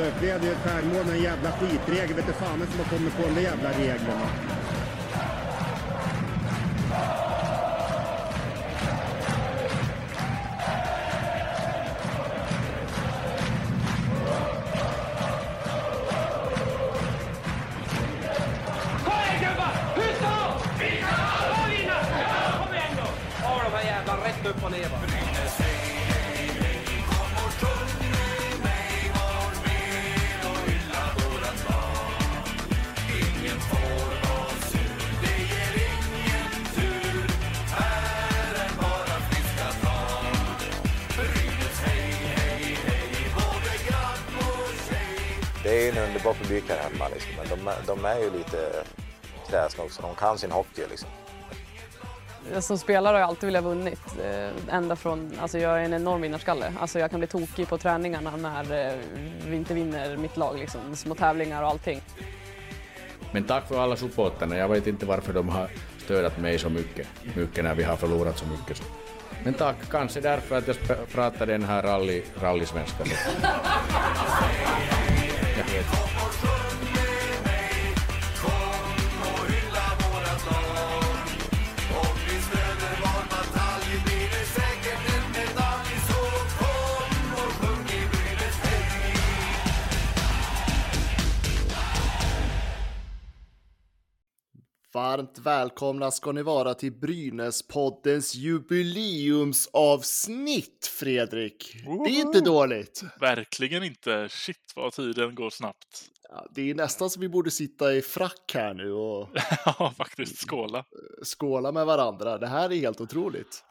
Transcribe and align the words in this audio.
upplevde. 0.00 0.46
är 0.46 0.50
ju 0.50 0.52
ett 0.52 0.64
självmål 0.64 1.04
med 1.06 1.16
en 1.16 1.22
jävla 1.22 1.52
skitregel. 1.52 2.16
Vet 2.16 2.26
du 2.26 2.32
fan 2.32 2.66
som 2.70 2.78
har 2.78 2.84
kommit 2.84 3.16
på 3.16 3.22
de 3.22 3.34
där 3.34 3.42
jävla 3.42 3.70
reglerna. 3.70 4.51
De 50.02 50.14
kan 50.14 50.38
sin 50.38 50.50
hockey 50.50 50.82
liksom. 50.90 51.08
Som 52.60 52.78
spelare 52.78 53.14
har 53.14 53.20
jag 53.20 53.28
alltid 53.28 53.46
velat 53.46 53.64
vunnit. 53.64 54.00
Eh, 54.24 54.74
ända 54.74 54.96
från, 54.96 55.32
alltså 55.40 55.58
jag 55.58 55.80
är 55.80 55.84
en 55.84 55.94
enorm 55.94 56.20
vinnarskalle. 56.20 56.72
Alltså 56.80 56.98
jag 56.98 57.10
kan 57.10 57.20
bli 57.20 57.26
tokig 57.26 57.68
på 57.68 57.78
träningarna 57.78 58.36
när 58.36 58.88
eh, 58.88 58.94
vi 59.46 59.56
inte 59.56 59.74
vinner 59.74 60.16
mitt 60.16 60.36
lag. 60.36 60.58
Liksom. 60.58 60.96
Små 60.96 61.14
tävlingar 61.14 61.62
och 61.62 61.68
allting. 61.68 62.02
Men 63.32 63.44
tack 63.44 63.68
för 63.68 63.82
alla 63.82 63.96
supporterna. 63.96 64.56
Jag 64.56 64.68
vet 64.68 64.86
inte 64.86 65.06
varför 65.06 65.32
de 65.32 65.48
har 65.48 65.70
stödat 65.98 66.38
mig 66.38 66.58
så 66.58 66.70
mycket, 66.70 67.08
mycket 67.36 67.64
när 67.64 67.74
vi 67.74 67.82
har 67.82 67.96
förlorat 67.96 68.38
så 68.38 68.46
mycket. 68.46 68.82
Men 69.44 69.54
tack, 69.54 69.76
kanske 69.90 70.20
därför 70.20 70.58
att 70.58 70.68
jag 70.68 70.76
pratar 71.12 71.46
den 71.46 71.64
här 71.64 71.82
rally, 71.82 72.22
rallysvenska. 72.40 73.04
Varmt 95.12 95.38
välkomna 95.38 96.10
ska 96.10 96.32
ni 96.32 96.42
vara 96.42 96.74
till 96.74 96.92
Brynäspoddens 96.92 98.34
jubileumsavsnitt, 98.34 100.86
Fredrik. 100.86 101.76
Det 102.04 102.10
är 102.10 102.20
inte 102.20 102.40
dåligt. 102.40 103.02
Verkligen 103.20 103.82
inte. 103.82 104.28
Shit 104.30 104.72
vad 104.76 104.92
tiden 104.92 105.34
går 105.34 105.50
snabbt. 105.50 106.10
Ja, 106.28 106.46
det 106.54 106.70
är 106.70 106.74
nästan 106.74 107.10
som 107.10 107.20
vi 107.20 107.28
borde 107.28 107.50
sitta 107.50 107.94
i 107.94 108.02
frack 108.02 108.52
här 108.54 108.74
nu 108.74 108.92
och 108.92 109.28
ja, 109.64 109.94
faktiskt. 109.96 110.48
Skåla. 110.48 110.84
skåla 111.22 111.72
med 111.72 111.86
varandra. 111.86 112.38
Det 112.38 112.46
här 112.46 112.72
är 112.72 112.76
helt 112.76 113.00
otroligt. 113.00 113.64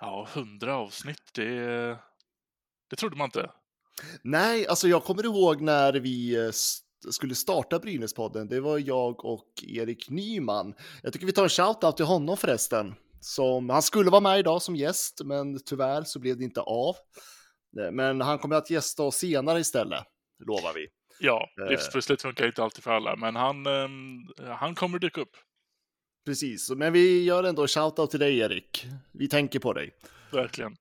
Ja, 0.00 0.28
hundra 0.34 0.76
avsnitt, 0.76 1.34
det, 1.34 1.54
det 2.90 2.96
trodde 2.96 3.16
man 3.16 3.24
inte. 3.24 3.50
Nej, 4.22 4.66
alltså 4.66 4.88
jag 4.88 5.04
kommer 5.04 5.24
ihåg 5.24 5.60
när 5.60 5.92
vi 5.92 6.36
eh, 6.36 6.50
skulle 7.10 7.34
starta 7.34 7.78
Brynäspodden. 7.78 8.48
Det 8.48 8.60
var 8.60 8.78
jag 8.78 9.24
och 9.24 9.48
Erik 9.62 10.10
Nyman. 10.10 10.74
Jag 11.02 11.12
tycker 11.12 11.26
vi 11.26 11.32
tar 11.32 11.42
en 11.42 11.48
shout-out 11.48 11.92
till 11.96 12.04
honom 12.04 12.36
förresten. 12.36 12.94
Som, 13.20 13.70
han 13.70 13.82
skulle 13.82 14.10
vara 14.10 14.20
med 14.20 14.38
idag 14.38 14.62
som 14.62 14.76
gäst, 14.76 15.20
men 15.24 15.60
tyvärr 15.64 16.02
så 16.02 16.18
blev 16.18 16.38
det 16.38 16.44
inte 16.44 16.60
av. 16.60 16.96
Eh, 17.80 17.90
Men 17.92 18.20
han 18.20 18.38
kommer 18.38 18.56
att 18.56 18.70
gästa 18.70 19.02
oss 19.02 19.16
senare 19.16 19.60
istället, 19.60 20.04
lovar 20.46 20.72
vi. 20.74 20.86
Ja, 21.20 21.48
Eh. 21.62 21.70
livspusslet 21.70 22.22
funkar 22.22 22.46
inte 22.46 22.62
alltid 22.64 22.84
för 22.84 22.90
alla, 22.90 23.16
men 23.16 23.36
han, 23.36 23.66
ehm, 23.66 24.48
han 24.58 24.74
kommer 24.74 24.98
dyka 24.98 25.20
upp. 25.20 25.36
Precis, 26.26 26.70
men 26.70 26.92
vi 26.92 27.24
gör 27.24 27.44
ändå 27.44 27.66
shout-out 27.66 28.06
till 28.06 28.20
dig 28.20 28.38
Erik. 28.38 28.86
Vi 29.12 29.28
tänker 29.28 29.58
på 29.58 29.72
dig. 29.72 29.90
Verkligen. 30.32 30.76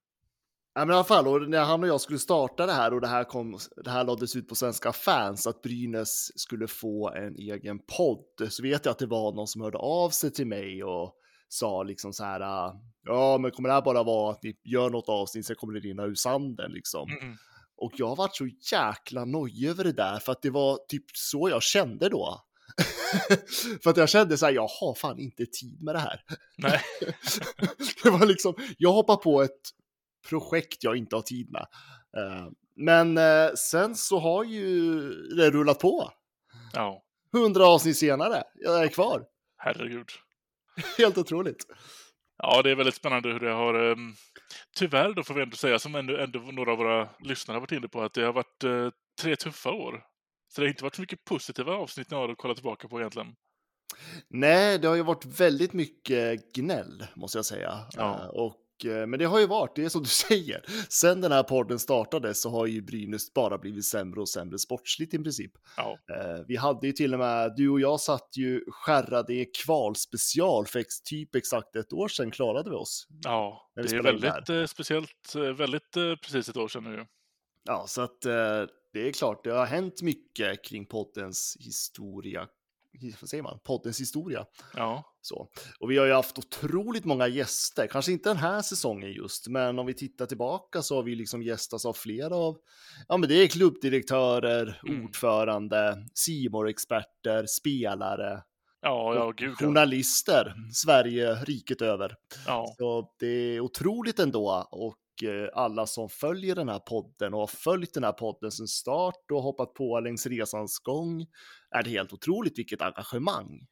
Ja, 0.74 0.86
men 0.86 0.90
i 0.90 0.94
alla 0.94 1.04
fall, 1.04 1.28
och 1.28 1.50
när 1.50 1.64
han 1.64 1.84
och 1.84 1.90
jag 1.90 2.02
skulle 2.02 2.20
starta 2.20 2.66
det 2.66 2.72
här 2.72 2.94
och 2.94 3.02
det 3.02 3.08
här, 3.08 3.24
kom, 3.24 3.58
det 3.84 3.90
här 3.90 4.04
lades 4.04 4.36
ut 4.36 4.48
på 4.48 4.56
Svenska 4.56 4.94
fans, 4.94 5.48
att 5.48 5.62
Brynäs 5.62 6.40
skulle 6.40 6.68
få 6.68 7.10
en 7.10 7.36
egen 7.36 7.80
podd, 7.98 8.52
så 8.54 8.64
vet 8.64 8.86
jag 8.86 8.92
att 8.92 9.00
det 9.00 9.06
var 9.06 9.36
någon 9.36 9.48
som 9.48 9.62
hörde 9.62 9.78
av 9.78 10.10
sig 10.10 10.32
till 10.32 10.48
mig 10.48 10.84
och 10.84 11.16
sa 11.50 11.84
liksom 11.84 12.14
så 12.14 12.24
här, 12.24 12.42
ah, 12.42 12.82
ja 13.04 13.38
men 13.38 13.52
kommer 13.52 13.70
det 13.70 13.76
här 13.76 13.82
bara 13.82 14.04
vara 14.04 14.32
att 14.32 14.44
ni 14.44 14.54
gör 14.64 14.90
något 14.90 15.10
avsnitt, 15.10 15.46
sen 15.46 15.56
kommer 15.56 15.74
det 15.74 15.80
rinna 15.80 16.04
ur 16.04 16.16
sanden 16.16 16.72
liksom. 16.72 17.10
Mm. 17.22 17.36
Och 17.78 17.92
jag 17.96 18.16
varit 18.16 18.36
så 18.36 18.48
jäkla 18.72 19.26
nojig 19.26 19.70
över 19.70 19.84
det 19.84 19.94
där, 19.94 20.20
för 20.20 20.32
att 20.32 20.42
det 20.42 20.50
var 20.50 20.80
typ 20.88 21.06
så 21.14 21.50
jag 21.50 21.64
kände 21.64 22.10
då. 22.10 22.42
för 23.84 23.90
att 23.90 23.98
jag 23.98 24.10
kände 24.10 24.38
så 24.38 24.46
här, 24.46 24.54
jag 24.54 24.68
har 24.68 24.96
fan 24.96 25.20
inte 25.20 25.46
tid 25.46 25.82
med 25.82 25.96
det 25.96 26.00
här. 26.00 26.22
Nej, 26.58 26.82
det 28.04 28.10
var 28.10 28.26
liksom, 28.26 28.56
jag 28.78 28.92
hoppar 28.92 29.16
på 29.16 29.42
ett 29.42 29.62
projekt 30.30 30.84
jag 30.84 30.96
inte 30.98 31.16
har 31.16 31.24
tid 31.24 31.52
med. 31.52 31.68
Eh, 32.18 32.48
Men 32.76 33.18
eh, 33.18 33.54
sen 33.54 33.96
så 33.96 34.20
har 34.20 34.44
ju 34.44 35.00
det 35.36 35.52
rullat 35.52 35.80
på. 35.80 36.12
ja, 36.74 37.04
Hundra 37.34 37.68
avsnitt 37.68 37.98
senare, 37.98 38.44
jag 38.56 38.84
är 38.84 38.88
kvar. 38.88 39.24
herregud. 39.58 40.10
Helt 40.98 41.18
otroligt. 41.18 41.66
Ja, 42.38 42.62
det 42.62 42.72
är 42.72 42.76
väldigt 42.76 42.96
spännande 42.96 43.30
hur 43.30 43.40
det 43.40 43.52
har... 43.52 43.92
ehm, 43.92 44.14
tyvärr 44.78 45.14
då 45.14 45.24
får 45.24 45.34
vi 45.34 45.42
ändå 45.42 45.56
säga, 45.58 45.80
som 45.80 45.96
ändå, 45.96 46.18
ändå 46.18 46.40
några 46.40 46.72
av 46.72 46.78
våra 46.78 47.10
lyssnare 47.20 47.56
har 47.56 47.62
varit 47.62 47.72
inne 47.72 47.88
på, 47.88 48.02
att 48.02 48.14
det 48.14 48.24
har 48.24 48.34
varit 48.34 48.64
eh, 48.64 48.90
tre 49.22 49.36
tuffa 49.36 49.72
år. 49.72 50.04
Så 50.48 50.62
det 50.62 50.68
har 50.68 50.70
inte 50.70 50.84
varit 50.84 50.96
så 50.96 51.02
mycket 51.02 51.24
positiva 51.26 51.74
avsnitt 51.74 52.12
ni 52.12 52.18
har 52.18 52.30
att 52.30 52.38
kolla 52.38 52.54
tillbaka 52.54 52.88
på 52.88 53.00
egentligen. 53.00 53.36
Nej, 54.30 54.80
det 54.80 54.88
har 54.88 54.96
ju 54.96 55.04
varit 55.04 55.26
väldigt 55.26 55.74
mycket 55.74 56.54
gnäll, 56.54 57.08
måste 57.16 57.38
jag 57.38 57.46
säga. 57.46 57.80
Ja. 57.92 58.30
Och, 58.30 58.56
men 58.86 59.20
det 59.20 59.26
har 59.26 59.40
ju 59.40 59.48
varit, 59.48 59.76
det 59.76 59.84
är 59.86 59.90
som 59.90 60.04
du 60.04 60.10
säger, 60.30 60.66
sen 60.90 61.22
den 61.22 61.32
här 61.32 61.44
podden 61.44 61.80
startade 61.80 62.34
så 62.34 62.50
har 62.50 62.66
ju 62.66 62.82
Brynäs 62.82 63.34
bara 63.34 63.58
blivit 63.58 63.86
sämre 63.86 64.22
och 64.22 64.30
sämre 64.30 64.60
sportsligt 64.60 65.14
i 65.14 65.18
princip. 65.18 65.52
Ja, 65.78 65.98
Eh, 66.20 66.46
Vi 66.48 66.56
hade 66.56 66.88
ju 66.88 66.94
till 66.94 67.14
och 67.14 67.20
med, 67.20 67.54
du 67.56 67.70
och 67.70 67.80
jag 67.82 68.00
satt 68.00 68.30
ju 68.38 68.62
skärrade 68.68 69.34
i 69.34 69.46
kvalspecial 69.66 70.66
för 70.68 70.80
ex, 70.80 71.02
typ 71.02 71.36
exakt 71.36 71.76
ett 71.76 71.94
år 71.94 72.08
sedan 72.08 72.32
klarade 72.32 72.70
vi 72.70 72.76
oss. 72.76 73.08
ja 73.24 73.72
det 73.76 73.82
är 73.92 74.04
väldigt 74.04 74.50
eh, 74.50 74.66
speciellt, 74.66 75.36
eh, 75.36 75.42
väldigt 75.42 75.98
eh, 75.98 76.16
precis 76.16 76.50
ett 76.50 76.58
år 76.58 76.68
sedan 76.68 76.84
nu. 76.84 77.06
Ja, 77.64 77.86
så 77.88 78.02
att 78.02 78.26
eh, 78.26 78.64
det 78.94 79.08
är 79.08 79.12
klart, 79.14 79.44
det 79.44 79.52
har 79.52 79.66
hänt 79.66 80.02
mycket 80.02 80.66
kring 80.66 80.86
poddens 80.86 81.58
historia. 81.60 82.48
Vad 83.22 83.30
säger 83.30 83.44
man? 83.44 83.60
Poddens 83.64 84.02
historia. 84.02 84.46
Ja, 84.76 85.04
Så. 85.22 85.48
Och 85.80 85.92
vi 85.92 85.98
har 85.98 86.06
ju 86.06 86.14
haft 86.14 86.38
otroligt 86.38 87.06
många 87.06 87.28
gäster, 87.28 87.88
kanske 87.88 88.12
inte 88.12 88.30
den 88.30 88.38
här 88.38 88.62
säsongen 88.62 89.12
just, 89.12 89.48
men 89.48 89.80
om 89.80 89.86
vi 89.86 89.94
tittar 89.94 90.26
tillbaka 90.26 90.82
så 90.82 90.96
har 90.96 91.04
vi 91.04 91.16
liksom 91.16 91.42
gästats 91.44 91.86
av 91.86 91.94
flera 91.94 92.36
av, 92.36 92.58
ja 93.08 93.18
men 93.18 93.30
det 93.30 93.36
är 93.36 93.48
klubbdirektörer, 93.48 94.82
Mm. 94.88 95.06
ordförande, 95.06 95.98
simor 96.14 96.70
experter 96.70 97.46
spelare, 97.46 98.42
ja, 98.82 99.16
ja, 99.16 99.32
gud 99.38 99.58
journalister, 99.58 100.54
Sverige, 100.74 101.36
riket 101.36 101.82
över. 101.82 102.16
ja. 102.46 102.76
Så 102.78 103.12
det 103.20 103.28
är 103.28 103.60
otroligt 103.60 104.20
ändå 104.20 104.68
och 104.72 104.96
Eh, 105.24 105.50
alla 105.54 105.88
som 105.88 106.10
följer 106.10 106.56
den 106.56 106.70
här 106.70 106.80
podden 106.80 107.34
och 107.34 107.40
har 107.40 107.48
följt 107.48 107.94
den 107.94 108.04
här 108.04 108.12
podden 108.12 108.52
sedan 108.52 108.68
start 108.68 109.32
och 109.32 109.42
hoppat 109.42 109.74
på 109.74 110.00
längs 110.00 110.26
resans 110.26 110.80
gång 110.80 111.22
är 111.76 111.84
det 111.84 111.90
helt 111.90 112.14
otroligt 112.14 112.60
vilket 112.60 112.82
engagemang. 112.82 113.68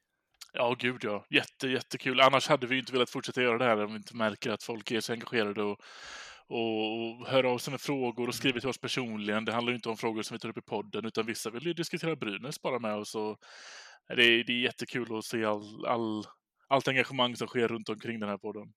Ja, 0.52 0.76
gud 0.78 1.04
ja. 1.04 1.24
Jätte, 1.30 1.68
jättekul. 1.68 2.20
Annars 2.20 2.48
hade 2.48 2.66
vi 2.66 2.78
inte 2.78 2.92
velat 2.92 3.10
fortsätta 3.10 3.42
göra 3.42 3.58
det 3.58 3.64
här 3.64 3.84
om 3.84 3.90
vi 3.90 3.96
inte 3.96 4.16
märker 4.16 4.50
att 4.50 4.62
folk 4.62 4.90
är 4.90 5.00
så 5.00 5.12
engagerade 5.12 5.62
och, 5.62 5.78
och, 6.48 7.28
hör 7.28 7.44
av 7.44 7.58
sig 7.58 7.70
med 7.70 7.80
frågor 7.80 8.28
och 8.28 8.34
skriver 8.34 8.60
till 8.60 8.68
oss 8.68 8.78
personligen. 8.78 9.44
Det 9.44 9.52
handlar 9.52 9.70
ju 9.70 9.76
inte 9.76 9.88
om 9.88 9.96
frågor 9.96 10.22
som 10.22 10.34
vi 10.34 10.38
tar 10.38 10.48
upp 10.48 10.58
i 10.58 10.62
podden, 10.62 11.06
utan 11.06 11.26
vissa 11.26 11.50
vill 11.50 11.66
ju 11.66 11.72
diskutera 11.72 12.16
Brynäs 12.16 12.62
bara 12.62 12.78
med 12.78 12.94
oss. 12.94 13.14
Och 13.14 13.38
det, 14.16 14.22
är, 14.22 14.44
det 14.44 14.52
är 14.52 14.60
jättekul 14.60 15.18
att 15.18 15.24
se 15.24 15.44
all, 15.44 15.86
all, 15.86 16.24
allt 16.68 16.88
engagemang 16.88 17.36
som 17.36 17.48
sker 17.48 17.68
runt 17.68 17.88
omkring 17.88 18.20
den 18.20 18.28
här 18.28 18.38
podden. 18.38 18.72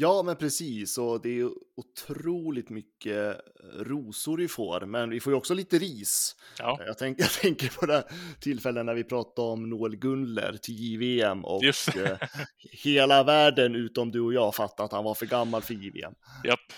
Ja, 0.00 0.22
men 0.22 0.36
precis. 0.36 0.98
Och 0.98 1.22
det 1.22 1.40
är 1.40 1.50
otroligt 1.76 2.70
mycket 2.70 3.16
eh, 3.16 3.66
rosor 3.78 4.36
vi 4.36 4.48
får, 4.48 4.86
men 4.86 5.10
vi 5.10 5.20
får 5.20 5.32
ju 5.32 5.36
också 5.36 5.54
lite 5.54 5.78
ris. 5.78 6.36
Ja, 6.58 6.80
Jag, 6.86 6.98
tänk, 6.98 7.20
jag 7.20 7.30
tänker 7.30 7.68
på 7.68 7.86
det 7.86 8.04
tillfällen 8.40 8.86
när 8.86 8.94
vi 8.94 9.04
pratade 9.04 9.48
om 9.48 9.70
Noel 9.70 9.96
Gunler 9.96 10.58
till 10.62 10.74
JVM 10.74 11.44
och 11.44 11.64
eh, 11.64 12.18
hela 12.84 13.22
världen 13.22 13.74
utom 13.74 14.10
du 14.10 14.20
och 14.20 14.32
jag 14.34 14.54
fattade 14.54 14.84
att 14.84 14.92
han 14.92 15.04
var 15.04 15.14
för 15.14 15.26
gammal 15.26 15.62
för 15.62 15.74
JVM. 15.74 16.14
japp. 16.44 16.72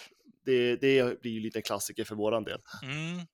Det, 0.44 0.76
det 0.76 1.22
blir 1.22 1.32
ju 1.32 1.40
lite 1.40 1.62
klassiker 1.62 2.04
för 2.04 2.14
våran 2.14 2.44
del. 2.44 2.60
Mm. 2.82 3.26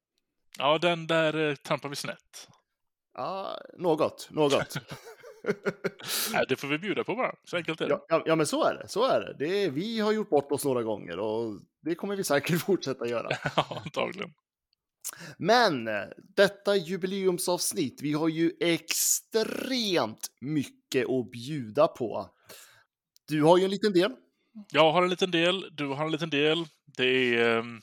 Ja, 0.59 0.79
den 0.79 1.07
där 1.07 1.49
eh, 1.49 1.55
trampar 1.55 1.89
vi 1.89 1.97
snett. 1.97 2.49
Ja, 3.15 3.61
något, 3.79 4.29
något. 4.31 4.77
Nej, 6.33 6.45
det 6.49 6.57
får 6.57 6.69
vi 6.69 6.79
bjuda 6.79 7.05
på 7.05 7.15
bara. 7.15 7.35
Så 7.45 7.57
enkelt 7.57 7.81
är 7.81 7.89
det. 7.89 7.99
ja, 8.09 8.23
ja, 8.27 8.37
men 8.37 8.47
så 8.47 8.65
är 8.65 8.75
det. 8.75 8.89
Så 8.89 9.05
är 9.05 9.21
det. 9.21 9.37
det 9.39 9.65
är, 9.65 9.71
vi 9.71 10.01
har 10.01 10.13
gjort 10.13 10.31
bort 10.31 10.53
oss 10.53 10.65
några 10.65 10.83
gånger 10.83 11.19
och 11.19 11.61
det 11.81 11.95
kommer 11.95 12.17
vi 12.17 12.25
säkert 12.25 12.61
fortsätta 12.67 13.09
göra. 13.09 13.29
Ja, 13.57 13.83
antagligen. 13.85 14.33
Men 15.39 15.89
eh, 15.89 16.05
detta 16.37 16.77
jubileumsavsnitt, 16.77 18.03
vi 18.03 18.13
har 18.13 18.29
ju 18.29 18.53
extremt 18.61 20.27
mycket 20.41 21.07
att 21.11 21.31
bjuda 21.31 21.89
på. 21.89 22.31
Du 23.29 23.43
har 23.43 23.59
ju 23.59 23.65
en 23.65 23.71
liten 23.71 23.93
del. 23.93 24.13
Jag 24.71 24.93
har 24.93 25.03
en 25.03 25.11
liten 25.11 25.31
del, 25.31 25.65
du 25.73 25.87
har 25.87 26.07
en 26.07 26.13
liten 26.13 26.31
del. 26.31 26.67
Det 26.97 27.35
är, 27.35 27.59
ehm, 27.59 27.81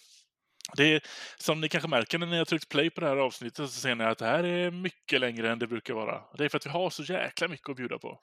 det 0.76 0.84
är 0.84 1.02
som 1.38 1.62
ni 1.62 1.70
kanske 1.70 1.90
märker 1.90 2.20
när 2.20 2.28
ni 2.28 2.38
har 2.38 2.46
tryckt 2.46 2.70
play 2.70 2.90
på 2.90 3.02
det 3.02 3.08
här 3.08 3.18
avsnittet 3.18 3.56
så 3.56 3.80
ser 3.80 3.96
ni 3.96 4.04
att 4.04 4.18
det 4.18 4.26
här 4.26 4.44
är 4.44 4.72
mycket 4.72 5.20
längre 5.20 5.52
än 5.52 5.60
det 5.60 5.68
brukar 5.68 5.94
vara. 5.94 6.22
Det 6.38 6.46
är 6.46 6.50
för 6.50 6.58
att 6.58 6.66
vi 6.66 6.70
har 6.70 6.90
så 6.90 7.04
jäkla 7.04 7.48
mycket 7.48 7.70
att 7.70 7.76
bjuda 7.76 8.00
på. 8.00 8.20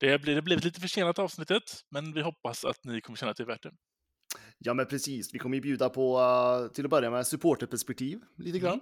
Det 0.00 0.18
blir 0.18 0.34
det 0.34 0.42
blivit 0.42 0.64
lite 0.64 0.80
försenat 0.80 1.18
avsnittet, 1.18 1.62
men 1.90 2.12
vi 2.12 2.22
hoppas 2.22 2.64
att 2.64 2.84
ni 2.84 3.00
kommer 3.00 3.16
känna 3.16 3.30
att 3.30 3.36
det 3.36 3.42
är 3.42 3.46
värt 3.46 3.62
det. 3.62 3.72
Ja, 4.58 4.74
men 4.74 4.86
precis. 4.86 5.34
Vi 5.34 5.38
kommer 5.38 5.56
ju 5.56 5.60
bjuda 5.60 5.88
på, 5.88 6.18
uh, 6.18 6.72
till 6.72 6.84
att 6.84 6.90
börja 6.90 7.10
med, 7.10 7.26
supporterperspektiv 7.26 8.20
lite 8.38 8.58
grann. 8.58 8.80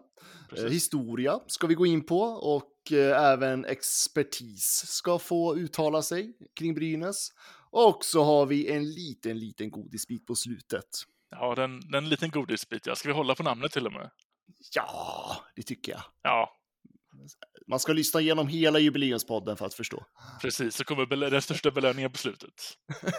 Precis. 0.50 0.64
Eh, 0.64 0.70
historia 0.70 1.40
ska 1.46 1.66
vi 1.66 1.74
gå 1.74 1.86
in 1.86 2.06
på 2.06 2.20
och 2.22 2.92
eh, 2.92 3.22
även 3.32 3.64
expertis 3.64 4.82
ska 4.86 5.18
få 5.18 5.56
uttala 5.56 6.02
sig 6.02 6.36
kring 6.58 6.74
Brynäs. 6.74 7.28
Och 7.70 8.04
så 8.04 8.24
har 8.24 8.46
vi 8.46 8.70
en 8.70 8.92
liten, 8.92 9.38
liten 9.38 9.70
godisbit 9.70 10.26
på 10.26 10.34
slutet. 10.34 10.88
Ja, 11.40 11.54
den, 11.54 11.90
den 11.90 12.08
liten 12.08 12.30
godisbit, 12.30 12.86
ja. 12.86 12.94
Ska 12.94 13.08
vi 13.08 13.14
hålla 13.14 13.34
på 13.34 13.42
namnet 13.42 13.72
till 13.72 13.86
och 13.86 13.92
med? 13.92 14.10
Ja, 14.74 15.36
det 15.56 15.62
tycker 15.62 15.92
jag. 15.92 16.02
Ja, 16.22 16.56
Man 17.66 17.80
ska 17.80 17.92
lyssna 17.92 18.20
igenom 18.20 18.48
hela 18.48 18.78
jubileumspodden 18.78 19.56
för 19.56 19.66
att 19.66 19.74
förstå. 19.74 20.04
precis. 20.42 20.76
Så 20.76 20.84
kommer 20.84 21.30
den 21.30 21.42
största 21.42 21.70
belöningen 21.70 22.12
på 22.12 22.18
slutet. 22.18 22.62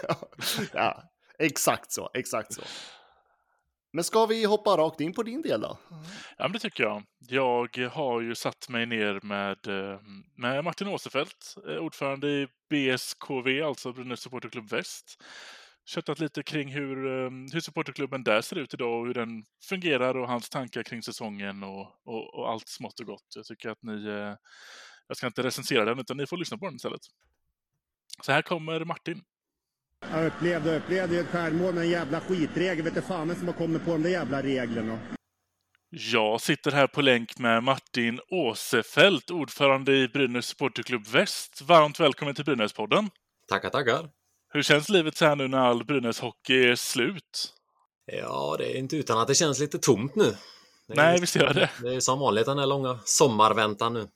ja, 0.72 1.02
exakt 1.38 1.92
så, 1.92 2.10
exakt 2.14 2.52
så. 2.54 2.62
Men 3.92 4.04
ska 4.04 4.26
vi 4.26 4.44
hoppa 4.44 4.76
rakt 4.76 5.00
in 5.00 5.12
på 5.12 5.22
din 5.22 5.42
del 5.42 5.60
då? 5.60 5.78
Ja, 6.38 6.44
men 6.44 6.52
det 6.52 6.58
tycker 6.58 6.84
jag. 6.84 7.02
Jag 7.18 7.78
har 7.92 8.20
ju 8.20 8.34
satt 8.34 8.68
mig 8.68 8.86
ner 8.86 9.20
med, 9.22 9.66
eh, 9.66 10.00
med 10.34 10.64
Martin 10.64 10.88
Åsefelt, 10.88 11.54
eh, 11.68 11.76
ordförande 11.76 12.28
i 12.28 12.48
BSKV, 12.70 13.62
alltså 13.62 13.92
Brynäs 13.92 14.20
Supporterklubb 14.20 14.68
Väst. 14.70 15.22
Köttat 15.88 16.18
lite 16.18 16.42
kring 16.42 16.72
hur, 16.72 17.06
eh, 17.06 17.30
hur 17.52 17.60
supporterklubben 17.60 18.24
där 18.24 18.40
ser 18.40 18.58
ut 18.58 18.74
idag 18.74 19.00
och 19.00 19.06
hur 19.06 19.14
den 19.14 19.44
fungerar 19.68 20.16
och 20.16 20.28
hans 20.28 20.48
tankar 20.48 20.82
kring 20.82 21.02
säsongen 21.02 21.62
och, 21.62 21.80
och, 22.04 22.34
och 22.34 22.50
allt 22.50 22.68
smått 22.68 23.00
och 23.00 23.06
gott. 23.06 23.26
Jag 23.36 23.44
tycker 23.44 23.68
att 23.68 23.82
ni... 23.82 24.06
eh, 24.06 24.34
Jag 25.08 25.16
ska 25.16 25.26
inte 25.26 25.42
recensera 25.42 25.84
den, 25.84 25.98
utan 25.98 26.16
ni 26.16 26.26
får 26.26 26.36
lyssna 26.36 26.58
på 26.58 26.66
den 26.66 26.76
istället. 26.76 27.00
Så 28.22 28.32
här 28.32 28.42
kommer 28.42 28.84
Martin. 28.84 29.22
Jag 30.10 30.26
upplevde 30.26 30.70
och 30.70 30.76
upplevde 30.76 31.18
ett 31.18 31.26
självmål 31.26 31.74
med 31.74 31.82
en 31.82 31.90
jävla 31.90 32.20
skitregel. 32.20 32.84
Vet 32.84 32.94
du 32.94 33.02
fan 33.02 33.36
som 33.36 33.46
har 33.46 33.54
kommit 33.54 33.84
på 33.84 33.90
de 33.90 34.02
där 34.02 34.10
jävla 34.10 34.42
reglerna. 34.42 34.98
Jag 35.90 36.40
sitter 36.40 36.70
här 36.72 36.86
på 36.86 37.00
länk 37.02 37.38
med 37.38 37.62
Martin 37.62 38.20
Åsefelt, 38.28 39.30
ordförande 39.30 39.92
i 39.96 40.08
Brynäs 40.08 40.46
Supporterklubb 40.46 41.06
Väst. 41.06 41.62
Varmt 41.62 42.00
välkommen 42.00 42.34
till 42.34 42.44
Brynäspodden. 42.44 43.10
Tackar, 43.48 43.70
tackar. 43.70 44.10
Hur 44.56 44.62
känns 44.62 44.88
livet 44.88 45.16
så 45.16 45.24
här 45.24 45.36
nu 45.36 45.48
när 45.48 45.58
all 45.58 45.84
Brynäs-hockey 45.84 46.70
är 46.70 46.74
slut? 46.74 47.54
Ja, 48.12 48.56
det 48.58 48.76
är 48.76 48.78
inte 48.78 48.96
utan 48.96 49.18
att 49.18 49.28
det 49.28 49.34
känns 49.34 49.58
lite 49.58 49.78
tomt 49.78 50.14
nu. 50.14 50.36
Nej, 50.88 51.20
visst 51.20 51.36
gör 51.36 51.54
det. 51.54 51.70
Det 51.82 51.94
är 51.94 52.00
som 52.00 52.18
vanligt 52.18 52.46
den 52.46 52.58
här 52.58 52.66
långa 52.66 52.98
sommarväntan 53.04 53.94
nu. 53.94 54.08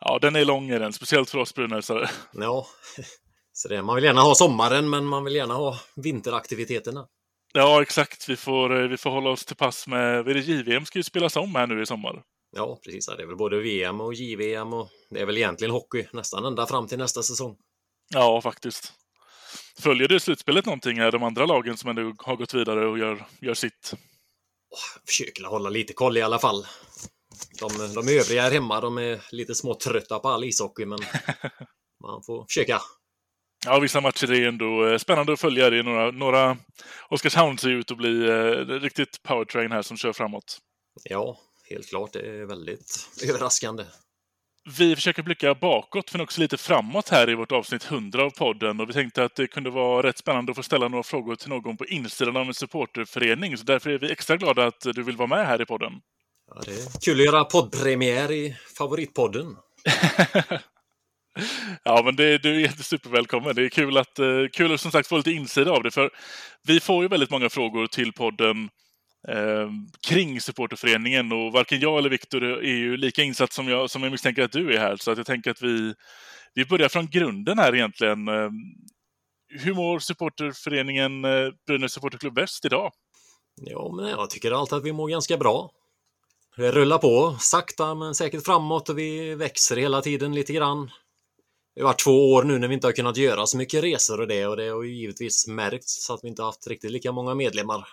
Ja, 0.00 0.18
den 0.18 0.36
är 0.36 0.44
lång 0.44 0.70
är 0.70 0.80
den, 0.80 0.92
speciellt 0.92 1.30
för 1.30 1.38
oss 1.38 1.54
brynäsare. 1.54 2.10
Ja, 2.32 2.66
så 3.52 3.68
det, 3.68 3.82
man 3.82 3.94
vill 3.94 4.04
gärna 4.04 4.20
ha 4.20 4.34
sommaren, 4.34 4.90
men 4.90 5.04
man 5.04 5.24
vill 5.24 5.34
gärna 5.34 5.54
ha 5.54 5.78
vinteraktiviteterna. 5.96 7.06
Ja, 7.52 7.82
exakt. 7.82 8.28
Vi 8.28 8.36
får, 8.36 8.82
eh, 8.82 8.88
vi 8.88 8.96
får 8.96 9.10
hålla 9.10 9.30
oss 9.30 9.44
till 9.44 9.56
pass 9.56 9.86
med... 9.86 10.24
Det 10.24 10.32
JVM 10.32 10.84
ska 10.84 10.98
ju 10.98 11.02
spelas 11.02 11.36
om 11.36 11.54
här 11.54 11.66
nu 11.66 11.82
i 11.82 11.86
sommar. 11.86 12.22
Ja, 12.56 12.78
precis. 12.84 13.06
Det 13.06 13.22
är 13.22 13.26
väl 13.26 13.36
både 13.36 13.60
VM 13.60 14.00
och 14.00 14.14
JVM 14.14 14.72
och 14.72 14.88
det 15.10 15.20
är 15.20 15.26
väl 15.26 15.36
egentligen 15.36 15.72
hockey 15.72 16.06
nästan 16.12 16.44
ända 16.44 16.66
fram 16.66 16.86
till 16.86 16.98
nästa 16.98 17.22
säsong. 17.22 17.56
Ja, 18.14 18.40
faktiskt. 18.40 18.99
Följer 19.78 20.08
du 20.08 20.20
slutspelet 20.20 20.66
någonting? 20.66 20.98
Är 20.98 21.12
de 21.12 21.22
andra 21.22 21.46
lagen 21.46 21.76
som 21.76 21.90
ändå 21.90 22.14
har 22.18 22.36
gått 22.36 22.54
vidare 22.54 22.86
och 22.86 22.98
gör, 22.98 23.26
gör 23.40 23.54
sitt? 23.54 23.94
Försöker 25.06 25.44
hålla 25.44 25.70
lite 25.70 25.92
koll 25.92 26.16
i 26.16 26.22
alla 26.22 26.38
fall. 26.38 26.66
De, 27.60 27.94
de 27.94 28.18
övriga 28.18 28.42
här 28.42 28.50
hemma, 28.50 28.80
de 28.80 28.98
är 28.98 29.20
lite 29.32 29.54
småtrötta 29.54 30.18
på 30.18 30.28
all 30.28 30.44
ishockey, 30.44 30.86
men 30.86 30.98
man 32.02 32.22
får 32.22 32.44
försöka. 32.44 32.80
Ja, 33.66 33.78
vissa 33.78 34.00
matcher 34.00 34.32
är 34.32 34.48
ändå 34.48 34.86
eh, 34.86 34.98
spännande 34.98 35.32
att 35.32 35.40
följa. 35.40 35.70
Det 35.70 35.78
är 35.78 35.82
några, 35.82 36.10
några 36.10 36.56
Oskarshamn 37.08 37.58
ser 37.58 37.68
ut 37.68 37.90
att 37.90 37.96
bli 37.96 38.28
eh, 38.28 38.80
riktigt 38.80 39.22
powertrain 39.22 39.72
här 39.72 39.82
som 39.82 39.96
kör 39.96 40.12
framåt. 40.12 40.58
Ja, 41.04 41.38
helt 41.70 41.88
klart. 41.88 42.12
Det 42.12 42.20
är 42.20 42.44
väldigt 42.44 43.08
överraskande. 43.28 43.84
Vi 44.78 44.96
försöker 44.96 45.22
blicka 45.22 45.54
bakåt, 45.54 46.12
men 46.12 46.20
också 46.20 46.40
lite 46.40 46.56
framåt 46.56 47.08
här 47.08 47.30
i 47.30 47.34
vårt 47.34 47.52
avsnitt 47.52 47.84
100 47.90 48.22
av 48.22 48.30
podden. 48.30 48.80
Och 48.80 48.88
vi 48.88 48.92
tänkte 48.92 49.24
att 49.24 49.34
det 49.34 49.46
kunde 49.46 49.70
vara 49.70 50.06
rätt 50.06 50.18
spännande 50.18 50.50
att 50.50 50.56
få 50.56 50.62
ställa 50.62 50.88
några 50.88 51.02
frågor 51.02 51.36
till 51.36 51.48
någon 51.48 51.76
på 51.76 51.86
insidan 51.86 52.36
av 52.36 52.46
en 52.46 52.54
supporterförening. 52.54 53.56
Så 53.56 53.64
därför 53.64 53.90
är 53.90 53.98
vi 53.98 54.12
extra 54.12 54.36
glada 54.36 54.66
att 54.66 54.80
du 54.80 55.02
vill 55.02 55.16
vara 55.16 55.28
med 55.28 55.46
här 55.46 55.62
i 55.62 55.66
podden. 55.66 55.92
Ja, 56.54 56.60
det 56.66 56.72
är 56.72 57.00
kul 57.00 57.20
att 57.20 57.26
göra 57.26 57.44
poddpremiär 57.44 58.32
i 58.32 58.56
favoritpodden. 58.78 59.56
Ja, 61.84 62.02
men 62.04 62.16
det, 62.16 62.38
du 62.38 62.54
är 62.54 62.60
jättesupervälkommen. 62.60 63.54
Det 63.54 63.64
är 63.64 63.68
kul 63.68 63.96
att, 63.96 64.18
eh, 64.18 64.26
kul 64.52 64.74
att 64.74 64.80
som 64.80 64.90
sagt 64.90 65.08
få 65.08 65.16
lite 65.16 65.30
insida 65.30 65.72
av 65.72 65.82
det. 65.82 65.90
För 65.90 66.10
vi 66.66 66.80
får 66.80 67.02
ju 67.02 67.08
väldigt 67.08 67.30
många 67.30 67.48
frågor 67.48 67.86
till 67.86 68.12
podden 68.12 68.68
kring 70.08 70.40
supporterföreningen 70.40 71.32
och 71.32 71.52
varken 71.52 71.80
jag 71.80 71.98
eller 71.98 72.10
Viktor 72.10 72.44
är 72.44 72.76
ju 72.76 72.96
lika 72.96 73.22
insatt 73.22 73.52
som 73.52 73.68
jag, 73.68 73.90
som 73.90 74.02
jag 74.02 74.12
misstänker 74.12 74.42
att 74.42 74.52
du 74.52 74.74
är 74.74 74.78
här. 74.78 74.96
Så 74.96 75.10
att 75.10 75.16
jag 75.16 75.26
tänker 75.26 75.50
att 75.50 75.62
vi, 75.62 75.94
vi 76.54 76.64
börjar 76.64 76.88
från 76.88 77.06
grunden 77.06 77.58
här 77.58 77.74
egentligen. 77.74 78.28
Eh, 78.28 78.50
hur 79.48 79.74
mår 79.74 79.98
supporterföreningen 79.98 81.24
eh, 81.24 81.48
Brynäs 81.66 81.92
Supporterklubb 81.92 82.34
Väst 82.34 82.64
idag? 82.64 82.92
Ja, 83.60 83.92
men 83.96 84.08
jag 84.08 84.30
tycker 84.30 84.52
alltid 84.52 84.78
att 84.78 84.84
vi 84.84 84.92
mår 84.92 85.08
ganska 85.08 85.36
bra. 85.36 85.70
Det 86.56 86.72
rullar 86.72 86.98
på 86.98 87.36
sakta 87.40 87.94
men 87.94 88.14
säkert 88.14 88.44
framåt 88.44 88.88
och 88.88 88.98
vi 88.98 89.34
växer 89.34 89.76
hela 89.76 90.02
tiden 90.02 90.34
lite 90.34 90.52
grann. 90.52 90.90
Det 91.74 91.80
har 91.80 91.88
varit 91.88 92.04
två 92.04 92.32
år 92.32 92.42
nu 92.42 92.58
när 92.58 92.68
vi 92.68 92.74
inte 92.74 92.86
har 92.86 92.92
kunnat 92.92 93.16
göra 93.16 93.46
så 93.46 93.56
mycket 93.56 93.84
resor 93.84 94.20
och 94.20 94.26
det 94.26 94.46
och 94.46 94.56
det 94.56 94.68
har 94.68 94.82
ju 94.82 94.94
givetvis 94.94 95.46
märkts 95.46 96.06
så 96.06 96.14
att 96.14 96.24
vi 96.24 96.28
inte 96.28 96.42
haft 96.42 96.66
riktigt 96.66 96.90
lika 96.90 97.12
många 97.12 97.34
medlemmar. 97.34 97.88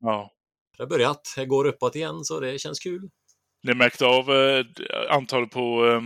Ja. 0.00 0.30
Det 0.76 0.82
har 0.82 0.88
börjat, 0.88 1.34
det 1.36 1.46
går 1.46 1.66
uppåt 1.66 1.96
igen 1.96 2.24
så 2.24 2.40
det 2.40 2.58
känns 2.58 2.80
kul. 2.80 3.10
Ni 3.62 3.74
märkte 3.74 4.06
av 4.06 4.32
eh, 4.32 4.64
antal 5.10 5.48
på 5.48 5.86
eh, 5.86 6.00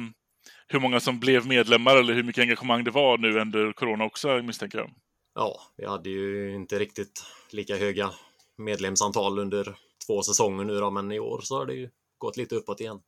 hur 0.68 0.80
många 0.80 1.00
som 1.00 1.20
blev 1.20 1.46
medlemmar 1.46 1.96
eller 1.96 2.14
hur 2.14 2.22
mycket 2.22 2.42
engagemang 2.42 2.84
det 2.84 2.90
var 2.90 3.18
nu 3.18 3.40
under 3.40 3.72
corona 3.72 4.04
också 4.04 4.42
misstänker 4.42 4.78
jag. 4.78 4.90
Ja, 5.34 5.60
vi 5.76 5.86
hade 5.86 6.10
ju 6.10 6.54
inte 6.54 6.78
riktigt 6.78 7.24
lika 7.50 7.76
höga 7.76 8.10
medlemsantal 8.58 9.38
under 9.38 9.76
två 10.06 10.22
säsonger 10.22 10.64
nu 10.64 10.80
då, 10.80 10.90
men 10.90 11.12
i 11.12 11.18
år 11.18 11.40
så 11.42 11.58
har 11.58 11.66
det 11.66 11.74
ju 11.74 11.90
gått 12.18 12.36
lite 12.36 12.54
uppåt 12.54 12.80
igen. 12.80 13.00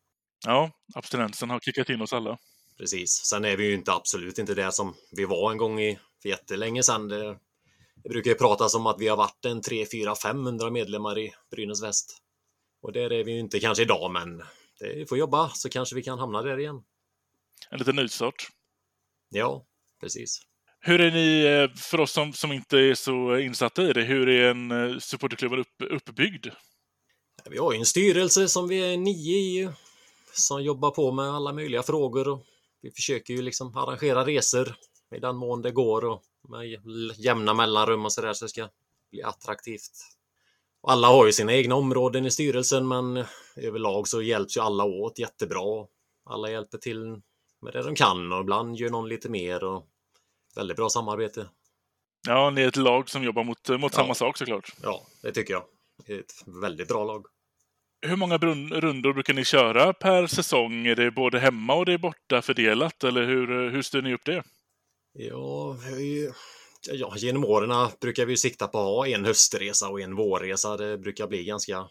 Ja, 0.46 0.70
abstinensen 0.94 1.50
har 1.50 1.60
kickat 1.60 1.88
in 1.88 2.00
oss 2.00 2.12
alla. 2.12 2.38
Precis. 2.78 3.10
Sen 3.10 3.44
är 3.44 3.56
vi 3.56 3.66
ju 3.66 3.74
inte 3.74 3.92
absolut 3.92 4.38
inte 4.38 4.54
det 4.54 4.72
som 4.72 4.94
vi 5.16 5.24
var 5.24 5.52
en 5.52 5.58
gång 5.58 5.80
i 5.80 5.98
för 6.22 6.28
jättelänge 6.28 6.82
sedan. 6.82 7.08
Det, 7.08 7.38
det 8.02 8.08
brukar 8.08 8.30
ju 8.30 8.36
pratas 8.36 8.74
om 8.74 8.86
att 8.86 8.96
vi 9.00 9.08
har 9.08 9.16
varit 9.16 9.44
en 9.44 9.62
3, 9.62 9.86
4, 9.86 10.14
500 10.14 10.70
medlemmar 10.70 11.18
i 11.18 11.32
Brynäs 11.50 11.82
Väst. 11.82 12.18
Och 12.82 12.92
där 12.92 13.12
är 13.12 13.24
vi 13.24 13.32
ju 13.32 13.38
inte 13.38 13.60
kanske 13.60 13.82
idag, 13.82 14.10
men 14.10 14.38
det, 14.80 14.94
vi 14.94 15.06
får 15.06 15.18
jobba 15.18 15.48
så 15.48 15.68
kanske 15.68 15.94
vi 15.94 16.02
kan 16.02 16.18
hamna 16.18 16.42
där 16.42 16.58
igen. 16.58 16.82
En 17.70 17.78
liten 17.78 17.96
nystart. 17.96 18.48
Ja, 19.30 19.66
precis. 20.00 20.40
Hur 20.80 21.00
är 21.00 21.10
ni, 21.10 21.44
eh, 21.44 21.76
för 21.76 22.00
oss 22.00 22.12
som, 22.12 22.32
som 22.32 22.52
inte 22.52 22.78
är 22.78 22.94
så 22.94 23.38
insatta 23.38 23.82
i 23.82 23.92
det, 23.92 24.02
hur 24.02 24.28
är 24.28 24.50
en 24.50 24.70
eh, 24.70 24.98
supporterklubb 24.98 25.52
upp, 25.52 25.82
uppbyggd? 25.90 26.46
Vi 27.50 27.58
har 27.58 27.72
ju 27.72 27.78
en 27.78 27.86
styrelse 27.86 28.48
som 28.48 28.68
vi 28.68 28.92
är 28.92 28.96
nio 28.96 29.36
i 29.36 29.70
som 30.32 30.62
jobbar 30.62 30.90
på 30.90 31.12
med 31.12 31.24
alla 31.24 31.52
möjliga 31.52 31.82
frågor 31.82 32.28
och 32.28 32.44
vi 32.82 32.90
försöker 32.90 33.34
ju 33.34 33.42
liksom 33.42 33.76
arrangera 33.76 34.26
resor 34.26 34.74
i 35.16 35.18
den 35.18 35.36
mån 35.36 35.62
det 35.62 35.70
går 35.70 36.04
och 36.04 36.22
med 36.48 36.66
jämna 37.16 37.54
mellanrum 37.54 38.04
och 38.04 38.12
sådär 38.12 38.32
så 38.32 38.44
det 38.44 38.48
ska 38.48 38.68
bli 39.10 39.22
attraktivt. 39.22 39.90
Och 40.80 40.92
alla 40.92 41.08
har 41.08 41.26
ju 41.26 41.32
sina 41.32 41.52
egna 41.52 41.74
områden 41.74 42.26
i 42.26 42.30
styrelsen 42.30 42.88
men 42.88 43.24
överlag 43.56 44.08
så 44.08 44.22
hjälps 44.22 44.56
ju 44.56 44.60
alla 44.60 44.84
åt 44.84 45.18
jättebra. 45.18 45.86
Alla 46.24 46.50
hjälper 46.50 46.78
till 46.78 47.06
med 47.62 47.72
det 47.72 47.82
de 47.82 47.94
kan 47.94 48.32
och 48.32 48.40
ibland 48.40 48.76
gör 48.76 48.90
någon 48.90 49.08
lite 49.08 49.28
mer 49.28 49.64
och 49.64 49.86
väldigt 50.56 50.76
bra 50.76 50.88
samarbete. 50.88 51.48
Ja, 52.26 52.50
ni 52.50 52.62
är 52.62 52.68
ett 52.68 52.76
lag 52.76 53.10
som 53.10 53.24
jobbar 53.24 53.44
mot, 53.44 53.68
mot 53.68 53.80
Ja. 53.82 53.88
samma 53.88 54.14
sak 54.14 54.38
såklart. 54.38 54.72
Ja, 54.82 55.06
det 55.22 55.32
tycker 55.32 55.52
jag. 55.54 55.64
Det 56.06 56.12
är 56.12 56.18
ett 56.18 56.32
väldigt 56.62 56.88
bra 56.88 57.04
lag. 57.04 57.26
Hur 58.00 58.16
många 58.16 58.38
rundor 58.38 59.12
brukar 59.12 59.34
ni 59.34 59.44
köra 59.44 59.92
per 59.92 60.26
säsong? 60.26 60.86
Är 60.86 60.96
det 60.96 61.10
både 61.10 61.38
hemma 61.38 61.74
och 61.74 61.86
det 61.86 61.92
är 61.92 61.98
borta 61.98 62.42
fördelat? 62.42 63.04
Eller 63.04 63.26
hur, 63.26 63.70
hur 63.70 63.82
styr 63.82 64.02
ni 64.02 64.14
upp 64.14 64.24
det? 64.24 64.42
Ja, 65.20 65.76
vi 65.96 66.30
ja, 66.86 67.14
genom 67.16 67.44
åren 67.44 67.90
brukar 68.00 68.26
vi 68.26 68.36
sikta 68.36 68.68
på 68.68 68.78
att 68.78 68.84
ha 68.84 69.06
en 69.06 69.24
höstresa 69.24 69.88
och 69.88 70.00
en 70.00 70.16
vårresa. 70.16 70.76
Det 70.76 70.98
brukar 70.98 71.26
bli 71.26 71.44
ganska 71.44 71.88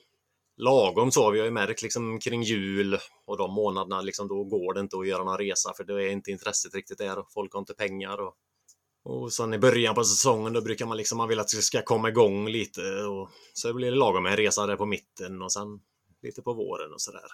lagom 0.57 1.12
så. 1.12 1.31
Vi 1.31 1.39
har 1.39 1.46
ju 1.46 1.51
märkt 1.51 1.81
liksom 1.81 2.19
kring 2.19 2.43
jul 2.43 2.98
och 3.25 3.38
de 3.38 3.53
månaderna 3.53 4.01
liksom 4.01 4.27
då 4.27 4.43
går 4.43 4.74
det 4.74 4.79
inte 4.79 4.98
att 4.98 5.07
göra 5.07 5.24
någon 5.24 5.38
resa 5.38 5.74
för 5.77 5.84
det 5.84 5.93
är 5.93 6.10
inte 6.10 6.31
intresset 6.31 6.75
riktigt 6.75 6.98
där 6.98 7.19
och 7.19 7.31
folk 7.31 7.53
har 7.53 7.60
inte 7.60 7.74
pengar. 7.74 8.17
Och, 8.17 8.36
och 9.03 9.34
sen 9.34 9.53
i 9.53 9.57
början 9.57 9.96
på 9.96 10.03
säsongen 10.03 10.53
då 10.53 10.62
brukar 10.62 10.86
man 10.86 10.98
liksom 10.98 11.17
man 11.17 11.29
vill 11.29 11.39
att 11.39 11.48
det 11.48 11.62
ska 11.62 11.81
komma 11.81 12.10
igång 12.10 12.50
lite 12.50 12.81
och 12.81 13.29
så 13.53 13.74
blir 13.74 13.91
det 13.91 13.98
lagom 13.98 14.24
med 14.24 14.31
en 14.31 14.38
resa 14.38 14.65
där 14.65 14.75
på 14.75 14.86
mitten 14.86 15.41
och 15.41 15.51
sen 15.51 15.67
lite 16.22 16.41
på 16.41 16.53
våren 16.53 16.93
och 16.93 17.01
sådär. 17.01 17.27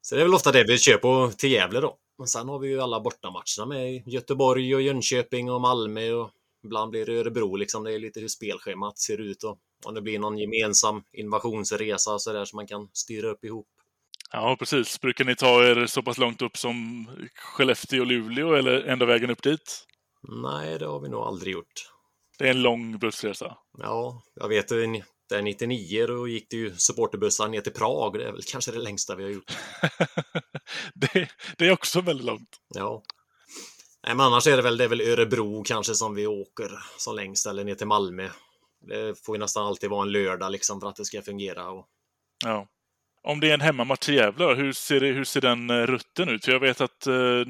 Så 0.00 0.14
det 0.14 0.20
är 0.20 0.24
väl 0.24 0.34
ofta 0.34 0.52
det 0.52 0.64
vi 0.68 0.78
kör 0.78 0.96
på 0.96 1.32
till 1.36 1.52
Gävle 1.52 1.80
då. 1.80 1.98
Och 2.18 2.28
sen 2.28 2.48
har 2.48 2.58
vi 2.58 2.68
ju 2.68 2.80
alla 2.80 3.00
bortamatcherna 3.00 3.66
med 3.66 4.08
Göteborg 4.08 4.74
och 4.74 4.82
Jönköping 4.82 5.50
och 5.50 5.60
Malmö 5.60 6.12
och 6.12 6.30
ibland 6.64 6.90
blir 6.90 7.06
det 7.06 7.12
Örebro 7.12 7.56
liksom. 7.56 7.84
Det 7.84 7.92
är 7.92 7.98
lite 7.98 8.20
hur 8.20 8.28
spelschemat 8.28 8.98
ser 8.98 9.20
ut 9.20 9.44
och 9.44 9.58
om 9.84 9.94
det 9.94 10.02
blir 10.02 10.18
någon 10.18 10.38
gemensam 10.38 11.02
invasionsresa 11.12 12.18
så 12.18 12.32
där 12.32 12.44
som 12.44 12.56
man 12.56 12.66
kan 12.66 12.88
styra 12.92 13.28
upp 13.28 13.44
ihop. 13.44 13.66
Ja, 14.32 14.56
precis. 14.58 15.00
Brukar 15.00 15.24
ni 15.24 15.36
ta 15.36 15.64
er 15.64 15.86
så 15.86 16.02
pass 16.02 16.18
långt 16.18 16.42
upp 16.42 16.56
som 16.56 17.06
Skellefteå 17.34 18.00
och 18.00 18.06
Luleå 18.06 18.54
eller 18.54 18.82
ända 18.82 19.06
vägen 19.06 19.30
upp 19.30 19.42
dit? 19.42 19.86
Nej, 20.28 20.78
det 20.78 20.86
har 20.86 21.00
vi 21.00 21.08
nog 21.08 21.20
aldrig 21.22 21.52
gjort. 21.52 21.90
Det 22.38 22.44
är 22.44 22.50
en 22.50 22.62
lång 22.62 22.98
bussresa. 22.98 23.56
Ja, 23.78 24.22
jag 24.34 24.48
vet 24.48 24.72
där 25.28 25.42
99 25.42 26.06
då 26.06 26.28
gick 26.28 26.50
det 26.50 26.56
ju 26.56 26.76
supporterbussar 26.76 27.48
ner 27.48 27.60
till 27.60 27.72
Prag. 27.72 28.18
Det 28.18 28.24
är 28.24 28.32
väl 28.32 28.42
kanske 28.42 28.72
det 28.72 28.78
längsta 28.78 29.14
vi 29.14 29.22
har 29.22 29.30
gjort. 29.30 29.52
det, 30.94 31.28
det 31.58 31.66
är 31.66 31.72
också 31.72 32.00
väldigt 32.00 32.26
långt. 32.26 32.60
Ja. 32.74 33.02
Nej, 34.06 34.14
men 34.14 34.26
annars 34.26 34.46
är 34.46 34.56
det 34.56 34.62
väl, 34.62 34.76
det 34.76 34.84
är 34.84 34.88
väl 34.88 35.00
Örebro 35.00 35.62
kanske 35.64 35.94
som 35.94 36.14
vi 36.14 36.26
åker 36.26 36.70
som 36.98 37.16
längst 37.16 37.46
eller 37.46 37.64
ner 37.64 37.74
till 37.74 37.86
Malmö. 37.86 38.28
Det 38.80 39.24
får 39.24 39.36
ju 39.36 39.40
nästan 39.40 39.66
alltid 39.66 39.90
vara 39.90 40.02
en 40.02 40.12
lördag 40.12 40.52
liksom 40.52 40.80
för 40.80 40.88
att 40.88 40.96
det 40.96 41.04
ska 41.04 41.22
fungera. 41.22 41.68
Och... 41.68 41.86
Ja. 42.44 42.68
Om 43.22 43.40
det 43.40 43.50
är 43.50 43.54
en 43.54 43.60
hemmamatch 43.60 44.08
i 44.08 44.14
Gävle, 44.14 44.54
hur 44.54 44.72
ser, 44.72 45.00
det, 45.00 45.06
hur 45.06 45.24
ser 45.24 45.40
den 45.40 45.70
eh, 45.70 45.86
rutten 45.86 46.28
ut? 46.28 46.44
För 46.44 46.52
jag 46.52 46.60
vet 46.60 46.80
att 46.80 47.06
eh, 47.06 47.44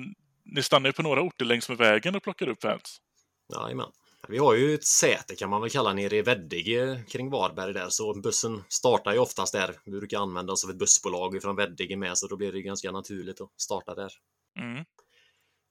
ni 0.45 0.63
stannar 0.63 0.89
ju 0.89 0.93
på 0.93 1.03
några 1.03 1.23
orter 1.23 1.45
längs 1.45 1.69
med 1.69 1.79
vägen 1.79 2.17
och 2.17 2.23
plockar 2.23 2.49
upp 2.49 2.63
fans. 2.63 3.01
Jajamän. 3.55 3.91
Vi 4.29 4.39
har 4.39 4.55
ju 4.55 4.75
ett 4.75 4.85
säte 4.85 5.37
kan 5.37 5.51
man 5.51 5.61
väl 5.61 5.71
kalla 5.71 5.93
nere 5.93 6.17
i 6.17 6.23
Veddige 6.23 7.05
kring 7.09 7.31
Varberg 7.31 7.73
där, 7.73 7.89
så 7.89 8.21
bussen 8.21 8.63
startar 8.69 9.13
ju 9.13 9.19
oftast 9.19 9.53
där. 9.53 9.77
Vi 9.85 9.91
brukar 9.93 10.19
använda 10.19 10.53
oss 10.53 10.65
av 10.65 10.71
ett 10.71 10.79
bussbolag 10.79 11.43
från 11.43 11.57
Veddige 11.57 11.97
med, 11.97 12.19
så 12.19 12.27
då 12.27 12.37
blir 12.37 12.53
det 12.53 12.63
ganska 12.63 12.93
naturligt 12.93 13.41
att 13.41 13.51
starta 13.57 13.95
där. 13.95 14.13
Mm. 14.61 14.85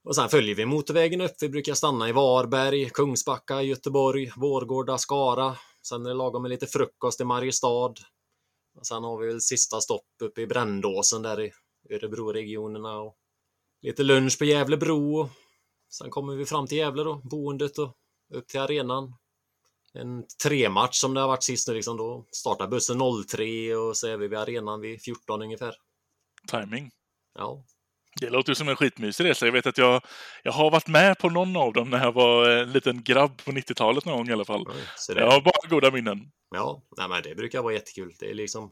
Och 0.04 0.16
sen 0.16 0.30
följer 0.30 0.56
vi 0.56 0.66
motorvägen 0.66 1.22
upp. 1.22 1.36
Vi 1.42 1.50
brukar 1.50 1.74
stanna 1.74 2.10
i 2.10 2.12
Varberg, 2.12 2.90
Kungsbacka, 2.90 3.62
Göteborg, 3.62 4.32
Vårgårda, 4.36 4.98
Skara. 4.98 5.56
Sen 5.88 6.06
är 6.06 6.10
det 6.10 6.16
lagom 6.16 6.42
med 6.42 6.50
lite 6.50 6.68
frukost 6.68 7.22
i 7.22 7.24
Mariestad. 7.24 7.94
Och 8.76 8.88
sen 8.88 9.04
har 9.04 9.18
vi 9.18 9.28
väl 9.28 9.42
sista 9.42 9.82
stopp 9.82 10.06
uppe 10.24 10.42
i 10.42 10.48
Brändåsen 10.48 11.22
där 11.22 11.42
i 11.42 11.52
Örebroregionerna 11.90 13.00
och 13.00 13.16
lite 13.82 14.04
lunch 14.04 14.40
på 14.40 14.46
Gävlebro. 14.46 15.30
Sen 15.90 16.10
kommer 16.10 16.36
vi 16.36 16.46
fram 16.46 16.68
till 16.68 16.78
Gävle 16.78 17.04
då, 17.04 17.22
boendet 17.24 17.78
och 17.78 17.98
upp 18.34 18.48
till 18.48 18.60
arenan. 18.60 19.14
En 19.94 20.24
trematch 20.44 20.96
som 21.00 21.14
det 21.14 21.22
har 21.22 21.28
varit 21.28 21.44
sist 21.44 21.68
nu 21.68 21.74
liksom. 21.74 21.98
Då 21.98 22.26
startar 22.32 22.68
bussen 22.68 23.00
03 23.28 23.76
och 23.76 23.98
så 23.98 24.08
är 24.08 24.18
vi 24.18 24.28
vid 24.28 24.40
arenan 24.40 24.82
vid 24.82 25.02
14 25.02 25.42
ungefär. 25.42 25.76
Timing. 26.52 26.92
Ja, 27.36 27.64
Det 28.22 28.30
låter 28.30 28.54
som 28.54 28.70
en 28.70 28.76
skitmysig 28.76 29.26
resa. 29.26 29.46
Jag 29.46 29.54
vet 29.54 29.68
att 29.68 29.78
jag, 29.78 30.02
jag 30.44 30.52
har 30.52 30.72
varit 30.72 30.88
med 30.88 31.18
på 31.20 31.30
någon 31.30 31.56
av 31.58 31.74
dem 31.74 31.90
när 31.90 32.04
jag 32.04 32.12
var 32.12 32.50
en 32.50 32.72
liten 32.72 33.04
grabb 33.04 33.44
på 33.46 33.52
90-talet 33.52 34.06
någon 34.06 34.18
gång 34.18 34.30
i 34.30 34.34
alla 34.34 34.46
fall. 34.46 34.64
det- 35.08 35.20
Jag 35.20 35.32
har 35.32 35.42
bara 35.42 35.70
goda 35.70 35.92
minnen. 35.92 36.32
Ja, 36.56 36.84
nej 36.98 37.10
men 37.10 37.24
det 37.24 37.36
brukar 37.36 37.62
vara 37.62 37.74
jättekul. 37.74 38.14
Det 38.20 38.30
är 38.30 38.34
liksom 38.34 38.72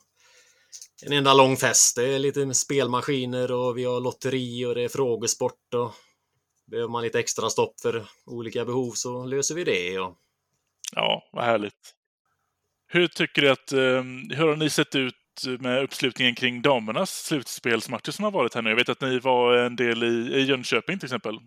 en 1.05 1.13
enda 1.13 1.33
lång 1.33 1.57
fest. 1.57 1.95
Det 1.95 2.03
är 2.15 2.19
lite 2.19 2.53
spelmaskiner 2.53 3.51
och 3.51 3.77
vi 3.77 3.83
har 3.83 4.01
lotteri 4.01 4.65
och 4.65 4.75
det 4.75 4.81
är 4.83 4.89
frågesport 4.89 5.73
och 5.75 5.91
behöver 6.71 6.89
man 6.91 7.03
lite 7.03 7.19
extra 7.19 7.49
stopp 7.49 7.81
för 7.81 8.05
olika 8.25 8.65
behov 8.65 8.91
så 8.91 9.25
löser 9.25 9.55
vi 9.55 9.63
det. 9.63 9.99
Och 9.99 10.17
Ja, 10.95 11.23
vad 11.31 11.43
härligt. 11.45 11.95
Hur 12.87 13.07
tycker 13.07 13.41
du 13.41 13.49
att, 13.49 13.71
eh, 13.71 14.03
hur 14.37 14.47
har 14.47 14.55
ni 14.55 14.69
sett 14.69 14.95
ut 14.95 15.15
med 15.59 15.83
uppslutningen 15.83 16.35
kring 16.35 16.61
damernas 16.61 17.25
slutspelsmatcher 17.25 18.11
som 18.11 18.23
har 18.23 18.31
varit 18.31 18.53
här 18.53 18.61
nu? 18.61 18.69
Jag 18.69 18.77
vet 18.77 18.89
att 18.89 19.01
ni 19.01 19.19
var 19.19 19.57
en 19.57 19.75
del 19.75 20.03
i, 20.03 20.33
i 20.35 20.41
Jönköping 20.41 20.99
till 20.99 21.07
exempel. 21.07 21.39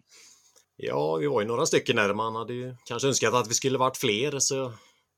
ja, 0.76 1.16
vi 1.16 1.26
var 1.26 1.40
ju 1.40 1.46
några 1.46 1.66
stycken 1.66 1.96
där. 1.96 2.14
Man 2.14 2.34
hade 2.36 2.54
ju 2.54 2.76
kanske 2.88 3.08
önskat 3.08 3.34
att 3.34 3.50
vi 3.50 3.54
skulle 3.54 3.78
varit 3.78 3.96
fler 3.96 4.38
så 4.38 4.72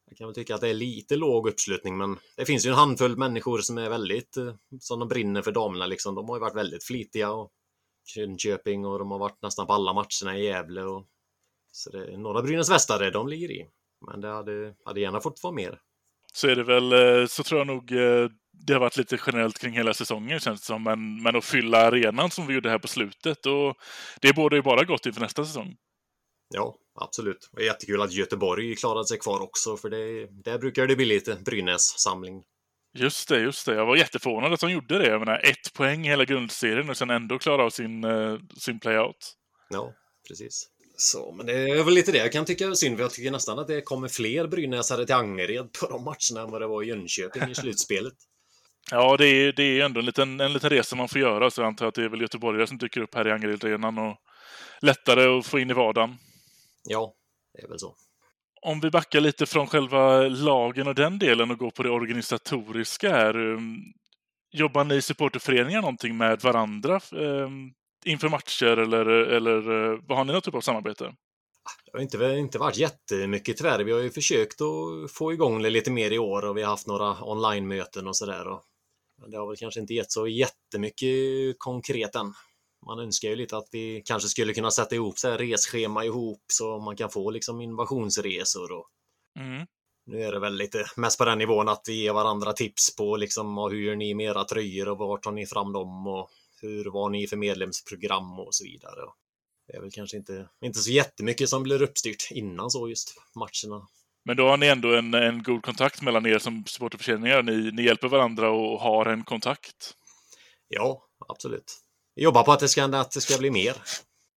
jag 0.09 0.19
kan 0.19 0.27
väl 0.27 0.35
tycka 0.35 0.55
att 0.55 0.61
det 0.61 0.69
är 0.69 0.75
lite 0.75 1.17
låg 1.17 1.49
uppslutning 1.49 1.97
men 1.97 2.19
det 2.37 2.45
finns 2.45 2.67
ju 2.67 2.71
en 2.71 2.77
handfull 2.77 3.17
människor 3.17 3.59
som 3.59 3.79
är 3.79 3.91
väldigt, 3.91 4.37
eh, 4.37 4.55
som 4.81 4.99
de 4.99 5.09
brinner 5.09 5.43
för 5.43 5.53
damerna 5.53 5.87
liksom. 5.87 6.15
De 6.15 6.29
har 6.29 6.37
ju 6.37 6.41
varit 6.41 6.57
väldigt 6.57 6.85
flitiga 6.85 7.31
och 7.33 7.51
Jönköping 8.17 8.87
och 8.87 8.99
de 8.99 9.11
har 9.11 9.19
varit 9.19 9.43
nästan 9.43 9.67
på 9.67 9.73
alla 9.73 9.93
matcherna 9.93 10.39
i 10.39 10.45
Gävle 10.45 10.83
och 10.83 11.07
så 11.73 11.91
det 11.91 12.13
är 12.13 12.17
några 12.17 12.43
Brynäs 12.43 12.71
västare 12.71 13.11
de 13.11 13.29
ligger 13.29 13.51
i. 13.51 13.67
Men 14.07 14.21
det 14.21 14.29
hade, 14.29 14.75
hade 14.85 15.01
gärna 15.01 15.21
fått 15.21 15.43
vara 15.43 15.55
mer. 15.55 15.81
Så 16.33 16.49
är 16.49 16.57
det 16.57 16.65
väl, 16.65 16.93
eh, 16.93 17.27
så 17.27 17.43
tror 17.43 17.61
jag 17.61 17.67
nog 17.67 17.93
eh, 17.93 18.29
det 18.53 18.73
har 18.73 18.81
varit 18.81 18.97
lite 18.97 19.19
generellt 19.27 19.59
kring 19.59 19.73
hela 19.73 19.95
säsongen 19.95 20.41
känns 20.41 20.61
det 20.61 20.67
som. 20.67 20.83
Men, 20.83 21.23
men 21.23 21.37
att 21.37 21.45
fylla 21.45 21.79
arenan 21.79 22.31
som 22.31 22.47
vi 22.47 22.55
gjorde 22.55 22.71
här 22.71 22.79
på 22.79 22.89
slutet 22.89 23.47
och 23.47 23.77
det 24.21 24.33
borde 24.33 24.57
ju 24.57 24.63
bara 24.63 24.85
gott 24.85 25.07
inför 25.07 25.21
nästa 25.21 25.45
säsong. 25.45 25.77
Ja, 26.55 26.77
absolut. 27.01 27.51
Och 27.53 27.63
jättekul 27.63 28.03
att 28.03 28.13
Göteborg 28.13 28.77
klarade 28.77 29.07
sig 29.07 29.19
kvar 29.19 29.41
också 29.41 29.77
för 29.77 29.91
det, 29.91 30.27
där 30.27 30.59
brukar 30.59 30.87
det 30.87 30.97
bli 30.97 31.05
lite 31.05 31.37
Brynäs-samling. 31.45 32.45
Just 32.97 33.29
det, 33.29 33.41
just 33.41 33.67
det. 33.67 33.75
Jag 33.75 33.87
var 33.87 33.97
jätteförvånad 33.97 34.53
att 34.53 34.61
de 34.61 34.71
gjorde 34.71 34.99
det. 34.99 35.07
Jag 35.07 35.19
menar, 35.19 35.41
ett 35.45 35.73
poäng 35.75 36.07
i 36.07 36.09
hela 36.09 36.25
grundserien 36.25 36.91
och 36.91 36.97
sen 36.97 37.11
ändå 37.11 37.39
klara 37.39 37.65
av 37.65 37.71
sin, 37.71 38.05
eh, 38.05 38.39
sin 38.59 38.81
playout. 38.81 39.35
Ja, 39.69 39.93
precis. 40.29 40.69
Så, 40.97 41.33
men 41.33 41.47
det 41.47 41.53
är 41.53 41.85
väl 41.85 41.95
lite 41.95 42.13
det 42.13 42.19
jag 42.19 42.33
kan 42.33 42.45
tycka 42.45 42.67
är 42.67 42.75
synd, 42.75 42.97
för 42.97 43.05
jag 43.05 43.13
tycker 43.13 43.31
nästan 43.31 43.59
att 43.59 43.67
det 43.67 43.81
kommer 43.83 44.09
fler 44.09 44.47
Brynäsare 44.47 45.07
till 45.07 45.15
Angered 45.15 45.73
på 45.73 45.87
de 45.87 46.05
matcherna 46.05 46.47
än 46.47 46.51
vad 46.51 46.61
det 46.61 46.67
var 46.67 46.83
i 46.83 46.87
Jönköping 46.87 47.51
i 47.51 47.55
slutspelet. 47.55 48.15
Ja, 48.91 49.17
det 49.17 49.27
är, 49.27 49.53
det 49.53 49.63
är 49.63 49.85
ändå 49.85 50.01
en 50.01 50.07
liten, 50.07 50.41
en 50.41 50.53
liten 50.53 50.71
resa 50.71 50.97
man 50.97 51.09
får 51.09 51.21
göra, 51.21 51.51
så 51.51 51.61
jag 51.61 51.67
antar 51.67 51.87
att 51.87 51.95
det 51.95 52.05
är 52.05 52.09
väl 52.09 52.21
göteborgare 52.21 52.67
som 52.67 52.79
dyker 52.79 53.01
upp 53.01 53.15
här 53.15 53.29
i 53.29 53.33
Angeredarenan 53.33 53.99
och 53.99 54.17
lättare 54.81 55.39
att 55.39 55.47
få 55.47 55.59
in 55.59 55.71
i 55.71 55.75
vardagen. 55.75 56.17
Ja, 56.85 57.15
det 57.55 57.63
är 57.63 57.69
väl 57.69 57.79
så. 57.79 57.97
Om 58.67 58.81
vi 58.81 58.91
backar 58.91 59.21
lite 59.21 59.47
från 59.47 59.67
själva 59.67 60.21
lagen 60.21 60.89
och 60.89 60.95
den 60.95 61.19
delen 61.19 61.51
och 61.51 61.59
går 61.59 61.71
på 61.71 61.83
det 61.83 61.91
organisatoriska 61.91 63.11
här. 63.11 63.37
Um, 63.37 63.83
jobbar 64.53 64.85
ni 64.85 65.03
supporterföreningar 65.03 65.81
någonting 65.81 66.17
med 66.17 66.41
varandra 66.41 67.01
um, 67.13 67.73
inför 68.05 68.29
matcher 68.29 68.77
eller, 68.77 69.07
eller 69.07 69.61
vad 70.09 70.19
har 70.19 70.25
ni 70.25 70.33
något 70.33 70.45
typ 70.45 70.55
av 70.55 70.61
samarbete? 70.61 71.05
Det 71.85 71.91
har 71.93 72.01
inte, 72.01 72.25
inte 72.39 72.59
varit 72.59 72.77
jättemycket 72.77 73.57
tyvärr. 73.57 73.85
Vi 73.85 73.93
har 73.93 74.01
ju 74.01 74.11
försökt 74.11 74.61
att 74.61 75.13
få 75.13 75.33
igång 75.33 75.63
det 75.63 75.71
lite 75.71 75.91
mer 75.91 76.11
i 76.11 76.19
år 76.19 76.45
och 76.45 76.57
vi 76.57 76.63
har 76.63 76.71
haft 76.71 76.87
några 76.87 77.25
online-möten 77.25 78.07
och 78.07 78.17
sådär. 78.17 78.45
det 79.29 79.37
har 79.37 79.47
väl 79.47 79.57
kanske 79.57 79.81
inte 79.81 79.95
gett 79.95 80.13
så 80.13 80.29
jättemycket 80.29 81.09
konkret 81.59 82.15
än. 82.15 82.35
Man 82.87 82.99
önskar 82.99 83.29
ju 83.29 83.37
lite 83.37 83.57
att 83.57 83.69
vi 83.73 84.03
kanske 84.05 84.29
skulle 84.29 84.55
kunna 84.55 84.71
sätta 84.71 84.95
ihop 84.95 85.19
så 85.19 85.29
här 85.31 85.39
resschema 85.39 86.05
ihop 86.05 86.45
så 86.53 86.79
man 86.79 86.97
kan 86.97 87.11
få 87.11 87.31
liksom 87.31 87.61
invasionsresor 87.61 88.73
och 88.73 88.89
Mm. 89.39 89.67
nu 90.07 90.23
är 90.23 90.33
det 90.33 90.39
väl 90.41 90.57
lite 90.57 90.87
mest 90.97 91.19
på 91.19 91.25
den 91.25 91.39
nivån 91.39 91.69
att 91.69 91.83
vi 91.89 92.03
ger 92.03 92.13
varandra 92.13 92.53
tips 92.53 92.97
på 92.97 93.17
liksom 93.17 93.59
hur 93.59 93.79
gör 93.81 93.97
ni 93.97 94.15
med 94.15 94.27
era 94.27 94.45
tröjor 94.45 94.89
och 94.89 94.99
vart 94.99 95.23
tar 95.23 95.33
ni 95.33 95.47
fram 95.47 95.73
dem 95.73 96.07
och 96.07 96.31
hur 96.61 96.85
var 96.85 97.11
ni 97.11 97.27
för 97.27 97.37
medlemsprogram 97.37 98.41
och 98.41 98.55
så 98.55 98.65
vidare. 98.65 99.01
Det 99.67 99.77
är 99.77 99.81
väl 99.81 99.91
kanske 99.93 100.17
inte, 100.17 100.49
inte 100.65 100.79
så 100.79 100.91
jättemycket 100.91 101.49
som 101.49 101.63
blir 101.63 101.83
uppstyrt 101.83 102.29
innan 102.31 102.71
så 102.71 102.89
just 102.89 103.15
matcherna. 103.35 103.89
Men 104.25 104.37
då 104.37 104.49
har 104.49 104.57
ni 104.57 104.67
ändå 104.67 104.95
en, 104.95 105.15
en 105.15 105.43
god 105.43 105.63
kontakt 105.63 106.03
mellan 106.03 106.27
er 106.27 106.39
som 106.39 106.65
supporterföreningar. 106.67 107.43
Ni, 107.43 107.71
ni 107.73 107.83
hjälper 107.83 108.09
varandra 108.09 108.51
och 108.51 108.81
har 108.81 109.07
en 109.07 109.25
kontakt. 109.25 109.95
Ja, 110.69 111.03
absolut. 111.29 111.83
Jobbar 112.17 112.43
på 112.43 112.53
att 112.53 112.61
det 112.61 112.69
ska, 112.69 112.85
att 112.85 113.11
det 113.11 113.21
ska 113.21 113.39
bli 113.39 113.51
mer 113.51 113.77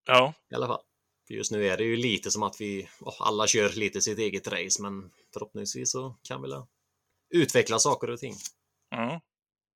Ja, 0.06 0.34
i 0.50 0.54
alla 0.54 0.66
fall. 0.66 0.80
För 1.26 1.34
just 1.34 1.52
nu 1.52 1.68
är 1.68 1.76
det 1.76 1.84
ju 1.84 1.96
lite 1.96 2.30
som 2.30 2.42
att 2.42 2.60
vi 2.60 2.88
ja, 3.00 3.14
alla 3.18 3.46
kör 3.46 3.68
lite 3.68 4.00
sitt 4.00 4.18
eget 4.18 4.48
race, 4.48 4.82
men 4.82 5.10
förhoppningsvis 5.32 5.92
så 5.92 6.16
kan 6.28 6.42
vi 6.42 6.48
utveckla 7.30 7.78
saker 7.78 8.10
och 8.10 8.18
ting. 8.18 8.34
ja. 8.90 9.20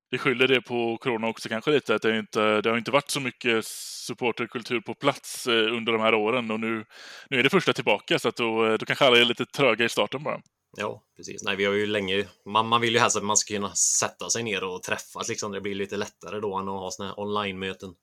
Vi 0.09 0.19
skyller 0.19 0.47
det 0.47 0.61
på 0.61 0.97
corona 0.97 1.27
också 1.27 1.49
kanske 1.49 1.71
lite, 1.71 1.95
att 1.95 2.01
det, 2.01 2.19
inte, 2.19 2.61
det 2.61 2.69
har 2.69 2.77
inte 2.77 2.91
varit 2.91 3.09
så 3.09 3.19
mycket 3.19 3.65
supporterkultur 3.65 4.81
på 4.81 4.93
plats 4.93 5.47
eh, 5.47 5.53
under 5.53 5.91
de 5.91 6.01
här 6.01 6.13
åren 6.13 6.51
och 6.51 6.59
nu, 6.59 6.85
nu 7.29 7.39
är 7.39 7.43
det 7.43 7.49
första 7.49 7.73
tillbaka 7.73 8.19
så 8.19 8.29
att 8.29 8.35
då, 8.35 8.65
eh, 8.65 8.73
då 8.73 8.85
kanske 8.85 9.05
alla 9.05 9.17
är 9.17 9.25
lite 9.25 9.45
tröga 9.45 9.85
i 9.85 9.89
starten 9.89 10.23
bara. 10.23 10.41
Ja, 10.77 11.03
precis. 11.17 11.43
Nej, 11.43 11.55
vi 11.55 11.65
har 11.65 11.73
ju 11.73 11.87
länge... 11.87 12.27
Man, 12.45 12.67
man 12.67 12.81
vill 12.81 12.93
ju 12.93 12.99
helst 12.99 13.17
att 13.17 13.23
man 13.23 13.37
ska 13.37 13.53
kunna 13.53 13.75
sätta 13.75 14.29
sig 14.29 14.43
ner 14.43 14.63
och 14.63 14.83
träffas 14.83 15.29
liksom. 15.29 15.51
Det 15.51 15.61
blir 15.61 15.75
lite 15.75 15.97
lättare 15.97 16.39
då 16.39 16.55
än 16.55 16.69
att 16.69 16.79
ha 16.79 16.91
såna 16.91 17.09
här 17.09 17.19
online-möten. 17.19 17.95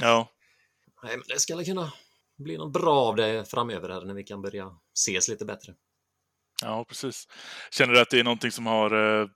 Ja. 0.00 0.28
Nej, 1.02 1.16
men 1.16 1.24
det 1.28 1.40
ska 1.40 1.64
kunna 1.64 1.92
bli 2.38 2.56
något 2.56 2.72
bra 2.72 3.00
av 3.00 3.16
det 3.16 3.50
framöver 3.50 3.88
här 3.88 4.00
när 4.00 4.14
vi 4.14 4.24
kan 4.24 4.42
börja 4.42 4.76
ses 4.94 5.28
lite 5.28 5.44
bättre. 5.44 5.74
Ja, 6.62 6.84
precis. 6.88 7.28
Känner 7.70 7.94
du 7.94 8.00
att 8.00 8.10
det 8.10 8.20
är 8.20 8.24
någonting 8.24 8.50
som 8.50 8.66
har 8.66 9.20
eh, 9.20 9.28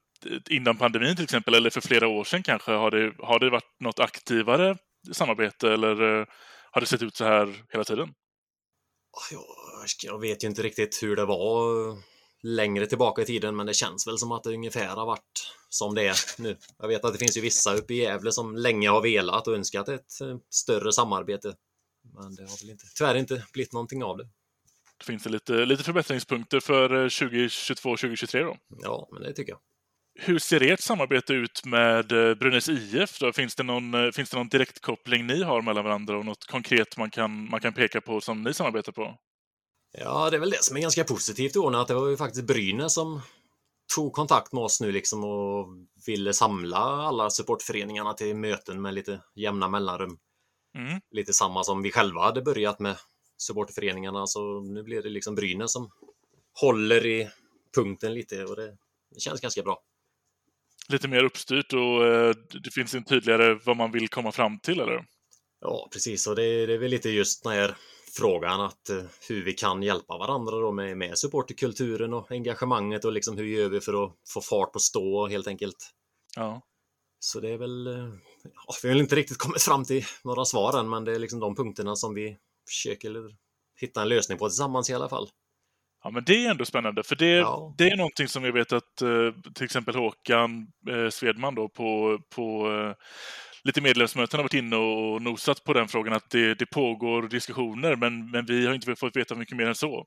innan 0.51 0.77
pandemin 0.77 1.17
till 1.17 1.25
exempel, 1.25 1.55
eller 1.55 1.71
för 1.71 1.81
flera 1.81 2.09
år 2.09 2.25
sedan 2.25 2.43
kanske, 2.43 2.73
har 2.73 2.91
det, 2.91 3.15
har 3.19 3.39
det 3.39 3.51
varit 3.51 3.81
något 3.81 4.01
aktivare 4.01 4.77
samarbete 5.13 5.73
eller 5.73 6.21
eh, 6.21 6.27
har 6.71 6.81
det 6.81 6.87
sett 6.87 7.03
ut 7.03 7.17
så 7.17 7.25
här 7.25 7.65
hela 7.73 7.85
tiden? 7.85 8.15
Jag, 9.31 9.41
jag 10.03 10.21
vet 10.21 10.45
ju 10.45 10.49
inte 10.49 10.63
riktigt 10.63 11.03
hur 11.03 11.17
det 11.17 11.25
var 11.25 12.12
längre 12.43 12.87
tillbaka 12.87 13.23
i 13.23 13.25
tiden, 13.25 13.57
men 13.57 13.67
det 13.67 13.75
känns 13.75 14.07
väl 14.07 14.19
som 14.19 14.33
att 14.33 14.43
det 14.43 14.51
ungefär 14.51 14.87
har 14.87 15.07
varit 15.07 15.55
som 15.69 15.95
det 15.95 16.07
är 16.07 16.17
nu. 16.39 16.57
Jag 16.79 16.89
vet 16.89 17.05
att 17.05 17.13
det 17.13 17.19
finns 17.19 17.37
ju 17.37 17.41
vissa 17.41 17.75
uppe 17.75 17.95
i 17.95 17.97
Gävle 17.97 18.33
som 18.33 18.57
länge 18.57 18.89
har 18.89 19.03
velat 19.03 19.49
och 19.49 19.55
önskat 19.55 19.89
ett 19.89 20.21
eh, 20.21 20.37
större 20.51 20.93
samarbete. 20.93 21.55
Men 22.15 22.35
det 22.35 22.43
har 22.43 22.63
väl 22.63 22.71
inte, 22.71 22.85
tyvärr 22.95 23.15
inte 23.15 23.47
blivit 23.53 23.73
någonting 23.73 24.05
av 24.05 24.17
det. 24.17 24.29
Det 24.99 25.05
finns 25.05 25.23
det 25.23 25.31
lite, 25.31 25.53
lite 25.53 25.85
förbättringspunkter 25.85 26.61
för 26.61 27.09
2022-2023 27.09 28.45
då? 28.45 28.57
Ja, 28.83 29.09
men 29.13 29.23
det 29.23 29.33
tycker 29.33 29.53
jag. 29.53 29.61
Hur 30.15 30.39
ser 30.39 30.63
ert 30.63 30.81
samarbete 30.81 31.33
ut 31.33 31.65
med 31.65 32.13
eh, 32.13 32.35
Brynäs 32.35 32.69
IF? 32.69 33.19
Då? 33.19 33.33
Finns, 33.33 33.55
det 33.55 33.63
någon, 33.63 33.95
eh, 33.95 34.11
finns 34.11 34.31
det 34.31 34.37
någon 34.37 34.49
direktkoppling 34.49 35.27
ni 35.27 35.43
har 35.43 35.63
mellan 35.63 35.85
varandra 35.85 36.19
och 36.19 36.25
något 36.25 36.47
konkret 36.47 36.97
man 36.97 37.11
kan, 37.11 37.51
man 37.51 37.61
kan 37.61 37.73
peka 37.73 38.01
på 38.01 38.21
som 38.21 38.43
ni 38.43 38.55
samarbetar 38.55 38.93
på? 38.93 39.19
Ja, 39.93 40.31
det 40.31 40.37
är 40.37 40.41
väl 40.41 40.51
det 40.51 40.65
som 40.65 40.77
är 40.77 40.81
ganska 40.81 41.05
positivt 41.05 41.57
i 41.57 41.59
år, 41.59 41.75
att 41.77 41.89
det 41.89 41.95
var 41.95 42.09
ju 42.09 42.17
faktiskt 42.17 42.47
Brynäs 42.47 42.95
som 42.95 43.21
tog 43.95 44.13
kontakt 44.13 44.53
med 44.53 44.65
oss 44.65 44.81
nu 44.81 44.93
liksom 44.93 45.25
och 45.25 45.69
ville 46.07 46.33
samla 46.33 46.79
alla 46.79 47.31
supportföreningarna 47.31 48.15
till 48.15 48.37
möten 48.37 48.83
med 48.83 48.95
lite 48.95 49.21
jämna 49.35 49.69
mellanrum. 49.69 50.19
Mm. 50.79 51.01
Lite 51.11 51.33
samma 51.33 51.65
som 51.65 51.83
vi 51.83 51.93
själva 51.93 52.21
hade 52.21 52.43
börjat 52.43 52.79
med 52.79 52.97
supportföreningarna, 53.39 54.27
så 54.27 54.61
nu 54.61 54.83
blir 54.83 55.03
det 55.03 55.09
liksom 55.09 55.35
Brynäs 55.35 55.73
som 55.73 55.91
håller 56.61 57.07
i 57.07 57.31
punkten 57.75 58.15
lite 58.15 58.45
och 58.45 58.57
det, 58.57 58.77
det 59.15 59.21
känns 59.21 59.41
ganska 59.41 59.63
bra 59.63 59.83
lite 60.89 61.09
mer 61.09 61.25
uppstyrt 61.25 61.73
och 61.73 62.07
eh, 62.07 62.35
det 62.65 62.71
finns 62.71 62.95
en 62.95 63.05
tydligare 63.05 63.59
vad 63.65 63.77
man 63.77 63.93
vill 63.93 64.09
komma 64.09 64.33
fram 64.33 64.59
till, 64.59 64.81
eller? 64.81 65.05
Ja, 65.61 65.89
precis. 65.93 66.27
Och 66.27 66.37
det, 66.37 66.67
det 66.67 66.75
är 66.75 66.79
väl 66.79 66.91
lite 66.91 67.11
just 67.11 67.43
den 67.43 67.53
här 67.53 67.77
frågan 68.13 68.61
att 68.61 68.91
eh, 68.91 69.05
hur 69.29 69.45
vi 69.45 69.53
kan 69.53 69.83
hjälpa 69.83 70.19
varandra 70.19 70.57
då 70.57 70.73
med, 70.73 70.97
med 70.97 71.19
supporterkulturen 71.19 72.15
och 72.15 72.31
engagemanget 72.31 73.05
och 73.05 73.13
liksom 73.13 73.37
hur 73.37 73.45
gör 73.45 73.69
vi 73.69 73.81
för 73.81 74.05
att 74.05 74.13
få 74.29 74.41
fart 74.41 74.73
på 74.73 74.79
stå 74.79 75.27
helt 75.27 75.47
enkelt. 75.47 75.91
Ja. 76.37 76.63
Så 77.19 77.41
det 77.41 77.51
är 77.51 77.59
väl, 77.59 77.87
eh, 77.87 78.09
ja, 78.45 78.75
vi 78.83 78.89
har 78.89 78.95
väl 78.95 79.03
inte 79.03 79.17
riktigt 79.17 79.39
kommit 79.39 79.63
fram 79.63 79.85
till 79.85 80.05
några 80.25 80.45
svar 80.45 80.81
än, 80.81 80.91
men 80.91 81.05
det 81.05 81.15
är 81.15 81.19
liksom 81.19 81.41
de 81.41 81.55
punkterna 81.55 81.97
som 81.97 82.15
vi 82.15 82.37
försöker 82.69 83.37
hitta 83.81 84.03
en 84.03 84.09
lösning 84.09 84.39
på 84.39 84.49
tillsammans 84.49 84.91
i 84.91 84.95
alla 84.95 85.09
fall. 85.09 85.29
Ja, 86.05 86.11
men 86.11 86.25
det 86.25 86.47
är 86.47 86.51
ändå 86.51 86.65
spännande, 86.65 87.03
för 87.03 87.17
det, 87.17 87.31
ja. 87.31 87.75
det 87.79 87.89
är 87.89 87.97
någonting 87.97 88.29
som 88.29 88.45
jag 88.45 88.53
vet 88.53 88.73
att 88.73 89.03
eh, 89.03 89.53
till 89.55 89.65
exempel 89.65 89.95
Håkan 89.95 90.67
eh, 90.91 91.09
Svedman 91.11 91.55
då 91.55 91.69
på, 91.69 92.19
på 92.35 92.69
lite 93.65 93.81
medlemsmöten 93.81 94.39
har 94.39 94.45
varit 94.45 94.55
inne 94.55 94.77
och 94.77 95.23
nosat 95.23 95.65
på 95.65 95.73
den 95.73 95.89
frågan 95.89 96.15
att 96.15 96.31
det, 96.31 96.55
det 96.55 96.67
pågår 96.67 97.23
diskussioner, 97.23 97.97
men, 97.97 98.31
men 98.31 98.47
vi 98.47 98.67
har 98.67 98.75
inte 98.75 98.97
fått 98.97 99.17
veta 99.17 99.35
mycket 99.35 99.57
mer 99.57 99.67
än 99.67 99.75
så. 99.75 100.07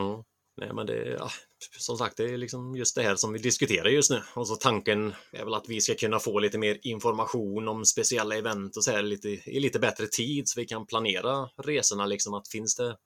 Mm. 0.00 0.22
Nej, 0.60 0.72
men 0.72 0.86
det, 0.86 1.16
ja, 1.18 1.30
som 1.78 1.96
sagt, 1.96 2.16
det 2.16 2.24
är 2.24 2.38
liksom 2.38 2.76
just 2.76 2.94
det 2.96 3.02
här 3.02 3.16
som 3.16 3.32
vi 3.32 3.38
diskuterar 3.38 3.88
just 3.88 4.10
nu. 4.10 4.22
Och 4.34 4.48
så 4.48 4.56
tanken 4.56 5.14
är 5.32 5.44
väl 5.44 5.54
att 5.54 5.68
vi 5.68 5.80
ska 5.80 5.94
kunna 5.94 6.18
få 6.18 6.38
lite 6.38 6.58
mer 6.58 6.78
information 6.82 7.68
om 7.68 7.84
speciella 7.84 8.36
event 8.36 8.76
och 8.76 8.84
så 8.84 8.90
här 8.90 9.02
lite, 9.02 9.28
i 9.28 9.60
lite 9.60 9.78
bättre 9.78 10.06
tid 10.06 10.48
så 10.48 10.60
vi 10.60 10.66
kan 10.66 10.86
planera 10.86 11.48
resorna 11.56 12.06
liksom. 12.06 12.34
Att 12.34 12.48
finns 12.48 12.76
det 12.76 12.96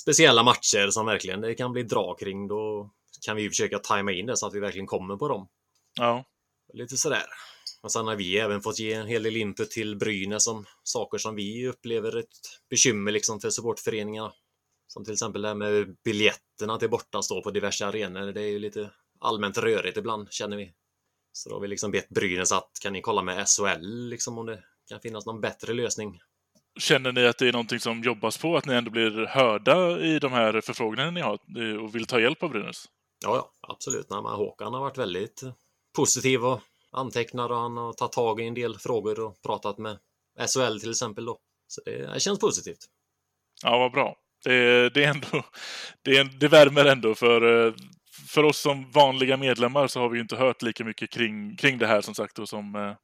speciella 0.00 0.42
matcher 0.42 0.90
som 0.90 1.06
verkligen 1.06 1.40
det 1.40 1.54
kan 1.54 1.72
bli 1.72 1.82
drag 1.82 2.18
kring, 2.18 2.48
då 2.48 2.90
kan 3.24 3.36
vi 3.36 3.48
försöka 3.48 3.78
tajma 3.78 4.12
in 4.12 4.26
det 4.26 4.36
så 4.36 4.46
att 4.46 4.54
vi 4.54 4.60
verkligen 4.60 4.86
kommer 4.86 5.16
på 5.16 5.28
dem. 5.28 5.48
Ja. 5.94 6.24
Lite 6.72 6.96
sådär. 6.96 7.26
Och 7.82 7.92
sen 7.92 8.06
har 8.06 8.16
vi 8.16 8.38
även 8.38 8.60
fått 8.60 8.78
ge 8.78 8.92
en 8.92 9.06
hel 9.06 9.22
del 9.22 9.36
input 9.36 9.70
till 9.70 9.96
Brynäs 9.96 10.46
om 10.46 10.66
saker 10.82 11.18
som 11.18 11.34
vi 11.34 11.68
upplever 11.68 12.16
ett 12.16 12.26
bekymmer 12.70 13.12
liksom 13.12 13.40
för 13.40 13.50
supportföreningarna. 13.50 14.32
Som 14.86 15.04
till 15.04 15.12
exempel 15.12 15.42
det 15.42 15.48
här 15.48 15.54
med 15.54 15.96
biljetterna 16.04 16.78
till 16.78 16.90
bortastå 16.90 17.42
på 17.42 17.50
diverse 17.50 17.86
arenor. 17.86 18.32
Det 18.32 18.40
är 18.40 18.46
ju 18.46 18.58
lite 18.58 18.90
allmänt 19.20 19.58
rörigt 19.58 19.96
ibland 19.96 20.32
känner 20.32 20.56
vi. 20.56 20.72
Så 21.32 21.48
då 21.48 21.56
har 21.56 21.60
vi 21.60 21.68
liksom 21.68 21.90
bett 21.90 22.08
Brynäs 22.08 22.52
att 22.52 22.70
kan 22.82 22.92
ni 22.92 23.00
kolla 23.00 23.22
med 23.22 23.48
SHL 23.48 24.08
liksom 24.08 24.38
om 24.38 24.46
det 24.46 24.62
kan 24.88 25.00
finnas 25.00 25.26
någon 25.26 25.40
bättre 25.40 25.74
lösning. 25.74 26.20
Känner 26.78 27.12
ni 27.12 27.26
att 27.26 27.38
det 27.38 27.48
är 27.48 27.52
någonting 27.52 27.80
som 27.80 28.02
jobbas 28.02 28.38
på, 28.38 28.56
att 28.56 28.66
ni 28.66 28.74
ändå 28.74 28.90
blir 28.90 29.26
hörda 29.26 30.00
i 30.00 30.18
de 30.18 30.32
här 30.32 30.60
förfrågningarna 30.60 31.10
ni 31.10 31.20
har 31.20 31.38
och 31.84 31.94
vill 31.94 32.06
ta 32.06 32.20
hjälp 32.20 32.42
av 32.42 32.50
Brynäs? 32.50 32.84
Ja, 33.24 33.36
ja 33.36 33.72
absolut. 33.72 34.10
Nej, 34.10 34.22
men 34.22 34.32
Håkan 34.32 34.74
har 34.74 34.80
varit 34.80 34.98
väldigt 34.98 35.42
positiv 35.96 36.44
och 36.44 36.60
antecknar 36.92 37.48
och 37.48 37.56
han 37.56 37.76
har 37.76 37.92
tagit 37.92 38.12
tag 38.12 38.40
i 38.40 38.46
en 38.46 38.54
del 38.54 38.78
frågor 38.78 39.20
och 39.20 39.42
pratat 39.42 39.78
med 39.78 39.98
SHL 40.38 40.80
till 40.80 40.90
exempel. 40.90 41.24
Då. 41.24 41.38
Så 41.66 41.80
det, 41.84 42.22
känns 42.22 42.38
positivt. 42.38 42.78
Ja, 43.62 43.78
vad 43.78 43.92
bra. 43.92 44.16
Det, 44.44 44.88
det, 44.94 45.04
är 45.04 45.10
ändå, 45.10 45.42
det, 46.02 46.40
det 46.40 46.48
värmer 46.48 46.84
ändå 46.84 47.14
för, 47.14 47.66
eh, 47.66 47.74
för 48.28 48.42
oss 48.42 48.58
som 48.58 48.90
vanliga 48.90 49.36
medlemmar 49.36 49.86
så 49.86 50.00
har 50.00 50.08
vi 50.08 50.20
inte 50.20 50.36
hört 50.36 50.62
lika 50.62 50.84
mycket 50.84 51.10
kring, 51.10 51.56
kring 51.56 51.78
det 51.78 51.86
här 51.86 52.00
som 52.00 52.14
sagt 52.14 52.38
och 52.38 52.48
som, 52.48 52.74
eh, 52.74 52.94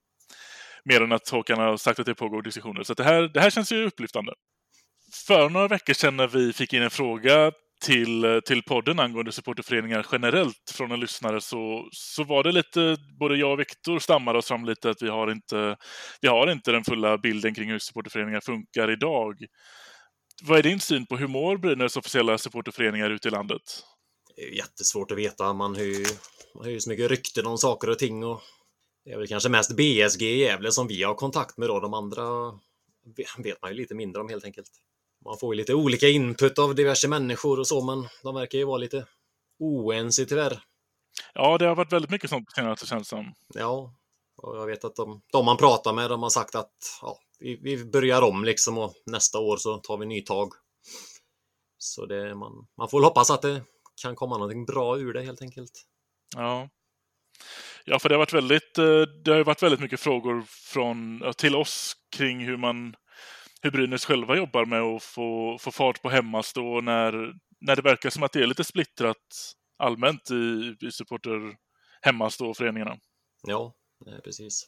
mer 0.85 1.01
än 1.01 1.13
att 1.13 1.29
Håkan 1.29 1.59
har 1.59 1.77
sagt 1.77 1.99
att 1.99 2.07
det 2.07 2.15
pågår 2.15 2.43
diskussioner. 2.43 2.83
Så 2.83 2.95
det, 2.95 3.05
här, 3.05 3.23
det 3.23 3.41
här 3.41 3.51
känns 3.51 3.73
ju 3.73 3.87
upplyftande. 3.87 4.33
För 5.27 5.51
några 5.51 5.69
veckor 5.69 5.95
sedan 5.95 6.17
när 6.17 6.29
vi 6.29 6.53
fick 6.53 6.73
in 6.73 6.83
en 6.83 6.91
fråga 6.91 7.53
till, 7.85 8.25
eh, 8.25 8.41
till 8.41 8.63
podden 8.63 9.01
angående 9.01 9.33
supporterföreningar 9.33 10.07
generellt 10.13 10.71
från 10.71 10.93
en 10.93 11.01
lyssnare 11.01 11.41
så, 11.41 11.89
så 11.93 12.25
var 12.25 12.43
det 12.43 12.53
lite, 12.53 12.97
både 13.19 13.37
jag 13.37 13.53
och 13.53 13.61
Viktor 13.61 13.99
stammade 13.99 14.39
oss 14.39 14.47
fram 14.47 14.65
lite 14.65 14.91
att 14.91 15.03
vi 15.03 15.09
har, 15.09 15.33
inte, 15.33 15.77
vi 16.21 16.29
har 16.29 16.53
inte 16.53 16.73
den 16.73 16.85
fulla 16.85 17.19
bilden 17.19 17.55
kring 17.55 17.71
hur 17.71 17.79
supporterföreningar 17.79 18.41
funkar 18.41 18.91
idag. 18.91 19.47
Vad 20.43 20.59
är 20.59 20.63
din 20.63 20.81
syn 20.81 21.07
på 21.07 21.17
hur 21.17 21.27
mår 21.27 21.57
Brynäs 21.57 21.97
officiella 21.97 22.39
supporterföreningar 22.39 23.11
ute 23.11 23.29
i 23.29 23.31
landet? 23.31 23.63
Det 24.37 24.43
är 24.43 24.51
jättesvårt 24.51 25.11
att 25.11 25.19
veta. 25.19 25.53
Man 25.53 25.77
hör 25.77 25.85
ju, 25.85 26.05
man 26.55 26.71
ju 26.71 26.81
så 26.81 26.91
mycket 26.91 27.11
rykten 27.11 27.47
om 27.47 27.59
saker 27.59 27.91
och 27.91 27.99
ting 27.99 28.25
och 28.25 28.43
det 29.05 29.13
är 29.13 29.19
väl 29.19 29.29
kanske 29.29 29.49
mest 29.49 29.77
BSG 29.77 30.23
i 30.23 30.39
Gävle 30.39 30.73
som 30.73 30.89
vi 30.89 31.03
har 31.03 31.15
kontakt 31.15 31.59
med 31.59 31.69
då. 31.69 31.81
De 31.81 31.95
andra 31.95 32.23
vet 33.39 33.63
man 33.63 33.71
ju 33.71 33.77
lite 33.77 33.95
mindre 33.95 34.23
om 34.23 34.29
helt 34.29 34.45
enkelt. 34.45 34.71
Man 35.25 35.39
får 35.39 35.55
ju 35.55 35.59
lite 35.59 35.75
olika 35.75 36.09
input 36.09 36.59
av 36.59 36.75
diverse 36.75 37.09
människor 37.09 37.59
och 37.61 37.67
så, 37.67 37.85
men 37.85 38.09
de 38.23 38.35
verkar 38.35 38.59
ju 38.59 38.65
vara 38.65 38.79
lite 38.79 39.07
oense 39.59 40.27
tyvärr. 40.27 40.61
Ja, 41.35 41.59
det 41.59 41.67
har 41.67 41.75
varit 41.75 41.93
väldigt 41.93 42.11
mycket 42.11 42.31
sånt 42.31 42.47
på 42.47 42.53
senaste 42.53 42.87
känns 42.87 43.09
som. 43.09 43.35
Ja, 43.55 43.95
och 44.37 44.57
jag 44.57 44.67
vet 44.67 44.85
att 44.85 44.97
de, 44.97 45.23
de 45.33 45.45
man 45.45 45.57
pratar 45.57 45.93
med, 45.93 46.11
de 46.11 46.23
har 46.23 46.31
sagt 46.31 46.55
att 46.55 46.73
ja, 47.03 47.19
vi, 47.39 47.61
vi 47.63 47.85
börjar 47.85 48.23
om 48.23 48.45
liksom 48.45 48.79
och 48.79 48.95
nästa 49.07 49.39
år 49.39 49.57
så 49.57 49.79
tar 49.79 49.99
vi 49.99 50.07
nytag. 50.07 50.53
Så 51.79 52.07
det, 52.07 52.35
man, 52.35 52.67
man 52.79 52.89
får 52.89 53.03
hoppas 53.03 53.31
att 53.31 53.43
det 53.43 53.63
kan 54.03 54.17
komma 54.17 54.39
någonting 54.39 54.65
bra 54.65 54.99
ur 54.99 55.13
det 55.13 55.23
helt 55.23 55.43
enkelt. 55.43 55.73
Ja. 56.37 56.69
Ja, 57.85 57.99
för 57.99 58.09
det 58.09 58.15
har 58.15 58.19
varit 58.19 58.33
väldigt, 58.33 58.79
eh, 58.79 59.03
det 59.25 59.31
har 59.31 59.45
varit 59.45 59.63
väldigt 59.63 59.81
mycket 59.81 60.01
frågor 60.01 60.45
från, 60.49 61.25
till 61.37 61.57
oss 61.57 61.97
kring 62.17 62.45
hur 62.45 62.57
man 62.57 62.95
hur 63.65 63.71
Brynäs 63.71 64.05
själva 64.05 64.37
jobbar 64.37 64.65
med 64.65 64.83
att 64.83 65.03
få, 65.03 65.59
få 65.61 65.71
fart 65.71 66.03
på 66.03 66.11
hemmastå 66.11 66.81
när, 66.81 67.13
när 67.61 67.77
det 67.77 67.83
verkar 67.83 68.11
som 68.11 68.23
att 68.23 68.33
det 68.33 68.43
är 68.43 68.47
lite 68.47 68.65
splittrat 68.65 69.17
allmänt 69.79 70.31
i, 70.31 70.77
i 70.87 70.93
supporter 70.93 71.57
hemmastå-föreningarna. 72.01 72.97
Ja, 73.43 73.75
precis. 74.25 74.67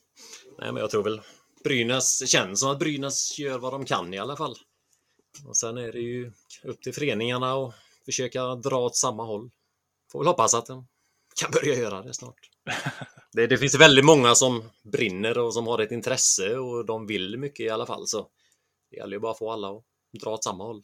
Nej, 0.59 0.73
men 0.73 0.81
jag 0.81 0.91
tror 0.91 1.03
väl 1.03 1.21
Brynäs, 1.65 2.29
känns 2.29 2.61
som 2.61 2.71
att 2.71 2.79
Brynäs 2.79 3.39
gör 3.39 3.59
vad 3.59 3.73
de 3.73 3.85
kan 3.85 4.15
i 4.15 4.19
alla 4.19 4.37
fall. 4.37 4.55
Och 5.47 5.57
sen 5.57 5.79
är 5.79 5.93
det 5.93 6.01
ju 6.01 6.33
upp 6.65 6.83
till 6.83 6.95
föreningarna 6.95 7.55
och 7.55 7.75
försöka 8.05 8.55
dra 8.55 8.77
åt 8.77 8.97
samma 8.97 9.25
håll. 9.25 9.51
Får 10.13 10.19
väl 10.19 10.27
hoppas 10.27 10.55
att 10.55 10.67
de 10.67 10.87
kan 11.41 11.51
börja 11.51 11.75
göra 11.75 12.03
det 12.03 12.15
snart. 12.15 12.51
det, 13.33 13.47
det, 13.47 13.59
finns 13.59 13.75
väldigt 13.75 14.05
många 14.05 14.35
som 14.35 14.71
brinner 14.85 15.39
och 15.39 15.55
som 15.55 15.67
har 15.67 15.79
ett 15.79 15.93
intresse 15.93 16.59
och 16.59 16.87
de 16.87 17.07
vill 17.07 17.39
mycket 17.39 17.67
i 17.67 17.71
alla 17.71 17.87
fall. 17.87 18.07
Så 18.07 18.29
det 18.91 18.97
gäller 18.97 19.13
ju 19.13 19.21
bara 19.21 19.33
att 19.33 19.39
få 19.39 19.51
alla 19.51 19.69
att 19.69 19.85
dra 20.23 20.31
åt 20.31 20.45
samma 20.45 20.65
håll. 20.65 20.83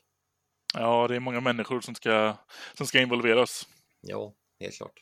Ja, 0.74 1.08
det 1.08 1.16
är 1.16 1.20
många 1.20 1.40
människor 1.40 1.80
som 1.80 1.94
ska, 1.94 2.36
som 2.74 2.86
ska 2.86 3.00
involveras. 3.00 3.68
Ja, 4.00 4.34
helt 4.60 4.76
klart. 4.76 4.92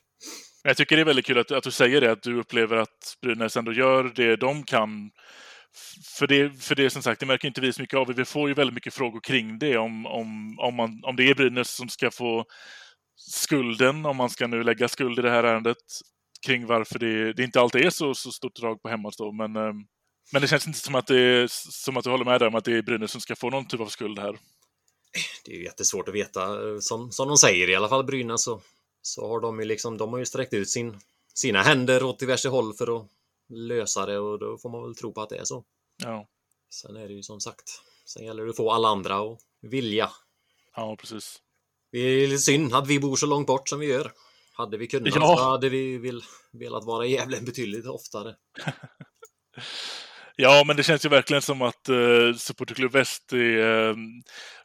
Jag 0.62 0.76
tycker 0.76 0.96
det 0.96 1.02
är 1.02 1.06
väldigt 1.06 1.26
kul 1.26 1.38
att, 1.38 1.50
att 1.50 1.64
du 1.64 1.70
säger 1.70 2.00
det, 2.00 2.12
att 2.12 2.22
du 2.22 2.38
upplever 2.40 2.76
att 2.76 3.16
Brynäs 3.22 3.56
ändå 3.56 3.72
gör 3.72 4.04
det 4.04 4.36
de 4.36 4.62
kan. 4.62 5.10
För 6.18 6.26
det, 6.26 6.62
för 6.62 6.74
det 6.74 6.90
som 6.90 7.02
sagt, 7.02 7.20
det 7.20 7.26
märker 7.26 7.48
inte 7.48 7.60
vi 7.60 7.72
så 7.72 7.82
mycket 7.82 7.98
av. 7.98 8.14
Vi 8.14 8.24
får 8.24 8.48
ju 8.48 8.54
väldigt 8.54 8.74
mycket 8.74 8.94
frågor 8.94 9.20
kring 9.20 9.58
det, 9.58 9.78
om, 9.78 10.06
om, 10.06 10.58
om, 10.58 10.74
man, 10.74 11.00
om 11.04 11.16
det 11.16 11.30
är 11.30 11.34
Brynäs 11.34 11.76
som 11.76 11.88
ska 11.88 12.10
få 12.10 12.44
skulden, 13.16 14.06
om 14.06 14.16
man 14.16 14.30
ska 14.30 14.46
nu 14.46 14.62
lägga 14.62 14.88
skuld 14.88 15.18
i 15.18 15.22
det 15.22 15.30
här 15.30 15.44
ärendet, 15.44 15.76
kring 16.46 16.66
varför 16.66 16.98
det, 16.98 17.32
det 17.32 17.42
inte 17.42 17.60
alltid 17.60 17.84
är 17.84 17.90
så, 17.90 18.14
så 18.14 18.30
stort 18.32 18.56
drag 18.56 18.82
på 18.82 18.88
hemmastå. 18.88 19.32
Men, 19.32 19.56
eh, 19.56 19.72
men 20.32 20.42
det 20.42 20.48
känns 20.48 20.66
inte 20.66 20.78
som 20.78 20.94
att, 20.94 21.06
det 21.06 21.18
är, 21.20 21.46
som 21.50 21.96
att 21.96 22.04
du 22.04 22.10
håller 22.10 22.24
med 22.24 22.40
där 22.40 22.46
om 22.46 22.54
att 22.54 22.64
det 22.64 22.72
är 22.72 22.82
Brynäs 22.82 23.10
som 23.10 23.20
ska 23.20 23.36
få 23.36 23.50
någon 23.50 23.68
typ 23.68 23.80
av 23.80 23.86
skuld 23.86 24.18
här. 24.18 24.38
Det 25.44 25.52
är 25.52 25.56
ju 25.56 25.64
jättesvårt 25.64 26.08
att 26.08 26.14
veta. 26.14 26.58
Som, 26.80 27.12
som 27.12 27.28
de 27.28 27.36
säger 27.36 27.70
i 27.70 27.74
alla 27.74 27.88
fall, 27.88 28.04
Brynäs, 28.04 28.42
så, 28.44 28.60
så 29.02 29.28
har 29.28 29.40
de 29.40 29.58
ju 29.60 29.64
liksom, 29.64 29.98
de 29.98 30.12
har 30.12 30.18
ju 30.18 30.26
sträckt 30.26 30.54
ut 30.54 30.70
sin, 30.70 31.00
sina 31.34 31.62
händer 31.62 32.02
åt 32.02 32.18
diverse 32.18 32.48
håll 32.48 32.74
för 32.74 32.96
att 32.96 33.06
lösa 33.48 34.06
det 34.06 34.18
och 34.18 34.38
då 34.38 34.58
får 34.58 34.70
man 34.70 34.82
väl 34.82 34.94
tro 34.94 35.12
på 35.12 35.20
att 35.22 35.28
det 35.28 35.36
är 35.36 35.44
så. 35.44 35.64
Ja. 36.02 36.28
Sen 36.70 36.96
är 36.96 37.08
det 37.08 37.14
ju 37.14 37.22
som 37.22 37.40
sagt, 37.40 37.70
sen 38.04 38.24
gäller 38.24 38.44
det 38.44 38.50
att 38.50 38.56
få 38.56 38.70
alla 38.70 38.88
andra 38.88 39.16
att 39.16 39.38
vilja. 39.62 40.10
Ja, 40.76 40.96
precis. 40.96 41.40
Det 41.92 41.98
är 41.98 42.26
lite 42.26 42.42
synd 42.42 42.74
att 42.74 42.86
vi 42.86 43.00
bor 43.00 43.16
så 43.16 43.26
långt 43.26 43.46
bort 43.46 43.68
som 43.68 43.80
vi 43.80 43.86
gör. 43.86 44.12
Hade 44.52 44.76
vi 44.76 44.86
kunnat 44.86 45.14
Ja. 45.14 45.36
så 45.36 45.42
hade 45.42 45.68
vi 45.68 45.98
vill, 45.98 46.22
velat 46.50 46.84
vara 46.84 47.06
i 47.06 47.12
Gävle 47.12 47.40
betydligt 47.40 47.86
oftare. 47.86 48.36
Ja, 50.42 50.64
men 50.66 50.76
det 50.76 50.82
känns 50.82 51.04
ju 51.04 51.08
verkligen 51.08 51.42
som 51.42 51.62
att 51.62 51.88
uh, 51.88 52.34
Supporterklubb 52.34 52.92
Väst 52.92 53.32
är, 53.32 53.88
eh, 53.88 53.94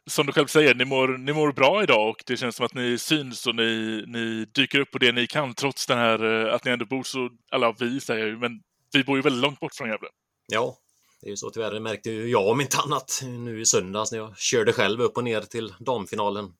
som 0.06 0.26
du 0.26 0.32
själv 0.32 0.46
säger, 0.46 0.74
ni 0.74 0.84
mår, 0.84 1.08
ni 1.08 1.32
mår 1.32 1.52
bra 1.52 1.82
idag 1.82 2.08
och 2.08 2.22
det 2.26 2.36
känns 2.36 2.56
som 2.56 2.66
att 2.66 2.74
ni 2.74 2.98
syns 2.98 3.46
och 3.46 3.54
ni, 3.54 4.04
ni 4.06 4.44
dyker 4.44 4.80
upp 4.80 4.90
på 4.90 4.98
det 4.98 5.12
ni 5.12 5.26
kan 5.26 5.54
trots 5.54 5.86
den 5.86 5.98
här, 5.98 6.46
eh, 6.46 6.54
att 6.54 6.64
ni 6.64 6.70
ändå 6.70 6.84
bor 6.84 7.02
så, 7.02 7.30
ja, 7.50 7.76
vi 7.78 8.00
säger 8.00 8.26
ju, 8.26 8.38
men 8.38 8.50
vi 8.92 9.04
bor 9.04 9.16
ju 9.16 9.22
väldigt 9.22 9.42
långt 9.42 9.60
bort 9.60 9.74
från 9.74 9.88
Gävle. 9.88 10.08
Ja, 10.52 10.76
det 11.20 11.26
är 11.26 11.30
ju 11.30 11.36
så 11.36 11.50
tyvärr. 11.50 11.70
Det 11.70 11.80
märkte 11.80 12.10
ju 12.10 12.28
jag 12.28 12.48
om 12.48 12.60
inte 12.60 12.76
annat 12.76 13.20
nu 13.22 13.60
i 13.60 13.66
söndags 13.66 14.12
när 14.12 14.18
jag 14.18 14.38
körde 14.38 14.72
själv 14.72 15.00
upp 15.00 15.16
och 15.16 15.24
ner 15.24 15.40
till 15.40 15.74
damfinalen. 15.80 16.52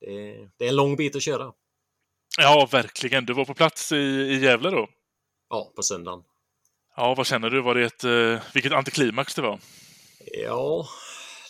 Det 0.00 0.06
är, 0.06 0.50
det 0.58 0.64
är 0.64 0.68
en 0.68 0.76
lång 0.76 0.96
bit 0.96 1.16
att 1.16 1.22
köra. 1.22 1.52
Ja, 2.38 2.68
verkligen. 2.72 3.26
Du 3.26 3.32
var 3.32 3.44
på 3.44 3.54
plats 3.54 3.92
i, 3.92 3.96
i 3.96 4.38
Gävle 4.38 4.70
då? 4.70 4.88
Ja, 5.50 5.72
på 5.76 5.82
söndagen. 5.82 6.22
Ja, 6.98 7.14
vad 7.14 7.26
känner 7.26 7.50
du? 7.50 7.62
Var 7.62 7.74
det 7.74 7.84
ett, 7.84 8.04
uh, 8.04 8.40
vilket 8.54 8.72
antiklimax 8.72 9.34
det 9.34 9.42
var? 9.42 9.60
Ja, 10.44 10.88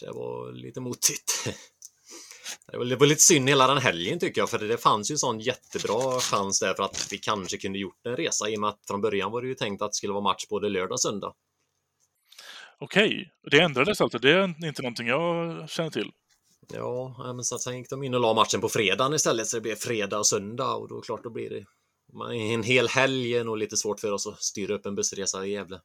det 0.01 0.11
var 0.11 0.53
lite 0.53 0.81
motigt. 0.81 1.49
Det 2.71 2.79
var, 2.79 2.85
det 2.85 2.97
var 2.97 3.07
lite 3.07 3.23
synd 3.23 3.49
hela 3.49 3.67
den 3.67 3.79
helgen 3.79 4.19
tycker 4.19 4.41
jag, 4.41 4.51
för 4.51 4.59
det 4.59 4.79
fanns 4.79 5.11
ju 5.11 5.13
en 5.13 5.19
sån 5.19 5.41
jättebra 5.41 6.21
chans 6.21 6.61
där 6.61 6.75
för 6.75 6.83
att 6.83 7.09
vi 7.11 7.19
kanske 7.19 7.57
kunde 7.57 7.79
gjort 7.79 8.07
en 8.07 8.17
resa 8.17 8.49
i 8.49 8.57
och 8.57 8.61
med 8.61 8.71
att 8.71 8.81
från 8.89 9.01
början 9.01 9.31
var 9.33 9.43
det 9.43 9.49
ju 9.49 9.55
tänkt 9.55 9.83
att 9.83 9.91
det 9.91 9.97
skulle 9.97 10.13
vara 10.13 10.23
match 10.23 10.47
både 10.51 10.69
lördag 10.69 10.93
och 10.93 11.01
söndag. 11.01 11.33
Okej, 12.79 13.33
det 13.51 13.61
ändrades 13.61 14.01
alltså. 14.01 14.19
Det 14.19 14.31
är 14.31 14.67
inte 14.67 14.83
någonting 14.83 15.09
jag 15.09 15.71
känner 15.71 15.91
till. 15.91 16.11
Ja, 16.73 17.33
men 17.35 17.45
så 17.45 17.59
sen 17.59 17.79
gick 17.79 17.91
de 17.91 18.03
in 18.03 18.15
och 18.15 18.21
la 18.21 18.35
matchen 18.35 18.61
på 18.61 18.69
fredagen 18.69 19.15
istället 19.15 19.47
så 19.47 19.57
det 19.57 19.61
blev 19.61 19.77
fredag 19.77 20.19
och 20.19 20.27
söndag 20.27 20.75
och 20.75 20.89
då 20.89 21.01
klart 21.01 21.23
då 21.23 21.31
blir 21.31 21.51
det 21.51 21.65
en 22.33 22.63
hel 22.63 22.89
helg 22.89 23.35
är 23.37 23.45
nog 23.45 23.59
lite 23.59 23.77
svårt 23.77 24.01
för 24.01 24.13
oss 24.13 24.27
att 24.27 24.43
styra 24.43 24.75
upp 24.75 24.87
en 24.87 24.95
bussresa 24.95 25.47
i 25.47 25.53
Gävle. 25.53 25.81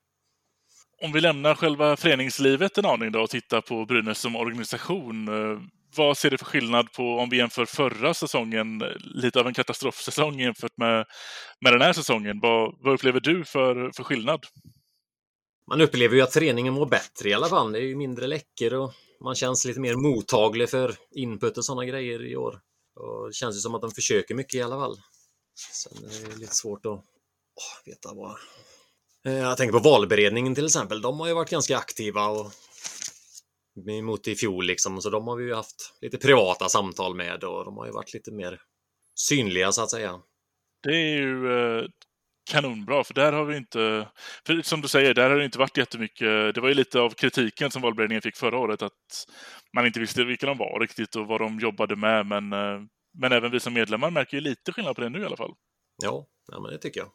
Om 1.01 1.11
vi 1.11 1.21
lämnar 1.21 1.55
själva 1.55 1.97
föreningslivet 1.97 2.77
en 2.77 2.85
aning 2.85 3.11
då 3.11 3.21
och 3.21 3.29
tittar 3.29 3.61
på 3.61 3.85
Brynäs 3.85 4.19
som 4.19 4.35
organisation. 4.35 5.27
eh, 5.27 5.59
Vad 5.95 6.17
ser 6.17 6.29
du 6.29 6.37
för 6.37 6.45
skillnad 6.45 6.91
på 6.93 7.03
om 7.03 7.29
vi 7.29 7.37
jämför 7.37 7.65
förra 7.65 8.13
säsongen, 8.13 8.81
eh, 8.81 8.87
lite 8.99 9.39
av 9.39 9.47
en 9.47 9.53
katastrofsäsong 9.53 10.39
jämfört 10.39 10.77
med, 10.77 11.05
med 11.61 11.73
den 11.73 11.81
här 11.81 11.93
säsongen? 11.93 12.39
Vad, 12.41 12.75
vad 12.83 12.93
upplever 12.93 13.19
du 13.19 13.45
för, 13.45 13.91
för 13.95 14.03
skillnad? 14.03 14.45
Man 15.69 15.81
upplever 15.81 16.15
ju 16.15 16.21
att 16.21 16.33
föreningen 16.33 16.73
mår 16.73 16.85
bättre 16.85 17.29
i 17.29 17.33
alla 17.33 17.47
fall. 17.47 17.71
Det 17.71 17.79
är 17.79 17.83
ju 17.83 17.95
mindre 17.95 18.27
läckor 18.27 18.73
och 18.73 18.93
man 19.23 19.35
känns 19.35 19.65
lite 19.65 19.79
mer 19.79 19.95
mottaglig 19.95 20.69
för 20.69 20.95
input 21.15 21.57
och 21.57 21.65
sådana 21.65 21.85
grejer 21.85 22.25
i 22.25 22.35
år. 22.35 22.59
Och 22.95 23.27
det 23.27 23.33
känns 23.33 23.55
ju 23.55 23.59
som 23.59 23.75
att 23.75 23.81
de 23.81 23.91
försöker 23.91 24.35
mycket 24.35 24.55
i 24.55 24.61
alla 24.61 24.75
fall. 24.75 24.97
Sen 25.55 25.97
är 26.03 26.29
det 26.29 26.35
lite 26.35 26.55
svårt 26.55 26.85
att 26.85 26.91
åh, 26.91 27.85
veta 27.85 28.13
vad... 28.13 28.37
Eh, 29.25 29.33
jag 29.33 29.57
tänker 29.57 29.79
på 29.79 29.89
valberedningen 29.89 30.55
till 30.55 30.65
exempel. 30.65 31.01
De 31.01 31.19
har 31.19 31.27
ju 31.27 31.33
varit 31.33 31.49
ganska 31.49 31.77
aktiva 31.77 32.27
och 32.27 32.51
emot 33.89 34.27
i 34.27 34.35
fjol 34.35 34.65
liksom, 34.65 35.01
så 35.01 35.09
de 35.09 35.27
har 35.27 35.35
vi 35.35 35.43
ju 35.43 35.53
haft 35.53 35.93
lite 36.01 36.17
privata 36.17 36.69
samtal 36.69 37.15
med 37.15 37.43
och 37.43 37.65
de 37.65 37.77
har 37.77 37.85
ju 37.85 37.91
varit 37.91 38.13
lite 38.13 38.31
mer 38.31 38.61
synliga 39.15 39.71
så 39.71 39.83
att 39.83 39.91
säga. 39.91 40.21
Det 40.83 40.95
är 40.95 41.15
ju 41.15 41.57
eh, 41.57 41.85
kanonbra, 42.51 43.03
för 43.03 43.13
där 43.13 43.33
har 43.33 43.45
vi 43.45 43.57
inte... 43.57 44.07
För 44.45 44.61
som 44.61 44.81
du 44.81 44.87
säger, 44.87 45.13
där 45.13 45.29
har 45.29 45.37
det 45.37 45.45
inte 45.45 45.59
varit 45.59 45.77
jättemycket... 45.77 46.55
Det 46.55 46.61
var 46.61 46.69
ju 46.69 46.75
lite 46.75 46.99
av 46.99 47.09
kritiken 47.09 47.71
som 47.71 47.81
valberedningen 47.81 48.21
fick 48.21 48.37
förra 48.37 48.57
året, 48.57 48.81
att 48.81 49.27
man 49.75 49.85
inte 49.85 49.99
visste 49.99 50.23
vilka 50.23 50.45
de 50.45 50.57
var 50.57 50.79
riktigt 50.79 51.15
och 51.15 51.27
vad 51.27 51.41
de 51.41 51.59
jobbade 51.59 51.95
med, 51.95 52.25
men, 52.25 52.53
eh, 52.53 52.81
men 53.13 53.31
även 53.31 53.51
vi 53.51 53.59
som 53.59 53.73
medlemmar 53.73 54.11
märker 54.11 54.37
ju 54.37 54.41
lite 54.41 54.71
skillnad 54.71 54.95
på 54.95 55.01
det 55.01 55.09
nu 55.09 55.21
i 55.21 55.25
alla 55.25 55.37
fall. 55.37 55.53
Ja, 56.03 56.27
ja 56.51 56.59
men 56.59 56.71
det 56.71 56.77
tycker 56.77 56.99
jag. 56.99 57.09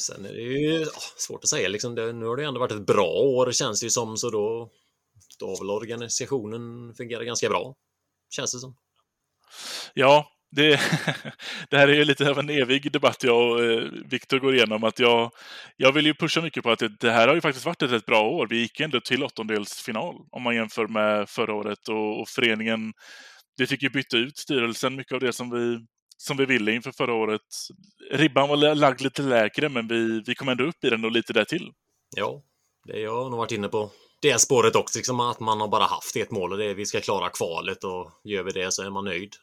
Sen 0.00 0.24
är 0.24 0.32
det 0.32 0.40
ju 0.40 0.80
ja, 0.80 1.00
svårt 1.16 1.44
att 1.44 1.50
säga 1.50 1.68
liksom. 1.68 1.94
Det, 1.94 2.12
nu 2.12 2.26
har 2.26 2.36
det 2.36 2.44
ändå 2.44 2.60
varit 2.60 2.72
ett 2.72 2.86
bra 2.86 3.08
år 3.08 3.52
känns 3.52 3.80
det 3.80 3.86
ju 3.86 3.90
som, 3.90 4.16
så 4.16 4.30
då, 4.30 4.70
då 5.38 5.46
har 5.46 5.58
väl 5.58 5.70
organisationen 5.70 6.94
fungerat 6.94 7.26
ganska 7.26 7.48
bra. 7.48 7.74
Känns 8.30 8.52
det 8.52 8.58
som. 8.58 8.76
Ja, 9.94 10.26
det, 10.50 10.80
det 11.70 11.78
här 11.78 11.88
är 11.88 11.94
ju 11.94 12.04
lite 12.04 12.30
av 12.30 12.38
en 12.38 12.50
evig 12.50 12.92
debatt 12.92 13.24
jag 13.24 13.50
och 13.50 13.64
eh, 13.64 13.82
Viktor 14.04 14.38
går 14.38 14.54
igenom. 14.54 14.84
Att 14.84 14.98
jag, 14.98 15.30
jag 15.76 15.92
vill 15.92 16.06
ju 16.06 16.14
pusha 16.14 16.40
mycket 16.40 16.62
på 16.62 16.70
att 16.70 16.78
det, 16.78 16.88
det 16.88 17.10
här 17.10 17.28
har 17.28 17.34
ju 17.34 17.40
faktiskt 17.40 17.66
varit 17.66 17.82
ett 17.82 17.90
rätt 17.90 18.06
bra 18.06 18.22
år. 18.22 18.46
Vi 18.46 18.56
gick 18.56 18.80
ändå 18.80 19.00
till 19.00 19.24
åttondelsfinal 19.24 20.14
om 20.30 20.42
man 20.42 20.54
jämför 20.54 20.86
med 20.86 21.28
förra 21.28 21.54
året 21.54 21.88
och, 21.88 22.20
och 22.20 22.28
föreningen. 22.28 22.92
Vi 23.62 23.66
fick 23.66 23.82
ju 23.82 23.90
byta 23.90 24.16
ut 24.16 24.38
styrelsen, 24.38 24.96
mycket 24.96 25.12
av 25.12 25.20
det 25.20 25.32
som 25.32 25.50
vi, 25.50 25.86
som 26.16 26.36
vi 26.36 26.46
ville 26.46 26.72
inför 26.72 26.92
förra 26.92 27.14
året. 27.14 27.40
Ribban 28.10 28.48
var 28.48 28.74
lagd 28.74 29.00
lite 29.00 29.22
lägre, 29.22 29.68
men 29.68 29.88
vi, 29.88 30.22
vi 30.26 30.34
kom 30.34 30.48
ändå 30.48 30.64
upp 30.64 30.84
i 30.84 30.90
den 30.90 31.04
och 31.04 31.12
lite 31.12 31.32
där 31.32 31.44
till. 31.44 31.72
Ja, 32.16 32.42
det 32.84 33.00
jag 33.00 33.22
har 33.22 33.30
nog 33.30 33.38
varit 33.38 33.52
inne 33.52 33.68
på 33.68 33.90
det 34.22 34.38
spåret 34.38 34.76
också, 34.76 34.98
liksom 34.98 35.20
att 35.20 35.40
man 35.40 35.60
har 35.60 35.68
bara 35.68 35.84
haft 35.84 36.16
ett 36.16 36.30
mål 36.30 36.52
och 36.52 36.58
det 36.58 36.64
är 36.64 36.74
vi 36.74 36.86
ska 36.86 37.00
klara 37.00 37.28
kvalet 37.28 37.84
och 37.84 38.10
gör 38.24 38.42
vi 38.42 38.52
det 38.52 38.72
så 38.72 38.82
är 38.82 38.90
man 38.90 39.04
nöjd. 39.04 39.34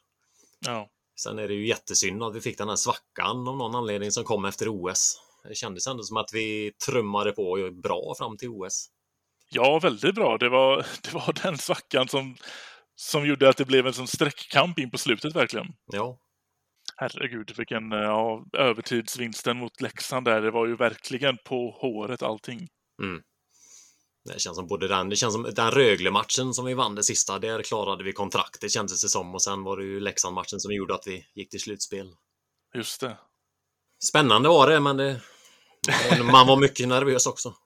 Ja. 0.66 0.90
Sen 1.22 1.40
är 1.40 1.48
det 1.48 1.54
ju 1.54 1.68
jättesynd 1.68 2.24
att 2.24 2.36
vi 2.36 2.42
fick 2.42 2.58
den 2.58 2.70
här 2.70 2.76
svackan 2.76 3.48
av 3.48 3.58
någon 3.58 3.76
anledning 3.76 4.12
som 4.12 4.24
kom 4.24 4.46
efter 4.46 4.68
OS. 4.70 5.22
Det 5.44 5.56
kändes 5.56 5.88
ändå 5.88 6.04
som 6.04 6.18
att 6.18 6.30
vi 6.34 6.72
trummade 6.86 7.32
på 7.32 7.70
bra 7.84 8.16
fram 8.18 8.38
till 8.38 8.50
OS. 8.50 8.90
Ja, 9.52 9.80
väldigt 9.80 10.16
bra. 10.16 10.38
Det 10.38 10.50
var, 10.50 10.78
det 11.04 11.14
var 11.14 11.44
den 11.44 11.58
svackan 11.58 12.08
som, 12.08 12.36
som 13.00 13.28
gjorde 13.28 13.50
att 13.50 13.58
det 13.58 13.66
blev 13.66 13.88
en 13.88 13.94
sån 13.94 14.08
sträckkamp 14.08 14.80
in 14.80 14.92
på 14.92 14.98
slutet 14.98 15.36
verkligen. 15.36 15.68
Ja, 15.86 16.20
Herregud, 17.02 17.54
vilken 17.58 17.92
ja, 17.92 18.46
övertidsvinsten 18.54 19.58
mot 19.58 19.82
Leksand 19.82 20.26
där. 20.26 20.42
Det 20.42 20.52
var 20.52 20.68
ju 20.68 20.76
verkligen 20.76 21.38
på 21.46 21.72
håret 21.82 22.24
allting. 22.24 22.68
Mm. 23.04 23.22
Det 24.26 24.40
känns 24.40 24.56
som 24.56 24.68
både 24.68 24.88
den, 24.88 25.10
det 25.10 25.16
känns 25.16 25.34
som 25.34 25.44
den 25.44 25.72
Rögle-matchen 25.72 26.54
som 26.54 26.66
vi 26.66 26.74
vann 26.74 26.96
det 26.96 27.04
sista, 27.04 27.40
där 27.40 27.64
klarade 27.64 28.04
vi 28.04 28.14
kontraktet 28.14 28.72
kändes 28.72 29.02
det 29.02 29.10
som 29.10 29.36
och 29.36 29.42
sen 29.42 29.64
var 29.64 29.78
det 29.78 29.84
ju 29.84 30.00
Leksand-matchen 30.00 30.60
som 30.60 30.74
gjorde 30.74 30.96
att 30.96 31.08
vi 31.08 31.26
gick 31.36 31.50
till 31.50 31.60
slutspel. 31.60 32.12
Just 32.76 33.02
det. 33.02 33.18
Spännande 34.04 34.50
var 34.50 34.70
det, 34.70 34.80
men 34.80 34.98
det, 34.98 35.22
man 36.24 36.48
var 36.48 36.58
mycket 36.58 36.88
nervös 36.88 37.26
också. 37.26 37.54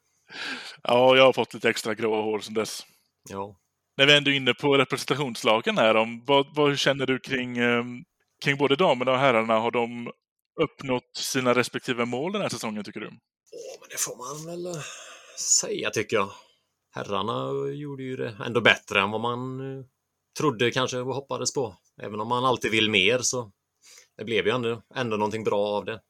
Ja, 0.84 1.16
jag 1.16 1.24
har 1.26 1.34
fått 1.34 1.54
lite 1.54 1.70
extra 1.70 1.94
gråa 1.94 2.22
hår 2.22 2.40
sedan 2.40 2.54
dess. 2.54 2.86
Ja. 3.30 3.56
När 3.98 4.06
vi 4.06 4.18
ändå 4.18 4.32
är 4.32 4.36
inne 4.36 4.54
på 4.54 4.78
representationslagen 4.78 5.78
här, 5.78 5.96
om, 5.96 6.24
vad, 6.26 6.56
vad 6.56 6.80
känner 6.80 7.06
du 7.06 7.20
kring, 7.20 7.58
eh, 7.58 7.84
kring 8.44 8.58
både 8.58 8.76
damerna 8.76 9.12
och 9.12 9.18
herrarna? 9.18 9.60
Har 9.60 9.72
de 9.72 10.12
uppnått 10.62 11.18
sina 11.18 11.54
respektive 11.56 12.06
mål 12.06 12.32
den 12.32 12.42
här 12.42 12.50
säsongen, 12.50 12.84
tycker 12.84 13.00
du? 13.00 13.08
Åh, 13.08 13.80
men 13.80 13.90
det 13.90 14.00
får 14.00 14.18
man 14.18 14.46
väl 14.46 14.76
eh, 14.76 14.82
säga 15.62 15.90
tycker 15.90 16.16
jag. 16.16 16.30
Herrarna 16.96 17.70
gjorde 17.74 18.04
ju 18.04 18.16
det 18.16 18.38
ändå 18.46 18.62
bättre 18.62 19.02
än 19.02 19.12
vad 19.12 19.22
man 19.22 19.60
eh, 19.60 19.86
trodde 20.40 20.72
kanske 20.72 20.98
och 20.98 21.16
hoppades 21.16 21.54
på. 21.54 21.76
Även 22.02 22.20
om 22.20 22.28
man 22.28 22.46
alltid 22.46 22.72
vill 22.72 22.90
mer 22.90 23.20
så 23.20 23.52
det 24.18 24.24
blev 24.24 24.46
ju 24.46 24.52
ändå, 24.52 24.82
ändå 24.96 25.18
någonting 25.18 25.44
bra 25.44 25.68
av 25.68 25.86
det. 25.86 26.02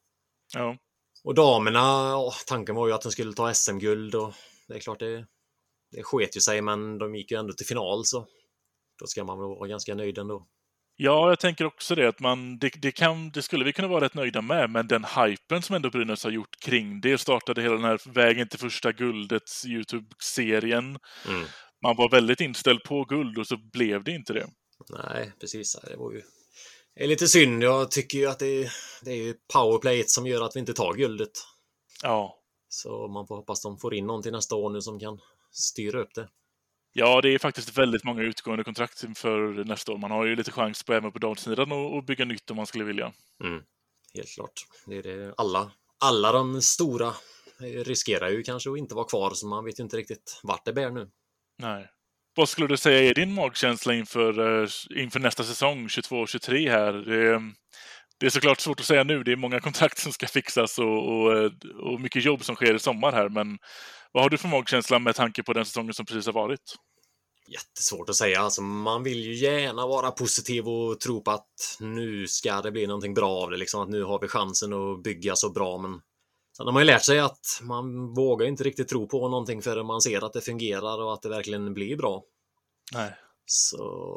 Ja. 0.54 0.76
Och 1.24 1.34
damerna, 1.34 2.16
åh, 2.16 2.34
tanken 2.46 2.74
var 2.74 2.86
ju 2.86 2.92
att 2.92 3.02
de 3.02 3.12
skulle 3.12 3.32
ta 3.32 3.54
SM-guld 3.54 4.14
och 4.14 4.34
det 4.68 4.74
är 4.74 4.80
klart 4.80 4.98
det, 4.98 5.26
det 5.96 6.02
sket 6.02 6.36
ju 6.36 6.40
sig 6.40 6.62
men 6.62 6.98
de 6.98 7.14
gick 7.14 7.30
ju 7.30 7.38
ändå 7.38 7.52
till 7.52 7.66
final 7.66 8.04
så 8.04 8.26
då 9.00 9.06
ska 9.06 9.24
man 9.24 9.38
väl 9.38 9.48
vara 9.48 9.68
ganska 9.68 9.94
nöjd 9.94 10.18
ändå. 10.18 10.46
Ja, 10.96 11.28
jag 11.28 11.40
tänker 11.40 11.64
också 11.64 11.94
det 11.94 12.08
att 12.08 12.20
man, 12.20 12.58
det, 12.58 12.70
det, 12.82 12.92
kan, 12.92 13.30
det 13.30 13.42
skulle 13.42 13.64
vi 13.64 13.72
kunna 13.72 13.88
vara 13.88 14.04
rätt 14.04 14.14
nöjda 14.14 14.42
med, 14.42 14.70
men 14.70 14.88
den 14.88 15.04
hypen 15.04 15.62
som 15.62 15.76
ändå 15.76 15.90
Brynäs 15.90 16.24
har 16.24 16.30
gjort 16.30 16.60
kring 16.60 17.00
det 17.00 17.18
startade 17.18 17.62
hela 17.62 17.74
den 17.74 17.84
här 17.84 18.12
vägen 18.12 18.48
till 18.48 18.58
första 18.58 18.92
guldets 18.92 19.66
Youtube-serien. 19.66 20.98
Mm. 21.28 21.46
Man 21.82 21.96
var 21.96 22.10
väldigt 22.10 22.40
inställd 22.40 22.82
på 22.82 23.04
guld 23.04 23.38
och 23.38 23.46
så 23.46 23.56
blev 23.72 24.04
det 24.04 24.10
inte 24.12 24.32
det. 24.32 24.46
Nej, 24.90 25.32
precis. 25.40 25.76
Det 25.88 25.96
var 25.96 26.12
ju 26.12 26.22
det 26.94 27.04
är 27.04 27.08
lite 27.08 27.28
synd. 27.28 27.62
Jag 27.62 27.90
tycker 27.90 28.18
ju 28.18 28.26
att 28.26 28.38
det 28.38 28.46
är, 28.46 28.72
det 29.02 29.10
är 29.10 29.34
powerplayet 29.52 30.10
som 30.10 30.26
gör 30.26 30.42
att 30.42 30.56
vi 30.56 30.60
inte 30.60 30.74
tar 30.74 30.94
guldet. 30.94 31.30
Ja, 32.02 32.38
Så 32.68 33.08
man 33.08 33.26
får 33.26 33.36
hoppas 33.36 33.62
de 33.62 33.78
får 33.78 33.94
in 33.94 34.06
någon 34.06 34.22
till 34.22 34.32
nästa 34.32 34.54
år 34.54 34.70
nu 34.70 34.80
som 34.80 35.00
kan 35.00 35.18
styra 35.54 36.00
upp 36.00 36.14
det. 36.14 36.28
Ja, 36.92 37.20
det 37.20 37.28
är 37.28 37.38
faktiskt 37.38 37.78
väldigt 37.78 38.04
många 38.04 38.22
utgående 38.22 38.64
kontrakt 38.64 39.02
inför 39.02 39.64
nästa 39.64 39.92
år. 39.92 39.98
Man 39.98 40.10
har 40.10 40.24
ju 40.24 40.36
lite 40.36 40.52
chans 40.52 40.82
på 40.82 40.94
även 40.94 41.12
på 41.12 41.18
damsidan 41.18 41.72
att 41.72 42.06
bygga 42.06 42.24
nytt 42.24 42.50
om 42.50 42.56
man 42.56 42.66
skulle 42.66 42.84
vilja. 42.84 43.12
Mm. 43.44 43.62
Helt 44.14 44.34
klart. 44.34 44.52
Det 44.86 44.96
är 44.96 45.02
det. 45.02 45.34
Alla, 45.36 45.70
alla 46.00 46.32
de 46.32 46.62
stora 46.62 47.14
riskerar 47.84 48.28
ju 48.28 48.42
kanske 48.42 48.70
att 48.70 48.78
inte 48.78 48.94
vara 48.94 49.08
kvar, 49.08 49.30
så 49.30 49.46
man 49.46 49.64
vet 49.64 49.78
ju 49.78 49.82
inte 49.82 49.96
riktigt 49.96 50.40
vart 50.42 50.64
det 50.64 50.72
bär 50.72 50.90
nu. 50.90 51.10
Nej. 51.58 51.88
Vad 52.36 52.48
skulle 52.48 52.66
du 52.66 52.76
säga 52.76 53.10
är 53.10 53.14
din 53.14 53.34
magkänsla 53.34 53.94
inför, 53.94 54.62
eh, 54.62 54.68
inför 54.96 55.20
nästa 55.20 55.44
säsong, 55.44 55.88
22-23 55.88 56.70
här? 56.70 57.10
Det, 58.18 58.26
är 58.26 58.30
såklart 58.30 58.60
svårt 58.60 58.80
att 58.80 58.86
säga 58.86 59.04
nu. 59.04 59.22
Det 59.22 59.32
är 59.32 59.36
många 59.36 59.60
kontrakt 59.68 59.98
som 59.98 60.12
ska 60.12 60.26
fixas 60.26 60.78
och, 60.78 61.08
och, 61.08 61.36
eh, 61.36 61.50
och 61.80 62.00
mycket 62.00 62.24
jobb 62.24 62.44
som 62.44 62.54
sker 62.54 62.74
i 62.74 62.78
sommar 62.78 63.12
här. 63.12 63.28
Men 63.28 63.58
vad 64.12 64.22
har 64.22 64.30
du 64.30 64.38
för 64.38 64.48
magkänsla 64.48 64.98
med 64.98 65.14
tanke 65.14 65.42
på 65.42 65.52
den 65.52 65.64
säsongen 65.64 65.94
som 65.94 66.06
precis 66.06 66.26
har 66.26 66.32
varit? 66.32 66.74
Jättesvårt 67.48 68.08
att 68.08 68.16
säga. 68.16 68.40
Alltså, 68.40 68.62
man 68.62 69.02
vill 69.02 69.24
ju 69.24 69.34
gärna 69.34 69.86
vara 69.86 70.10
positiv 70.10 70.68
och 70.68 71.00
tro 71.00 71.22
på 71.22 71.30
att 71.30 71.76
nu 71.80 72.26
ska 72.26 72.62
det 72.62 72.72
bli 72.72 72.86
någonting 72.86 73.14
bra 73.14 73.30
av 73.30 73.50
det. 73.50 73.56
Liksom 73.56 73.80
att 73.80 73.88
nu 73.88 74.02
har 74.02 74.20
vi 74.20 74.28
chansen 74.28 74.72
att 74.72 75.02
bygga 75.02 75.36
så 75.36 75.50
bra. 75.50 75.78
Men 75.78 76.00
sen 76.56 76.66
har 76.66 76.72
man 76.72 76.82
ju 76.82 76.86
lärt 76.86 77.04
sig 77.04 77.18
att 77.18 77.60
man 77.62 78.14
vågar 78.14 78.46
inte 78.46 78.64
riktigt 78.64 78.88
tro 78.88 79.08
på 79.08 79.28
någonting 79.28 79.62
förrän 79.62 79.86
man 79.86 80.00
ser 80.00 80.24
att 80.24 80.32
det 80.32 80.40
fungerar 80.40 81.02
och 81.02 81.12
att 81.12 81.22
det 81.22 81.28
verkligen 81.28 81.74
blir 81.74 81.96
bra. 81.96 82.22
Nej. 82.92 83.14
Så 83.46 83.76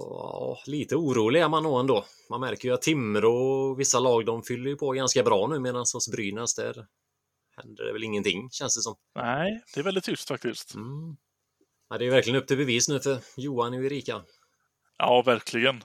ja, 0.09 0.71
lite 0.71 0.95
orolig 0.95 1.41
är 1.41 1.49
man 1.49 1.63
nog 1.63 1.79
ändå. 1.79 2.05
Man 2.29 2.39
märker 2.39 2.67
ju 2.67 2.73
att 2.73 2.81
Timrå 2.81 3.35
och 3.35 3.79
vissa 3.79 3.99
lag 3.99 4.25
de 4.25 4.43
fyller 4.43 4.69
ju 4.69 4.75
på 4.75 4.91
ganska 4.91 5.23
bra 5.23 5.47
nu 5.47 5.59
medan 5.59 5.85
hos 5.93 6.11
Brynäs 6.11 6.55
där 6.55 6.87
händer 7.57 7.85
det 7.85 7.93
väl 7.93 8.03
ingenting 8.03 8.49
känns 8.51 8.75
det 8.75 8.81
som. 8.81 8.95
Nej, 9.15 9.63
det 9.73 9.79
är 9.79 9.83
väldigt 9.83 10.03
tyst 10.03 10.27
faktiskt. 10.27 10.75
Mm. 10.75 11.17
Ja, 11.89 11.97
det 11.97 12.05
är 12.05 12.11
verkligen 12.11 12.41
upp 12.41 12.47
till 12.47 12.57
bevis 12.57 12.89
nu 12.89 12.99
för 12.99 13.19
Johan 13.37 13.73
och 13.73 13.83
Erika. 13.83 14.21
Ja, 14.97 15.21
verkligen. 15.25 15.83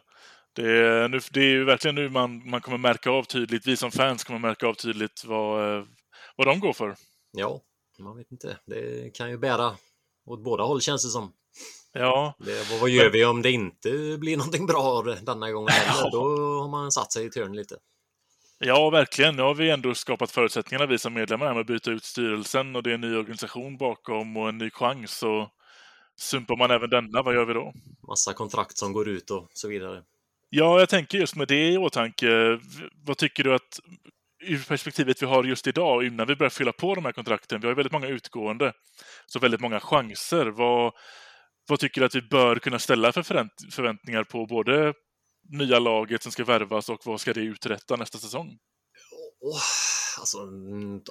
Det 0.53 0.69
är, 0.69 1.09
nu, 1.09 1.21
det 1.33 1.41
är 1.41 1.51
ju 1.51 1.65
verkligen 1.65 1.95
nu 1.95 2.09
man, 2.09 2.51
man 2.51 2.61
kommer 2.61 2.79
märka 2.79 3.11
av 3.11 3.23
tydligt, 3.23 3.67
vi 3.67 3.77
som 3.77 3.91
fans 3.91 4.25
kommer 4.25 4.39
märka 4.39 4.67
av 4.67 4.75
tydligt 4.75 5.25
vad, 5.25 5.87
vad 6.37 6.47
de 6.47 6.61
går 6.61 6.73
för. 6.73 6.97
Ja, 7.33 7.61
man 7.99 8.17
vet 8.17 8.33
inte. 8.33 8.59
Det 8.67 9.15
kan 9.15 9.31
ju 9.31 9.39
bära 9.39 9.77
åt 10.27 10.45
båda 10.45 10.65
håll 10.65 10.81
känns 10.81 11.05
det 11.05 11.11
som. 11.11 11.33
Ja. 11.93 12.35
Det, 12.39 12.81
vad 12.81 12.91
gör 12.91 13.11
vi 13.11 13.25
om 13.25 13.43
det 13.43 13.51
inte 13.51 14.19
blir 14.19 14.37
någonting 14.37 14.67
bra 14.67 15.03
denna 15.03 15.51
gången 15.51 15.69
heller? 15.69 16.11
Då 16.11 16.19
har 16.63 16.69
man 16.69 16.93
satt 16.93 17.13
sig 17.13 17.27
i 17.27 17.31
törn 17.31 17.57
lite. 17.57 17.77
Ja, 18.59 18.91
verkligen. 18.91 19.37
Nu 19.37 19.43
har 19.43 19.55
vi 19.55 19.71
ändå 19.71 19.95
skapat 19.95 20.31
förutsättningarna, 20.31 20.87
vi 20.87 20.99
som 20.99 21.15
medlemmar, 21.15 21.53
med 21.53 21.61
att 21.61 21.67
byta 21.67 21.91
ut 21.91 22.05
styrelsen 22.05 22.77
och 22.77 22.83
det 22.83 22.91
är 22.91 22.95
en 22.95 23.01
ny 23.01 23.17
organisation 23.17 23.77
bakom 23.77 24.37
och 24.37 24.49
en 24.49 24.59
ny 24.59 24.71
chans. 24.71 25.23
Och 25.23 25.49
sumpar 26.17 26.57
man 26.57 26.71
även 26.71 26.91
denna, 26.91 27.23
vad 27.23 27.35
gör 27.35 27.45
vi 27.45 27.55
då? 27.55 27.73
Massa 28.09 28.33
kontrakt 28.33 28.79
som 28.79 28.93
går 28.93 29.09
ut 29.09 29.31
och 29.31 29.49
så 29.53 29.69
vidare. 29.69 30.03
Ja, 30.51 30.79
jag 30.79 30.89
tänker 30.89 31.19
just 31.19 31.37
med 31.37 31.49
det 31.49 31.69
i 31.69 31.79
åtanke. 31.79 32.59
Vad 33.07 33.17
tycker 33.17 33.45
du 33.45 33.55
att 33.55 33.81
ur 34.45 34.65
perspektivet 34.69 35.23
vi 35.23 35.27
har 35.27 35.45
just 35.45 35.67
idag, 35.67 36.05
innan 36.05 36.27
vi 36.27 36.37
börjar 36.37 36.51
fylla 36.51 36.73
på 36.73 36.95
de 36.95 37.05
här 37.05 37.13
kontrakten, 37.13 37.61
vi 37.61 37.67
har 37.67 37.71
ju 37.71 37.77
väldigt 37.77 37.93
många 37.93 38.09
utgående, 38.09 38.73
så 39.27 39.39
väldigt 39.39 39.61
många 39.61 39.81
chanser. 39.81 40.47
Vad, 40.47 40.93
vad 41.69 41.81
tycker 41.81 42.01
du 42.01 42.07
att 42.07 42.15
vi 42.15 42.23
bör 42.23 42.57
kunna 42.57 42.79
ställa 42.79 43.13
för 43.13 43.23
förväntningar 43.71 44.25
på 44.25 44.47
både 44.47 44.95
nya 45.49 45.79
laget 45.79 46.23
som 46.23 46.33
ska 46.33 46.45
värvas 46.45 46.89
och 46.89 47.01
vad 47.05 47.21
ska 47.21 47.33
det 47.33 47.41
uträtta 47.41 47.97
nästa 47.97 48.19
säsong? 48.19 48.59
Oh, 49.41 49.61
alltså, 50.21 50.39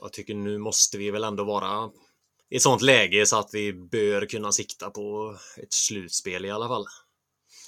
jag 0.02 0.14
tycker 0.14 0.36
nu 0.36 0.58
måste 0.58 0.98
vi 0.98 1.12
väl 1.12 1.24
ändå 1.24 1.44
vara 1.44 1.90
i 2.50 2.56
ett 2.56 2.62
sånt 2.62 2.82
läge 2.82 3.26
så 3.26 3.40
att 3.40 3.50
vi 3.54 3.74
bör 3.74 4.26
kunna 4.26 4.52
sikta 4.52 4.90
på 4.90 5.38
ett 5.58 5.74
slutspel 5.74 6.46
i 6.46 6.52
alla 6.52 6.68
fall. 6.68 6.86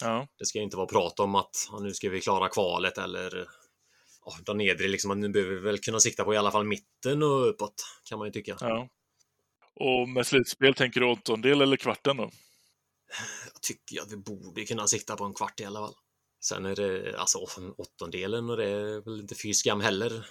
Ja. 0.02 0.28
Det 0.38 0.46
ska 0.46 0.60
inte 0.60 0.78
vara 0.78 0.88
prat 0.88 1.20
om 1.20 1.36
att 1.36 1.56
nu 1.82 1.94
ska 1.94 2.10
vi 2.10 2.22
klara 2.22 2.50
kvalet 2.50 2.98
eller 2.98 3.48
ja, 4.26 4.34
där 4.46 4.54
nedre 4.54 4.88
liksom. 4.88 5.20
Nu 5.20 5.30
behöver 5.30 5.54
vi 5.54 5.62
väl 5.62 5.80
kunna 5.80 6.00
sikta 6.00 6.24
på 6.24 6.34
i 6.34 6.38
alla 6.38 6.52
fall 6.52 6.66
mitten 6.66 7.24
och 7.24 7.50
uppåt 7.50 7.74
kan 8.10 8.20
man 8.20 8.28
ju 8.28 8.32
tycka. 8.32 8.58
Ja. 8.60 8.88
Och 9.76 10.10
med 10.10 10.28
slutspel, 10.28 10.74
tänker 10.74 11.00
du 11.00 11.06
åttondel 11.06 11.62
eller 11.62 11.78
kvarten 11.78 12.18
då? 12.18 12.32
Jag 13.54 13.62
tycker 13.62 14.02
att 14.02 14.12
vi 14.12 14.18
borde 14.18 14.66
kunna 14.66 14.88
sikta 14.88 15.16
på 15.16 15.24
en 15.24 15.34
kvart 15.34 15.60
i 15.60 15.66
alla 15.66 15.80
fall. 15.80 15.96
Sen 16.44 16.66
är 16.66 16.76
det 16.76 17.20
alltså 17.20 17.46
åttondelen 17.78 18.50
och 18.50 18.58
det 18.58 18.70
är 18.70 19.02
väl 19.02 19.20
inte 19.20 19.36
fy 19.36 19.54
skam 19.54 19.82
heller. 19.82 20.28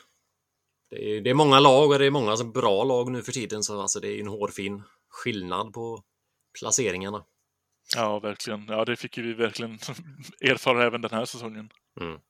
Det 0.90 1.16
är, 1.16 1.21
det 1.21 1.31
är 1.31 1.35
många 1.35 1.61
lag 1.61 1.90
och 1.90 1.99
det 1.99 2.07
är 2.07 2.11
många 2.11 2.37
bra 2.37 2.85
lag 2.85 3.11
nu 3.11 3.23
för 3.23 3.33
tiden 3.33 3.62
så 3.62 3.81
alltså 3.81 4.01
det 4.01 4.09
är 4.09 4.21
en 4.21 4.27
hårfin 4.27 4.83
skillnad 5.09 5.73
på 5.73 6.03
placeringarna. 6.59 7.25
Ja, 7.95 8.18
verkligen. 8.18 8.66
Ja, 8.68 8.85
det 8.85 8.97
fick 8.97 9.18
vi 9.18 9.35
verkligen 9.35 9.73
erfara 10.40 10.87
även 10.87 11.01
den 11.01 11.11
här 11.11 11.25
säsongen. 11.25 11.71
Mm. 12.01 12.21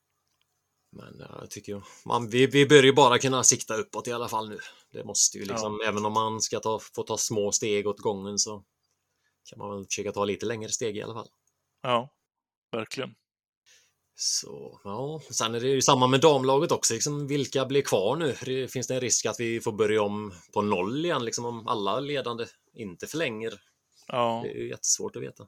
Men 0.96 1.26
jag 1.40 1.50
tycker 1.50 1.82
man, 2.06 2.28
vi, 2.30 2.46
vi 2.46 2.66
bör 2.66 2.82
ju 2.82 2.92
bara 2.92 3.18
kunna 3.18 3.44
sikta 3.44 3.74
uppåt 3.74 4.08
i 4.08 4.12
alla 4.12 4.28
fall 4.28 4.48
nu. 4.48 4.58
Det 4.92 5.04
måste 5.04 5.38
ju 5.38 5.44
liksom, 5.44 5.78
ja. 5.82 5.88
även 5.88 6.04
om 6.04 6.12
man 6.12 6.40
ska 6.40 6.60
ta, 6.60 6.78
få 6.78 7.02
ta 7.02 7.18
små 7.18 7.52
steg 7.52 7.86
åt 7.86 8.00
gången 8.00 8.38
så 8.38 8.64
kan 9.44 9.58
man 9.58 9.76
väl 9.76 9.84
försöka 9.84 10.12
ta 10.12 10.24
lite 10.24 10.46
längre 10.46 10.68
steg 10.68 10.96
i 10.96 11.02
alla 11.02 11.14
fall. 11.14 11.28
Ja, 11.82 12.10
verkligen. 12.72 13.14
Så 14.14 14.80
ja, 14.84 15.20
sen 15.30 15.54
är 15.54 15.60
det 15.60 15.68
ju 15.68 15.82
samma 15.82 16.06
med 16.06 16.20
damlaget 16.20 16.72
också. 16.72 16.94
Liksom, 16.94 17.26
vilka 17.26 17.66
blir 17.66 17.82
kvar 17.82 18.16
nu? 18.16 18.68
Finns 18.68 18.86
det 18.86 18.94
en 18.94 19.00
risk 19.00 19.26
att 19.26 19.40
vi 19.40 19.60
får 19.60 19.72
börja 19.72 20.02
om 20.02 20.34
på 20.54 20.62
noll 20.62 21.04
igen, 21.04 21.24
liksom 21.24 21.44
om 21.44 21.68
alla 21.68 22.00
ledande 22.00 22.44
inte 22.74 23.06
förlänger? 23.06 23.52
Ja. 24.06 24.40
Det 24.44 24.50
är 24.50 24.54
ju 24.54 24.68
jättesvårt 24.68 25.16
att 25.16 25.22
veta. 25.22 25.46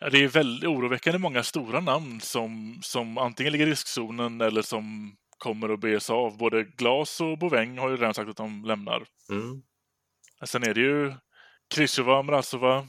Ja, 0.00 0.10
det 0.10 0.24
är 0.24 0.28
väldigt 0.28 0.68
oroväckande 0.68 1.18
många 1.18 1.42
stora 1.42 1.80
namn 1.80 2.20
som, 2.20 2.80
som 2.82 3.18
antingen 3.18 3.52
ligger 3.52 3.66
i 3.66 3.70
riskzonen 3.70 4.40
eller 4.40 4.62
som 4.62 5.16
kommer 5.38 5.68
att 5.68 5.80
bes 5.80 6.10
av. 6.10 6.36
Både 6.38 6.64
Glas 6.64 7.20
och 7.20 7.38
Boväng 7.38 7.78
har 7.78 7.90
ju 7.90 7.96
redan 7.96 8.14
sagt 8.14 8.30
att 8.30 8.36
de 8.36 8.64
lämnar. 8.64 9.06
Mm. 9.30 9.62
Sen 10.44 10.62
är 10.62 10.74
det 10.74 10.80
ju 10.80 11.14
Kryshova, 11.74 12.22
Mrazova, 12.22 12.88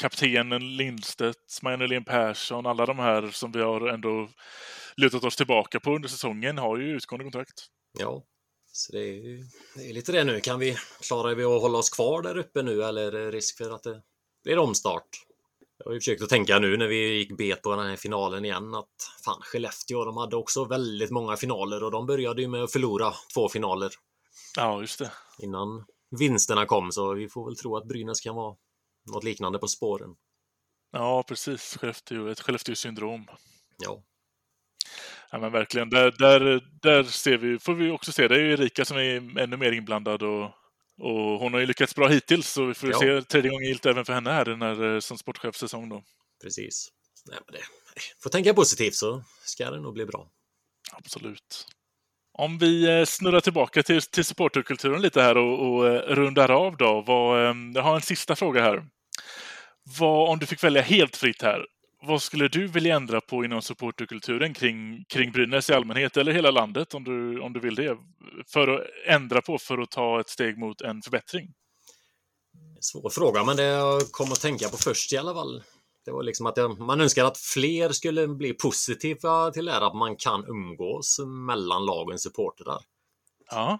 kaptenen 0.00 0.76
Lindstedt, 0.76 1.62
Maja 1.62 2.00
Persson, 2.00 2.66
alla 2.66 2.86
de 2.86 2.98
här 2.98 3.30
som 3.30 3.52
vi 3.52 3.60
har 3.60 3.88
ändå 3.88 4.28
lutat 4.96 5.24
oss 5.24 5.36
tillbaka 5.36 5.80
på 5.80 5.94
under 5.94 6.08
säsongen 6.08 6.58
har 6.58 6.78
ju 6.78 6.96
utgående 6.96 7.24
kontrakt. 7.24 7.66
Ja, 7.98 8.24
så 8.72 8.92
det 8.92 8.98
är, 8.98 9.44
det 9.74 9.90
är 9.90 9.92
lite 9.92 10.12
det 10.12 10.24
nu. 10.24 10.40
Kan 10.40 10.58
vi, 10.58 10.76
klarar 11.00 11.34
vi 11.34 11.44
att 11.44 11.60
hålla 11.60 11.78
oss 11.78 11.90
kvar 11.90 12.22
där 12.22 12.38
uppe 12.38 12.62
nu 12.62 12.82
eller 12.82 13.12
är 13.12 13.12
det 13.12 13.30
risk 13.30 13.56
för 13.56 13.74
att 13.74 13.82
det 13.82 14.02
blir 14.44 14.58
omstart? 14.58 15.08
Jag 15.78 15.86
har 15.86 15.92
ju 15.92 16.00
försökt 16.00 16.22
att 16.22 16.28
tänka 16.28 16.58
nu 16.58 16.76
när 16.76 16.86
vi 16.86 17.18
gick 17.18 17.36
bet 17.36 17.62
på 17.62 17.76
den 17.76 17.86
här 17.86 17.96
finalen 17.96 18.44
igen 18.44 18.74
att 18.74 18.96
fan 19.24 19.40
Skellefteå, 19.40 20.04
de 20.04 20.16
hade 20.16 20.36
också 20.36 20.64
väldigt 20.64 21.10
många 21.10 21.36
finaler 21.36 21.84
och 21.84 21.90
de 21.90 22.06
började 22.06 22.42
ju 22.42 22.48
med 22.48 22.62
att 22.62 22.72
förlora 22.72 23.12
två 23.34 23.48
finaler. 23.48 23.90
Ja, 24.56 24.80
just 24.80 24.98
det. 24.98 25.12
Innan 25.38 25.84
vinsterna 26.18 26.66
kom 26.66 26.92
så 26.92 27.14
vi 27.14 27.28
får 27.28 27.44
väl 27.44 27.56
tro 27.56 27.76
att 27.76 27.88
Brynäs 27.88 28.20
kan 28.20 28.34
vara 28.34 28.56
något 29.10 29.24
liknande 29.24 29.58
på 29.58 29.68
spåren. 29.68 30.16
Ja, 30.92 31.22
precis. 31.22 31.76
Skellefteå, 31.76 32.28
ett 32.28 32.40
Skellefteå-syndrom. 32.40 33.26
Ja. 33.78 34.02
Ja, 35.30 35.38
men 35.38 35.52
verkligen. 35.52 35.90
Där, 35.90 36.14
där, 36.18 36.60
där 36.82 37.02
ser 37.02 37.36
vi, 37.36 37.58
får 37.58 37.74
vi 37.74 37.90
också 37.90 38.12
se, 38.12 38.28
det 38.28 38.34
är 38.34 38.38
ju 38.38 38.52
Erika 38.52 38.84
som 38.84 38.96
är 38.96 39.38
ännu 39.38 39.56
mer 39.56 39.72
inblandad 39.72 40.22
och, 40.22 40.44
och 40.98 41.40
hon 41.40 41.52
har 41.52 41.60
ju 41.60 41.66
lyckats 41.66 41.94
bra 41.94 42.08
hittills 42.08 42.50
så 42.52 42.64
vi 42.64 42.74
får 42.74 42.90
ja. 42.90 42.98
se 42.98 43.22
tredje 43.22 43.50
gången 43.50 43.66
gilt 43.66 43.86
även 43.86 44.04
för 44.04 44.12
henne 44.12 44.30
här 44.30 44.44
den 44.44 44.62
här, 44.62 44.94
eh, 44.94 45.00
som 45.00 45.18
sportchefssäsong 45.18 45.88
då. 45.88 46.02
Precis. 46.42 46.88
Nej, 47.26 47.38
men 47.46 47.54
det, 47.54 47.60
får 48.22 48.30
tänka 48.30 48.54
positivt 48.54 48.94
så 48.94 49.24
ska 49.44 49.70
det 49.70 49.80
nog 49.80 49.94
bli 49.94 50.06
bra. 50.06 50.30
Absolut. 50.92 51.66
Om 52.32 52.58
vi 52.58 52.98
eh, 52.98 53.04
snurrar 53.04 53.40
tillbaka 53.40 53.82
till, 53.82 54.02
till 54.02 54.24
supporterkulturen 54.24 55.02
lite 55.02 55.22
här 55.22 55.36
och, 55.36 55.68
och 55.68 55.88
eh, 55.88 56.14
rundar 56.14 56.50
av 56.50 56.76
då. 56.76 57.00
Vad, 57.06 57.46
jag 57.74 57.82
har 57.82 57.94
en 57.94 58.02
sista 58.02 58.36
fråga 58.36 58.62
här. 58.62 58.86
Vad, 59.98 60.30
om 60.30 60.38
du 60.38 60.46
fick 60.46 60.64
välja 60.64 60.82
helt 60.82 61.16
fritt 61.16 61.42
här, 61.42 61.66
vad 62.02 62.22
skulle 62.22 62.48
du 62.48 62.66
vilja 62.66 62.96
ändra 62.96 63.20
på 63.20 63.44
inom 63.44 63.62
supporterkulturen 63.62 64.54
kring, 64.54 65.04
kring 65.08 65.32
Brynäs 65.32 65.70
i 65.70 65.72
allmänhet 65.72 66.16
eller 66.16 66.32
hela 66.32 66.50
landet 66.50 66.94
om 66.94 67.04
du, 67.04 67.40
om 67.40 67.52
du 67.52 67.60
vill 67.60 67.74
det? 67.74 67.98
För 68.46 68.68
att 68.68 68.86
ändra 69.06 69.42
på 69.42 69.58
för 69.58 69.78
att 69.78 69.90
ta 69.90 70.20
ett 70.20 70.28
steg 70.28 70.58
mot 70.58 70.80
en 70.80 71.02
förbättring? 71.02 71.54
Svår 72.80 73.10
fråga, 73.10 73.44
men 73.44 73.56
det 73.56 73.62
jag 73.62 74.02
kom 74.10 74.32
att 74.32 74.40
tänka 74.40 74.68
på 74.68 74.76
först 74.76 75.12
i 75.12 75.16
alla 75.16 75.34
fall. 75.34 75.62
Det 76.04 76.10
var 76.10 76.22
liksom 76.22 76.46
att 76.46 76.56
jag, 76.56 76.80
man 76.80 77.00
önskar 77.00 77.24
att 77.24 77.38
fler 77.38 77.92
skulle 77.92 78.28
bli 78.28 78.54
positiva 78.54 79.50
till 79.50 79.64
det 79.64 79.72
här 79.72 79.80
att 79.80 79.96
man 79.96 80.16
kan 80.16 80.44
umgås 80.48 81.20
mellan 81.46 81.86
lagens 81.86 82.22
supportrar. 82.22 82.78
Ja. 83.50 83.78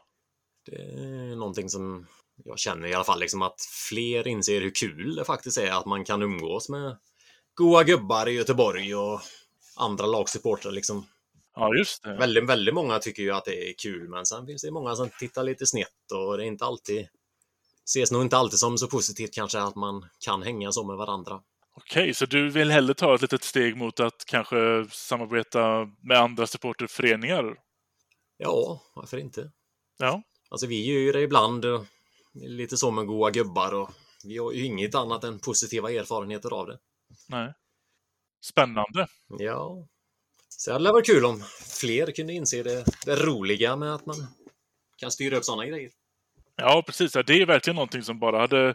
Det 0.66 0.76
är 0.76 1.36
någonting 1.36 1.68
som 1.68 2.06
jag 2.44 2.58
känner 2.58 2.88
i 2.88 2.94
alla 2.94 3.04
fall 3.04 3.20
liksom 3.20 3.42
att 3.42 3.60
fler 3.88 4.28
inser 4.28 4.60
hur 4.60 4.74
kul 4.74 5.14
det 5.14 5.24
faktiskt 5.24 5.58
är 5.58 5.70
att 5.70 5.86
man 5.86 6.04
kan 6.04 6.22
umgås 6.22 6.68
med 6.68 6.96
goa 7.54 7.84
gubbar 7.84 8.28
i 8.28 8.32
Göteborg 8.32 8.94
och 8.94 9.20
andra 9.76 10.06
lagsupportrar 10.06 10.72
liksom. 10.72 11.06
Ja, 11.54 11.74
just 11.74 12.02
det. 12.02 12.16
Väldigt, 12.16 12.48
väldigt 12.48 12.74
många 12.74 12.98
tycker 12.98 13.22
ju 13.22 13.30
att 13.30 13.44
det 13.44 13.70
är 13.70 13.74
kul, 13.82 14.08
men 14.08 14.26
sen 14.26 14.46
finns 14.46 14.62
det 14.62 14.70
många 14.70 14.96
som 14.96 15.10
tittar 15.18 15.44
lite 15.44 15.66
snett 15.66 16.12
och 16.14 16.36
det 16.36 16.44
är 16.44 16.46
inte 16.46 16.64
alltid 16.64 17.08
ses 17.84 18.12
nog 18.12 18.22
inte 18.22 18.36
alltid 18.36 18.58
som 18.58 18.78
så 18.78 18.88
positivt 18.88 19.34
kanske 19.34 19.60
att 19.60 19.76
man 19.76 20.06
kan 20.24 20.42
hänga 20.42 20.72
så 20.72 20.84
med 20.84 20.96
varandra. 20.96 21.40
Okej, 21.76 22.14
så 22.14 22.26
du 22.26 22.50
vill 22.50 22.70
hellre 22.70 22.94
ta 22.94 23.14
ett 23.14 23.22
litet 23.22 23.44
steg 23.44 23.76
mot 23.76 24.00
att 24.00 24.24
kanske 24.26 24.86
samarbeta 24.90 25.88
med 26.02 26.18
andra 26.18 26.46
supporterföreningar? 26.46 27.56
Ja, 28.36 28.82
varför 28.94 29.16
inte? 29.16 29.50
Ja. 29.98 30.22
Alltså 30.48 30.66
vi 30.66 30.86
gör 30.86 31.00
ju 31.00 31.12
det 31.12 31.20
ibland, 31.20 31.64
lite 32.34 32.76
så 32.76 32.90
med 32.90 33.06
goa 33.06 33.30
gubbar 33.30 33.74
och 33.74 33.90
vi 34.24 34.38
har 34.38 34.52
ju 34.52 34.64
inget 34.64 34.94
annat 34.94 35.24
än 35.24 35.38
positiva 35.38 35.90
erfarenheter 35.92 36.50
av 36.50 36.66
det. 36.66 36.78
Nej. 37.28 37.52
Spännande. 38.44 39.06
Ja. 39.38 39.86
Så 40.48 40.70
det 40.70 40.74
hade 40.74 40.92
varit 40.92 41.06
kul 41.06 41.24
om 41.24 41.44
fler 41.80 42.12
kunde 42.12 42.32
inse 42.32 42.62
det, 42.62 42.84
det 43.04 43.16
roliga 43.16 43.76
med 43.76 43.94
att 43.94 44.06
man 44.06 44.26
kan 44.96 45.10
styra 45.10 45.36
upp 45.36 45.44
sådana 45.44 45.66
grejer. 45.66 45.90
Ja, 46.56 46.82
precis. 46.86 47.12
Det 47.12 47.32
är 47.32 47.46
verkligen 47.46 47.74
någonting 47.74 48.02
som 48.02 48.18
bara 48.18 48.40
hade, 48.40 48.74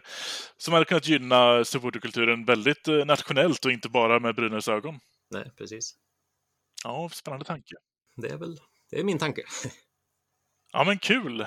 som 0.56 0.74
hade 0.74 0.84
kunnat 0.84 1.08
gynna 1.08 1.64
supporterkulturen 1.64 2.44
väldigt 2.44 2.88
eh, 2.88 3.04
nationellt 3.04 3.64
och 3.64 3.72
inte 3.72 3.88
bara 3.88 4.20
med 4.20 4.34
Brynäs 4.34 4.68
ögon. 4.68 5.00
Nej, 5.30 5.50
precis. 5.56 5.94
Ja, 6.84 7.08
spännande 7.12 7.44
tanke. 7.44 7.74
Det 8.16 8.28
är 8.28 8.36
väl, 8.36 8.60
det 8.90 8.98
är 8.98 9.04
min 9.04 9.18
tanke. 9.18 9.42
Ja, 10.72 10.84
men 10.84 10.98
kul! 10.98 11.46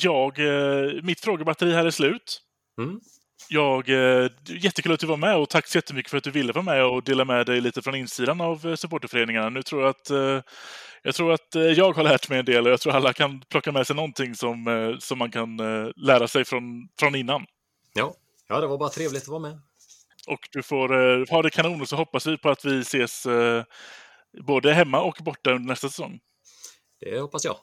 Jag, 0.00 0.38
eh, 0.38 1.02
mitt 1.02 1.20
frågebatteri 1.20 1.72
här 1.72 1.86
är 1.86 1.90
slut. 1.90 2.40
Mm. 2.78 3.00
Jag, 3.48 3.88
eh, 3.88 4.30
jättekul 4.44 4.92
att 4.92 5.00
du 5.00 5.06
var 5.06 5.16
med 5.16 5.36
och 5.36 5.48
tack 5.48 5.66
så 5.66 5.78
jättemycket 5.78 6.10
för 6.10 6.18
att 6.18 6.24
du 6.24 6.30
ville 6.30 6.52
vara 6.52 6.64
med 6.64 6.84
och 6.84 7.04
dela 7.04 7.24
med 7.24 7.46
dig 7.46 7.60
lite 7.60 7.82
från 7.82 7.94
insidan 7.94 8.40
av 8.40 8.66
eh, 8.66 8.74
supporterföreningarna. 8.74 9.48
Nu 9.48 9.62
tror 9.62 9.82
jag 9.82 9.90
att 9.90 10.10
jag 11.04 11.14
tror 11.14 11.32
att 11.32 11.54
jag 11.76 11.92
har 11.92 12.02
lärt 12.02 12.28
mig 12.28 12.38
en 12.38 12.44
del 12.44 12.66
och 12.66 12.72
jag 12.72 12.80
tror 12.80 12.92
alla 12.92 13.12
kan 13.12 13.40
plocka 13.40 13.72
med 13.72 13.86
sig 13.86 13.96
någonting 13.96 14.34
som, 14.34 14.96
som 15.00 15.18
man 15.18 15.30
kan 15.30 15.56
lära 15.96 16.28
sig 16.28 16.44
från, 16.44 16.88
från 16.98 17.14
innan. 17.14 17.46
Ja. 17.94 18.14
ja, 18.48 18.60
det 18.60 18.66
var 18.66 18.78
bara 18.78 18.88
trevligt 18.88 19.22
att 19.22 19.28
vara 19.28 19.40
med. 19.40 19.60
Och 20.26 20.48
du 20.52 20.62
får 20.62 20.88
ha 21.30 21.42
det 21.42 21.50
kanon 21.50 21.80
och 21.80 21.88
så 21.88 21.96
hoppas 21.96 22.26
vi 22.26 22.38
på 22.38 22.50
att 22.50 22.64
vi 22.64 22.80
ses 22.80 23.26
både 24.46 24.72
hemma 24.72 25.00
och 25.00 25.16
borta 25.20 25.50
under 25.50 25.68
nästa 25.68 25.88
säsong. 25.88 26.20
Det 27.00 27.20
hoppas 27.20 27.44
jag. 27.44 27.56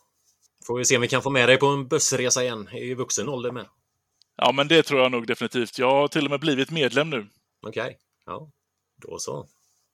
Får 0.68 0.78
vi 0.78 0.86
se 0.86 0.96
om 0.96 1.02
vi 1.02 1.08
kan 1.08 1.22
få 1.22 1.30
med 1.30 1.50
dig 1.50 1.58
på 1.58 1.66
en 1.66 1.88
bussresa 1.88 2.44
igen 2.44 2.70
i 2.74 2.94
vuxen 2.94 3.30
ålder 3.30 3.52
med. 3.52 3.66
Ja, 4.36 4.52
men 4.52 4.68
det 4.68 4.84
tror 4.84 5.02
jag 5.02 5.12
nog 5.12 5.28
definitivt. 5.28 5.78
Jag 5.80 5.92
har 5.92 6.08
till 6.08 6.26
och 6.26 6.32
med 6.32 6.40
blivit 6.40 6.72
medlem 6.72 7.10
nu. 7.10 7.28
Okej, 7.68 7.98
ja. 8.26 8.52
Då 9.02 9.20
så. 9.20 9.48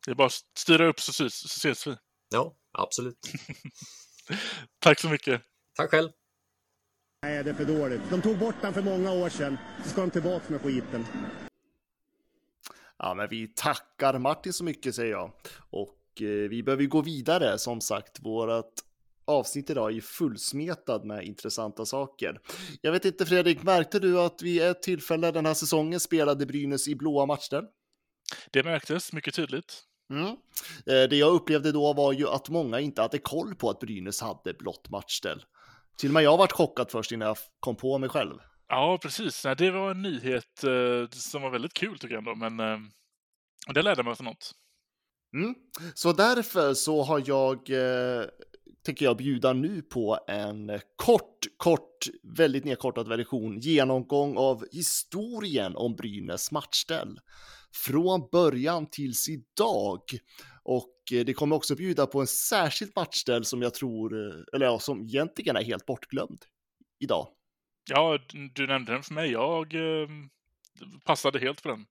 Det 0.06 0.12
är 0.12 0.15
bara 0.15 0.28
att 0.28 0.43
styra 0.58 0.88
upp 0.88 0.99
så, 0.99 1.12
ses- 1.12 1.47
så 1.47 1.47
ses 1.47 1.88
vi. 1.88 1.95
Ja, 2.30 2.54
absolut. 2.71 3.17
Tack 4.80 4.99
så 4.99 5.10
mycket. 5.10 5.41
Tack 5.75 5.89
själv. 5.91 6.10
Nej, 7.23 7.43
det 7.43 7.49
är 7.49 7.54
för 7.54 7.65
dåligt. 7.65 8.01
De 8.10 8.21
tog 8.21 8.38
bort 8.38 8.56
den 8.62 8.73
för 8.73 8.82
många 8.82 9.12
år 9.12 9.30
sedan. 9.30 9.58
Så 9.84 9.89
ska 9.89 10.01
de 10.01 10.12
tillbaka 10.12 10.45
med 10.49 10.62
skiten. 10.62 11.06
Ja, 12.97 13.13
men 13.13 13.30
vi 13.30 13.47
tackar 13.47 14.19
Martin 14.19 14.54
så 14.54 14.63
mycket 14.63 14.95
säger 14.95 15.12
jag. 15.12 15.32
Och 15.69 16.21
eh, 16.21 16.28
vi 16.49 16.63
behöver 16.63 16.84
ju 16.84 16.89
gå 16.89 17.01
vidare 17.01 17.60
som 17.60 17.82
sagt. 17.82 18.19
Vårat 18.19 18.84
avsnitt 19.27 19.69
idag 19.69 19.97
är 19.97 20.01
fullsmetad 20.01 21.05
med 21.05 21.23
intressanta 21.23 21.85
saker. 21.85 22.39
Jag 22.81 22.91
vet 22.91 23.05
inte 23.05 23.25
Fredrik, 23.25 23.63
märkte 23.63 23.99
du 23.99 24.19
att 24.19 24.41
vid 24.41 24.61
ett 24.61 24.81
tillfälle 24.81 25.31
den 25.31 25.45
här 25.45 25.53
säsongen 25.53 25.99
spelade 25.99 26.45
Brynäs 26.45 26.88
i 26.88 26.95
blåa 26.95 27.25
matchställ? 27.25 27.65
Det 28.51 28.63
märktes 28.63 29.13
mycket 29.13 29.35
tydligt. 29.35 29.83
Mm. 30.09 30.27
Eh, 30.27 31.09
Det 31.09 31.15
jag 31.15 31.33
upplevde 31.33 31.71
då 31.71 31.93
var 31.93 32.13
ju 32.13 32.27
att 32.27 32.49
många 32.49 32.79
inte 32.79 33.01
hade 33.01 33.17
koll 33.17 33.55
på 33.55 33.69
att 33.69 33.79
Brynäs 33.79 34.21
hade 34.21 34.53
blått 34.53 34.89
matchställ. 34.89 35.43
Till 35.97 36.09
och 36.09 36.13
med 36.13 36.23
jag 36.23 36.38
varit 36.38 36.51
chockad 36.51 36.91
först 36.91 37.11
innan 37.11 37.27
jag 37.27 37.38
kom 37.59 37.75
på 37.75 37.97
mig 37.97 38.09
själv. 38.09 38.39
Ja, 38.67 38.99
precis. 39.01 39.45
Det 39.57 39.71
var 39.71 39.91
en 39.91 40.01
nyhet 40.01 40.63
eh, 40.63 41.09
som 41.09 41.41
var 41.41 41.49
väldigt 41.49 41.73
kul 41.73 41.99
tycker 41.99 42.15
jag 42.15 42.27
ändå, 42.27 42.35
men 42.49 42.59
eh, 42.59 42.79
det 43.73 43.81
lärde 43.81 44.03
man 44.03 44.15
sig 44.15 44.25
något. 44.25 44.51
Mm. 45.35 45.55
Så 45.93 46.13
därför 46.13 46.73
så 46.73 47.03
har 47.03 47.23
jag, 47.25 47.69
tänker 48.85 49.05
jag 49.05 49.17
bjuda 49.17 49.53
nu 49.53 49.81
på 49.81 50.19
en 50.27 50.79
kort, 50.95 51.39
kort, 51.57 52.07
väldigt 52.23 52.65
nedkortad 52.65 53.07
version, 53.07 53.59
genomgång 53.59 54.37
av 54.37 54.65
historien 54.71 55.75
om 55.75 55.95
Brynäs 55.95 56.51
matchställ. 56.51 57.19
Från 57.85 58.29
början 58.31 58.89
tills 58.89 59.29
idag. 59.29 60.01
Och 60.63 60.95
eh, 61.13 61.25
det 61.25 61.33
kommer 61.33 61.55
också 61.55 61.75
bjuda 61.75 62.07
på 62.07 62.21
en 62.21 62.27
särskild 62.27 62.91
matchställ 62.95 63.45
som 63.45 63.61
jag 63.61 63.73
tror, 63.73 64.27
eh, 64.27 64.43
eller 64.53 64.65
ja, 64.65 64.79
som 64.79 65.01
egentligen 65.01 65.55
är 65.55 65.63
helt 65.63 65.85
bortglömd 65.85 66.45
idag. 66.99 67.27
Ja, 67.89 68.19
du 68.53 68.67
nämnde 68.67 68.91
den 68.91 69.03
för 69.03 69.13
mig. 69.13 69.31
Jag 69.31 69.73
eh, 69.73 70.07
passade 71.05 71.39
helt 71.39 71.63
på 71.63 71.69
den. 71.69 71.85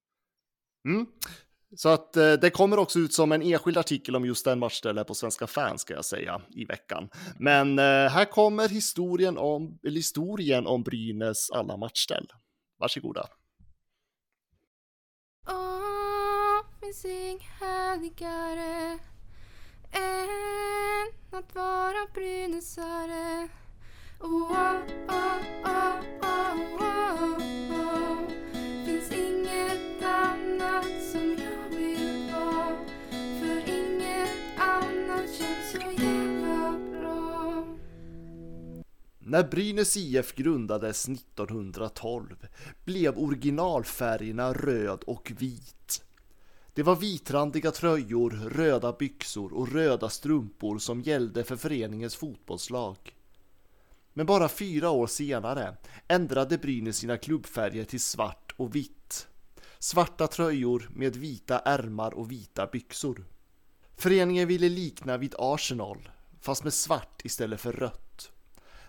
Mm. 0.88 1.06
Så 1.76 1.88
att 1.88 2.16
eh, 2.16 2.32
det 2.32 2.50
kommer 2.50 2.78
också 2.78 2.98
ut 2.98 3.12
som 3.12 3.32
en 3.32 3.42
enskild 3.42 3.78
artikel 3.78 4.16
om 4.16 4.24
just 4.24 4.44
den 4.44 4.58
matchstället 4.58 5.06
på 5.06 5.14
Svenska 5.14 5.46
fans 5.46 5.80
ska 5.80 5.94
jag 5.94 6.04
säga 6.04 6.42
i 6.50 6.64
veckan. 6.64 7.08
Men 7.38 7.78
eh, 7.78 7.84
här 7.84 8.24
kommer 8.24 8.68
historien 8.68 9.38
om, 9.38 9.78
eller 9.82 9.96
historien 9.96 10.66
om 10.66 10.82
Brynäs 10.82 11.50
alla 11.50 11.76
matchställ. 11.76 12.26
Varsågoda. 12.78 13.26
Åh, 15.48 16.60
finns 16.80 17.04
inget 17.04 17.42
härligare 17.42 18.98
än 19.92 21.38
att 21.38 21.54
vara 21.54 22.06
brynäsare. 22.14 23.48
Oh, 24.20 24.52
oh, 24.52 24.76
oh, 25.08 25.40
oh, 25.64 26.00
oh, 26.20 26.54
oh. 26.80 27.73
När 39.34 39.42
Brynäs 39.42 39.96
IF 39.96 40.34
grundades 40.34 41.08
1912 41.08 42.46
blev 42.84 43.18
originalfärgerna 43.18 44.52
röd 44.52 45.02
och 45.06 45.32
vit. 45.38 46.04
Det 46.74 46.82
var 46.82 46.96
vitrandiga 46.96 47.70
tröjor, 47.70 48.30
röda 48.30 48.92
byxor 48.92 49.52
och 49.52 49.72
röda 49.72 50.08
strumpor 50.08 50.78
som 50.78 51.00
gällde 51.00 51.44
för 51.44 51.56
föreningens 51.56 52.16
fotbollslag. 52.16 52.96
Men 54.12 54.26
bara 54.26 54.48
fyra 54.48 54.90
år 54.90 55.06
senare 55.06 55.76
ändrade 56.08 56.58
Brynäs 56.58 56.96
sina 56.96 57.16
klubbfärger 57.16 57.84
till 57.84 58.00
svart 58.00 58.54
och 58.56 58.74
vitt. 58.74 59.26
Svarta 59.78 60.26
tröjor 60.26 60.90
med 60.94 61.16
vita 61.16 61.58
ärmar 61.58 62.14
och 62.14 62.32
vita 62.32 62.66
byxor. 62.66 63.24
Föreningen 63.96 64.48
ville 64.48 64.68
likna 64.68 65.16
vid 65.16 65.34
Arsenal, 65.38 66.08
fast 66.40 66.64
med 66.64 66.74
svart 66.74 67.20
istället 67.24 67.60
för 67.60 67.72
rött. 67.72 68.03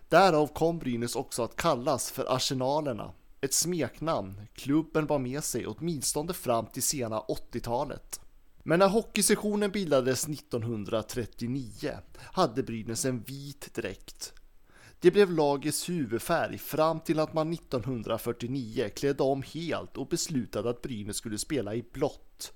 Därav 0.09 0.47
kom 0.47 0.79
Brynäs 0.79 1.15
också 1.15 1.43
att 1.43 1.55
kallas 1.55 2.11
för 2.11 2.35
Arsenalerna, 2.35 3.13
ett 3.41 3.53
smeknamn 3.53 4.41
klubben 4.53 5.07
var 5.07 5.19
med 5.19 5.43
sig 5.43 5.67
åtminstone 5.67 6.33
fram 6.33 6.65
till 6.65 6.83
sena 6.83 7.19
80-talet. 7.19 8.19
Men 8.63 8.79
när 8.79 8.87
hockeysessionen 8.87 9.71
bildades 9.71 10.27
1939 10.27 11.97
hade 12.17 12.63
Brynäs 12.63 13.05
en 13.05 13.19
vit 13.19 13.73
dräkt. 13.73 14.33
Det 14.99 15.11
blev 15.11 15.31
lagets 15.31 15.89
huvudfärg 15.89 16.57
fram 16.57 16.99
till 16.99 17.19
att 17.19 17.33
man 17.33 17.53
1949 17.53 18.89
klädde 18.95 19.23
om 19.23 19.43
helt 19.53 19.97
och 19.97 20.07
beslutade 20.07 20.69
att 20.69 20.81
Brynäs 20.81 21.15
skulle 21.17 21.37
spela 21.37 21.75
i 21.75 21.85
blått. 21.93 22.53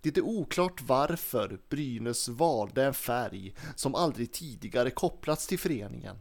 Det 0.00 0.16
är 0.16 0.24
oklart 0.24 0.82
varför 0.82 1.60
Brynäs 1.68 2.28
valde 2.28 2.84
en 2.84 2.94
färg 2.94 3.54
som 3.76 3.94
aldrig 3.94 4.32
tidigare 4.32 4.90
kopplats 4.90 5.46
till 5.46 5.58
föreningen. 5.58 6.16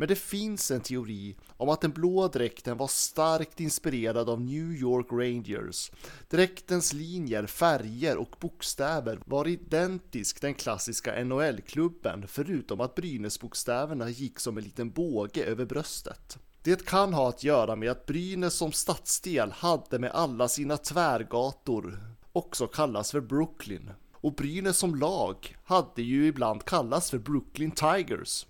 Men 0.00 0.08
det 0.08 0.16
finns 0.16 0.70
en 0.70 0.80
teori 0.80 1.36
om 1.56 1.68
att 1.68 1.80
den 1.80 1.90
blå 1.90 2.28
dräkten 2.28 2.76
var 2.76 2.86
starkt 2.86 3.60
inspirerad 3.60 4.28
av 4.28 4.40
New 4.40 4.72
York 4.72 5.06
Rangers. 5.10 5.90
Dräktens 6.28 6.92
linjer, 6.92 7.46
färger 7.46 8.16
och 8.16 8.36
bokstäver 8.40 9.20
var 9.24 9.48
identisk 9.48 10.40
den 10.40 10.54
klassiska 10.54 11.24
NHL-klubben 11.24 12.26
förutom 12.28 12.80
att 12.80 12.94
Brynäs-bokstäverna 12.94 14.08
gick 14.08 14.40
som 14.40 14.58
en 14.58 14.64
liten 14.64 14.90
båge 14.90 15.44
över 15.44 15.64
bröstet. 15.64 16.38
Det 16.62 16.86
kan 16.86 17.14
ha 17.14 17.28
att 17.28 17.44
göra 17.44 17.76
med 17.76 17.90
att 17.90 18.06
Brynäs 18.06 18.54
som 18.54 18.72
stadsdel 18.72 19.50
hade 19.52 19.98
med 19.98 20.10
alla 20.10 20.48
sina 20.48 20.76
tvärgator 20.76 21.98
också 22.32 22.66
kallas 22.66 23.10
för 23.10 23.20
Brooklyn. 23.20 23.90
Och 24.12 24.34
Brynäs 24.34 24.78
som 24.78 24.94
lag 24.94 25.56
hade 25.64 26.02
ju 26.02 26.26
ibland 26.26 26.64
kallats 26.64 27.10
för 27.10 27.18
Brooklyn 27.18 27.70
Tigers. 27.70 28.46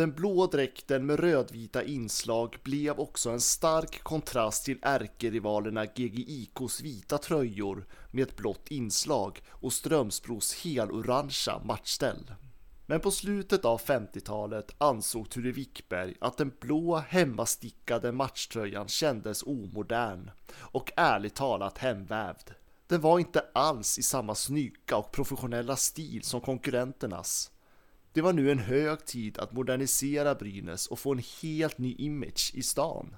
Den 0.00 0.12
blå 0.12 0.46
dräkten 0.46 1.06
med 1.06 1.20
rödvita 1.20 1.82
inslag 1.82 2.56
blev 2.62 3.00
också 3.00 3.30
en 3.30 3.40
stark 3.40 4.02
kontrast 4.02 4.64
till 4.64 4.78
ärkerivalerna 4.82 5.86
GGIKs 5.86 6.80
vita 6.80 7.18
tröjor 7.18 7.86
med 8.10 8.22
ett 8.22 8.36
blått 8.36 8.68
inslag 8.68 9.42
och 9.50 9.72
Strömsbros 9.72 10.64
helorangea 10.64 11.58
matchställ. 11.64 12.32
Men 12.86 13.00
på 13.00 13.10
slutet 13.10 13.64
av 13.64 13.80
50-talet 13.80 14.74
ansåg 14.78 15.30
Ture 15.30 15.52
Wickberg 15.52 16.14
att 16.20 16.38
den 16.38 16.52
blå 16.60 16.96
hemmastickade 16.96 18.12
matchtröjan 18.12 18.88
kändes 18.88 19.42
omodern 19.42 20.30
och 20.58 20.92
ärligt 20.96 21.34
talat 21.34 21.78
hemvävd. 21.78 22.50
Den 22.86 23.00
var 23.00 23.18
inte 23.18 23.44
alls 23.54 23.98
i 23.98 24.02
samma 24.02 24.34
snygga 24.34 24.96
och 24.96 25.12
professionella 25.12 25.76
stil 25.76 26.22
som 26.22 26.40
konkurrenternas. 26.40 27.50
Det 28.12 28.20
var 28.20 28.32
nu 28.32 28.50
en 28.50 28.58
hög 28.58 29.04
tid 29.04 29.38
att 29.38 29.52
modernisera 29.52 30.34
Brynäs 30.34 30.86
och 30.86 30.98
få 30.98 31.12
en 31.12 31.22
helt 31.42 31.78
ny 31.78 31.94
image 31.98 32.50
i 32.54 32.62
stan. 32.62 33.16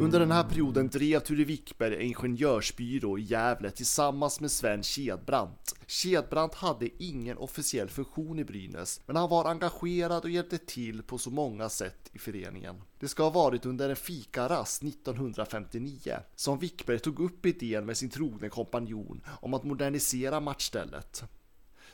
Under 0.00 0.20
den 0.20 0.30
här 0.30 0.44
perioden 0.44 0.88
drev 0.88 1.20
Ture 1.20 1.44
Wickberg 1.44 1.94
en 1.94 2.00
ingenjörsbyrå 2.00 3.18
i 3.18 3.22
Gävle 3.22 3.70
tillsammans 3.70 4.40
med 4.40 4.50
Sven 4.50 4.82
Kedbrant. 4.82 5.74
Kedbrant 5.86 6.54
hade 6.54 7.02
ingen 7.02 7.38
officiell 7.38 7.88
funktion 7.88 8.38
i 8.38 8.44
Brynäs, 8.44 9.00
men 9.06 9.16
han 9.16 9.28
var 9.28 9.44
engagerad 9.44 10.24
och 10.24 10.30
hjälpte 10.30 10.58
till 10.58 11.02
på 11.02 11.18
så 11.18 11.30
många 11.30 11.68
sätt 11.68 12.10
i 12.12 12.18
föreningen. 12.18 12.82
Det 12.98 13.08
ska 13.08 13.22
ha 13.22 13.30
varit 13.30 13.66
under 13.66 13.90
en 13.90 13.96
fikarast 13.96 14.82
1959 14.82 16.16
som 16.36 16.58
Wickberg 16.58 16.98
tog 16.98 17.20
upp 17.20 17.46
idén 17.46 17.86
med 17.86 17.96
sin 17.96 18.10
trogne 18.10 18.48
kompanjon 18.48 19.20
om 19.40 19.54
att 19.54 19.64
modernisera 19.64 20.40
matchstället. 20.40 21.22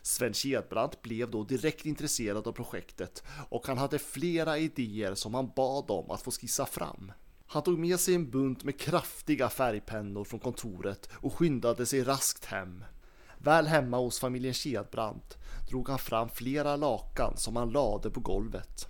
Sven 0.02 0.34
Kedbrant 0.34 1.02
blev 1.02 1.30
då 1.30 1.44
direkt 1.44 1.86
intresserad 1.86 2.46
av 2.46 2.52
projektet 2.52 3.22
och 3.48 3.66
han 3.66 3.78
hade 3.78 3.98
flera 3.98 4.58
idéer 4.58 5.14
som 5.14 5.34
han 5.34 5.52
bad 5.56 5.90
om 5.90 6.10
att 6.10 6.22
få 6.22 6.30
skissa 6.30 6.66
fram. 6.66 7.12
Han 7.46 7.62
tog 7.62 7.78
med 7.78 8.00
sig 8.00 8.14
en 8.14 8.30
bunt 8.30 8.64
med 8.64 8.80
kraftiga 8.80 9.48
färgpennor 9.48 10.24
från 10.24 10.40
kontoret 10.40 11.08
och 11.14 11.34
skyndade 11.34 11.86
sig 11.86 12.04
raskt 12.04 12.44
hem. 12.44 12.84
Väl 13.38 13.66
hemma 13.66 13.96
hos 13.96 14.20
familjen 14.20 14.54
Kedbrant 14.54 15.38
drog 15.68 15.88
han 15.88 15.98
fram 15.98 16.28
flera 16.28 16.76
lakan 16.76 17.36
som 17.36 17.56
han 17.56 17.70
lade 17.70 18.10
på 18.10 18.20
golvet. 18.20 18.88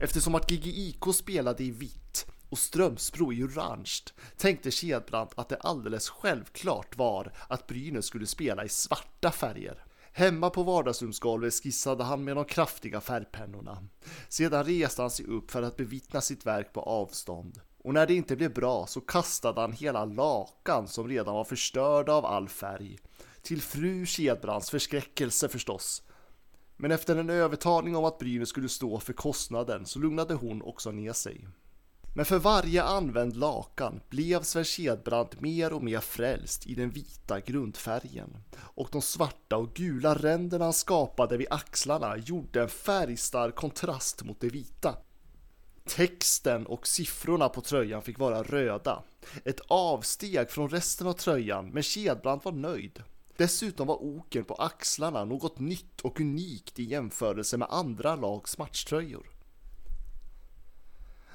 Eftersom 0.00 0.34
att 0.34 0.50
GGIK 0.50 1.14
spelade 1.14 1.64
i 1.64 1.70
vitt 1.70 2.26
och 2.48 2.58
Strömsbro 2.58 3.32
i 3.32 3.44
orange 3.44 4.00
tänkte 4.36 4.70
Kedbrant 4.70 5.32
att 5.34 5.48
det 5.48 5.56
alldeles 5.56 6.08
självklart 6.08 6.96
var 6.96 7.32
att 7.48 7.66
Brynäs 7.66 8.06
skulle 8.06 8.26
spela 8.26 8.64
i 8.64 8.68
svarta 8.68 9.30
färger. 9.30 9.84
Hemma 10.12 10.50
på 10.50 10.62
vardagsrumsgolvet 10.62 11.54
skissade 11.54 12.04
han 12.04 12.24
med 12.24 12.36
de 12.36 12.44
kraftiga 12.44 13.00
färgpennorna. 13.00 13.86
Sedan 14.28 14.64
reste 14.64 15.02
han 15.02 15.10
sig 15.10 15.26
upp 15.26 15.50
för 15.50 15.62
att 15.62 15.76
bevittna 15.76 16.20
sitt 16.20 16.46
verk 16.46 16.72
på 16.72 16.80
avstånd. 16.80 17.60
Och 17.86 17.94
när 17.94 18.06
det 18.06 18.14
inte 18.14 18.36
blev 18.36 18.54
bra 18.54 18.86
så 18.86 19.00
kastade 19.00 19.60
han 19.60 19.72
hela 19.72 20.04
lakan 20.04 20.88
som 20.88 21.08
redan 21.08 21.34
var 21.34 21.44
förstörda 21.44 22.12
av 22.12 22.26
all 22.26 22.48
färg. 22.48 22.98
Till 23.42 23.62
fru 23.62 24.06
Kedbrands 24.06 24.70
förskräckelse 24.70 25.48
förstås. 25.48 26.02
Men 26.76 26.90
efter 26.90 27.16
en 27.16 27.30
övertalning 27.30 27.96
om 27.96 28.04
att 28.04 28.18
Brynäs 28.18 28.48
skulle 28.48 28.68
stå 28.68 29.00
för 29.00 29.12
kostnaden 29.12 29.86
så 29.86 29.98
lugnade 29.98 30.34
hon 30.34 30.62
också 30.62 30.90
ner 30.90 31.12
sig. 31.12 31.48
Men 32.14 32.24
för 32.24 32.38
varje 32.38 32.82
använd 32.82 33.36
lakan 33.36 34.00
blev 34.08 34.42
Sven 34.42 34.64
Kedbrand 34.64 35.36
mer 35.38 35.72
och 35.72 35.84
mer 35.84 36.00
frälst 36.00 36.66
i 36.66 36.74
den 36.74 36.90
vita 36.90 37.40
grundfärgen. 37.40 38.36
Och 38.58 38.88
de 38.92 39.02
svarta 39.02 39.56
och 39.56 39.74
gula 39.74 40.14
ränderna 40.14 40.64
han 40.64 40.72
skapade 40.72 41.36
vid 41.36 41.46
axlarna 41.50 42.16
gjorde 42.16 42.62
en 42.62 42.68
färgstark 42.68 43.54
kontrast 43.54 44.24
mot 44.24 44.40
det 44.40 44.48
vita. 44.48 44.96
Texten 45.86 46.66
och 46.66 46.86
siffrorna 46.86 47.48
på 47.48 47.60
tröjan 47.60 48.02
fick 48.02 48.18
vara 48.18 48.42
röda. 48.42 49.02
Ett 49.44 49.60
avsteg 49.68 50.50
från 50.50 50.68
resten 50.68 51.06
av 51.06 51.12
tröjan, 51.12 51.70
men 51.70 51.82
Kedbrand 51.82 52.40
var 52.44 52.52
nöjd. 52.52 53.02
Dessutom 53.36 53.86
var 53.86 53.96
oken 53.96 54.44
på 54.44 54.54
axlarna 54.54 55.24
något 55.24 55.58
nytt 55.58 56.00
och 56.00 56.20
unikt 56.20 56.78
i 56.78 56.82
jämförelse 56.84 57.56
med 57.56 57.68
andra 57.70 58.16
lags 58.16 58.58
matchtröjor. 58.58 59.26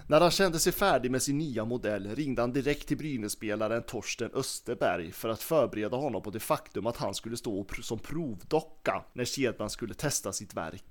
När 0.07 0.21
han 0.21 0.31
kände 0.31 0.59
sig 0.59 0.73
färdig 0.73 1.11
med 1.11 1.21
sin 1.21 1.37
nya 1.37 1.65
modell 1.65 2.15
ringde 2.15 2.41
han 2.41 2.53
direkt 2.53 2.87
till 2.87 2.97
Brynässpelaren 2.97 3.83
Torsten 3.83 4.31
Österberg 4.33 5.11
för 5.11 5.29
att 5.29 5.43
förbereda 5.43 5.97
honom 5.97 6.23
på 6.23 6.29
det 6.29 6.39
faktum 6.39 6.87
att 6.87 6.97
han 6.97 7.15
skulle 7.15 7.37
stå 7.37 7.65
som 7.81 7.99
provdocka 7.99 9.03
när 9.13 9.25
Kedbrand 9.25 9.71
skulle 9.71 9.93
testa 9.93 10.33
sitt 10.33 10.53
verk. 10.53 10.83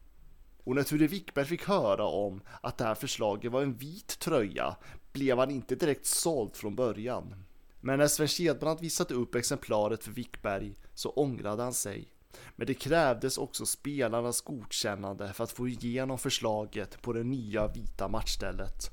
Och 0.65 0.75
när 0.75 0.83
Ture 0.83 1.07
Wickberg 1.07 1.45
fick 1.45 1.69
höra 1.69 2.05
om 2.05 2.41
att 2.61 2.79
det 2.79 2.85
här 2.85 2.95
förslaget 2.95 3.53
var 3.53 3.63
en 3.63 3.75
vit 3.75 4.19
tröja 4.19 4.77
blev 5.13 5.39
han 5.39 5.51
inte 5.51 5.75
direkt 5.75 6.07
såld 6.07 6.57
från 6.57 6.77
början. 6.77 7.35
Men 7.81 7.99
när 7.99 8.09
Sven 8.09 8.29
Kedbrand 8.29 8.81
visade 8.81 9.15
upp 9.15 9.35
exemplaret 9.35 10.05
för 10.05 10.13
Wickberg 10.13 10.75
så 10.95 11.11
ångrade 11.11 11.63
han 11.63 11.75
sig. 11.75 12.09
Men 12.57 12.67
det 12.67 12.75
krävdes 12.75 13.39
också 13.39 13.67
spelarnas 13.67 14.41
godkännande 14.41 15.33
för 15.33 15.45
att 15.45 15.53
få 15.53 15.69
igenom 15.69 16.19
förslaget 16.19 17.03
på 17.03 17.13
det 17.13 17.25
nya 17.25 17.69
vita 17.69 18.09
matchstället. 18.09 18.91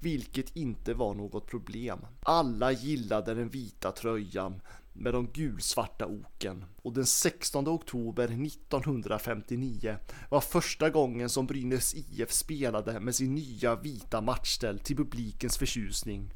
Vilket 0.00 0.56
inte 0.56 0.94
var 0.94 1.14
något 1.14 1.46
problem. 1.46 1.98
Alla 2.22 2.72
gillade 2.72 3.34
den 3.34 3.48
vita 3.48 3.92
tröjan 3.92 4.60
med 4.96 5.12
de 5.14 5.26
gulsvarta 5.26 6.06
oken 6.06 6.64
och 6.82 6.92
den 6.92 7.06
16 7.06 7.68
oktober 7.68 8.24
1959 8.24 9.96
var 10.30 10.40
första 10.40 10.90
gången 10.90 11.28
som 11.28 11.46
Brynäs 11.46 11.94
IF 11.94 12.32
spelade 12.32 13.00
med 13.00 13.14
sin 13.14 13.34
nya 13.34 13.76
vita 13.76 14.20
matchställ 14.20 14.78
till 14.78 14.96
publikens 14.96 15.58
förtjusning. 15.58 16.30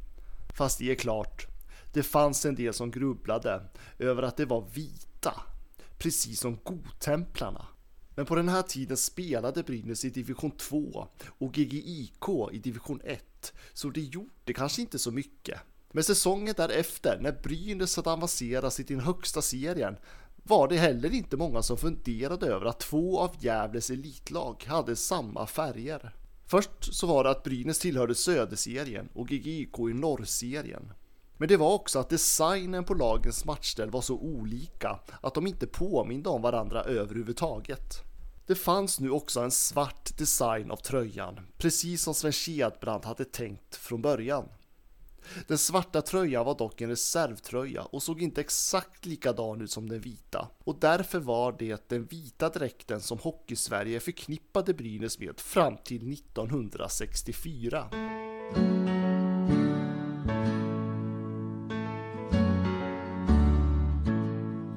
Fast 0.55 0.79
det 0.79 0.91
är 0.91 0.95
klart, 0.95 1.47
det 1.93 2.03
fanns 2.03 2.47
en 2.47 2.55
del 2.55 2.75
som 2.75 2.91
grubblade 2.91 3.63
över 3.99 4.23
att 4.23 4.37
det 4.37 4.45
var 4.45 4.65
vita, 4.75 5.35
precis 5.99 6.41
som 6.41 6.59
godtemplarna. 6.65 7.67
Men 8.15 8.27
på 8.27 8.35
den 8.35 8.49
här 8.49 8.63
tiden 8.63 8.97
spelade 8.97 9.63
Brynäs 9.63 10.05
i 10.05 10.11
division 10.11 10.51
2 10.51 11.09
och 11.39 11.53
GGIK 11.53 12.29
i 12.53 12.59
division 12.59 13.01
1, 13.05 13.53
så 13.73 13.91
det 13.91 14.01
gjorde 14.01 14.53
kanske 14.55 14.83
inte 14.83 14.99
så 14.99 15.11
mycket. 15.11 15.61
Men 15.93 16.05
säsongen 16.05 16.55
därefter, 16.57 17.19
när 17.21 17.33
Brynäs 17.33 17.97
hade 17.97 18.11
avancerat 18.11 18.75
till 18.75 18.87
den 18.87 19.01
högsta 19.01 19.43
serien, 19.43 19.97
var 20.43 20.69
det 20.69 20.77
heller 20.77 21.15
inte 21.15 21.37
många 21.37 21.63
som 21.63 21.77
funderade 21.77 22.47
över 22.47 22.67
att 22.67 22.81
två 22.81 23.21
av 23.21 23.37
Gävles 23.39 23.91
elitlag 23.91 24.65
hade 24.67 24.97
samma 24.97 25.47
färger. 25.47 26.15
Först 26.47 26.95
så 26.95 27.07
var 27.07 27.25
det 27.25 27.31
att 27.31 27.43
Brynäs 27.43 27.79
tillhörde 27.79 28.15
Söderserien 28.15 29.09
och 29.15 29.29
GGIK 29.29 29.79
i 29.79 29.95
Norrserien. 29.95 30.93
Men 31.37 31.49
det 31.49 31.57
var 31.57 31.75
också 31.75 31.99
att 31.99 32.11
designen 32.11 32.85
på 32.85 32.95
lagens 32.95 33.45
matchställ 33.45 33.91
var 33.91 34.01
så 34.01 34.15
olika 34.15 35.01
att 35.21 35.35
de 35.35 35.47
inte 35.47 35.67
påminde 35.67 36.29
om 36.29 36.43
varandra 36.43 36.83
överhuvudtaget. 36.83 38.03
Det 38.47 38.55
fanns 38.55 39.01
nu 39.01 39.11
också 39.11 39.41
en 39.41 39.51
svart 39.51 40.19
design 40.19 40.71
av 40.71 40.77
tröjan, 40.77 41.41
precis 41.59 42.03
som 42.03 42.15
Sven 42.15 42.33
Kedbrand 42.33 43.05
hade 43.05 43.25
tänkt 43.25 43.77
från 43.77 44.03
början. 44.03 44.49
Den 45.47 45.59
svarta 45.59 46.03
tröjan 46.03 46.47
var 46.47 46.59
dock 46.59 46.81
en 46.81 46.89
reservtröja 46.89 47.83
och 47.83 48.03
såg 48.03 48.23
inte 48.23 48.41
exakt 48.41 49.07
likadan 49.07 49.61
ut 49.61 49.71
som 49.71 49.89
den 49.89 50.01
vita. 50.01 50.49
Och 50.65 50.77
därför 50.81 51.19
var 51.21 51.57
det 51.59 51.89
den 51.89 52.05
vita 52.05 52.49
dräkten 52.49 53.01
som 53.01 53.19
Hockeysverige 53.19 54.01
förknippade 54.01 54.75
Brynäs 54.75 55.19
med 55.19 55.41
fram 55.41 55.77
till 55.85 56.13
1964. 56.13 57.89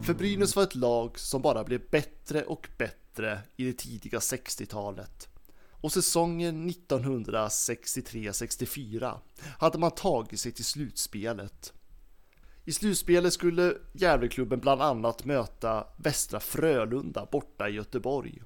För 0.04 0.14
Brynäs 0.14 0.56
var 0.56 0.64
ett 0.64 0.76
lag 0.76 1.20
som 1.20 1.42
bara 1.42 1.64
blev 1.64 1.90
bättre 1.90 2.44
och 2.44 2.70
bättre 2.78 3.40
i 3.58 3.66
det 3.66 3.74
tidiga 3.74 4.20
60-talet. 4.20 5.31
Och 5.82 5.92
säsongen 5.92 6.70
1963-64 6.70 9.20
hade 9.60 9.78
man 9.78 9.92
tagit 9.92 10.40
sig 10.40 10.52
till 10.52 10.66
slutspelet. 10.66 11.74
I 12.66 12.72
slutspelet 12.72 13.34
skulle 13.34 13.78
Gävleklubben 13.94 14.60
bland 14.60 14.82
annat 14.82 15.26
möta 15.26 15.88
Västra 15.98 16.40
Frölunda 16.40 17.28
borta 17.32 17.70
i 17.70 17.74
Göteborg. 17.74 18.42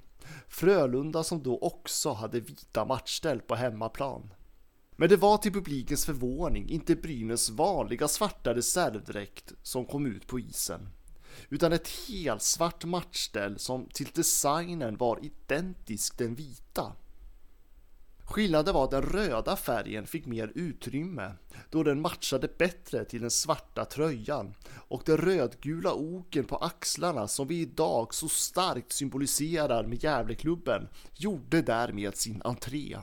Frölunda 0.47 1.23
som 1.23 1.43
då 1.43 1.59
också 1.59 2.11
hade 2.11 2.39
vita 2.39 2.85
matchställ 2.85 3.39
på 3.39 3.55
hemmaplan. 3.55 4.33
Men 4.91 5.09
det 5.09 5.17
var 5.17 5.37
till 5.37 5.53
publikens 5.53 6.05
förvåning 6.05 6.69
inte 6.69 6.95
Brynäs 6.95 7.49
vanliga 7.49 8.07
svarta 8.07 8.55
reservdräkt 8.55 9.53
som 9.63 9.85
kom 9.85 10.05
ut 10.05 10.27
på 10.27 10.39
isen 10.39 10.89
utan 11.49 11.73
ett 11.73 11.87
helsvart 11.87 12.85
matchställ 12.85 13.59
som 13.59 13.89
till 13.93 14.07
designen 14.13 14.97
var 14.97 15.25
identiskt 15.25 16.17
den 16.17 16.35
vita. 16.35 16.93
Skillnaden 18.25 18.73
var 18.73 18.83
att 18.83 18.91
den 18.91 19.01
röda 19.01 19.55
färgen 19.55 20.07
fick 20.07 20.25
mer 20.25 20.51
utrymme 20.55 21.31
då 21.69 21.83
den 21.83 22.01
matchade 22.01 22.49
bättre 22.57 23.05
till 23.05 23.21
den 23.21 23.31
svarta 23.31 23.85
tröjan 23.85 24.53
och 24.87 25.01
den 25.05 25.17
rödgula 25.17 25.93
oken 25.93 26.45
på 26.45 26.57
axlarna 26.57 27.27
som 27.27 27.47
vi 27.47 27.61
idag 27.61 28.13
så 28.13 28.29
starkt 28.29 28.91
symboliserar 28.91 29.83
med 29.83 30.03
Gävleklubben 30.03 30.87
gjorde 31.13 31.61
därmed 31.61 32.15
sin 32.15 32.41
entré. 32.45 32.97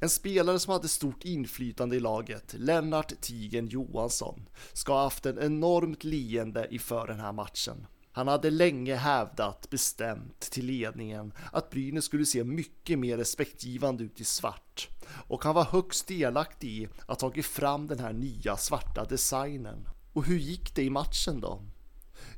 En 0.00 0.10
spelare 0.10 0.58
som 0.58 0.72
hade 0.72 0.88
stort 0.88 1.24
inflytande 1.24 1.96
i 1.96 2.00
laget, 2.00 2.54
Lennart 2.58 3.12
Tigen 3.20 3.66
Johansson, 3.66 4.48
ska 4.72 4.92
ha 4.92 5.02
haft 5.02 5.26
en 5.26 5.38
enormt 5.38 6.04
leende 6.04 6.68
inför 6.70 7.06
den 7.06 7.20
här 7.20 7.32
matchen. 7.32 7.86
Han 8.14 8.28
hade 8.28 8.50
länge 8.50 8.94
hävdat 8.94 9.70
bestämt 9.70 10.40
till 10.40 10.66
ledningen 10.66 11.32
att 11.52 11.70
Brynäs 11.70 12.04
skulle 12.04 12.26
se 12.26 12.44
mycket 12.44 12.98
mer 12.98 13.16
respektgivande 13.16 14.04
ut 14.04 14.20
i 14.20 14.24
svart 14.24 14.88
och 15.28 15.44
han 15.44 15.54
var 15.54 15.64
högst 15.64 16.06
delaktig 16.06 16.68
i 16.68 16.88
att 17.06 17.18
tagit 17.18 17.46
fram 17.46 17.86
den 17.86 17.98
här 17.98 18.12
nya 18.12 18.56
svarta 18.56 19.04
designen. 19.04 19.88
Och 20.12 20.24
hur 20.24 20.38
gick 20.38 20.74
det 20.74 20.82
i 20.82 20.90
matchen 20.90 21.40
då? 21.40 21.62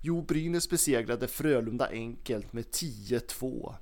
Jo, 0.00 0.22
Brynäs 0.22 0.70
besegrade 0.70 1.28
Frölunda 1.28 1.88
enkelt 1.90 2.52
med 2.52 2.64
10-2 2.64 3.74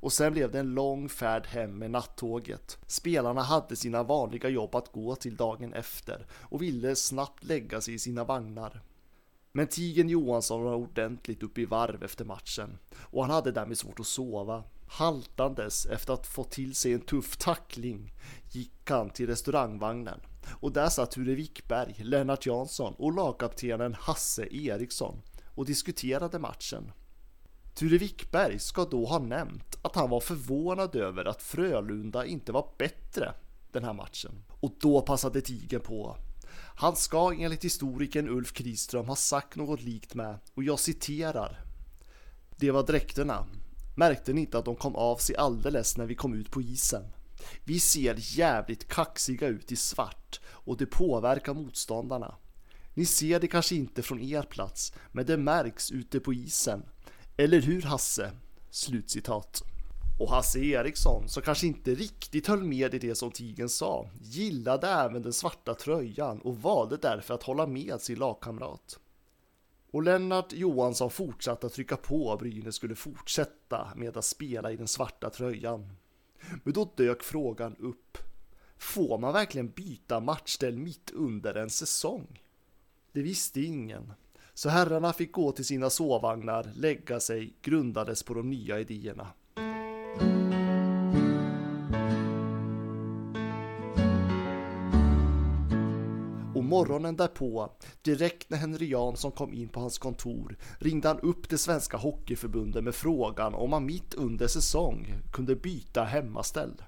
och 0.00 0.12
sen 0.12 0.32
blev 0.32 0.50
det 0.50 0.58
en 0.60 0.74
lång 0.74 1.08
färd 1.08 1.46
hem 1.46 1.78
med 1.78 1.90
nattåget. 1.90 2.78
Spelarna 2.86 3.42
hade 3.42 3.76
sina 3.76 4.02
vanliga 4.02 4.48
jobb 4.48 4.74
att 4.74 4.92
gå 4.92 5.16
till 5.16 5.36
dagen 5.36 5.72
efter 5.72 6.26
och 6.32 6.62
ville 6.62 6.96
snabbt 6.96 7.44
lägga 7.44 7.80
sig 7.80 7.94
i 7.94 7.98
sina 7.98 8.24
vagnar. 8.24 8.82
Men 9.52 9.66
Tigen 9.66 10.08
Johansson 10.08 10.62
var 10.62 10.74
ordentligt 10.74 11.42
uppe 11.42 11.60
i 11.60 11.64
varv 11.64 12.04
efter 12.04 12.24
matchen 12.24 12.78
och 13.00 13.22
han 13.22 13.30
hade 13.30 13.52
därmed 13.52 13.78
svårt 13.78 14.00
att 14.00 14.06
sova. 14.06 14.64
Haltandes 14.86 15.86
efter 15.86 16.12
att 16.14 16.26
få 16.26 16.44
till 16.44 16.74
sig 16.74 16.92
en 16.92 17.00
tuff 17.00 17.36
tackling 17.36 18.12
gick 18.50 18.90
han 18.90 19.10
till 19.10 19.26
restaurangvagnen 19.26 20.20
och 20.60 20.72
där 20.72 20.88
satt 20.88 21.10
Ture 21.10 21.34
Wickberg, 21.34 21.94
Lennart 21.98 22.46
Jansson 22.46 22.94
och 22.94 23.12
lagkaptenen 23.12 23.94
Hasse 23.94 24.46
Eriksson 24.50 25.22
och 25.54 25.66
diskuterade 25.66 26.38
matchen. 26.38 26.92
Ture 27.74 27.98
Wickberg 27.98 28.58
ska 28.58 28.84
då 28.84 29.06
ha 29.06 29.18
nämnt 29.18 29.78
att 29.82 29.96
han 29.96 30.10
var 30.10 30.20
förvånad 30.20 30.96
över 30.96 31.24
att 31.24 31.42
Frölunda 31.42 32.26
inte 32.26 32.52
var 32.52 32.68
bättre 32.78 33.34
den 33.72 33.84
här 33.84 33.92
matchen. 33.92 34.44
Och 34.60 34.72
då 34.80 35.00
passade 35.00 35.40
Tigen 35.40 35.80
på. 35.80 36.16
Han 36.80 36.96
ska 36.96 37.34
enligt 37.34 37.64
historikern 37.64 38.28
Ulf 38.28 38.52
Kriström 38.52 39.08
ha 39.08 39.16
sagt 39.16 39.56
något 39.56 39.82
likt 39.82 40.14
med, 40.14 40.38
och 40.54 40.64
jag 40.64 40.80
citerar. 40.80 41.64
Det 42.56 42.70
var 42.70 42.82
dräkterna. 42.82 43.46
Märkte 43.96 44.32
ni 44.32 44.40
inte 44.40 44.58
att 44.58 44.64
de 44.64 44.76
kom 44.76 44.96
av 44.96 45.16
sig 45.16 45.36
alldeles 45.36 45.96
när 45.96 46.06
vi 46.06 46.14
kom 46.14 46.34
ut 46.34 46.50
på 46.50 46.62
isen? 46.62 47.02
Vi 47.64 47.80
ser 47.80 48.16
jävligt 48.18 48.88
kaxiga 48.88 49.46
ut 49.46 49.72
i 49.72 49.76
svart 49.76 50.40
och 50.46 50.76
det 50.76 50.86
påverkar 50.86 51.54
motståndarna. 51.54 52.34
Ni 52.94 53.06
ser 53.06 53.40
det 53.40 53.48
kanske 53.48 53.74
inte 53.74 54.02
från 54.02 54.20
er 54.20 54.42
plats, 54.42 54.92
men 55.12 55.26
det 55.26 55.36
märks 55.36 55.90
ute 55.90 56.20
på 56.20 56.34
isen. 56.34 56.82
Eller 57.36 57.60
hur 57.60 57.82
Hasse? 57.82 58.32
Slutcitat. 58.70 59.62
Och 60.20 60.30
Hasse 60.30 60.58
Eriksson, 60.58 61.28
som 61.28 61.42
kanske 61.42 61.66
inte 61.66 61.94
riktigt 61.94 62.46
höll 62.46 62.64
med 62.64 62.94
i 62.94 62.98
det 62.98 63.14
som 63.14 63.30
Tigen 63.30 63.68
sa, 63.68 64.06
gillade 64.22 64.88
även 64.88 65.22
den 65.22 65.32
svarta 65.32 65.74
tröjan 65.74 66.40
och 66.40 66.62
valde 66.62 66.96
därför 66.96 67.34
att 67.34 67.42
hålla 67.42 67.66
med 67.66 68.00
sin 68.00 68.18
lagkamrat. 68.18 68.98
Och 69.90 70.02
Lennart 70.02 70.52
Johansson 70.52 71.10
fortsatte 71.10 71.66
att 71.66 71.72
trycka 71.72 71.96
på 71.96 72.32
att 72.32 72.38
Brynäs 72.38 72.74
skulle 72.74 72.94
fortsätta 72.94 73.88
med 73.96 74.16
att 74.16 74.24
spela 74.24 74.72
i 74.72 74.76
den 74.76 74.88
svarta 74.88 75.30
tröjan. 75.30 75.92
Men 76.62 76.72
då 76.72 76.92
dök 76.96 77.22
frågan 77.22 77.76
upp. 77.76 78.18
Får 78.78 79.18
man 79.18 79.32
verkligen 79.32 79.68
byta 79.68 80.20
matchställ 80.20 80.76
mitt 80.76 81.10
under 81.10 81.54
en 81.54 81.70
säsong? 81.70 82.42
Det 83.12 83.22
visste 83.22 83.60
ingen. 83.60 84.12
Så 84.54 84.68
herrarna 84.68 85.12
fick 85.12 85.32
gå 85.32 85.52
till 85.52 85.64
sina 85.64 85.90
sovvagnar, 85.90 86.70
lägga 86.74 87.20
sig, 87.20 87.52
grundades 87.62 88.22
på 88.22 88.34
de 88.34 88.50
nya 88.50 88.80
idéerna. 88.80 89.28
Morgonen 96.80 97.16
därpå, 97.16 97.72
direkt 98.02 98.50
när 98.50 98.58
Henry 98.58 98.90
Jansson 98.90 99.32
kom 99.32 99.54
in 99.54 99.68
på 99.68 99.80
hans 99.80 99.98
kontor, 99.98 100.56
ringde 100.78 101.08
han 101.08 101.20
upp 101.20 101.48
det 101.48 101.58
svenska 101.58 101.96
hockeyförbundet 101.96 102.84
med 102.84 102.94
frågan 102.94 103.54
om 103.54 103.70
man 103.70 103.86
mitt 103.86 104.14
under 104.14 104.46
säsong 104.46 105.14
kunde 105.32 105.56
byta 105.56 106.04
hemmaställ. 106.04 106.82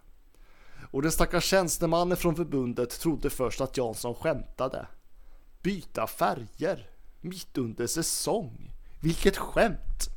Och 0.91 1.03
den 1.03 1.13
stackars 1.13 1.45
tjänstemannen 1.45 2.17
från 2.17 2.37
förbundet 2.37 2.91
trodde 3.01 3.31
först 3.31 3.61
att 3.61 3.77
Jansson 3.77 4.15
skämtade. 4.15 4.87
Byta 5.63 6.07
färger? 6.07 6.89
mitt 7.21 7.59
under 7.59 7.87
säsong. 7.87 8.75
Vilket 9.01 9.37
skämt! 9.37 10.09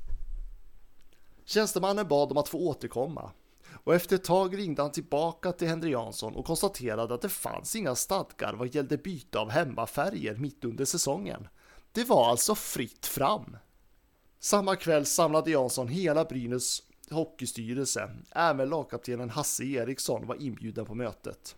Tjänstemannen 1.45 2.07
bad 2.07 2.32
om 2.32 2.38
att 2.38 2.49
få 2.49 2.57
återkomma 2.57 3.32
och 3.86 3.96
efter 3.96 4.16
ett 4.16 4.24
tag 4.24 4.58
ringde 4.58 4.82
han 4.82 4.92
tillbaka 4.92 5.52
till 5.52 5.68
Henry 5.68 5.92
Jansson 5.92 6.36
och 6.36 6.46
konstaterade 6.46 7.14
att 7.14 7.22
det 7.22 7.30
fanns 7.30 7.76
inga 7.76 7.96
stadgar 7.96 8.54
vad 8.54 8.76
gällde 8.76 8.98
byte 8.98 9.40
av 9.40 9.50
hemmafärger 9.50 10.36
mitt 10.36 10.66
under 10.66 10.86
säsongen. 10.86 11.48
Det 11.92 12.04
var 12.04 12.30
alltså 12.30 12.56
fritt 12.56 13.06
fram. 13.06 13.58
Samma 14.40 14.76
kväll 14.76 15.06
samlade 15.06 15.52
Jansson 15.52 15.88
hela 15.88 16.26
Brynäs 16.26 16.82
hockeystyrelse. 17.10 18.10
Även 18.32 18.70
lagkaptenen 18.70 19.30
Hasse 19.30 19.64
Eriksson 19.64 20.28
var 20.28 20.42
inbjuden 20.42 20.86
på 20.86 20.96
mötet. 20.96 21.56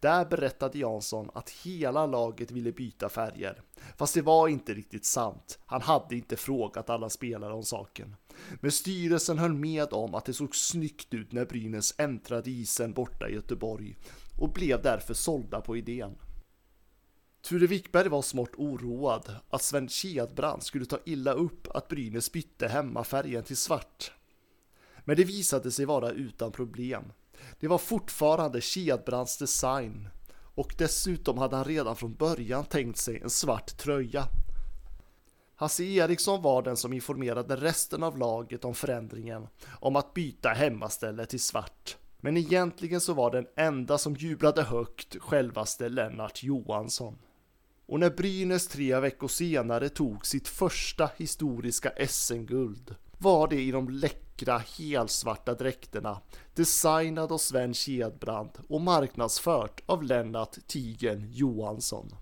Där 0.00 0.24
berättade 0.24 0.78
Jansson 0.78 1.30
att 1.34 1.50
hela 1.50 2.06
laget 2.06 2.50
ville 2.50 2.72
byta 2.72 3.08
färger. 3.08 3.62
Fast 3.96 4.14
det 4.14 4.22
var 4.22 4.48
inte 4.48 4.74
riktigt 4.74 5.04
sant. 5.04 5.58
Han 5.66 5.82
hade 5.82 6.16
inte 6.16 6.36
frågat 6.36 6.90
alla 6.90 7.10
spelare 7.10 7.52
om 7.52 7.64
saken. 7.64 8.16
Men 8.60 8.72
styrelsen 8.72 9.38
höll 9.38 9.54
med 9.54 9.92
om 9.92 10.14
att 10.14 10.24
det 10.24 10.32
såg 10.32 10.56
snyggt 10.56 11.14
ut 11.14 11.32
när 11.32 11.44
Brynäs 11.44 11.94
äntrade 11.98 12.50
isen 12.50 12.92
borta 12.92 13.28
i 13.28 13.34
Göteborg 13.34 13.96
och 14.40 14.52
blev 14.52 14.82
därför 14.82 15.14
sålda 15.14 15.60
på 15.60 15.76
idén. 15.76 16.14
Ture 17.42 17.66
Wickberg 17.66 18.08
var 18.08 18.22
smått 18.22 18.54
oroad 18.56 19.36
att 19.50 19.62
Sven 19.62 19.88
Kedbrand 19.88 20.62
skulle 20.62 20.84
ta 20.84 20.98
illa 21.04 21.32
upp 21.32 21.68
att 21.68 21.88
Brynäs 21.88 22.32
bytte 22.32 22.68
hemmafärgen 22.68 23.44
till 23.44 23.56
svart. 23.56 24.12
Men 25.04 25.16
det 25.16 25.24
visade 25.24 25.70
sig 25.70 25.84
vara 25.84 26.10
utan 26.10 26.52
problem. 26.52 27.12
Det 27.60 27.68
var 27.68 27.78
fortfarande 27.78 28.60
Kedbrands 28.60 29.38
design 29.38 30.08
och 30.54 30.74
dessutom 30.78 31.38
hade 31.38 31.56
han 31.56 31.64
redan 31.64 31.96
från 31.96 32.14
början 32.14 32.64
tänkt 32.64 32.98
sig 32.98 33.20
en 33.20 33.30
svart 33.30 33.76
tröja. 33.76 34.24
Hasse 35.54 35.84
Eriksson 35.84 36.42
var 36.42 36.62
den 36.62 36.76
som 36.76 36.92
informerade 36.92 37.56
resten 37.56 38.02
av 38.02 38.18
laget 38.18 38.64
om 38.64 38.74
förändringen 38.74 39.46
om 39.80 39.96
att 39.96 40.14
byta 40.14 40.48
hemmaställe 40.48 41.26
till 41.26 41.40
svart. 41.40 41.96
Men 42.20 42.36
egentligen 42.36 43.00
så 43.00 43.14
var 43.14 43.30
den 43.30 43.46
enda 43.56 43.98
som 43.98 44.14
jublade 44.14 44.62
högt 44.62 45.16
självaste 45.20 45.88
Lennart 45.88 46.42
Johansson. 46.42 47.18
Och 47.86 48.00
när 48.00 48.10
Brynäs 48.10 48.68
tre 48.68 49.00
veckor 49.00 49.28
senare 49.28 49.88
tog 49.88 50.26
sitt 50.26 50.48
första 50.48 51.10
historiska 51.16 51.92
SM-guld 52.08 52.94
var 53.18 53.48
det 53.48 53.60
i 53.60 53.70
de 53.70 53.88
läckra 53.88 54.27
helsvarta 54.46 55.54
dräkterna 55.54 56.20
designad 56.54 57.32
av 57.32 57.38
Sven 57.38 57.74
Kedbrand 57.74 58.50
och 58.68 58.80
marknadsfört 58.80 59.80
av 59.86 60.02
Lennart 60.02 60.56
Tigen 60.66 61.32
Johansson. 61.32 62.14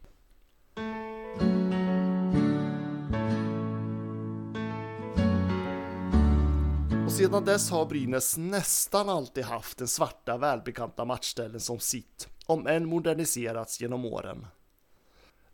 Och 7.06 7.12
sedan 7.12 7.44
dess 7.44 7.70
har 7.70 7.86
Brynäs 7.86 8.36
nästan 8.36 9.08
alltid 9.08 9.44
haft 9.44 9.78
den 9.78 9.88
svarta 9.88 10.36
välbekanta 10.38 11.04
matchställen 11.04 11.60
som 11.60 11.78
sitt, 11.78 12.28
om 12.46 12.66
än 12.66 12.88
moderniserats 12.88 13.80
genom 13.80 14.04
åren. 14.04 14.46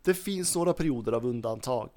Det 0.03 0.13
finns 0.13 0.55
några 0.55 0.73
perioder 0.73 1.11
av 1.11 1.25
undantag. 1.25 1.89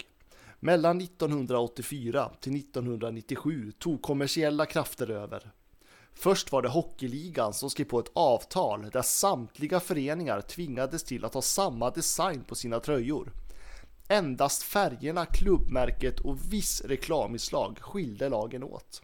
Mellan 0.59 1.01
1984 1.01 2.31
till 2.39 2.55
1997 2.55 3.71
tog 3.79 4.01
kommersiella 4.01 4.65
krafter 4.65 5.09
över. 5.09 5.51
Först 6.13 6.51
var 6.51 6.61
det 6.61 6.69
Hockeyligan 6.69 7.53
som 7.53 7.69
skrev 7.69 7.85
på 7.85 7.99
ett 7.99 8.11
avtal 8.13 8.89
där 8.89 9.01
samtliga 9.01 9.79
föreningar 9.79 10.41
tvingades 10.41 11.03
till 11.03 11.25
att 11.25 11.33
ha 11.33 11.41
samma 11.41 11.89
design 11.89 12.43
på 12.43 12.55
sina 12.55 12.79
tröjor. 12.79 13.31
Endast 14.07 14.63
färgerna, 14.63 15.25
klubbmärket 15.25 16.19
och 16.19 16.53
viss 16.53 16.81
reklaminslag 16.81 17.79
skilde 17.81 18.29
lagen 18.29 18.63
åt. 18.63 19.01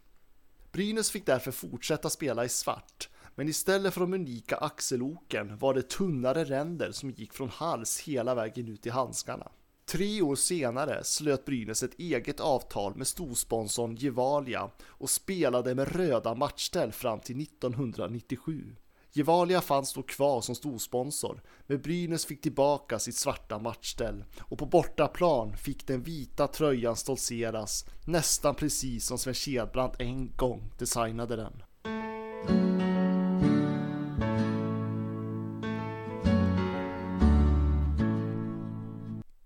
Brynäs 0.71 1.11
fick 1.11 1.25
därför 1.25 1.51
fortsätta 1.51 2.09
spela 2.09 2.45
i 2.45 2.49
svart, 2.49 3.09
men 3.35 3.49
istället 3.49 3.93
för 3.93 4.01
de 4.01 4.13
unika 4.13 4.57
axeloken 4.57 5.57
var 5.57 5.73
det 5.73 5.89
tunnare 5.89 6.43
ränder 6.43 6.91
som 6.91 7.11
gick 7.11 7.33
från 7.33 7.49
hals 7.49 7.99
hela 7.99 8.35
vägen 8.35 8.67
ut 8.67 8.85
i 8.85 8.89
handskarna. 8.89 9.51
Tre 9.85 10.21
år 10.21 10.35
senare 10.35 11.03
slöt 11.03 11.45
Brynäs 11.45 11.83
ett 11.83 11.99
eget 11.99 12.39
avtal 12.39 12.95
med 12.95 13.07
storsponsorn 13.07 13.95
Gevalia 13.95 14.69
och 14.85 15.09
spelade 15.09 15.75
med 15.75 15.95
röda 15.95 16.35
matchställ 16.35 16.91
fram 16.91 17.19
till 17.19 17.41
1997. 17.41 18.75
Gevalia 19.15 19.61
fanns 19.61 19.93
då 19.93 20.03
kvar 20.03 20.41
som 20.41 20.55
storsponsor, 20.55 21.41
men 21.67 21.81
Brynäs 21.81 22.25
fick 22.25 22.41
tillbaka 22.41 22.99
sitt 22.99 23.15
svarta 23.15 23.59
matchställ 23.59 24.23
och 24.39 24.57
på 24.57 24.65
bortaplan 24.65 25.57
fick 25.57 25.87
den 25.87 26.03
vita 26.03 26.47
tröjan 26.47 26.95
stoltseras 26.95 27.85
nästan 28.05 28.55
precis 28.55 29.05
som 29.05 29.17
Sven 29.17 29.33
Kedbrant 29.33 29.95
en 29.99 30.35
gång 30.35 30.71
designade 30.77 31.35
den. 31.35 31.63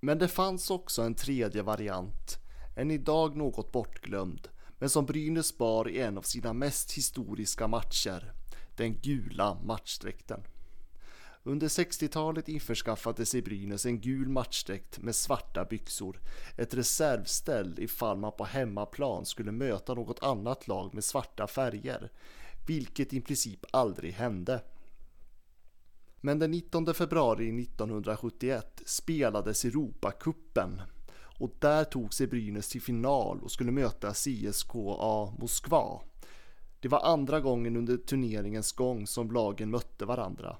Men 0.07 0.17
det 0.17 0.27
fanns 0.27 0.69
också 0.69 1.01
en 1.01 1.15
tredje 1.15 1.61
variant. 1.61 2.39
en 2.75 2.91
idag 2.91 3.37
något 3.37 3.71
bortglömd, 3.71 4.47
men 4.79 4.89
som 4.89 5.05
Brynäs 5.05 5.57
bar 5.57 5.89
i 5.89 6.01
en 6.01 6.17
av 6.17 6.21
sina 6.21 6.53
mest 6.53 6.91
historiska 6.91 7.67
matcher, 7.67 8.33
den 8.77 8.99
gula 9.01 9.57
matchdräkten. 9.63 10.43
Under 11.43 11.67
60-talet 11.67 12.49
införskaffade 12.49 13.25
sig 13.25 13.41
Brynäs 13.41 13.85
en 13.85 14.01
gul 14.01 14.29
matchdräkt 14.29 14.99
med 14.99 15.15
svarta 15.15 15.65
byxor, 15.65 16.19
ett 16.57 16.73
reservställ 16.73 17.79
ifall 17.79 18.17
man 18.17 18.31
på 18.37 18.45
hemmaplan 18.45 19.25
skulle 19.25 19.51
möta 19.51 19.93
något 19.93 20.23
annat 20.23 20.67
lag 20.67 20.93
med 20.93 21.03
svarta 21.03 21.47
färger, 21.47 22.11
vilket 22.67 23.13
i 23.13 23.21
princip 23.21 23.65
aldrig 23.71 24.13
hände. 24.13 24.61
Men 26.21 26.39
den 26.39 26.51
19 26.51 26.93
februari 26.93 27.61
1971 27.63 28.81
spelades 28.85 29.65
Europacupen 29.65 30.81
och 31.39 31.51
där 31.59 31.83
tog 31.83 32.13
sig 32.13 32.27
Brynäs 32.27 32.69
till 32.69 32.81
final 32.81 33.39
och 33.43 33.51
skulle 33.51 33.71
möta 33.71 34.13
CSKA 34.13 35.33
Moskva. 35.39 36.01
Det 36.79 36.87
var 36.87 36.99
andra 36.99 37.39
gången 37.39 37.77
under 37.77 37.97
turneringens 37.97 38.71
gång 38.71 39.07
som 39.07 39.31
lagen 39.31 39.69
mötte 39.69 40.05
varandra. 40.05 40.57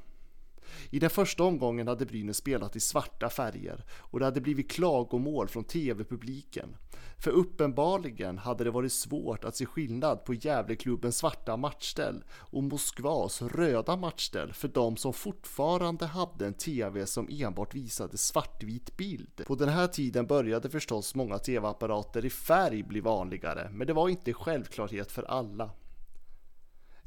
I 0.89 0.99
den 0.99 1.09
första 1.09 1.43
omgången 1.43 1.87
hade 1.87 2.05
Brynäs 2.05 2.37
spelat 2.37 2.75
i 2.75 2.79
svarta 2.79 3.29
färger 3.29 3.85
och 3.91 4.19
det 4.19 4.25
hade 4.25 4.41
blivit 4.41 4.71
klagomål 4.71 5.47
från 5.47 5.63
tv-publiken. 5.63 6.75
För 7.19 7.31
uppenbarligen 7.31 8.37
hade 8.37 8.63
det 8.63 8.71
varit 8.71 8.93
svårt 8.93 9.43
att 9.43 9.55
se 9.55 9.65
skillnad 9.65 10.25
på 10.25 10.33
Gävleklubbens 10.33 11.17
svarta 11.17 11.57
matchställ 11.57 12.23
och 12.29 12.63
Moskvas 12.63 13.41
röda 13.41 13.95
matchställ 13.95 14.53
för 14.53 14.67
de 14.67 14.97
som 14.97 15.13
fortfarande 15.13 16.05
hade 16.05 16.47
en 16.47 16.53
tv 16.53 17.05
som 17.05 17.29
enbart 17.31 17.75
visade 17.75 18.17
svartvit 18.17 18.97
bild. 18.97 19.41
På 19.47 19.55
den 19.55 19.69
här 19.69 19.87
tiden 19.87 20.27
började 20.27 20.69
förstås 20.69 21.15
många 21.15 21.37
tv-apparater 21.37 22.25
i 22.25 22.29
färg 22.29 22.83
bli 22.83 22.99
vanligare, 22.99 23.69
men 23.73 23.87
det 23.87 23.93
var 23.93 24.09
inte 24.09 24.33
självklarhet 24.33 25.11
för 25.11 25.23
alla. 25.23 25.71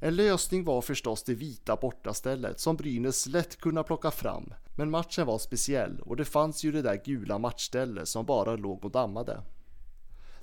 En 0.02 0.16
lösning 0.16 0.64
var 0.64 0.80
förstås 0.80 1.22
det 1.22 1.34
vita 1.34 1.76
bortastället 1.76 2.60
som 2.60 2.76
Brynäs 2.76 3.26
lätt 3.26 3.60
kunde 3.60 3.82
plocka 3.82 4.10
fram. 4.10 4.54
Men 4.76 4.90
matchen 4.90 5.26
var 5.26 5.38
speciell 5.38 6.00
och 6.00 6.16
det 6.16 6.24
fanns 6.24 6.64
ju 6.64 6.72
det 6.72 6.82
där 6.82 7.02
gula 7.04 7.38
matchstället 7.38 8.08
som 8.08 8.26
bara 8.26 8.56
låg 8.56 8.84
och 8.84 8.90
dammade. 8.90 9.42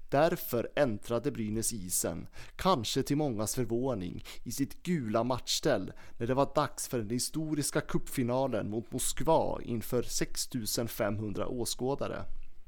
Därför 0.09 0.69
äntrade 0.75 1.31
Brynäs 1.31 1.73
isen, 1.73 2.27
kanske 2.55 3.03
till 3.03 3.17
mångas 3.17 3.55
förvåning, 3.55 4.23
i 4.43 4.51
sitt 4.51 4.83
gula 4.83 5.23
matchställ 5.23 5.93
när 6.17 6.27
det 6.27 6.33
var 6.33 6.51
dags 6.55 6.87
för 6.87 6.97
den 6.97 7.09
historiska 7.09 7.81
cupfinalen 7.81 8.69
mot 8.69 8.91
Moskva 8.91 9.61
inför 9.61 10.03
6500 10.03 11.47
åskådare. 11.47 12.23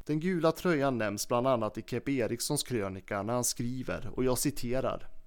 Den 0.06 0.20
gula 0.20 0.52
tröjan 0.52 0.98
nämns 0.98 1.28
bland 1.28 1.48
annat 1.48 1.78
i 1.78 1.82
Keppe 1.82 2.12
Erikssons 2.12 2.64
krönika 2.64 3.24
när 3.24 3.34
han 3.34 3.44
skriver, 3.44 4.10
och 4.14 4.24
jag 4.24 4.38
citerar 4.38 5.19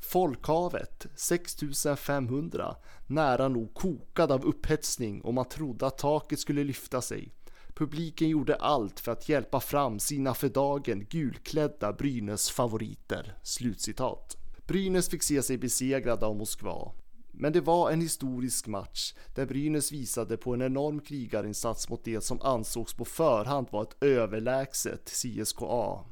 Folkhavet 0.00 1.06
6500 1.14 2.76
nära 3.06 3.48
nog 3.48 3.74
kokad 3.74 4.32
av 4.32 4.44
upphetsning 4.44 5.20
och 5.20 5.34
man 5.34 5.48
trodde 5.48 5.86
att 5.86 5.98
taket 5.98 6.38
skulle 6.38 6.64
lyfta 6.64 7.00
sig. 7.00 7.32
Publiken 7.74 8.28
gjorde 8.28 8.56
allt 8.56 9.00
för 9.00 9.12
att 9.12 9.28
hjälpa 9.28 9.60
fram 9.60 9.98
sina 9.98 10.34
för 10.34 10.48
dagen 10.48 11.06
gulklädda 11.10 11.92
Brynäs 11.92 12.50
favoriter." 12.50 13.34
Slutcitat. 13.42 14.36
Brynäs 14.66 15.08
fick 15.08 15.22
se 15.22 15.42
sig 15.42 15.58
besegrade 15.58 16.26
av 16.26 16.36
Moskva. 16.36 16.92
Men 17.32 17.52
det 17.52 17.60
var 17.60 17.90
en 17.90 18.00
historisk 18.00 18.66
match 18.66 19.14
där 19.34 19.46
Brynäs 19.46 19.92
visade 19.92 20.36
på 20.36 20.54
en 20.54 20.62
enorm 20.62 21.00
krigarinsats 21.00 21.88
mot 21.88 22.04
det 22.04 22.20
som 22.20 22.40
ansågs 22.40 22.94
på 22.94 23.04
förhand 23.04 23.66
vara 23.70 23.82
ett 23.82 24.02
överlägset 24.02 25.10
CSKA. 25.10 26.04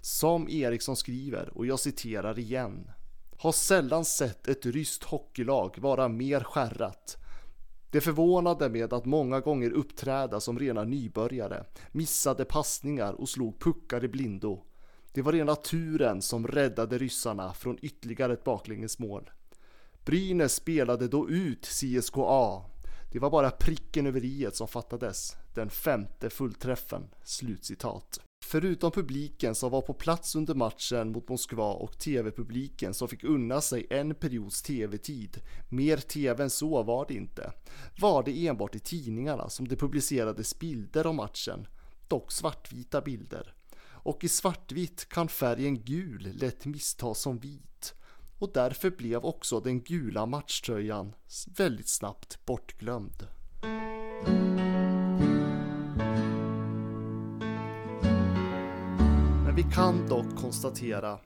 Som 0.00 0.48
Eriksson 0.48 0.96
skriver, 0.96 1.58
och 1.58 1.66
jag 1.66 1.80
citerar 1.80 2.38
igen. 2.38 2.90
Har 3.38 3.52
sällan 3.52 4.04
sett 4.04 4.48
ett 4.48 4.66
ryskt 4.66 5.04
hockeylag 5.04 5.78
vara 5.78 6.08
mer 6.08 6.40
skärrat. 6.40 7.16
Det 7.90 8.00
förvånade 8.00 8.68
med 8.68 8.92
att 8.92 9.04
många 9.04 9.40
gånger 9.40 9.70
uppträda 9.70 10.40
som 10.40 10.58
rena 10.58 10.84
nybörjare, 10.84 11.64
missade 11.92 12.44
passningar 12.44 13.12
och 13.12 13.28
slog 13.28 13.60
puckar 13.60 14.04
i 14.04 14.08
blindo. 14.08 14.62
Det 15.12 15.22
var 15.22 15.32
rena 15.32 15.54
turen 15.54 16.22
som 16.22 16.46
räddade 16.46 16.98
ryssarna 16.98 17.52
från 17.52 17.78
ytterligare 17.82 18.32
ett 18.32 18.44
baklängesmål. 18.44 19.30
Brynäs 20.04 20.54
spelade 20.54 21.08
då 21.08 21.28
ut 21.28 21.66
CSKA. 21.66 22.62
Det 23.12 23.18
var 23.18 23.30
bara 23.30 23.50
pricken 23.50 24.06
över 24.06 24.24
i 24.24 24.48
som 24.52 24.68
fattades. 24.68 25.36
Den 25.54 25.70
femte 25.70 26.30
fullträffen." 26.30 27.02
Slutcitat. 27.24 28.25
Förutom 28.44 28.90
publiken 28.90 29.54
som 29.54 29.70
var 29.70 29.82
på 29.82 29.94
plats 29.94 30.36
under 30.36 30.54
matchen 30.54 31.12
mot 31.12 31.28
Moskva 31.28 31.72
och 31.72 31.98
tv-publiken 31.98 32.94
som 32.94 33.08
fick 33.08 33.24
unna 33.24 33.60
sig 33.60 33.86
en 33.90 34.14
periods 34.14 34.62
tv-tid, 34.62 35.40
mer 35.68 35.96
tv 35.96 36.42
än 36.42 36.50
så 36.50 36.82
var 36.82 37.06
det 37.08 37.14
inte, 37.14 37.52
var 38.00 38.22
det 38.22 38.46
enbart 38.46 38.74
i 38.74 38.78
tidningarna 38.78 39.48
som 39.48 39.68
det 39.68 39.76
publicerades 39.76 40.58
bilder 40.58 41.06
om 41.06 41.16
matchen, 41.16 41.66
dock 42.08 42.32
svartvita 42.32 43.00
bilder. 43.00 43.54
Och 44.06 44.24
i 44.24 44.28
svartvitt 44.28 45.08
kan 45.08 45.28
färgen 45.28 45.84
gul 45.84 46.30
lätt 46.34 46.66
misstas 46.66 47.20
som 47.20 47.38
vit. 47.38 47.94
Och 48.38 48.50
därför 48.54 48.90
blev 48.90 49.24
också 49.24 49.60
den 49.60 49.82
gula 49.82 50.26
matchtröjan 50.26 51.14
väldigt 51.56 51.88
snabbt 51.88 52.46
bortglömd. 52.46 53.26
Kan 59.74 60.08
dock 60.08 60.36
konstatera 60.36 61.18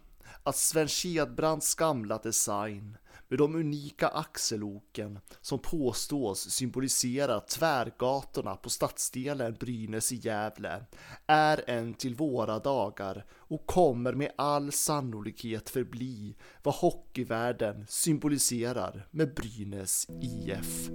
att 0.42 0.56
Sven 0.56 0.88
Kedbrands 0.88 1.74
gamla 1.74 2.18
design 2.18 2.96
med 3.28 3.38
de 3.38 3.54
unika 3.54 4.08
axeloken 4.08 5.18
som 5.40 5.58
påstås 5.58 6.50
symbolisera 6.50 7.40
tvärgatorna 7.40 8.56
på 8.56 8.70
stadsdelen 8.70 9.56
Brynäs 9.60 10.12
i 10.12 10.16
Gävle 10.16 10.84
är 11.26 11.70
en 11.70 11.94
till 11.94 12.14
våra 12.14 12.58
dagar 12.58 13.24
och 13.32 13.66
kommer 13.66 14.12
med 14.12 14.32
all 14.36 14.72
sannolikhet 14.72 15.70
förbli 15.70 16.36
vad 16.62 16.74
hockeyvärlden 16.74 17.86
symboliserar 17.88 19.06
med 19.10 19.34
Brynäs 19.34 20.06
IF. 20.22 20.90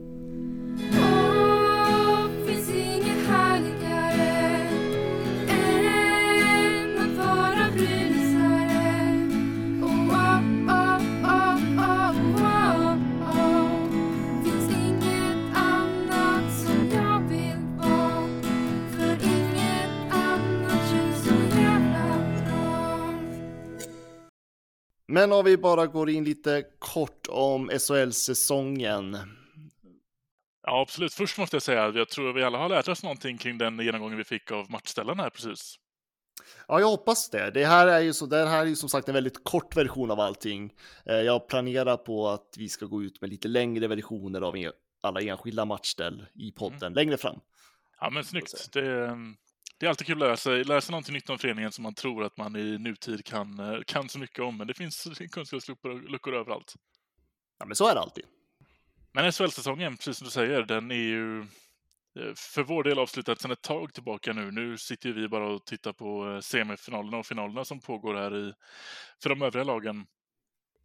Men 25.08 25.32
om 25.32 25.46
vi 25.46 25.58
bara 25.58 25.88
går 25.88 26.10
in 26.10 26.24
lite 26.24 26.66
kort 26.80 27.28
om 27.30 27.70
SHL-säsongen. 27.70 29.18
Ja, 30.68 30.82
absolut. 30.82 31.14
Först 31.14 31.38
måste 31.38 31.56
jag 31.56 31.64
säga 31.64 31.86
att 31.86 31.96
jag 31.96 32.10
tror 32.10 32.34
vi 32.34 32.44
alla 32.44 32.58
har 32.58 32.70
lärt 32.70 32.88
oss 32.88 33.04
någonting 33.04 33.38
kring 33.38 33.58
den 33.58 33.80
genomgången 33.80 34.18
vi 34.18 34.24
fick 34.24 34.52
av 34.52 34.72
matchställen 34.72 35.20
här 35.20 35.30
precis. 35.30 35.76
Ja, 36.68 36.80
jag 36.80 36.88
hoppas 36.88 37.30
det. 37.30 37.52
Det 37.52 37.66
här 37.66 37.88
är 37.88 38.00
ju 38.00 38.14
så, 38.14 38.26
det 38.26 38.46
här 38.46 38.62
är 38.62 38.66
ju 38.66 38.76
som 38.76 38.90
sagt 38.90 39.08
en 39.08 39.14
väldigt 39.14 39.44
kort 39.44 39.78
version 39.78 40.12
av 40.12 40.20
allting. 40.20 40.74
Eh, 41.06 41.16
Jag 41.16 41.48
planerar 41.48 41.98
på 41.98 42.28
att 42.28 42.54
vi 42.58 42.70
ska 42.70 42.86
gå 42.86 43.04
ut 43.04 43.22
med 43.22 43.30
lite 43.30 43.48
längre 43.48 43.88
versioner 43.88 44.42
av 44.42 44.56
alla 45.02 45.22
enskilda 45.22 45.66
matchställ 45.66 46.26
i 46.34 46.52
podden 46.52 46.94
längre 46.94 47.18
fram. 47.18 47.40
Ja, 48.00 48.10
men 48.10 48.24
snyggt. 48.24 48.74
Det, 48.74 49.18
det 49.78 49.86
är 49.86 49.90
alltid 49.90 50.08
kul 50.08 50.16
att 50.16 50.28
lära 50.28 50.38
sig, 50.38 50.64
lära 50.64 50.82
sig 50.82 50.92
någonting 50.92 51.14
nytt 51.14 51.30
om 51.30 51.40
föreningen 51.40 51.72
som 51.72 51.84
man 51.84 51.94
tror 51.94 52.24
att 52.24 52.38
man 52.38 52.56
i 52.56 52.78
nutid 52.78 53.26
kan, 53.26 53.60
eh, 53.60 53.82
kan 53.88 54.10
så 54.10 54.20
mycket 54.20 54.40
om. 54.40 54.58
Men 54.58 54.68
det 54.68 54.74
finns 54.74 55.08
kunskapsluckor 55.32 56.10
luckor 56.10 56.36
överallt. 56.36 56.76
Ja, 57.60 57.66
men 57.66 57.76
så 57.76 57.88
är 57.88 57.96
det 57.96 58.02
alltid. 58.02 58.26
Men 59.14 59.32
SHL-säsongen, 59.32 59.98
precis 59.98 60.18
som 60.18 60.26
du 60.26 60.32
säger, 60.32 60.62
den 60.62 60.92
är 60.92 60.96
ju 60.96 61.42
eh, 62.20 62.34
för 62.36 62.64
vår 62.64 62.84
del 62.84 63.00
avslutad 63.00 63.36
sedan 63.36 63.52
ett 63.52 63.62
tag 63.62 63.94
tillbaka 63.94 64.34
nu. 64.34 64.52
Nu 64.52 64.78
sitter 64.78 65.12
vi 65.12 65.28
bara 65.28 65.48
och 65.48 65.66
tittar 65.66 65.94
på 65.94 66.32
eh, 66.32 66.40
semifinalerna 66.40 67.18
och 67.18 67.26
finalerna 67.26 67.66
som 67.66 67.80
pågår 67.80 68.16
här 68.16 68.36
i, 68.36 68.54
för 69.24 69.30
de 69.30 69.42
övriga 69.42 69.64
lagen. 69.64 70.06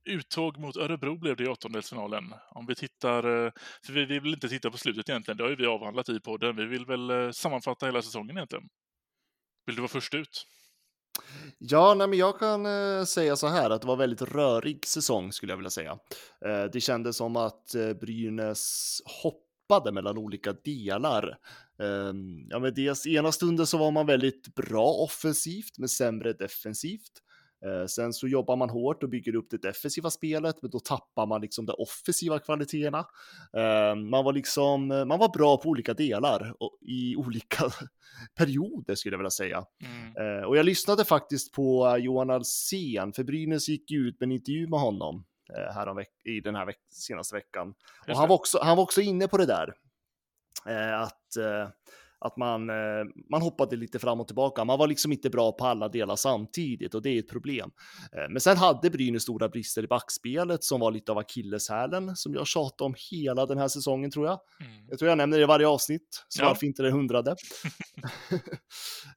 Uttåg 0.05 0.59
mot 0.59 0.77
Örebro 0.77 1.19
blev 1.19 1.37
det 1.37 1.45
i 1.45 1.49
åttondelsfinalen. 1.49 2.35
Om 2.51 2.67
vi 2.67 2.75
tittar, 2.75 3.23
för 3.87 3.93
vi 3.93 4.05
vi 4.05 4.19
vill 4.19 4.35
inte 4.35 4.49
titta 4.49 4.71
på 4.71 4.79
slutet 4.79 5.09
egentligen, 5.09 5.37
det 5.37 5.45
har 5.45 5.51
ju 5.51 5.57
vi 5.57 5.67
avhandlat 5.67 6.09
i 6.09 6.21
podden. 6.21 6.57
Vi 6.57 6.65
vill 6.65 6.87
väl 6.87 7.35
sammanfatta 7.35 7.87
hela 7.87 8.03
säsongen 8.03 8.37
egentligen. 8.37 8.69
Vill 9.71 9.77
du 9.77 9.83
vara 9.83 9.89
först 9.89 10.15
ut? 10.15 10.47
Ja, 11.59 11.95
nej, 11.95 12.09
men 12.09 12.19
jag 12.19 12.39
kan 12.39 12.67
eh, 12.67 13.05
säga 13.05 13.37
så 13.37 13.47
här 13.47 13.71
att 13.71 13.81
det 13.81 13.87
var 13.87 13.97
väldigt 13.97 14.23
rörig 14.23 14.87
säsong 14.87 15.33
skulle 15.33 15.53
jag 15.53 15.57
vilja 15.57 15.71
säga. 15.71 15.99
Eh, 16.47 16.65
det 16.73 16.81
kändes 16.81 17.17
som 17.17 17.37
att 17.37 17.75
eh, 17.75 17.93
Brynäs 17.93 18.99
hoppade 19.23 19.93
mellan 19.93 20.19
olika 20.19 20.53
delar. 20.53 21.39
Ehm, 21.83 22.47
ja, 22.49 22.59
men 22.59 22.75
dels 22.75 23.07
ena 23.07 23.33
stunden 23.33 23.67
så 23.67 23.79
var 23.79 23.91
man 23.91 24.07
väldigt 24.07 24.55
bra 24.55 24.87
offensivt 24.87 25.79
men 25.79 25.89
sämre 25.89 26.33
defensivt. 26.33 27.13
Eh, 27.67 27.87
Sen 27.87 28.13
så 28.13 28.29
jobbar 28.29 28.57
man 28.57 28.71
hårt 28.71 29.03
och 29.03 29.09
bygger 29.09 29.35
upp 29.35 29.51
det 29.51 29.57
defensiva 29.63 30.11
spelet, 30.11 30.63
men 30.63 30.71
då 30.71 30.81
tappar 30.81 31.27
man 31.27 31.41
liksom 31.41 31.67
de 31.67 31.73
offensiva 31.79 32.39
kvaliteterna. 32.39 32.99
Eh, 33.57 33.95
Man 33.95 34.25
var 34.25 34.33
liksom, 34.33 34.87
man 34.89 35.19
var 35.19 35.29
bra 35.29 35.57
på 35.57 35.69
olika 35.69 35.95
delar 35.95 36.55
och 36.61 36.79
i 36.81 37.17
olika 37.17 37.65
perioder 38.35 38.95
skulle 38.95 39.13
jag 39.15 39.19
vilja 39.19 39.31
säga. 39.31 39.65
Mm. 39.85 40.39
Eh, 40.39 40.45
Och 40.45 40.57
jag 40.57 40.67
lyssnade 40.67 41.05
faktiskt 41.05 41.53
på 41.53 41.97
Johan 41.99 42.31
Alsen, 42.31 43.13
för 43.13 43.23
Brynäs 43.25 43.69
gick 43.69 43.91
ut 43.91 44.21
med 44.21 44.27
en 44.27 44.33
intervju 44.33 44.69
med 44.69 44.81
honom 44.81 45.25
eh, 45.57 45.75
här 45.75 45.95
veck- 45.95 46.25
i 46.25 46.41
den 46.41 46.55
här 46.55 46.67
veck- 46.67 46.89
senaste 46.93 47.35
veckan. 47.35 47.75
Och 48.09 48.17
han 48.17 48.29
var, 48.29 48.37
också, 48.37 48.59
han 48.63 48.77
var 48.77 48.83
också 48.85 49.01
inne 49.01 49.29
på 49.29 49.37
det 49.37 49.47
där. 49.47 49.75
Eh, 50.67 51.01
att, 51.01 51.37
eh, 51.37 51.69
att 52.21 52.37
man, 52.37 52.71
eh, 52.71 52.77
man 53.31 53.43
hoppade 53.43 53.77
lite 53.77 53.99
fram 53.99 54.21
och 54.21 54.27
tillbaka. 54.27 54.65
Man 54.65 54.79
var 54.79 54.87
liksom 54.87 55.13
inte 55.13 55.31
bra 55.31 55.53
på 55.53 55.67
alla 55.67 55.89
delar 55.89 56.17
samtidigt 56.17 56.95
och 56.95 57.03
det 57.03 57.11
är 57.11 57.19
ett 57.19 57.29
problem. 57.29 57.71
Eh, 58.13 58.29
men 58.31 58.41
sen 58.41 58.57
hade 58.57 58.91
Brynäs 58.91 59.23
stora 59.23 59.49
brister 59.49 59.83
i 59.85 59.87
backspelet 59.87 60.65
som 60.65 60.81
var 60.81 60.91
lite 60.91 61.13
av 61.13 61.19
akilleshälen 61.19 62.17
som 62.17 62.35
jag 62.35 62.47
tjatade 62.47 62.87
om 62.87 62.95
hela 63.11 63.47
den 63.47 63.59
här 63.59 63.69
säsongen 63.69 64.11
tror 64.11 64.27
jag. 64.27 64.41
Mm. 64.61 64.87
Jag 64.89 64.99
tror 64.99 65.09
jag 65.09 65.19
nämner 65.19 65.37
det 65.39 65.43
i 65.43 65.47
varje 65.47 65.69
avsnitt, 65.69 66.25
så 66.29 66.43
Ja. 66.43 66.49
varför 66.49 66.67
inte 66.67 66.83
det 66.83 66.91
hundrade. 66.91 67.37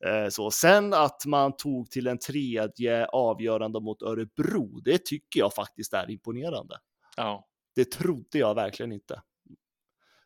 Eh, 0.06 0.30
så 0.30 0.52
sen 0.52 0.94
att 0.94 1.26
man 1.26 1.56
tog 1.56 1.90
till 1.92 2.08
en 2.08 2.20
tredje 2.20 3.06
avgörande 3.06 3.80
mot 3.82 4.02
Örebro, 4.02 4.80
det 4.80 5.06
tycker 5.06 5.40
jag 5.40 5.54
faktiskt 5.54 5.94
är 5.94 6.12
imponerande. 6.12 6.76
Ja. 7.18 7.48
Det 7.76 7.92
trodde 7.92 8.38
jag 8.38 8.56
verkligen 8.56 8.92
inte. 8.92 9.22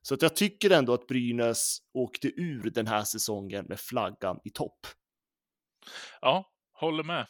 Så 0.08 0.14
att 0.14 0.22
jag 0.22 0.36
tycker 0.36 0.70
ändå 0.70 0.94
att 0.94 1.08
Brynäs 1.08 1.78
åkte 1.94 2.28
ur 2.28 2.70
den 2.70 2.88
här 2.88 3.04
säsongen 3.04 3.66
med 3.70 3.80
flaggan 3.80 4.40
i 4.44 4.50
topp. 4.50 4.88
Ja, 6.22 6.52
håller 6.74 7.04
med. 7.04 7.28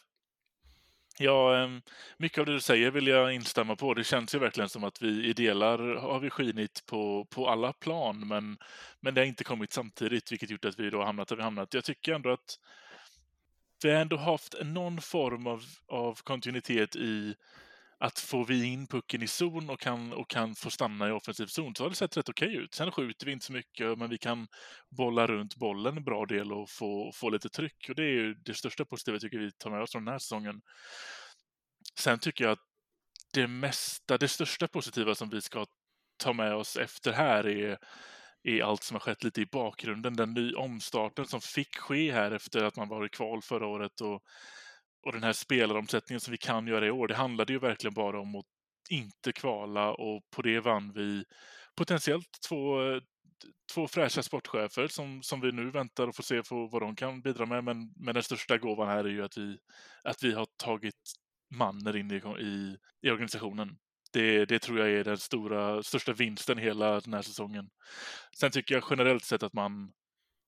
Ja, 1.18 1.56
ehm, 1.56 1.82
mycket 2.18 2.38
av 2.38 2.46
det 2.46 2.52
du 2.52 2.60
säger 2.60 2.90
vill 2.90 3.06
jag 3.06 3.34
instämma 3.34 3.76
på. 3.76 3.94
Det 3.94 4.04
känns 4.04 4.34
ju 4.34 4.38
verkligen 4.38 4.68
som 4.68 4.84
att 4.84 5.02
vi 5.02 5.24
i 5.26 5.32
delar 5.32 5.78
har 5.96 6.20
vi 6.20 6.30
skinit 6.30 6.86
på, 6.86 7.24
på 7.24 7.48
alla 7.48 7.72
plan, 7.72 8.28
men, 8.28 8.58
men 9.00 9.14
det 9.14 9.20
har 9.20 9.26
inte 9.26 9.44
kommit 9.44 9.72
samtidigt, 9.72 10.32
vilket 10.32 10.50
gjort 10.50 10.64
att 10.64 10.78
vi 10.78 10.90
då 10.90 11.04
hamnat 11.04 11.28
där 11.28 11.36
vi 11.36 11.42
hamnat. 11.42 11.74
Jag 11.74 11.84
tycker 11.84 12.12
ändå 12.12 12.30
att 12.30 12.58
vi 13.82 13.90
har 13.90 14.00
ändå 14.00 14.16
haft 14.16 14.54
någon 14.64 15.00
form 15.00 15.46
av, 15.46 15.64
av 15.86 16.14
kontinuitet 16.22 16.96
i 16.96 17.34
att 18.00 18.18
får 18.18 18.44
vi 18.44 18.64
in 18.64 18.86
pucken 18.86 19.22
i 19.22 19.26
zon 19.26 19.70
och 19.70 19.80
kan, 19.80 20.12
och 20.12 20.30
kan 20.30 20.54
få 20.54 20.70
stanna 20.70 21.08
i 21.08 21.12
offensiv 21.12 21.46
zon 21.46 21.74
så 21.74 21.84
har 21.84 21.90
det 21.90 21.96
sett 21.96 22.16
rätt 22.16 22.28
okej 22.28 22.56
ut. 22.56 22.74
Sen 22.74 22.92
skjuter 22.92 23.26
vi 23.26 23.32
inte 23.32 23.46
så 23.46 23.52
mycket, 23.52 23.98
men 23.98 24.10
vi 24.10 24.18
kan 24.18 24.48
bolla 24.96 25.26
runt 25.26 25.56
bollen 25.56 25.96
en 25.96 26.04
bra 26.04 26.26
del 26.26 26.52
och 26.52 26.70
få, 26.70 27.12
få 27.14 27.30
lite 27.30 27.48
tryck. 27.48 27.86
Och 27.88 27.94
det 27.94 28.02
är 28.02 28.12
ju 28.12 28.34
det 28.34 28.54
största 28.54 28.84
positiva 28.84 29.14
jag 29.14 29.20
tycker 29.20 29.38
vi 29.38 29.52
tar 29.52 29.70
med 29.70 29.82
oss 29.82 29.92
från 29.92 30.04
den 30.04 30.12
här 30.12 30.18
säsongen. 30.18 30.60
Sen 32.00 32.18
tycker 32.18 32.44
jag 32.44 32.52
att 32.52 32.64
det 33.32 33.46
mesta, 33.46 34.18
det 34.18 34.28
största 34.28 34.68
positiva 34.68 35.14
som 35.14 35.30
vi 35.30 35.40
ska 35.40 35.66
ta 36.18 36.32
med 36.32 36.54
oss 36.54 36.76
efter 36.76 37.12
här 37.12 37.46
är, 37.46 37.78
är 38.42 38.62
allt 38.62 38.82
som 38.82 38.94
har 38.94 39.00
skett 39.00 39.24
lite 39.24 39.40
i 39.40 39.46
bakgrunden. 39.46 40.16
Den 40.16 40.34
ny 40.34 40.54
omstarten 40.54 41.26
som 41.26 41.40
fick 41.40 41.76
ske 41.76 42.12
här 42.12 42.30
efter 42.32 42.64
att 42.64 42.76
man 42.76 42.88
var 42.88 43.06
i 43.06 43.08
kval 43.08 43.42
förra 43.42 43.66
året 43.66 44.00
och, 44.00 44.22
och 45.08 45.14
den 45.14 45.22
här 45.22 45.32
spelaromsättningen 45.32 46.20
som 46.20 46.30
vi 46.30 46.38
kan 46.38 46.66
göra 46.66 46.86
i 46.86 46.90
år. 46.90 47.08
Det 47.08 47.14
handlade 47.14 47.52
ju 47.52 47.58
verkligen 47.58 47.94
bara 47.94 48.20
om 48.20 48.36
att 48.36 48.46
inte 48.90 49.32
kvala 49.32 49.92
och 49.92 50.22
på 50.30 50.42
det 50.42 50.60
vann 50.60 50.92
vi 50.92 51.24
potentiellt 51.76 52.28
två, 52.48 52.78
två 53.74 53.88
fräscha 53.88 54.22
sportchefer 54.22 54.86
som, 54.86 55.22
som 55.22 55.40
vi 55.40 55.52
nu 55.52 55.70
väntar 55.70 56.08
och 56.08 56.16
får 56.16 56.22
se 56.22 56.42
på 56.42 56.66
vad 56.66 56.82
de 56.82 56.96
kan 56.96 57.20
bidra 57.20 57.46
med. 57.46 57.64
Men, 57.64 57.92
men 57.96 58.14
den 58.14 58.22
största 58.22 58.58
gåvan 58.58 58.88
här 58.88 59.04
är 59.04 59.08
ju 59.08 59.24
att 59.24 59.38
vi, 59.38 59.58
att 60.04 60.22
vi 60.22 60.32
har 60.32 60.46
tagit 60.56 61.12
Manner 61.54 61.96
in 61.96 62.10
i, 62.10 62.42
i, 62.42 62.76
i 63.02 63.10
organisationen. 63.10 63.76
Det, 64.12 64.44
det 64.44 64.58
tror 64.58 64.78
jag 64.78 64.90
är 64.90 65.04
den 65.04 65.18
stora, 65.18 65.82
största 65.82 66.12
vinsten 66.12 66.58
hela 66.58 67.00
den 67.00 67.14
här 67.14 67.22
säsongen. 67.22 67.70
Sen 68.40 68.50
tycker 68.50 68.74
jag 68.74 68.84
generellt 68.90 69.24
sett 69.24 69.42
att 69.42 69.52
man 69.52 69.92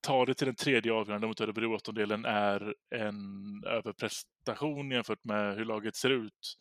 tar 0.01 0.25
det 0.25 0.33
till 0.33 0.47
den 0.47 0.55
tredje 0.55 0.93
avgörande 0.93 1.27
mot 1.27 1.41
Örebro 1.41 1.75
åttondelen 1.75 2.25
är 2.25 2.75
en 2.95 3.63
överprestation 3.65 4.91
jämfört 4.91 5.23
med 5.23 5.55
hur 5.55 5.65
laget 5.65 5.95
ser 5.95 6.09
ut. 6.09 6.57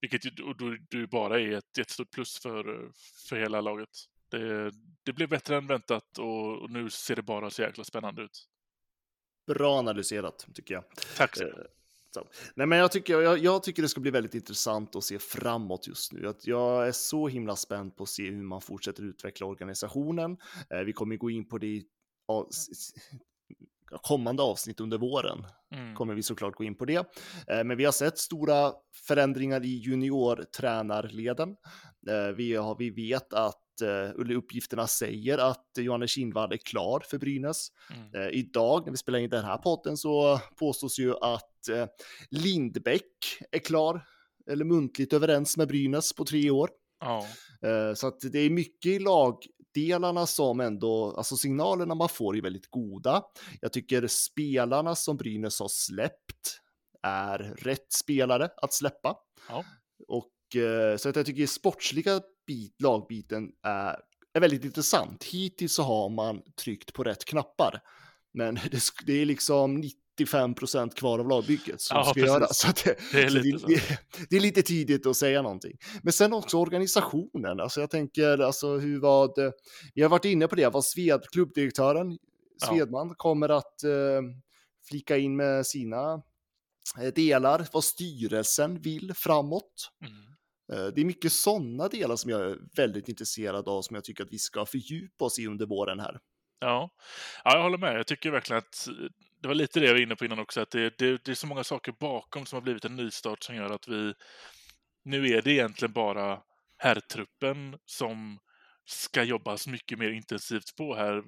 Vilket 0.00 0.20
ju 0.94 1.06
bara 1.06 1.40
är 1.40 1.52
ett 1.52 1.78
jättestort 1.78 2.10
plus 2.10 2.38
för, 2.38 2.90
för 3.28 3.36
hela 3.36 3.60
laget. 3.60 3.88
Det, 4.28 4.72
det 5.02 5.12
blev 5.12 5.28
bättre 5.28 5.56
än 5.56 5.66
väntat 5.66 6.18
och, 6.18 6.62
och 6.62 6.70
nu 6.70 6.90
ser 6.90 7.16
det 7.16 7.22
bara 7.22 7.50
så 7.50 7.62
jäkla 7.62 7.84
spännande 7.84 8.22
ut. 8.22 8.48
Bra 9.46 9.78
analyserat 9.78 10.46
tycker 10.54 10.74
jag. 10.74 10.84
Tack 11.16 11.36
så 11.36 11.44
Eh, 11.44 11.50
så. 12.10 12.28
Nej, 12.54 12.66
men 12.66 12.78
jag, 12.78 12.92
tycker, 12.92 13.20
jag, 13.20 13.38
jag 13.38 13.62
tycker 13.62 13.82
det 13.82 13.88
ska 13.88 14.00
bli 14.00 14.10
väldigt 14.10 14.34
intressant 14.34 14.96
att 14.96 15.04
se 15.04 15.18
framåt 15.18 15.86
just 15.86 16.12
nu. 16.12 16.28
Att 16.28 16.46
jag 16.46 16.88
är 16.88 16.92
så 16.92 17.28
himla 17.28 17.56
spänd 17.56 17.96
på 17.96 18.02
att 18.02 18.08
se 18.08 18.30
hur 18.30 18.42
man 18.42 18.60
fortsätter 18.60 19.02
utveckla 19.02 19.46
organisationen. 19.46 20.36
Eh, 20.70 20.80
vi 20.80 20.92
kommer 20.92 21.16
gå 21.16 21.30
in 21.30 21.48
på 21.48 21.58
det 21.58 21.66
i 21.66 21.86
s- 22.50 22.90
kommande 24.02 24.42
avsnitt 24.42 24.80
under 24.80 24.98
våren. 24.98 25.46
Mm. 25.74 25.94
Kommer 25.94 26.14
vi 26.14 26.22
såklart 26.22 26.54
gå 26.54 26.64
in 26.64 26.74
på 26.74 26.84
det. 26.84 26.96
Eh, 27.48 27.64
men 27.64 27.76
vi 27.76 27.84
har 27.84 27.92
sett 27.92 28.18
stora 28.18 28.72
förändringar 29.08 29.64
i 29.64 29.68
juniortränarleden. 29.78 31.48
Eh, 32.08 32.28
vi, 32.36 32.54
har, 32.54 32.76
vi 32.78 32.90
vet 32.90 33.32
att 33.32 33.80
eh, 33.82 34.10
eller 34.20 34.34
uppgifterna 34.34 34.86
säger 34.86 35.38
att 35.38 35.66
Johannes 35.78 36.10
Kindvall 36.10 36.52
är 36.52 36.56
klar 36.56 37.02
för 37.10 37.18
Brynäs. 37.18 37.68
Mm. 37.94 38.30
Idag 38.32 38.82
när 38.84 38.90
vi 38.90 38.96
spelar 38.96 39.18
in 39.18 39.30
den 39.30 39.44
här 39.44 39.58
podden 39.58 39.96
så 39.96 40.40
påstås 40.58 40.98
ju 40.98 41.14
att 41.20 41.52
Lindbäck 42.30 43.02
är 43.50 43.58
klar 43.58 44.06
eller 44.50 44.64
muntligt 44.64 45.12
överens 45.12 45.56
med 45.56 45.68
Brynäs 45.68 46.12
på 46.12 46.24
tre 46.24 46.50
år. 46.50 46.70
Eh, 47.68 47.94
så 47.94 48.06
att 48.06 48.20
det 48.32 48.38
är 48.38 48.50
mycket 48.50 48.90
i 48.92 48.98
lagdelarna 49.76 50.26
som 50.26 50.60
ändå, 50.60 51.14
alltså 51.16 51.36
signalerna 51.36 51.94
man 51.94 52.08
får 52.08 52.36
är 52.36 52.42
väldigt 52.42 52.70
goda. 52.70 53.22
Jag 53.60 53.72
tycker 53.72 54.06
spelarna 54.06 54.94
som 54.94 55.16
Brynäs 55.16 55.60
har 55.60 55.68
släppt 55.68 56.60
är 57.02 57.38
rätt 57.38 57.92
spelare 57.92 58.50
att 58.56 58.72
släppa. 58.72 59.16
Ja. 59.48 59.64
Och 60.08 60.56
eh, 60.56 60.96
så 60.96 61.08
att 61.08 61.16
jag 61.16 61.26
tycker 61.26 61.46
sportsliga 61.46 62.20
bit, 62.46 62.80
lagbiten 62.80 63.52
är, 63.62 63.96
är 64.34 64.40
väldigt 64.40 64.64
intressant. 64.64 65.24
Hittills 65.24 65.74
så 65.74 65.82
har 65.82 66.08
man 66.08 66.42
tryckt 66.64 66.92
på 66.92 67.04
rätt 67.04 67.24
knappar. 67.24 67.80
Men 68.34 68.54
det, 68.70 68.82
det 69.06 69.12
är 69.12 69.26
liksom 69.26 69.82
95 70.18 70.54
procent 70.54 70.94
kvar 70.94 71.18
av 71.18 71.28
lagbygget 71.28 71.80
som 71.80 71.96
Ja, 71.96 72.04
ska 72.04 72.12
precis. 72.14 72.28
göras. 72.28 72.58
Så 72.58 72.68
det, 72.84 72.98
Det 73.12 73.22
är 73.22 73.28
så 73.28 73.34
det, 73.66 73.74
det, 73.74 73.98
det 74.30 74.36
är 74.36 74.40
lite 74.40 74.62
tidigt 74.62 75.06
att 75.06 75.16
säga 75.16 75.42
någonting. 75.42 75.76
Men 76.02 76.12
sen 76.12 76.32
också 76.32 76.56
organisationen. 76.58 77.60
Alltså 77.60 77.80
jag 77.80 77.90
tänker, 77.90 78.38
alltså 78.38 78.78
hur 78.78 79.00
vad... 79.00 79.38
eh, 79.38 79.50
Vi 79.94 80.02
har 80.02 80.08
varit 80.08 80.24
inne 80.24 80.48
på 80.48 80.54
det, 80.54 80.68
vad 80.68 80.84
Sved, 80.84 81.22
klubbdirektören 81.32 82.18
Ja. 82.60 82.66
Svedman 82.66 83.14
kommer 83.16 83.48
att 83.48 83.84
eh, 83.84 84.22
flika 84.88 85.16
in 85.16 85.36
med 85.36 85.66
sina 85.66 86.22
eh, 87.00 87.12
delar, 87.14 87.66
vad 87.72 87.84
styrelsen 87.84 88.80
vill 88.80 89.12
framåt. 89.14 89.90
Mm. 90.00 90.22
Eh, 90.86 90.92
Det 90.94 91.00
är 91.00 91.04
mycket 91.04 91.32
sådana 91.32 91.88
delar 91.88 92.16
som 92.16 92.30
jag 92.30 92.40
är 92.50 92.56
väldigt 92.76 93.08
intresserad 93.08 93.68
av, 93.68 93.82
som 93.82 93.94
jag 93.94 94.04
tycker 94.04 94.24
att 94.24 94.32
vi 94.32 94.38
ska 94.38 94.66
fördjupa 94.66 95.24
oss 95.24 95.38
i 95.38 95.46
under 95.46 95.66
våren 95.66 96.00
här. 96.00 96.18
Ja. 96.60 96.90
ja, 97.44 97.56
jag 97.56 97.62
håller 97.62 97.78
med. 97.78 97.98
Jag 97.98 98.06
tycker 98.06 98.30
verkligen 98.30 98.58
att 98.58 98.88
det 99.46 99.48
var 99.48 99.54
lite 99.54 99.80
det 99.80 99.86
jag 99.86 99.92
var 99.92 100.00
inne 100.00 100.16
på 100.16 100.24
innan 100.24 100.38
också, 100.38 100.60
att 100.60 100.70
det, 100.70 100.98
det, 100.98 101.24
det 101.24 101.30
är 101.30 101.34
så 101.34 101.46
många 101.46 101.64
saker 101.64 101.92
bakom 101.92 102.46
som 102.46 102.56
har 102.56 102.62
blivit 102.62 102.84
en 102.84 102.96
nystart 102.96 103.42
som 103.42 103.56
gör 103.56 103.70
att 103.70 103.88
vi... 103.88 104.14
Nu 105.04 105.28
är 105.28 105.42
det 105.42 105.52
egentligen 105.52 105.92
bara 105.92 106.40
herrtruppen 106.78 107.78
som 107.84 108.38
ska 108.84 109.22
jobbas 109.22 109.66
mycket 109.66 109.98
mer 109.98 110.10
intensivt 110.10 110.76
på 110.76 110.94
här. 110.94 111.22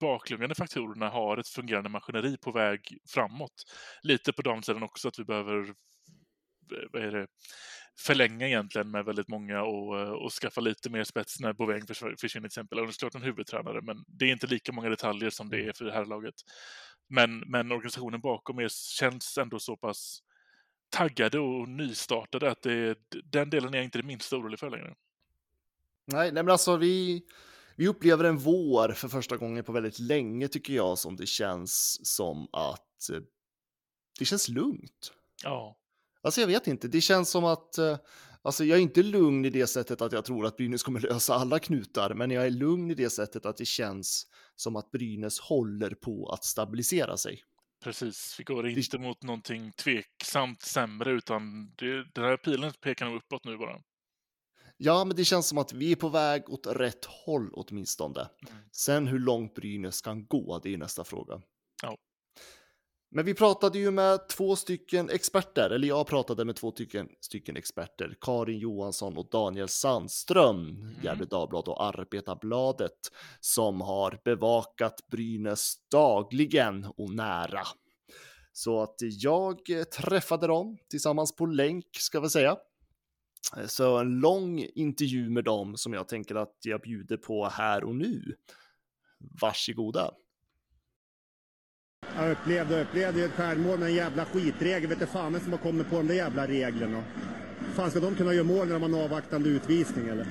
Baklungande 0.00 0.54
faktorerna 0.54 1.08
har 1.08 1.36
ett 1.36 1.48
fungerande 1.48 1.90
maskineri 1.90 2.36
på 2.36 2.52
väg 2.52 2.80
framåt. 3.08 3.64
Lite 4.02 4.32
på 4.32 4.42
damsidan 4.42 4.82
också 4.82 5.08
att 5.08 5.18
vi 5.18 5.24
behöver 5.24 5.58
eh, 5.58 6.88
vad 6.92 7.02
är 7.02 7.12
det, 7.12 7.26
förlänga 7.98 8.46
egentligen 8.46 8.90
med 8.90 9.04
väldigt 9.04 9.28
många 9.28 9.62
och, 9.62 10.00
eh, 10.00 10.10
och 10.10 10.32
skaffa 10.32 10.60
lite 10.60 10.90
mer 10.90 11.04
spets 11.04 11.40
när 11.40 11.52
Boväng 11.52 11.86
försvinner 11.86 12.16
till 12.16 12.44
exempel. 12.44 12.78
Och 12.78 12.86
det 12.86 12.90
är 12.90 12.92
såklart 12.92 13.14
en 13.14 13.22
huvudtränare, 13.22 13.80
men 13.82 14.04
det 14.06 14.24
är 14.24 14.32
inte 14.32 14.46
lika 14.46 14.72
många 14.72 14.88
detaljer 14.88 15.30
som 15.30 15.48
det 15.48 15.66
är 15.66 15.72
för 15.72 15.84
det 15.84 15.92
här 15.92 16.04
laget. 16.04 16.34
Men, 17.08 17.38
men 17.38 17.72
organisationen 17.72 18.20
bakom 18.20 18.58
är, 18.58 18.68
känns 18.68 19.38
ändå 19.38 19.58
så 19.58 19.76
pass 19.76 20.22
taggade 20.90 21.38
och 21.38 21.68
nystartade 21.68 22.50
att 22.50 22.62
det, 22.62 22.98
den 23.24 23.50
delen 23.50 23.74
är 23.74 23.78
jag 23.78 23.84
inte 23.84 23.98
det 23.98 24.06
minsta 24.06 24.36
orolig 24.36 24.58
för 24.58 24.70
längre. 24.70 24.94
Nej, 26.06 26.32
nej 26.32 26.42
men 26.42 26.50
alltså 26.50 26.76
vi, 26.76 27.22
vi 27.76 27.88
upplever 27.88 28.24
en 28.24 28.38
vår 28.38 28.92
för 28.92 29.08
första 29.08 29.36
gången 29.36 29.64
på 29.64 29.72
väldigt 29.72 29.98
länge 29.98 30.48
tycker 30.48 30.72
jag 30.72 30.98
som 30.98 31.16
det 31.16 31.26
känns 31.26 32.06
som 32.06 32.48
att 32.52 33.10
eh, 33.12 33.20
det 34.18 34.24
känns 34.24 34.48
lugnt. 34.48 35.12
Ja, 35.44 35.79
Alltså 36.22 36.40
jag 36.40 36.48
vet 36.48 36.66
inte, 36.66 36.88
det 36.88 37.00
känns 37.00 37.30
som 37.30 37.44
att, 37.44 37.78
eh, 37.78 37.96
Alltså 38.42 38.64
jag 38.64 38.78
är 38.78 38.82
inte 38.82 39.02
lugn 39.02 39.44
i 39.44 39.50
det 39.50 39.66
sättet 39.66 40.00
att 40.02 40.12
jag 40.12 40.24
tror 40.24 40.46
att 40.46 40.56
Brynäs 40.56 40.82
kommer 40.82 41.00
lösa 41.10 41.34
alla 41.34 41.58
knutar, 41.58 42.14
men 42.14 42.30
jag 42.30 42.46
är 42.46 42.50
lugn 42.50 42.90
i 42.90 42.94
det 42.94 43.10
sättet 43.10 43.46
att 43.46 43.56
det 43.56 43.66
känns 43.66 44.26
som 44.56 44.76
att 44.76 44.90
Brynäs 44.90 45.40
håller 45.40 45.90
på 45.90 46.28
att 46.28 46.44
stabilisera 46.44 47.16
sig. 47.16 47.42
Precis, 47.84 48.36
vi 48.38 48.44
går 48.44 48.68
inte 48.68 48.98
mot 48.98 49.22
någonting 49.22 49.72
tveksamt 49.72 50.62
sämre 50.62 51.12
utan 51.12 51.74
det, 51.74 52.04
den 52.14 52.24
här 52.24 52.36
pilen 52.36 52.72
pekar 52.80 53.06
nog 53.06 53.16
uppåt 53.16 53.44
nu 53.44 53.56
bara. 53.56 53.80
Ja, 54.76 55.04
men 55.04 55.16
det 55.16 55.24
känns 55.24 55.48
som 55.48 55.58
att 55.58 55.72
vi 55.72 55.92
är 55.92 55.96
på 55.96 56.08
väg 56.08 56.50
åt 56.50 56.66
rätt 56.66 57.04
håll 57.04 57.50
åtminstone. 57.52 58.20
Mm. 58.20 58.62
Sen 58.72 59.06
hur 59.06 59.18
långt 59.18 59.54
Brynäs 59.54 60.00
kan 60.00 60.26
gå, 60.26 60.60
det 60.62 60.74
är 60.74 60.78
nästa 60.78 61.04
fråga. 61.04 61.42
Ja. 61.82 61.96
Men 63.12 63.24
vi 63.24 63.34
pratade 63.34 63.78
ju 63.78 63.90
med 63.90 64.28
två 64.28 64.56
stycken 64.56 65.10
experter, 65.10 65.70
eller 65.70 65.88
jag 65.88 66.06
pratade 66.06 66.44
med 66.44 66.56
två 66.56 66.70
stycken, 66.70 67.08
stycken 67.20 67.56
experter, 67.56 68.16
Karin 68.20 68.58
Johansson 68.58 69.18
och 69.18 69.28
Daniel 69.30 69.68
Sandström, 69.68 70.94
Gefle 71.02 71.24
Dagblad 71.24 71.68
och 71.68 71.84
Arbetarbladet, 71.84 73.12
som 73.40 73.80
har 73.80 74.20
bevakat 74.24 75.08
Brynäs 75.10 75.74
dagligen 75.90 76.86
och 76.96 77.10
nära. 77.10 77.62
Så 78.52 78.82
att 78.82 78.96
jag 79.00 79.60
träffade 79.96 80.46
dem 80.46 80.78
tillsammans 80.90 81.36
på 81.36 81.46
länk, 81.46 81.86
ska 81.98 82.20
vi 82.20 82.30
säga. 82.30 82.56
Så 83.66 83.98
en 83.98 84.20
lång 84.20 84.66
intervju 84.74 85.30
med 85.30 85.44
dem 85.44 85.76
som 85.76 85.92
jag 85.92 86.08
tänker 86.08 86.34
att 86.34 86.56
jag 86.62 86.80
bjuder 86.80 87.16
på 87.16 87.48
här 87.48 87.84
och 87.84 87.96
nu. 87.96 88.34
Varsågoda. 89.40 90.10
Jag 92.16 92.30
upplevde, 92.32 92.82
upplevde 92.82 93.24
ett 93.24 93.32
självmål 93.32 93.78
med 93.78 93.88
en 93.88 93.94
jävla 93.94 94.24
skitregel. 94.24 94.88
Vet 94.88 94.98
du 94.98 95.06
fan 95.06 95.40
som 95.40 95.52
har 95.52 95.58
kommit 95.58 95.90
på 95.90 95.96
de 95.96 96.06
där 96.06 96.14
jävla 96.14 96.46
reglerna. 96.46 97.04
Fan 97.74 97.90
ska 97.90 98.00
de 98.00 98.14
kunna 98.14 98.34
göra 98.34 98.44
mål 98.44 98.66
när 98.68 98.72
de 98.80 98.82
har 98.82 98.88
en 98.88 99.04
avvaktande 99.04 99.48
utvisning 99.48 100.08
eller? 100.08 100.26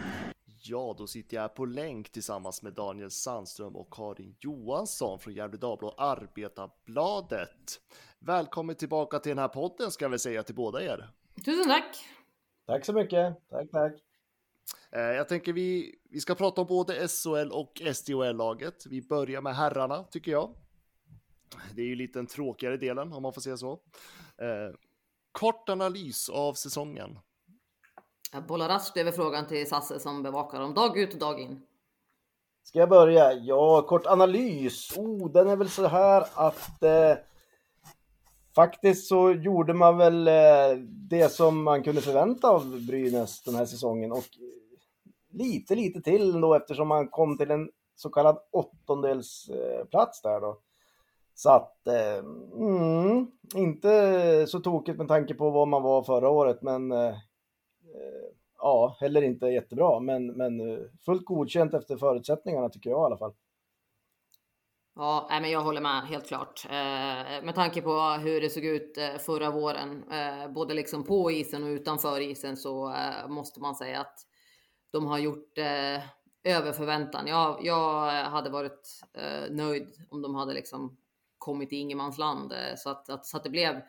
Ja, 0.62 0.96
då 0.98 1.08
sitter 1.08 1.38
jag 1.38 1.56
på 1.56 1.66
länk 1.66 2.10
tillsammans 2.12 2.62
med 2.64 2.74
Daniel 2.74 3.12
Sandström 3.12 3.76
och 3.76 3.94
Karin 3.94 4.36
Johansson 4.40 5.20
från 5.20 5.34
Gefle 5.34 5.58
Dagblad 5.58 5.94
Arbetarbladet. 5.98 7.80
Välkommen 8.20 8.76
tillbaka 8.76 9.20
till 9.20 9.30
den 9.30 9.38
här 9.40 9.48
podden 9.48 9.92
ska 9.92 10.06
jag 10.06 10.10
väl 10.10 10.20
säga 10.20 10.44
till 10.44 10.56
båda 10.56 10.84
er. 10.84 11.10
Tusen 11.46 11.68
tack! 11.68 11.98
Tack 12.68 12.86
så 12.86 12.94
mycket. 12.94 13.50
Tack, 13.50 13.72
tack. 13.72 13.94
Eh, 14.92 15.00
Jag 15.02 15.28
tänker 15.30 15.54
vi, 15.54 15.96
vi 16.10 16.20
ska 16.20 16.36
prata 16.36 16.62
om 16.62 16.68
både 16.68 17.08
SHL 17.08 17.52
och 17.52 17.82
SDHL-laget. 17.94 18.86
Vi 18.86 19.02
börjar 19.02 19.42
med 19.42 19.56
herrarna, 19.56 20.04
tycker 20.04 20.32
jag. 20.32 20.54
Det 21.76 21.82
är 21.82 21.86
ju 21.86 21.96
lite 21.96 22.20
den 22.20 22.28
tråkigare 22.28 22.78
delen, 22.78 23.14
om 23.14 23.24
man 23.24 23.34
får 23.34 23.42
säga 23.42 23.58
så. 23.58 23.72
Eh, 24.38 24.76
kort 25.32 25.70
analys 25.70 26.30
av 26.30 26.54
säsongen. 26.54 27.20
Jag 28.34 28.46
bollar 28.46 28.70
raskt 28.70 28.98
över 28.98 29.12
frågan 29.12 29.48
till 29.48 29.70
Sasse 29.70 30.00
som 30.00 30.24
bevakar 30.24 30.60
dem 30.60 30.74
dag 30.74 30.98
ut 30.98 31.14
och 31.14 31.20
dag 31.20 31.40
in. 31.40 31.62
Ska 32.64 32.80
jag 32.80 32.90
börja? 32.90 33.34
Ja, 33.34 33.82
kort 33.82 34.06
analys. 34.06 34.98
Oh, 34.98 35.32
den 35.32 35.50
är 35.50 35.56
väl 35.56 35.70
så 35.70 35.88
här 35.88 36.26
att 36.34 36.84
eh, 36.84 37.18
faktiskt 38.56 39.08
så 39.08 39.32
gjorde 39.32 39.74
man 39.74 39.98
väl 39.98 40.28
eh, 40.28 40.78
det 41.10 41.32
som 41.32 41.64
man 41.64 41.84
kunde 41.84 42.02
förvänta 42.02 42.50
av 42.50 42.82
Brynäs 42.88 43.42
den 43.42 43.56
här 43.56 43.66
säsongen 43.66 44.12
och 44.12 44.26
lite, 45.32 45.76
lite 45.76 46.02
till 46.02 46.36
ändå 46.36 46.56
eftersom 46.56 46.88
man 46.88 47.08
kom 47.08 47.38
till 47.38 47.52
en 47.52 47.70
så 47.96 48.10
kallad 48.10 48.38
åttondelsplats 48.52 49.50
eh, 49.50 49.86
plats 49.86 50.22
där 50.22 50.42
då. 50.42 50.60
Så 51.40 51.50
att, 51.50 51.88
eh, 51.88 52.18
mm, 52.54 53.32
inte 53.56 54.48
så 54.48 54.60
tokigt 54.60 54.98
med 54.98 55.08
tanke 55.08 55.34
på 55.34 55.50
vad 55.50 55.68
man 55.68 55.84
var 55.84 56.04
förra 56.04 56.30
året, 56.30 56.62
men 56.62 56.92
eh, 56.92 57.08
eh 57.08 57.16
ja, 58.58 58.98
heller 59.00 59.22
inte 59.22 59.46
jättebra, 59.46 60.00
men, 60.00 60.28
men 60.28 60.60
eh, 60.60 60.80
fullt 61.06 61.26
godkänt 61.26 61.74
efter 61.74 61.98
förutsättningarna 61.98 62.70
tycker 62.70 62.90
jag 62.90 63.00
i 63.00 63.06
alla 63.06 63.18
fall. 63.18 63.34
Ja, 64.96 65.28
nej, 65.30 65.42
men 65.42 65.52
jag 65.52 65.62
håller 65.62 65.82
med 65.82 66.02
helt 66.02 66.28
klart. 66.28 66.66
Eh, 66.66 67.44
med 67.44 67.56
tanke 67.56 67.82
på 67.82 68.00
hur 68.00 68.42
det 68.42 68.50
såg 68.50 68.66
ut 68.66 68.98
eh, 68.98 69.18
förra 69.18 69.52
våren, 69.52 70.04
eh, 70.12 70.52
både 70.52 70.74
liksom 70.74 71.04
på 71.04 71.32
isen 71.32 71.64
och 71.64 71.70
utanför 71.70 72.20
isen, 72.20 72.58
så 72.58 72.94
eh, 72.94 73.28
måste 73.28 73.60
man 73.60 73.76
säga 73.76 74.00
att 74.00 74.20
de 74.92 75.06
har 75.06 75.18
gjort 75.18 75.58
eh, 75.58 76.04
över 76.44 76.72
förväntan. 76.72 77.28
Jag, 77.28 77.60
jag 77.66 78.12
hade 78.24 78.50
varit 78.50 79.02
eh, 79.14 79.52
nöjd 79.56 79.88
om 80.10 80.22
de 80.22 80.36
hade 80.36 80.54
liksom 80.54 80.98
kommit 81.40 81.74
i 81.74 81.76
ingenmansland 81.76 82.52
eh, 82.52 82.76
så 82.78 82.90
att, 82.90 83.10
att, 83.10 83.26
så 83.26 83.38
att 83.38 83.44
det 83.44 83.50
blev 83.50 83.82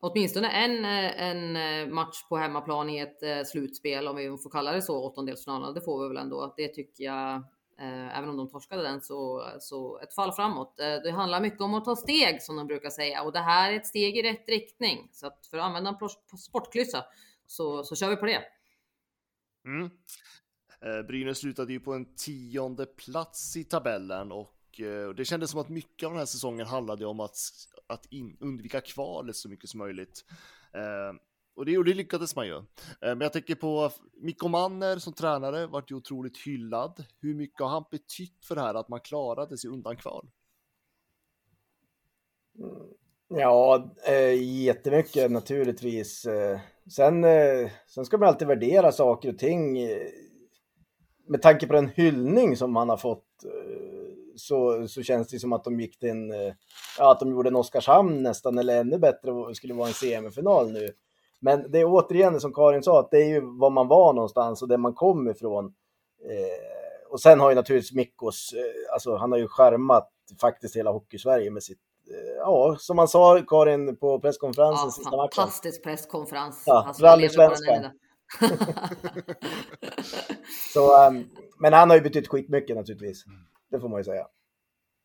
åtminstone 0.00 0.50
en, 0.50 0.84
eh, 0.84 1.22
en 1.22 1.56
eh, 1.56 1.94
match 1.94 2.28
på 2.28 2.36
hemmaplan 2.36 2.90
i 2.90 2.98
ett 2.98 3.48
slutspel, 3.48 4.08
om 4.08 4.16
vi 4.16 4.28
får 4.28 4.50
kalla 4.50 4.72
det 4.72 4.82
så, 4.82 5.04
åttondelsfinalen. 5.04 5.74
Det 5.74 5.80
får 5.80 6.02
vi 6.02 6.08
väl 6.08 6.16
ändå. 6.16 6.54
Det 6.56 6.68
tycker 6.68 7.04
jag, 7.04 7.44
även 8.14 8.28
om 8.28 8.36
de 8.36 8.50
torskade 8.50 8.82
den, 8.82 9.00
så, 9.00 9.50
så 9.60 9.98
ett 9.98 10.14
fall 10.14 10.32
framåt. 10.32 10.76
Det 10.76 11.10
handlar 11.10 11.40
mycket 11.40 11.60
om 11.60 11.74
att 11.74 11.84
ta 11.84 11.96
steg, 11.96 12.42
som 12.42 12.56
de 12.56 12.66
brukar 12.66 12.90
säga, 12.90 13.22
och 13.22 13.32
det 13.32 13.38
här 13.38 13.72
är 13.72 13.76
ett 13.76 13.86
steg 13.86 14.16
i 14.16 14.22
rätt 14.22 14.48
riktning. 14.48 15.08
Så 15.12 15.26
att 15.26 15.46
för 15.50 15.58
att 15.58 15.64
använda 15.64 15.90
en 15.90 15.96
sportklyssa 15.96 16.36
sportklyscha 16.36 17.04
så, 17.46 17.84
så 17.84 17.96
kör 17.96 18.10
vi 18.10 18.16
på 18.16 18.26
det. 18.26 18.42
Mm. 19.64 19.90
Brynäs 21.06 21.38
slutade 21.38 21.72
ju 21.72 21.80
på 21.80 21.92
en 21.92 22.14
tionde 22.14 22.86
plats 22.86 23.56
i 23.56 23.64
tabellen 23.64 24.32
och 24.32 24.57
eh, 24.80 25.08
det 25.08 25.24
kändes 25.24 25.50
som 25.50 25.60
att 25.60 25.68
mycket 25.68 26.06
av 26.06 26.12
den 26.12 26.18
här 26.18 26.26
säsongen 26.26 26.66
handlade 26.66 27.06
om 27.06 27.20
att, 27.20 27.36
att 27.86 28.06
in, 28.06 28.36
undvika 28.40 28.80
kvalet 28.80 29.36
så 29.36 29.48
mycket 29.48 29.70
som 29.70 29.78
möjligt. 29.78 30.24
Eh, 30.74 31.20
och 31.56 31.64
det, 31.64 31.78
och 31.78 31.84
det 31.84 31.94
lyckades 31.94 32.36
man 32.36 32.46
ju. 32.46 32.56
Eh, 32.56 32.62
men 33.00 33.20
jag 33.20 33.32
tänker 33.32 33.54
på 33.54 33.90
Mikko 34.16 34.48
Manner 34.48 34.98
som 34.98 35.12
tränare, 35.12 35.66
vart 35.66 35.90
ju 35.90 35.94
otroligt 35.94 36.38
hyllad. 36.38 37.04
Hur 37.20 37.34
mycket 37.34 37.60
har 37.60 37.68
han 37.68 37.84
betytt 37.90 38.44
för 38.44 38.54
det 38.54 38.60
här 38.60 38.74
att 38.74 38.88
man 38.88 39.00
klarade 39.00 39.58
sig 39.58 39.70
undan 39.70 39.96
kval? 39.96 40.30
Mm. 42.58 42.98
Ja, 43.28 43.94
eh, 44.06 44.62
jättemycket 44.62 45.30
naturligtvis. 45.30 46.26
Eh, 46.26 46.60
sen, 46.90 47.24
eh, 47.24 47.70
sen 47.86 48.04
ska 48.04 48.18
man 48.18 48.28
alltid 48.28 48.48
värdera 48.48 48.92
saker 48.92 49.32
och 49.32 49.38
ting. 49.38 49.78
Eh, 49.78 50.08
med 51.28 51.42
tanke 51.42 51.66
på 51.66 51.72
den 51.72 51.88
hyllning 51.88 52.56
som 52.56 52.76
han 52.76 52.88
har 52.88 52.96
fått 52.96 53.44
eh, 53.44 53.87
så, 54.38 54.88
så 54.88 55.02
känns 55.02 55.28
det 55.28 55.38
som 55.38 55.52
att 55.52 55.64
de 55.64 55.80
gick 55.80 55.98
till 55.98 56.08
en, 56.08 56.32
eh, 56.32 56.54
ja, 56.98 57.12
att 57.12 57.20
de 57.20 57.30
gjorde 57.30 57.48
en 57.48 57.56
Oskarshamn 57.56 58.22
nästan, 58.22 58.58
eller 58.58 58.80
ännu 58.80 58.98
bättre, 58.98 59.54
skulle 59.54 59.74
vara 59.74 59.88
en 59.88 59.94
semifinal 59.94 60.72
nu. 60.72 60.90
Men 61.40 61.70
det 61.70 61.80
är 61.80 61.84
återigen 61.84 62.40
som 62.40 62.54
Karin 62.54 62.82
sa, 62.82 63.00
att 63.00 63.10
det 63.10 63.18
är 63.18 63.28
ju 63.28 63.40
var 63.40 63.70
man 63.70 63.88
var 63.88 64.12
någonstans 64.12 64.62
och 64.62 64.68
där 64.68 64.76
man 64.76 64.94
kom 64.94 65.28
ifrån. 65.28 65.64
Eh, 66.30 67.10
och 67.10 67.20
sen 67.20 67.40
har 67.40 67.50
ju 67.50 67.54
naturligtvis 67.54 67.92
Mikkos, 67.92 68.52
eh, 68.56 68.92
alltså 68.92 69.16
han 69.16 69.32
har 69.32 69.38
ju 69.38 69.48
skärmat 69.48 70.10
faktiskt 70.40 70.76
hela 70.76 70.90
Hockeysverige 70.90 71.50
med 71.50 71.62
sitt 71.62 71.78
eh, 72.10 72.36
Ja, 72.38 72.76
som 72.78 72.96
man 72.96 73.08
sa 73.08 73.40
Karin 73.48 73.96
på 73.96 74.20
presskonferensen 74.20 74.86
Ja, 74.86 74.90
sista 74.90 75.16
matchen. 75.16 75.30
fantastisk 75.34 75.82
presskonferens. 75.82 76.62
Ja, 76.66 76.84
Alltså, 76.86 77.04
rallysvenskan. 77.04 77.84
Så, 80.72 80.96
ehm, 80.96 81.24
men 81.58 81.72
han 81.72 81.90
har 81.90 81.96
ju 81.96 82.02
betytt 82.02 82.28
skitmycket 82.28 82.76
naturligtvis. 82.76 83.24
Det 83.70 83.80
får 83.80 83.88
man 83.88 84.00
ju 84.00 84.04
säga. 84.04 84.26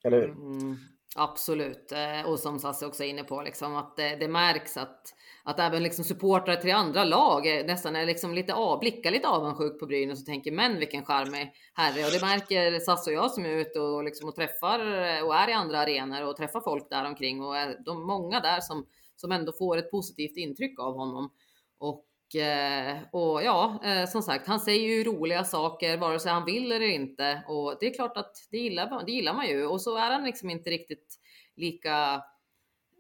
Eller 0.04 0.22
hur? 0.22 0.30
Mm, 0.30 0.78
absolut. 1.16 1.92
Eh, 1.92 2.30
och 2.30 2.40
som 2.40 2.60
Sasse 2.60 2.86
också 2.86 3.04
är 3.04 3.08
inne 3.08 3.24
på, 3.24 3.42
liksom, 3.42 3.76
att 3.76 3.96
det, 3.96 4.16
det 4.16 4.28
märks 4.28 4.78
att, 4.78 5.14
att 5.44 5.60
även 5.60 5.84
liksom 5.84 6.06
supportrar 6.06 6.56
till 6.56 6.74
andra 6.74 7.04
lag 7.04 7.48
är, 7.48 7.68
nästan 7.68 7.96
är 7.96 8.06
liksom 8.06 8.34
lite 8.34 8.54
av, 8.54 8.80
blickar 8.80 9.12
lite 9.12 9.28
avundsjuk 9.28 9.80
på 9.80 9.86
Brynäs 9.86 10.20
och 10.20 10.26
tänker 10.26 10.52
men 10.52 10.80
vilken 10.80 11.06
charmig 11.06 11.54
herre. 11.74 12.06
Och 12.06 12.12
det 12.12 12.22
märker 12.22 12.80
Sasse 12.80 13.10
och 13.10 13.16
jag 13.16 13.32
som 13.32 13.46
är 13.46 13.50
ute 13.50 13.80
och, 13.80 14.04
liksom, 14.04 14.30
och 14.30 14.36
träffar 14.36 14.80
eh, 14.80 15.26
och 15.26 15.36
är 15.36 15.50
i 15.50 15.54
andra 15.54 15.80
arenor 15.80 16.24
och 16.24 16.38
träffar 16.38 16.62
folk 16.62 16.90
där 16.90 17.06
omkring 17.06 17.42
och 17.42 17.58
är 17.58 17.78
de 17.86 18.08
många 18.08 18.40
där 18.40 18.62
som, 18.62 18.88
som 19.16 19.32
ändå 19.32 19.54
får 19.54 19.78
ett 19.78 19.92
positivt 19.92 20.38
intryck 20.38 20.80
av 20.80 20.94
honom. 20.94 21.32
Och 21.78 22.06
Eh, 22.36 22.98
och 23.12 23.44
ja, 23.44 23.82
eh, 23.84 24.06
som 24.06 24.22
sagt, 24.22 24.48
han 24.48 24.60
säger 24.60 24.90
ju 24.90 25.04
roliga 25.04 25.44
saker 25.44 25.98
vare 25.98 26.20
sig 26.20 26.32
han 26.32 26.46
vill 26.46 26.72
eller 26.72 26.88
inte. 26.88 27.44
Och 27.48 27.78
det 27.80 27.86
är 27.86 27.94
klart 27.94 28.18
att 28.18 28.36
det 28.52 28.58
gillar, 28.58 29.06
det 29.06 29.12
gillar 29.12 29.34
man 29.34 29.48
ju. 29.48 29.66
Och 29.66 29.82
så 29.82 29.98
är 29.98 30.12
han 30.12 30.24
liksom 30.24 30.50
inte 30.50 30.70
riktigt 30.70 31.16
lika, 31.56 32.24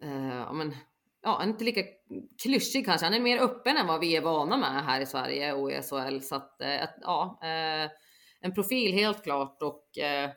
eh, 0.03 0.53
men, 0.53 0.75
ja, 1.23 1.43
inte 1.43 1.63
lika 1.63 1.83
klyschig 2.43 2.85
kanske. 2.85 3.05
Han 3.05 3.13
är 3.13 3.19
mer 3.19 3.41
öppen 3.41 3.77
än 3.77 3.87
vad 3.87 3.99
vi 3.99 4.15
är 4.15 4.21
vana 4.21 4.57
med 4.57 4.83
här 4.83 5.01
i 5.01 5.05
Sverige 5.05 5.53
och 5.53 5.71
i 5.71 5.81
SHL. 5.81 6.19
Så 6.19 6.35
att, 6.35 6.61
eh, 6.61 6.89
ja, 7.01 7.39
eh, 7.41 7.91
en 8.41 8.53
profil 8.53 8.93
helt 8.93 9.23
klart. 9.23 9.61
Och 9.61 9.97
eh, 9.97 10.29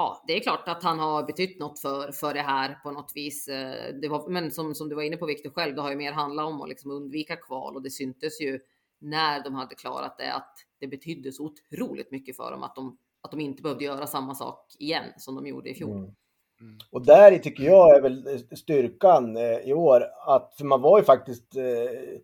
ja, 0.00 0.24
det 0.26 0.36
är 0.36 0.40
klart 0.40 0.68
att 0.68 0.82
han 0.82 0.98
har 0.98 1.22
betytt 1.22 1.58
något 1.58 1.78
för, 1.78 2.12
för 2.12 2.34
det 2.34 2.40
här 2.40 2.78
på 2.82 2.90
något 2.90 3.12
vis. 3.14 3.48
Eh, 3.48 3.94
Det 3.94 4.08
var, 4.08 4.28
men 4.28 4.50
som, 4.50 4.74
som 4.74 4.88
du 4.88 4.94
var 4.94 5.02
inne 5.02 5.16
på 5.16 5.26
Viktor 5.26 5.50
själv, 5.50 5.74
det 5.74 5.82
har 5.82 5.90
ju 5.90 5.96
mer 5.96 6.12
handlat 6.12 6.46
om 6.46 6.62
att 6.62 6.68
liksom 6.68 6.90
undvika 6.90 7.36
kval 7.36 7.76
och 7.76 7.82
det 7.82 7.90
syntes 7.90 8.40
ju 8.40 8.60
när 8.98 9.44
de 9.44 9.54
hade 9.54 9.74
klarat 9.74 10.18
det 10.18 10.32
att 10.32 10.54
det 10.78 10.86
betydde 10.86 11.32
så 11.32 11.44
otroligt 11.44 12.10
mycket 12.10 12.36
för 12.36 12.50
dem 12.50 12.62
att 12.62 12.74
de, 12.74 12.98
att 13.20 13.30
de 13.30 13.40
inte 13.40 13.62
behövde 13.62 13.84
göra 13.84 14.06
samma 14.06 14.34
sak 14.34 14.66
igen 14.78 15.04
som 15.16 15.34
de 15.34 15.46
gjorde 15.46 15.70
i 15.70 15.74
fjol. 15.74 15.96
Mm. 15.96 16.78
Och 16.90 17.06
där 17.06 17.38
tycker 17.38 17.64
jag 17.64 17.96
är 17.96 18.02
väl 18.02 18.46
styrkan 18.56 19.36
eh, 19.36 19.58
i 19.58 19.72
år, 19.72 20.04
att 20.26 20.54
för 20.58 20.64
man 20.64 20.82
var 20.82 20.98
ju 20.98 21.04
faktiskt 21.04 21.56
eh, 21.56 22.18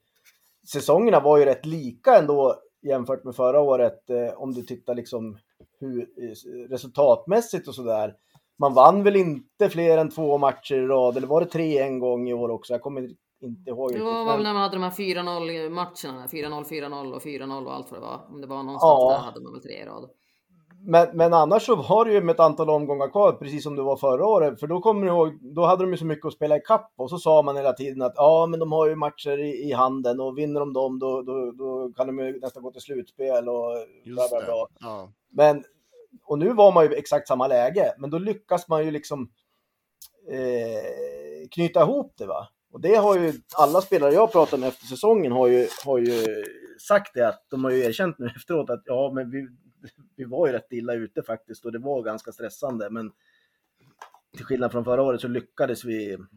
säsongerna 0.73 1.21
var 1.21 1.39
ju 1.39 1.45
rätt 1.45 1.67
lika 1.67 2.19
ändå 2.19 2.63
jämfört 2.83 3.25
med 3.25 3.37
förra 3.37 3.61
året 3.61 4.11
eh, 4.11 4.29
om 4.37 4.55
du 4.55 4.63
tittar 4.63 4.95
liksom 4.95 5.39
hur, 5.81 6.01
eh, 6.01 6.69
resultatmässigt 6.71 7.69
och 7.69 7.75
sådär. 7.75 8.15
Man 8.59 8.75
vann 8.75 9.03
väl 9.03 9.17
inte 9.17 9.69
fler 9.69 9.99
än 9.99 10.11
två 10.11 10.39
matcher 10.39 10.75
i 10.75 10.87
rad, 10.87 11.17
eller 11.17 11.27
var 11.27 11.41
det 11.41 11.47
tre 11.47 11.79
en 11.79 11.99
gång 11.99 12.29
i 12.29 12.35
år 12.35 12.51
också? 12.51 12.73
Jag 12.73 12.83
kommer 12.83 13.01
inte 13.41 13.71
ihåg 13.71 13.93
Det 13.93 14.03
var 14.05 14.25
väl 14.25 14.43
när 14.43 14.53
man 14.53 14.63
hade 14.63 14.77
de 14.77 14.83
här 14.83 14.91
4-0 14.91 15.71
matcherna, 15.71 16.27
4-0, 16.27 16.65
4-0 16.65 17.13
och 17.15 17.23
4-0 17.23 17.67
och 17.67 17.75
allt 17.75 17.91
vad 17.91 18.01
det 18.01 18.05
var. 18.07 18.21
Om 18.29 18.41
det 18.41 18.47
var 18.47 18.63
någonstans 18.63 18.99
Ja. 18.99 19.11
där 19.11 19.19
hade 19.19 19.41
man 19.41 19.53
väl 19.53 19.63
tre 19.63 19.73
i 19.83 19.85
rad. 19.85 20.11
Men, 20.89 21.09
men 21.15 21.35
annars 21.35 21.67
så 21.67 21.75
har 21.75 22.05
du 22.05 22.13
ju 22.13 22.21
med 22.21 22.33
ett 22.33 22.41
antal 22.41 22.71
omgångar 22.71 23.09
kvar, 23.09 23.33
precis 23.33 23.63
som 23.63 23.77
det 23.77 23.83
var 23.83 23.97
förra 23.97 24.27
året. 24.27 24.61
För 24.61 24.67
då 24.67 24.81
kommer 24.81 25.07
du 25.07 25.13
ihåg, 25.13 25.55
då 25.55 25.65
hade 25.65 25.85
de 25.85 25.91
ju 25.91 25.97
så 25.97 26.07
mycket 26.07 26.27
att 26.27 26.33
spela 26.33 26.57
i 26.57 26.61
kapp 26.61 26.93
och 26.97 27.11
så 27.11 27.19
sa 27.19 27.43
man 27.43 27.57
hela 27.57 27.73
tiden 27.73 28.03
att 28.03 28.13
ja, 28.17 28.47
men 28.51 28.61
de 28.61 28.73
har 28.73 28.89
ju 28.89 28.95
matcher 28.97 29.39
i, 29.39 29.69
i 29.69 29.73
handen 29.73 30.21
och 30.21 30.39
vinner 30.39 30.61
de 30.61 30.73
dem 30.73 30.99
då, 30.99 31.23
då, 31.23 31.53
då 31.53 31.93
kan 31.97 32.07
de 32.07 32.19
ju 32.19 32.41
nästan 32.41 32.63
gå 32.63 32.71
till 32.71 32.83
slutspel 32.83 33.49
och 33.49 33.71
bla 34.05 34.29
bla 34.31 34.41
det. 34.41 34.47
bla. 34.47 34.67
Ja. 34.81 35.09
Men, 35.37 35.65
och 36.25 36.39
nu 36.39 36.53
var 36.53 36.73
man 36.73 36.85
ju 36.85 36.93
i 36.93 36.99
exakt 36.99 37.29
samma 37.29 37.47
läge, 37.47 37.95
men 37.99 38.11
då 38.11 38.19
lyckas 38.19 38.69
man 38.69 38.85
ju 38.85 38.91
liksom 38.91 39.33
eh, 40.31 41.49
knyta 41.51 41.83
ihop 41.83 42.15
det 42.19 42.27
va. 42.27 42.49
Och 42.73 42.81
det 42.81 42.95
har 42.95 43.19
ju 43.19 43.33
alla 43.57 43.81
spelare 43.81 44.15
jag 44.15 44.33
pratat 44.33 44.61
med 44.61 44.69
efter 44.69 44.87
säsongen 44.87 45.33
har 45.33 45.47
ju, 45.47 45.69
har 45.85 45.99
ju 45.99 46.45
sagt 46.89 47.15
det 47.15 47.29
att 47.29 47.47
de 47.51 47.65
har 47.65 47.71
ju 47.71 47.85
erkänt 47.85 48.19
nu 48.19 48.27
efteråt 48.37 48.71
att 48.71 48.83
ja, 48.85 49.13
men 49.15 49.31
vi, 49.31 49.49
vi 50.17 50.25
var 50.25 50.47
ju 50.47 50.53
rätt 50.53 50.73
illa 50.73 50.95
ute 50.95 51.23
faktiskt 51.23 51.65
och 51.65 51.73
det 51.73 51.79
var 51.79 52.03
ganska 52.03 52.33
stressande. 52.33 52.91
Men 52.91 53.13
till 54.37 54.45
skillnad 54.45 54.73
från 54.73 54.85
förra 54.85 55.03
året 55.03 55.21
så 55.21 55.29
lyckades 55.29 55.85
vi 55.85 56.15
mm, 56.15 56.29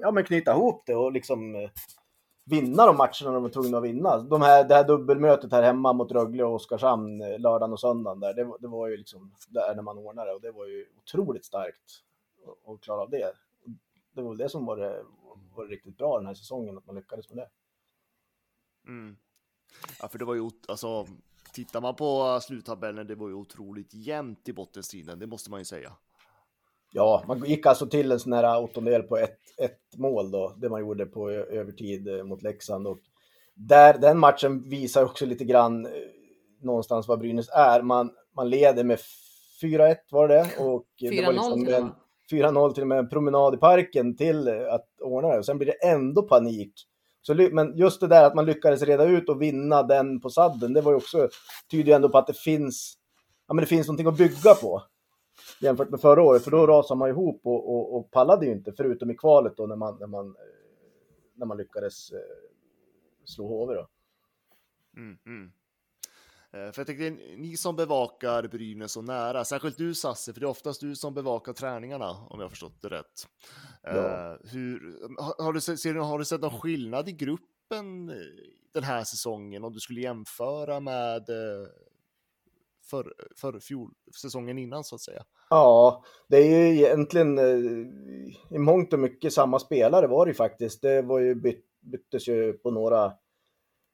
ja, 0.00 0.10
men 0.10 0.24
knyta 0.24 0.52
ihop 0.52 0.82
det 0.86 0.94
och 0.94 1.12
liksom 1.12 1.54
eh, 1.54 1.70
vinna 2.44 2.86
de 2.86 2.96
matcherna 2.96 3.30
de 3.32 3.42
var 3.42 3.48
tvungna 3.50 3.78
att 3.78 3.84
vinna. 3.84 4.18
De 4.18 4.42
här, 4.42 4.68
det 4.68 4.74
här 4.74 4.84
dubbelmötet 4.86 5.52
här 5.52 5.62
hemma 5.62 5.92
mot 5.92 6.12
Rögle 6.12 6.44
och 6.44 6.54
Oskarshamn 6.54 7.20
eh, 7.20 7.38
lördagen 7.40 7.72
och 7.72 7.80
söndagen 7.80 8.20
där, 8.20 8.34
det, 8.34 8.44
var- 8.44 8.58
det 8.58 8.68
var 8.68 8.88
ju 8.88 8.96
liksom 8.96 9.34
där 9.48 9.74
när 9.74 9.82
man 9.82 9.98
ordnade 9.98 10.30
det 10.30 10.34
och 10.34 10.40
det 10.40 10.50
var 10.50 10.66
ju 10.66 10.86
otroligt 10.98 11.44
starkt 11.44 11.82
att- 12.66 12.80
klara 12.80 13.00
av 13.00 13.10
det. 13.10 13.32
Det 14.12 14.22
var 14.22 14.28
väl 14.28 14.38
det 14.38 14.48
som 14.48 14.66
var, 14.66 14.76
det, 14.76 15.04
var 15.54 15.66
riktigt 15.66 15.96
bra 15.98 16.18
den 16.18 16.26
här 16.26 16.34
säsongen, 16.34 16.78
att 16.78 16.86
man 16.86 16.94
lyckades 16.96 17.28
med 17.30 17.36
det. 17.38 17.48
Mm. 18.90 19.16
Ja, 20.02 20.08
för 20.08 20.18
det 20.18 20.24
var 20.24 20.34
ju, 20.34 20.50
alltså, 20.68 21.06
tittar 21.52 21.80
man 21.80 21.94
på 21.94 22.40
sluttabellen, 22.42 23.06
det 23.06 23.14
var 23.14 23.28
ju 23.28 23.34
otroligt 23.34 23.94
jämnt 23.94 24.48
i 24.48 24.52
bottenstriden, 24.52 25.18
det 25.18 25.26
måste 25.26 25.50
man 25.50 25.60
ju 25.60 25.64
säga. 25.64 25.92
Ja, 26.96 27.24
man 27.28 27.44
gick 27.44 27.66
alltså 27.66 27.86
till 27.86 28.12
en 28.12 28.20
sån 28.20 28.32
här 28.32 28.62
åttondel 28.62 29.02
på 29.02 29.16
ett, 29.16 29.38
ett 29.58 29.98
mål 29.98 30.30
då, 30.30 30.54
det 30.56 30.68
man 30.68 30.80
gjorde 30.80 31.06
på 31.06 31.30
övertid 31.30 32.08
eh, 32.08 32.24
mot 32.24 32.42
Leksand. 32.42 32.86
Och 32.86 32.98
där, 33.54 33.98
den 33.98 34.18
matchen 34.18 34.68
visar 34.68 35.04
också 35.04 35.26
lite 35.26 35.44
grann 35.44 35.86
eh, 35.86 35.92
någonstans 36.62 37.08
vad 37.08 37.18
Brynäs 37.18 37.48
är. 37.48 37.82
Man, 37.82 38.10
man 38.36 38.50
leder 38.50 38.84
med 38.84 38.98
4-1 39.62 39.96
var 40.10 40.28
det 40.28 40.40
och 40.58 40.86
eh, 41.02 41.10
det 41.10 41.26
var 41.26 41.32
4-0 41.32 41.34
liksom 41.34 41.64
till 41.64 41.74
en, 41.74 41.82
med. 41.82 41.92
4-0 42.32 42.72
till 42.72 42.82
och 42.82 42.88
med 42.88 42.98
en 42.98 43.08
promenad 43.08 43.54
i 43.54 43.56
parken 43.56 44.16
till 44.16 44.48
eh, 44.48 44.74
att 44.74 44.86
ordna 45.00 45.28
det. 45.28 45.38
Och 45.38 45.46
sen 45.46 45.58
blir 45.58 45.66
det 45.66 45.88
ändå 45.88 46.22
panik. 46.22 46.72
Så, 47.22 47.34
men 47.34 47.76
just 47.76 48.00
det 48.00 48.06
där 48.06 48.24
att 48.24 48.34
man 48.34 48.46
lyckades 48.46 48.82
reda 48.82 49.04
ut 49.04 49.28
och 49.28 49.42
vinna 49.42 49.82
den 49.82 50.20
på 50.20 50.30
sadden, 50.30 50.72
det 50.72 50.80
var 50.80 50.92
ju 50.92 50.96
också, 50.96 51.28
tyder 51.70 51.88
ju 51.88 51.92
ändå 51.92 52.08
på 52.08 52.18
att 52.18 52.26
det 52.26 52.38
finns, 52.38 52.94
ja 53.48 53.54
men 53.54 53.62
det 53.62 53.68
finns 53.68 53.86
någonting 53.86 54.06
att 54.06 54.18
bygga 54.18 54.54
på 54.54 54.82
jämfört 55.60 55.90
med 55.90 56.00
förra 56.00 56.22
året, 56.22 56.44
för 56.44 56.50
då 56.50 56.66
rasade 56.66 56.98
man 56.98 57.08
ihop 57.08 57.40
och, 57.44 57.74
och, 57.74 57.96
och 57.96 58.10
pallade 58.10 58.46
ju 58.46 58.52
inte, 58.52 58.72
förutom 58.72 59.10
i 59.10 59.14
kvalet 59.14 59.56
då 59.56 59.66
när 59.66 59.76
man, 59.76 59.96
när 60.00 60.06
man, 60.06 60.26
eh, 60.26 60.32
när 61.34 61.46
man 61.46 61.56
lyckades 61.56 62.12
eh, 62.12 62.18
slå 63.24 63.46
HV 63.46 63.74
då. 63.74 63.88
Mm, 64.96 65.18
mm. 65.26 65.52
Eh, 66.52 66.72
För 66.72 66.80
jag 66.80 66.86
tänker, 66.86 67.36
ni 67.36 67.56
som 67.56 67.76
bevakar 67.76 68.48
Brynäs 68.48 68.92
så 68.92 69.02
nära, 69.02 69.44
särskilt 69.44 69.78
du 69.78 69.94
Sasse, 69.94 70.32
för 70.32 70.40
det 70.40 70.46
är 70.46 70.50
oftast 70.50 70.80
du 70.80 70.94
som 70.94 71.14
bevakar 71.14 71.52
träningarna, 71.52 72.10
om 72.10 72.40
jag 72.40 72.44
har 72.44 72.50
förstått 72.50 72.82
det 72.82 72.88
rätt. 72.88 73.28
Ja. 73.82 74.38
Hur, 74.44 74.98
har, 75.42 75.52
du, 75.52 75.60
ser 75.60 75.94
du, 75.94 76.00
har 76.00 76.18
du 76.18 76.24
sett 76.24 76.40
någon 76.40 76.60
skillnad 76.60 77.08
i 77.08 77.12
gruppen 77.12 78.12
den 78.72 78.84
här 78.84 79.04
säsongen, 79.04 79.64
om 79.64 79.72
du 79.72 79.80
skulle 79.80 80.00
jämföra 80.00 80.80
med 80.80 81.30
för, 82.90 83.14
för 83.36 83.58
fjol, 83.60 83.90
säsongen 84.22 84.58
innan 84.58 84.84
så 84.84 84.94
att 84.94 85.00
säga? 85.00 85.22
Ja, 85.50 86.04
det 86.28 86.36
är 86.36 86.44
ju 86.44 86.76
egentligen 86.76 87.38
eh, 87.38 87.86
i 88.50 88.58
mångt 88.58 88.92
och 88.92 88.98
mycket 88.98 89.32
samma 89.32 89.58
spelare 89.58 90.06
var 90.06 90.26
det 90.26 90.34
faktiskt. 90.34 90.82
Det 90.82 91.02
var 91.02 91.18
ju 91.18 91.34
byt, 91.34 91.64
byttes 91.80 92.28
ju 92.28 92.52
på 92.52 92.70
några, 92.70 93.12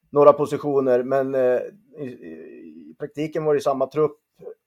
några 0.09 0.33
positioner, 0.33 1.03
men 1.03 1.35
eh, 1.35 1.61
i, 1.97 2.05
i 2.05 2.95
praktiken 2.99 3.43
var 3.43 3.55
det 3.55 3.61
samma 3.61 3.87
trupp 3.87 4.19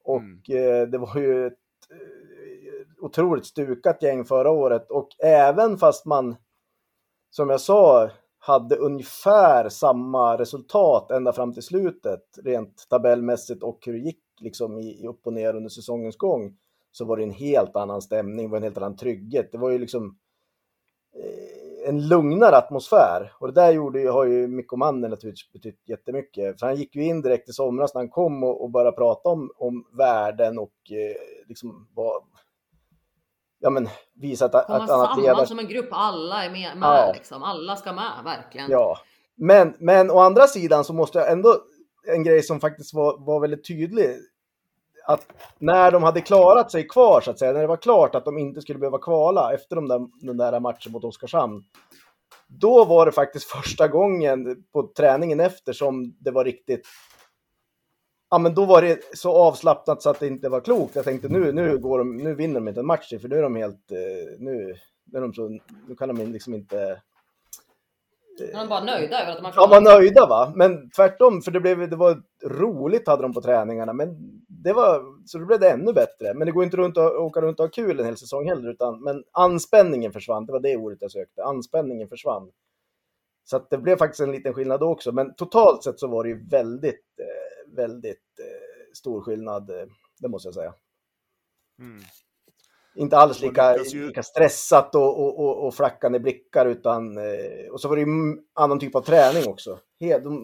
och 0.05 0.51
eh, 0.51 0.89
det 0.89 0.99
var 0.99 1.17
ju 1.17 1.47
ett 1.47 1.59
otroligt 3.01 3.47
stukat 3.47 4.03
gäng 4.03 4.25
förra 4.25 4.51
året 4.51 4.91
och 4.91 5.09
även 5.19 5.79
fast 5.79 6.07
man, 6.07 6.37
som 7.31 7.51
jag 7.51 7.61
sa, 7.61 8.11
hade 8.47 8.77
ungefär 8.77 9.69
samma 9.69 10.39
resultat 10.39 11.11
ända 11.11 11.33
fram 11.33 11.53
till 11.53 11.63
slutet, 11.63 12.23
rent 12.45 12.87
tabellmässigt 12.91 13.63
och 13.63 13.79
hur 13.87 13.93
det 13.93 13.99
gick 13.99 14.21
liksom 14.41 14.79
i, 14.79 15.03
i 15.03 15.07
upp 15.07 15.27
och 15.27 15.33
ner 15.33 15.57
under 15.57 15.69
säsongens 15.71 16.17
gång, 16.17 16.57
så 16.93 17.05
var 17.05 17.17
det 17.17 17.23
en 17.23 17.31
helt 17.31 17.77
annan 17.77 18.03
stämning, 18.03 18.51
var 18.51 18.57
en 18.57 18.63
helt 18.63 18.77
annan 18.77 18.97
trygghet. 18.97 19.53
Det 19.53 19.59
var 19.59 19.71
ju 19.71 19.79
liksom 19.79 20.19
eh, 21.17 21.89
en 21.89 22.09
lugnare 22.09 22.57
atmosfär. 22.57 23.33
Och 23.39 23.47
det 23.47 23.61
där 23.61 23.73
gjorde, 23.73 24.01
ju- 24.01 24.09
har 24.09 24.25
ju 24.25 24.47
Mikko 24.49 24.77
Manner 24.77 25.09
naturligtvis 25.09 25.53
betytt 25.53 25.89
jättemycket. 25.89 26.61
För 26.61 26.67
han 26.67 26.77
gick 26.77 26.97
ju 26.97 27.05
in 27.05 27.23
direkt 27.23 27.49
i 27.49 27.53
somras 27.53 27.95
när 27.95 28.01
han 28.01 28.09
kom 28.11 28.45
och, 28.45 28.63
och 28.63 28.71
började 28.71 28.97
prata 28.97 29.29
om, 29.29 29.51
om 29.57 29.85
världen 29.99 30.59
och 30.59 30.75
eh, 30.91 31.47
liksom 31.49 31.89
vad, 31.95 32.23
ja 33.65 33.71
men 33.71 33.89
visa 34.15 34.45
att, 34.45 34.67
Komma 34.67 34.79
att 34.79 34.89
samman 34.89 35.47
som 35.47 35.59
en 35.59 35.69
grupp, 35.69 35.89
alla 35.91 36.45
är 36.45 36.51
med, 36.51 36.77
med 36.77 36.89
Ja. 36.89 37.13
liksom. 37.15 37.43
Alla 37.43 37.77
ska 37.77 37.93
med, 37.93 38.13
verkligen. 38.25 38.71
Ja, 38.71 38.99
men, 39.35 39.75
men 39.79 40.11
å 40.11 40.19
andra 40.19 40.47
sidan 40.47 40.85
så 40.85 40.93
måste 40.93 41.19
jag 41.19 41.33
ändå, 41.33 41.57
en 42.07 42.25
grej 42.25 42.43
som 42.43 42.61
faktiskt 42.61 42.95
var, 42.95 43.19
var 43.19 43.41
väldigt 43.41 43.67
tydlig, 43.69 44.17
att 45.07 45.27
när 45.59 45.91
de 45.91 46.03
hade 46.03 46.21
klarat 46.21 46.73
sig 46.73 46.89
kvar 46.89 47.21
så 47.21 47.31
att 47.31 47.39
säga, 47.39 47.53
när 47.53 47.61
det 47.61 47.67
var 47.67 47.77
klart 47.77 48.15
att 48.15 48.25
de 48.25 48.39
inte 48.39 48.61
skulle 48.61 48.79
behöva 48.79 48.99
kvala 48.99 49.55
efter 49.55 49.77
de 49.77 49.89
där, 49.89 50.27
den 50.27 50.37
där 50.37 50.61
matchen 50.61 50.93
mot 50.93 51.05
Oskarshamn, 51.05 51.65
då 52.47 52.85
var 52.85 53.07
det 53.07 53.13
faktiskt 53.13 53.45
första 53.51 53.89
gången 53.89 54.65
på 54.73 54.83
träningen 54.97 55.41
efter 55.41 55.73
som 55.73 56.17
det 56.21 56.31
var 56.31 56.45
riktigt 56.45 56.87
Ja 58.35 58.39
men 58.39 58.55
då 58.55 58.65
var 58.65 58.83
det 58.83 59.17
så 59.17 59.33
avslappnat 59.33 60.03
så 60.03 60.11
att 60.11 60.21
det 60.21 60.27
inte 60.27 60.49
var 60.49 60.61
klokt. 60.61 60.97
Jag 60.97 61.05
tänkte 61.05 61.29
nu, 61.29 61.53
nu, 61.53 61.79
går 61.79 61.99
de, 61.99 62.17
nu 62.17 62.35
vinner 62.35 62.55
de 62.55 62.69
inte 62.69 62.81
en 62.81 62.87
match 62.87 63.09
för 63.21 63.29
nu 63.29 63.39
är 63.39 63.43
de 63.43 63.57
helt, 63.57 63.91
eh, 63.93 64.39
nu, 64.39 64.75
nu, 65.13 65.19
är 65.19 65.23
de 65.23 65.35
så, 65.35 65.49
nu 65.89 65.97
kan 65.99 66.15
de 66.15 66.33
liksom 66.33 66.55
inte 66.55 67.03
De 68.39 68.45
är 68.45 68.67
bara 68.67 68.85
nöjda 68.85 69.23
över 69.23 69.33
att 69.33 69.39
de 69.39 69.45
har 69.45 69.51
Ja, 69.51 69.53
klarat 69.53 69.71
var 69.71 69.81
nöjda 69.81 70.27
va? 70.27 70.53
Men 70.57 70.91
tvärtom, 70.91 71.43
för 71.43 71.51
det, 71.51 71.61
blev, 71.61 71.91
det 71.91 71.97
var 71.97 72.23
roligt 72.45 73.09
hade 73.09 73.23
de 73.23 73.33
på 73.33 73.41
träningarna. 73.41 73.93
Men 73.93 74.17
det 74.49 74.73
var, 74.73 75.03
så 75.27 75.39
då 75.39 75.47
blev 75.47 75.61
det 75.61 75.71
ännu 75.71 75.93
bättre. 75.93 76.35
Men 76.35 76.47
det 76.47 76.53
går 76.53 76.65
inte 76.65 76.77
runt 76.77 76.99
att 76.99 77.13
åka 77.13 77.41
runt 77.41 77.61
och 77.61 77.65
ha 77.67 77.71
kul 77.71 78.01
en 78.01 78.07
hel 78.07 78.17
säsong 78.17 78.49
heller. 78.49 78.71
Utan, 78.71 79.03
men 79.03 79.25
anspänningen 79.33 80.13
försvann, 80.13 80.47
det 80.47 80.53
var 80.53 80.61
det 80.61 80.77
ordet 80.77 80.99
jag 81.01 81.11
sökte. 81.11 81.45
Anspänningen 81.45 82.09
försvann. 82.09 82.51
Så 83.45 83.57
att 83.57 83.71
det 83.71 83.79
blev 83.79 83.97
faktiskt 83.97 84.21
en 84.21 84.33
liten 84.33 84.55
skillnad 84.55 84.83
också. 84.83 85.13
Men 85.13 85.35
totalt 85.35 85.85
sett 85.85 86.01
så 86.01 86.07
var 86.07 86.25
det 86.25 86.31
ju 86.31 86.49
väldigt, 86.49 87.05
eh, 87.21 87.44
väldigt 87.75 88.39
eh, 88.41 88.95
stor 88.95 89.21
skillnad. 89.21 89.71
Eh, 89.71 89.87
det 90.21 90.29
måste 90.29 90.47
jag 90.47 90.55
säga. 90.55 90.75
Mm. 91.79 92.03
Inte 92.97 93.17
alls 93.17 93.41
lika, 93.41 93.77
ju- 93.77 94.07
lika 94.07 94.23
stressat 94.23 94.95
och, 94.95 95.19
och, 95.21 95.39
och, 95.39 95.67
och 95.67 95.75
flackande 95.75 96.19
blickar 96.19 96.67
utan 96.67 97.19
eh, 97.19 97.69
och 97.73 97.81
så 97.81 97.89
var 97.89 97.97
det 97.97 98.03
ju 98.03 98.09
en 98.09 98.45
annan 98.53 98.79
typ 98.79 98.95
av 98.95 99.01
träning 99.03 99.49
också. 99.49 99.79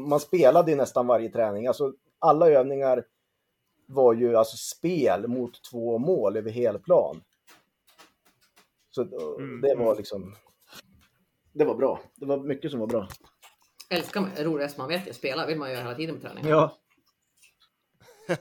Man 0.08 0.20
spelade 0.20 0.70
ju 0.70 0.76
nästan 0.76 1.06
varje 1.06 1.28
träning. 1.28 1.66
Alltså 1.66 1.92
alla 2.18 2.48
övningar 2.48 3.04
var 3.86 4.14
ju 4.14 4.36
alltså 4.36 4.56
spel 4.56 5.28
mot 5.28 5.62
två 5.70 5.98
mål 5.98 6.36
över 6.36 6.50
hel 6.50 6.78
plan. 6.78 7.20
Så 8.90 9.02
Mm, 9.38 9.60
det 9.60 9.74
var 9.74 9.96
liksom 9.96 10.34
det 11.52 11.64
var 11.64 11.74
bra. 11.74 12.00
Det 12.16 12.26
var 12.26 12.36
mycket 12.38 12.70
som 12.70 12.80
var 12.80 12.86
bra. 12.86 13.08
Älskar 13.90 14.20
man, 14.20 14.30
roligast 14.38 14.78
man 14.78 14.88
vet 14.88 15.08
ju, 15.08 15.12
spela 15.12 15.46
vill 15.46 15.58
man 15.58 15.70
göra 15.70 15.82
hela 15.82 15.94
tiden 15.94 16.14
på 16.16 16.20
träning. 16.22 16.44
Ja. 16.46 16.76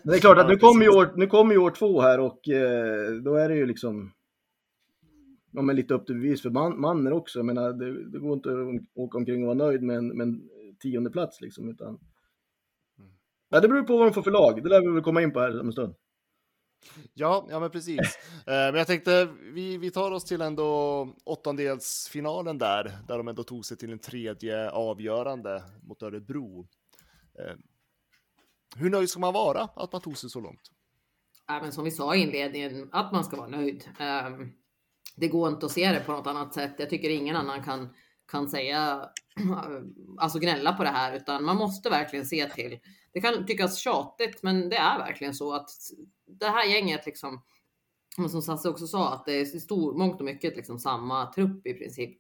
Men 0.03 0.11
det 0.11 0.15
är 0.15 0.19
klart 0.19 0.37
att 0.37 0.47
nu 0.47 0.57
kommer 0.57 0.85
ju 0.85 0.89
år, 0.89 1.13
nu 1.15 1.27
kommer 1.27 1.53
ju 1.53 1.59
år 1.59 1.71
två 1.71 2.01
här 2.01 2.19
och 2.19 2.49
eh, 2.49 3.11
då 3.11 3.35
är 3.35 3.49
det 3.49 3.55
ju 3.55 3.65
liksom 3.65 4.11
ja, 5.51 5.61
men 5.61 5.75
lite 5.75 5.93
upp 5.93 6.05
till 6.05 6.15
bevis 6.15 6.41
för 6.41 6.49
man, 6.49 6.81
mannen 6.81 7.13
också. 7.13 7.39
Jag 7.39 7.45
menar, 7.45 7.73
det, 7.73 8.11
det 8.11 8.19
går 8.19 8.33
inte 8.33 8.49
att 8.49 8.97
åka 8.97 9.17
omkring 9.17 9.41
och 9.41 9.57
vara 9.57 9.67
nöjd 9.67 9.83
med 9.83 9.97
en, 9.97 10.07
med 10.07 10.27
en 10.27 10.49
tionde 10.79 11.09
plats 11.09 11.41
liksom. 11.41 11.69
Utan... 11.69 11.99
Ja, 13.49 13.59
det 13.59 13.67
beror 13.67 13.83
på 13.83 13.97
vad 13.97 14.07
de 14.07 14.13
får 14.13 14.21
för 14.21 14.31
lag. 14.31 14.63
Det 14.63 14.69
lär 14.69 14.81
vi 14.81 14.91
väl 14.91 15.03
komma 15.03 15.21
in 15.21 15.33
på 15.33 15.39
här 15.39 15.59
om 15.59 15.67
en 15.67 15.71
stund. 15.71 15.95
Ja, 17.13 17.47
ja 17.49 17.59
men 17.59 17.69
precis. 17.69 17.99
Eh, 17.99 18.43
men 18.45 18.75
jag 18.75 18.87
tänkte, 18.87 19.27
vi, 19.53 19.77
vi 19.77 19.91
tar 19.91 20.11
oss 20.11 20.25
till 20.25 20.41
ändå 20.41 21.07
åttondelsfinalen 21.23 22.57
där, 22.57 22.83
där 23.07 23.17
de 23.17 23.27
ändå 23.27 23.43
tog 23.43 23.65
sig 23.65 23.77
till 23.77 23.91
en 23.91 23.99
tredje 23.99 24.69
avgörande 24.69 25.63
mot 25.81 26.03
Örebro. 26.03 26.67
Hur 28.75 28.89
nöjd 28.89 29.09
ska 29.09 29.19
man 29.19 29.33
vara 29.33 29.61
att 29.61 29.91
man 29.91 30.01
tog 30.01 30.17
sig 30.17 30.29
så 30.29 30.39
långt? 30.39 30.71
Även 31.49 31.61
men 31.61 31.71
som 31.71 31.83
vi 31.83 31.91
sa 31.91 32.15
i 32.15 32.19
inledningen, 32.19 32.89
att 32.91 33.11
man 33.11 33.23
ska 33.23 33.37
vara 33.37 33.47
nöjd. 33.47 33.89
Ehm, 33.99 34.51
det 35.15 35.27
går 35.27 35.49
inte 35.49 35.65
att 35.65 35.71
se 35.71 35.91
det 35.91 35.99
på 35.99 36.11
något 36.11 36.27
annat 36.27 36.53
sätt. 36.53 36.75
Jag 36.77 36.89
tycker 36.89 37.09
ingen 37.09 37.35
annan 37.35 37.63
kan, 37.63 37.89
kan 38.31 38.49
säga, 38.49 39.09
alltså 40.17 40.39
gnälla 40.39 40.73
på 40.73 40.83
det 40.83 40.89
här, 40.89 41.15
utan 41.15 41.43
man 41.43 41.57
måste 41.57 41.89
verkligen 41.89 42.25
se 42.25 42.49
till. 42.49 42.79
Det 43.13 43.21
kan 43.21 43.45
tyckas 43.45 43.79
tjatigt, 43.79 44.43
men 44.43 44.69
det 44.69 44.75
är 44.75 44.97
verkligen 44.97 45.33
så 45.33 45.53
att 45.53 45.69
det 46.25 46.47
här 46.47 46.65
gänget 46.65 47.05
liksom, 47.05 47.41
men 48.17 48.29
som 48.29 48.41
Sasse 48.41 48.69
också 48.69 48.87
sa, 48.87 49.13
att 49.13 49.25
det 49.25 49.33
är 49.33 49.55
i 49.55 49.59
stor, 49.59 49.93
mångt 49.93 50.19
och 50.19 50.25
mycket 50.25 50.55
liksom 50.55 50.79
samma 50.79 51.33
trupp 51.33 51.67
i 51.67 51.73
princip. 51.73 52.19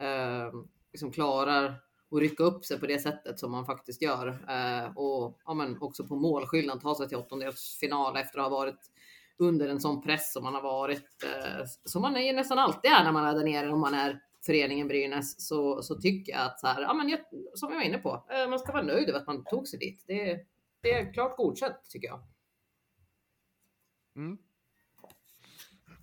Eh, 0.00 0.52
liksom 0.92 1.12
klarar 1.12 1.80
och 2.12 2.20
rycka 2.20 2.44
upp 2.44 2.64
sig 2.64 2.80
på 2.80 2.86
det 2.86 2.98
sättet 2.98 3.38
som 3.38 3.50
man 3.50 3.66
faktiskt 3.66 4.02
gör. 4.02 4.28
Eh, 4.28 4.96
och 4.96 5.38
ja, 5.44 5.54
men 5.54 5.82
också 5.82 6.06
på 6.06 6.16
målskillnad 6.16 6.80
ta 6.80 6.94
sig 6.94 7.08
till 7.08 7.16
åttondelsfinal 7.18 8.16
efter 8.16 8.38
att 8.38 8.44
ha 8.44 8.50
varit 8.50 8.90
under 9.38 9.68
en 9.68 9.80
sån 9.80 10.02
press 10.02 10.32
som 10.32 10.44
man 10.44 10.54
har 10.54 10.62
varit, 10.62 11.24
eh, 11.24 11.64
som 11.84 12.02
man 12.02 12.16
är 12.16 12.32
nästan 12.32 12.58
alltid 12.58 12.90
är 12.90 13.04
när 13.04 13.12
man 13.12 13.24
är 13.24 13.34
där 13.34 13.44
nere 13.44 13.72
om 13.72 13.80
man 13.80 13.94
är 13.94 14.20
föreningen 14.46 14.88
Brynäs, 14.88 15.48
så, 15.48 15.82
så 15.82 15.94
tycker 15.94 16.32
jag 16.32 16.42
att 16.42 16.60
så 16.60 16.66
här, 16.66 16.82
ja, 16.82 16.94
men 16.94 17.08
jag, 17.08 17.20
som 17.54 17.70
jag 17.70 17.76
var 17.76 17.84
inne 17.84 17.98
på, 17.98 18.24
eh, 18.30 18.48
man 18.48 18.58
ska 18.58 18.72
vara 18.72 18.82
nöjd 18.82 19.08
över 19.08 19.18
att 19.18 19.26
man 19.26 19.44
tog 19.44 19.68
sig 19.68 19.78
dit. 19.78 20.04
Det, 20.06 20.46
det 20.80 20.92
är 20.92 21.12
klart 21.12 21.36
godkänt 21.36 21.76
tycker 21.90 22.08
jag. 22.08 22.20
Mm. 24.16 24.38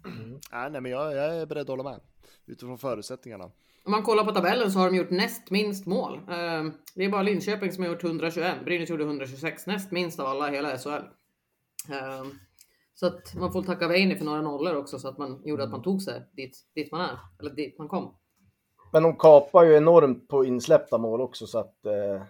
Ja, 0.52 0.70
nej, 0.70 0.82
men 0.82 0.92
jag, 0.92 1.16
jag 1.16 1.36
är 1.36 1.46
beredd 1.46 1.62
att 1.62 1.68
hålla 1.68 1.84
med 1.84 2.00
utifrån 2.46 2.78
förutsättningarna. 2.78 3.52
Om 3.90 3.92
man 3.92 4.04
kollar 4.04 4.24
på 4.24 4.32
tabellen 4.32 4.72
så 4.72 4.80
har 4.80 4.90
de 4.92 4.98
gjort 4.98 5.10
näst 5.10 5.52
minst 5.52 5.86
mål. 5.86 6.14
Eh, 6.14 6.64
Det 6.96 7.06
är 7.06 7.10
bara 7.10 7.22
Linköping 7.24 7.72
som 7.72 7.84
har 7.84 7.92
gjort 7.92 8.04
121. 8.04 8.66
Brynäs 8.66 8.90
gjorde 8.90 9.04
126, 9.04 9.66
näst 9.68 9.92
minst 9.92 10.20
av 10.20 10.26
alla 10.26 10.52
i 10.52 10.56
hela 10.56 10.78
SHL. 10.78 10.90
Eh, 11.92 12.26
Så 12.94 13.08
att 13.08 13.36
man 13.36 13.52
får 13.52 13.64
tacka 13.64 13.88
Weini 13.88 14.16
för 14.16 14.26
några 14.26 14.42
nollor 14.42 14.76
också 14.76 15.00
så 15.00 15.08
att 15.08 15.18
man 15.18 15.42
gjorde 15.46 15.64
att 15.64 15.70
man 15.70 15.82
tog 15.82 16.02
sig 16.02 16.22
dit, 16.36 16.58
dit 16.76 16.92
man 16.92 17.02
är, 17.02 17.18
eller 17.40 17.52
dit 17.52 17.78
man 17.78 17.88
kom. 17.88 18.16
Men 18.94 19.04
de 19.04 19.16
kapar 19.18 19.64
ju 19.64 19.74
enormt 19.78 20.28
på 20.28 20.46
insläppta 20.46 20.98
mål 20.98 21.22
också 21.22 21.48
så 21.48 21.60
att 21.60 21.86
eh, 21.86 22.22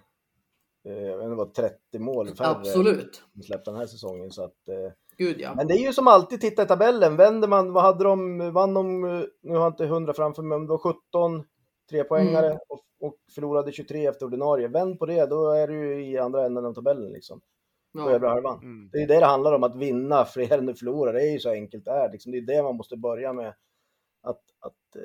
det 0.83 1.35
var 1.35 1.45
30 1.45 1.99
mål 1.99 2.35
färre 2.35 2.47
Absolut. 2.47 3.23
insläppta 3.35 3.71
den 3.71 3.79
här 3.79 3.87
säsongen. 3.87 4.31
Så 4.31 4.43
att, 4.43 4.67
eh, 4.69 4.91
Gud 5.19 5.39
ja. 5.39 5.53
Men 5.55 5.67
det 5.67 5.73
är 5.73 5.77
ju 5.87 5.93
som 5.93 6.07
alltid, 6.07 6.41
titta 6.41 6.63
i 6.63 6.65
tabellen. 6.65 7.15
Vänder 7.15 7.47
man, 7.47 7.73
vad 7.73 7.83
hade 7.83 8.03
de, 8.03 8.37
vann 8.53 8.73
de, 8.73 9.01
nu 9.41 9.53
har 9.53 9.59
jag 9.59 9.67
inte 9.73 9.85
100 9.85 10.13
framför 10.13 10.43
mig, 10.43 10.57
men 10.57 10.67
det 10.67 10.71
var 10.71 10.77
17 10.77 11.43
trepoängare 11.89 12.45
Mm. 12.45 12.57
och, 12.69 13.07
och 13.07 13.15
förlorade 13.35 13.71
23 13.71 14.05
efter 14.07 14.25
ordinarie. 14.25 14.67
Vänd 14.67 14.99
på 14.99 15.05
det, 15.05 15.25
då 15.25 15.51
är 15.51 15.67
du 15.67 15.73
ju 15.95 16.05
i 16.11 16.17
andra 16.17 16.45
änden 16.45 16.65
av 16.65 16.73
tabellen 16.73 17.11
liksom. 17.11 17.39
På 17.93 17.99
Ja. 17.99 18.11
övre 18.11 18.27
halvan. 18.27 18.89
Det 18.91 18.97
är 18.97 19.01
ju 19.01 19.07
det 19.07 19.19
det 19.19 19.25
handlar 19.25 19.53
om, 19.53 19.63
att 19.63 19.75
vinna 19.75 20.25
fler 20.25 20.57
än 20.57 20.65
du 20.65 20.73
förlorar. 20.75 21.13
Det 21.13 21.21
är 21.21 21.31
ju 21.31 21.39
så 21.39 21.49
enkelt 21.49 21.85
det 21.85 21.91
är. 21.91 22.11
Liksom, 22.11 22.31
det 22.31 22.37
är 22.37 22.41
det 22.41 22.63
man 22.63 22.75
måste 22.75 22.97
börja 22.97 23.33
med. 23.33 23.53
Att, 24.23 24.41
att 24.59 24.95
eh, 24.95 25.01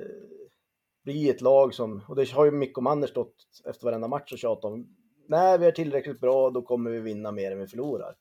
bli 1.04 1.30
ett 1.30 1.40
lag 1.40 1.74
som, 1.74 2.02
och 2.08 2.16
det 2.16 2.30
har 2.30 2.44
ju 2.44 2.50
Mikko 2.50 2.80
Manner 2.80 3.06
stått 3.06 3.34
efter 3.68 3.84
varenda 3.86 4.08
match 4.08 4.32
och 4.32 4.38
tjatat 4.38 4.64
om. 4.64 4.86
När 5.28 5.58
vi 5.58 5.66
är 5.66 5.72
tillräckligt 5.72 6.20
bra, 6.20 6.50
då 6.50 6.62
kommer 6.62 6.90
vi 6.90 7.00
vinna 7.00 7.32
mer 7.32 7.52
än 7.52 7.58
vi 7.58 7.66
förlorar. 7.66 8.16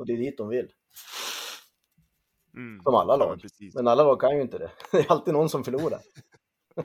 Och 0.00 0.06
det 0.06 0.12
är 0.12 0.16
dit 0.16 0.38
de 0.38 0.48
vill. 0.48 0.72
Mm. 2.54 2.82
Som 2.82 2.94
alla 2.94 3.12
Ja, 3.12 3.16
lag. 3.16 3.40
precis. 3.40 3.74
Men 3.74 3.88
alla 3.88 4.02
lag 4.04 4.20
kan 4.20 4.36
ju 4.36 4.42
inte 4.42 4.58
det. 4.58 4.70
Det 4.92 4.98
är 4.98 5.12
alltid 5.12 5.34
någon 5.34 5.48
som 5.48 5.64
förlorar. 5.64 6.00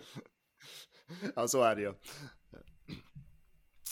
Ja, 1.36 1.48
så 1.48 1.62
är 1.62 1.76
det 1.76 1.82
ju. 1.82 1.88
Eh, 1.88 1.94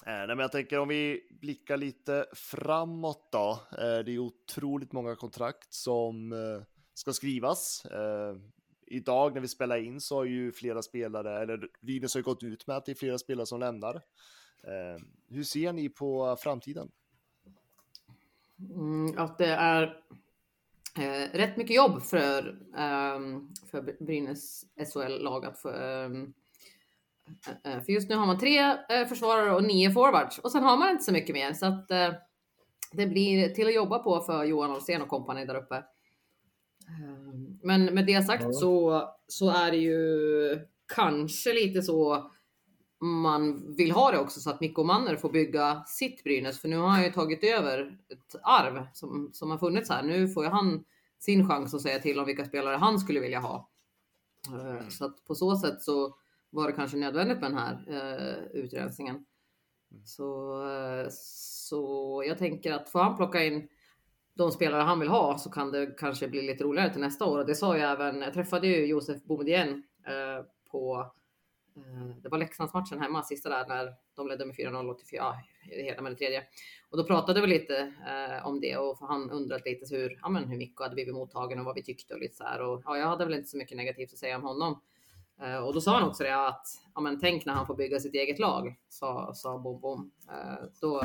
nej, 0.05 0.27
men 0.27 0.39
jag 0.39 0.51
tänker 0.51 0.79
om 0.79 0.87
vi 0.87 1.21
blickar 1.41 1.77
lite 1.77 2.25
framåt 2.33 3.29
då. 3.31 3.59
Eh, 3.71 3.99
det 4.05 4.11
är 4.11 4.19
otroligt 4.19 4.91
många 4.91 5.15
kontrakt 5.15 5.73
som 5.73 6.31
eh, 6.31 6.63
ska 6.93 7.13
skrivas. 7.13 7.85
Idag 8.87 9.33
när 9.33 9.41
vi 9.41 9.47
spelar 9.47 9.77
in 9.77 10.01
så 10.01 10.15
har 10.15 10.23
ju 10.25 10.51
flera 10.51 10.81
spelare, 10.81 11.41
eller 11.41 11.67
Brynäs 11.81 12.13
har 12.13 12.19
ju 12.19 12.23
gått 12.23 12.43
ut 12.43 12.67
med 12.67 12.77
att 12.77 12.85
det 12.85 12.91
är 12.91 12.95
flera 12.95 13.17
spelare 13.17 13.45
som 13.45 13.59
lämnar. 13.59 14.01
Hur 15.29 15.43
ser 15.43 15.73
ni 15.73 15.89
på 15.89 16.37
framtiden? 16.39 16.91
Mm, 18.59 19.17
att 19.17 19.37
det 19.37 19.45
är 19.53 19.83
eh, 20.99 21.37
rätt 21.37 21.57
mycket 21.57 21.75
jobb 21.75 22.01
för, 22.03 22.59
ehm, 22.77 23.49
för 23.71 24.03
Brynäs 24.05 24.65
SHL-lag 24.93 25.45
att 25.45 25.59
få, 25.59 25.69
ehm, 25.69 26.33
eh, 27.63 27.79
för 27.83 27.91
just 27.91 28.09
nu 28.09 28.15
har 28.15 28.25
man 28.25 28.39
tre 28.39 28.59
eh, 28.89 29.07
försvarare 29.09 29.55
och 29.55 29.63
nio 29.63 29.91
forwards. 29.91 30.39
Och 30.39 30.51
sen 30.51 30.63
har 30.63 30.77
man 30.77 30.91
inte 30.91 31.03
så 31.03 31.11
mycket 31.11 31.35
mer. 31.35 31.53
Så 31.53 31.65
att 31.65 31.91
eh, 31.91 32.13
det 32.91 33.07
blir 33.07 33.49
till 33.49 33.67
att 33.67 33.75
jobba 33.75 33.99
på 33.99 34.21
för 34.21 34.43
Johan 34.43 34.71
Olsén 34.71 35.01
och 35.01 35.07
kompani 35.07 35.45
där 35.45 35.55
uppe. 35.55 35.75
Ehm, 36.87 37.59
Men 37.63 37.85
med 37.85 38.05
det 38.05 38.23
sagt 38.23 38.55
så, 38.55 39.03
så 39.27 39.49
är 39.49 39.71
det 39.71 39.77
ju 39.77 40.59
kanske 40.95 41.53
lite 41.53 41.81
så 41.81 42.31
man 43.03 43.75
vill 43.75 43.91
ha 43.91 44.11
det 44.11 44.19
också 44.19 44.39
så 44.39 44.49
att 44.49 44.61
Mikko 44.61 44.83
Manner 44.83 45.15
får 45.15 45.29
bygga 45.29 45.83
sitt 45.87 46.23
Brynäs. 46.23 46.59
För 46.59 46.67
nu 46.67 46.77
har 46.77 46.87
han 46.87 47.03
ju 47.03 47.11
tagit 47.11 47.43
över 47.43 47.97
ett 48.09 48.35
arv 48.43 48.87
som, 48.93 49.29
som 49.33 49.51
har 49.51 49.57
funnits 49.57 49.89
här. 49.89 50.03
Nu 50.03 50.27
får 50.27 50.43
ju 50.43 50.49
han 50.49 50.85
sin 51.19 51.47
chans 51.49 51.73
att 51.73 51.81
säga 51.81 51.99
till 51.99 52.19
om 52.19 52.25
vilka 52.25 52.45
spelare 52.45 52.75
han 52.75 52.99
skulle 52.99 53.19
vilja 53.19 53.39
ha. 53.39 53.69
Eh, 54.47 54.87
Så 54.89 55.05
att 55.05 55.25
på 55.25 55.35
så 55.35 55.55
sätt 55.55 55.81
så 55.81 56.15
var 56.49 56.67
det 56.67 56.73
kanske 56.73 56.97
nödvändigt 56.97 57.41
med 57.41 57.51
den 57.51 57.57
här 57.59 57.83
eh, 57.87 58.59
utrensningen. 58.61 59.25
Så, 60.05 60.61
eh, 60.69 61.07
så 61.11 62.23
jag 62.27 62.37
tänker 62.37 62.73
att 62.73 62.89
får 62.89 62.99
han 62.99 63.17
plocka 63.17 63.43
in 63.43 63.67
de 64.33 64.51
spelare 64.51 64.81
han 64.81 64.99
vill 64.99 65.09
ha 65.09 65.37
så 65.37 65.49
kan 65.49 65.71
det 65.71 65.95
kanske 65.97 66.27
bli 66.27 66.41
lite 66.41 66.63
roligare 66.63 66.91
till 66.91 67.01
nästa 67.01 67.25
år. 67.25 67.39
Och 67.39 67.45
det 67.45 67.55
sa 67.55 67.77
jag 67.77 67.91
även, 67.91 68.21
jag 68.21 68.33
träffade 68.33 68.67
ju 68.67 68.85
Josef 68.85 69.23
Boumedienne 69.23 69.81
eh, 70.07 70.45
på 70.71 71.11
Eh, 71.75 72.15
det 72.23 72.29
var 72.29 72.37
Leksandsmatchen 72.37 72.99
hemma, 72.99 73.23
sista 73.23 73.49
där 73.49 73.67
när 73.67 73.95
de 74.15 74.27
ledde 74.27 74.45
med 74.45 74.55
4-0 74.55 74.89
och 74.89 74.97
till 74.99 75.07
ja, 75.11 75.35
det 75.69 75.83
hela 75.83 76.01
med 76.01 76.11
det 76.11 76.15
tredje. 76.15 76.43
Och 76.89 76.97
då 76.97 77.03
pratade 77.03 77.41
vi 77.41 77.47
lite 77.47 77.93
eh, 78.07 78.47
om 78.47 78.59
det 78.59 78.77
och 78.77 78.97
han 78.99 79.29
undrade 79.31 79.69
lite 79.69 79.95
hur, 79.95 80.19
ja, 80.21 80.29
men 80.29 80.43
hur 80.43 80.57
Mikko 80.57 80.83
hade 80.83 80.95
blivit 80.95 81.13
mottagen 81.13 81.59
och 81.59 81.65
vad 81.65 81.75
vi 81.75 81.83
tyckte 81.83 82.13
och 82.13 82.19
lite 82.19 82.35
så 82.35 82.43
här. 82.43 82.61
Och 82.61 82.81
ja, 82.85 82.97
jag 82.97 83.07
hade 83.07 83.25
väl 83.25 83.33
inte 83.33 83.49
så 83.49 83.57
mycket 83.57 83.77
negativt 83.77 84.13
att 84.13 84.19
säga 84.19 84.35
om 84.35 84.43
honom. 84.43 84.81
Eh, 85.41 85.57
och 85.57 85.73
då 85.73 85.81
sa 85.81 85.99
han 85.99 86.09
också 86.09 86.23
det 86.23 86.47
att, 86.47 86.67
ja 86.95 87.01
men 87.01 87.19
tänk 87.19 87.45
när 87.45 87.53
han 87.53 87.67
får 87.67 87.75
bygga 87.75 87.99
sitt 87.99 88.13
eget 88.13 88.39
lag, 88.39 88.75
sa, 88.89 89.33
sa 89.33 89.57
Bom 89.57 89.79
Bom. 89.79 90.11
Eh, 90.29 90.65
då, 90.81 91.03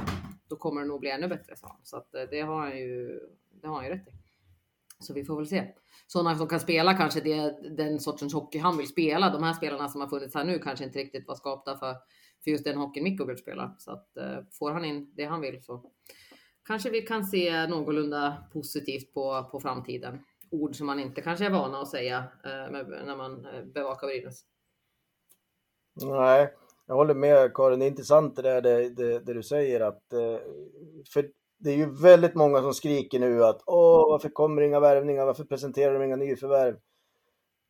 då 0.49 0.57
kommer 0.57 0.81
det 0.81 0.87
nog 0.87 1.01
bli 1.01 1.11
ännu 1.11 1.29
bättre, 1.29 1.57
sa 1.57 1.67
han. 1.67 1.81
Så 1.83 1.97
att 1.97 2.15
eh, 2.15 2.23
det 2.31 2.41
har 2.41 2.61
han 2.61 2.79
ju, 2.79 3.21
det 3.51 3.69
har 3.69 3.75
han 3.75 3.85
ju 3.85 3.91
rätt 3.91 4.09
i. 4.09 4.11
Så 5.01 5.15
vi 5.15 5.25
får 5.25 5.37
väl 5.37 5.47
se. 5.47 5.65
Sådana 6.07 6.37
som 6.37 6.49
kan 6.49 6.61
spela 6.61 6.95
kanske 6.95 7.21
det, 7.21 7.59
den 7.77 8.01
sortens 8.01 8.35
hockey 8.35 8.59
han 8.59 8.79
vill 8.79 8.89
spela. 8.89 9.31
De 9.31 9.43
här 9.43 9.53
spelarna 9.53 9.89
som 9.89 10.01
har 10.01 10.09
funnits 10.09 10.35
här 10.35 10.45
nu 10.45 10.59
kanske 10.59 10.85
inte 10.85 10.99
riktigt 10.99 11.29
var 11.29 11.35
skapta 11.35 11.77
för, 11.77 11.97
för 12.45 12.51
just 12.51 12.65
den 12.65 12.79
hockeyn 12.79 13.05
Mikko 13.05 13.25
vill 13.25 13.39
spela. 13.39 13.75
Så 13.79 13.93
att 13.93 14.17
eh, 14.17 14.39
får 14.59 14.71
han 14.71 14.85
in 14.85 15.13
det 15.17 15.25
han 15.25 15.41
vill 15.41 15.63
så 15.63 15.91
kanske 16.69 16.91
vi 16.91 17.03
kan 17.03 17.25
se 17.25 17.67
någorlunda 17.67 18.45
positivt 18.53 19.15
på, 19.15 19.49
på 19.51 19.61
framtiden. 19.61 20.19
Ord 20.51 20.77
som 20.77 20.87
man 20.87 21.01
inte 21.01 21.21
kanske 21.21 21.47
är 21.47 21.51
vana 21.51 21.81
att 21.81 21.89
säga 21.89 22.19
eh, 22.45 22.71
när 23.07 23.17
man 23.17 23.47
eh, 23.47 23.65
bevakar 23.65 24.07
Brynäs. 24.07 24.45
Nej, 25.95 26.55
jag 26.87 26.95
håller 26.95 27.15
med 27.15 27.55
Karin. 27.55 27.79
Det 27.79 27.85
är 27.85 27.89
intressant 27.89 28.37
det 28.37 28.43
där 28.43 28.63
det, 28.63 28.89
det, 28.89 29.19
det 29.19 29.35
du 29.35 29.43
säger 29.43 29.81
att 29.81 30.13
eh, 30.13 30.39
för 31.13 31.31
det 31.59 31.71
är 31.71 31.77
ju 31.77 31.91
väldigt 32.03 32.35
många 32.35 32.63
som 32.63 32.75
skriker 32.75 33.19
nu 33.19 33.45
att 33.45 33.63
åh, 33.67 34.11
varför 34.11 34.29
kommer 34.29 34.63
inga 34.63 34.81
värvningar? 34.81 35.27
Varför 35.27 35.45
presenterar 35.45 35.95
de 35.95 36.05
inga 36.05 36.17
nyförvärv? 36.17 36.77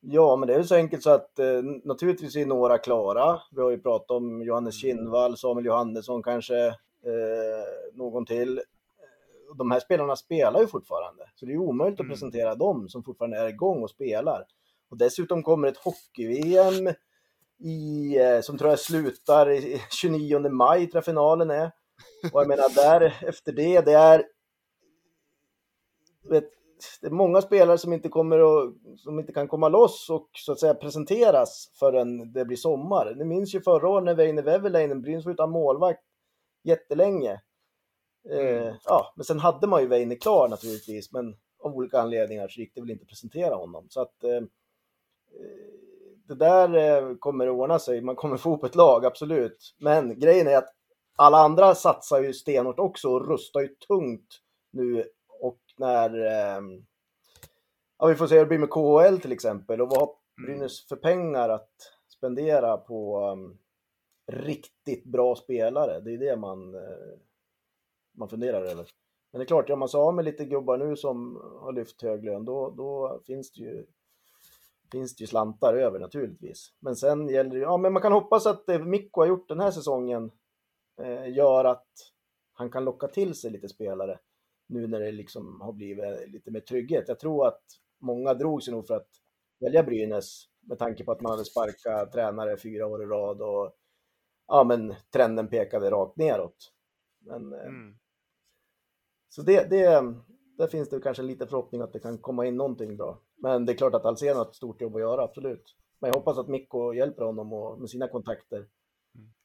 Ja, 0.00 0.36
men 0.36 0.46
det 0.46 0.54
är 0.54 0.58
ju 0.58 0.64
så 0.64 0.74
enkelt 0.74 1.02
så 1.02 1.10
att 1.10 1.38
eh, 1.38 1.62
naturligtvis 1.84 2.36
är 2.36 2.46
några 2.46 2.78
klara. 2.78 3.40
Vi 3.50 3.62
har 3.62 3.70
ju 3.70 3.78
pratat 3.78 4.10
om 4.10 4.42
Johannes 4.42 4.80
Kinnvall, 4.80 5.36
Samuel 5.36 5.66
Johannesson 5.66 6.22
kanske, 6.22 6.66
eh, 6.66 6.74
någon 7.92 8.26
till. 8.26 8.60
De 9.58 9.70
här 9.70 9.80
spelarna 9.80 10.16
spelar 10.16 10.60
ju 10.60 10.66
fortfarande, 10.66 11.22
så 11.34 11.46
det 11.46 11.52
är 11.52 11.58
omöjligt 11.58 12.00
att 12.00 12.08
presentera 12.08 12.54
dem 12.54 12.88
som 12.88 13.02
fortfarande 13.02 13.38
är 13.38 13.48
igång 13.48 13.82
och 13.82 13.90
spelar. 13.90 14.44
Och 14.90 14.96
dessutom 14.96 15.42
kommer 15.42 15.68
ett 15.68 15.76
hockey-VM 15.76 16.94
i, 17.58 18.16
eh, 18.18 18.40
som 18.40 18.58
tror 18.58 18.70
jag 18.70 18.78
slutar 18.78 19.50
i 19.50 19.82
29 19.90 20.48
maj, 20.48 20.86
tror 20.86 20.96
jag 20.96 21.04
finalen 21.04 21.50
är. 21.50 21.70
Och 22.32 22.40
jag 22.40 22.48
menar, 22.48 22.74
där 22.74 23.18
efter 23.28 23.52
det, 23.52 23.80
det 23.80 23.92
är... 23.92 24.24
Vet, 26.30 26.44
det 27.00 27.06
är 27.06 27.10
många 27.10 27.42
spelare 27.42 27.78
som 27.78 27.92
inte, 27.92 28.08
kommer 28.08 28.38
att, 28.38 28.74
som 28.96 29.18
inte 29.18 29.32
kan 29.32 29.48
komma 29.48 29.68
loss 29.68 30.10
och 30.10 30.28
så 30.32 30.52
att 30.52 30.60
säga 30.60 30.74
presenteras 30.74 31.72
förrän 31.78 32.32
det 32.32 32.44
blir 32.44 32.56
sommar. 32.56 33.14
Ni 33.14 33.24
minns 33.24 33.54
ju 33.54 33.60
förra 33.60 33.88
året 33.88 34.04
när 34.04 34.14
Väinö 34.14 34.42
Väveläinen, 34.42 35.02
Brynäs 35.02 35.24
var 35.24 35.32
utan 35.32 35.50
målvakt 35.50 36.02
jättelänge. 36.64 37.40
Eh, 38.30 38.74
ja, 38.84 39.12
men 39.16 39.24
sen 39.24 39.38
hade 39.38 39.66
man 39.66 39.82
ju 39.82 39.88
Väinö 39.88 40.14
klar 40.14 40.48
naturligtvis, 40.48 41.12
men 41.12 41.36
av 41.60 41.74
olika 41.74 42.00
anledningar 42.00 42.48
så 42.48 42.60
gick 42.60 42.74
det 42.74 42.80
väl 42.80 42.90
inte 42.90 43.02
att 43.02 43.08
presentera 43.08 43.54
honom. 43.54 43.86
Så 43.88 44.00
att 44.00 44.24
eh, 44.24 44.40
det 46.28 46.34
där 46.34 46.74
eh, 46.74 47.16
kommer 47.16 47.46
att 47.46 47.52
ordna 47.52 47.78
sig. 47.78 48.00
Man 48.00 48.16
kommer 48.16 48.36
få 48.36 48.54
upp 48.54 48.64
ett 48.64 48.74
lag, 48.74 49.04
absolut. 49.04 49.74
Men 49.78 50.18
grejen 50.18 50.46
är 50.46 50.56
att 50.56 50.74
alla 51.18 51.38
andra 51.38 51.74
satsar 51.74 52.22
ju 52.22 52.32
stenhårt 52.32 52.78
också 52.78 53.08
och 53.08 53.28
rustar 53.28 53.60
ju 53.60 53.68
tungt 53.68 54.40
nu. 54.70 55.04
Och 55.40 55.60
när... 55.76 56.26
Eh, 56.26 56.62
ja, 57.98 58.06
vi 58.06 58.14
får 58.14 58.26
se 58.26 58.34
hur 58.34 58.40
det 58.40 58.48
blir 58.48 58.58
med 58.58 58.70
KHL 58.70 59.20
till 59.20 59.32
exempel. 59.32 59.80
Och 59.80 59.88
vad 59.88 59.98
har 59.98 60.10
Brynäs 60.46 60.88
för 60.88 60.96
pengar 60.96 61.48
att 61.48 61.72
spendera 62.08 62.76
på 62.76 63.26
um, 63.26 63.58
riktigt 64.32 65.04
bra 65.04 65.36
spelare? 65.36 66.00
Det 66.00 66.14
är 66.14 66.18
det 66.18 66.36
man, 66.36 66.74
eh, 66.74 67.18
man 68.12 68.28
funderar 68.28 68.62
över. 68.62 68.86
Men 69.32 69.38
det 69.38 69.44
är 69.44 69.46
klart, 69.46 69.70
om 69.70 69.78
man 69.78 69.88
sa 69.88 70.12
med 70.12 70.24
lite 70.24 70.44
gubbar 70.44 70.76
nu 70.76 70.96
som 70.96 71.42
har 71.60 71.72
lyft 71.72 72.02
hög 72.02 72.24
lön, 72.24 72.44
då, 72.44 72.70
då 72.70 73.20
finns 73.26 73.52
det 73.52 73.60
ju 73.60 73.86
finns 74.92 75.16
det 75.16 75.22
ju 75.22 75.26
slantar 75.26 75.74
över 75.74 75.98
naturligtvis. 75.98 76.72
Men 76.80 76.96
sen 76.96 77.28
gäller 77.28 77.50
det 77.50 77.58
ja 77.58 77.76
men 77.76 77.92
man 77.92 78.02
kan 78.02 78.12
hoppas 78.12 78.46
att 78.46 78.66
det 78.66 78.78
Mikko 78.78 79.20
har 79.20 79.26
gjort 79.26 79.48
den 79.48 79.60
här 79.60 79.70
säsongen 79.70 80.24
eh, 80.24 80.30
gör 81.26 81.64
att 81.64 81.88
han 82.52 82.70
kan 82.70 82.84
locka 82.84 83.08
till 83.08 83.34
sig 83.34 83.50
lite 83.50 83.68
spelare 83.68 84.18
nu 84.66 84.86
när 84.86 85.00
det 85.00 85.12
liksom 85.12 85.60
har 85.60 85.72
blivit 85.72 86.28
lite 86.28 86.50
mer 86.50 86.60
trygghet. 86.60 87.04
Jag 87.08 87.18
tror 87.18 87.46
att 87.46 87.62
många 87.98 88.34
drog 88.34 88.62
sig 88.62 88.74
nog 88.74 88.86
för 88.86 88.96
att 88.96 89.08
välja 89.60 89.82
Brynäs 89.82 90.44
med 90.60 90.78
tanke 90.78 91.04
på 91.04 91.12
att 91.12 91.20
man 91.20 91.30
hade 91.30 91.44
sparkat 91.44 92.12
tränare 92.12 92.56
fyra 92.56 92.86
år 92.86 93.02
i 93.02 93.06
rad 93.06 93.42
och 93.42 93.76
ja 94.46 94.64
men 94.64 94.94
trenden 95.12 95.48
pekade 95.48 95.90
rakt 95.90 96.16
neråt. 96.16 96.72
Men, 97.18 97.52
eh, 97.52 97.70
Så 99.28 99.42
det, 99.42 99.70
det, 99.70 100.14
där 100.58 100.66
finns 100.66 100.88
det 100.88 101.00
kanske 101.00 101.22
lite 101.22 101.46
förhoppning 101.46 101.80
att 101.80 101.92
det 101.92 102.00
kan 102.00 102.18
komma 102.18 102.46
in 102.46 102.56
någonting 102.56 102.96
bra. 102.96 103.22
Men 103.36 103.66
det 103.66 103.72
är 103.72 103.76
klart 103.76 103.94
att 103.94 104.04
Alsen 104.04 104.36
har 104.36 104.48
ett 104.48 104.54
stort 104.54 104.80
jobb 104.80 104.94
att 104.96 105.00
göra, 105.00 105.22
absolut. 105.22 105.76
Men 105.98 106.08
jag 106.08 106.14
hoppas 106.14 106.38
att 106.38 106.48
Mikko 106.48 106.94
hjälper 106.94 107.24
honom 107.24 107.52
och, 107.52 107.80
med 107.80 107.90
sina 107.90 108.08
kontakter. 108.08 108.68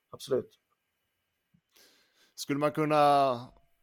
Absolut. 0.10 0.60
Skulle 2.36 2.60
man 2.60 2.72
kunna, 2.72 3.32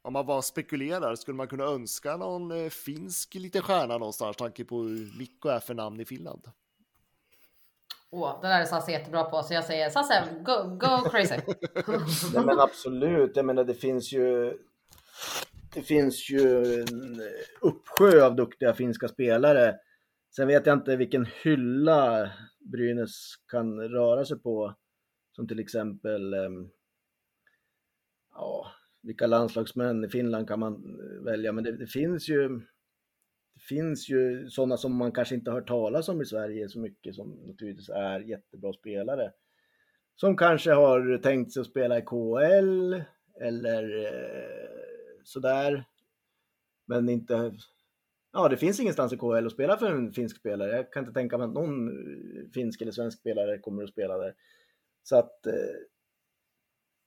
om 0.02 0.12
man 0.12 0.26
bara 0.26 0.42
spekulerar, 0.42 1.14
skulle 1.14 1.36
man 1.36 1.48
kunna 1.48 1.64
önska 1.64 2.16
någon 2.16 2.50
eh, 2.50 2.70
finsk 2.70 3.34
liten 3.34 3.62
stjärna 3.62 3.98
någonstans, 3.98 4.36
tanke 4.36 4.64
på 4.64 4.82
hur 4.82 5.18
Mikko 5.18 5.48
är 5.48 5.60
för 5.60 5.74
namn 5.74 6.00
i 6.00 6.04
Finland? 6.04 6.42
Åh, 8.10 8.40
det 8.42 8.48
där 8.48 8.60
är 8.60 8.64
Sasse 8.64 8.92
jättebra 8.92 9.24
på, 9.24 9.42
så 9.42 9.54
jag 9.54 9.64
säger 9.64 9.90
Sasse, 9.90 10.24
go, 10.40 10.76
go 10.76 11.10
crazy. 11.10 11.34
Nej 12.34 12.44
men 12.44 12.60
absolut, 12.60 13.36
jag 13.36 13.44
menar 13.44 13.64
det 13.64 13.74
finns 13.74 14.12
ju 14.12 14.58
det 15.74 15.82
finns 15.82 16.30
ju 16.30 16.64
en 16.80 17.22
uppsjö 17.60 18.26
av 18.26 18.36
duktiga 18.36 18.74
finska 18.74 19.08
spelare. 19.08 19.76
Sen 20.36 20.48
vet 20.48 20.66
jag 20.66 20.78
inte 20.78 20.96
vilken 20.96 21.26
hylla 21.42 22.30
Brynäs 22.72 23.36
kan 23.50 23.80
röra 23.80 24.24
sig 24.24 24.38
på. 24.38 24.74
Som 25.32 25.48
till 25.48 25.60
exempel, 25.60 26.34
ehm, 26.34 26.68
ja, 28.40 28.66
vilka 29.02 29.26
landslagsmän 29.26 30.04
i 30.04 30.08
Finland 30.08 30.48
kan 30.48 30.60
man 30.60 30.74
eh, 30.74 31.24
välja? 31.24 31.52
Men 31.52 31.64
det, 31.64 31.76
det 31.76 31.86
finns 31.86 32.28
ju 32.28 32.48
det 33.54 33.60
finns 33.68 34.08
ju 34.08 34.48
sådana 34.48 34.76
som 34.76 34.96
man 34.96 35.12
kanske 35.12 35.34
inte 35.34 35.50
har 35.50 35.58
hört 35.58 35.68
talas 35.68 36.08
om 36.08 36.22
i 36.22 36.24
Sverige 36.24 36.68
så 36.68 36.80
mycket 36.80 37.14
som 37.14 37.30
naturligtvis 37.30 37.88
är 37.88 38.20
jättebra 38.20 38.72
spelare. 38.72 39.32
Som 40.16 40.36
kanske 40.36 40.72
har 40.72 41.18
tänkt 41.18 41.52
sig 41.52 41.60
att 41.60 41.66
spela 41.66 41.98
i 41.98 42.02
KL 42.02 42.94
eller 43.40 44.06
eh, 44.06 45.22
sådär. 45.24 45.84
Men 46.86 47.08
inte... 47.08 47.54
Ja, 48.32 48.48
det 48.48 48.56
finns 48.56 48.80
ingenstans 48.80 49.12
i 49.12 49.16
KHL 49.16 49.46
att 49.46 49.52
spela 49.52 49.76
för 49.76 49.90
en 49.90 50.12
finsk 50.12 50.36
spelare. 50.36 50.76
Jag 50.76 50.92
kan 50.92 51.02
inte 51.02 51.14
tänka 51.14 51.38
mig 51.38 51.44
att 51.44 51.54
någon 51.54 51.88
eh, 51.88 52.50
finsk 52.54 52.82
eller 52.82 52.92
svensk 52.92 53.18
spelare 53.18 53.58
kommer 53.58 53.82
att 53.82 53.90
spela 53.90 54.18
där. 54.18 54.34
Så 55.02 55.16
att... 55.16 55.46
Eh, 55.46 55.52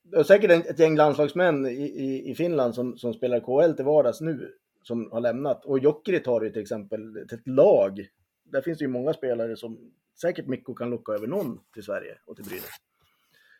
det 0.03 0.17
är 0.17 0.23
säkert 0.23 0.65
ett 0.65 0.79
gäng 0.79 0.95
landslagsmän 0.95 1.65
i, 1.65 1.69
i, 1.69 2.31
i 2.31 2.35
Finland 2.35 2.75
som, 2.75 2.97
som 2.97 3.13
spelar 3.13 3.39
KHL 3.39 3.75
till 3.75 3.85
vardags 3.85 4.21
nu 4.21 4.53
som 4.83 5.11
har 5.11 5.21
lämnat. 5.21 5.65
Och 5.65 5.79
Jokerit 5.79 6.25
har 6.25 6.41
ju 6.41 6.49
till 6.49 6.61
exempel 6.61 7.17
ett 7.17 7.47
lag. 7.47 8.07
Där 8.43 8.61
finns 8.61 8.77
det 8.77 8.83
ju 8.83 8.89
många 8.89 9.13
spelare 9.13 9.57
som 9.57 9.91
säkert 10.21 10.47
Mikko 10.47 10.73
kan 10.73 10.89
locka 10.89 11.11
över 11.11 11.27
någon 11.27 11.59
till 11.73 11.83
Sverige 11.83 12.17
och 12.25 12.35
till 12.35 12.45
Brynäs. 12.45 12.69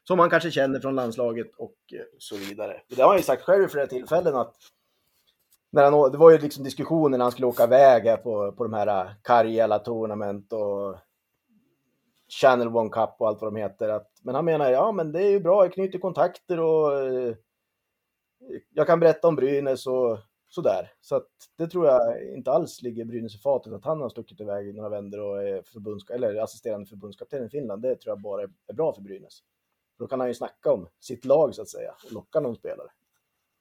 Som 0.04 0.18
man 0.18 0.30
kanske 0.30 0.52
känner 0.52 0.80
från 0.80 0.96
landslaget 0.96 1.56
och 1.58 1.78
eh, 1.94 2.02
så 2.18 2.38
vidare. 2.38 2.82
Det 2.88 3.02
har 3.02 3.10
han 3.10 3.18
ju 3.18 3.24
sagt 3.24 3.44
själv 3.44 3.62
vid 3.62 3.72
flera 3.72 3.88
tillfällen 3.88 4.36
att 4.36 4.56
när 5.72 5.84
han, 5.84 6.12
det 6.12 6.18
var 6.18 6.32
ju 6.32 6.38
liksom 6.38 6.64
diskussioner 6.64 7.18
när 7.18 7.26
han 7.26 7.32
skulle 7.32 7.48
åka 7.48 7.64
iväg 7.64 8.04
här 8.04 8.18
på, 8.18 8.52
på 8.52 8.64
de 8.64 8.74
här 8.74 8.88
eh, 8.88 9.12
Karjala 9.22 9.80
Tournament 9.80 10.54
och 10.54 10.98
Channel 12.42 12.68
One 12.68 12.90
Cup 12.90 13.16
och 13.18 13.28
allt 13.28 13.42
vad 13.42 13.54
de 13.54 13.60
heter. 13.60 13.90
Att, 13.90 14.12
men 14.22 14.36
han 14.36 14.46
menar, 14.46 14.72
ja 14.72 14.92
men 14.92 15.12
det 15.12 15.24
är 15.24 15.30
ju 15.30 15.40
bra, 15.40 15.64
jag 15.64 15.74
knyter 15.74 16.00
kontakter 16.00 16.60
och 16.60 17.00
eh, 17.00 17.36
jag 18.70 18.88
kan 18.88 19.00
berätta 19.00 19.28
om 19.28 19.36
Brynäs 19.36 19.88
och 19.88 20.20
sådär. 20.50 20.92
Så 21.02 21.16
att 21.16 21.30
det 21.58 21.68
tror 21.68 21.88
jag 21.88 22.24
inte 22.34 22.52
alls 22.52 22.82
ligger 22.82 23.06
Brynäs 23.06 23.36
i 23.36 23.40
fatet 23.40 23.74
att 23.74 23.86
han 23.86 24.02
har 24.02 24.10
stuckit 24.10 24.42
iväg 24.42 24.76
några 24.76 24.90
vändor 24.90 25.20
och 25.20 25.44
är 25.44 25.62
förbundska, 25.62 26.14
eller 26.14 26.36
assisterande 26.36 26.86
förbundskapten 26.86 27.46
i 27.46 27.50
Finland. 27.50 27.82
Det 27.82 27.96
tror 27.96 28.12
jag 28.12 28.22
bara 28.22 28.42
är 28.68 28.74
bra 28.74 28.94
för 28.94 29.02
Brynäs. 29.02 29.40
Då 30.00 30.08
kan 30.08 30.20
han 30.20 30.30
ju 30.30 30.34
snacka 30.34 30.72
om 30.72 30.88
sitt 31.00 31.26
lag 31.26 31.56
så 31.56 31.62
att 31.62 31.70
säga 31.70 31.96
och 32.06 32.12
locka 32.12 32.40
någon 32.40 32.56
spelare. 32.56 32.88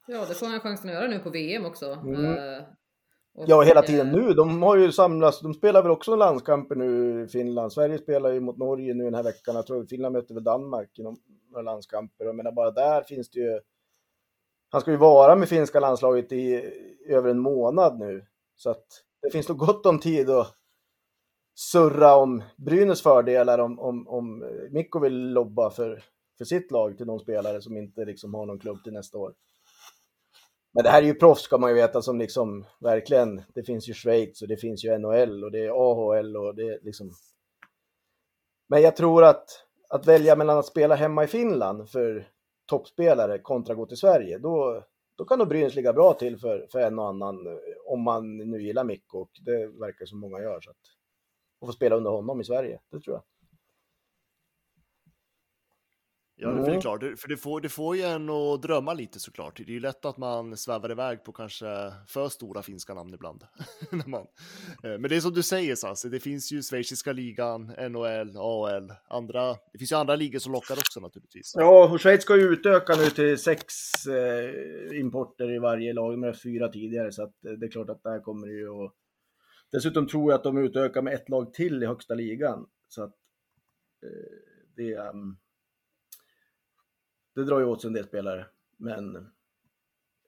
Ja, 0.07 0.25
det 0.25 0.33
får 0.33 0.45
han 0.45 0.59
chansen 0.59 0.89
att 0.89 0.95
göra 0.95 1.07
nu 1.07 1.19
på 1.19 1.29
VM 1.29 1.65
också. 1.65 1.85
Mm. 1.91 2.63
Eh, 3.37 3.45
Ja, 3.47 3.61
hela 3.61 3.79
eh, 3.79 3.85
tiden 3.85 4.11
nu. 4.11 4.33
De 4.33 4.63
har 4.63 4.77
ju 4.77 4.91
samlats. 4.91 5.39
De 5.39 5.53
spelar 5.53 5.81
väl 5.81 5.91
också 5.91 6.15
landskamper 6.15 6.75
nu 6.75 7.23
i 7.23 7.27
Finland. 7.27 7.73
Sverige 7.73 7.97
spelar 7.97 8.31
ju 8.31 8.39
mot 8.39 8.57
Norge 8.57 8.93
nu 8.93 9.03
den 9.03 9.15
här 9.15 9.23
veckan. 9.23 9.55
Jag 9.55 9.67
tror 9.67 9.85
Finland 9.85 10.13
möter 10.13 10.33
väl 10.33 10.43
Danmark 10.43 10.99
i 10.99 11.03
några 11.03 11.17
några 11.53 11.71
landskamper. 11.71 12.25
Jag 12.25 12.35
menar 12.35 12.51
bara 12.51 12.71
där 12.71 13.03
finns 13.03 13.29
det 13.29 13.39
ju. 13.39 13.59
Han 14.69 14.81
ska 14.81 14.91
ju 14.91 14.97
vara 14.97 15.35
med 15.35 15.49
finska 15.49 15.79
landslaget 15.79 16.31
i 16.31 16.71
över 17.07 17.29
en 17.29 17.39
månad 17.39 17.99
nu. 17.99 18.25
Så 18.55 18.69
att 18.69 18.85
det 19.21 19.29
finns 19.29 19.49
nog 19.49 19.57
gott 19.57 19.85
om 19.85 19.99
tid 19.99 20.29
att 20.29 20.55
surra 21.55 22.15
om 22.15 22.43
Brynäs 22.57 23.01
fördelar 23.01 23.59
om, 23.59 23.79
om, 23.79 24.07
om 24.07 24.45
Mikko 24.71 24.99
vill 24.99 25.33
lobba 25.33 25.69
för, 25.69 26.03
för 26.37 26.45
sitt 26.45 26.71
lag 26.71 26.97
till 26.97 27.05
någon 27.05 27.19
spelare 27.19 27.61
som 27.61 27.77
inte 27.77 28.05
liksom 28.05 28.33
har 28.33 28.45
någon 28.45 28.59
klubb 28.59 28.83
till 28.83 28.93
nästa 28.93 29.17
år. 29.17 29.33
Men 30.73 30.83
det 30.83 30.89
här 30.89 31.01
är 31.01 31.05
ju 31.05 31.13
proffs 31.13 31.41
ska 31.41 31.57
man 31.57 31.69
ju 31.69 31.75
veta 31.75 32.01
som 32.01 32.19
liksom 32.19 32.65
verkligen, 32.79 33.41
det 33.55 33.63
finns 33.63 33.89
ju 33.89 33.93
Schweiz 33.93 34.41
och 34.41 34.47
det 34.47 34.57
finns 34.57 34.85
ju 34.85 34.97
NHL 34.97 35.43
och 35.43 35.51
det 35.51 35.65
är 35.65 35.69
AHL 35.69 36.37
och 36.37 36.55
det 36.55 36.63
är 36.63 36.79
liksom. 36.81 37.11
Men 38.69 38.81
jag 38.81 38.95
tror 38.95 39.23
att 39.23 39.45
att 39.93 40.07
välja 40.07 40.35
mellan 40.35 40.57
att 40.57 40.65
spela 40.65 40.95
hemma 40.95 41.23
i 41.23 41.27
Finland 41.27 41.89
för 41.89 42.27
toppspelare 42.65 43.39
kontra 43.39 43.75
gå 43.75 43.85
till 43.85 43.97
Sverige, 43.97 44.37
då, 44.37 44.83
då 45.17 45.25
kan 45.25 45.39
nog 45.39 45.47
Brynäs 45.47 45.75
ligga 45.75 45.93
bra 45.93 46.13
till 46.13 46.37
för, 46.39 46.67
för 46.71 46.79
en 46.79 46.99
och 46.99 47.07
annan 47.07 47.37
om 47.85 48.01
man 48.01 48.37
nu 48.37 48.63
gillar 48.63 48.83
Mikko 48.83 49.19
och 49.19 49.29
det 49.45 49.67
verkar 49.67 50.05
som 50.05 50.19
många 50.19 50.39
gör. 50.39 50.61
Så 50.61 50.69
att, 50.69 50.77
och 51.59 51.67
få 51.67 51.71
spela 51.71 51.95
under 51.95 52.11
honom 52.11 52.41
i 52.41 52.43
Sverige, 52.43 52.79
det 52.91 52.99
tror 52.99 53.15
jag. 53.15 53.23
Ja, 56.35 56.63
för 56.63 56.71
det 56.71 56.77
är 56.77 56.81
klart, 56.81 57.01
för 57.17 57.27
det 57.27 57.37
får, 57.37 57.61
det 57.61 57.69
får 57.69 57.95
ju 57.95 58.01
en 58.01 58.29
att 58.29 58.61
drömma 58.61 58.93
lite 58.93 59.19
såklart. 59.19 59.57
Det 59.57 59.63
är 59.63 59.73
ju 59.73 59.79
lätt 59.79 60.05
att 60.05 60.17
man 60.17 60.57
svävar 60.57 60.91
iväg 60.91 61.23
på 61.23 61.31
kanske 61.31 61.65
för 62.07 62.29
stora 62.29 62.61
finska 62.61 62.93
namn 62.93 63.13
ibland. 63.13 63.43
Eh, 64.83 64.99
men 64.99 65.01
det 65.01 65.15
är 65.15 65.19
som 65.19 65.33
du 65.33 65.43
säger 65.43 65.75
Sasse, 65.75 66.09
det 66.09 66.19
finns 66.19 66.51
ju 66.51 66.61
schweiziska 66.61 67.13
ligan, 67.13 67.65
NHL, 67.65 68.37
AL, 68.37 68.93
andra, 69.09 69.47
det 69.71 69.77
finns 69.77 69.91
ju 69.91 69.95
andra 69.95 70.15
ligor 70.15 70.39
som 70.39 70.51
lockar 70.51 70.75
också 70.75 70.99
naturligtvis. 70.99 71.53
Ja, 71.55 71.93
och 71.93 72.01
Schweiz 72.01 72.21
ska 72.21 72.37
ju 72.37 72.43
utöka 72.43 72.95
nu 72.95 73.05
till 73.05 73.37
sex 73.37 73.73
eh, 74.07 74.99
importer 74.99 75.55
i 75.55 75.59
varje 75.59 75.93
lag 75.93 76.19
med 76.19 76.41
fyra 76.41 76.67
tidigare, 76.67 77.11
så 77.11 77.23
att 77.23 77.45
eh, 77.45 77.51
det 77.51 77.65
är 77.65 77.71
klart 77.71 77.89
att 77.89 78.03
där 78.03 78.19
kommer 78.19 78.47
det 78.47 78.53
ju 78.53 78.85
att... 78.85 78.93
Dessutom 79.71 80.07
tror 80.07 80.31
jag 80.31 80.37
att 80.37 80.43
de 80.43 80.57
utökar 80.57 81.01
med 81.01 81.13
ett 81.13 81.29
lag 81.29 81.53
till 81.53 81.83
i 81.83 81.85
högsta 81.85 82.13
ligan, 82.13 82.65
så 82.87 83.03
att 83.03 83.15
eh, 84.03 84.37
det, 84.75 84.93
ehm, 84.93 85.37
det 87.33 87.43
drar 87.43 87.59
ju 87.59 87.65
åt 87.65 87.81
sig 87.81 87.87
en 87.87 87.93
del 87.93 88.07
spelare, 88.07 88.45
men 88.77 89.15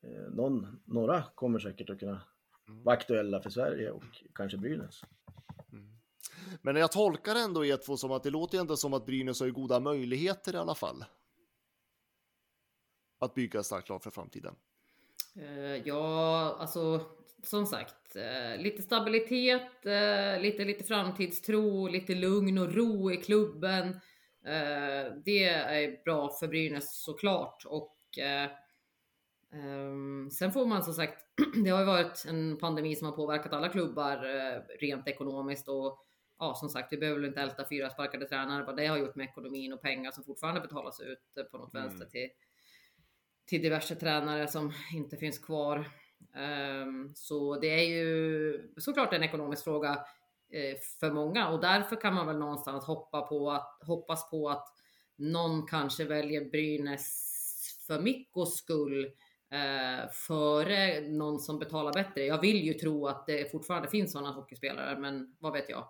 eh, 0.02 0.30
någon, 0.32 0.82
några 0.86 1.24
kommer 1.36 1.60
säkert 1.60 1.90
att 1.90 2.00
kunna 2.00 2.22
vara 2.66 2.98
aktuella 2.98 3.42
för 3.42 3.50
Sverige 3.50 3.92
och 3.92 4.04
kanske 4.34 4.58
Brynäs. 4.58 5.02
Men 6.62 6.76
jag 6.76 6.92
tolkar 6.92 7.36
ändå 7.36 7.66
er 7.66 7.78
två 7.78 7.98
som 7.98 8.12
att 8.12 8.24
det 8.24 8.30
låter 8.30 8.60
ändå 8.60 8.78
som 8.78 8.94
att 8.94 9.06
Brynäs 9.06 9.40
har 9.40 9.50
goda 9.50 9.80
möjligheter 9.80 10.54
i 10.54 10.58
alla 10.58 10.76
fall. 10.76 11.06
Att 13.20 13.34
bygga 13.34 13.60
ett 13.60 13.66
starkt 13.66 13.90
lag 13.90 14.04
för 14.04 14.12
framtiden. 14.12 14.56
Eh, 15.36 15.88
Ja, 15.88 16.56
alltså 16.60 17.02
som 17.44 17.66
sagt, 17.66 18.16
eh, 18.16 18.62
lite 18.62 18.82
stabilitet, 18.82 19.86
eh, 19.86 20.42
lite, 20.42 20.66
lite 20.66 20.84
framtidstro, 20.84 21.88
lite 21.88 22.16
lugn 22.16 22.58
och 22.58 22.74
ro 22.74 23.12
i 23.12 23.18
klubben. 23.18 24.00
Eh, 24.46 25.14
Det 25.26 25.44
är 25.50 26.04
bra 26.04 26.30
för 26.40 26.48
Brynäs 26.48 27.04
såklart 27.04 27.64
och 27.66 28.18
eh, 28.18 28.50
Ehm, 29.56 30.30
sen 30.32 30.52
får 30.52 30.66
man 30.66 30.84
som 30.84 30.94
sagt, 30.94 31.26
det 31.64 31.70
har 31.70 31.80
ju 31.80 31.86
varit 31.86 32.26
en 32.28 32.58
pandemi 32.58 32.96
som 32.96 33.08
har 33.08 33.16
påverkat 33.16 33.54
alla 33.54 33.70
klubbar 33.70 34.16
eh, 34.36 34.62
rent 34.80 35.08
ekonomiskt 35.08 35.68
och 35.68 36.06
ja, 36.40 36.56
som 36.56 36.70
sagt, 36.70 36.94
vi 36.94 36.98
behöver 36.98 37.20
väl 37.20 37.28
inte 37.28 37.42
älta 37.42 37.66
fyra 37.70 37.90
sparkade 37.90 38.28
tränare 38.28 38.64
vad 38.64 38.78
det 38.78 38.86
har 38.88 38.98
gjort 38.98 39.16
med 39.16 39.26
ekonomin 39.26 39.74
och 39.74 39.82
pengar 39.82 40.12
som 40.12 40.24
fortfarande 40.24 40.62
betalas 40.62 41.00
ut 41.00 41.52
på 41.52 41.58
något 41.58 41.74
Mm. 41.74 41.88
vänster 41.88 42.06
till, 42.06 42.30
till 43.46 43.62
diverse 43.62 43.96
tränare 43.96 44.48
som 44.48 44.74
inte 44.94 45.18
finns 45.18 45.40
kvar. 45.40 45.86
Ehm, 46.36 47.12
så 47.16 47.60
det 47.60 47.68
är 47.68 47.90
ju 47.96 48.72
såklart 48.78 49.14
en 49.14 49.24
ekonomisk 49.24 49.64
fråga 49.64 50.06
Eh, 50.56 50.78
för 51.00 51.12
många 51.12 51.50
och 51.50 51.62
därför 51.62 51.96
kan 51.96 52.14
man 52.14 52.28
väl 52.28 52.38
någonstans 52.38 52.86
hoppa 52.86 53.22
på 53.22 53.52
att, 53.52 53.80
hoppas 53.82 54.30
på 54.30 54.50
att 54.50 54.68
någon 55.16 55.68
kanske 55.68 56.06
väljer 56.06 56.46
Brynäs 56.46 57.32
för 57.88 58.00
Mikkos 58.00 58.58
skull 58.58 59.06
eh, 59.52 60.10
före 60.12 61.02
någon 61.02 61.40
som 61.40 61.60
betalar 61.60 61.94
bättre. 61.94 62.26
Jag 62.26 62.42
vill 62.42 62.64
ju 62.64 62.74
tro 62.74 63.08
att 63.08 63.26
det 63.26 63.52
fortfarande 63.52 63.90
finns 63.90 64.12
sådana 64.12 64.32
hockeyspelare, 64.32 65.00
men 65.00 65.36
vad 65.40 65.54
vet 65.54 65.70
jag? 65.70 65.88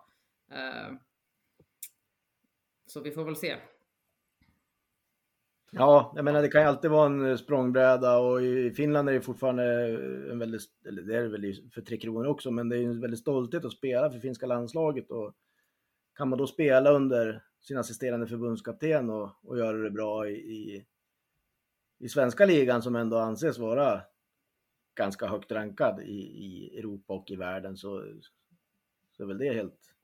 Eh, 0.50 0.94
så 2.86 3.00
vi 3.00 3.10
får 3.10 3.24
väl 3.24 3.36
se. 3.36 3.56
Ja, 5.70 6.12
jag 6.16 6.24
menar 6.24 6.42
det 6.42 6.48
kan 6.48 6.60
ju 6.60 6.66
alltid 6.68 6.90
vara 6.90 7.06
en 7.06 7.38
språngbräda 7.38 8.18
och 8.18 8.42
i 8.42 8.70
Finland 8.70 9.08
är 9.08 9.12
det 9.12 9.20
fortfarande 9.20 9.64
en 10.30 10.38
väldigt, 10.38 10.62
eller 10.88 11.02
det 11.02 11.16
är 11.16 11.22
det 11.22 11.28
väl 11.28 11.70
för 11.74 11.80
Tre 11.80 11.96
Kronor 11.96 12.26
också, 12.26 12.50
men 12.50 12.68
det 12.68 12.76
är 12.76 12.80
ju 12.80 12.90
en 12.90 13.00
väldigt 13.00 13.20
stolthet 13.20 13.64
att 13.64 13.72
spela 13.72 14.10
för 14.10 14.18
finska 14.18 14.46
landslaget 14.46 15.10
och 15.10 15.34
kan 16.16 16.28
man 16.28 16.38
då 16.38 16.46
spela 16.46 16.90
under 16.90 17.42
sin 17.60 17.78
assisterande 17.78 18.26
förbundskapten 18.26 19.10
och, 19.10 19.30
och 19.42 19.58
göra 19.58 19.76
det 19.76 19.90
bra 19.90 20.28
i, 20.28 20.32
i, 20.32 20.86
i 21.98 22.08
svenska 22.08 22.46
ligan 22.46 22.82
som 22.82 22.96
ändå 22.96 23.18
anses 23.18 23.58
vara 23.58 24.02
ganska 24.94 25.26
högt 25.26 25.52
rankad 25.52 26.00
i, 26.00 26.18
i 26.20 26.78
Europa 26.78 27.12
och 27.14 27.30
i 27.30 27.36
världen 27.36 27.76
så, 27.76 28.04
så 29.16 29.22
är 29.22 29.26
väl 29.26 29.38
det 29.38 29.54
helt, 29.54 29.94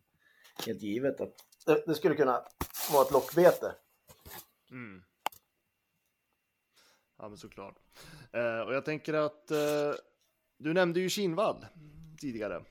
helt 0.66 0.82
givet 0.82 1.20
att 1.20 1.34
det, 1.66 1.82
det 1.86 1.94
skulle 1.94 2.14
kunna 2.14 2.42
vara 2.92 3.04
ett 3.04 3.12
lockbete. 3.12 3.74
Mm. 4.70 5.02
Ja, 7.22 7.28
men 7.28 7.38
såklart. 7.38 7.74
Eh, 8.32 8.60
och 8.60 8.74
jag 8.74 8.84
tänker 8.84 9.14
att 9.14 9.50
eh, 9.50 9.58
du 10.58 10.74
nämnde 10.74 11.00
ju 11.00 11.08
Kinnvall 11.08 11.66
tidigare. 12.20 12.64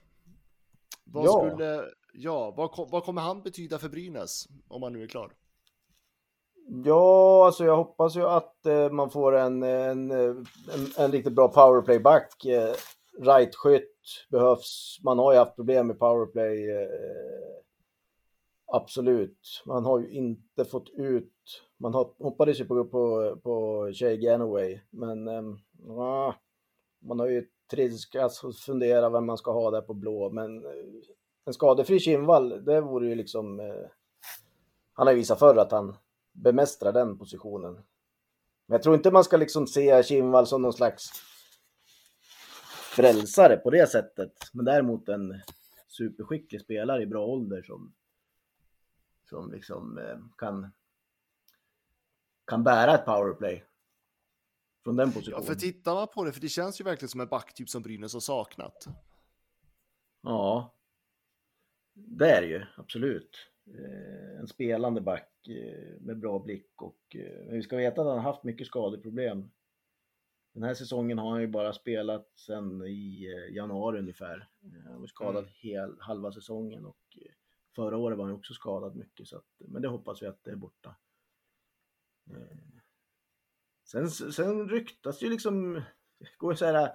Vad 1.03 1.25
Ja. 1.25 1.31
skulle, 1.49 1.85
ja, 2.13 2.51
vad, 2.51 2.89
vad 2.91 3.03
kommer 3.03 3.21
han 3.21 3.41
betyda 3.41 3.79
för 3.79 3.89
Brynäs 3.89 4.47
om 4.67 4.83
han 4.83 4.93
nu 4.93 5.03
är 5.03 5.07
klar? 5.07 5.31
Ja, 6.85 7.45
alltså 7.45 7.65
jag 7.65 7.75
hoppas 7.77 8.15
ju 8.15 8.25
att 8.25 8.65
eh, 8.65 8.89
man 8.89 9.09
får 9.09 9.35
en, 9.35 9.63
en, 9.63 10.11
en, 10.11 10.45
en 10.97 11.11
riktigt 11.11 11.33
bra 11.33 11.47
powerplayback. 11.47 12.45
Eh, 12.45 12.73
Right-skytt 13.19 14.27
behövs. 14.29 14.99
Man 15.03 15.19
har 15.19 15.33
ju 15.33 15.39
haft 15.39 15.55
problem 15.55 15.87
med 15.87 15.99
powerplay. 15.99 16.69
Eh, 16.71 16.87
absolut. 18.65 19.63
Man 19.65 19.85
har 19.85 19.99
ju 19.99 20.09
inte 20.09 20.65
fått 20.65 20.89
ut... 20.89 21.33
Man 21.81 21.93
hoppades 21.93 22.59
ju 22.59 22.65
på, 22.65 22.85
på, 22.85 23.35
på 23.43 23.87
Shay 23.93 24.17
Ganaway, 24.17 24.79
men 24.89 25.27
ehm, 25.27 25.59
ja, 25.87 26.35
man 26.99 27.19
har 27.19 27.27
ju 27.27 27.47
trilskats 27.71 28.43
och 28.43 28.55
fundera 28.55 29.09
vem 29.09 29.25
man 29.25 29.37
ska 29.37 29.51
ha 29.51 29.71
där 29.71 29.81
på 29.81 29.93
blå. 29.93 30.29
Men 30.29 30.65
eh, 30.65 30.71
en 31.45 31.53
skadefri 31.53 31.99
Kindvall, 31.99 32.65
det 32.65 32.81
vore 32.81 33.07
ju 33.07 33.15
liksom... 33.15 33.59
Eh, 33.59 33.89
han 34.93 35.07
har 35.07 35.13
ju 35.13 35.19
visat 35.19 35.39
förr 35.39 35.57
att 35.57 35.71
han 35.71 35.95
bemästrar 36.31 36.91
den 36.91 37.17
positionen. 37.17 37.73
Men 38.65 38.75
jag 38.75 38.83
tror 38.83 38.95
inte 38.95 39.11
man 39.11 39.23
ska 39.23 39.37
liksom 39.37 39.67
se 39.67 40.03
Kindvall 40.03 40.47
som 40.47 40.61
någon 40.61 40.73
slags 40.73 41.11
frälsare 42.95 43.57
på 43.57 43.69
det 43.69 43.89
sättet. 43.89 44.33
Men 44.53 44.65
däremot 44.65 45.09
en 45.09 45.41
superskicklig 45.87 46.61
spelare 46.61 47.03
i 47.03 47.07
bra 47.07 47.25
ålder 47.25 47.61
som, 47.61 47.93
som 49.29 49.51
liksom 49.51 49.97
eh, 49.97 50.17
kan, 50.37 50.71
kan 52.45 52.63
bära 52.63 52.95
ett 52.95 53.05
powerplay. 53.05 53.63
Från 54.84 54.95
den 54.95 55.07
Ja, 55.09 55.13
positionen. 55.13 55.43
för 55.43 55.55
tittar 55.55 55.93
man 55.93 56.07
på 56.07 56.23
det, 56.23 56.31
för 56.34 56.41
det 56.41 56.49
känns 56.49 56.81
ju 56.81 56.84
verkligen 56.84 57.09
som 57.09 57.22
en 57.22 57.27
backtyp 57.27 57.69
som 57.69 57.81
Brynäs 57.81 58.13
har 58.13 58.19
saknat. 58.19 58.88
Ja, 60.22 60.73
det 61.93 62.30
är 62.30 62.41
det 62.41 62.47
ju 62.47 62.65
absolut. 62.77 63.38
Eh, 63.68 64.39
En 64.39 64.47
spelande 64.47 65.01
back 65.01 65.47
eh, 65.47 66.01
med 66.01 66.19
bra 66.19 66.39
blick 66.39 66.81
och 66.81 67.15
eh, 67.15 67.45
men 67.45 67.55
vi 67.55 67.61
ska 67.61 67.77
veta 67.77 68.01
att 68.01 68.07
han 68.07 68.18
har 68.18 68.23
haft 68.23 68.43
mycket 68.43 68.68
skadeproblem. 68.68 69.51
Den 70.53 70.63
här 70.63 70.73
säsongen 70.73 71.18
har 71.18 71.31
han 71.31 71.41
ju 71.41 71.47
bara 71.47 71.73
spelat 71.73 72.30
sedan 72.35 72.81
i 72.85 73.27
januari 73.51 73.99
ungefär. 73.99 74.49
Han 74.85 74.99
var 74.99 75.07
skadad 75.07 75.47
hel, 75.47 75.95
halva 75.99 76.31
säsongen 76.31 76.85
och 76.85 77.18
förra 77.76 77.97
året 77.97 78.18
var 78.18 78.26
han 78.26 78.34
också 78.35 78.53
skadad 78.53 78.95
mycket. 78.95 79.27
Så 79.27 79.38
att, 79.38 79.45
men 79.57 79.81
det 79.81 79.88
hoppas 79.88 80.22
vi 80.22 80.27
att 80.27 80.43
det 80.43 80.51
är 80.51 80.55
borta. 80.55 80.95
Sen, 83.91 84.10
sen 84.10 84.69
ryktas 84.69 85.22
ju 85.22 85.30
liksom, 85.30 85.81
går 86.38 86.53
så 86.53 86.65
här, 86.65 86.91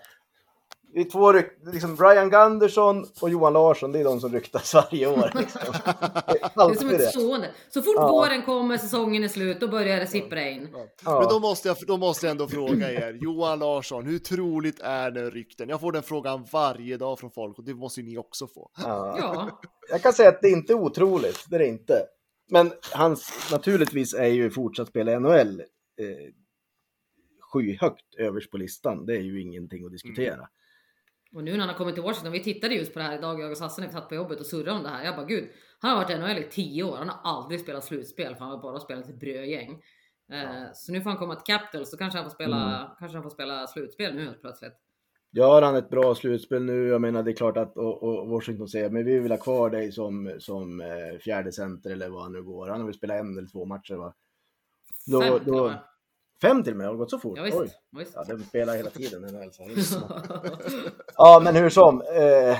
det 0.95 1.01
är 1.01 1.11
två 1.11 1.33
ryk, 1.33 1.47
liksom 1.73 1.97
Brian 1.97 2.31
Gunderson 2.31 3.07
och 3.21 3.31
Johan 3.31 3.53
Larsson, 3.53 3.93
det 3.93 3.99
är 4.01 4.05
de 4.05 4.21
som 4.21 4.33
ryktas 4.33 4.75
varje 4.75 5.07
år. 5.07 5.31
Liksom. 5.39 5.61
Det 5.63 5.91
är 5.91 6.33
Det 6.33 6.41
är 6.45 6.61
alltid 6.61 6.79
som 6.81 6.91
ett 6.91 7.11
stående. 7.11 7.51
Så 7.69 7.83
fort 7.83 7.95
Ja. 7.97 8.09
våren 8.09 8.43
kommer, 8.43 8.77
säsongen 8.79 9.25
är 9.25 9.29
slut, 9.29 9.61
då 9.61 9.69
börjar 9.69 10.01
det 10.01 10.07
sippra 10.07 10.49
in. 10.49 10.69
Ja. 11.05 11.21
Men 11.21 11.29
då 11.29 11.41
måste, 11.41 11.69
jag, 11.69 11.77
då 11.87 11.97
måste 11.97 12.27
jag 12.27 12.31
ändå 12.31 12.49
fråga 12.49 12.93
er, 12.93 13.19
Johan 13.23 13.59
Larsson, 13.59 14.07
hur 14.07 14.19
troligt 14.19 14.81
är 14.81 15.11
den 15.11 15.31
rykten? 15.31 15.69
Jag 15.69 15.81
får 15.81 15.93
den 15.93 16.03
frågan 16.03 16.47
varje 16.53 16.97
dag 16.97 17.19
från 17.19 17.31
folk 17.31 17.59
och 17.59 17.65
det 17.65 17.75
måste 17.75 18.01
ju 18.01 18.07
ni 18.07 18.19
också 18.19 18.47
få. 18.47 18.71
Ja. 18.77 19.17
Ja. 19.19 19.61
Jag 19.91 20.03
kan 20.03 20.13
säga 20.13 20.29
att 20.29 20.43
det 20.43 20.49
är 20.49 20.53
inte 20.53 20.75
otroligt, 20.75 21.45
det 21.49 21.57
är 21.57 21.61
det 21.61 21.67
inte. 21.67 22.07
Men 22.51 22.73
hans, 22.95 23.49
naturligtvis 23.53 24.15
är 24.15 24.27
ju 24.27 24.51
fortsatt 24.51 24.89
spela 24.89 25.13
i 25.13 25.21
NHL 25.21 25.61
eh, 25.61 26.07
skyhögt 27.41 28.15
överst 28.19 28.51
på 28.51 28.57
listan. 28.57 29.07
Det 29.07 29.17
är 29.17 29.21
ju 29.21 29.41
ingenting 29.43 29.85
att 29.87 29.93
diskutera. 29.93 30.49
Och 31.33 31.45
nu 31.45 31.53
när 31.53 31.59
han 31.59 31.69
har 31.69 31.77
kommit 31.77 31.95
till 31.95 32.03
Washington, 32.05 32.33
vi 32.33 32.43
tittade 32.43 32.75
just 32.75 32.93
på 32.93 32.99
det 32.99 33.05
här 33.05 33.19
idag, 33.19 33.41
jag 33.41 33.51
och 33.51 33.57
Sasse 33.59 33.81
när 33.81 33.89
vi 33.89 33.95
satt 33.95 34.09
på 34.09 34.15
jobbet 34.15 34.41
och 34.41 34.47
surrade 34.47 34.73
om 34.79 34.83
det 34.83 34.89
här. 34.89 35.05
Jag 35.05 35.17
bara 35.17 35.27
gud, 35.27 35.49
han 35.81 35.91
har 35.91 35.97
varit 36.05 36.11
i 36.11 36.19
NHL 36.19 36.39
i 36.39 36.49
10 36.51 36.83
år, 36.83 36.97
han 36.97 37.09
har 37.09 37.21
aldrig 37.25 37.61
spelat 37.61 37.85
slutspel 37.85 38.35
för 38.35 38.41
han 38.45 38.51
har 38.51 38.63
bara 38.63 38.81
spelat 38.81 39.09
ett 39.09 39.21
brödgäng. 39.21 39.83
Eh, 40.33 40.65
Så 40.75 40.93
nu 40.93 41.01
får 41.01 41.11
han 41.11 41.19
komma 41.19 41.35
till 41.35 41.55
Capitals, 41.55 41.91
så 41.91 41.97
kanske 41.97 42.19
han 42.19 42.25
får 42.31 42.35
spela, 42.35 42.77
Mm. 42.77 42.89
kanske 42.99 43.17
han 43.17 43.23
får 43.23 43.31
spela 43.31 43.67
slutspel 43.67 44.15
nu 44.15 44.25
helt 44.25 44.41
plötsligt. 44.41 44.73
Gör 45.37 45.63
han 45.63 45.77
ett 45.77 45.91
bra 45.91 46.15
slutspel 46.15 46.63
nu, 46.63 46.89
jag 46.89 47.01
menar 47.01 47.23
det 47.23 47.31
är 47.31 47.37
klart 47.37 47.57
att 47.57 47.77
och, 47.77 48.03
och 48.03 48.29
Washington 48.29 48.69
säger 48.69 48.91
men 48.91 49.05
vi 49.05 49.19
vill 49.19 49.33
ha 49.33 49.39
kvar 49.39 49.71
dig 49.71 49.93
som, 49.93 50.37
som 50.39 50.81
eh, 50.81 51.19
fjärde 51.21 51.53
center 51.53 51.91
eller 51.91 52.09
vad 52.09 52.23
han 52.23 52.33
nu 52.33 52.43
går. 52.43 52.69
Han 52.69 52.81
har 52.81 52.87
väl 52.87 52.95
spelat 52.95 53.17
en 53.17 53.39
eller 53.39 53.49
två 53.49 53.65
matcher 53.65 53.95
va? 53.95 54.15
Då, 55.07 55.21
Fem 55.21 55.41
då, 55.45 55.69
med. 55.69 55.79
fem 56.43 56.63
till 56.63 56.73
och 56.73 56.77
med, 56.77 56.87
har 56.87 56.95
det 56.95 56.99
gått 56.99 57.11
så 57.11 57.19
fort? 57.19 57.39
Ja, 57.39 57.45
visst. 57.45 57.59
Oj. 57.59 57.71
Visst. 57.99 58.13
Ja, 58.15 58.25
den 58.25 58.45
spelar 58.45 58.77
hela 58.77 58.91
tiden. 58.91 59.23
Den 59.23 59.35
här, 59.35 59.51
ja, 61.17 61.41
men 61.45 61.57
hur 61.57 61.71
som. 61.71 62.01
Eh, 62.01 62.59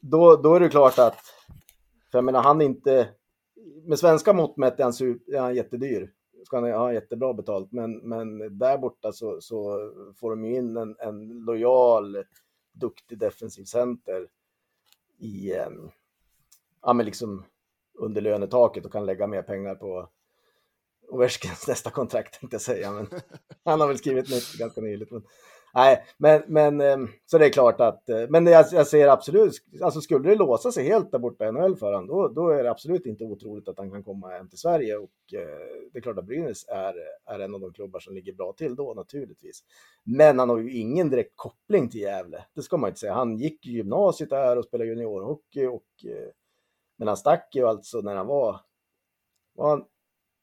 då, 0.00 0.36
då 0.36 0.54
är 0.54 0.60
det 0.60 0.68
klart 0.68 0.98
att, 0.98 1.20
för 2.10 2.18
jag 2.18 2.24
menar 2.24 2.42
han 2.42 2.60
är 2.60 2.64
inte, 2.64 3.08
med 3.84 3.98
svenska 3.98 4.32
mått 4.32 4.56
mätt 4.56 4.80
är 4.80 4.84
han, 4.84 4.92
super, 4.92 5.34
är 5.34 5.40
han 5.40 5.54
jättedyr. 5.54 6.10
Ska 6.44 6.60
han 6.60 6.72
ha 6.72 6.92
jättebra 6.92 7.34
betalt, 7.34 7.72
men, 7.72 7.98
men 7.98 8.58
där 8.58 8.78
borta 8.78 9.12
så, 9.12 9.40
så 9.40 9.92
får 10.16 10.30
de 10.30 10.44
ju 10.44 10.56
in 10.56 10.76
en, 10.76 10.96
en 10.98 11.28
lojal, 11.28 12.24
duktig 12.72 13.18
defensiv 13.18 13.64
center 13.64 14.28
i, 15.18 15.52
eh, 15.52 15.68
ja 16.82 16.92
men 16.92 17.06
liksom 17.06 17.44
under 17.98 18.20
lönetaket 18.20 18.84
och 18.86 18.92
kan 18.92 19.06
lägga 19.06 19.26
mer 19.26 19.42
pengar 19.42 19.74
på 19.74 20.08
Ovechkins 21.08 21.66
nästa 21.68 21.90
kontrakt 21.90 22.40
tänkte 22.40 22.54
jag 22.54 22.62
säga, 22.62 22.92
men 22.92 23.06
han 23.64 23.80
har 23.80 23.88
väl 23.88 23.98
skrivit 23.98 24.30
nytt 24.30 24.52
ganska 24.58 24.80
nyligt. 24.80 25.10
Men, 25.10 25.22
nej, 25.74 26.04
men, 26.16 26.42
men 26.46 26.80
eh, 26.80 26.96
så 27.26 27.38
det 27.38 27.46
är 27.46 27.50
klart 27.50 27.80
att, 27.80 28.08
eh, 28.08 28.24
men 28.28 28.46
jag, 28.46 28.66
jag 28.72 28.86
ser 28.86 29.08
absolut, 29.08 29.52
alltså 29.82 30.00
skulle 30.00 30.28
det 30.28 30.34
låsa 30.34 30.72
sig 30.72 30.84
helt 30.84 31.12
där 31.12 31.18
borta 31.18 31.48
i 31.48 31.52
NHL 31.52 31.76
för 31.76 31.92
honom, 31.92 32.06
då, 32.06 32.28
då 32.28 32.48
är 32.48 32.62
det 32.62 32.70
absolut 32.70 33.06
inte 33.06 33.24
otroligt 33.24 33.68
att 33.68 33.78
han 33.78 33.90
kan 33.90 34.04
komma 34.04 34.28
hem 34.28 34.48
till 34.48 34.58
Sverige 34.58 34.96
och 34.96 35.34
eh, 35.34 35.40
det 35.92 35.98
är 35.98 36.02
klart 36.02 36.18
att 36.18 36.26
Brynäs 36.26 36.64
är, 36.68 36.94
är 37.26 37.38
en 37.38 37.54
av 37.54 37.60
de 37.60 37.72
klubbar 37.72 38.00
som 38.00 38.14
ligger 38.14 38.32
bra 38.32 38.52
till 38.52 38.74
då 38.76 38.94
naturligtvis. 38.94 39.60
Men 40.04 40.38
han 40.38 40.48
har 40.48 40.58
ju 40.58 40.72
ingen 40.72 41.10
direkt 41.10 41.32
koppling 41.36 41.88
till 41.88 42.00
Gävle, 42.00 42.44
det 42.54 42.62
ska 42.62 42.76
man 42.76 42.88
inte 42.88 43.00
säga. 43.00 43.14
Han 43.14 43.36
gick 43.36 43.66
i 43.66 43.70
gymnasiet 43.70 44.30
där 44.30 44.56
och 44.58 44.64
spelade 44.64 44.90
juniorhockey 44.90 45.66
och 45.66 45.84
eh, 46.04 46.28
men 47.00 47.08
han 47.08 47.16
stack 47.16 47.54
ju 47.54 47.66
alltså 47.66 48.00
när 48.00 48.16
han 48.16 48.26
var, 48.26 48.60
var 49.54 49.70
han, 49.70 49.84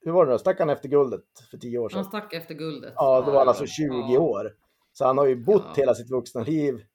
hur 0.01 0.11
var 0.11 0.25
det 0.25 0.31
då, 0.31 0.37
stack 0.37 0.59
han 0.59 0.69
efter 0.69 0.89
guldet 0.89 1.23
för 1.51 1.57
tio 1.57 1.77
år 1.79 1.89
sedan? 1.89 1.97
Han 1.97 2.05
stack 2.05 2.33
efter 2.33 2.55
guldet. 2.55 2.93
Ja, 2.95 3.21
då 3.21 3.31
var 3.31 3.39
han 3.39 3.47
alltså 3.47 3.65
20 3.65 3.85
Ja. 4.13 4.19
år. 4.19 4.53
Så 4.97 5.05
han 5.05 5.17
har 5.17 5.25
ju 5.25 5.35
bott 5.35 5.63
Ja. 5.65 5.73
hela 5.75 5.95
sitt 5.95 6.11
vuxna 6.11 6.41
liv 6.43 6.85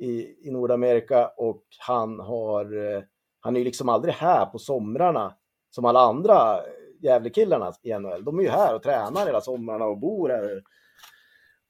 i, 0.00 0.46
i 0.48 0.50
Nordamerika 0.50 1.28
och 1.28 1.62
han 1.78 2.20
har, 2.20 2.94
eh, 2.94 3.02
han 3.40 3.56
är 3.56 3.58
ju 3.60 3.64
liksom 3.64 3.88
aldrig 3.88 4.14
här 4.14 4.46
på 4.46 4.58
somrarna 4.58 5.34
som 5.70 5.84
alla 5.84 6.00
andra 6.00 6.60
Gävlekillarna 7.00 7.72
i 7.82 7.92
NHL. 7.98 8.24
De 8.24 8.38
är 8.38 8.42
ju 8.42 8.48
här 8.48 8.74
och 8.74 8.82
tränar 8.82 9.26
hela 9.26 9.40
somrarna 9.40 9.84
och 9.84 9.98
bor 9.98 10.28
här 10.28 10.62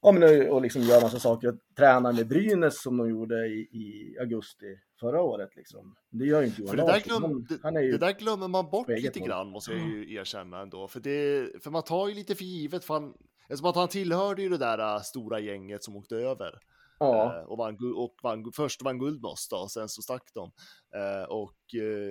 ja, 0.01 0.11
men, 0.11 0.49
och 0.49 0.61
liksom 0.61 0.81
gör 0.81 1.01
massa 1.01 1.19
saker 1.19 1.47
och 1.47 1.55
tränar 1.77 2.13
med 2.13 2.27
Brynäs 2.27 2.81
som 2.81 2.97
de 2.97 3.09
gjorde 3.09 3.35
i, 3.47 3.59
i 3.59 4.17
augusti 4.19 4.79
förra 4.99 5.21
året. 5.21 5.55
Liksom. 5.55 5.95
Det 6.11 6.25
gör 6.25 6.41
ju 6.41 6.47
inte 6.47 6.61
Johan 6.61 6.69
För 6.69 6.77
det, 6.77 6.83
där 6.83 7.03
Larsson. 7.07 7.45
glöm, 7.61 7.73
det, 7.73 7.91
det 7.91 7.97
där 7.97 8.13
glömmer 8.19 8.47
man 8.47 8.69
bort 8.69 8.89
lite 8.89 9.19
grann, 9.19 9.47
måste 9.47 9.71
jag 9.71 9.81
ju 9.81 10.13
erkänna 10.15 10.61
ändå. 10.61 10.87
För, 10.87 10.99
det, 10.99 11.49
för 11.63 11.71
man 11.71 11.83
tar 11.83 12.07
ju 12.07 12.15
lite 12.15 12.35
för 12.35 12.43
givet, 12.43 12.85
för 12.85 12.93
han, 12.93 13.13
eftersom 13.49 13.69
att 13.69 13.75
han 13.75 13.87
tillhörde 13.87 14.41
ju 14.41 14.49
det 14.49 14.57
där 14.57 14.95
äh, 14.95 15.01
stora 15.01 15.39
gänget 15.39 15.83
som 15.83 15.95
åkte 15.95 16.15
över. 16.15 16.59
Ja. 16.99 17.39
Eh, 17.39 17.43
och 17.43 17.57
vann, 17.57 17.77
och 17.95 18.15
vann, 18.23 18.51
först 18.55 18.81
vann 18.81 18.99
guld 18.99 19.21
med 19.21 19.29
oss 19.29 19.47
då, 19.49 19.57
och 19.57 19.71
sen 19.71 19.89
så 19.89 20.01
stack 20.01 20.31
de. 20.33 20.51
Eh, 20.95 21.23
och 21.29 21.55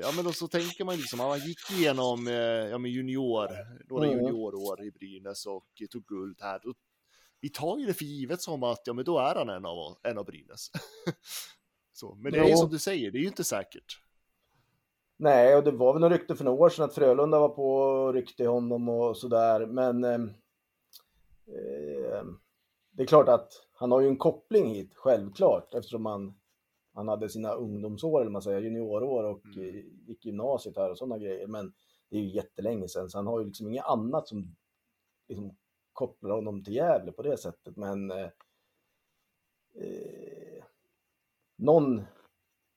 ja, 0.03 0.13
men 0.17 0.25
då 0.25 0.33
så 0.33 0.49
tänker 0.49 0.85
man 0.85 0.97
liksom, 0.97 1.21
han 1.21 1.39
gick 1.39 1.71
igenom 1.71 2.27
ja, 2.71 2.79
men 2.79 2.91
junior, 2.91 3.49
några 3.89 4.07
Mm. 4.07 4.19
juniorår 4.19 4.85
i 4.85 4.91
Brynäs 4.91 5.47
och 5.47 5.67
tog 5.91 6.07
guld 6.07 6.39
här. 6.41 6.61
Då, 6.63 6.75
vi 7.41 7.49
tar 7.49 7.79
ju 7.79 7.87
det 7.87 7.95
för 7.95 8.05
givet 8.05 8.43
som 8.43 8.63
att 8.63 8.83
ja, 8.85 8.93
men 8.93 9.05
då 9.05 9.19
är 9.19 9.35
han 9.35 9.49
en 9.49 9.67
av, 9.67 9.97
en 10.03 10.19
av 10.19 10.25
Brynäs. 10.25 10.71
så, 11.93 12.15
men 12.15 12.33
det 12.33 12.39
är 12.39 12.49
ju 12.49 12.57
som 12.57 12.71
du 12.71 12.79
säger, 12.79 13.11
det 13.11 13.19
är 13.19 13.21
ju 13.21 13.27
inte 13.27 13.45
säkert. 13.45 14.01
Nej, 15.17 15.57
och 15.57 15.65
det 15.65 15.71
var 15.71 15.93
väl 15.93 16.01
något 16.01 16.13
rykte 16.13 16.37
för 16.37 16.45
några 16.45 16.65
år 16.65 16.69
sedan 16.69 16.85
att 16.85 16.95
Frölunda 16.95 17.39
var 17.39 17.49
på 17.49 17.75
och 17.75 18.15
ryckte 18.15 18.43
i 18.43 18.47
honom 18.47 18.89
och 18.89 19.17
sådär. 19.17 19.67
Men 19.67 20.05
eh, 20.05 20.13
eh, 20.13 20.19
det 22.93 23.03
är 23.03 23.07
klart 23.07 23.29
att 23.29 23.53
han 23.73 23.93
har 23.93 24.01
ju 24.01 24.09
en 24.09 24.17
koppling 24.17 24.67
hit, 24.75 24.93
självklart, 24.95 25.75
eftersom 25.75 26.07
han, 26.07 26.35
han 26.95 27.09
hade 27.09 27.29
sina 27.29 27.53
ungdomsår, 27.53 28.21
eller 28.21 28.31
man 28.31 28.43
säger, 28.43 28.61
juniorår 28.61 29.25
och 29.25 29.45
Mm. 29.45 29.69
eh, 29.69 29.85
gick 30.07 30.25
gymnasiet 30.25 30.77
här 30.77 30.91
och 30.91 30.99
sådana 30.99 31.19
grejer. 31.19 31.47
Men 31.47 31.73
det 32.11 32.17
är 32.17 32.21
ju 32.21 32.29
jättelänge 32.29 32.89
sedan, 32.89 33.11
så 33.11 33.19
han 33.19 33.27
har 33.27 33.41
ju 33.41 33.47
liksom 33.47 33.69
inget 33.69 33.85
annat 33.87 34.29
som 34.29 34.57
liksom, 35.29 35.57
kopplar 35.93 36.35
honom 36.35 36.65
till 36.65 36.75
Gävle 36.75 37.13
på 37.13 37.23
det 37.23 37.37
sättet. 37.37 37.77
Men 37.77 38.11
eh, 38.11 38.29
eh, 39.75 40.65
någon 41.57 42.03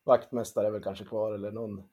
vaktmästare 0.03 0.67
är 0.67 0.71
väl 0.71 0.83
kanske 0.83 1.05
kvar 1.05 1.33
eller 1.33 1.51
någon 1.51 1.83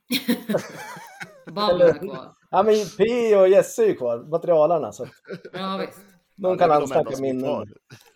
Ballen 1.52 1.88
är 1.88 1.98
kvar. 1.98 2.34
Ja 2.50 2.62
men 2.62 2.74
P 2.98 3.36
och 3.36 3.48
Jesse 3.48 3.84
är 3.84 3.86
ju 3.86 3.94
kvar, 3.94 4.18
materialarna. 4.18 4.92
Så 4.92 5.06
Ja 5.52 5.76
visst. 5.86 6.17
Någon 6.38 6.58
kan 6.58 7.20
minnen. 7.20 7.44
kvar. 7.44 7.68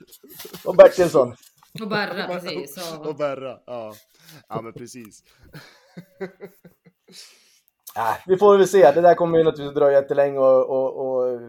Och 0.64 0.76
Bertilsson. 0.76 1.34
Och 1.80 1.88
Berra, 1.88 2.26
precis. 2.26 2.98
Och. 2.98 3.16
Berra, 3.16 3.58
ja. 3.66 3.94
Ja 4.48 4.60
men 4.62 4.72
precis. 4.72 5.22
Äh, 7.96 8.16
vi 8.26 8.36
får 8.36 8.58
väl 8.58 8.68
se, 8.68 8.92
det 8.92 9.00
där 9.00 9.14
kommer 9.14 9.38
ju 9.38 9.44
naturligtvis 9.44 9.74
dröja 9.78 10.00
jättelänge 10.00 10.38
och... 10.38 10.70
och, 10.70 11.16
och 11.16 11.40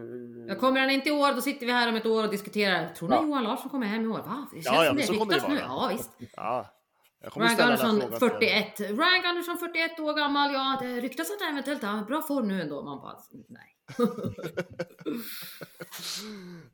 Ja, 0.48 0.54
kommer 0.54 0.80
han 0.80 0.90
inte 0.90 1.08
i 1.08 1.12
år, 1.12 1.34
då 1.34 1.40
sitter 1.40 1.66
vi 1.66 1.72
här 1.72 1.88
om 1.88 1.96
ett 1.96 2.06
år 2.06 2.24
och 2.24 2.30
diskuterar. 2.30 2.94
Tror 2.94 3.08
ni 3.08 3.14
Ja. 3.14 3.22
Johan 3.22 3.44
Larsson 3.44 3.70
kommer 3.70 3.86
hem 3.86 4.04
i 4.04 4.08
år? 4.08 4.18
Va? 4.18 4.48
Det 4.52 4.62
känns 4.62 4.66
Ja, 4.76 4.82
ja, 4.84 4.88
som 4.88 4.96
det 4.96 5.02
så 5.02 5.12
kommer 5.14 5.26
det 5.32 5.34
ryktas 5.34 5.48
nu. 5.50 5.54
vara. 5.56 5.66
Ja, 5.66 5.90
visst. 5.96 6.10
Ja. 6.36 6.66
Frågan 7.32 8.00
till 8.00 8.18
41. 8.18 8.80
Rank 8.80 9.24
Andersson 9.24 9.58
41 9.58 10.00
år 10.00 10.14
gammal. 10.16 10.52
Ja, 10.52 10.78
det 10.80 11.00
ryktas 11.00 11.30
att 11.30 11.40
han 11.40 11.50
eventuellt 11.52 11.82
har 11.82 12.04
bra 12.04 12.22
form 12.22 12.48
nu 12.48 12.60
ändå. 12.62 12.82
Man 12.82 13.00
bara, 13.00 13.16
nej. 13.48 13.70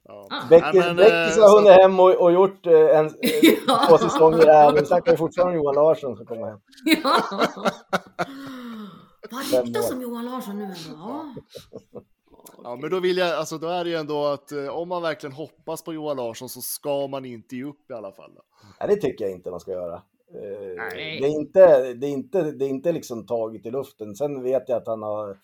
Ja. 0.04 0.26
Ah. 0.30 0.48
Beckis, 0.48 0.70
Ja, 0.74 0.86
men, 0.86 0.96
Beckis 0.96 1.36
eh, 1.36 1.42
har 1.42 1.48
så- 1.48 1.56
hunnit 1.58 1.72
hem 1.72 2.00
och, 2.00 2.14
och 2.22 2.32
gjort 2.32 2.66
eh, 2.66 2.98
en, 2.98 3.14
Ja. 3.66 3.84
två 3.88 3.98
säsonger 3.98 4.46
här, 4.46 4.72
men 4.72 4.86
snackar 4.86 5.12
ju 5.12 5.18
fortfarande 5.18 5.54
Johan 5.56 5.74
Larsson 5.74 6.16
som 6.16 6.26
kommer 6.26 6.46
hem. 6.46 6.58
Ja. 7.02 7.22
Vad 9.30 9.64
ryktas 9.64 9.90
om 9.92 10.02
Johan 10.02 10.24
Larsson 10.24 10.58
nu 10.58 10.64
ändå? 10.64 10.74
Ja. 10.96 11.34
Ja, 12.62 12.76
men 12.76 12.90
då 12.90 13.00
vill 13.00 13.16
jag, 13.16 13.30
alltså 13.38 13.58
då 13.58 13.68
är 13.68 13.84
det 13.84 13.90
ju 13.90 13.96
ändå 13.96 14.26
att 14.26 14.52
eh, 14.52 14.68
om 14.68 14.88
man 14.88 15.02
verkligen 15.02 15.32
hoppas 15.32 15.82
på 15.84 15.92
Johan 15.94 16.16
Larsson 16.16 16.48
så 16.48 16.60
ska 16.60 17.06
man 17.06 17.24
inte 17.24 17.56
ge 17.56 17.64
upp 17.64 17.90
i 17.90 17.92
alla 17.92 18.12
fall. 18.12 18.34
Då. 18.34 18.42
Nej, 18.80 18.88
det 18.88 18.96
tycker 18.96 19.24
jag 19.24 19.32
inte 19.34 19.50
man 19.50 19.60
ska 19.60 19.70
göra. 19.70 20.02
Nej. 20.32 21.20
Det 21.20 21.26
är 21.26 21.40
inte, 21.40 21.94
det 21.94 22.06
är 22.06 22.10
inte, 22.10 22.42
det 22.52 22.64
är 22.64 22.68
inte 22.68 22.92
liksom 22.92 23.26
taget 23.26 23.66
i 23.66 23.70
luften. 23.70 24.16
Sen 24.16 24.42
vet 24.42 24.68
jag 24.68 24.76
att 24.76 24.86
han 24.86 25.02
har, 25.02 25.38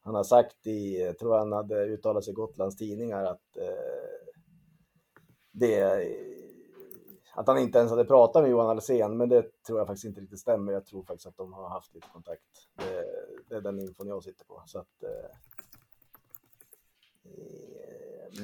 han 0.00 0.14
har 0.14 0.24
sagt 0.24 0.66
i, 0.66 1.00
jag 1.00 1.18
tror 1.18 1.38
han 1.38 1.52
hade 1.52 1.84
uttalat 1.84 2.24
sig 2.24 2.32
i 2.32 2.34
Gotlands 2.34 2.76
tidningar 2.76 3.24
att 3.24 3.56
eh, 3.56 4.24
det, 5.52 6.06
att 7.34 7.46
han 7.46 7.58
inte 7.58 7.78
ens 7.78 7.90
hade 7.90 8.04
pratat 8.04 8.42
med 8.42 8.50
Johan 8.50 8.70
Alsen, 8.70 9.16
men 9.16 9.28
det 9.28 9.62
tror 9.66 9.78
jag 9.78 9.86
faktiskt 9.86 10.04
inte 10.04 10.20
riktigt 10.20 10.40
stämmer. 10.40 10.72
Jag 10.72 10.86
tror 10.86 11.02
faktiskt 11.02 11.26
att 11.26 11.36
de 11.36 11.52
har 11.52 11.68
haft 11.68 11.94
lite 11.94 12.08
kontakt. 12.12 12.42
Det, 12.76 13.04
det 13.48 13.54
är 13.54 13.60
den 13.60 13.78
infon 13.78 14.08
jag 14.08 14.24
sitter 14.24 14.44
på. 14.44 14.62
Så 14.66 14.78
att, 14.78 15.02
eh, 15.02 15.36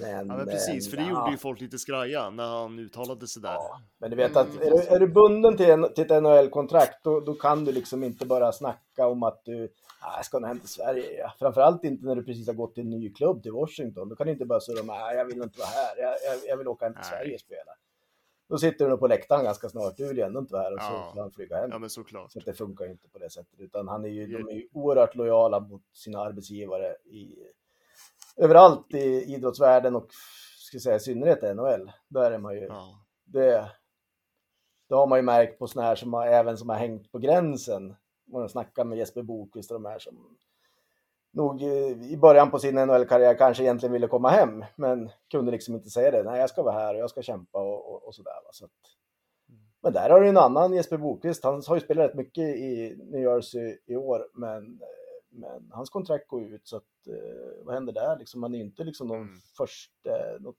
men, 0.01 0.28
Ja, 0.28 0.36
men 0.36 0.47
precis, 0.47 0.90
för 0.90 0.97
det 0.97 1.02
eh, 1.02 1.09
gjorde 1.09 1.20
ja. 1.20 1.31
ju 1.31 1.36
folk 1.36 1.61
lite 1.61 1.78
skraja 1.78 2.31
när 2.31 2.47
han 2.47 2.78
uttalade 2.78 3.27
sig 3.28 3.43
där. 3.43 3.52
Ja, 3.52 3.81
men 3.98 4.11
du 4.11 4.16
vet 4.16 4.36
att 4.36 4.55
är 4.55 4.70
du, 4.70 4.77
är 4.77 5.01
du 5.01 5.07
bunden 5.09 5.57
till, 5.57 5.70
en, 5.70 5.94
till 5.94 6.05
ett 6.05 6.23
NHL-kontrakt 6.23 7.05
då, 7.05 7.20
då 7.20 7.35
kan 7.35 7.65
du 7.65 7.73
liksom 7.73 8.05
inte 8.05 8.27
bara 8.27 8.52
snacka 8.52 9.07
om 9.07 9.23
att 9.23 9.44
du 9.44 9.69
ah, 10.01 10.23
ska 10.23 10.39
nog 10.39 10.48
hem 10.48 10.61
till 10.61 10.69
Sverige. 10.69 11.19
Ja. 11.19 11.32
Framförallt 11.39 11.85
inte 11.85 12.07
när 12.07 12.15
du 12.15 12.24
precis 12.24 12.47
har 12.47 12.55
gått 12.55 12.74
till 12.74 12.85
en 12.85 12.90
ny 12.90 13.12
klubb 13.12 13.43
till 13.43 13.52
Washington. 13.52 14.09
Då 14.09 14.16
kan 14.16 14.27
du 14.27 14.32
inte 14.32 14.44
bara 14.44 14.61
surra 14.61 14.82
med 14.82 14.97
ah, 14.97 15.12
jag 15.12 15.24
vill 15.24 15.43
inte 15.43 15.59
vara 15.59 15.69
här, 15.69 15.97
jag, 15.97 16.11
jag, 16.11 16.48
jag 16.48 16.57
vill 16.57 16.69
åka 16.69 16.85
hem 16.85 16.94
till 16.94 17.01
Nej. 17.01 17.11
Sverige 17.11 17.35
och 17.35 17.40
spela. 17.40 17.73
Då 18.48 18.59
sitter 18.59 18.85
du 18.85 18.90
nog 18.90 19.01
på 19.01 19.07
läktaren 19.07 19.44
ganska 19.44 19.69
snart, 19.69 19.97
du 19.97 20.09
vill 20.09 20.16
ju 20.16 20.23
ändå 20.23 20.40
inte 20.40 20.52
vara 20.52 20.62
här 20.62 20.73
och 20.74 20.81
så 20.81 20.93
Ja. 20.93 21.11
får 21.15 21.20
han 21.20 21.31
flyga 21.31 21.57
hem. 21.57 21.70
Ja, 21.73 21.78
men 21.78 21.90
såklart. 21.90 22.32
Så 22.32 22.39
att 22.39 22.44
det 22.44 22.52
funkar 22.55 22.85
ju 22.85 22.90
inte 22.90 23.09
på 23.09 23.19
det 23.19 23.31
sättet. 23.31 23.61
Utan 23.61 23.89
han 23.89 24.05
är 24.05 24.09
ju, 24.09 24.32
Ja. 24.32 24.39
de 24.39 24.48
är 24.48 24.52
ju 24.52 24.69
oerhört 24.73 25.15
lojala 25.15 25.61
mot 25.61 25.82
sina 25.93 26.20
arbetsgivare 26.20 26.97
i, 27.05 27.35
överallt 28.36 28.94
i 28.94 29.35
idrottsvärlden 29.35 29.97
och 29.97 30.07
ska 30.59 30.78
säga, 30.78 30.97
i 30.97 31.01
synnerhet 31.01 31.57
NHL. 31.57 31.93
Där 32.09 32.31
är 32.31 32.39
man 32.39 32.55
ju 32.55 32.65
Ja. 32.65 33.01
det, 33.24 33.70
det 34.89 34.94
har 34.94 35.07
man 35.07 35.19
ju 35.19 35.23
märkt 35.23 35.59
på 35.59 35.66
såna 35.66 35.86
här 35.86 35.94
som 35.97 36.12
har, 36.15 36.27
även 36.27 36.57
som 36.59 36.69
har 36.69 36.77
hängt 36.77 37.12
på 37.12 37.19
gränsen. 37.19 37.97
Man 38.32 38.48
snackar 38.48 38.85
med 38.85 38.98
Jesper 38.98 39.23
Bokvist 39.23 39.70
och 39.70 39.81
de 39.82 39.89
här 39.89 39.98
som 39.98 40.36
nog 41.32 41.62
i 41.62 42.16
början 42.16 42.51
på 42.51 42.59
sin 42.59 42.74
NHL-karriär 42.74 43.35
kanske 43.39 43.62
egentligen 43.62 43.93
ville 43.93 44.09
komma 44.09 44.28
hem, 44.28 44.65
men 44.77 45.11
kunde 45.31 45.51
liksom 45.52 45.74
inte 45.74 45.90
säga 45.90 46.11
det. 46.11 46.23
Nej, 46.23 46.40
jag 46.40 46.51
ska 46.51 46.62
vara 46.62 46.74
här 46.74 46.94
och 46.94 47.01
jag 47.01 47.11
ska 47.11 47.23
kämpa 47.23 47.59
och, 47.59 47.93
och, 47.94 48.07
och 48.07 48.15
sådär. 48.15 48.32
Så 48.52 48.65
att, 48.65 48.70
men 49.82 49.93
där 49.93 50.11
har 50.11 50.20
du 50.20 50.28
en 50.28 50.36
annan 50.36 50.73
Jesper 50.73 50.97
Bokvist. 50.97 51.44
Han 51.44 51.62
har 51.66 51.74
ju 51.74 51.81
spelat 51.81 52.09
rätt 52.11 52.15
mycket 52.16 52.44
i 52.57 52.97
New 53.11 53.20
Jersey 53.20 53.78
i 53.86 53.97
år, 53.97 54.28
men, 54.35 54.81
men 55.28 55.70
hans 55.73 55.90
kontrakt 55.90 56.28
går 56.28 56.43
ut 56.43 56.66
så 56.69 56.77
att 56.77 56.85
eh, 57.06 57.64
vad 57.64 57.74
händer 57.74 57.93
där? 57.93 58.18
Liksom, 58.18 58.43
han 58.43 58.55
är 58.55 58.59
ju 58.59 58.64
inte 58.64 58.85
liksom 58.85 59.06
någon 59.09 59.22
Mm. 59.22 59.40
första, 59.56 60.10
något, 60.40 60.56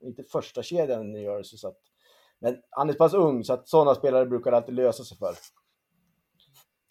inte 0.00 0.24
första 0.24 0.62
kedjan 0.62 1.16
i 1.16 1.22
Jersey. 1.22 1.58
Så 1.58 1.68
att, 1.68 1.78
men 2.38 2.62
han 2.70 2.88
är 2.88 2.92
så 2.92 2.98
pass 2.98 3.14
ung 3.14 3.44
så 3.44 3.52
att 3.52 3.68
sådana 3.68 3.94
spelare 3.94 4.26
brukar 4.26 4.52
alltid 4.52 4.74
lösa 4.74 5.04
sig 5.04 5.16
för. 5.18 5.34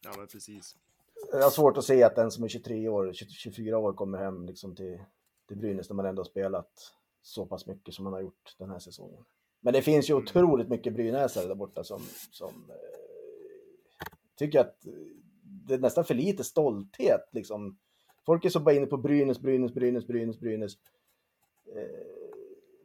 ja, 0.04 0.14
men 0.18 0.28
precis. 0.28 0.76
Jag 1.32 1.42
har 1.44 1.50
svårt 1.50 1.78
att 1.78 1.84
se 1.86 2.04
att 2.04 2.16
den 2.16 2.32
som 2.32 2.44
är 2.44 2.48
23 2.48 2.88
år, 2.90 3.14
20 3.14 3.30
24 3.32 3.78
år 3.78 3.94
kommer 3.94 4.18
hem 4.18 4.46
liksom 4.46 4.76
till, 4.76 5.00
till 5.48 5.58
Brynäs 5.58 5.90
när 5.90 5.96
man 5.96 6.06
ändå 6.06 6.20
har 6.20 6.26
spelat 6.26 6.72
så 7.22 7.46
pass 7.46 7.66
mycket 7.68 7.94
som 7.94 8.04
man 8.04 8.14
har 8.14 8.22
gjort 8.22 8.56
den 8.58 8.70
här 8.70 8.80
säsongen. 8.80 9.26
Men 9.60 9.74
det 9.74 9.82
finns 9.82 10.10
ju 10.10 10.14
Mm. 10.14 10.24
otroligt 10.24 10.70
mycket 10.70 10.94
brynäsare 10.94 11.48
där 11.48 11.56
borta 11.56 11.84
som, 11.84 12.02
som 12.32 12.50
eh, 12.70 14.08
tycker 14.36 14.60
att 14.60 14.86
det 15.68 15.74
är 15.74 15.78
nästan 15.80 16.06
för 16.06 16.14
lite 16.14 16.44
stolthet. 16.44 17.30
Liksom. 17.32 17.78
Folk 18.26 18.46
är 18.46 18.50
så 18.50 18.60
bara 18.60 18.76
inne 18.76 18.86
på 18.86 18.98
Brynäs, 18.98 19.40
Brynäs, 19.40 19.74
Brynäs, 19.74 20.08
Brynäs, 20.08 20.40
Brynäs. 20.40 20.74
Eh, 21.76 22.06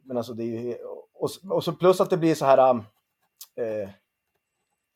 men 0.03 0.17
alltså 0.17 0.33
det 0.33 0.43
är 0.43 0.61
ju... 0.61 0.75
Och, 1.13 1.29
och 1.49 1.63
så 1.63 1.73
plus 1.73 2.01
att 2.01 2.09
det 2.09 2.17
blir 2.17 2.35
så 2.35 2.45
här... 2.45 2.69
Um, 2.69 2.83
eh, 3.55 3.89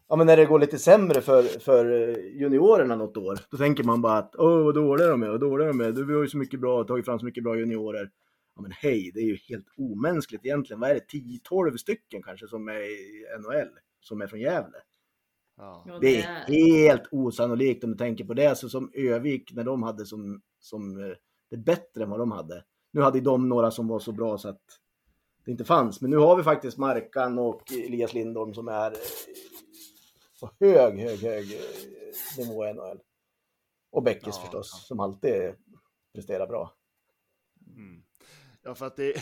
ja, 0.08 0.16
men 0.16 0.28
när 0.28 0.38
det 0.38 0.46
går 0.46 0.60
lite 0.60 0.80
sämre 0.80 1.22
för, 1.22 1.44
för 1.44 2.10
eh, 2.10 2.40
juniorerna 2.42 2.96
något 2.96 3.18
år, 3.18 3.40
då 3.50 3.58
tänker 3.58 3.84
man 3.84 4.02
bara 4.02 4.18
att 4.18 4.36
åh, 4.36 4.64
vad 4.64 4.76
dåliga 4.76 5.08
de 5.08 5.24
är, 5.24 5.30
vad 5.30 5.40
dåliga 5.40 5.68
de 5.68 5.82
är. 5.82 5.92
Du, 5.92 6.16
har 6.16 6.22
ju 6.22 6.30
så 6.30 6.38
mycket 6.38 6.60
bra, 6.60 6.84
tagit 6.84 7.06
fram 7.06 7.20
så 7.20 7.26
mycket 7.26 7.44
bra 7.44 7.58
juniorer. 7.58 8.12
Ja, 8.56 8.62
men 8.62 8.72
hej, 8.72 9.12
det 9.14 9.20
är 9.20 9.26
ju 9.26 9.38
helt 9.50 9.68
omänskligt 9.78 10.46
egentligen. 10.46 10.80
Vad 10.80 10.90
är 10.90 10.94
det, 10.94 11.18
10-12 11.50 11.78
stycken 11.78 12.24
kanske 12.24 12.48
som 12.48 12.68
är 12.68 12.82
i 12.82 13.26
NHL, 13.40 13.70
som 14.00 14.22
är 14.22 14.28
från 14.28 14.40
Gävle? 14.40 14.78
Ja. 15.58 15.98
Det 16.02 16.18
är 16.18 16.48
helt 16.52 17.04
osannolikt 17.12 17.84
om 17.84 17.92
du 17.92 17.98
tänker 17.98 18.26
på 18.26 18.34
det. 18.34 18.56
Så 18.56 18.70
som 18.70 18.92
Övik, 18.94 19.54
när 19.54 19.64
de 19.64 19.84
hade 19.84 20.06
som, 20.06 20.42
som 20.60 21.04
eh, 21.04 21.16
det 21.50 21.58
bättre 21.58 22.04
än 22.04 22.10
vad 22.10 22.20
de 22.20 22.32
hade. 22.32 22.64
Nu 22.92 23.02
hade 23.02 23.22
de 23.22 23.50
några 23.50 23.72
som 23.72 23.88
var 23.88 24.00
så 24.00 24.12
bra 24.12 24.38
så 24.38 24.50
att 24.50 24.62
det 25.46 25.52
inte 25.52 25.66
fanns. 25.66 26.02
Men 26.02 26.12
nu 26.12 26.18
har 26.18 26.36
vi 26.36 26.44
faktiskt 26.44 26.78
Markan 26.78 27.40
och 27.40 27.72
Elias 27.72 28.14
Lindholm 28.14 28.54
som 28.54 28.68
är 28.68 28.92
eh, 28.92 28.98
på 30.40 30.52
hög, 30.60 31.00
hög, 31.00 31.20
hög 31.20 31.54
eh, 31.54 31.60
nivå 32.38 32.66
i 32.66 32.74
NHL. 32.74 33.00
Och 33.92 34.04
Bäckis 34.04 34.36
Ja, 34.36 34.42
förstås, 34.42 34.72
ja. 34.74 34.80
som 34.80 35.00
alltid 35.00 35.56
presterar 36.14 36.48
bra. 36.48 36.74
Mm. 37.76 38.04
Ja, 38.64 38.76
för 38.76 38.86
att 38.86 38.96
det, 38.96 39.14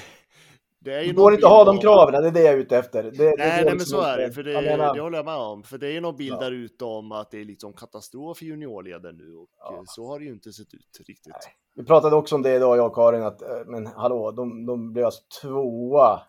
det 0.84 1.00
Det 1.00 1.14
går 1.14 1.34
inte 1.34 1.46
att 1.46 1.52
ha 1.52 1.64
de 1.64 1.78
av- 1.78 1.82
kraven, 1.82 2.22
det 2.22 2.28
är 2.28 2.32
det 2.32 2.42
jag 2.42 2.54
är 2.54 2.58
ute 2.58 2.78
efter. 2.78 3.04
Det, 3.04 3.10
det 3.12 3.24
Nej, 3.24 3.32
går 3.32 3.66
nej 3.66 3.76
men 3.76 3.80
så 3.80 4.02
är 4.02 4.18
det, 4.18 4.32
för 4.32 4.44
det, 4.44 4.52
Jag 4.52 4.64
menar- 4.64 4.94
det 4.96 5.02
håller 5.02 5.18
jag 5.18 5.26
med 5.26 5.36
om. 5.38 5.64
För 5.64 5.78
det 5.78 5.98
är 5.98 6.02
någon 6.02 6.16
bild 6.16 6.34
Ja. 6.34 6.40
där 6.40 6.52
ute 6.52 6.86
om 6.86 7.12
att 7.12 7.32
det 7.32 7.42
är 7.42 7.46
liksom 7.46 7.74
katastrof 7.74 8.42
i 8.42 8.46
juniorleden 8.46 9.18
nu 9.18 9.36
och 9.36 9.50
Ja. 9.60 9.74
eh, 9.76 9.82
så 9.86 10.08
har 10.08 10.20
det 10.20 10.26
ju 10.26 10.32
inte 10.34 10.54
sett 10.54 10.74
ut 10.74 11.00
riktigt. 11.08 11.34
Vi 11.76 11.84
pratade 11.86 12.16
också 12.16 12.36
om 12.36 12.42
det 12.42 12.56
idag, 12.56 12.78
jag 12.78 12.86
och 12.88 12.96
Karin, 12.96 13.24
att 13.24 13.42
eh, 13.42 13.48
men 13.66 13.88
hallå, 13.88 14.32
de, 14.32 14.66
de 14.66 14.94
blev 14.94 15.06
alltså 15.06 15.22
tvåa 15.42 16.22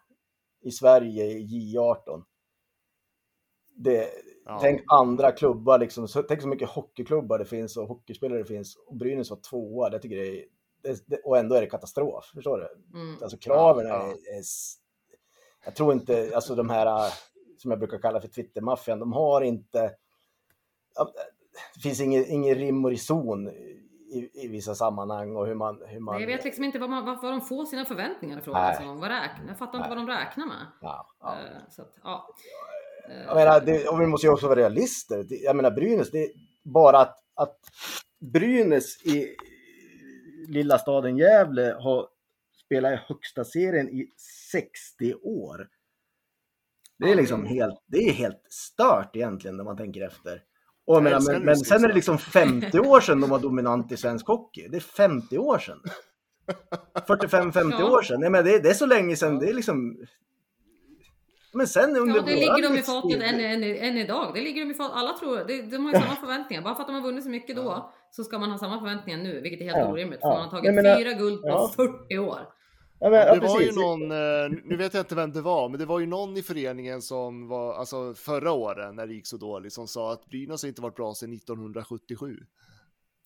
i 0.64 0.70
Sverige 0.70 1.24
i 1.24 1.74
J18. 1.76 2.22
Det, 3.76 4.08
Ja. 4.46 4.58
Tänk 4.62 4.80
andra 4.86 5.32
klubbar, 5.32 5.78
liksom, 5.78 6.06
tänk 6.28 6.42
så 6.42 6.48
mycket 6.48 6.68
hockeyklubbar 6.68 7.38
det 7.38 7.44
finns 7.44 7.76
och 7.76 7.86
hockeyspelare 7.88 8.38
det 8.38 8.44
finns. 8.44 8.76
Och 8.86 8.96
Brynäs 8.96 9.30
var 9.30 9.38
tvåa, 9.50 9.90
det 9.90 9.98
tycker 9.98 10.16
jag 10.16 10.26
är, 10.26 10.44
det, 10.84 11.02
det, 11.06 11.16
och 11.24 11.38
ändå 11.38 11.54
är 11.54 11.60
det 11.60 11.66
katastrof. 11.66 12.30
Förstår 12.34 12.58
du? 12.58 12.98
Mm. 12.98 13.22
Alltså 13.22 13.36
kraven 13.38 13.86
Ja, 13.86 13.94
ja. 13.94 14.06
är, 14.06 14.38
är... 14.38 14.42
Jag 15.64 15.74
tror 15.76 15.92
inte, 15.92 16.32
alltså 16.34 16.54
de 16.54 16.70
här 16.70 16.86
äh, 16.86 17.12
som 17.58 17.70
jag 17.70 17.80
brukar 17.80 17.98
kalla 17.98 18.20
för 18.20 18.28
Twittermaffian, 18.28 18.98
de 18.98 19.12
har 19.12 19.40
inte... 19.40 19.94
ja, 20.94 21.12
Det 21.74 21.80
finns 21.80 22.00
ingen, 22.00 22.24
ingen 22.26 22.54
rim 22.54 22.84
och 22.84 22.90
reson 22.90 23.48
i, 23.48 24.30
i 24.34 24.48
vissa 24.48 24.74
sammanhang 24.74 25.36
och 25.36 25.46
hur 25.46 25.54
man... 25.54 25.82
Hur 25.86 26.00
man 26.00 26.20
Jag 26.20 26.26
vet 26.26 26.44
liksom 26.44 26.64
inte 26.64 26.78
vad, 26.78 26.90
man, 26.90 27.04
vad 27.04 27.32
de 27.32 27.40
får 27.40 27.64
sina 27.64 27.84
förväntningar 27.84 28.38
ifrån. 28.38 28.54
Nej. 28.54 28.62
Alltså, 28.68 28.84
vad 28.84 29.10
räknar, 29.10 29.48
jag 29.48 29.58
fattar 29.58 29.78
inte 29.78 29.88
vad 29.88 29.98
de 29.98 30.08
räknar 30.08 30.46
med. 30.46 30.66
ja, 30.80 31.06
ja. 31.20 31.32
Eh, 31.32 31.58
Så 31.70 31.82
att, 31.82 31.98
ja. 32.02 32.28
Jag 33.26 33.34
menar, 33.36 33.60
det, 33.60 33.88
och 33.88 34.00
vi 34.00 34.06
måste 34.06 34.26
ju 34.26 34.32
också 34.32 34.48
vara 34.48 34.60
realister. 34.60 35.26
Jag 35.28 35.56
menar 35.56 35.70
Brynäs, 35.70 36.10
det 36.10 36.24
är 36.24 36.30
bara 36.62 36.98
att, 36.98 37.16
att 37.34 37.58
Brynäs 38.20 39.02
i 39.06 39.36
lilla 40.48 40.78
staden 40.78 41.16
Gävle 41.16 41.76
har 41.80 42.08
spelat 42.64 42.92
i 42.92 43.02
högsta 43.08 43.44
serien 43.44 43.88
i 43.88 44.12
60 44.50 45.14
år. 45.14 45.68
Det 46.98 47.10
är 47.10 47.14
liksom 47.16 47.44
helt, 47.46 47.82
det 47.86 47.98
är 47.98 48.12
helt 48.12 48.42
stört 48.48 49.16
egentligen 49.16 49.56
när 49.56 49.64
man 49.64 49.76
tänker 49.76 50.06
efter. 50.06 50.42
Och 50.86 51.02
menar, 51.02 51.32
men, 51.32 51.42
men 51.44 51.56
sen 51.56 51.84
är 51.84 51.88
det 51.88 51.94
liksom 51.94 52.18
50 52.18 52.78
år 52.78 53.00
sedan 53.00 53.20
de 53.20 53.30
var 53.30 53.38
dominant 53.38 53.92
i 53.92 53.96
svensk 53.96 54.26
hockey. 54.26 54.68
Det 54.68 54.76
är 54.76 54.80
50 54.80 55.38
år 55.38 55.58
sedan. 55.58 55.80
45-50 57.08 57.70
Ja. 57.70 57.90
år 57.90 58.02
sedan. 58.02 58.20
Nej, 58.20 58.30
men 58.30 58.44
det, 58.44 58.58
det 58.58 58.70
är 58.70 58.74
så 58.74 58.86
länge 58.86 59.16
sedan. 59.16 59.38
Det 59.38 59.48
är 59.48 59.54
liksom... 59.54 59.96
Men 61.52 61.66
sen 61.66 61.96
under 61.96 62.16
Ja, 62.16 62.22
det 62.22 62.34
ligger 62.34 62.62
de 62.62 62.78
i 62.78 62.82
fatet 62.82 63.22
än, 63.22 63.40
än, 63.40 63.62
än 63.62 63.96
idag. 63.96 64.34
Det 64.34 64.40
ligger 64.40 64.64
de 64.64 64.70
i 64.70 64.74
fatet. 64.74 64.96
Alla 64.96 65.12
tror, 65.12 65.36
det, 65.36 65.62
de 65.62 65.84
har 65.84 65.92
ju 65.92 66.00
samma 66.00 66.16
förväntningar. 66.16 66.62
Bara 66.62 66.74
för 66.74 66.80
att 66.82 66.88
de 66.88 66.94
har 66.94 67.02
vunnit 67.02 67.24
så 67.24 67.30
mycket 67.30 67.56
då 67.56 67.92
så 68.16 68.24
ska 68.24 68.38
man 68.38 68.50
ha 68.50 68.58
samma 68.58 68.78
förväntningar 68.80 69.18
nu, 69.18 69.40
vilket 69.40 69.60
är 69.60 69.64
helt 69.64 69.76
Ja, 69.76 69.92
orimligt. 69.92 70.20
För 70.20 70.28
ja. 70.28 70.34
man 70.34 70.42
har 70.42 70.50
tagit 70.50 70.74
menar- 70.74 70.96
fyra 70.96 71.12
guld 71.12 71.42
på 71.42 71.48
ja. 71.48 71.72
40 71.76 72.18
år. 72.18 72.38
Ja, 73.00 73.10
men, 73.10 73.18
ja, 73.18 73.34
Det 73.34 73.40
var 73.40 73.60
ju 73.60 73.72
någon, 73.72 74.10
eh, 74.10 74.60
nu 74.64 74.76
vet 74.76 74.94
jag 74.94 75.00
inte 75.00 75.14
vem 75.14 75.32
det 75.32 75.40
var, 75.40 75.68
men 75.68 75.78
det 75.80 75.86
var 75.86 76.00
ju 76.00 76.06
någon 76.06 76.36
i 76.36 76.42
föreningen 76.42 77.02
som 77.02 77.48
var, 77.48 77.74
alltså 77.74 78.14
förra 78.14 78.52
året 78.52 78.94
när 78.94 79.06
det 79.06 79.14
gick 79.14 79.26
så 79.26 79.36
dåligt, 79.36 79.72
som 79.72 79.86
sa 79.88 80.12
att 80.12 80.26
Brynäs 80.26 80.62
har 80.62 80.68
inte 80.68 80.82
varit 80.82 80.96
bra 80.96 81.14
sedan 81.14 81.32
1977. 81.32 82.36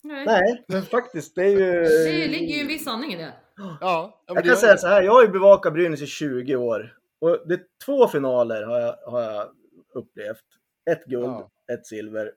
Nej. 0.03 0.27
Nej, 0.27 0.65
men 0.69 0.83
faktiskt, 0.83 1.35
det 1.35 1.43
är 1.45 1.49
ju... 1.49 1.83
Det 1.83 2.29
ligger 2.29 2.55
ju 2.55 2.61
en 2.61 2.67
viss 2.67 2.85
sanning 2.85 3.13
i 3.13 3.17
det. 3.17 3.33
Ja, 3.57 3.75
ja 3.81 4.23
men 4.27 4.35
Jag 4.35 4.45
det 4.45 4.49
kan 4.49 4.57
säga 4.57 4.73
det. 4.73 4.79
så 4.79 4.87
här, 4.87 5.03
jag 5.03 5.13
har 5.13 5.23
ju 5.23 5.29
bevakat 5.29 5.73
Brynäs 5.73 6.03
i 6.03 6.07
20 6.07 6.57
år. 6.57 6.95
Och 7.21 7.39
det 7.49 7.55
är 7.55 7.61
två 7.85 8.09
finaler 8.09 8.63
har 8.63 8.79
jag, 8.81 8.97
har 9.11 9.23
jag 9.23 9.49
upplevt. 9.95 10.45
Ett 10.91 11.05
guld, 11.05 11.25
Ja. 11.27 11.51
ett 11.73 11.87
silver. 11.87 12.33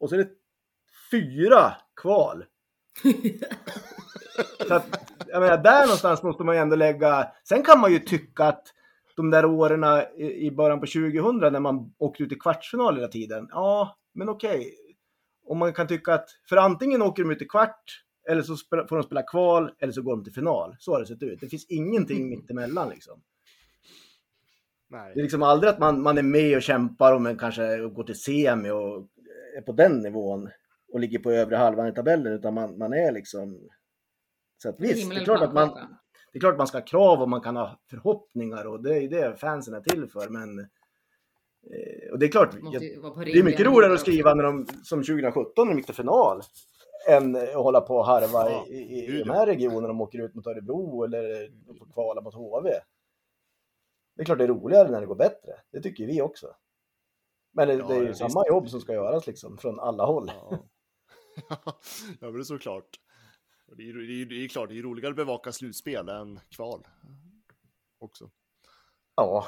Och 0.00 0.08
så 0.08 0.14
är 0.14 0.18
det 0.18 0.28
fyra 1.10 1.72
kval. 1.96 2.44
så 4.68 4.74
att, 4.74 5.14
jag 5.26 5.40
menar, 5.40 5.56
där 5.56 5.80
någonstans 5.80 6.22
måste 6.22 6.44
man 6.44 6.54
ju 6.54 6.60
ändå 6.60 6.76
lägga... 6.76 7.28
Sen 7.48 7.62
kan 7.62 7.80
man 7.80 7.92
ju 7.92 7.98
tycka 7.98 8.44
att 8.44 8.66
de 9.16 9.30
där 9.30 9.44
åren 9.44 9.84
i, 10.16 10.46
i 10.46 10.50
början 10.50 10.80
på 10.80 10.86
2000 10.86 11.52
när 11.52 11.60
man 11.60 11.94
åkte 11.98 12.22
ut 12.22 12.32
i 12.32 12.34
kvartsfinal 12.34 12.96
hela 12.96 13.08
tiden. 13.08 13.48
Ja, 13.50 13.98
men 14.14 14.28
okej. 14.28 14.74
Och 15.46 15.56
man 15.56 15.72
kan 15.72 15.86
tycka 15.86 16.14
att, 16.14 16.28
för 16.48 16.56
antingen 16.56 17.02
åker 17.02 17.22
de 17.22 17.30
ut 17.30 17.42
i 17.42 17.46
kvart, 17.46 18.04
eller 18.28 18.42
så 18.42 18.56
får 18.56 18.96
de 18.96 19.02
spela 19.02 19.22
kval, 19.22 19.70
eller 19.78 19.92
så 19.92 20.02
går 20.02 20.16
de 20.16 20.24
till 20.24 20.32
final. 20.32 20.76
Så 20.78 20.92
har 20.92 21.00
det 21.00 21.06
sett 21.06 21.22
ut. 21.22 21.40
Det 21.40 21.48
finns 21.48 21.66
ingenting 21.68 22.28
mittemellan 22.28 22.88
liksom. 22.88 23.22
Det 24.90 24.96
är 24.96 25.02
Nej. 25.02 25.12
liksom 25.14 25.42
aldrig 25.42 25.70
att 25.70 25.78
man, 25.78 26.02
man 26.02 26.18
är 26.18 26.22
med 26.22 26.56
och 26.56 26.62
kämpar 26.62 27.14
och 27.14 27.22
man 27.22 27.38
kanske 27.38 27.78
går 27.88 28.04
till 28.04 28.20
semi 28.20 28.70
och 28.70 29.08
är 29.56 29.60
på 29.60 29.72
den 29.72 29.98
nivån 29.98 30.48
och 30.94 31.00
ligger 31.00 31.18
på 31.18 31.32
övre 31.32 31.56
halvan 31.56 31.88
i 31.88 31.92
tabellen, 31.92 32.32
utan 32.32 32.54
man, 32.54 32.78
man 32.78 32.92
är 32.92 33.12
liksom... 33.12 33.68
Så 34.62 34.68
att 34.68 34.80
visst, 34.80 35.10
det 35.10 35.16
är, 35.16 35.24
klart 35.24 35.42
att 35.42 35.54
man, 35.54 35.68
det 36.32 36.38
är 36.38 36.40
klart 36.40 36.52
att 36.52 36.58
man 36.58 36.66
ska 36.66 36.78
ha 36.78 36.84
krav 36.84 37.22
och 37.22 37.28
man 37.28 37.40
kan 37.40 37.56
ha 37.56 37.80
förhoppningar 37.90 38.64
och 38.64 38.82
det 38.82 38.96
är 38.96 39.00
ju 39.00 39.08
det 39.08 39.36
fansen 39.36 39.74
är 39.74 39.80
till 39.80 40.08
för, 40.08 40.28
men... 40.28 40.58
Eh, 40.58 42.12
och 42.12 42.18
det 42.18 42.26
är 42.26 42.30
klart, 42.30 42.54
jag, 42.72 42.82
det 43.24 43.38
är 43.38 43.42
mycket 43.42 43.66
roligare 43.66 43.94
att 43.94 44.00
skriva 44.00 44.34
när 44.34 44.44
de, 44.44 44.66
som 44.82 45.02
2017 45.02 45.66
när 45.66 45.74
de 45.74 45.78
gick 45.78 45.86
till 45.86 45.94
final, 45.94 46.42
än 47.08 47.36
att 47.36 47.54
hålla 47.54 47.80
på 47.80 47.96
och 47.96 48.06
harva 48.06 48.50
Ja, 48.50 48.66
i, 48.68 48.76
i, 48.76 49.06
i 49.06 49.22
de 49.22 49.30
här 49.30 49.46
regionerna 49.46 49.88
de 49.88 50.00
åker 50.00 50.18
ut 50.18 50.34
mot 50.34 50.46
Örebro 50.46 51.04
eller 51.04 51.50
de 51.66 51.76
får 51.76 51.92
kvala 51.92 52.20
mot 52.20 52.34
HV. 52.34 52.70
Det 54.16 54.22
är 54.22 54.24
klart 54.24 54.38
det 54.38 54.44
är 54.44 54.48
roligare 54.48 54.90
när 54.90 55.00
det 55.00 55.06
går 55.06 55.14
bättre. 55.14 55.52
Det 55.72 55.80
tycker 55.80 56.06
vi 56.06 56.22
också. 56.22 56.46
Men 57.52 57.68
det, 57.68 57.74
Ja, 57.74 57.86
det 57.86 57.94
är 57.94 58.02
ju 58.02 58.14
samma 58.14 58.46
jobb 58.46 58.68
som 58.68 58.80
ska 58.80 58.92
göras 58.92 59.26
liksom 59.26 59.58
från 59.58 59.80
alla 59.80 60.04
håll. 60.04 60.30
Ja. 60.50 60.58
ja, 61.48 61.74
men 62.20 62.32
det 62.32 62.38
är 62.38 62.42
såklart. 62.42 63.00
Det 63.76 63.88
är, 63.88 63.94
det, 63.94 64.22
är, 64.22 64.26
det 64.26 64.44
är 64.44 64.48
klart, 64.48 64.68
det 64.68 64.78
är 64.78 64.82
roligare 64.82 65.10
att 65.10 65.16
bevaka 65.16 65.52
slutspel 65.52 66.08
än 66.08 66.40
kval. 66.48 66.86
Också. 67.98 68.30
Ja. 69.16 69.46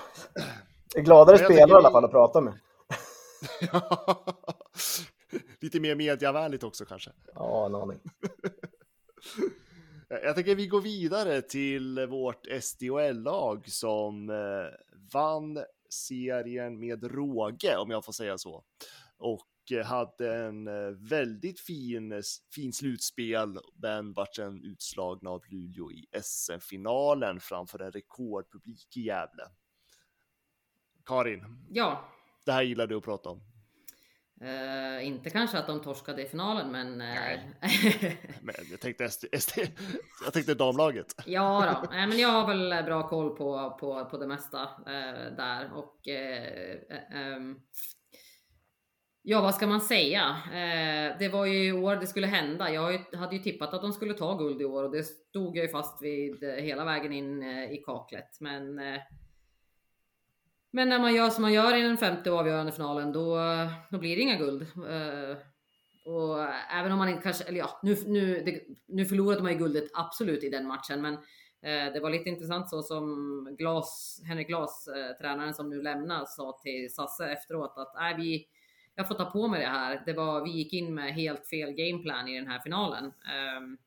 Det 0.93 0.99
är 0.99 1.03
gladare 1.03 1.39
spelare 1.39 1.71
i 1.71 1.73
alla 1.73 1.91
fall 1.91 2.05
att 2.05 2.11
prata 2.11 2.41
med. 2.41 2.59
Lite 5.61 5.81
mer 5.81 5.95
mediavänligt 5.95 6.65
också 6.65 6.85
kanske. 6.85 7.11
Ja, 7.35 7.67
en 7.67 7.75
aning. 7.75 8.01
Jag 10.09 10.35
tänker 10.35 10.55
vi 10.55 10.67
går 10.67 10.81
vidare 10.81 11.43
till 11.43 12.07
vårt 12.07 12.47
SDHL-lag 12.63 13.69
som 13.69 14.31
eh, 14.31 14.37
vann 15.13 15.65
serien 15.91 16.81
med 16.81 17.05
råge, 17.05 17.77
om 17.77 17.91
jag 17.91 18.05
får 18.05 18.13
säga 18.13 18.39
så. 18.39 18.65
Och 19.19 19.47
hade 19.85 20.37
en 20.37 20.69
eh, 20.69 20.91
väldigt 21.11 21.61
fin, 21.61 22.23
fin 22.55 22.73
slutspel, 22.73 23.59
men 23.83 24.13
vart 24.13 24.35
sen 24.35 24.63
utslagna 24.65 25.31
av 25.31 25.43
Luleå 25.49 25.93
i 25.93 26.07
SM-finalen 26.23 27.41
framför 27.41 27.79
en 27.83 27.93
rekordpublik 27.93 28.97
i 28.97 29.01
Gävle. 29.01 29.45
Karin, 31.05 31.67
Ja, 31.71 32.09
det 32.45 32.53
här 32.53 32.63
gillar 32.63 32.87
du 32.87 32.97
att 32.97 33.05
prata 33.05 33.29
om. 33.31 33.41
eh, 34.41 35.07
inte 35.07 35.31
kanske 35.31 35.59
att 35.59 35.67
de 35.67 35.81
torskade 35.83 36.23
i 36.23 36.29
finalen, 36.29 36.73
men... 36.73 37.01
eh, 37.01 37.41
Men 38.43 38.55
jag 38.71 38.81
tänkte, 38.81 39.09
SD, 39.11 39.25
SD, 39.39 39.59
jag 40.25 40.33
tänkte 40.33 40.55
damlaget. 40.55 41.15
Ja 41.27 41.79
då, 41.83 41.91
men 41.97 42.19
jag 42.19 42.29
har 42.29 42.47
väl 42.47 42.85
bra 42.85 43.09
koll 43.09 43.37
på, 43.37 43.77
på, 43.81 44.05
på 44.05 44.19
det 44.19 44.27
mesta 44.27 44.63
eh, 44.63 45.37
där 45.37 45.73
och 45.73 46.09
eh, 46.09 46.77
eh, 46.91 47.33
ehm, 47.35 47.61
Ja, 49.29 49.41
vad 49.41 49.55
ska 49.55 49.67
man 49.67 49.81
säga? 49.81 50.37
Eh, 50.47 51.19
det 51.19 51.29
var 51.29 51.47
ju 51.47 51.67
i 51.67 51.73
år 51.73 51.97
det 51.97 52.07
skulle 52.07 52.27
hända. 52.27 52.73
Jag 52.73 52.99
hade 53.17 53.37
ju 53.37 53.43
tippat 53.43 53.75
att 53.75 53.83
de 53.83 53.93
skulle 53.93 54.15
ta 54.15 54.37
guld 54.37 54.63
i 54.63 54.65
år 54.65 54.85
och 54.85 54.91
det 54.91 55.05
stod 55.05 55.57
jag 55.57 55.63
ju 55.63 55.69
fast 55.69 56.03
vid 56.03 56.43
eh, 56.43 56.51
hela 56.51 56.85
vägen 56.85 57.13
in 57.13 57.43
eh, 57.43 57.73
i 57.73 57.83
kaklet. 57.87 58.41
Men 58.41 58.79
eh, 58.79 59.01
men 60.73 60.89
när 60.89 60.99
man 60.99 61.15
gör 61.15 61.31
som 61.31 61.43
man 61.43 61.53
gör 61.53 61.77
i 61.77 61.83
den 61.83 61.97
femte 61.97 62.31
avgörande 62.31 62.73
finalen, 62.73 63.13
då, 63.13 63.39
då 63.91 63.99
blir 63.99 64.17
det 64.17 64.23
inga 64.23 64.37
guld. 64.37 64.63
Eh, 64.63 65.37
och 66.13 66.43
även 66.73 66.93
om 66.93 66.99
man 66.99 67.09
inte 67.09 67.23
kanske, 67.23 67.45
eller 67.45 67.59
ja, 67.59 67.81
nu, 67.83 67.97
nu, 68.07 68.43
det, 68.47 68.63
nu 68.89 69.05
förlorade 69.05 69.43
man 69.43 69.53
ju 69.53 69.59
guldet 69.59 69.91
absolut 69.95 70.45
i 70.45 70.49
den 70.49 70.67
matchen, 70.67 71.03
men 71.03 71.15
eh, 71.63 71.93
det 71.93 72.01
var 72.01 72.11
lite 72.11 72.29
intressant 72.29 72.71
så 72.71 72.83
som 72.83 73.57
Glas, 73.59 74.21
Henrik 74.29 74.49
Glas, 74.49 74.89
eh, 74.89 75.17
tränaren 75.17 75.55
som 75.55 75.71
nu 75.71 75.83
lämnar, 75.83 76.25
sa 76.27 76.59
till 76.63 76.95
Sasse 76.95 77.27
efteråt 77.27 77.75
att 77.77 77.93
nej, 77.95 78.15
vi, 78.17 78.47
jag 78.97 79.09
får 79.09 79.15
ta 79.15 79.25
på 79.25 79.49
mig 79.49 79.61
det 79.61 79.67
här. 79.67 80.03
Det 80.07 80.13
var, 80.13 80.45
vi 80.45 80.51
gick 80.51 80.73
in 80.73 80.95
med 80.95 81.15
helt 81.15 81.47
fel 81.47 81.73
gameplan 81.73 82.29
i 82.29 82.39
den 82.39 82.49
här 82.49 82.59
finalen. 82.59 83.05
Ehm, 83.05 83.79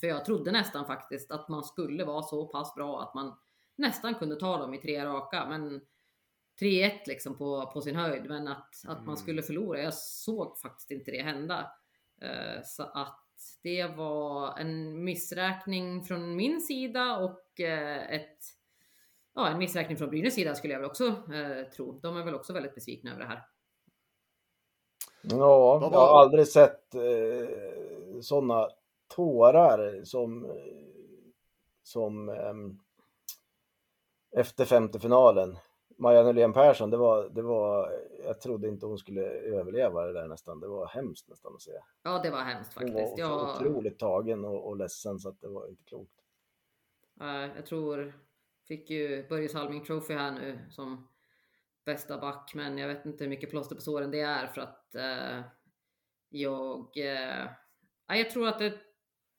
För 0.00 0.06
jag 0.06 0.24
trodde 0.24 0.52
nästan 0.52 0.86
faktiskt 0.86 1.30
att 1.30 1.48
man 1.48 1.64
skulle 1.64 2.04
vara 2.04 2.22
så 2.22 2.46
pass 2.46 2.74
bra 2.74 3.02
att 3.02 3.14
man 3.14 3.34
nästan 3.76 4.14
kunde 4.14 4.36
ta 4.36 4.58
dem 4.58 4.74
i 4.74 4.78
tre 4.78 5.04
raka, 5.04 5.46
men 5.48 5.80
3-1 6.60 6.90
liksom 7.06 7.38
på, 7.38 7.70
på 7.72 7.80
sin 7.80 7.96
höjd, 7.96 8.24
men 8.28 8.48
att, 8.48 8.74
att 8.86 9.06
man 9.06 9.16
skulle 9.16 9.42
förlora. 9.42 9.82
Jag 9.82 9.94
såg 9.94 10.58
faktiskt 10.58 10.90
inte 10.90 11.10
det 11.10 11.22
hända. 11.22 11.72
Eh, 12.20 12.62
så 12.64 12.82
att 12.82 13.22
det 13.62 13.86
var 13.86 14.58
en 14.58 15.04
missräkning 15.04 16.04
från 16.04 16.36
min 16.36 16.60
sida 16.60 17.16
och 17.16 17.60
eh, 17.60 18.14
ett, 18.14 18.38
ja, 19.34 19.48
en 19.48 19.58
missräkning 19.58 19.96
från 19.96 20.10
Brynäs 20.10 20.34
sida 20.34 20.54
skulle 20.54 20.72
jag 20.72 20.80
väl 20.80 20.90
också 20.90 21.06
eh, 21.34 21.70
tro. 21.76 22.00
De 22.00 22.16
är 22.16 22.24
väl 22.24 22.34
också 22.34 22.52
väldigt 22.52 22.74
besvikna 22.74 23.10
över 23.10 23.20
det 23.20 23.28
här. 23.28 23.42
Ja, 25.30 25.78
jag 25.82 25.90
var- 25.90 25.90
har 25.90 26.20
aldrig 26.22 26.48
sett 26.48 26.94
eh, 26.94 28.20
sådana 28.20 28.68
tårar 29.08 30.04
som, 30.04 30.52
som 31.82 32.28
ehm, 32.28 32.78
efter 34.36 34.64
femte 34.64 35.00
finalen. 35.00 35.56
Maja 35.98 36.22
Nylén 36.22 36.52
Persson, 36.52 36.90
det 36.90 36.96
var, 36.96 37.28
det 37.28 37.42
var, 37.42 37.92
jag 38.24 38.40
trodde 38.40 38.68
inte 38.68 38.86
hon 38.86 38.98
skulle 38.98 39.22
överleva 39.30 40.06
det 40.06 40.12
där 40.12 40.28
nästan. 40.28 40.60
Det 40.60 40.68
var 40.68 40.86
hemskt 40.86 41.28
nästan 41.28 41.54
att 41.54 41.62
se. 41.62 41.70
Ja, 42.02 42.20
det 42.22 42.30
var 42.30 42.38
hemskt 42.40 42.74
Hon 42.74 42.82
faktiskt. 42.88 43.10
var 43.10 43.16
så 43.16 43.20
Jag, 43.22 43.50
otroligt 43.70 43.98
tagen 43.98 44.44
och, 44.44 44.68
och 44.68 44.76
ledsen 44.76 45.18
så 45.18 45.28
att 45.28 45.40
det 45.40 45.48
var 45.48 45.68
inte 45.68 45.84
klokt. 45.84 46.12
eh, 47.20 47.56
jag 47.56 47.66
tror 47.66 48.12
Fick 48.68 48.90
ju 48.90 49.28
Börje 49.28 49.48
Salming 49.48 49.84
Trophy 49.84 50.14
här 50.14 50.30
nu 50.32 50.58
som 50.70 51.08
bästa 51.86 52.18
back, 52.18 52.52
men 52.54 52.78
jag 52.78 52.88
vet 52.88 53.06
inte 53.06 53.24
hur 53.24 53.28
mycket 53.30 53.50
plåster 53.50 53.74
på 53.74 53.80
såren 53.80 54.10
det 54.10 54.20
är 54.20 54.46
för 54.46 54.60
att 54.60 54.94
eh, 54.94 55.40
jag... 56.28 56.96
Eh, 56.96 57.46
ja, 58.08 58.16
jag 58.16 58.30
tror 58.30 58.48
att 58.48 58.58
det 58.58 58.72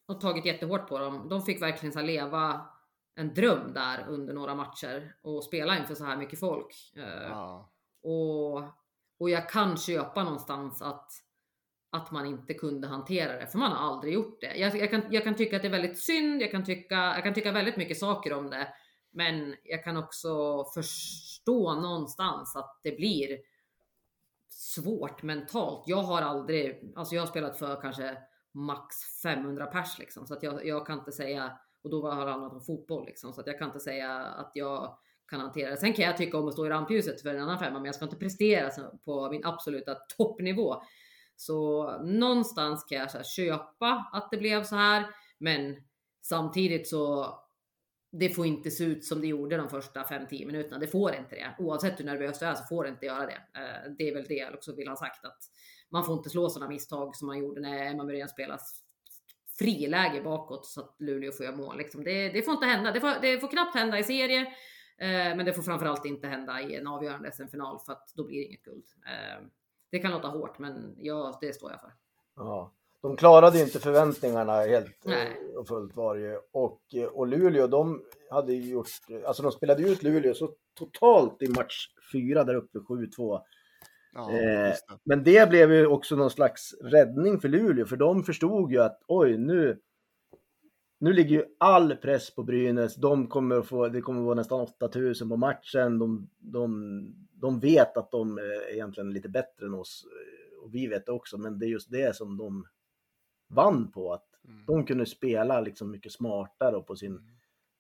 har 0.07 0.15
tagit 0.15 0.45
jättehårt 0.45 0.87
på 0.89 0.99
dem. 0.99 1.29
De 1.29 1.41
fick 1.41 1.61
verkligen 1.61 1.93
så 1.93 2.01
leva 2.01 2.69
en 3.15 3.33
dröm 3.33 3.73
där 3.73 4.05
under 4.07 4.33
några 4.33 4.55
matcher 4.55 5.15
och 5.21 5.43
spela 5.43 5.77
inför 5.77 5.95
så 5.95 6.05
här 6.05 6.17
mycket 6.17 6.39
folk. 6.39 6.75
Eh, 6.95 7.27
Ja. 7.29 7.71
och, 8.03 8.57
och 9.19 9.29
jag 9.29 9.49
kan 9.49 9.77
köpa 9.77 10.23
någonstans 10.23 10.81
att, 10.81 11.11
att 11.91 12.11
man 12.11 12.25
inte 12.25 12.53
kunde 12.53 12.87
hantera 12.87 13.39
det, 13.39 13.47
för 13.47 13.57
man 13.57 13.71
har 13.71 13.91
aldrig 13.93 14.13
gjort 14.13 14.41
det. 14.41 14.55
Jag, 14.55 14.77
jag, 14.77 14.89
kan, 14.91 15.01
jag 15.09 15.23
kan 15.23 15.35
tycka 15.35 15.55
att 15.55 15.61
det 15.61 15.67
är 15.67 15.71
väldigt 15.71 15.99
synd, 15.99 16.41
jag 16.41 16.51
kan, 16.51 16.65
tycka, 16.65 16.95
jag 16.95 17.23
kan 17.23 17.33
tycka 17.33 17.51
väldigt 17.51 17.77
mycket 17.77 17.97
saker 17.97 18.33
om 18.33 18.49
det, 18.49 18.67
men 19.11 19.55
jag 19.63 19.83
kan 19.83 19.97
också 19.97 20.63
förstå 20.73 21.75
någonstans 21.75 22.55
att 22.55 22.79
det 22.83 22.91
blir 22.91 23.37
svårt 24.49 25.23
mentalt. 25.23 25.83
Jag 25.87 26.03
har 26.03 26.21
aldrig, 26.21 26.93
alltså 26.95 27.15
jag 27.15 27.21
har 27.21 27.27
spelat 27.27 27.57
för 27.57 27.81
kanske 27.81 28.17
max 28.51 28.95
500 29.23 29.65
pers 29.65 29.99
liksom, 29.99 30.27
så 30.27 30.33
att 30.33 30.43
jag, 30.43 30.65
jag 30.65 30.87
kan 30.87 30.99
inte 30.99 31.11
säga, 31.11 31.59
och 31.83 31.89
då 31.89 32.11
har 32.11 32.25
det 32.25 32.31
handlat 32.31 32.53
om 32.53 32.61
fotboll 32.61 33.05
liksom, 33.05 33.33
så 33.33 33.41
att 33.41 33.47
jag 33.47 33.59
kan 33.59 33.67
inte 33.67 33.79
säga 33.79 34.11
att 34.13 34.51
jag 34.53 34.97
kan 35.27 35.39
hantera 35.39 35.69
det. 35.69 35.77
Sen 35.77 35.93
kan 35.93 36.05
jag 36.05 36.17
tycka 36.17 36.37
om 36.37 36.47
att 36.47 36.53
stå 36.53 36.65
i 36.65 36.69
rampljuset 36.69 37.21
för 37.21 37.29
en 37.29 37.41
annan 37.41 37.59
femma, 37.59 37.79
men 37.79 37.85
jag 37.85 37.95
ska 37.95 38.05
inte 38.05 38.17
prestera 38.17 38.69
på 39.05 39.31
min 39.31 39.45
absoluta 39.45 39.95
toppnivå. 40.17 40.81
Så 41.35 41.91
någonstans 42.03 42.83
kan 42.83 42.97
jag 42.97 43.11
så 43.11 43.17
här 43.17 43.23
köpa 43.23 44.09
att 44.13 44.31
det 44.31 44.37
blev 44.37 44.63
så 44.63 44.75
här, 44.75 45.05
men 45.37 45.75
samtidigt 46.21 46.87
så 46.87 47.35
det 48.11 48.29
får 48.29 48.45
inte 48.45 48.71
se 48.71 48.83
ut 48.83 49.05
som 49.05 49.21
det 49.21 49.27
gjorde 49.27 49.57
de 49.57 49.69
första 49.69 50.03
5-10 50.03 50.45
minuterna. 50.45 50.79
Det 50.79 50.87
får 50.87 51.15
inte 51.15 51.35
det. 51.35 51.55
Oavsett 51.59 51.99
hur 51.99 52.05
nervös 52.05 52.39
du 52.39 52.45
är 52.45 52.55
så 52.55 52.63
får 52.63 52.83
det 52.83 52.89
inte 52.89 53.05
göra 53.05 53.25
det. 53.25 53.59
Eh, 53.59 53.91
det 53.97 54.09
är 54.09 54.13
väl 54.13 54.25
det 54.27 54.33
jag 54.33 54.53
också 54.53 54.75
vill 54.75 54.87
ha 54.87 54.95
sagt 54.95 55.25
att 55.25 55.39
man 55.89 56.05
får 56.05 56.17
inte 56.17 56.29
slå 56.29 56.49
sådana 56.49 56.69
misstag 56.69 57.15
som 57.15 57.27
man 57.27 57.39
gjorde 57.39 57.61
när 57.61 57.85
Emma 57.85 58.03
Muren 58.03 58.29
spelade 58.29 58.61
friläge 59.59 60.21
bakåt 60.21 60.65
så 60.65 60.81
att 60.81 60.95
Luleå 60.99 61.31
får 61.31 61.45
göra 61.45 61.55
mål. 61.55 61.77
Liksom. 61.77 62.03
Det, 62.03 62.29
det 62.29 62.41
får 62.41 62.53
inte 62.53 62.65
hända. 62.65 62.91
Det 62.91 62.99
får, 62.99 63.21
det 63.21 63.39
får 63.39 63.47
knappt 63.47 63.75
hända 63.75 63.99
i 63.99 64.03
serie, 64.03 64.41
eh, 64.97 65.35
men 65.35 65.45
det 65.45 65.53
får 65.53 65.63
framförallt 65.63 66.05
inte 66.05 66.27
hända 66.27 66.61
i 66.61 66.75
en 66.75 66.87
avgörande 66.87 67.31
SM-final 67.31 67.79
för 67.85 67.91
att 67.91 68.13
då 68.15 68.23
blir 68.23 68.37
det 68.37 68.45
inget 68.45 68.63
guld. 68.63 68.85
Eh, 69.05 69.45
det 69.91 69.99
kan 69.99 70.11
låta 70.11 70.27
hårt, 70.27 70.59
men 70.59 70.95
ja, 70.97 71.37
det 71.41 71.53
står 71.53 71.71
jag 71.71 71.81
för. 71.81 71.93
Ja. 72.35 72.73
De 73.01 73.17
klarade 73.17 73.59
inte 73.59 73.79
förväntningarna 73.79 74.61
helt 74.61 75.05
Nej. 75.05 75.27
eh, 75.27 75.59
och 75.59 75.67
fullt 75.67 75.95
var 75.95 76.15
ju. 76.15 76.37
Och, 76.51 76.81
eh, 76.95 77.05
och 77.05 77.27
Luleå, 77.27 77.67
de 77.67 78.01
hade 78.29 78.53
ju 78.53 78.71
gjort, 78.71 78.87
alltså 79.25 79.43
de 79.43 79.51
spelade 79.51 79.83
ut 79.83 80.03
Luleå 80.03 80.33
så 80.33 80.49
totalt 80.73 81.41
i 81.41 81.47
match 81.47 81.87
fyra 82.11 82.43
där 82.43 82.55
uppe, 82.55 82.79
7-2. 82.79 83.41
Ja, 84.13 84.31
Eh, 84.31 84.73
men 85.03 85.23
det 85.23 85.49
blev 85.49 85.71
ju 85.71 85.87
också 85.87 86.15
någon 86.15 86.29
slags 86.29 86.73
räddning 86.81 87.39
för 87.39 87.49
Luleå, 87.49 87.85
för 87.85 87.97
de 87.97 88.23
förstod 88.23 88.71
ju 88.71 88.81
att 88.81 88.99
oj, 89.07 89.37
nu, 89.37 89.79
nu 90.99 91.13
ligger 91.13 91.35
ju 91.35 91.43
all 91.57 91.95
press 91.95 92.35
på 92.35 92.43
Brynäs. 92.43 92.95
De 92.95 93.27
kommer 93.27 93.55
att 93.55 93.67
få, 93.67 93.87
det 93.87 94.01
kommer 94.01 94.19
att 94.19 94.25
vara 94.25 94.35
nästan 94.35 94.61
8000 94.61 95.29
på 95.29 95.37
matchen. 95.37 95.99
De, 95.99 96.29
de, 96.39 96.71
de 97.33 97.59
vet 97.59 97.97
att 97.97 98.11
de 98.11 98.37
är 98.37 98.73
egentligen 98.73 99.13
lite 99.13 99.29
bättre 99.29 99.65
än 99.65 99.73
oss 99.73 100.05
eh, 100.05 100.63
och 100.63 100.75
vi 100.75 100.87
vet 100.87 101.05
det 101.05 101.11
också, 101.11 101.37
men 101.37 101.59
det 101.59 101.65
är 101.65 101.69
just 101.69 101.91
det 101.91 102.15
som 102.15 102.37
de 102.37 102.65
vann 103.47 103.91
på, 103.91 104.13
att 104.13 104.25
de 104.67 104.85
kunde 104.85 105.05
spela 105.05 105.61
liksom 105.61 105.91
mycket 105.91 106.11
smartare 106.11 106.75
och 106.75 106.87
på 106.87 106.95
sin 106.95 107.21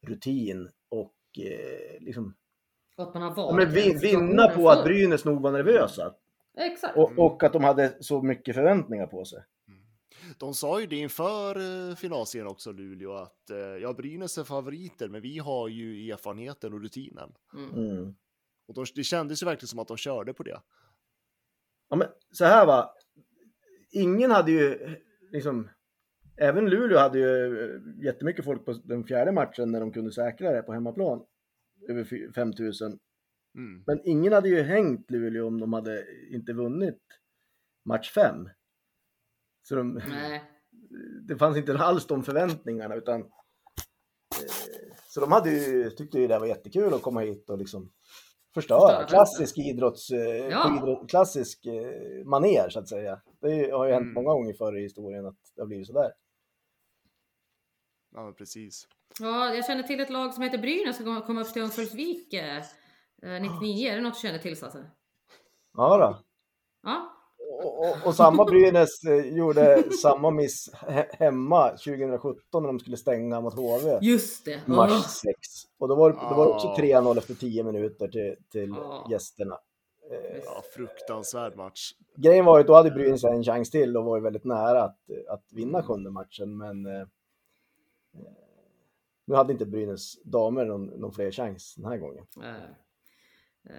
rutin 0.01 0.69
och 0.89 1.15
eh, 1.39 2.01
liksom 2.01 2.35
Och 2.95 3.07
att 3.07 3.13
man 3.13 3.23
har 3.23 3.29
ja, 3.29 3.35
varit 3.35 3.55
men 3.55 3.77
i 3.77 3.81
vi, 3.81 3.91
den 3.91 3.99
vinna 3.99 4.47
på 4.47 4.69
att. 4.69 4.85
Brynäs 4.85 5.25
nog 5.25 5.41
var 5.41 5.51
nervösa. 5.51 6.13
Exakt. 6.57 6.97
Och, 6.97 7.19
och 7.19 7.43
att 7.43 7.53
de 7.53 7.63
hade 7.63 7.97
så 7.99 8.21
mycket 8.21 8.55
förväntningar 8.55 9.07
på 9.07 9.25
sig. 9.25 9.43
De 10.37 10.53
sa 10.53 10.79
ju 10.79 10.87
det 10.87 10.95
inför 10.95 11.55
eh, 11.89 11.95
finalserien 11.95 12.47
också, 12.47 12.71
Luleå, 12.71 13.13
att 13.13 13.49
eh, 13.49 13.57
ja, 13.57 13.93
Brynäs 13.93 14.37
är 14.37 14.43
favoriter, 14.43 15.09
men 15.09 15.21
vi 15.21 15.37
har 15.37 15.67
ju 15.67 16.11
erfarenheten 16.11 16.73
och 16.73 16.81
rutinen. 16.81 17.33
Mm. 17.53 18.15
Och 18.67 18.73
de, 18.73 18.85
det 18.95 19.03
kändes 19.03 19.43
ju 19.43 19.45
verkligen 19.45 19.67
som 19.67 19.79
att 19.79 19.87
de 19.87 19.97
körde 19.97 20.33
på 20.33 20.43
det. 20.43 20.61
Ja, 21.89 21.95
men 21.95 22.07
så 22.31 22.45
här 22.45 22.65
va. 22.65 22.93
Ingen 23.91 24.31
hade 24.31 24.51
ju 24.51 24.95
liksom. 25.31 25.69
Även 26.37 26.69
Luleå 26.69 26.97
hade 26.97 27.19
ju 27.19 27.63
eh, 27.63 27.81
jättemycket 28.05 28.45
folk 28.45 28.65
på 28.65 28.73
den 28.73 29.03
fjärde 29.03 29.31
matchen 29.31 29.71
när 29.71 29.79
de 29.79 29.91
kunde 29.91 30.11
säkra 30.11 30.51
det 30.51 30.61
på 30.61 30.73
hemmaplan. 30.73 31.25
Över 31.89 32.03
fy- 32.03 32.31
5000. 32.31 32.99
Mm. 33.55 33.83
Men 33.87 34.01
ingen 34.03 34.33
hade 34.33 34.49
ju 34.49 34.61
hängt 34.61 35.11
Luleå 35.11 35.47
om 35.47 35.59
de 35.59 35.73
hade 35.73 36.05
inte 36.29 36.53
vunnit 36.53 37.01
match 37.85 38.11
fem. 38.13 38.49
Så 39.63 39.75
de, 39.75 39.93
Nej. 40.09 40.43
det 41.27 41.37
fanns 41.37 41.57
inte 41.57 41.77
alls 41.77 42.07
de 42.07 42.23
förväntningarna 42.23 42.95
utan 42.95 43.21
eh, 43.21 43.27
så 45.07 45.21
de 45.21 45.31
hade 45.31 45.49
ju, 45.49 45.89
tyckte 45.89 46.19
ju 46.19 46.27
det 46.27 46.39
var 46.39 46.47
jättekul 46.47 46.93
att 46.93 47.01
komma 47.01 47.19
hit 47.21 47.49
och 47.49 47.57
liksom 47.57 47.91
förstöra. 48.61 48.79
Förstöra 48.79 49.07
Klassisk 49.07 49.57
idrotts, 49.57 50.11
eh, 50.11 50.19
Ja. 50.47 50.77
idrott, 50.77 51.09
klassisk 51.09 51.65
eh, 51.65 52.25
maner 52.25 52.69
så 52.69 52.79
att 52.79 52.89
säga. 52.89 53.21
Det 53.41 53.71
har 53.71 53.85
ju 53.85 53.93
hänt 53.93 54.03
Mm. 54.03 54.13
många 54.13 54.33
gånger 54.33 54.53
förr 54.53 54.77
i 54.77 54.81
historien 54.81 55.25
att 55.25 55.35
det 55.55 55.61
har 55.61 55.67
blivit 55.67 55.87
sådär. 55.87 56.11
Ja, 58.15 58.33
precis. 58.37 58.87
Ja, 59.19 59.53
jag 59.55 59.65
känner 59.65 59.83
till 59.83 59.99
ett 59.99 60.09
lag 60.09 60.33
som 60.33 60.43
heter 60.43 60.57
Brynäs 60.57 60.95
som 60.95 61.05
kommer 61.05 61.21
komma 61.21 61.41
upp 61.41 61.53
till 61.53 61.61
Örnsköldsvik 61.61 62.33
eh, 62.33 62.57
eh, 63.23 63.41
99. 63.41 63.89
Är 63.91 63.95
det 63.95 64.01
något 64.01 64.13
du 64.13 64.19
känner 64.27 64.39
till 64.39 64.57
Sasse? 64.57 64.91
Ja 65.73 65.97
då. 65.97 66.23
Ja. 66.83 67.13
Och, 67.63 68.07
och, 68.07 68.15
samma 68.15 68.45
Brynäs 68.45 69.03
eh, 69.03 69.37
gjorde 69.37 69.91
samma 70.01 70.31
miss 70.31 70.69
he- 70.73 71.05
hemma 71.11 71.69
2017 71.69 72.63
när 72.63 72.67
de 72.67 72.79
skulle 72.79 72.97
stänga 72.97 73.41
mot 73.41 73.53
HV. 73.53 73.99
Just 74.01 74.45
det. 74.45 74.61
Mars 74.67 74.91
Åh. 74.91 75.01
6. 75.01 75.35
Och 75.77 75.87
då 75.87 75.95
var, 75.95 76.09
då 76.11 76.35
var 76.35 76.45
det 76.45 76.51
också 76.53 76.67
Ah. 76.67 76.77
3-0 76.77 77.17
efter 77.17 77.33
10 77.33 77.63
minuter 77.63 78.07
till, 78.07 78.35
till 78.51 78.75
gästerna. 79.11 79.57
Eh, 80.11 80.41
Ja, 80.45 80.61
fruktansvärd 80.75 81.55
match. 81.55 81.91
grejen 82.15 82.45
var 82.45 82.57
ju 82.57 82.61
att 82.61 82.67
då 82.67 82.73
hade 82.73 82.91
Brynäs 82.91 83.23
en 83.23 83.43
chans 83.43 83.71
till 83.71 83.97
och 83.97 84.03
var 84.05 84.17
ju 84.17 84.23
väldigt 84.23 84.45
nära 84.45 84.83
att, 84.83 84.99
att 85.29 85.43
vinna 85.53 85.83
sjunde 85.83 86.09
matchen. 86.11 86.57
Men 86.57 86.85
eh, 86.85 87.01
eh, 87.01 87.07
nu 89.25 89.35
hade 89.35 89.53
inte 89.53 89.65
Brynäs 89.65 90.21
damer 90.23 90.65
någon, 90.65 90.85
någon 90.85 91.11
fler 91.11 91.31
chans 91.31 91.73
den 91.77 91.85
här 91.85 91.97
gången. 91.97 92.25
Eh, 92.43 92.63
eh, 93.73 93.77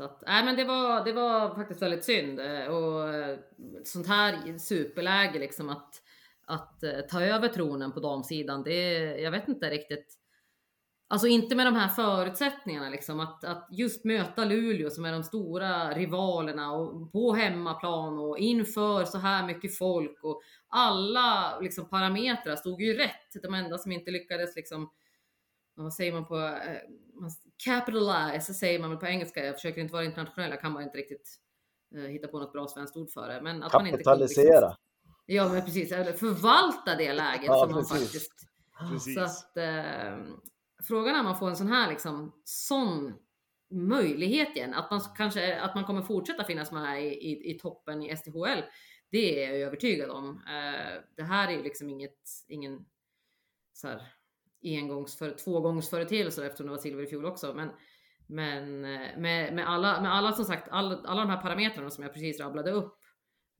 så 0.00 0.04
att, 0.04 0.22
nej 0.26 0.44
men 0.44 0.56
det 0.56 0.64
var, 0.64 1.04
det 1.04 1.12
var 1.12 1.54
faktiskt 1.54 1.82
väldigt 1.82 2.04
synd 2.04 2.40
eh, 2.40 2.66
och 2.66 3.14
eh, 3.14 3.38
sånt 3.84 4.06
här 4.06 4.58
superläge 4.58 5.38
liksom 5.38 5.68
att, 5.68 6.02
att 6.46 6.82
eh, 6.82 7.00
ta 7.00 7.22
över 7.22 7.48
tronen 7.48 7.92
på 7.92 8.00
damsidan, 8.00 8.62
det, 8.62 8.90
jag 9.20 9.30
vet 9.30 9.48
inte 9.48 9.70
riktigt. 9.70 10.16
Alltså 11.08 11.26
inte 11.26 11.54
med 11.56 11.66
de 11.66 11.74
här 11.74 11.88
förutsättningarna 11.88 12.90
liksom 12.90 13.20
att, 13.20 13.44
att 13.44 13.68
just 13.70 14.04
möta 14.04 14.44
Luleå 14.44 14.90
som 14.90 15.04
är 15.04 15.12
de 15.12 15.24
stora 15.24 15.94
rivalerna 15.94 16.72
och 16.72 17.12
på 17.12 17.34
hemmaplan 17.34 18.18
och 18.18 18.38
inför 18.38 19.04
så 19.04 19.18
här 19.18 19.46
mycket 19.46 19.78
folk 19.78 20.24
och 20.24 20.42
alla 20.68 21.58
liksom 21.60 21.88
parametrar 21.88 22.56
stod 22.56 22.82
ju 22.82 22.94
rätt. 22.94 23.42
De 23.42 23.54
enda 23.54 23.78
som 23.78 23.92
inte 23.92 24.10
lyckades 24.10 24.56
liksom 24.56 24.90
vad 25.82 25.94
säger 25.94 26.12
man 26.12 26.24
på 26.26 26.38
eh, 26.38 26.78
man- 27.14 27.30
capitalize 27.64 28.54
säger 28.54 28.78
man 28.78 28.90
väl 28.90 28.98
på 28.98 29.06
engelska. 29.06 29.44
Jag 29.44 29.54
försöker 29.54 29.80
inte 29.80 29.92
vara 29.92 30.04
internationell, 30.04 30.50
jag 30.50 30.60
kan 30.60 30.74
bara 30.74 30.82
inte 30.84 30.98
riktigt 30.98 31.36
eh, 31.94 32.02
hitta 32.02 32.28
på 32.28 32.38
något 32.38 32.52
bra 32.52 32.68
svenskt 32.68 32.96
ord 32.96 33.10
för 33.10 33.28
det. 33.28 33.40
Men 33.42 33.62
att 33.62 33.72
man 33.72 33.86
inte 33.86 34.02
kunde 34.02 34.18
liksom- 34.20 34.42
Kapitalisera. 34.44 34.76
Ja, 35.26 35.48
men 35.48 35.64
precis. 35.64 35.92
Eller 35.92 36.12
förvalta 36.12 36.96
det 36.96 37.12
läget 37.12 37.44
Ja, 37.46 37.58
som 37.58 37.70
man 37.70 37.82
precis. 37.82 38.02
faktiskt... 38.02 38.32
Precis. 38.90 39.14
Så 39.14 39.20
att 39.20 39.56
eh, 39.56 40.18
frågan 40.82 41.14
är 41.14 41.18
om 41.20 41.24
man 41.24 41.38
får 41.38 41.48
en 41.48 41.56
sån 41.56 41.68
här 41.72 41.88
liksom 41.90 42.40
sån 42.44 43.14
möjlighet 43.70 44.56
igen. 44.56 44.74
Att 44.74 44.90
man 44.90 45.00
kanske 45.16 45.60
att 45.60 45.74
man 45.74 45.84
kommer 45.84 46.02
fortsätta 46.02 46.44
finnas 46.44 46.72
med 46.72 47.04
i, 47.04 47.08
i, 47.08 47.50
i 47.54 47.58
toppen 47.58 48.02
i 48.02 48.16
SDHL. 48.16 48.62
Det 49.10 49.44
är 49.44 49.50
jag 49.50 49.60
övertygad 49.60 50.10
om. 50.10 50.28
Eh, 50.46 51.02
det 51.16 51.22
här 51.22 51.48
är 51.48 51.52
ju 51.52 51.62
liksom 51.62 51.88
inget, 51.88 52.18
ingen 52.48 52.84
så 53.72 53.88
här 53.88 54.12
engångsför, 54.62 55.30
tvågångsföreteelse 55.30 56.46
eftersom 56.46 56.66
det 56.66 56.72
var 56.72 56.78
silver 56.78 57.02
i 57.02 57.06
fjol 57.06 57.26
också. 57.26 57.54
Men, 57.54 57.70
men 58.26 58.84
eh, 58.84 59.18
med, 59.18 59.54
med, 59.54 59.68
alla, 59.68 60.00
med 60.00 60.14
alla 60.14 60.32
som 60.32 60.44
sagt, 60.44 60.68
all, 60.70 61.06
alla 61.06 61.20
de 61.20 61.30
här 61.30 61.42
parametrarna 61.42 61.90
som 61.90 62.04
jag 62.04 62.12
precis 62.12 62.40
rabblade 62.40 62.70
upp. 62.70 62.98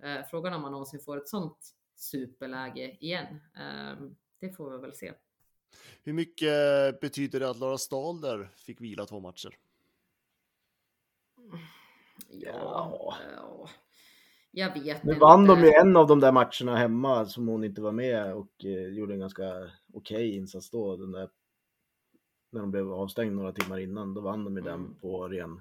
Eh, 0.03 0.27
frågan 0.31 0.55
om 0.55 0.63
man 0.63 0.73
någonsin 0.73 1.01
får 1.01 1.17
ett 1.17 1.29
sånt 1.29 1.75
superläge 1.95 2.97
igen. 3.01 3.27
Eh, 3.57 4.03
det 4.41 4.53
får 4.57 4.71
vi 4.71 4.79
väl 4.79 4.95
se. 4.95 5.13
Hur 6.03 6.13
mycket 6.13 7.01
betyder 7.01 7.41
det 7.41 7.51
att 7.51 7.59
Lara 7.59 7.79
Stalder 7.79 8.51
fick 8.57 8.81
vila 8.81 9.07
två 9.07 9.21
matcher? 9.21 9.59
Ja, 12.29 13.17
ja. 13.37 13.69
Jag 14.51 14.75
vet 14.81 15.05
Nu 15.05 15.15
vann 15.15 15.47
de 15.47 15.61
ju 15.61 15.71
en 15.71 15.97
av 15.97 16.07
de 16.07 16.21
där 16.21 16.33
matcherna 16.33 16.77
hemma 16.77 17.27
som 17.27 17.49
hon 17.49 17.65
inte 17.65 17.81
var 17.81 17.93
med 17.93 18.35
och 18.35 18.65
eh, 18.65 18.89
gjorde 18.89 19.15
en 19.15 19.21
ganska 19.21 19.71
okej 19.93 20.37
insats 20.37 20.71
då. 20.71 20.97
Den 20.97 21.13
där 21.13 21.31
när 22.53 22.61
de 22.61 22.71
blev 22.71 22.93
avstängda 22.93 23.35
några 23.35 23.53
timmar 23.53 23.79
innan, 23.79 24.15
då 24.15 24.21
vann 24.21 24.45
de 24.45 24.57
ju 24.57 24.63
den 24.63 24.95
på 24.95 25.29
ren 25.29 25.61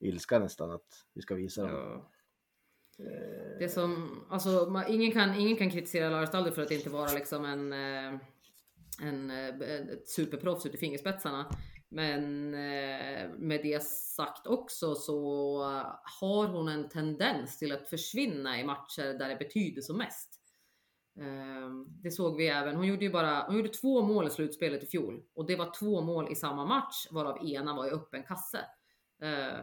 ilska 0.00 0.38
nästan 0.38 0.70
att 0.70 1.06
vi 1.14 1.22
ska 1.22 1.34
visa 1.34 1.62
dem. 1.62 2.02
Eh, 2.98 3.58
Det 3.58 3.68
som, 3.68 4.20
alltså, 4.30 4.48
ma- 4.48 4.88
ingen, 4.88 5.12
kan, 5.12 5.34
ingen 5.34 5.56
kan 5.56 5.70
kritisera 5.70 6.10
Lars 6.10 6.28
Stalder 6.28 6.50
för 6.50 6.62
att 6.62 6.70
inte 6.70 6.90
vara 6.90 7.12
liksom 7.12 7.44
en, 7.44 7.72
eh, 7.72 8.20
en, 9.02 9.30
eh, 9.30 9.48
ett 9.92 10.08
superproffs 10.08 10.66
ut 10.66 10.74
i 10.74 10.78
fingerspetsarna. 10.78 11.46
Men 11.94 12.54
eh, 12.54 13.28
med 13.38 13.60
det 13.62 13.84
sagt 13.84 14.46
också 14.46 14.94
så 14.94 15.58
har 16.20 16.46
hon 16.46 16.68
en 16.68 16.88
tendens 16.88 17.58
till 17.58 17.72
att 17.72 17.88
försvinna 17.88 18.60
i 18.60 18.64
matcher 18.64 19.18
där 19.18 19.28
det 19.28 19.36
betyder 19.36 19.82
som 19.82 19.98
mest. 19.98 20.40
Eh, 21.20 21.70
det 22.02 22.10
såg 22.10 22.36
vi 22.36 22.48
även. 22.48 22.76
Hon 22.76 22.86
gjorde 22.86 23.04
ju 23.04 23.10
bara 23.10 23.42
hon 23.46 23.56
gjorde 23.56 23.68
två 23.68 24.02
mål 24.02 24.26
i 24.26 24.30
slutspelet 24.30 24.82
i 24.82 24.86
fjol 24.86 25.22
och 25.34 25.46
det 25.46 25.56
var 25.56 25.72
två 25.78 26.00
mål 26.00 26.32
i 26.32 26.34
samma 26.34 26.66
match 26.66 27.06
varav 27.10 27.46
ena 27.46 27.74
var 27.74 27.86
i 27.86 27.90
öppen 27.90 28.22
kasse. 28.22 28.58
Eh, 29.22 29.60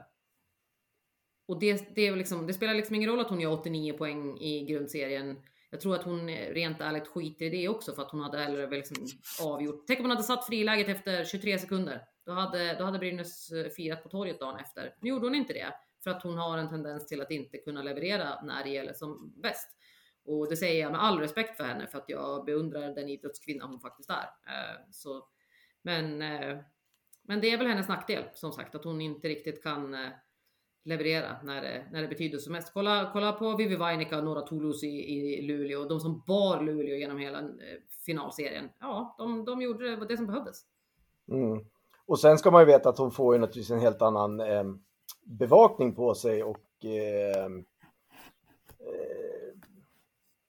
och 1.48 1.60
det, 1.60 1.96
det, 1.96 2.02
är 2.02 2.10
väl 2.10 2.18
liksom, 2.18 2.48
det 2.48 2.54
spelar 2.54 2.74
liksom 2.74 2.96
ingen 2.96 3.10
roll 3.10 3.20
att 3.20 3.30
hon 3.30 3.40
gör 3.40 3.52
89 3.52 3.94
poäng 3.94 4.38
i 4.38 4.66
grundserien. 4.66 5.42
Jag 5.70 5.82
tror 5.82 5.96
att 5.96 6.04
hon 6.04 6.28
rent 6.30 6.82
ärligt 6.82 7.08
skiter 7.08 7.46
i 7.46 7.50
det 7.50 7.70
också 7.70 7.94
för 7.94 8.02
att 8.02 8.12
hon 8.12 8.22
hade 8.22 8.38
hellre 8.38 8.70
liksom 8.70 9.08
avgjort. 9.42 9.84
Tänk 9.88 10.00
om 10.00 10.06
hon 10.06 10.12
hade 10.12 10.24
satt 10.24 10.46
friläget 10.46 10.90
efter 10.90 11.26
23 11.26 11.60
sekunder. 11.60 12.11
Då 12.26 12.32
hade, 12.32 12.76
då 12.80 12.84
hade 12.84 13.00
Brynäs 13.00 13.52
eh, 13.52 13.70
firat 13.70 14.04
på 14.04 14.10
torget 14.10 14.40
dagen 14.40 14.60
efter. 14.60 14.96
Nu 15.00 15.10
gjorde 15.10 15.26
hon 15.26 15.36
inte 15.36 15.54
det 15.54 15.74
för 16.04 16.12
att 16.12 16.24
hon 16.24 16.38
har 16.38 16.58
en 16.58 16.70
tendens 16.70 17.08
till 17.08 17.22
att 17.22 17.32
inte 17.32 17.58
kunna 17.58 17.84
leverera 17.84 18.42
när 18.42 18.64
det 18.64 18.70
gäller 18.70 18.94
som 18.94 19.34
bäst. 19.42 19.70
Och 20.26 20.50
det 20.50 20.58
säger 20.58 20.82
jag 20.82 20.92
med 20.92 21.04
all 21.04 21.20
respekt 21.20 21.58
för 21.58 21.64
henne 21.64 21.88
för 21.88 21.98
att 21.98 22.10
jag 22.10 22.46
beundrar 22.46 22.96
den 22.96 23.10
idrottskvinna 23.10 23.66
hon 23.66 23.80
faktiskt 23.80 24.10
är. 24.10 24.24
Eh, 24.24 24.80
så, 24.92 25.28
men, 25.82 26.22
eh, 26.22 26.58
men 27.24 27.42
det 27.42 27.52
är 27.52 27.58
väl 27.58 27.68
hennes 27.68 27.88
nackdel 27.88 28.24
som 28.34 28.52
sagt 28.52 28.76
att 28.76 28.84
hon 28.84 29.02
inte 29.02 29.28
riktigt 29.28 29.64
kan 29.64 29.98
leverera 30.84 31.42
när 31.44 31.62
det, 31.62 31.88
när 31.92 32.02
det 32.02 32.08
betyder 32.08 32.38
som 32.38 32.54
mest. 32.54 32.74
Kolla, 32.74 33.10
kolla 33.14 33.34
på 33.34 33.56
Vivi 33.56 33.76
Vainika 33.76 34.18
och 34.18 34.24
Nora 34.24 34.42
Toulouse 34.42 34.86
i, 34.86 35.38
i 35.38 35.42
Luleå, 35.42 35.86
de 35.86 36.00
som 36.00 36.24
bar 36.28 36.62
Luleå 36.62 36.96
genom 36.96 37.18
hela 37.18 37.50
finalserien. 38.06 38.70
Ja, 38.80 39.16
de, 39.18 39.46
de 39.46 39.62
gjorde 39.62 39.96
det, 39.96 40.06
det 40.06 40.18
som 40.18 40.28
behövdes. 40.28 40.66
Mm. 41.32 41.66
Och 42.12 42.20
sen 42.20 42.38
ska 42.38 42.52
man 42.52 42.62
ju 42.62 42.66
veta 42.66 42.90
att 42.90 42.98
hon 42.98 43.12
får 43.12 43.36
ju 43.36 43.40
naturligtvis 43.40 43.72
en 43.72 43.80
helt 43.80 44.02
annan 44.02 44.40
eh, 44.40 44.64
bevakning 45.24 45.96
på 45.96 46.16
sig 46.16 46.44
och 46.44 46.86
eh, 46.86 47.46
eh, 48.80 49.54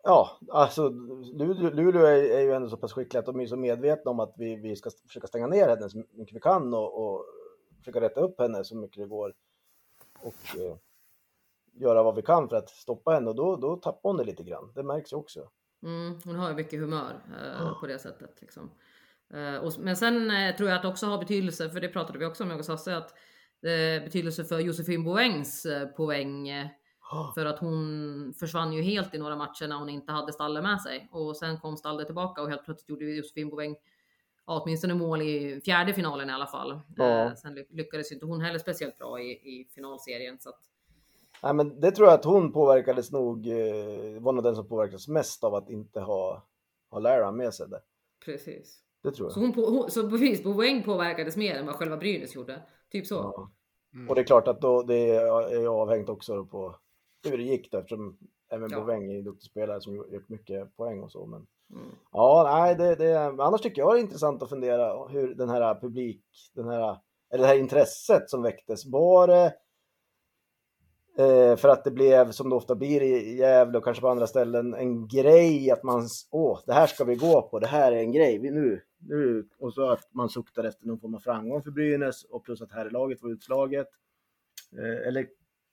ja, 0.03 0.39
alltså 0.49 0.89
Luleå, 0.89 1.71
Luleå 1.71 2.07
är, 2.07 2.25
är 2.25 2.41
ju 2.41 2.53
ändå 2.53 2.69
så 2.69 2.77
pass 2.77 2.93
skickliga 2.93 3.21
att 3.21 3.27
de 3.27 3.41
är 3.41 3.47
så 3.47 3.57
medvetna 3.57 4.11
om 4.11 4.21
att 4.21 4.35
vi, 4.37 4.57
vi 4.57 4.77
ska 4.77 4.91
försöka 5.07 5.27
stänga 5.27 5.47
ner 5.47 5.69
henne 5.69 5.91
så 5.91 6.05
mycket 6.13 6.37
vi 6.37 6.41
kan 6.41 6.75
och, 6.75 7.05
och 7.05 7.25
försöka 7.79 8.01
rätta 8.01 8.21
upp 8.21 8.41
henne 8.41 8.65
så 8.65 8.77
mycket 8.77 9.03
det 9.03 9.09
går 9.09 9.35
och 10.21 10.61
eh, 10.61 10.77
göra 11.73 12.03
vad 12.03 12.15
vi 12.15 12.23
kan 12.23 12.49
för 12.49 12.57
att 12.57 12.71
stoppa 12.71 13.11
henne 13.11 13.31
och 13.31 13.37
då, 13.37 13.57
då 13.57 13.77
tappar 13.77 14.11
hon 14.11 14.17
det 14.17 14.25
lite 14.25 14.43
grann. 14.43 14.73
Det 14.75 14.83
märks 14.83 15.13
ju 15.13 15.17
också. 15.17 15.49
Mm, 15.83 16.19
hon 16.25 16.35
har 16.35 16.49
ju 16.49 16.55
mycket 16.55 16.81
humör 16.81 17.13
eh, 17.41 17.81
på 17.81 17.87
det 17.87 17.99
sättet. 17.99 18.41
Liksom. 18.41 18.71
Eh, 19.35 19.57
och, 19.57 19.73
men 19.79 19.97
sen 19.97 20.31
eh, 20.31 20.57
tror 20.57 20.69
jag 20.69 20.77
att 20.77 20.83
det 20.83 20.89
också 20.89 21.07
har 21.07 21.19
betydelse, 21.19 21.71
för 21.71 21.81
det 21.81 21.89
pratade 21.89 22.19
vi 22.19 22.25
också 22.25 22.45
om 22.45 22.51
jag 22.51 22.59
och 22.59 22.65
Sasse, 22.65 22.97
att 22.97 23.11
eh, 23.63 24.05
betydelse 24.05 24.45
för 24.45 24.59
Josefin 24.59 25.05
Boängs 25.05 25.67
eh, 25.67 25.89
poäng. 25.89 26.49
För 27.35 27.47
att 27.47 27.59
hon 27.59 28.35
försvann 28.41 28.73
ju 28.73 28.83
helt 28.83 29.15
i 29.15 29.19
några 29.19 29.37
matcher 29.37 29.69
när 29.69 29.77
hon 29.77 29.89
inte 29.89 30.13
hade 30.13 30.33
Stalle 30.33 30.63
med 30.63 30.81
sig. 30.81 31.09
Och 31.13 31.37
sen 31.37 31.61
kom 31.61 31.77
Stalle 31.77 32.05
tillbaka 32.05 32.43
och 32.43 32.49
helt 32.49 32.65
plötsligt 32.65 32.89
gjorde 32.89 33.05
Josefin 33.05 33.49
Boäng 33.51 33.77
ja, 34.47 34.61
åtminstone 34.63 34.95
mål 34.95 35.23
i 35.23 35.61
fjärde 35.65 35.95
finalen 35.95 36.31
i 36.31 36.33
alla 36.33 36.47
fall. 36.47 36.81
Ja. 36.97 37.25
Eh, 37.25 37.35
sen 37.35 37.55
ly- 37.55 37.67
lyckades 37.71 38.13
inte 38.13 38.27
hon 38.27 38.41
heller 38.41 38.59
speciellt 38.59 38.99
bra 38.99 39.21
i, 39.21 39.31
i 39.31 39.69
finalserien. 39.75 40.39
Så 40.41 40.49
att, 40.49 40.61
Nej, 41.43 41.55
men 41.55 41.81
det 41.81 41.91
tror 41.91 42.09
jag 42.09 42.15
att 42.15 42.25
hon 42.25 42.53
påverkades 42.53 43.13
nog, 43.13 43.47
var 44.21 44.33
nog 44.33 44.45
den 44.45 44.57
som 44.57 44.69
påverkades 44.69 45.09
mest 45.09 45.45
av 45.45 45.55
att 45.55 45.71
inte 45.71 46.01
ha, 46.01 46.47
ha 46.91 46.99
Lara 46.99 47.33
med 47.33 47.55
sig 47.55 47.69
där. 47.69 47.81
precis. 48.25 48.79
Det 49.03 49.13
tror 49.13 49.27
jag. 49.27 49.33
Så, 49.33 49.41
hon 49.41 49.53
på, 49.53 49.61
hon, 49.61 49.91
så 49.91 50.11
precis, 50.11 50.45
Boäng 50.45 50.83
påverkades 50.83 51.37
mer 51.37 51.55
än 51.55 51.67
vad 51.67 51.75
själva 51.75 51.97
Brynäs 51.97 52.35
gjorde. 52.35 52.63
Typ 52.93 53.07
så. 53.07 53.15
Ja. 53.15 53.49
Och 54.09 54.15
det 54.15 54.21
är 54.21 54.25
klart 54.25 54.49
att 54.49 54.61
då, 54.61 54.83
det 54.83 55.11
är 55.11 55.67
avhängt 55.67 56.09
också 56.09 56.45
på 56.45 56.77
hur 57.29 57.39
det 57.39 57.45
gick 57.45 57.73
då, 57.73 57.79
eftersom 57.79 58.19
även 58.51 58.71
Ja. 58.71 58.81
Boväng 58.81 59.11
är 59.13 59.19
en 59.19 59.25
duktig 59.25 59.51
spelare 59.51 59.81
som 59.81 59.95
gjort 59.95 60.29
mycket 60.29 60.77
poäng 60.77 61.03
och 61.03 61.13
så. 61.13 61.27
Men 61.27 61.47
Mm. 61.73 61.89
ja, 62.13 62.51
nej, 62.55 62.75
det, 62.75 62.95
det, 62.95 63.25
annars 63.25 63.61
tycker 63.61 63.83
jag 63.83 63.95
det 63.95 63.99
är 63.99 64.03
intressant 64.03 64.43
att 64.43 64.49
fundera 64.49 65.09
hur 65.09 65.35
den 65.35 65.49
här 65.49 65.81
publik, 65.81 66.25
den 66.55 66.69
här, 66.69 66.99
eller 67.33 67.43
det 67.43 67.49
här 67.49 67.59
intresset 67.59 68.31
som 68.31 68.43
väcktes, 68.43 68.87
var 68.87 69.27
det 69.27 69.55
eh, 71.19 71.57
för 71.57 71.69
att 71.69 71.85
det 71.85 71.91
blev, 71.91 72.31
som 72.31 72.51
det 72.51 72.57
ofta 72.57 72.75
blir 72.75 73.03
i 73.03 73.37
Gävle 73.37 73.79
och 73.79 73.85
kanske 73.85 74.01
på 74.01 74.09
andra 74.09 74.27
ställen, 74.27 74.75
en 74.75 75.09
grej 75.09 75.71
att 75.71 75.83
man, 75.83 76.09
åh, 76.31 76.61
det 76.67 76.73
här 76.73 76.87
ska 76.87 77.05
vi 77.05 77.17
gå 77.17 77.43
på, 77.43 77.59
det 77.59 77.67
här 77.67 77.93
är 77.93 77.97
en 77.97 78.13
grej, 78.13 78.39
vi, 78.39 78.51
nu, 78.51 78.81
nu, 78.99 79.49
och 79.59 79.75
så 79.75 79.91
att 79.91 80.15
man 80.15 80.29
suktar 80.29 80.65
efter 80.65 80.87
någon 80.87 81.01
form 81.01 81.15
av 81.15 81.21
framgång 81.21 81.63
för 81.63 81.71
Brynäs 81.71 82.25
och 82.25 82.45
plus 82.45 82.63
att 82.63 82.73
herrlaget 82.73 83.23
var 83.23 83.31
utslaget. 83.31 83.89
Eh, 84.79 85.09
eller 85.09 85.27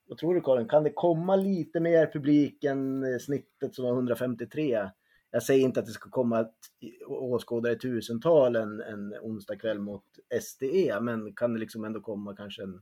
vad 0.08 0.18
tror 0.18 0.36
du 0.36 0.42
Karin, 0.42 0.68
kan 0.68 0.84
det 0.84 0.92
komma 0.92 1.36
lite 1.36 1.80
mer 1.80 2.10
publik 2.14 2.64
än 2.64 3.04
eh, 3.04 3.20
snittet 3.20 3.76
som 3.76 3.86
var 3.86 3.92
153? 3.92 4.90
Jag 5.32 5.44
säger 5.44 5.64
inte 5.64 5.80
att 5.80 5.86
det 5.86 5.92
ska 5.92 6.10
komma 6.10 6.48
åskådare 7.08 7.74
i 7.74 7.78
tusental 7.78 8.56
en, 8.56 8.82
en 8.82 9.14
onsdag 9.22 9.56
kväll 9.56 9.80
mot 9.80 10.04
SDE, 10.42 11.00
men 11.02 11.34
kan 11.34 11.54
det 11.54 11.60
liksom 11.60 11.84
ändå 11.84 12.02
komma 12.02 12.36
kanske 12.36 12.64
en, 12.64 12.82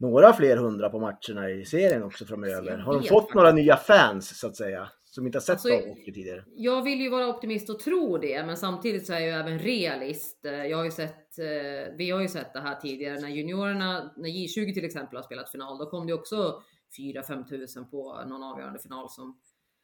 några 0.00 0.32
fler 0.32 0.56
hundra 0.56 0.90
på 0.90 0.98
matcherna 0.98 1.50
i 1.50 1.64
serien 1.64 2.02
också 2.02 2.24
framöver? 2.24 2.78
Har 2.78 2.94
de 2.94 3.02
fått 3.02 3.34
några 3.34 3.52
nya 3.52 3.76
fans 3.76 4.38
så 4.38 4.46
att 4.46 4.56
säga? 4.56 4.88
Som 5.04 5.26
inte 5.26 5.36
har 5.36 5.40
sett 5.40 5.52
Alltså, 5.52 5.88
hockey 5.88 6.12
tidigare? 6.12 6.44
Jag 6.56 6.82
vill 6.82 7.00
ju 7.00 7.10
vara 7.10 7.28
optimist 7.28 7.70
och 7.70 7.78
tro 7.78 8.18
det, 8.18 8.46
men 8.46 8.56
samtidigt 8.56 9.06
så 9.06 9.12
är 9.12 9.20
jag 9.20 9.40
även 9.40 9.58
realist. 9.58 10.38
Jag 10.42 10.76
har 10.76 10.84
ju 10.84 10.90
sett, 10.90 11.38
eh, 11.38 11.94
vi 11.96 12.10
har 12.10 12.20
ju 12.20 12.28
sett 12.28 12.52
det 12.52 12.60
här 12.60 12.74
tidigare 12.74 13.20
när 13.20 13.28
juniorerna, 13.28 14.12
när 14.16 14.28
J20 14.28 14.74
till 14.74 14.84
exempel 14.84 15.16
har 15.16 15.22
spelat 15.22 15.50
final, 15.50 15.78
då 15.78 15.86
kom 15.86 16.06
det 16.06 16.12
också 16.12 16.62
4-5 16.98 17.48
tusen 17.48 17.90
på 17.90 18.24
någon 18.26 18.42
avgörande 18.42 18.78
final 18.78 19.10
som 19.10 19.38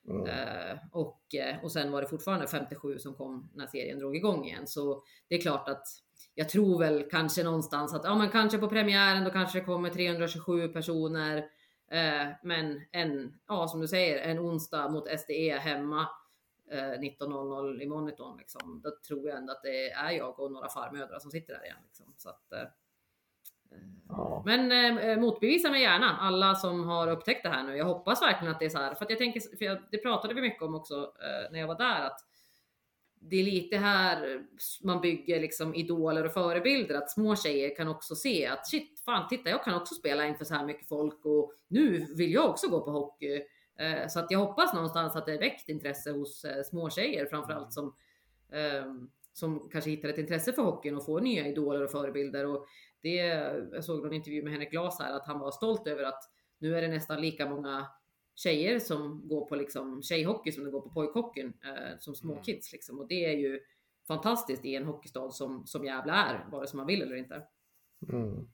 Mm. 0.08 0.26
Eh, 0.26 0.78
och, 0.92 1.34
eh, 1.34 1.64
och 1.64 1.72
sen 1.72 1.92
var 1.92 2.02
det 2.02 2.08
fortfarande 2.08 2.46
57 2.46 2.98
som 2.98 3.14
kom 3.14 3.50
när 3.54 3.66
serien 3.66 3.98
drog 3.98 4.16
igång 4.16 4.44
igen. 4.44 4.66
Så 4.66 5.02
det 5.28 5.34
är 5.34 5.40
klart 5.40 5.68
att 5.68 5.86
jag 6.34 6.48
tror 6.48 6.78
väl 6.78 7.08
kanske 7.10 7.42
någonstans 7.44 7.94
att 7.94 8.04
ja, 8.04 8.14
men 8.14 8.30
kanske 8.30 8.58
på 8.58 8.68
premiären 8.68 9.24
då 9.24 9.30
kanske 9.30 9.58
det 9.58 9.64
kommer 9.64 9.90
327 9.90 10.68
personer. 10.68 11.36
Eh, 11.90 12.26
men 12.42 12.80
en, 12.92 13.38
ja 13.48 13.68
som 13.68 13.80
du 13.80 13.88
säger, 13.88 14.18
en 14.18 14.38
onsdag 14.38 14.88
mot 14.88 15.20
SDE 15.20 15.58
hemma 15.58 16.08
eh, 16.70 16.76
19.00 16.76 17.82
i 17.82 17.86
monitorn 17.86 18.38
liksom. 18.38 18.80
Då 18.84 18.90
tror 19.08 19.28
jag 19.28 19.38
ändå 19.38 19.52
att 19.52 19.62
det 19.62 19.90
är 19.90 20.10
jag 20.10 20.40
och 20.40 20.52
några 20.52 20.68
farmödrar 20.68 21.18
som 21.18 21.30
sitter 21.30 21.54
där 21.54 21.64
igen. 21.64 21.76
Liksom. 21.86 22.14
Så 22.16 22.28
att, 22.28 22.52
eh, 22.52 22.68
Ja. 24.08 24.42
men 24.46 24.72
eh, 24.98 25.18
motbevisa 25.18 25.70
mig 25.70 25.82
gärna 25.82 26.16
alla 26.16 26.54
som 26.54 26.84
har 26.88 27.08
upptäckt 27.08 27.42
det 27.42 27.48
här 27.48 27.62
nu. 27.62 27.76
Jag 27.76 27.84
hoppas 27.84 28.22
verkligen 28.22 28.52
att 28.52 28.58
det 28.58 28.64
är 28.64 28.70
så 28.70 28.78
här. 28.78 28.94
För 28.94 29.04
att 29.04 29.10
jag 29.10 29.18
tänker, 29.18 29.56
för 29.56 29.64
jag, 29.64 29.78
det 29.90 29.98
pratade 29.98 30.34
vi 30.34 30.40
mycket 30.40 30.62
om 30.62 30.74
också 30.74 30.94
eh, 30.94 31.52
när 31.52 31.60
jag 31.60 31.66
var 31.66 31.78
där. 31.78 32.06
Att 32.06 32.20
det 33.30 33.36
är 33.36 33.44
lite 33.44 33.76
här 33.76 34.42
man 34.82 35.00
bygger 35.00 35.40
liksom 35.40 35.74
idoler 35.74 36.24
och 36.24 36.32
förebilder. 36.32 36.94
Att 36.94 37.10
små 37.10 37.36
tjejer 37.36 37.76
kan 37.76 37.88
också 37.88 38.14
se 38.14 38.46
att 38.46 38.66
shit, 38.66 39.00
fan 39.04 39.28
titta 39.28 39.50
jag 39.50 39.64
kan 39.64 39.74
också 39.74 39.94
spela 39.94 40.26
inför 40.26 40.44
så 40.44 40.54
här 40.54 40.66
mycket 40.66 40.88
folk 40.88 41.24
och 41.24 41.52
nu 41.68 42.06
vill 42.16 42.32
jag 42.32 42.50
också 42.50 42.68
gå 42.68 42.80
på 42.80 42.90
hockey. 42.90 43.42
Eh, 43.78 44.08
så 44.08 44.20
att 44.20 44.30
jag 44.30 44.38
hoppas 44.38 44.74
någonstans 44.74 45.16
att 45.16 45.26
det 45.26 45.34
är 45.34 45.38
väckt 45.38 45.68
intresse 45.68 46.10
hos 46.10 46.44
eh, 46.44 46.62
små 46.62 46.90
tjejer 46.90 47.26
framförallt 47.26 47.72
som 47.72 47.94
ehm, 48.52 49.10
som 49.32 49.68
kanske 49.72 49.90
hittar 49.90 50.08
ett 50.08 50.18
intresse 50.18 50.52
för 50.52 50.62
hockeyn 50.62 50.96
och 50.96 51.04
får 51.04 51.20
nya 51.20 51.46
idoler 51.46 51.82
och 51.82 51.90
förebilder. 51.90 52.46
Och 52.46 52.66
det, 53.02 53.16
jag 53.72 53.84
såg 53.84 54.02
någon 54.02 54.12
intervju 54.12 54.42
med 54.42 54.52
Henrik 54.52 54.70
Glas 54.70 54.98
här 55.00 55.16
att 55.16 55.26
han 55.26 55.38
var 55.38 55.50
stolt 55.50 55.86
över 55.86 56.02
att 56.02 56.22
nu 56.58 56.76
är 56.76 56.82
det 56.82 56.88
nästan 56.88 57.20
lika 57.20 57.48
många 57.48 57.86
tjejer 58.36 58.78
som 58.78 59.28
går 59.28 59.46
på 59.46 59.56
liksom 59.56 60.02
tjejhockey 60.02 60.52
som 60.52 60.64
det 60.64 60.70
går 60.70 60.80
på 60.80 60.90
pojkhockeyn 60.90 61.52
eh, 61.64 61.98
som 61.98 62.14
små 62.14 62.42
kids 62.42 62.72
liksom. 62.72 62.98
Och 62.98 63.08
det 63.08 63.24
är 63.24 63.36
ju 63.36 63.60
fantastiskt 64.06 64.64
i 64.64 64.74
en 64.74 64.84
hockeystad 64.84 65.30
som, 65.30 65.66
som 65.66 65.84
Gävle 65.84 66.12
är, 66.12 66.46
vare 66.50 66.66
sig 66.66 66.76
man 66.76 66.86
vill 66.86 67.02
eller 67.02 67.16
inte. 67.16 67.42
Mm. 68.12 68.48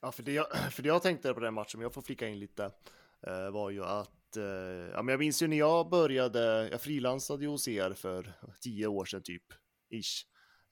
Ja, 0.00 0.12
för 0.12 0.22
det, 0.22 0.32
jag, 0.32 0.46
för 0.72 0.82
det 0.82 0.88
jag 0.88 1.02
tänkte 1.02 1.34
på 1.34 1.40
den 1.40 1.54
matchen, 1.54 1.80
jag 1.80 1.94
får 1.94 2.02
flika 2.02 2.28
in 2.28 2.38
lite, 2.38 2.64
eh, 3.26 3.50
var 3.50 3.70
ju 3.70 3.84
att, 3.84 4.36
eh, 4.36 4.44
ja 4.92 5.02
men 5.02 5.08
jag 5.08 5.18
minns 5.18 5.42
ju 5.42 5.48
när 5.48 5.58
jag 5.58 5.90
började, 5.90 6.68
jag 6.68 6.80
frilansade 6.80 7.44
ju 7.44 7.48
hos 7.48 7.68
er 7.68 7.92
för 7.92 8.32
tio 8.60 8.86
år 8.86 9.04
sedan 9.04 9.22
typ, 9.22 9.44
ish. 9.90 10.26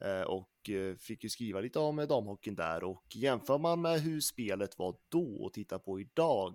Eh, 0.04 0.22
och 0.22 0.50
fick 0.98 1.24
ju 1.24 1.30
skriva 1.30 1.60
lite 1.60 1.78
om 1.78 1.96
damhockeyn 1.96 2.54
där 2.54 2.84
och 2.84 3.04
jämför 3.14 3.58
man 3.58 3.80
med 3.80 4.00
hur 4.00 4.20
spelet 4.20 4.78
var 4.78 4.96
då 5.08 5.44
och 5.44 5.52
tittar 5.52 5.78
på 5.78 6.00
idag 6.00 6.54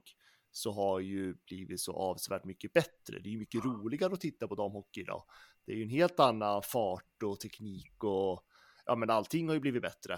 så 0.55 0.71
har 0.71 0.99
ju 0.99 1.35
blivit 1.45 1.81
så 1.81 1.93
avsevärt 1.93 2.43
mycket 2.43 2.73
bättre. 2.73 3.19
Det 3.19 3.29
är 3.29 3.31
ju 3.31 3.39
mycket 3.39 3.65
roligare 3.65 4.13
att 4.13 4.21
titta 4.21 4.47
på 4.47 4.55
damhockey 4.55 5.01
idag. 5.01 5.23
Det 5.65 5.71
är 5.71 5.75
ju 5.75 5.83
en 5.83 5.89
helt 5.89 6.19
annan 6.19 6.61
fart 6.61 7.23
och 7.23 7.39
teknik 7.39 8.03
och 8.03 8.43
ja 8.85 8.95
men 8.95 9.09
allting 9.09 9.47
har 9.47 9.53
ju 9.53 9.59
blivit 9.59 9.81
bättre. 9.81 10.13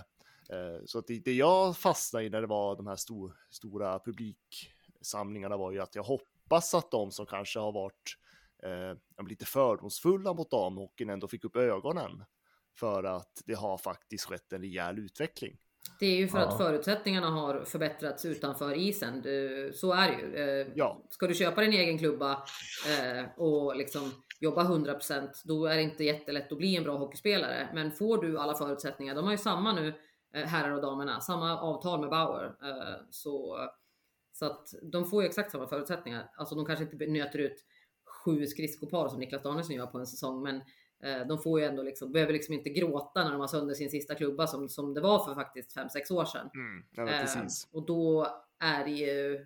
Eh, 0.50 0.86
så 0.86 1.00
att 1.00 1.08
det, 1.08 1.20
det 1.20 1.34
jag 1.34 1.78
fastnade 1.78 2.26
i 2.26 2.30
när 2.30 2.42
det 2.42 2.48
var 2.48 2.76
de 2.76 2.88
här 2.88 2.96
stor, 2.96 3.38
stora 3.50 4.00
publiksamlingarna 4.00 5.58
var 5.58 5.72
ju 5.72 5.80
att 5.80 5.96
jag 5.96 6.04
hoppas 6.04 6.74
att 6.74 6.92
de 6.92 7.12
som 7.12 7.26
kanske 7.26 7.60
har 7.60 7.72
varit 7.72 8.18
eh, 8.64 9.28
lite 9.28 9.46
fördomsfulla 9.46 10.34
mot 10.34 10.52
damhockeyn 10.52 11.10
ändå 11.10 11.28
fick 11.28 11.46
upp 11.46 11.56
ögonen 11.56 12.24
för 12.80 13.04
att 13.04 13.42
det 13.46 13.54
har 13.54 13.78
faktiskt 13.78 14.26
skett 14.26 14.54
en 14.54 14.62
rejäl 14.62 15.00
utveckling. 15.00 15.58
Det 16.00 16.06
är 16.06 16.16
ju 16.18 16.28
för 16.28 16.40
Ja. 16.40 16.46
att 16.48 16.58
förutsättningarna 16.58 17.30
har 17.30 17.64
förbättrats 17.66 18.26
utanför 18.26 18.76
isen. 18.76 19.22
Du, 19.22 19.72
så 19.76 19.92
är 19.94 20.12
det 20.12 20.18
ju. 20.22 20.36
Eh, 20.62 20.68
Ja. 20.76 21.06
Ska 21.10 21.28
du 21.28 21.34
köpa 21.34 21.62
din 21.62 21.74
egen 21.74 21.98
klubba 21.98 22.32
eh, 22.32 23.26
och 23.38 23.76
liksom 23.76 24.12
jobba 24.40 24.64
100% 24.64 25.30
då 25.46 25.66
är 25.66 25.76
det 25.76 25.82
inte 25.82 26.04
jättelätt 26.04 26.52
att 26.52 26.58
bli 26.58 26.76
en 26.76 26.84
bra 26.84 26.98
hockeyspelare. 26.98 27.70
Men 27.74 27.92
får 27.92 28.18
du 28.22 28.38
alla 28.40 28.56
förutsättningar, 28.56 29.16
de 29.16 29.24
har 29.24 29.32
ju 29.32 29.38
samma 29.38 29.74
nu, 29.74 29.94
eh, 30.36 30.44
herrar 30.46 30.72
och 30.72 30.82
damerna, 30.82 31.22
samma 31.22 31.60
avtal 31.60 32.00
med 32.00 32.10
Bauer. 32.10 32.52
Så, 33.10 33.58
så 34.34 34.46
att 34.46 34.68
de 34.92 35.06
får 35.06 35.24
ju 35.24 35.28
exakt 35.30 35.52
samma 35.52 35.68
förutsättningar. 35.68 36.32
Alltså 36.38 36.56
de 36.56 36.66
kanske 36.66 36.84
inte 36.86 37.06
nöter 37.08 37.40
ut 37.40 37.64
sju 38.26 38.46
skridskopar 38.46 39.08
som 39.08 39.20
Niklas 39.20 39.44
Danielsson 39.44 39.76
gör 39.76 39.86
på 39.86 39.98
en 39.98 40.08
säsong, 40.08 40.44
men 40.44 40.62
de 41.28 41.40
får 41.40 41.60
ju 41.60 41.66
ändå 41.66 41.84
liksom, 41.84 42.12
behöver 42.12 42.34
liksom 42.34 42.54
inte 42.54 42.70
gråta 42.70 43.24
när 43.24 43.32
de 43.32 43.40
har 43.40 43.48
sönder 43.48 43.74
sin 43.74 43.90
sista 43.90 44.16
klubba 44.16 44.48
som, 44.48 44.70
som 44.70 44.94
det 44.94 45.02
var 45.02 45.26
för 45.26 45.36
faktiskt 45.36 45.78
5-6 45.78 46.12
år 46.14 46.26
sedan. 46.26 46.50
men 47.06 47.08
Eh, 47.08 47.26
och 47.72 47.86
då 47.86 48.28
är 48.60 48.86
det 48.86 48.92
ju, 48.92 49.46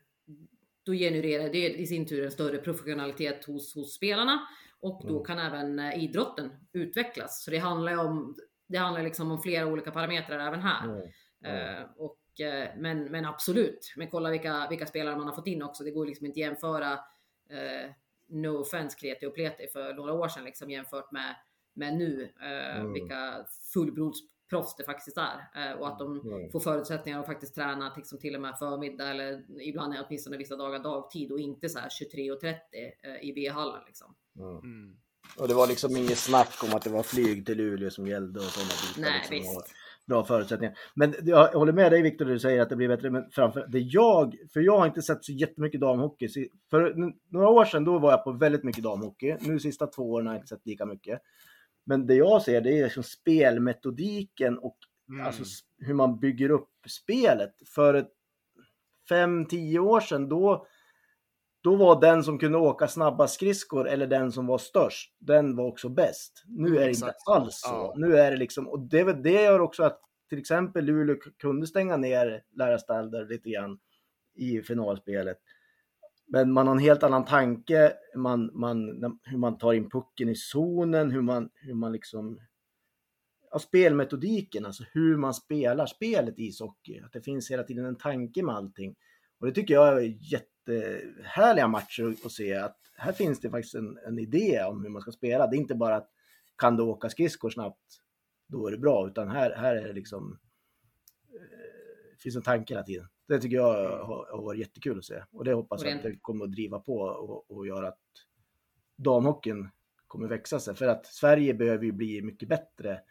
då 0.83 0.93
genererar 0.93 1.49
det 1.49 1.69
i 1.79 1.87
sin 1.87 2.05
tur 2.07 2.25
en 2.25 2.31
större 2.31 2.57
professionalitet 2.57 3.45
hos, 3.45 3.75
hos 3.75 3.93
spelarna 3.95 4.39
och 4.79 5.01
då 5.07 5.13
Mm. 5.13 5.23
kan 5.25 5.39
även 5.39 5.79
eh, 5.79 6.03
idrotten 6.03 6.51
utvecklas. 6.73 7.43
Så 7.43 7.51
det 7.51 7.57
handlar 7.57 7.91
ju 7.91 7.97
om, 7.99 8.35
det 8.67 8.77
handlar 8.77 9.03
liksom 9.03 9.31
om 9.31 9.41
flera 9.41 9.65
olika 9.67 9.91
parametrar 9.91 10.47
även 10.47 10.59
här. 10.61 10.85
Mm. 10.85 11.77
Eh, 11.77 11.83
och, 11.97 12.41
eh, 12.41 12.69
men, 12.77 13.03
men 13.03 13.25
absolut, 13.25 13.93
men 13.97 14.07
kolla 14.07 14.29
vilka, 14.29 14.67
vilka 14.69 14.85
spelare 14.85 15.15
man 15.17 15.27
har 15.27 15.35
fått 15.35 15.47
in 15.47 15.63
också. 15.63 15.83
Det 15.83 15.91
går 15.91 16.05
liksom 16.05 16.25
inte 16.25 16.39
jämföra, 16.39 16.93
eh, 17.49 17.91
no 18.29 18.61
offense 18.61 18.97
Kreti 18.99 19.25
och 19.25 19.33
Pleti 19.35 19.67
för 19.73 19.93
några 19.93 20.13
år 20.13 20.27
sedan 20.27 20.43
liksom 20.43 20.69
jämfört 20.69 21.11
med, 21.11 21.35
med 21.73 21.93
nu. 21.97 22.33
Eh, 22.41 22.79
Mm. 22.79 22.93
Vilka 22.93 23.45
fullblodsproffs 23.73 24.75
det 24.77 24.83
faktiskt 24.83 25.17
är. 25.17 25.49
Eh, 25.55 25.77
och 25.79 25.87
att 25.87 25.99
de 25.99 26.19
Mm. 26.19 26.51
får 26.51 26.59
förutsättningar 26.59 27.19
att 27.19 27.25
faktiskt 27.25 27.55
träna 27.55 27.93
liksom 27.97 28.19
till 28.19 28.35
och 28.35 28.41
med 28.41 28.57
förmiddag 28.59 29.09
eller 29.09 29.61
ibland 29.61 29.95
åtminstone 30.07 30.37
vissa 30.37 30.55
dagar 30.55 30.79
dagtid 30.79 31.31
och 31.31 31.39
inte 31.39 31.69
så 31.69 31.79
här 31.79 31.89
23.30 31.89 32.55
eh, 33.03 33.29
i 33.29 33.33
B-hallen 33.33 33.81
liksom. 33.87 34.15
Mm. 34.39 34.95
Och 35.37 35.47
det 35.47 35.53
var 35.53 35.67
liksom 35.67 35.97
inget 35.97 36.17
snack 36.17 36.63
om 36.63 36.73
att 36.75 36.81
det 36.81 36.89
var 36.89 37.03
flyg 37.03 37.45
till 37.45 37.57
Luleå 37.57 37.89
som 37.89 38.07
gällde 38.07 38.39
och 38.39 38.45
sådana 38.45 38.69
bitar. 38.69 39.01
Nej, 39.01 39.27
liksom, 39.31 39.55
visst. 39.55 39.75
Bra 40.09 40.23
förutsättningar. 40.23 40.77
Men 40.95 41.13
jag 41.21 41.47
håller 41.47 41.73
med 41.73 41.91
dig 41.91 42.01
Viktor, 42.01 42.25
du 42.25 42.39
säger 42.39 42.61
att 42.61 42.69
det 42.69 42.75
blir 42.75 42.87
bättre. 42.87 43.09
Men 43.09 43.31
framför 43.31 43.67
det 43.67 43.79
jag, 43.79 44.35
för 44.53 44.59
jag 44.59 44.77
har 44.79 44.85
inte 44.85 45.01
sett 45.01 45.25
så 45.25 45.31
jättemycket 45.31 45.81
damhockey. 45.81 46.27
För 46.69 46.95
några 47.31 47.49
år 47.49 47.65
sedan 47.65 47.85
då 47.85 47.99
var 47.99 48.11
jag 48.11 48.23
på 48.23 48.31
väldigt 48.31 48.63
mycket 48.63 48.83
damhockey. 48.83 49.37
Nu 49.41 49.59
sista 49.59 49.87
två 49.87 50.11
åren 50.11 50.27
har 50.27 50.33
jag 50.33 50.39
inte 50.39 50.47
sett 50.47 50.65
lika 50.65 50.85
mycket. 50.85 51.19
Men 51.85 52.07
det 52.07 52.15
jag 52.15 52.41
ser 52.41 52.61
det 52.61 52.79
är 52.79 52.83
liksom 52.83 53.03
spelmetodiken 53.03 54.57
och 54.57 54.77
Mm. 55.09 55.25
alltså 55.25 55.43
hur 55.77 55.93
man 55.93 56.19
bygger 56.19 56.51
upp 56.51 56.69
spelet. 56.87 57.53
För 57.75 57.93
ett 57.93 58.11
fem, 59.09 59.45
tio 59.45 59.79
år 59.79 59.99
sedan 59.99 60.29
då 60.29 60.67
då 61.61 61.75
var 61.75 62.01
den 62.01 62.23
som 62.23 62.39
kunde 62.39 62.57
åka 62.57 62.87
snabba 62.87 63.27
skridskor 63.27 63.87
eller 63.87 64.07
den 64.07 64.31
som 64.31 64.47
var 64.47 64.57
störst, 64.57 65.15
den 65.19 65.55
var 65.55 65.65
också 65.65 65.89
bäst. 65.89 66.43
Nu 66.47 66.67
är 66.67 66.71
det 66.71 66.89
inte 66.89 66.89
Exakt. 66.89 67.27
alls 67.27 67.59
så. 67.61 67.69
Ja. 67.69 67.93
Nu 67.97 68.17
är 68.17 68.31
det 68.31 68.37
liksom, 68.37 68.67
och 68.67 68.79
det, 68.79 69.03
det 69.23 69.43
gör 69.43 69.59
också 69.59 69.83
att 69.83 70.01
till 70.29 70.39
exempel 70.39 70.85
Luleå 70.85 71.15
kunde 71.37 71.67
stänga 71.67 71.97
ner 71.97 72.43
Lärastalder 72.55 73.25
lite 73.25 73.49
grann 73.49 73.79
i 74.35 74.61
finalspelet. 74.61 75.37
Men 76.27 76.51
man 76.51 76.67
har 76.67 76.75
en 76.75 76.81
helt 76.81 77.03
annan 77.03 77.25
tanke, 77.25 77.93
man, 78.15 78.51
man, 78.53 78.79
hur 79.23 79.37
man 79.37 79.57
tar 79.57 79.73
in 79.73 79.89
pucken 79.89 80.29
i 80.29 80.35
zonen, 80.35 81.11
hur 81.11 81.21
man, 81.21 81.49
hur 81.53 81.73
man 81.73 81.91
liksom 81.91 82.39
ja, 83.51 83.59
spelmetodiken, 83.59 84.65
alltså 84.65 84.83
hur 84.91 85.17
man 85.17 85.33
spelar 85.33 85.85
spelet 85.85 86.39
i 86.39 86.47
ishockey. 86.47 86.99
Att 86.99 87.13
det 87.13 87.21
finns 87.21 87.51
hela 87.51 87.63
tiden 87.63 87.85
en 87.85 87.95
tanke 87.95 88.43
med 88.43 88.55
allting. 88.55 88.95
Och 89.39 89.47
det 89.47 89.53
tycker 89.53 89.73
jag 89.73 90.03
är 90.03 90.17
jättehärliga 90.33 91.67
matcher 91.67 92.15
att 92.25 92.31
se. 92.31 92.53
Att 92.53 92.77
här 92.97 93.11
finns 93.11 93.39
det 93.39 93.49
faktiskt 93.49 93.75
en, 93.75 93.97
en 94.07 94.19
idé 94.19 94.63
om 94.63 94.83
hur 94.83 94.89
man 94.89 95.01
ska 95.01 95.11
spela. 95.11 95.47
Det 95.47 95.55
är 95.55 95.59
inte 95.59 95.75
bara 95.75 95.95
att 95.95 96.09
kan 96.57 96.77
du 96.77 96.83
åka 96.83 97.09
skridskor 97.09 97.49
snabbt, 97.49 98.01
då 98.47 98.67
är 98.67 98.71
det 98.71 98.77
bra. 98.77 99.07
Utan 99.07 99.29
här, 99.29 99.55
här 99.55 99.75
är 99.75 99.87
det 99.87 99.93
liksom, 99.93 100.39
eh, 101.33 102.17
finns 102.19 102.35
en 102.35 102.41
tanke 102.41 102.73
hela 102.73 102.83
tiden. 102.83 103.07
Det 103.27 103.39
tycker 103.39 103.55
jag 103.55 104.05
har, 104.05 104.41
varit 104.41 104.59
jättekul 104.59 104.97
att 104.97 105.05
se. 105.05 105.23
Och 105.31 105.45
det 105.45 105.53
hoppas 105.53 105.83
jag 105.83 105.93
att 105.93 106.03
det 106.03 106.17
kommer 106.21 106.45
att 106.45 106.51
driva 106.51 106.79
på 106.79 106.99
och, 106.99 107.51
och 107.51 107.67
göra 107.67 107.87
att 107.87 108.01
damhockeyn 108.95 109.69
kommer 110.07 110.27
växa 110.27 110.59
sig. 110.59 110.75
För 110.75 110.87
att 110.87 111.05
Sverige 111.05 111.53
behöver 111.53 111.85
ju 111.85 111.91
bli 111.91 112.21
mycket 112.21 112.49
bättre. 112.49 113.01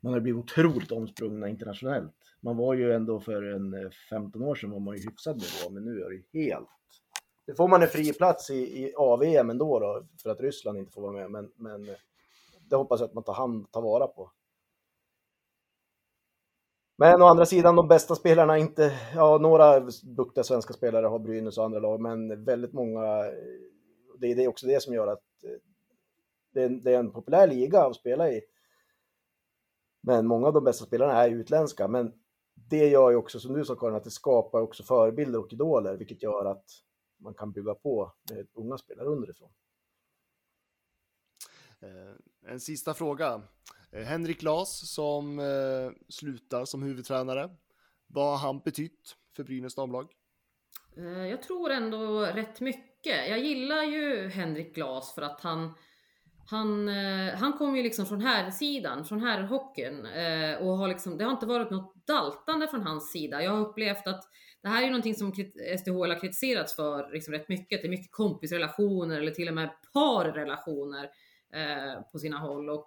Man 0.00 0.12
har 0.12 0.20
blivit 0.20 0.44
otroligt 0.44 0.92
omsprungna 0.92 1.48
internationellt. 1.48 2.16
Man 2.40 2.56
var 2.56 2.74
ju 2.74 2.92
ändå 2.92 3.20
för 3.20 3.42
en 3.42 3.74
eh, 3.74 3.90
15 4.10 4.42
år 4.42 4.54
sedan 4.54 4.70
var 4.70 4.80
man 4.80 4.96
ju 4.96 5.02
hyfsad 5.02 5.36
nivå, 5.36 5.70
men 5.74 5.84
nu 5.84 6.00
är 6.02 6.10
det 6.10 6.14
ju 6.14 6.44
helt... 6.44 6.68
Det 7.46 7.54
får 7.54 7.68
man 7.68 7.82
en 7.82 7.88
fri 7.88 8.12
plats 8.12 8.50
i, 8.50 8.54
i 8.54 8.94
AVM 8.96 9.50
ändå 9.50 9.78
då, 9.78 10.06
för 10.22 10.30
att 10.30 10.40
Ryssland 10.40 10.78
inte 10.78 10.92
får 10.92 11.02
vara 11.02 11.12
med, 11.12 11.30
men, 11.30 11.52
men 11.56 11.88
eh, 11.88 11.96
det 12.70 12.76
hoppas 12.76 13.00
jag 13.00 13.08
att 13.08 13.14
man 13.14 13.24
tar 13.24 13.34
hand, 13.34 13.72
tar 13.72 13.82
vara 13.82 14.06
på. 14.06 14.32
Men 16.96 17.22
å 17.22 17.26
andra 17.26 17.46
sidan, 17.46 17.76
de 17.76 17.88
bästa 17.88 18.14
spelarna 18.14 18.58
inte, 18.58 18.92
ja 19.14 19.38
några 19.38 19.80
duktiga 20.02 20.44
svenska 20.44 20.72
spelare 20.72 21.06
har 21.06 21.18
Brynäs 21.18 21.58
och 21.58 21.64
andra 21.64 21.80
lag, 21.80 22.00
men 22.00 22.44
väldigt 22.44 22.72
många, 22.72 23.26
eh, 23.26 23.32
det 24.18 24.26
är 24.26 24.34
det 24.34 24.44
är 24.44 24.48
också 24.48 24.66
det 24.66 24.82
som 24.82 24.94
gör 24.94 25.06
att 25.06 25.22
det 26.52 26.62
är, 26.62 26.68
det 26.68 26.94
är 26.94 26.98
en 26.98 27.12
populär 27.12 27.46
liga 27.46 27.84
att 27.84 27.96
spela 27.96 28.30
i. 28.30 28.40
Men 30.00 30.26
många 30.26 30.46
av 30.46 30.52
de 30.52 30.64
bästa 30.64 30.84
spelarna 30.84 31.24
är 31.24 31.30
utländska, 31.30 31.88
men 31.88 32.12
det 32.68 32.88
gör 32.88 33.10
ju 33.10 33.16
också, 33.16 33.40
som 33.40 33.54
du 33.54 33.64
sa 33.64 33.74
Karin, 33.74 33.94
att 33.94 34.04
det 34.04 34.10
skapar 34.10 34.60
också 34.60 34.82
förebilder 34.82 35.38
och 35.38 35.52
idoler, 35.52 35.96
vilket 35.96 36.22
gör 36.22 36.44
att 36.44 36.64
man 37.20 37.34
kan 37.34 37.52
bygga 37.52 37.74
på 37.74 38.12
med 38.30 38.46
unga 38.52 38.78
spelare 38.78 39.06
underifrån. 39.06 39.50
Eh, 41.80 42.50
En 42.52 42.60
sista 42.60 42.94
fråga. 42.94 43.42
Eh, 43.92 44.02
Henrik 44.02 44.40
Glas 44.40 44.94
som 44.94 45.38
eh, 45.38 45.90
slutar 46.08 46.64
som 46.64 46.82
huvudtränare. 46.82 47.50
Vad 48.06 48.30
har 48.30 48.46
han 48.46 48.58
betytt 48.58 49.16
för 49.36 49.44
Brynäs 49.44 49.74
damlag? 49.74 50.12
Jag 51.30 51.42
tror 51.42 51.70
ändå 51.70 52.20
rätt 52.20 52.60
mycket. 52.60 53.28
Jag 53.28 53.38
gillar 53.38 53.82
ju 53.82 54.28
Henrik 54.28 54.74
Glas 54.74 55.14
för 55.14 55.22
att 55.22 55.40
han 55.40 55.74
han, 56.46 56.88
han 57.38 57.52
kom 57.52 57.76
ju 57.76 57.82
liksom 57.82 58.06
från 58.06 58.20
här 58.20 58.50
sidan, 58.50 59.04
från 59.04 59.20
här 59.20 59.42
hockeyn 59.42 60.06
och 60.60 60.76
har 60.76 60.88
liksom, 60.88 61.18
det 61.18 61.24
har 61.24 61.30
inte 61.30 61.46
varit 61.46 61.70
något 61.70 61.99
daltande 62.12 62.68
från 62.68 62.82
hans 62.82 63.12
sida. 63.12 63.42
Jag 63.42 63.50
har 63.50 63.60
upplevt 63.60 64.06
att 64.06 64.24
det 64.62 64.68
här 64.68 64.78
är 64.78 64.84
ju 64.84 64.90
någonting 64.90 65.14
som 65.14 65.32
SDHL 65.78 66.10
har 66.10 66.20
kritiserats 66.20 66.76
för 66.76 67.12
liksom 67.12 67.34
rätt 67.34 67.48
mycket. 67.48 67.82
Det 67.82 67.88
är 67.88 67.90
mycket 67.90 68.12
kompisrelationer 68.12 69.20
eller 69.20 69.32
till 69.32 69.48
och 69.48 69.54
med 69.54 69.70
parrelationer 69.92 71.10
eh, 71.52 72.02
på 72.12 72.18
sina 72.18 72.38
håll 72.38 72.70
och 72.70 72.86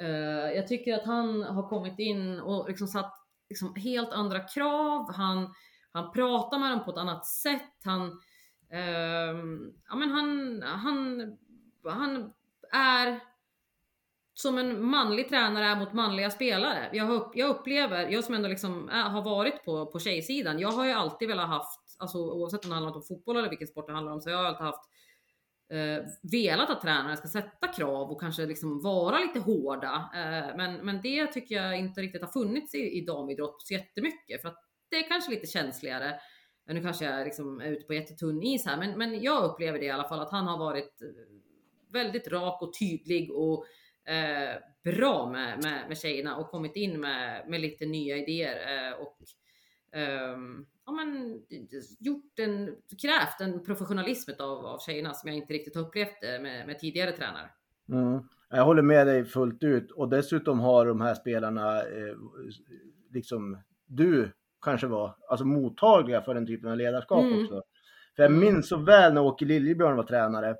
eh, 0.00 0.52
jag 0.56 0.68
tycker 0.68 0.94
att 0.94 1.04
han 1.04 1.42
har 1.42 1.68
kommit 1.68 1.98
in 1.98 2.40
och 2.40 2.68
liksom 2.68 2.86
satt 2.86 3.14
liksom 3.48 3.74
helt 3.74 4.12
andra 4.12 4.40
krav. 4.40 5.12
Han, 5.14 5.54
han 5.92 6.12
pratar 6.12 6.58
med 6.58 6.70
dem 6.70 6.84
på 6.84 6.90
ett 6.90 6.96
annat 6.96 7.26
sätt. 7.26 7.80
Han, 7.84 8.20
eh, 8.70 9.36
ja, 9.88 9.96
men 9.96 10.10
han, 10.10 10.62
han, 10.62 11.36
han 11.84 12.32
är 12.72 13.20
som 14.38 14.58
en 14.58 14.84
manlig 14.84 15.28
tränare 15.28 15.64
är 15.64 15.76
mot 15.76 15.92
manliga 15.92 16.30
spelare. 16.30 16.90
Jag, 16.92 17.04
har 17.04 17.14
upp, 17.14 17.32
jag 17.34 17.50
upplever, 17.50 18.08
jag 18.08 18.24
som 18.24 18.34
ändå 18.34 18.48
liksom 18.48 18.88
är, 18.88 19.02
har 19.02 19.22
varit 19.22 19.64
på, 19.64 19.86
på 19.86 19.98
tjejsidan, 19.98 20.58
jag 20.58 20.68
har 20.68 20.86
ju 20.86 20.92
alltid 20.92 21.28
velat 21.28 21.48
haft, 21.48 21.80
alltså 21.98 22.18
oavsett 22.18 22.64
om 22.64 22.70
det 22.70 22.74
handlar 22.74 22.96
om 22.96 23.02
fotboll 23.02 23.36
eller 23.36 23.48
vilken 23.48 23.68
sport 23.68 23.86
det 23.86 23.92
handlar 23.92 24.12
om, 24.12 24.20
så 24.20 24.30
jag 24.30 24.36
har 24.36 24.44
alltid 24.44 24.66
haft 24.66 24.90
eh, 25.72 26.04
velat 26.32 26.70
att 26.70 26.80
tränare 26.80 27.16
ska 27.16 27.28
sätta 27.28 27.68
krav 27.68 28.10
och 28.10 28.20
kanske 28.20 28.46
liksom 28.46 28.82
vara 28.82 29.18
lite 29.18 29.40
hårda. 29.40 30.10
Eh, 30.14 30.56
men, 30.56 30.86
men 30.86 31.00
det 31.02 31.26
tycker 31.26 31.54
jag 31.54 31.78
inte 31.78 32.00
riktigt 32.00 32.22
har 32.22 32.28
funnits 32.28 32.74
i, 32.74 32.98
i 32.98 33.04
damidrott 33.04 33.62
så 33.62 33.74
jättemycket 33.74 34.42
för 34.42 34.48
att 34.48 34.64
det 34.90 34.96
är 34.96 35.08
kanske 35.08 35.30
lite 35.30 35.46
känsligare. 35.46 36.20
Nu 36.66 36.82
kanske 36.82 37.04
jag 37.04 37.24
liksom 37.24 37.60
är 37.60 37.72
ute 37.72 37.86
på 37.86 37.94
jättetunn 37.94 38.42
is 38.42 38.66
här, 38.66 38.76
men, 38.76 38.98
men 38.98 39.22
jag 39.22 39.44
upplever 39.44 39.78
det 39.78 39.84
i 39.84 39.90
alla 39.90 40.08
fall 40.08 40.20
att 40.20 40.30
han 40.30 40.46
har 40.46 40.58
varit 40.58 41.02
eh, 41.02 41.08
väldigt 41.92 42.28
rak 42.28 42.62
och 42.62 42.78
tydlig 42.78 43.32
och 43.32 43.64
eh, 44.06 44.56
bra 44.84 45.30
med, 45.30 45.62
med, 45.62 45.88
med 45.88 45.98
tjejerna 45.98 46.36
och 46.36 46.50
kommit 46.50 46.76
in 46.76 47.00
med, 47.00 47.48
med 47.48 47.60
lite 47.60 47.86
nya 47.86 48.16
idéer 48.16 48.56
eh, 48.56 48.92
och 49.00 49.16
ehm, 49.92 50.66
ja, 50.86 50.92
men, 50.92 51.40
gjort 51.98 52.38
en, 52.38 52.76
krävt 53.02 53.40
en 53.40 53.64
professionalism 53.64 54.30
av, 54.38 54.66
av 54.66 54.78
tjejerna 54.78 55.14
som 55.14 55.28
jag 55.28 55.36
inte 55.36 55.52
riktigt 55.52 55.76
upplevt 55.76 56.20
det 56.20 56.42
med, 56.42 56.66
med 56.66 56.78
tidigare 56.78 57.12
tränare. 57.12 57.50
Mm. 57.88 58.28
Jag 58.50 58.64
håller 58.64 58.82
med 58.82 59.06
dig 59.06 59.24
fullt 59.24 59.62
ut 59.62 59.90
och 59.90 60.08
dessutom 60.08 60.60
har 60.60 60.86
de 60.86 61.00
här 61.00 61.14
spelarna, 61.14 61.80
eh, 61.80 62.16
liksom 63.12 63.58
du 63.86 64.32
kanske 64.60 64.86
var, 64.86 65.16
alltså 65.28 65.46
mottagliga 65.46 66.22
för 66.22 66.34
den 66.34 66.46
typen 66.46 66.70
av 66.70 66.76
ledarskap 66.76 67.24
Mm. 67.24 67.42
också. 67.42 67.62
För 68.16 68.22
jag 68.22 68.32
minns 68.32 68.68
så 68.68 68.76
väl 68.76 69.14
när 69.14 69.22
Åke 69.22 69.44
Liljebjörn 69.44 69.96
var 69.96 70.04
tränare. 70.04 70.56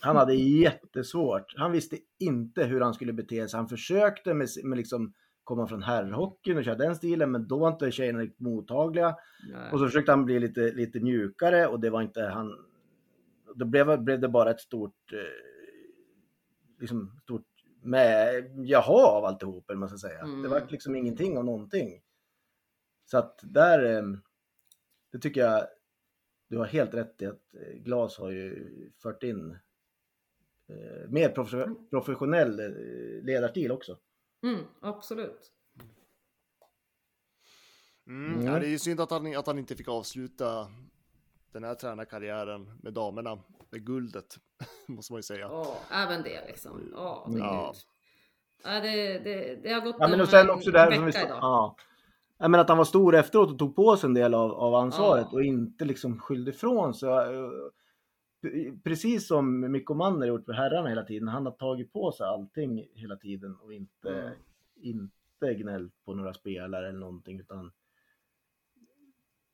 Han 0.00 0.16
hade 0.16 0.34
jättesvårt. 0.34 1.54
Han 1.56 1.72
visste 1.72 1.98
inte 2.18 2.64
hur 2.64 2.80
han 2.80 2.94
skulle 2.94 3.12
bete 3.12 3.48
sig. 3.48 3.58
Han 3.58 3.68
försökte 3.68 4.34
med, 4.34 4.48
med 4.64 4.78
liksom 4.78 5.12
komma 5.44 5.66
från 5.66 5.82
herrhockeyn 5.82 6.58
och 6.58 6.64
köra 6.64 6.74
den 6.74 6.96
stilen, 6.96 7.30
men 7.30 7.48
då 7.48 7.58
var 7.58 7.68
inte 7.68 7.90
tjejerna 7.90 8.18
riktigt 8.18 8.40
mottagliga. 8.40 9.16
Nej. 9.52 9.72
Och 9.72 9.78
så 9.78 9.86
försökte 9.86 10.12
han 10.12 10.24
bli 10.24 10.40
lite, 10.40 10.72
lite 10.72 11.00
mjukare 11.00 11.66
och 11.66 11.80
det 11.80 11.90
var 11.90 12.02
inte 12.02 12.22
han. 12.22 12.66
Då 13.54 13.64
blev, 13.64 14.02
blev 14.02 14.20
det 14.20 14.28
bara 14.28 14.50
ett 14.50 14.60
stort, 14.60 15.12
eh, 15.12 15.18
liksom 16.80 17.20
stort 17.22 17.46
med 17.82 18.44
jaha 18.56 19.06
av 19.06 19.24
alltihop, 19.24 19.70
eller 19.70 19.78
man 19.78 19.88
ska 19.88 19.98
säga. 19.98 20.20
Mm. 20.20 20.42
Det 20.42 20.48
var 20.48 20.66
liksom 20.68 20.96
ingenting 20.96 21.38
av 21.38 21.44
någonting. 21.44 22.02
Så 23.04 23.18
att 23.18 23.40
där, 23.42 23.96
eh, 23.96 24.02
det 25.12 25.18
tycker 25.18 25.40
jag, 25.40 25.66
du 26.48 26.58
har 26.58 26.66
helt 26.66 26.94
rätt 26.94 27.22
i 27.22 27.26
att 27.26 27.54
eh, 27.54 27.78
Glas 27.78 28.18
har 28.18 28.30
ju 28.30 28.70
fört 29.02 29.22
in 29.22 29.58
mer 31.08 31.28
profe- 31.34 31.88
professionell 31.90 32.60
eh, 32.60 33.24
ledarstil 33.24 33.72
också. 33.72 33.96
Mm, 34.42 34.60
absolut. 34.80 35.52
Mm. 38.06 38.32
Mm. 38.34 38.46
Ja, 38.46 38.58
det 38.58 38.66
är 38.66 38.70
ju 38.70 38.78
synd 38.78 39.00
att 39.00 39.10
han, 39.10 39.36
att 39.36 39.46
han 39.46 39.58
inte 39.58 39.76
fick 39.76 39.88
avsluta 39.88 40.66
den 41.52 41.64
här 41.64 41.74
tränarkarriären 41.74 42.78
med 42.82 42.92
damerna, 42.92 43.38
med 43.70 43.86
guldet, 43.86 44.36
måste 44.88 45.12
man 45.12 45.18
ju 45.18 45.22
säga. 45.22 45.40
Ja, 45.40 45.76
även 45.92 46.22
det 46.22 46.46
liksom. 46.46 46.90
Ja, 46.96 47.24
Mm. 47.28 47.38
ja. 47.38 47.74
Ja, 48.64 48.80
det, 48.80 49.18
det, 49.18 49.56
det 49.62 49.72
har 49.72 49.80
gått 49.80 49.96
Ja, 49.98 50.06
men 50.08 50.14
en 50.14 50.20
och 50.20 50.28
sen 50.28 50.50
också 50.50 50.70
det 50.70 50.78
här 50.78 50.86
vecka 50.90 50.96
som 50.96 51.06
vi 51.06 51.10
idag. 51.26 51.38
ja. 51.40 51.76
ja, 52.38 52.48
men 52.48 52.60
att 52.60 52.68
han 52.68 52.78
var 52.78 52.84
stor 52.84 53.14
efteråt 53.14 53.50
och 53.50 53.58
tog 53.58 53.76
på 53.76 53.96
sig 53.96 54.08
en 54.08 54.14
del 54.14 54.34
av, 54.34 54.52
av 54.52 54.74
ansvaret 54.74 55.26
Ja. 55.30 55.36
och 55.38 55.42
inte 55.44 55.84
liksom 55.84 56.18
skyllde 56.20 56.50
ifrån 56.50 56.94
sig. 56.94 57.08
Precis 58.84 59.26
som 59.26 59.72
Mikko 59.72 59.94
Manner 59.94 60.26
gjort 60.26 60.44
för 60.44 60.52
herrarna 60.52 60.88
hela 60.88 61.04
tiden. 61.04 61.28
Han 61.28 61.46
har 61.46 61.52
tagit 61.52 61.92
på 61.92 62.12
sig 62.12 62.26
allting 62.26 62.86
hela 62.94 63.16
tiden 63.16 63.56
och 63.56 63.72
inte, 63.72 64.10
Mm. 64.10 64.32
inte 64.76 65.54
gnällt 65.54 66.04
på 66.04 66.14
några 66.14 66.34
spelare 66.34 66.88
eller 66.88 66.98
någonting. 66.98 67.40
Utan... 67.40 67.72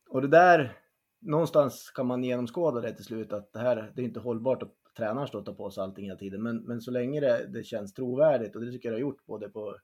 Och 0.09 0.21
det 0.21 0.27
där, 0.27 0.77
någonstans 1.19 1.91
kan 1.95 2.07
man 2.07 2.23
genomskåda 2.23 2.81
det 2.81 2.93
till 2.93 3.05
slut 3.05 3.33
att 3.33 3.53
det 3.53 3.59
här, 3.59 3.91
det 3.95 4.01
är 4.01 4.05
inte 4.05 4.19
hållbart 4.19 4.63
att 4.63 4.73
tränaren 4.97 5.27
står 5.27 5.39
och 5.39 5.45
tar 5.45 5.53
på 5.53 5.71
sig 5.71 5.83
allting 5.83 6.05
hela 6.05 6.19
tiden. 6.19 6.43
Men, 6.43 6.57
men 6.57 6.81
så 6.81 6.91
länge 6.91 7.19
det, 7.19 7.47
det 7.47 7.63
känns 7.63 7.93
trovärdigt 7.93 8.55
och 8.55 8.61
det 8.65 8.71
tycker 8.71 8.89
jag 8.89 8.93
det 8.93 9.03
har 9.03 9.09
gjort 9.11 9.25
både 9.25 9.49
på 9.49 9.77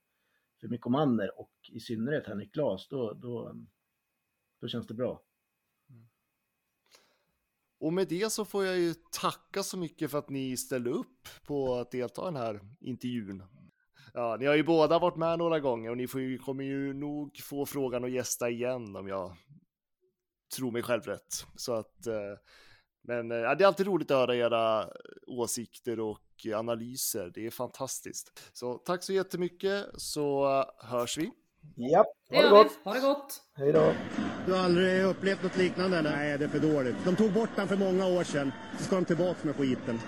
för 0.61 0.67
Mikko 0.67 0.89
Manner 0.89 1.39
och 1.39 1.51
i 1.71 1.79
synnerhet 1.79 2.27
Henrik 2.27 2.53
Glas, 2.53 2.87
då, 2.87 3.13
då, 3.13 3.55
då 4.61 4.67
känns 4.67 4.87
det 4.87 4.93
bra. 4.93 5.21
Och 7.83 7.93
med 7.93 8.07
det 8.07 8.31
så 8.31 8.45
får 8.45 8.65
jag 8.65 8.77
ju 8.77 8.93
tacka 9.11 9.63
så 9.63 9.77
mycket 9.77 10.11
för 10.11 10.17
att 10.17 10.29
ni 10.29 10.57
ställde 10.57 10.89
upp 10.89 11.27
på 11.47 11.75
att 11.75 11.91
delta 11.91 12.21
i 12.21 12.25
den 12.25 12.35
här 12.35 12.61
intervjun. 12.81 13.43
Ja, 14.13 14.37
ni 14.39 14.45
har 14.45 14.55
ju 14.55 14.63
båda 14.63 14.99
varit 14.99 15.17
med 15.17 15.39
några 15.39 15.59
gånger 15.59 15.89
och 15.89 15.97
ni 15.97 16.07
får 16.07 16.21
ju, 16.21 16.37
kommer 16.37 16.63
ju 16.63 16.93
nog 16.93 17.37
få 17.43 17.65
frågan 17.65 18.03
att 18.03 18.11
gästa 18.11 18.49
igen 18.49 18.95
om 18.95 19.07
jag 19.07 19.35
tror 20.55 20.71
mig 20.71 20.83
själv 20.83 21.03
rätt. 21.03 21.45
Så 21.55 21.73
att, 21.73 22.07
eh, 22.07 22.37
men 23.01 23.31
eh, 23.31 23.37
ja, 23.37 23.55
det 23.55 23.63
är 23.63 23.67
alltid 23.67 23.87
roligt 23.87 24.11
att 24.11 24.17
höra 24.17 24.35
era 24.35 24.89
åsikter 25.27 25.99
och 25.99 26.45
analyser. 26.55 27.31
Det 27.33 27.45
är 27.45 27.51
fantastiskt. 27.51 28.51
Så 28.53 28.77
tack 28.77 29.03
så 29.03 29.13
jättemycket 29.13 29.85
så 29.95 30.59
eh, 30.59 30.89
hörs 30.89 31.17
vi. 31.17 31.31
Ja, 31.75 32.05
Det 32.29 32.35
ha 32.35 32.41
det 32.41 32.47
vi. 32.47 32.53
gott! 32.55 32.79
Ha 32.83 32.93
det 32.93 32.99
gott! 32.99 33.41
Hej 33.57 33.71
då! 33.71 33.93
Du 34.45 34.53
har 34.53 34.59
aldrig 34.59 35.03
upplevt 35.03 35.43
något 35.43 35.57
liknande? 35.57 36.01
Nej, 36.01 36.37
det 36.37 36.45
är 36.45 36.49
för 36.49 36.59
dåligt. 36.59 36.95
De 37.05 37.15
tog 37.15 37.33
bort 37.33 37.49
den 37.55 37.67
för 37.67 37.75
många 37.77 38.07
år 38.07 38.23
sedan. 38.23 38.51
Så 38.77 38.83
ska 38.83 38.95
de 38.95 39.05
tillbaka 39.05 39.39
med 39.43 39.55
skiten. 39.55 39.99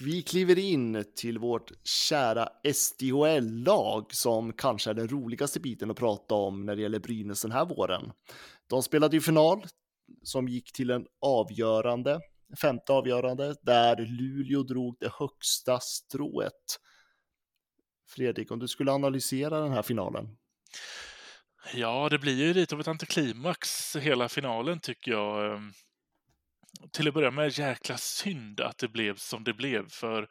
Vi 0.00 0.22
kliver 0.22 0.58
in 0.58 1.04
till 1.16 1.38
vårt 1.38 1.72
kära 1.84 2.48
SDHL-lag 2.74 4.14
som 4.14 4.52
kanske 4.52 4.90
är 4.90 4.94
den 4.94 5.08
roligaste 5.08 5.60
biten 5.60 5.90
att 5.90 5.96
prata 5.96 6.34
om 6.34 6.66
när 6.66 6.76
det 6.76 6.82
gäller 6.82 6.98
Brynäs 6.98 7.42
den 7.42 7.52
här 7.52 7.64
våren. 7.64 8.12
De 8.66 8.82
spelade 8.82 9.16
ju 9.16 9.20
final 9.20 9.64
som 10.22 10.48
gick 10.48 10.72
till 10.72 10.90
en 10.90 11.06
avgörande, 11.20 12.20
femte 12.60 12.92
avgörande, 12.92 13.54
där 13.62 13.96
Luleå 13.96 14.62
drog 14.62 14.96
det 15.00 15.12
högsta 15.18 15.78
strået. 15.80 16.52
Fredrik, 18.10 18.50
om 18.50 18.58
du 18.58 18.68
skulle 18.68 18.92
analysera 18.92 19.60
den 19.60 19.72
här 19.72 19.82
finalen? 19.82 20.36
Ja, 21.74 22.08
det 22.08 22.18
blir 22.18 22.36
ju 22.36 22.54
lite 22.54 22.74
av 22.74 22.80
ett 22.80 22.88
antiklimax 22.88 23.96
hela 23.96 24.28
finalen 24.28 24.80
tycker 24.80 25.10
jag. 25.12 25.54
Ehm, 25.54 25.72
till 26.92 27.08
att 27.08 27.14
börja 27.14 27.30
med 27.30 27.58
jäkla 27.58 27.96
synd 27.96 28.60
att 28.60 28.78
det 28.78 28.88
blev 28.88 29.16
som 29.16 29.44
det 29.44 29.54
blev 29.54 29.88
för 29.88 30.28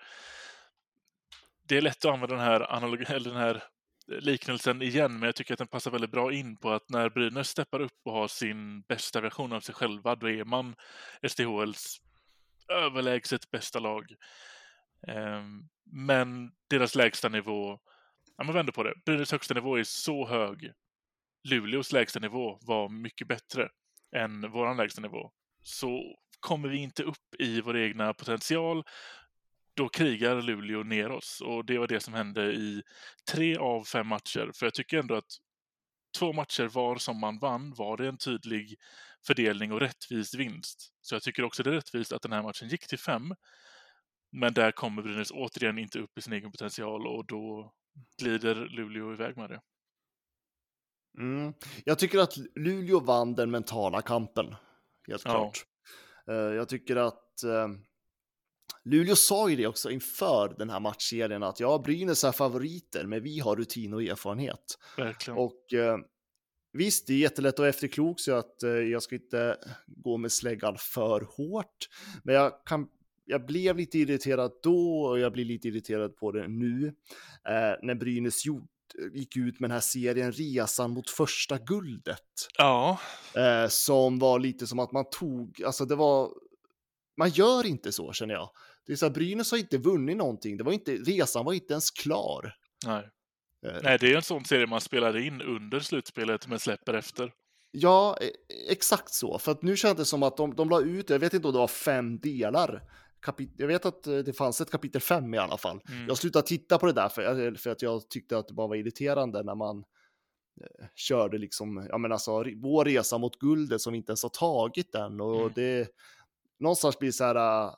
det 1.70 1.78
är 1.78 1.82
lätt 1.82 2.06
att 2.06 2.14
använda 2.14 2.36
den 2.36 2.46
här, 2.46 2.72
analog- 2.72 3.10
eller 3.10 3.30
den 3.30 3.40
här 3.40 3.64
liknelsen 4.08 4.82
igen, 4.82 5.14
men 5.14 5.24
jag 5.24 5.36
tycker 5.36 5.54
att 5.54 5.58
den 5.58 5.68
passar 5.68 5.92
väldigt 5.92 6.12
bra 6.12 6.34
in 6.34 6.58
på 6.58 6.72
att 6.72 6.90
när 6.90 7.10
Brynäs 7.10 7.50
steppar 7.50 7.80
upp 7.80 8.00
och 8.06 8.14
har 8.14 8.28
sin 8.28 8.82
bästa 8.82 9.22
version 9.22 9.54
av 9.54 9.62
sig 9.62 9.76
själva, 9.76 10.16
då 10.16 10.30
är 10.30 10.44
man 10.44 10.76
SDHLs 11.30 12.02
överlägset 12.68 13.52
bästa 13.52 13.80
lag. 13.80 14.16
Ehm, 15.08 15.70
men 15.92 16.52
deras 16.70 16.96
lägsta 16.96 17.30
nivå, 17.30 17.80
ja 18.38 18.44
man 18.44 18.56
vänder 18.56 18.74
på 18.74 18.84
det, 18.84 18.94
Brynäs 19.06 19.32
högsta 19.32 19.54
nivå 19.54 19.78
är 19.78 19.84
så 19.84 20.28
hög. 20.28 20.72
Luleås 21.44 21.92
lägsta 21.92 22.20
nivå 22.20 22.60
var 22.62 22.90
mycket 22.90 23.28
bättre 23.28 23.70
än 24.16 24.52
våran 24.52 24.78
lägsta 24.78 25.02
nivå. 25.02 25.32
Så 25.64 26.16
kommer 26.40 26.70
vi 26.70 26.78
inte 26.78 27.04
upp 27.04 27.36
i 27.40 27.62
vår 27.62 27.78
egna 27.78 28.14
potential, 28.14 28.84
då 29.74 29.90
krigar 29.90 30.42
Luleå 30.42 30.84
ner 30.84 31.12
oss. 31.12 31.42
Och 31.42 31.66
det 31.66 31.78
var 31.78 31.88
det 31.88 32.00
som 32.00 32.14
hände 32.14 32.54
i 32.54 32.84
tre 33.32 33.58
av 33.58 33.84
fem 33.84 34.08
matcher. 34.08 34.52
För 34.56 34.66
jag 34.66 34.74
tycker 34.74 34.98
ändå 34.98 35.16
att 35.16 35.38
två 36.18 36.34
matcher 36.34 36.68
var 36.68 36.98
som 36.98 37.20
man 37.20 37.40
vann 37.40 37.74
var 37.74 37.98
det 37.98 38.08
en 38.08 38.18
tydlig 38.18 38.76
fördelning 39.28 39.72
och 39.72 39.80
rättvis 39.80 40.34
vinst. 40.34 40.94
Så 41.02 41.16
jag 41.16 41.22
tycker 41.24 41.44
också 41.44 41.64
det 41.64 41.70
är 41.70 41.74
rättvist 41.74 42.14
att 42.14 42.22
den 42.22 42.32
här 42.32 42.44
matchen 42.44 42.68
gick 42.68 42.88
till 42.88 43.00
fem. 43.00 43.36
Men 44.32 44.54
där 44.54 44.72
kommer 44.72 45.02
Brynäs 45.02 45.32
återigen 45.32 45.78
inte 45.78 46.00
upp 46.00 46.18
i 46.18 46.22
sin 46.22 46.34
egen 46.34 46.52
potential 46.52 47.08
och 47.08 47.26
då 47.28 47.74
glider 48.22 48.56
Luleå 48.56 49.14
iväg 49.14 49.38
med 49.38 49.50
det. 49.50 49.62
Mm. 51.20 51.54
Jag 51.86 52.00
tycker 52.00 52.20
att 52.20 52.38
Luleå 52.56 53.00
vann 53.00 53.36
den 53.36 53.52
mentala 53.52 54.02
kampen, 54.02 54.56
helt 55.08 55.22
Ja. 55.26 55.32
klart. 55.32 55.64
Eh, 56.28 56.36
Jag 56.36 56.70
tycker 56.70 56.96
att 56.96 57.44
eh, 57.44 57.68
Luleå 58.86 59.16
sa 59.16 59.50
ju 59.50 59.56
det 59.56 59.68
också 59.68 59.92
inför 59.92 60.56
den 60.58 60.70
här 60.70 60.80
matchserien 60.80 61.44
att 61.44 61.60
ja, 61.60 61.82
Brynäs 61.86 62.24
är 62.24 62.32
favoriter, 62.32 63.06
men 63.06 63.24
vi 63.24 63.40
har 63.40 63.56
rutin 63.56 63.94
och 63.94 64.04
erfarenhet. 64.04 64.78
Verkligen. 64.98 65.38
Och 65.40 65.74
eh, 65.74 65.98
visst, 66.74 67.08
det 67.08 67.14
är 67.14 67.18
jättelätt 67.18 67.60
att 67.60 67.66
efterklok 67.66 68.20
så 68.20 68.34
att 68.34 68.56
jag 68.92 69.04
ska 69.04 69.16
inte 69.16 69.58
gå 69.88 70.18
med 70.18 70.32
släggan 70.32 70.76
för 70.80 71.22
hårt. 71.22 71.90
Men 72.24 72.36
jag, 72.36 72.66
kan, 72.66 72.90
jag 73.30 73.46
blev 73.46 73.78
lite 73.78 74.00
irriterad 74.00 74.52
då 74.64 75.02
och 75.02 75.20
jag 75.20 75.32
blir 75.34 75.46
lite 75.46 75.68
irriterad 75.68 76.16
på 76.16 76.32
det 76.32 76.48
nu. 76.48 76.88
Eh, 77.48 77.78
när 77.82 77.96
Brynäs 77.96 78.44
gick 79.14 79.38
ut 79.38 79.60
med 79.60 79.70
den 79.70 79.74
här 79.74 79.82
serien 79.82 80.32
Resan 80.32 80.92
mot 80.92 81.10
första 81.10 81.58
guldet. 81.58 82.48
Ja, 82.58 83.00
Eh, 83.36 83.68
som 83.68 84.20
var 84.20 84.40
lite 84.40 84.68
som 84.68 84.80
att 84.80 84.92
man 84.92 85.06
tog, 85.10 85.64
alltså 85.66 85.86
det 85.86 85.96
var, 85.96 86.32
man 87.18 87.30
gör 87.30 87.66
inte 87.66 87.92
så 87.92 88.14
känner 88.14 88.34
jag. 88.34 88.50
Det 88.86 88.92
är 88.92 88.96
så 88.96 89.06
här, 89.06 89.14
Brynäs 89.14 89.52
har 89.52 89.58
inte 89.58 89.78
vunnit 89.78 90.18
någonting, 90.18 90.58
det 90.58 90.64
var 90.64 90.72
inte, 90.72 90.92
resan 90.92 91.46
var 91.46 91.54
inte 91.54 91.74
ens 91.74 91.92
klar. 91.92 92.54
nej. 92.86 93.10
Eh, 93.66 93.80
Nej, 93.84 93.98
det 94.00 94.12
är 94.12 94.16
en 94.16 94.22
sån 94.22 94.46
serie 94.46 94.68
man 94.68 94.82
spelar 94.82 95.18
in 95.18 95.42
under 95.42 95.80
slutspelet 95.80 96.48
men 96.48 96.60
släpper 96.60 96.94
efter. 96.94 97.32
Ja, 97.72 98.18
e- 98.22 98.32
exakt 98.70 99.14
så. 99.14 99.40
För 99.40 99.52
att 99.52 99.62
nu 99.62 99.78
kändes 99.78 99.98
det 99.98 100.06
som 100.06 100.24
att 100.24 100.38
de, 100.38 100.56
de 100.56 100.70
la 100.70 100.82
ut, 100.82 101.10
jag 101.10 101.20
vet 101.20 101.34
inte 101.34 101.48
om 101.48 101.54
det 101.54 101.60
var 101.60 101.68
fem 101.68 102.20
delar. 102.20 102.82
Kapit 103.22 103.54
jag 103.58 103.68
vet 103.68 103.86
att 103.86 104.08
eh, 104.08 104.18
det 104.18 104.34
fanns 104.34 104.62
ett 104.62 104.72
kapitel 104.72 105.02
fem 105.02 105.34
i 105.34 105.38
alla 105.38 105.58
fall. 105.58 105.82
Mm. 105.90 106.08
Jag 106.08 106.18
slutade 106.18 106.48
titta 106.48 106.78
på 106.80 106.86
det 106.86 106.94
där 106.94 107.10
för, 107.10 107.56
för 107.56 107.70
att 107.70 107.82
jag 107.82 108.10
tyckte 108.10 108.38
att 108.38 108.48
det 108.48 108.54
bara 108.54 108.68
var 108.68 108.76
irriterande 108.76 109.44
när 109.44 109.56
man 109.56 109.78
eh, 110.62 110.86
körde 110.96 111.38
liksom, 111.38 111.88
ja 111.90 111.98
men 111.98 112.12
alltså 112.12 112.44
vår 112.56 112.86
resa 112.86 113.18
mot 113.18 113.40
guldet 113.40 113.82
som 113.82 113.94
vi 113.94 113.98
inte 113.98 114.12
ens 114.12 114.24
har 114.24 114.30
tagit 114.30 114.96
än 114.96 115.22
och 115.22 115.42
Mm. 115.42 115.52
det 115.56 115.90
någonstans 116.60 117.00
blir 117.00 117.10
det 117.10 117.14
så 117.14 117.24
här, 117.24 117.66
äh, 117.66 117.74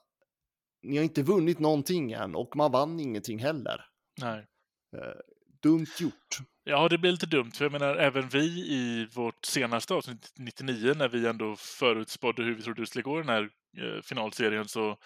ni 0.84 0.98
har 0.98 1.04
inte 1.04 1.24
vunnit 1.24 1.60
någonting 1.60 2.12
än 2.12 2.36
och 2.36 2.56
man 2.56 2.72
vann 2.72 3.00
ingenting 3.00 3.40
heller. 3.40 3.86
Nej. 4.22 4.48
Dumt 5.64 5.88
gjort. 6.00 6.38
Ja, 6.64 6.90
det 6.90 6.98
blir 6.98 7.12
lite 7.12 7.26
dumt, 7.26 7.52
för 7.52 7.66
jag 7.66 7.72
menar 7.72 7.96
även 7.96 8.30
vi 8.30 8.46
i 8.68 9.08
vårt 9.14 9.46
senaste 9.46 9.94
avsnitt 9.94 10.34
99 10.38 10.94
när 10.94 11.10
vi 11.10 11.28
ändå 11.28 11.56
förutspådde 11.56 12.44
hur 12.44 12.56
vi 12.56 12.64
trodde 12.64 12.82
det 12.82 12.86
skulle 12.88 13.04
gå 13.04 13.20
i 13.20 13.24
den 13.24 13.30
här 13.30 13.50
eh, 13.78 14.02
finalserien 14.02 14.68
så, 14.68 14.98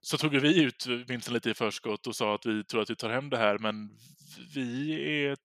så 0.00 0.18
tog 0.18 0.36
vi 0.36 0.62
ut 0.62 0.86
vinsten 0.86 1.34
lite 1.34 1.50
i 1.50 1.54
förskott 1.54 2.06
och 2.06 2.16
sa 2.16 2.34
att 2.34 2.46
vi 2.46 2.64
tror 2.64 2.82
att 2.82 2.90
vi 2.90 2.96
tar 2.96 3.10
hem 3.10 3.30
det 3.30 3.38
här, 3.38 3.58
men 3.58 3.90
vi 4.54 4.92
är 5.24 5.36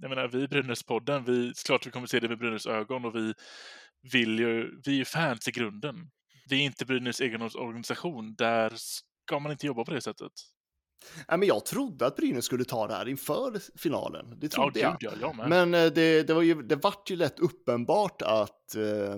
jag 0.00 0.08
menar, 0.08 0.28
vi 0.28 0.42
i 0.42 0.48
Brynäs-podden, 0.48 1.24
vi, 1.24 1.52
klart 1.66 1.86
vi 1.86 1.90
kommer 1.90 2.06
se 2.06 2.20
det 2.20 2.28
med 2.28 2.38
Brynäs 2.38 2.66
ögon 2.66 3.04
och 3.04 3.14
vi 3.16 3.34
vill 4.12 4.38
ju, 4.38 4.80
vi 4.84 4.92
är 4.92 4.96
ju 4.96 5.04
fans 5.04 5.48
i 5.48 5.50
grunden. 5.50 6.10
Vi 6.48 6.60
är 6.60 6.64
inte 6.64 6.86
Brynäs 6.86 7.20
egen 7.20 7.42
organisation, 7.42 8.34
där 8.34 8.72
ska 8.76 9.38
man 9.38 9.52
inte 9.52 9.66
jobba 9.66 9.84
på 9.84 9.90
det 9.90 10.00
sättet. 10.00 10.32
Nej, 11.28 11.38
men 11.38 11.48
jag 11.48 11.66
trodde 11.66 12.06
att 12.06 12.16
Brynäs 12.16 12.44
skulle 12.44 12.64
ta 12.64 12.86
det 12.86 12.94
här 12.94 13.08
inför 13.08 13.78
finalen. 13.78 14.38
Det 14.40 14.48
trodde 14.48 14.80
ja, 14.80 14.96
jag. 15.00 15.14
Jag 15.20 15.36
med. 15.36 15.48
Men 15.48 15.74
eh, 15.74 15.92
det, 15.92 16.22
det, 16.22 16.34
var 16.34 16.42
ju, 16.42 16.62
det 16.62 16.76
vart 16.76 17.10
ju 17.10 17.16
lätt 17.16 17.40
uppenbart 17.40 18.22
att 18.22 18.74
eh, 18.74 19.16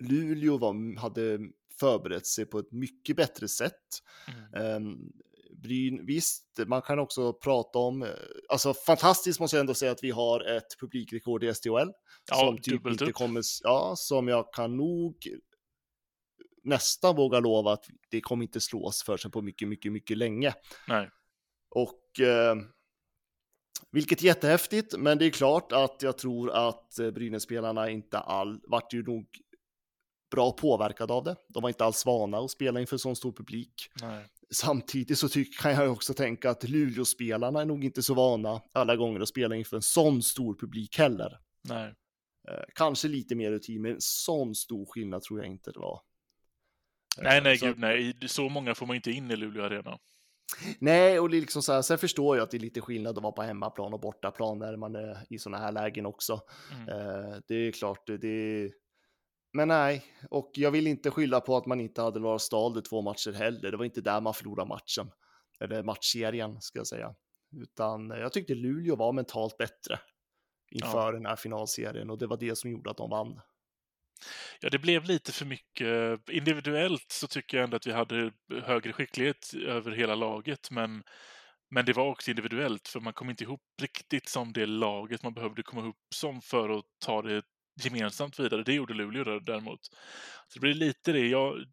Luleå 0.00 0.58
var, 0.58 1.00
hade 1.00 1.38
förberett 1.80 2.26
sig 2.26 2.46
på 2.46 2.58
ett 2.58 2.72
mycket 2.72 3.16
bättre 3.16 3.48
sätt. 3.48 3.72
Mm. 4.28 4.64
Eh, 4.64 4.96
Bryn, 5.62 6.06
visst, 6.06 6.44
man 6.66 6.82
kan 6.82 6.98
också 6.98 7.32
prata 7.32 7.78
om, 7.78 8.02
eh, 8.02 8.08
alltså 8.48 8.74
fantastiskt 8.74 9.40
måste 9.40 9.56
jag 9.56 9.60
ändå 9.60 9.74
säga 9.74 9.92
att 9.92 10.04
vi 10.04 10.10
har 10.10 10.56
ett 10.56 10.80
publikrekord 10.80 11.44
i 11.44 11.54
SDHL. 11.54 11.88
Ja, 12.30 12.36
som 12.36 12.58
typ 12.58 12.86
inte 12.86 13.04
upp. 13.04 13.14
kommer, 13.14 13.42
ja, 13.62 13.94
som 13.96 14.28
jag 14.28 14.52
kan 14.52 14.76
nog 14.76 15.16
nästan 16.64 17.16
våga 17.16 17.40
lova 17.40 17.72
att 17.72 17.84
det 18.10 18.20
kommer 18.20 18.42
inte 18.42 18.60
slås 18.60 19.02
för 19.02 19.16
sig 19.16 19.30
på 19.30 19.42
mycket, 19.42 19.68
mycket, 19.68 19.92
mycket 19.92 20.18
länge. 20.18 20.54
Nej. 20.88 21.10
Och 21.74 22.20
eh, 22.20 22.56
vilket 23.90 24.20
är 24.20 24.24
jättehäftigt, 24.24 24.98
men 24.98 25.18
det 25.18 25.26
är 25.26 25.30
klart 25.30 25.72
att 25.72 26.02
jag 26.02 26.18
tror 26.18 26.50
att 26.50 26.98
eh, 26.98 27.10
Brynäs-spelarna 27.10 27.90
inte 27.90 28.18
all, 28.18 28.60
vart 28.64 28.92
ju 28.92 29.02
nog 29.02 29.26
bra 30.30 30.52
påverkade 30.52 31.12
av 31.12 31.24
det. 31.24 31.36
De 31.48 31.62
var 31.62 31.70
inte 31.70 31.84
alls 31.84 32.06
vana 32.06 32.38
att 32.38 32.50
spela 32.50 32.80
inför 32.80 32.96
sån 32.96 33.16
stor 33.16 33.32
publik. 33.32 33.74
Nej. 34.02 34.26
Samtidigt 34.54 35.18
så 35.18 35.28
tyck, 35.28 35.60
kan 35.60 35.72
jag 35.72 35.92
också 35.92 36.14
tänka 36.14 36.50
att 36.50 36.68
Luleå-spelarna 36.68 37.60
är 37.60 37.64
nog 37.64 37.84
inte 37.84 38.02
så 38.02 38.14
vana 38.14 38.62
alla 38.72 38.96
gånger 38.96 39.20
att 39.20 39.28
spela 39.28 39.56
inför 39.56 39.76
en 39.76 39.82
sån 39.82 40.22
stor 40.22 40.54
publik 40.54 40.98
heller. 40.98 41.38
Nej. 41.68 41.94
Eh, 42.48 42.64
kanske 42.74 43.08
lite 43.08 43.34
mer 43.34 43.50
rutin, 43.50 43.82
men 43.82 43.96
sån 43.98 44.54
stor 44.54 44.86
skillnad 44.86 45.22
tror 45.22 45.40
jag 45.40 45.48
inte 45.48 45.72
det 45.72 45.78
var. 45.78 46.00
Nej, 47.18 47.40
nej, 47.42 47.58
så- 47.58 47.66
gud 47.66 47.78
nej. 47.78 48.16
Så 48.26 48.48
många 48.48 48.74
får 48.74 48.86
man 48.86 48.96
inte 48.96 49.10
in 49.10 49.30
i 49.30 49.36
Luleå 49.36 49.64
Arena. 49.64 49.98
Nej, 50.78 51.20
och 51.20 51.30
det 51.30 51.36
är 51.36 51.40
liksom 51.40 51.62
så 51.62 51.72
här, 51.72 51.82
sen 51.82 51.98
förstår 51.98 52.36
jag 52.36 52.44
att 52.44 52.50
det 52.50 52.56
är 52.56 52.60
lite 52.60 52.80
skillnad 52.80 53.16
att 53.16 53.22
vara 53.22 53.32
på 53.32 53.42
hemmaplan 53.42 53.94
och 53.94 54.00
bortaplan 54.00 54.58
när 54.58 54.76
man 54.76 54.94
är 54.94 55.18
i 55.30 55.38
sådana 55.38 55.64
här 55.64 55.72
lägen 55.72 56.06
också. 56.06 56.40
Mm. 56.72 56.88
Eh, 56.88 57.36
det 57.48 57.54
är 57.54 57.72
klart, 57.72 58.06
det- 58.06 58.24
är... 58.28 58.70
Men 59.54 59.68
nej, 59.68 60.04
och 60.30 60.50
jag 60.54 60.70
vill 60.70 60.86
inte 60.86 61.10
skylla 61.10 61.40
på 61.40 61.56
att 61.56 61.66
man 61.66 61.80
inte 61.80 62.02
hade 62.02 62.20
några 62.20 62.38
Stalder 62.38 62.80
två 62.80 63.02
matcher 63.02 63.32
heller. 63.32 63.70
Det 63.70 63.76
var 63.76 63.84
inte 63.84 64.00
där 64.00 64.20
man 64.20 64.34
förlorade 64.34 64.68
matchen, 64.68 65.10
eller 65.60 65.82
matchserien 65.82 66.60
ska 66.60 66.78
jag 66.78 66.86
säga. 66.86 67.14
Utan 67.56 68.10
jag 68.10 68.32
tyckte 68.32 68.54
Luleå 68.54 68.96
var 68.96 69.12
mentalt 69.12 69.56
bättre 69.58 69.98
inför 70.70 71.12
den 71.12 71.26
här 71.26 71.36
finalserien 71.36 72.10
och 72.10 72.18
det 72.18 72.26
var 72.26 72.36
det 72.36 72.58
som 72.58 72.70
gjorde 72.70 72.90
att 72.90 72.96
de 72.96 73.10
vann. 73.10 73.40
Ja, 74.60 74.70
det 74.70 74.78
blev 74.78 75.04
lite 75.04 75.32
för 75.32 75.44
mycket. 75.44 76.28
Individuellt 76.30 77.06
så 77.12 77.26
tycker 77.26 77.56
jag 77.56 77.64
ändå 77.64 77.76
att 77.76 77.86
vi 77.86 77.92
hade 77.92 78.32
högre 78.64 78.92
skicklighet 78.92 79.54
över 79.66 79.90
hela 79.90 80.14
laget, 80.14 80.70
men, 80.70 81.02
men 81.70 81.84
det 81.84 81.92
var 81.92 82.06
också 82.08 82.30
individuellt, 82.30 82.88
för 82.88 83.00
man 83.00 83.12
kom 83.12 83.30
inte 83.30 83.44
ihop 83.44 83.60
riktigt 83.82 84.28
som 84.28 84.52
det 84.52 84.66
laget 84.66 85.22
man 85.22 85.34
behövde 85.34 85.62
komma 85.62 85.82
ihop 85.82 85.96
som 86.14 86.42
för 86.42 86.78
att 86.78 86.84
ta 87.04 87.22
det 87.22 87.42
gemensamt 87.84 88.40
vidare. 88.40 88.62
Det 88.62 88.72
gjorde 88.72 88.94
Luleå 88.94 89.24
där- 89.24 89.40
däremot. 89.40 89.80
Så 90.48 90.58
det 90.58 90.60
blir 90.60 90.74
lite 90.74 91.12
det. 91.12 91.28
Jag, 91.28 91.64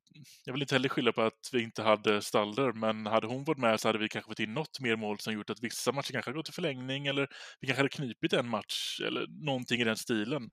jag 0.46 0.54
vill 0.54 0.62
inte 0.62 0.76
heller 0.76 0.90
skylla 0.90 1.12
på 1.12 1.22
att 1.22 1.50
vi 1.54 1.64
inte 1.64 1.84
hade 1.84 2.22
Stalder, 2.22 2.72
men 2.72 3.06
hade 3.06 3.28
hon 3.28 3.44
varit 3.44 3.58
med 3.58 3.80
så 3.80 3.88
hade 3.88 4.00
vi 4.00 4.10
kanske 4.10 4.30
fått 4.32 4.40
in 4.40 4.54
något 4.54 4.80
mer 4.80 4.96
mål 4.96 5.20
som 5.20 5.34
gjort 5.34 5.50
att 5.50 5.64
vissa 5.64 5.92
matcher 5.92 6.12
kanske 6.12 6.30
hade 6.30 6.38
gått 6.38 6.46
till 6.46 6.54
förlängning 6.54 7.08
eller 7.08 7.28
vi 7.60 7.68
kanske 7.68 7.80
hade 7.80 7.90
knipit 7.90 8.34
en 8.34 8.50
match 8.50 9.00
eller 9.08 9.26
någonting 9.46 9.82
i 9.82 9.84
den 9.84 9.98
stilen. 9.98 10.50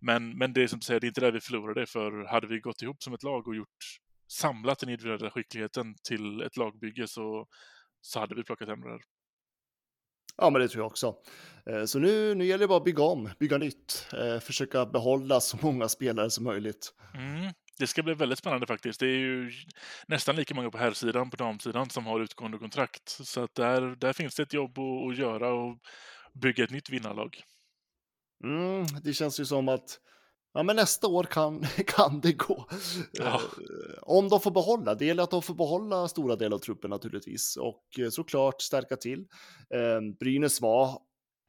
Men, 0.00 0.38
men 0.38 0.52
det 0.52 0.62
är 0.62 0.66
som 0.66 0.78
du 0.78 0.84
säger, 0.84 1.00
det 1.00 1.06
är 1.06 1.08
inte 1.08 1.20
där 1.20 1.32
vi 1.32 1.40
förlorade, 1.40 1.86
för 1.86 2.24
hade 2.24 2.46
vi 2.46 2.60
gått 2.60 2.82
ihop 2.82 3.02
som 3.02 3.14
ett 3.14 3.22
lag 3.22 3.48
och 3.48 3.56
gjort 3.56 3.98
samlat 4.28 4.78
den 4.78 4.88
individuella 4.88 5.30
skickligheten 5.30 5.94
till 6.08 6.40
ett 6.40 6.56
lagbygge 6.56 7.08
så, 7.08 7.46
så 8.00 8.20
hade 8.20 8.34
vi 8.34 8.44
plockat 8.44 8.68
hem 8.68 8.80
det 8.80 8.90
här. 8.90 9.00
Ja, 10.36 10.50
men 10.50 10.62
det 10.62 10.68
tror 10.68 10.82
jag 10.82 10.86
också. 10.86 11.14
Eh, 11.66 11.84
Så 11.84 11.98
nu, 11.98 12.34
nu 12.34 12.44
gäller 12.44 12.64
det 12.64 12.68
bara 12.68 12.78
att 12.78 12.84
bygga 12.84 13.02
om, 13.02 13.30
bygga 13.38 13.58
nytt, 13.58 14.06
eh, 14.12 14.40
försöka 14.40 14.86
behålla 14.86 15.40
så 15.40 15.58
många 15.62 15.88
spelare 15.88 16.30
som 16.30 16.44
möjligt. 16.44 16.94
Mm. 17.14 17.52
Det 17.78 17.86
ska 17.86 18.02
bli 18.02 18.14
väldigt 18.14 18.38
spännande 18.38 18.66
faktiskt. 18.66 19.00
Det 19.00 19.06
är 19.06 19.18
ju 19.18 19.52
nästan 20.08 20.36
lika 20.36 20.54
många 20.54 20.70
på 20.70 20.78
herrsidan 20.78 21.30
på 21.30 21.36
damsidan 21.36 21.90
som 21.90 22.06
har 22.06 22.20
utgående 22.20 22.58
kontrakt. 22.58 23.08
Så 23.08 23.44
att 23.44 23.54
där, 23.54 23.96
där 23.96 24.12
finns 24.12 24.36
det 24.36 24.42
ett 24.42 24.52
jobb 24.52 24.78
att, 24.78 25.10
att 25.10 25.18
göra 25.18 25.52
och 25.52 25.78
bygga 26.42 26.64
ett 26.64 26.70
nytt 26.70 26.90
vinnarlag. 26.90 27.42
Mm, 28.44 28.86
det 29.02 29.12
känns 29.12 29.40
ju 29.40 29.44
som 29.44 29.68
att 29.68 30.00
ja, 30.54 30.62
men 30.62 30.76
nästa 30.76 31.06
år 31.06 31.24
kan, 31.24 31.60
kan 31.86 32.20
det 32.20 32.32
gå. 32.32 32.68
Ja. 33.12 33.34
Eh, 33.34 33.98
Om 34.02 34.28
de 34.28 34.40
får 34.40 34.50
behålla, 34.50 34.94
det 34.94 35.04
gäller 35.04 35.22
att 35.22 35.30
de 35.30 35.42
får 35.42 35.54
behålla 35.54 36.08
stora 36.08 36.36
delar 36.36 36.54
av 36.54 36.60
truppen 36.60 36.90
naturligtvis 36.90 37.56
och 37.56 37.84
eh, 37.98 38.08
såklart 38.10 38.62
stärka 38.62 38.96
till. 38.96 39.26
Eh, 39.74 40.16
Brynäs 40.20 40.60
var 40.60 40.98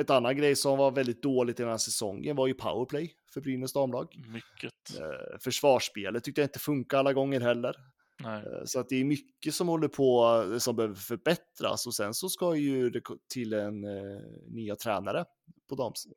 ett 0.02 0.10
annan 0.10 0.38
grej 0.38 0.56
som 0.56 0.78
var 0.78 0.92
väldigt 0.92 1.24
dåligt 1.24 1.60
i 1.60 1.64
den 1.64 1.72
här 1.72 1.78
säsongen 1.78 2.36
var 2.36 2.48
ju 2.48 2.54
powerplay 2.54 3.14
för 3.34 3.42
Brynäs 3.42 3.74
damlag. 3.74 4.08
Mycket. 4.28 5.00
Eh, 5.00 5.40
Försvarsspelet 5.40 6.24
tyckte 6.24 6.42
jag 6.42 6.46
inte 6.46 6.60
funkar 6.60 6.98
alla 6.98 7.14
gånger 7.14 7.40
heller. 7.42 7.76
Nej. 8.24 8.44
Så 8.66 8.80
att 8.80 8.90
det 8.90 8.96
är 8.96 9.04
mycket 9.04 9.54
som 9.54 9.68
håller 9.68 9.88
på 9.88 10.44
som 10.60 10.76
behöver 10.76 10.96
förbättras 10.96 11.88
och 11.88 11.96
sen 11.96 12.14
så 12.14 12.30
ska 12.30 12.56
ju 12.56 12.90
det 12.90 13.02
till 13.34 13.54
en 13.54 13.84
eh, 13.84 14.22
nya 14.48 14.76
tränare 14.76 15.26
på 15.70 15.76
dams, 15.76 16.08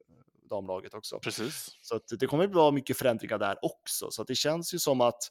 damlaget 0.44 0.94
också. 0.94 1.18
Precis. 1.18 1.78
Så 1.80 1.96
att 1.96 2.02
det 2.20 2.26
kommer 2.26 2.44
att 2.44 2.54
vara 2.54 2.70
mycket 2.70 2.98
förändringar 2.98 3.38
där 3.38 3.64
också. 3.64 4.10
Så 4.10 4.22
att 4.22 4.28
det 4.28 4.34
känns 4.34 4.74
ju 4.74 4.78
som 4.78 5.00
att 5.00 5.30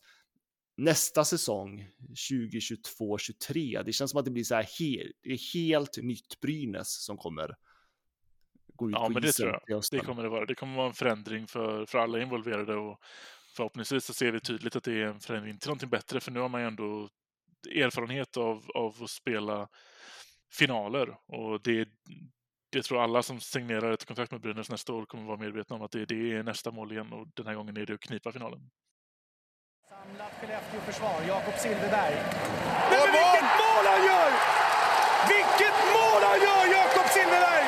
nästa 0.77 1.25
säsong 1.25 1.87
2022-23, 2.29 3.83
det 3.83 3.93
känns 3.93 4.11
som 4.11 4.19
att 4.19 4.25
det 4.25 4.31
blir 4.31 4.43
så 4.43 4.55
här 4.55 4.63
he- 4.63 5.11
det 5.23 5.29
är 5.29 5.53
helt 5.53 5.97
nytt 5.97 6.39
Brynäs 6.41 7.03
som 7.05 7.17
kommer 7.17 7.55
gå 8.75 8.89
ut 8.89 8.95
Ja, 8.95 9.05
på 9.05 9.11
men 9.11 9.21
det 9.21 9.31
tror 9.31 9.59
jag. 9.67 9.83
Det 9.91 9.99
kommer 9.99 10.23
det 10.23 10.29
vara. 10.29 10.45
Det 10.45 10.55
kommer 10.55 10.75
vara 10.75 10.87
en 10.87 10.93
förändring 10.93 11.47
för, 11.47 11.85
för 11.85 11.97
alla 11.97 12.21
involverade 12.21 12.75
och 12.75 12.99
förhoppningsvis 13.55 14.05
så 14.05 14.13
ser 14.13 14.31
vi 14.31 14.39
tydligt 14.39 14.75
att 14.75 14.83
det 14.83 14.93
är 14.93 15.05
en 15.05 15.19
förändring 15.19 15.59
till 15.59 15.67
någonting 15.69 15.89
bättre 15.89 16.19
för 16.19 16.31
nu 16.31 16.39
har 16.39 16.49
man 16.49 16.61
ju 16.61 16.67
ändå 16.67 17.09
erfarenhet 17.75 18.37
av, 18.37 18.63
av 18.75 19.03
att 19.03 19.09
spela 19.09 19.67
finaler 20.51 21.17
och 21.27 21.61
det, 21.63 21.87
det 22.73 22.83
tror 22.83 23.03
alla 23.03 23.23
som 23.23 23.39
signerar 23.39 23.91
ett 23.91 24.05
kontrakt 24.05 24.31
med 24.31 24.41
Brynäs 24.41 24.69
nästa 24.69 24.93
år 24.93 25.05
kommer 25.05 25.23
vara 25.23 25.37
medvetna 25.37 25.75
om 25.75 25.81
att 25.81 25.91
det, 25.91 26.05
det 26.05 26.21
är 26.37 26.43
nästa 26.43 26.71
mål 26.71 26.91
igen 26.91 27.13
och 27.13 27.27
den 27.33 27.47
här 27.47 27.55
gången 27.55 27.77
är 27.77 27.85
det 27.85 27.93
att 27.93 27.99
knipa 27.99 28.31
finalen. 28.31 28.61
Samlat 29.89 30.33
Skellefteå-försvar, 30.39 31.17
Jakob 31.27 31.55
Silfverberg. 31.63 32.15
Men 32.91 33.05
vilket 33.17 33.49
mål 33.63 33.85
han 33.93 34.01
gör! 34.11 34.31
Vilket 35.33 35.77
mål 35.97 36.21
han 36.29 36.39
gör, 36.47 36.63
Jakob 36.77 37.07
Silfverberg! 37.15 37.65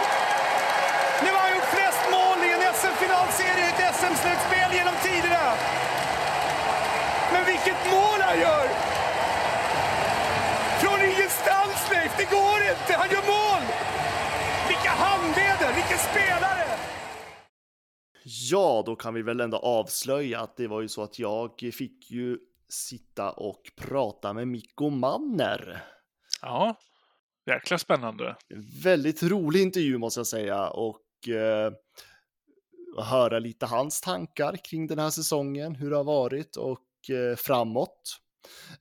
Nu 1.24 1.30
har 1.36 1.42
han 1.46 1.52
gjort 1.56 1.70
flest 1.78 2.04
mål 2.16 2.38
i 2.48 2.50
en 2.56 2.64
SM-finalserie 2.80 3.66
i 3.66 3.70
ett 3.72 3.96
SM-slutspel 4.00 4.70
genom 4.80 4.96
tiderna. 5.08 5.46
Men 7.34 7.44
vilket 7.52 7.82
mål 7.96 8.20
han 8.28 8.38
gör! 8.46 8.66
Från 10.82 11.00
ingenstans, 11.10 11.78
Leif! 11.92 12.12
Det 12.18 12.28
går 12.38 12.60
inte! 12.72 12.92
Han 13.02 13.10
gör 13.16 13.26
mål! 13.34 13.45
Ja, 18.28 18.84
då 18.86 18.96
kan 18.96 19.14
vi 19.14 19.22
väl 19.22 19.40
ändå 19.40 19.58
avslöja 19.58 20.40
att 20.40 20.58
det 20.58 20.68
var 20.68 20.82
ju 20.82 20.88
så 20.88 21.04
att 21.04 21.20
jag 21.20 21.70
fick 21.74 22.12
ju 22.12 22.38
sitta 22.70 23.32
och 23.32 23.72
prata 23.76 24.34
med 24.34 24.48
Mikko 24.48 24.90
Manner. 24.90 25.84
Ja, 26.42 26.76
jäkla 27.46 27.78
spännande. 27.78 28.36
Väldigt 28.84 29.24
rolig 29.24 29.62
intervju 29.62 29.98
måste 29.98 30.20
jag 30.20 30.28
säga 30.28 30.70
och 30.70 31.30
eh, 31.30 31.74
höra 33.04 33.40
lite 33.40 33.66
hans 33.66 34.02
tankar 34.02 34.58
kring 34.64 34.88
den 34.88 35.00
här 35.00 35.10
säsongen, 35.10 35.76
hur 35.76 35.90
det 35.90 35.96
har 35.96 36.04
varit 36.04 36.56
och 36.56 37.10
eh, 37.10 37.36
framåt. 37.36 38.18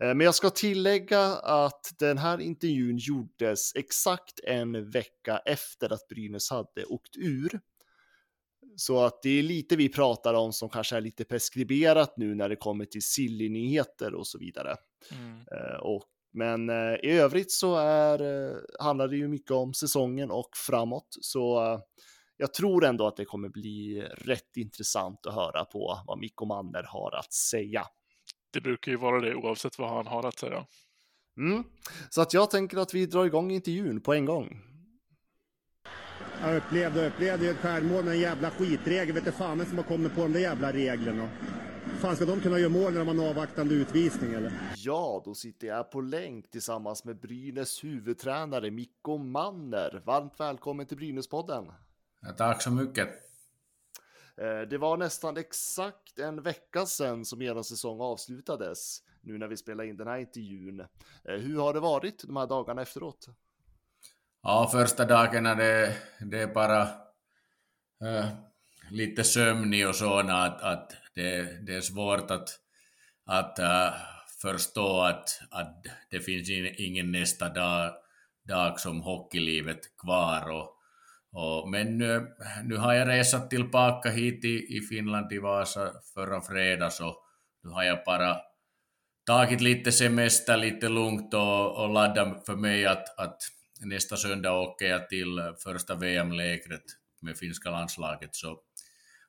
Eh, 0.01 0.07
Men 0.07 0.21
jag 0.21 0.35
ska 0.35 0.51
tillägga 0.51 1.21
att 1.37 1.95
den 1.99 2.19
här 2.19 2.41
intervjun 2.41 2.97
gjordes 2.97 3.75
exakt 3.75 4.41
en 4.45 4.91
vecka 4.91 5.39
efter 5.45 5.93
att 5.93 6.09
Brynäs 6.09 6.51
hade 6.51 6.85
åkt 6.85 7.17
ur. 7.17 7.61
Så 8.77 9.05
att 9.05 9.23
det 9.23 9.39
är 9.39 9.43
lite 9.43 9.77
vi 9.77 9.89
pratar 9.89 10.35
om 10.35 10.53
som 10.53 10.69
kanske 10.69 10.97
är 10.97 11.01
lite 11.01 11.25
preskriberat 11.25 12.17
nu 12.17 12.35
när 12.35 12.49
det 12.49 12.57
kommer 12.57 12.85
till 12.85 13.03
silly-nyheter 13.03 14.15
och 14.15 14.27
så 14.27 14.39
vidare. 14.39 14.77
Mm. 15.13 15.39
Eh, 15.39 15.81
Och, 15.81 16.05
men 16.33 16.69
eh, 16.71 16.95
i 17.03 17.11
övrigt 17.11 17.53
så 17.53 17.77
är, 17.77 18.21
eh, 18.23 18.57
handlar 18.81 19.09
det 19.09 19.17
ju 19.17 19.29
mycket 19.29 19.51
om 19.51 19.75
säsongen 19.75 20.31
och 20.31 20.49
framåt. 20.67 21.09
Så 21.21 21.81
jag 22.37 22.55
tror 22.55 22.85
ändå 22.85 23.07
att 23.07 23.17
det 23.17 23.25
kommer 23.25 23.49
bli 23.49 24.01
rätt 24.17 24.57
intressant 24.57 25.27
att 25.27 25.35
höra 25.35 25.65
på 25.65 26.03
vad 26.07 26.19
Mikko 26.19 26.45
Manner 26.45 26.83
har 26.83 27.19
att 27.19 27.33
säga. 27.33 27.87
Det 28.53 28.61
brukar 28.61 28.93
ju 28.93 28.99
vara 28.99 29.21
det 29.21 29.35
oavsett 29.35 29.79
vad 29.79 29.89
han 29.91 30.07
har 30.07 30.27
att 30.27 30.39
säga. 30.39 30.67
Mm. 31.37 31.65
Så 32.11 32.21
att 32.21 32.35
jag 32.35 32.51
tänker 32.51 32.77
att 32.77 32.95
vi 32.95 33.07
drar 33.07 33.25
igång 33.25 33.51
intervjun 33.51 34.01
på 34.01 34.15
en 34.15 34.25
gång. 34.25 34.74
Jag 36.45 36.57
upplevde 36.57 37.07
upplevde 37.07 37.45
ju 37.45 37.51
ett 37.51 37.57
självmål 37.57 38.05
med 38.05 38.15
en 38.15 38.21
jävla 38.21 38.51
skitregel. 38.51 39.15
Vet 39.15 39.25
du 39.25 39.33
fan 39.33 39.67
som 39.67 39.77
har 39.79 39.85
kommit 39.85 40.15
på 40.15 40.21
de 40.21 40.33
där 40.33 40.41
jävla 40.41 40.73
reglerna. 40.73 41.29
Fan 42.01 42.17
ska 42.17 42.25
de 42.25 42.41
kunna 42.41 42.59
göra 42.59 42.69
mål 42.71 42.93
när 42.93 42.99
de 43.05 43.09
har 43.09 43.15
en 43.25 43.31
avvaktande 43.31 43.75
utvisning 43.75 44.33
eller? 44.33 44.53
Ja, 44.77 45.23
då 45.25 45.35
sitter 45.35 45.67
jag 45.67 45.91
på 45.91 46.01
länk 46.01 46.51
tillsammans 46.51 47.05
med 47.05 47.21
Brynäs 47.21 47.85
huvudtränare 47.85 48.71
Mikko 48.71 49.19
Manner. 49.19 50.03
Varmt 50.07 50.41
välkommen 50.41 50.87
till 50.87 50.97
Brynäspodden. 50.97 51.65
Ja, 52.21 52.33
tack 52.33 52.63
så 52.63 52.71
mycket. 52.71 53.09
Eh, 54.37 54.61
Det 54.71 54.79
var 54.79 54.97
nästan 54.97 55.37
exakt 55.37 56.19
en 56.19 56.43
vecka 56.43 56.87
sedan 56.87 57.25
som 57.25 57.43
er 57.43 57.63
säsong 57.63 58.01
avslutades, 58.01 59.03
nu 59.21 59.39
när 59.39 59.49
vi 59.49 59.57
spelar 59.57 59.85
in 59.85 59.97
den 59.97 60.07
här 60.07 60.19
intervjun. 60.19 60.81
Eh, 60.81 60.87
Hur 61.25 61.59
har 61.61 61.75
det 61.75 61.81
varit 61.81 62.23
de 62.27 62.37
här 62.37 62.47
dagarna 62.47 62.83
efteråt? 62.83 63.29
Ja, 64.47 64.69
första 64.73 65.05
dagarna 65.05 65.55
det, 65.55 65.97
det 66.21 66.43
är 66.43 66.47
bara 66.47 66.83
äh, 68.03 68.27
lite 68.91 69.25
sömnig 69.25 69.89
och 69.89 69.95
sådana 69.95 70.43
att, 70.43 70.63
att 70.63 70.93
det, 71.15 71.67
det 71.67 71.75
är 71.75 71.81
svårt 71.81 72.31
att, 72.31 72.49
att 73.27 73.59
äh, 73.59 73.93
förstå 74.43 75.01
att, 75.01 75.41
att 75.51 75.85
det 76.11 76.21
finns 76.21 76.51
ingen 76.79 77.13
nästa 77.13 77.49
dag, 77.49 77.93
dag 78.49 78.81
som 78.81 79.01
hockeylivet 79.01 79.81
kvar. 79.99 80.51
Och, 80.51 80.77
och, 81.33 81.69
men 81.69 81.99
nu, 81.99 82.27
nu 82.65 82.77
har 82.77 82.95
jag 82.95 83.09
resat 83.09 83.51
tillbaka 83.51 84.11
hit 84.11 84.45
i, 84.45 84.77
i 84.77 84.81
Finland, 84.81 85.33
i 85.33 85.39
Vasa, 85.39 85.93
förra 86.15 86.41
fredags 86.41 86.97
så 86.97 87.17
nu 87.63 87.71
har 87.71 87.83
jag 87.83 88.05
bara 88.07 88.37
tagit 89.27 89.61
lite 89.61 89.93
semester, 89.93 90.57
lite 90.57 90.89
lugnt 90.89 91.35
och, 91.35 91.83
och 91.83 91.89
laddat 91.89 92.47
för 92.47 92.57
mig 92.57 92.87
att, 92.87 93.19
att 93.19 93.39
nästa 93.81 94.17
söndag 94.17 94.53
åker 94.53 94.87
jag 94.87 95.09
till 95.09 95.39
eh, 95.39 95.55
första 95.65 95.95
VM-lägret 95.95 96.85
med 97.23 97.37
finska 97.37 97.71
landslaget. 97.71 98.35
Så 98.35 98.61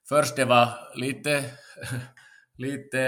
först 0.09 0.35
det 0.35 0.45
var 0.45 0.69
lite, 0.95 1.43
lite 2.57 2.99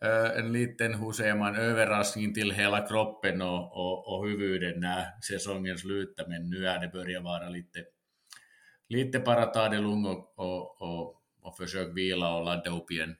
eh, 0.00 0.38
en 0.38 0.52
liten, 0.52 0.94
hur 0.94 1.12
säger 1.12 1.34
man, 1.34 1.56
överraskning 1.56 2.34
till 2.34 2.50
hela 2.50 2.86
kroppen 2.86 3.42
och, 3.42 3.76
och, 3.76 4.14
och 4.14 4.26
huvudet 4.28 4.78
när 4.78 5.20
säsongen 5.20 5.78
slutar, 5.78 6.26
men 6.26 6.50
nu 6.50 6.66
är 6.66 6.80
det 6.80 6.88
börjat 6.88 7.24
vara 7.24 7.48
lite, 7.48 7.84
lite 8.88 9.18
bara 9.18 9.46
ta 9.46 9.68
det 9.68 9.78
lugnt 9.78 10.06
och, 10.06 10.38
och, 10.38 10.82
och, 10.82 11.22
och 11.42 11.56
försök 11.56 11.96
vila 11.96 12.36
och 12.36 12.44
ladda 12.44 12.70
upp 12.70 12.90
igen. 12.90 13.16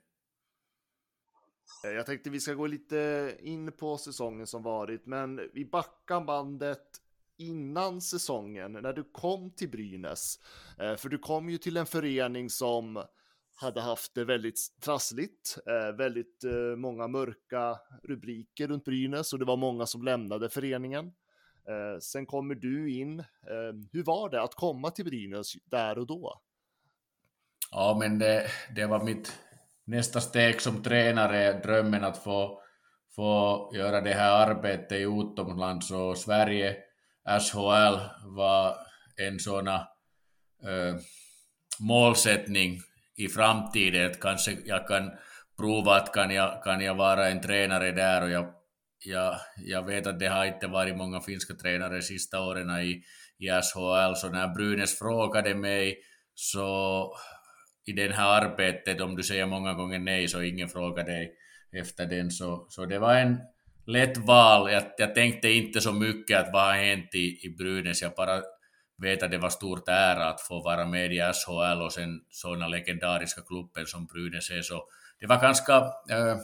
Jag 1.85 2.07
tänkte 2.07 2.31
vi 2.31 2.41
ska 2.41 2.55
gå 2.55 2.67
lite 2.67 3.33
in 3.41 3.73
på 3.73 3.99
säsongen 3.99 4.47
som 4.47 4.63
varit, 4.63 5.07
men 5.07 5.51
vi 5.53 5.65
backar 5.65 6.21
bandet 6.21 7.02
innan 7.39 8.01
säsongen, 8.01 8.73
när 8.73 8.93
du 8.93 9.05
kom 9.13 9.51
till 9.51 9.71
Brynäs. 9.71 10.39
Eh, 10.79 10.97
för 10.97 11.09
du 11.09 11.19
kom 11.19 11.51
ju 11.51 11.59
till 11.59 11.77
en 11.77 11.87
förening 11.87 12.51
som 12.51 13.05
hade 13.55 13.81
haft 13.81 14.15
det 14.15 14.25
väldigt 14.25 14.59
trassligt, 14.81 15.59
eh, 15.67 15.97
väldigt 15.97 16.45
eh, 16.45 16.77
många 16.77 17.09
mörka 17.09 17.79
rubriker 18.03 18.69
runt 18.69 18.85
Brynäs 18.85 19.33
och 19.33 19.39
det 19.39 19.45
var 19.45 19.57
många 19.57 19.87
som 19.87 20.03
lämnade 20.03 20.49
föreningen. 20.49 21.13
Sen 22.01 22.27
kommer 22.27 22.55
du 22.55 22.93
in. 22.93 23.25
Hur 23.93 24.03
var 24.03 24.31
det 24.31 24.43
att 24.43 24.55
komma 24.55 24.91
till 24.91 25.05
Brynäs 25.05 25.53
där 25.65 25.99
och 25.99 26.07
då? 26.07 26.43
Ja, 27.71 27.97
men 28.01 28.19
det, 28.19 28.47
det 28.77 28.87
var 28.87 29.05
mitt 29.05 29.33
nästa 29.85 30.21
steg 30.21 30.61
som 30.61 30.83
tränare, 30.83 31.53
drömmen 31.53 32.05
att 32.05 32.19
få, 32.19 32.63
få 33.17 33.71
göra 33.75 34.01
det 34.01 34.13
här 34.13 34.51
arbetet 34.51 34.93
i 34.93 35.03
utomlands 35.03 35.91
och 35.91 36.19
Sverige, 36.19 36.77
SHL 37.27 37.99
var 38.25 38.77
en 39.17 39.39
sån 39.39 39.69
äh, 39.69 39.83
målsättning 41.81 42.81
i 43.17 43.29
framtiden, 43.29 44.11
att 44.11 44.21
kanske 44.21 44.57
jag 44.65 44.89
kan 44.89 45.11
prova 45.59 45.97
att 45.97 46.13
kan 46.13 46.31
jag, 46.31 46.63
kan 46.65 46.81
jag 46.81 46.95
vara 46.95 47.29
en 47.29 47.41
tränare 47.41 47.93
där 47.93 48.23
och 48.23 48.31
jag, 48.31 48.55
jag, 49.05 49.37
jag 49.57 49.87
vet 49.87 50.07
att 50.07 50.19
det 50.19 50.29
har 50.29 50.45
inte 50.45 50.67
varit 50.67 50.97
många 50.97 51.21
finska 51.21 51.55
tränare 51.55 51.95
de 51.95 52.03
sista 52.03 52.41
åren 52.41 52.71
i, 52.71 53.03
i 53.39 53.49
SHL, 53.49 54.15
så 54.15 54.29
när 54.29 54.55
Brynäs 54.55 54.99
frågade 54.99 55.55
mig 55.55 55.99
så 56.35 57.15
i 57.85 57.93
det 57.93 58.15
här 58.15 58.43
arbetet, 58.43 59.01
om 59.01 59.17
du 59.17 59.23
säger 59.23 59.47
många 59.47 59.75
gånger 59.75 59.99
nej 59.99 60.29
så 60.29 60.43
ingen 60.43 60.69
frågar 60.69 61.05
dig 61.05 61.33
efter 61.73 62.07
den, 62.07 62.31
så, 62.31 62.67
så 62.69 62.87
det 62.87 62.99
var 62.99 63.15
en 63.15 63.39
lätt 63.85 64.19
val. 64.19 64.73
Jag, 64.73 64.83
jag 64.99 65.15
tänkte 65.15 65.49
inte 65.49 65.81
så 65.81 65.93
mycket 65.93 66.41
att 66.41 66.53
vad 66.53 66.63
har 66.63 66.73
hänt 66.73 67.15
i, 67.15 67.47
i 67.47 67.55
Brynäs, 67.59 68.03
jag 68.03 68.13
bara 68.15 68.43
vet 68.97 69.23
att 69.23 69.31
det 69.31 69.39
var 69.39 69.51
stort 69.51 69.89
ära 69.89 70.29
att 70.29 70.41
få 70.41 70.63
vara 70.63 70.87
med 70.87 71.13
i 71.13 71.19
SHL 71.19 71.83
och 71.83 71.93
sen 71.93 72.21
sådana 72.31 72.69
legendariska 72.69 73.43
klubben 73.43 73.87
som 73.87 74.07
Brynäs 74.07 74.51
är, 74.51 74.63
så 74.63 74.85
det 75.21 75.27
var 75.27 75.41
ganska 75.41 75.77
äh, 76.11 76.37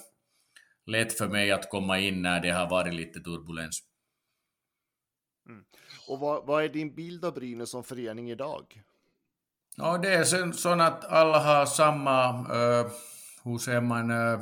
lätt 0.86 1.18
för 1.18 1.28
mig 1.28 1.52
att 1.52 1.70
komma 1.70 1.98
in 1.98 2.22
när 2.22 2.40
det 2.40 2.50
har 2.50 2.70
varit 2.70 2.94
lite 2.94 3.20
turbulens. 3.20 3.82
Och 6.08 6.18
vad, 6.18 6.46
vad 6.46 6.64
är 6.64 6.68
din 6.68 6.94
bild 6.94 7.24
av 7.24 7.34
Brynäs 7.34 7.70
som 7.70 7.84
förening 7.84 8.30
idag? 8.30 8.82
Ja, 9.76 9.98
det 9.98 10.14
är 10.14 10.24
sen 10.24 10.52
så 10.54 10.68
att 10.68 11.04
alla 11.04 11.38
har 11.38 11.66
samma, 11.66 12.30
uh, 12.30 12.90
hur 13.44 13.58
säger 13.58 13.80
man, 13.80 14.10
uh, 14.10 14.40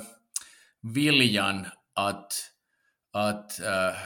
viljan 0.80 1.66
att, 1.94 2.32
att 3.16 3.60
äh, 3.60 3.96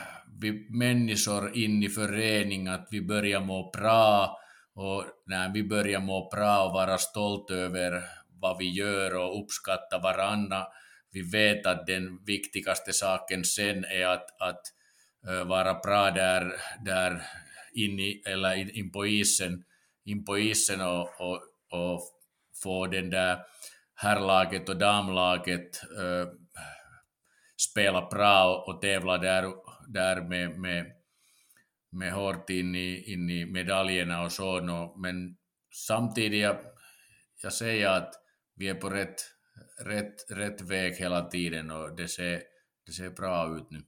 vi 0.41 0.66
människor 0.70 1.57
in 1.57 1.82
i 1.82 1.89
förening, 1.89 2.69
att 2.69 2.89
vi 2.91 3.01
börjar 3.01 3.41
må 3.41 3.70
bra 3.70 4.39
och 4.74 5.05
när 5.27 5.53
vi 5.53 5.62
börjar 5.62 6.01
må 6.01 6.28
bra 6.32 6.65
och 6.65 6.73
vara 6.73 6.99
stolta 6.99 7.55
över 7.55 8.03
vad 8.41 8.59
vi 8.59 8.70
gör 8.70 9.16
och 9.16 9.43
uppskatta 9.43 9.99
varandra, 9.99 10.66
vi 11.12 11.23
vet 11.23 11.66
att 11.66 11.87
den 11.87 12.24
viktigaste 12.24 12.93
saken 12.93 13.45
sen 13.45 13.85
är 13.85 14.07
att, 14.07 14.41
att 14.41 14.62
äh, 15.28 15.45
vara 15.45 15.74
bra 15.74 16.11
där, 16.11 16.53
där 16.85 17.23
in, 17.74 18.01
i, 18.01 18.23
eller 18.27 18.55
in, 18.55 18.70
in 18.70 18.93
på 18.93 19.07
isen 19.07 19.65
in 20.05 20.24
på 20.24 20.39
isen 20.39 20.81
och, 20.81 21.20
och, 21.20 21.41
och 21.70 22.03
få 22.62 22.87
den 22.87 23.11
där 23.11 23.39
herrlaget 23.95 24.69
och 24.69 24.77
damlaget 24.77 25.82
äh, 25.99 26.28
spela 27.61 28.09
bra 28.11 28.57
och, 28.57 28.69
och 28.69 28.81
tävla 28.81 29.19
där, 29.19 29.45
där 29.89 30.23
med, 30.23 30.59
med, 30.59 30.93
med 31.91 32.12
hårt 32.12 32.51
in 32.51 32.74
i, 32.74 33.12
in 33.12 33.31
i 33.31 33.47
medaljerna 33.47 34.23
och 34.23 34.32
så. 34.32 34.61
No, 34.61 34.97
men 34.99 35.37
samtidigt, 35.74 36.41
jag, 36.41 36.57
jag 37.43 37.53
säger 37.53 37.89
att 37.89 38.15
vi 38.55 38.69
är 38.69 38.74
på 38.74 38.91
rätt, 38.91 39.20
rätt, 39.85 40.31
rätt 40.31 40.61
väg 40.61 40.95
hela 40.95 41.24
tiden 41.24 41.70
och 41.70 41.97
det 41.97 42.09
ser, 42.09 42.43
det 42.87 42.93
ser 42.93 43.11
bra 43.11 43.57
ut 43.57 43.70
nu. 43.70 43.82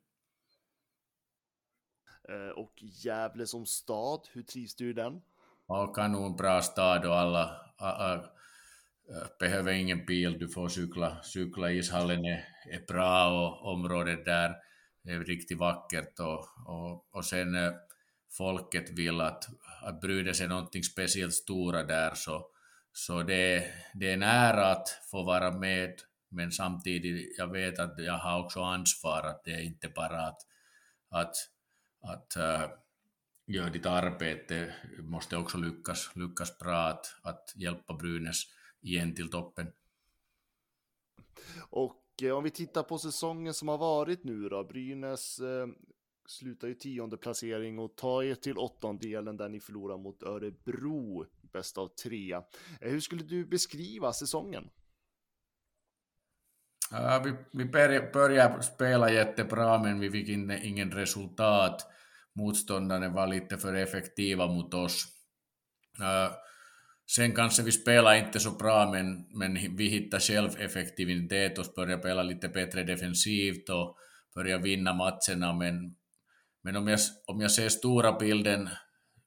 Eh, 2.28 2.50
Och 2.58 2.72
Gävle 2.76 3.46
som 3.46 3.66
stad, 3.66 4.28
hur 4.32 4.42
trivs 4.42 4.76
du 4.76 4.90
i 4.90 4.92
den? 4.92 5.22
Ja, 5.68 5.86
kanon, 5.86 6.36
bra 6.36 6.62
stad 6.62 7.06
och 7.06 7.18
alla, 7.18 7.72
alla 7.76 8.31
Äh, 9.08 9.28
behöver 9.38 9.72
ingen 9.72 10.06
bil, 10.06 10.38
du 10.38 10.48
får 10.48 10.68
cykla, 10.68 11.22
cykla 11.22 11.70
ishallen 11.70 12.24
är, 12.24 12.44
är 12.70 12.86
bra 12.86 13.30
och 13.30 13.72
området 13.72 14.24
där. 14.24 14.56
Är 15.04 15.24
riktigt 15.24 15.58
vackert 15.58 16.20
och, 16.20 16.46
och, 16.66 17.16
och 17.16 17.24
sen 17.24 17.54
äh, 17.54 17.72
folket 18.30 18.90
vill 18.90 19.20
att, 19.20 19.48
att 19.82 20.00
Brynäs 20.00 20.40
är 20.40 20.48
någonting 20.48 20.82
speciellt 20.82 21.34
stora 21.34 21.82
där 21.82 22.14
så, 22.14 22.46
så 22.92 23.22
det, 23.22 23.64
det 23.94 24.08
är 24.08 24.14
en 24.14 24.22
ära 24.22 24.66
att 24.66 24.88
få 25.10 25.22
vara 25.22 25.50
med 25.50 25.94
men 26.28 26.52
samtidigt 26.52 27.38
jag 27.38 27.52
vet 27.52 27.78
att 27.78 27.94
jag 27.98 28.18
har 28.18 28.44
också 28.44 28.62
ansvar 28.62 29.22
att 29.22 29.44
det 29.44 29.50
är 29.50 29.62
inte 29.62 29.88
bara 29.88 30.26
att, 30.26 30.40
att, 31.10 31.34
att 32.02 32.36
äh, 32.36 32.70
göra 33.46 33.70
ditt 33.70 33.86
arbete. 33.86 34.74
Måste 34.98 35.36
också 35.36 35.58
lyckas, 35.58 36.10
lyckas 36.14 36.58
bra 36.58 36.86
att, 36.86 37.16
att 37.22 37.52
hjälpa 37.56 37.94
Brynäs 37.94 38.42
igen 38.82 39.14
till 39.14 39.30
toppen. 39.30 39.72
Och 41.70 42.22
eh, 42.22 42.32
om 42.32 42.44
vi 42.44 42.50
tittar 42.50 42.82
på 42.82 42.98
säsongen 42.98 43.54
som 43.54 43.68
har 43.68 43.78
varit 43.78 44.24
nu 44.24 44.48
då, 44.48 44.64
Brynäs 44.64 45.38
eh, 45.38 45.66
slutar 46.26 46.68
ju 46.68 46.74
tionde 46.74 47.16
placering 47.16 47.78
och 47.78 47.96
tar 47.96 48.22
er 48.22 48.34
till 48.34 48.58
åttondelen 48.58 49.36
där 49.36 49.48
ni 49.48 49.60
förlorar 49.60 49.98
mot 49.98 50.22
Örebro, 50.22 51.26
bäst 51.52 51.78
av 51.78 51.88
tre. 51.88 52.32
Eh, 52.32 52.42
hur 52.90 53.00
skulle 53.00 53.22
du 53.22 53.46
beskriva 53.46 54.12
säsongen? 54.12 54.70
Ja, 56.90 57.22
vi, 57.24 57.34
vi 57.58 57.64
började, 57.64 58.10
började 58.12 58.62
spela 58.62 59.12
jättebra 59.12 59.82
men 59.82 60.00
vi 60.00 60.10
fick 60.10 60.28
in, 60.28 60.50
ingen 60.50 60.90
resultat. 60.90 61.86
Motståndarna 62.34 63.08
var 63.08 63.26
lite 63.26 63.58
för 63.58 63.74
effektiva 63.74 64.46
mot 64.46 64.74
oss. 64.74 65.06
Uh, 66.00 66.34
sen 67.14 67.34
kanske 67.34 67.62
vi 67.62 67.72
spelar 67.72 68.14
inte 68.14 68.40
så 68.40 68.50
bra 68.50 68.90
men, 68.90 69.26
men 69.38 69.76
vi 69.76 69.88
hittar 69.88 70.20
själv 70.20 70.60
effektivitet 70.60 71.58
och 71.58 71.66
börjar 71.76 71.98
spela 71.98 72.22
lite 72.22 72.48
bättre 72.48 72.82
defensivt 72.82 73.68
och 73.68 73.96
börjar 74.34 74.58
vinna 74.58 74.92
matcherna 74.92 75.52
men 75.52 75.96
Men 76.64 76.76
om 76.76 76.88
jag, 76.88 76.98
om 77.26 77.40
jag 77.40 77.50
ser 77.50 77.68
stora 77.68 78.12
bilden, 78.18 78.68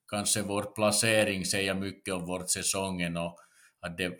kanske 0.10 0.41
vår 0.41 0.76
placering 0.76 1.45
säger 1.45 1.74
mycket 1.74 2.14
om 2.14 2.26
vårt 2.26 2.49
säsongen 2.49 3.18
och 3.18 3.36
att 3.82 3.98
det, 3.98 4.18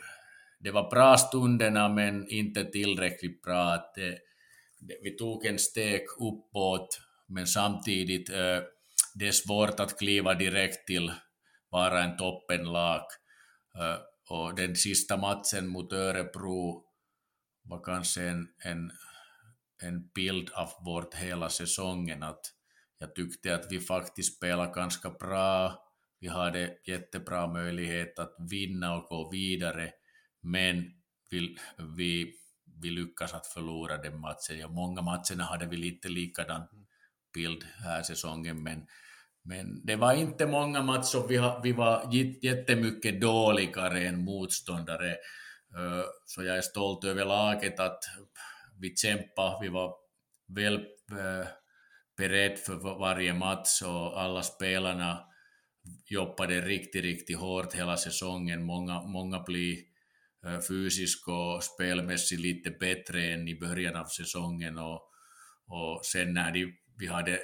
det 0.60 0.72
var 0.72 0.90
bra 0.90 1.18
stunderna 1.18 1.90
men 1.90 2.28
inte 2.30 2.66
tillräckligt 2.66 3.42
bra. 3.42 3.74
Att 3.74 3.94
det, 3.96 4.18
det, 4.80 4.98
vi 5.04 5.18
tog 5.18 5.46
en 5.46 5.60
steg 5.60 6.02
uppåt 6.20 7.00
men 7.28 7.48
samtidigt 7.48 8.30
eh, 8.30 8.60
det 9.16 9.28
är 9.28 9.32
svårt 9.32 9.80
att 9.80 9.98
kliva 10.00 10.34
direkt 10.34 10.88
till 10.88 11.12
vara 11.70 12.04
en 12.04 12.18
toppenlag. 12.18 13.02
Och 14.30 14.56
den 14.56 14.76
sista 14.76 15.18
matchen 15.18 15.68
mot 15.68 15.94
Örebro 15.94 16.86
var 17.64 17.84
kanske 17.84 18.24
en, 18.24 18.48
en, 18.64 18.92
en 19.84 20.08
bild 20.08 20.50
av 20.50 20.70
vårt 20.86 21.14
hela 21.14 21.50
säsongen. 21.50 22.24
Att 22.24 22.42
jag 22.98 23.16
tyckte 23.16 23.56
att 23.56 23.72
vi 23.72 23.80
faktiskt 23.80 24.38
spelade 24.38 24.72
ganska 24.72 25.10
bra. 25.10 25.82
Vi 26.20 26.28
hade 26.28 26.78
jättebra 26.86 27.48
möjlighet 27.48 28.20
att 28.20 28.36
vinna 28.50 28.96
och 28.96 29.10
gå 29.10 29.30
vidare. 29.32 29.92
Men 30.42 30.92
vi, 31.30 31.58
vi, 31.98 32.34
vi 32.82 32.90
lyckas 32.90 33.34
att 33.34 33.48
förlora 33.48 33.98
den 33.98 34.20
matchen. 34.20 34.60
Ja, 34.60 34.68
många 34.68 35.02
matcherna 35.02 35.44
hade 35.44 35.66
vi 35.66 35.78
lite 35.78 36.10
likadan 36.10 36.68
bild 37.34 37.64
här 37.64 38.04
säsongen, 38.04 38.64
men, 38.64 38.88
men 39.46 39.86
det 39.86 39.96
var 39.96 40.14
inte 40.14 40.46
många 40.46 40.82
matcher 40.82 41.28
vi, 41.28 41.52
vi 41.64 41.72
var 41.72 42.14
jättemycket 42.42 43.22
dåligare 43.22 44.08
än 44.08 44.24
motståndare. 44.24 45.12
Eh, 45.76 46.06
så 46.26 46.44
jag 46.44 46.58
är 46.58 46.62
stolt 46.62 47.04
över 47.04 47.26
laget 47.26 47.80
att 47.80 48.00
vi 48.80 48.96
kämpade, 48.96 49.58
vi 49.62 49.70
var 49.70 49.94
väl 50.48 50.76
eh, 51.12 51.48
beredd 52.18 52.60
för 52.60 53.00
varje 53.00 53.34
match 53.34 53.82
och 53.86 54.22
alla 54.22 54.44
spelarna 54.44 55.20
jobbade 56.06 56.62
riktigt, 56.62 57.04
riktigt 57.04 57.40
hårt 57.40 57.74
hela 57.74 57.98
säsongen. 57.98 58.64
Många, 58.64 59.02
många 59.02 59.40
blir 59.40 59.78
eh, 60.46 60.60
fysiskt 60.60 61.28
och 61.28 61.64
spelmässigt 61.64 62.42
lite 62.42 62.70
bättre 62.70 63.26
än 63.26 63.48
i 63.48 63.60
början 63.60 63.96
av 63.96 64.06
säsongen 64.06 64.78
och, 64.78 65.02
och 65.68 66.06
sen 66.06 66.34
när 66.34 66.52
de, 66.52 66.74
vi 66.98 67.08
hade 67.08 67.40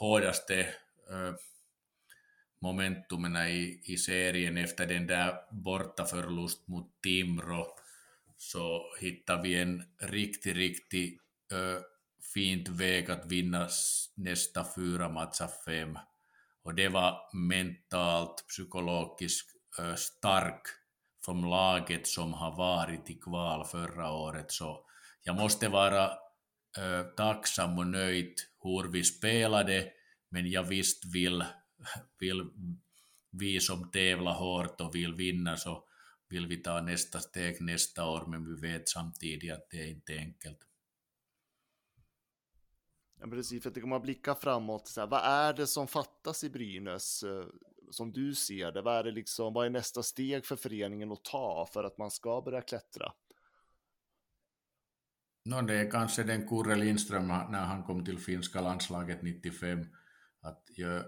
hårdaste 0.00 0.66
momentumerna 1.06 1.38
momentumen 2.60 3.36
i, 3.36 3.80
i 3.84 3.96
serien 3.96 4.56
efter 4.56 4.86
den 4.86 5.06
där 5.06 5.34
bortaförlust 5.50 6.68
mot 6.68 7.02
Timrå 7.02 7.76
så 8.36 8.82
hittade 9.00 9.42
vi 9.42 9.60
en 9.62 9.82
riktigt, 9.98 10.56
riktigt 10.56 11.20
äh, 11.52 11.82
fint 12.34 12.68
väg 12.68 13.10
att 13.10 13.26
vinna 13.26 13.68
nästa 14.14 14.66
fyra 14.76 15.08
matcher 15.08 15.48
fem. 15.64 15.98
Och 16.62 16.74
det 16.74 16.88
var 16.88 17.36
mentalt, 17.36 18.44
psykologiskt 18.48 19.50
äh, 19.78 19.94
stark 19.94 20.62
från 21.24 21.50
laget 21.50 22.06
som 22.06 22.32
har 22.32 22.56
varit 22.56 23.10
i 23.10 23.14
kval 23.14 23.64
förra 23.64 24.12
året. 24.12 24.52
Så 24.52 24.84
jag 25.22 25.36
måste 25.36 25.68
vara 25.68 26.04
äh, 26.78 27.02
tacksam 27.16 27.78
och 27.78 27.86
nöjd 27.86 28.34
hur 28.62 28.92
vi 28.92 29.04
spelade, 29.04 29.92
men 30.36 30.50
jag 30.50 30.62
visst 30.62 31.04
vill, 31.04 31.44
vill 32.18 32.50
vi 33.30 33.60
som 33.60 33.90
tävlar 33.90 34.32
hårt 34.32 34.80
och 34.80 34.94
vill 34.94 35.14
vinna 35.14 35.56
så 35.56 35.84
vill 36.28 36.46
vi 36.46 36.56
ta 36.56 36.80
nästa 36.80 37.20
steg 37.20 37.60
nästa 37.60 38.08
år, 38.08 38.26
men 38.26 38.54
vi 38.54 38.68
vet 38.68 38.88
samtidigt 38.88 39.52
att 39.52 39.70
det 39.70 39.76
är 39.76 39.88
inte 39.88 40.18
enkelt. 40.18 40.58
Ja, 43.20 43.26
precis, 43.26 43.62
för 43.62 43.70
att 43.70 43.76
om 43.76 43.88
man 43.88 44.02
blickar 44.02 44.34
framåt, 44.34 44.88
så 44.88 45.00
här, 45.00 45.08
vad 45.08 45.24
är 45.24 45.52
det 45.52 45.66
som 45.66 45.88
fattas 45.88 46.44
i 46.44 46.50
Brynäs 46.50 47.22
eh, 47.22 47.46
som 47.90 48.12
du 48.12 48.34
ser 48.34 48.72
det? 48.72 48.82
Vad 48.82 48.96
är, 48.96 49.04
det 49.04 49.12
liksom, 49.12 49.54
vad 49.54 49.66
är 49.66 49.70
nästa 49.70 50.02
steg 50.02 50.46
för 50.46 50.56
föreningen 50.56 51.12
att 51.12 51.24
ta 51.24 51.68
för 51.72 51.84
att 51.84 51.98
man 51.98 52.10
ska 52.10 52.42
börja 52.42 52.62
klättra? 52.62 53.12
No, 55.44 55.62
det 55.62 55.74
är 55.74 55.90
kanske 55.90 56.22
den 56.22 56.48
Kurre 56.48 56.76
Lindström 56.76 57.26
när 57.26 57.64
han 57.64 57.82
kom 57.82 58.04
till 58.04 58.18
finska 58.18 58.60
landslaget 58.60 59.22
95, 59.22 59.86
att 60.46 60.62
jag, 60.76 61.04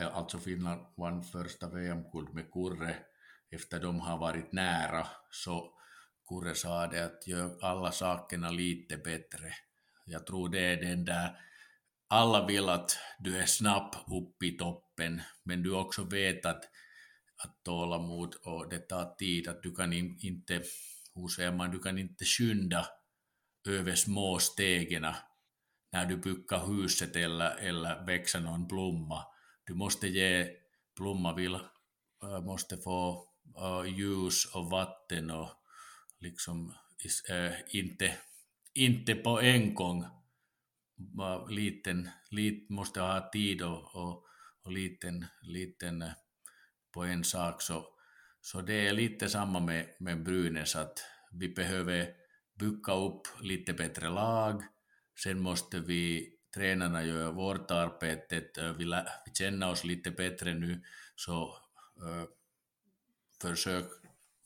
alltså 0.00 0.38
Finland 0.38 0.80
vann 0.96 1.22
första 1.22 1.68
VM-guld 1.68 2.34
med 2.34 2.52
Kurre 2.52 2.96
efter 3.50 3.80
de 3.80 4.00
har 4.00 4.18
varit 4.18 4.52
nära, 4.52 5.06
så 5.30 5.74
Kurre 6.28 6.54
sa 6.54 6.86
det 6.86 7.04
att 7.04 7.26
gör 7.26 7.64
alla 7.64 7.92
sakerna 7.92 8.50
lite 8.50 8.96
bättre. 8.96 9.52
Jag 10.06 10.26
tror 10.26 10.48
det 10.48 10.60
är 10.60 10.76
den 10.76 11.04
där, 11.04 11.40
alla 12.08 12.46
vill 12.46 12.68
att 12.68 12.98
du 13.18 13.36
är 13.38 13.46
snabb 13.46 13.94
upp 14.06 14.42
i 14.42 14.56
toppen, 14.56 15.22
men 15.42 15.62
du 15.62 15.74
också 15.74 16.04
vet 16.04 16.46
att, 16.46 16.64
att 17.44 17.64
tålamod 17.64 18.34
och 18.44 18.68
det 18.68 18.78
tar 18.78 19.14
tid, 19.14 19.48
att 19.48 19.62
du 19.62 19.74
kan 19.74 19.92
in, 19.92 20.18
inte, 20.20 20.62
hur 21.14 21.28
säger 21.28 21.52
man, 21.52 21.70
du 21.70 21.78
kan 21.78 21.98
inte 21.98 22.24
skynda 22.24 22.86
över 23.68 23.94
små 23.94 24.38
stegen 24.38 25.04
när 25.90 26.06
du 26.06 26.16
bygger 26.16 26.66
huset 26.66 27.16
eller, 27.16 27.56
eller 27.56 28.06
växer 28.06 28.40
någon 28.40 28.66
blomma. 28.66 29.24
Du 29.64 29.74
måste 29.74 30.08
ge, 30.08 30.48
blomma 30.96 31.34
vill, 31.34 31.58
måste 32.42 32.76
få 32.76 33.28
ljus 33.86 34.54
och 34.54 34.70
vatten 34.70 35.30
och 35.30 35.48
liksom 36.20 36.74
inte 37.68 38.14
inte 38.78 39.14
på 39.14 39.40
en 39.40 39.74
gång. 39.74 40.04
Liten, 41.48 42.08
lit, 42.30 42.70
måste 42.70 43.00
ha 43.00 43.30
tid 43.30 43.62
och, 43.62 43.96
och, 43.96 44.24
och 44.64 44.72
liten, 44.72 45.26
liten 45.42 46.04
på 46.92 47.04
en 47.04 47.24
sak. 47.24 47.62
Så, 47.62 47.86
så 48.40 48.60
det 48.60 48.88
är 48.88 48.92
lite 48.92 49.28
samma 49.28 49.60
med, 49.60 49.86
med 50.00 50.22
Brynäs, 50.22 50.76
att 50.76 51.04
vi 51.32 51.48
behöver 51.48 52.08
bygga 52.58 52.92
upp 52.94 53.22
lite 53.40 53.72
bättre 53.72 54.08
lag. 54.08 54.62
Sen 55.22 55.40
måste 55.40 55.80
vi, 55.80 56.32
tränarna 56.54 57.04
göra 57.04 57.30
vårt 57.30 57.70
arbete, 57.70 58.42
vi, 58.78 58.84
vi 59.26 59.32
känner 59.34 59.70
oss 59.70 59.84
lite 59.84 60.10
bättre 60.10 60.54
nu, 60.54 60.82
så 61.16 61.56
äh, 62.02 62.24
försök 63.42 63.84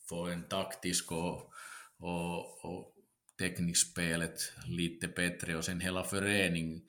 få 0.08 0.26
en 0.26 0.42
taktisk 0.42 1.12
och, 1.12 1.52
och, 1.98 2.64
och 2.64 2.94
teknikspelet 3.38 4.52
lite 4.66 5.08
bättre 5.08 5.56
och 5.56 5.64
sen 5.64 5.80
hela 5.80 6.02
förening 6.02 6.82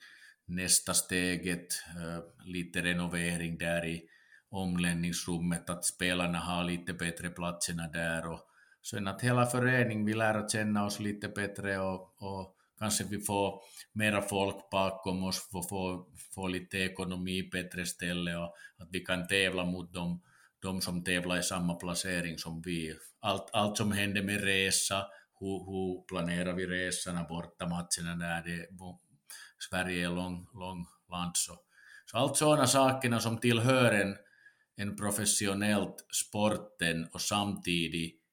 nästa 0.44 0.94
steget, 0.94 1.66
äh, 1.96 2.44
lite 2.44 2.82
renovering 2.82 3.58
där 3.58 3.86
i 3.86 4.08
omklädningsrummet, 4.48 5.70
att 5.70 5.84
spelarna 5.84 6.38
har 6.38 6.64
lite 6.64 6.92
bättre 6.92 7.28
platserna 7.28 7.88
där 7.88 8.32
och 8.32 8.40
sen 8.82 9.08
att 9.08 9.22
hela 9.22 9.46
föreningen 9.46 10.04
vill 10.04 10.18
lära 10.18 10.48
känna 10.48 10.84
oss 10.86 11.00
lite 11.00 11.28
bättre 11.28 11.78
och, 11.78 12.22
och 12.22 12.53
kanske 12.78 13.04
vi 13.04 13.20
får 13.20 13.60
mera 13.92 14.22
folk 14.22 14.70
bakom 14.70 15.24
oss, 15.24 15.48
får 15.52 15.62
får, 15.62 16.04
får 16.34 16.48
lite 16.48 16.78
ekonomi 16.78 17.48
bättre 17.52 17.86
ställe 17.86 18.36
och 18.36 18.54
att 18.78 18.88
vi 18.90 19.00
kan 19.00 19.26
tävla 19.26 19.64
mot 19.64 19.92
dem, 19.92 20.22
de 20.62 20.80
som 20.80 21.04
tävlar 21.04 21.38
i 21.38 21.42
samma 21.42 21.74
placering 21.74 22.38
som 22.38 22.62
vi. 22.62 22.94
Allt, 23.20 23.50
allt 23.52 23.76
som 23.76 23.92
händer 23.92 24.22
med 24.22 24.44
resa, 24.44 25.06
hur, 25.40 25.58
hur 25.64 26.06
planerar 26.06 26.52
vi 26.52 26.66
resorna, 26.66 27.24
bortamatcherna 27.24 28.14
när 28.16 28.42
det 28.42 28.68
Sverige 29.70 30.06
är 30.06 30.10
lång, 30.10 30.46
lång 30.54 30.86
land. 31.10 31.32
Så, 31.34 31.58
så 32.06 32.16
allt 32.16 32.36
sådana 32.36 32.66
sakerna 32.66 33.20
som 33.20 33.38
tillhör 33.38 33.92
en, 33.92 34.16
en 34.76 34.96
professionellt 34.96 36.06
sporten 36.12 37.08
och 37.12 37.20
samtidigt 37.20 38.23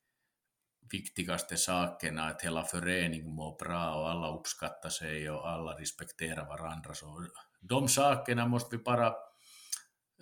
viktigaste 0.94 1.58
sakerna 1.58 2.24
att 2.24 2.42
hela 2.42 2.64
föreningen 2.64 3.30
mår 3.30 3.58
bra 3.60 3.96
och 3.96 4.10
alla 4.10 4.38
uppskattar 4.40 4.90
sig 4.90 5.30
och 5.30 5.50
alla 5.50 5.80
respekterar 5.80 6.46
varandra. 6.48 6.94
Så 6.94 7.26
de 7.60 7.88
sakerna 7.88 8.48
måste 8.48 8.78
vi 8.78 8.84
bara 8.84 9.08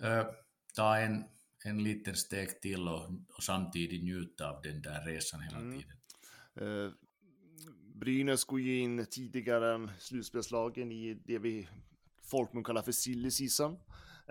äh, 0.02 0.26
ta 0.74 0.96
en, 0.96 1.24
en 1.64 1.82
liten 1.82 2.16
steg 2.16 2.60
till 2.60 2.88
och, 2.88 3.10
och 3.36 3.42
samtidigt 3.42 4.02
njuta 4.02 4.50
av 4.50 4.62
den 4.62 4.82
där 4.82 5.04
resan 5.04 5.40
hela 5.40 5.58
mm. 5.58 5.78
tiden. 5.78 5.96
Eh, 6.60 6.92
Brynäs 7.94 8.44
går 8.44 8.60
ju 8.60 8.78
in 8.78 9.06
tidigare 9.10 9.74
än 9.74 9.90
slutspelslagen 9.98 10.92
i 10.92 11.14
det 11.14 11.38
vi 11.38 11.68
folkmun 12.30 12.64
kallar 12.64 12.82
för 12.82 12.92
silly 12.92 13.30
season. 13.30 13.78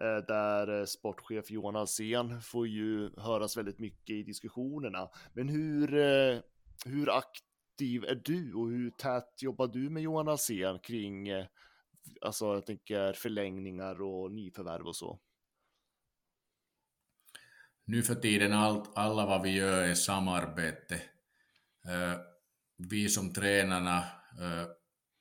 Eh, 0.01 0.17
där 0.27 0.79
eh, 0.79 0.85
sportchef 0.85 1.51
Johan 1.51 1.75
Alsen 1.75 2.41
får 2.41 2.67
ju 2.67 3.09
höras 3.17 3.57
väldigt 3.57 3.79
mycket 3.79 4.09
i 4.09 4.23
diskussionerna. 4.23 5.09
Men 5.33 5.49
hur, 5.49 5.93
eh, 5.93 6.39
hur 6.85 7.17
aktiv 7.17 8.03
är 8.03 8.21
du 8.25 8.53
och 8.53 8.69
hur 8.69 8.91
tätt 8.91 9.41
jobbar 9.41 9.67
du 9.67 9.89
med 9.89 10.03
Johan 10.03 10.27
Alsen 10.27 10.79
kring 10.79 11.29
alltså 12.21 12.45
jag 12.45 12.65
tänker 12.65 13.13
förlängningar 13.13 14.01
och 14.01 14.31
nyförvärv 14.31 14.87
och 14.87 14.95
så? 14.95 15.19
Nu 17.85 18.03
för 18.03 18.15
tiden 18.15 18.53
allt, 18.53 18.97
alla 18.97 19.25
vad 19.25 19.41
vi 19.41 19.49
gör 19.49 19.83
är 19.83 19.93
samarbete 19.93 21.01
vi 22.77 23.09
som 23.09 23.33
tränarna 23.33 24.03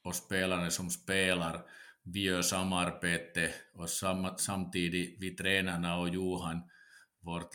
och 0.05 0.15
spelarna 0.15 0.71
som 0.71 0.91
spelar 0.91 1.63
vi 2.05 2.43
samarbete 2.43 3.51
och 3.75 3.91
sam, 3.91 4.29
samtidigt 4.39 5.17
vi 5.21 5.37
tränarna 5.37 5.99
och 5.99 6.09
Johan, 6.09 6.63
vårt 7.21 7.55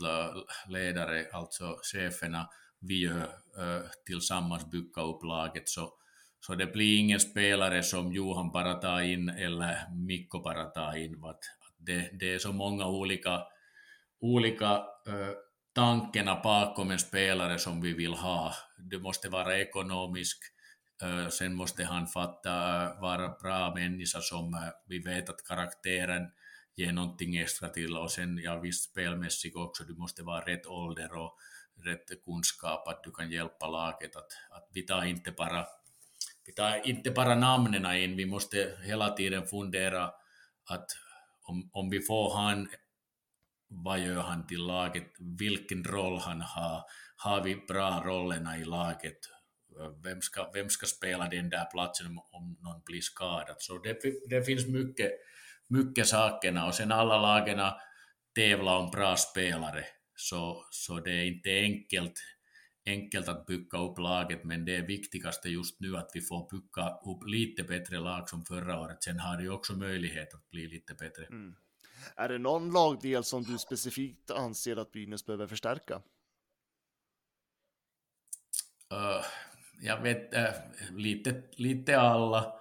ledare, 0.67 1.25
alltså 1.33 1.77
cheferna, 1.93 2.49
vi 2.79 3.01
gör 3.01 3.21
uh, 3.59 3.85
tillsammans 4.05 4.71
bygga 4.71 5.01
upp 5.01 5.23
laget. 5.23 5.69
Så, 5.69 5.93
så 6.39 6.55
det 6.55 6.65
blir 6.65 6.99
ingen 6.99 7.19
spelare 7.19 7.83
som 7.83 8.13
Johan 8.13 8.51
bara 8.51 8.73
tar 8.73 9.01
in 9.01 9.29
eller 9.29 9.93
Mikko 10.07 10.39
bara 10.39 10.63
tar 10.65 10.97
in. 10.97 11.23
Det, 11.77 12.09
det 12.19 12.33
är 12.33 12.39
så 12.39 12.51
många 12.51 12.87
olika, 12.87 13.41
olika 14.21 14.77
uh, 14.77 15.33
tankarna 15.75 16.41
bakom 16.43 16.91
en 16.91 16.99
spelare 16.99 17.59
som 17.59 17.81
vi 17.81 17.93
vill 17.93 18.13
ha. 18.13 18.53
Det 18.91 18.99
måste 18.99 19.29
vara 19.29 19.57
ekonomisk, 19.57 20.37
sen 21.29 21.55
måste 21.55 21.83
han 21.83 22.07
fatta, 22.07 22.51
vara 23.01 23.29
bra 23.29 23.73
människa 23.75 24.21
som 24.21 24.71
vi 24.87 24.99
vet 24.99 25.29
att 25.29 25.47
karaktären 25.47 26.31
ger 26.75 26.91
någonting 26.91 27.37
extra 27.37 27.69
till 27.69 27.97
och 27.97 28.11
sen 28.11 28.37
ja 28.37 28.59
visst 28.59 28.91
spelmässigt 28.91 29.55
också, 29.55 29.83
du 29.83 29.95
måste 29.95 30.23
vara 30.23 30.45
rätt 30.45 30.65
ålder 30.65 31.13
och 31.17 31.37
rätt 31.85 32.23
kunskap 32.25 32.87
att 32.87 33.03
du 33.03 33.11
kan 33.11 33.31
hjälpa 33.31 33.67
laget. 33.67 34.15
Att, 34.15 34.31
att 34.49 34.69
vi 34.73 34.81
tar 34.81 35.05
inte 35.05 35.31
bara 35.31 35.65
vi 36.45 36.53
tar 36.53 36.87
inte 36.87 37.11
bara 37.11 37.35
namnen 37.35 37.95
in, 37.95 38.17
vi 38.17 38.25
måste 38.25 38.77
hela 38.83 39.09
tiden 39.09 39.47
fundera 39.47 40.11
att 40.65 40.85
om, 41.43 41.69
om 41.73 41.89
vi 41.89 41.99
får 42.01 42.35
han, 42.35 42.69
vad 43.67 43.99
gör 43.99 44.21
han 44.21 44.47
till 44.47 44.65
laget, 44.65 45.11
vilken 45.19 45.83
roll 45.83 46.19
han 46.19 46.41
har, 46.41 46.83
har 47.15 47.43
vi 47.43 47.55
bra 47.55 48.03
rollerna 48.05 48.57
i 48.57 48.65
laget, 48.65 49.17
vem 50.03 50.21
ska, 50.21 50.51
vem 50.53 50.69
ska 50.69 50.85
spela 50.85 51.29
den 51.29 51.49
där 51.49 51.65
platsen 51.71 52.19
om 52.31 52.57
någon 52.61 52.81
blir 52.85 53.01
skadad. 53.01 53.55
Så 53.59 53.77
det, 53.77 53.99
det 54.29 54.43
finns 54.43 54.67
mycket, 54.67 55.11
mycket 55.67 56.07
sakerna 56.07 56.67
och 56.67 56.75
sen 56.75 56.91
alla 56.91 57.21
lagarna 57.21 57.75
tävlar 58.35 58.77
om 58.77 58.91
bra 58.91 59.15
spelare. 59.15 59.85
Så, 60.15 60.65
så 60.71 60.99
det 60.99 61.11
är 61.11 61.23
inte 61.23 61.49
enkelt, 61.49 62.13
enkelt 62.85 63.27
att 63.27 63.45
bygga 63.45 63.77
upp 63.79 63.97
laget, 63.97 64.43
men 64.43 64.65
det 64.65 64.75
är 64.75 64.87
viktigaste 64.87 65.49
just 65.49 65.79
nu 65.79 65.97
att 65.97 66.11
vi 66.13 66.21
får 66.21 66.49
bygga 66.51 66.89
upp 66.89 67.27
lite 67.27 67.63
bättre 67.63 67.99
lag 67.99 68.29
som 68.29 68.45
förra 68.45 68.79
året. 68.79 69.03
Sen 69.03 69.19
har 69.19 69.37
det 69.37 69.43
ju 69.43 69.49
också 69.49 69.73
möjlighet 69.73 70.33
att 70.33 70.49
bli 70.49 70.67
lite 70.67 70.93
bättre. 70.93 71.25
Mm. 71.25 71.55
Är 72.15 72.29
det 72.29 72.37
någon 72.37 72.71
lagdel 72.71 73.23
som 73.23 73.43
du 73.43 73.57
specifikt 73.57 74.31
anser 74.31 74.77
att 74.77 74.91
Brynäs 74.91 75.25
behöver 75.25 75.47
förstärka? 75.47 76.01
Uh, 78.93 79.25
jag 79.83 80.01
vet 80.01 80.33
uh, 80.33 80.97
lite, 80.97 81.41
lite 81.55 81.99
alla. 81.99 82.53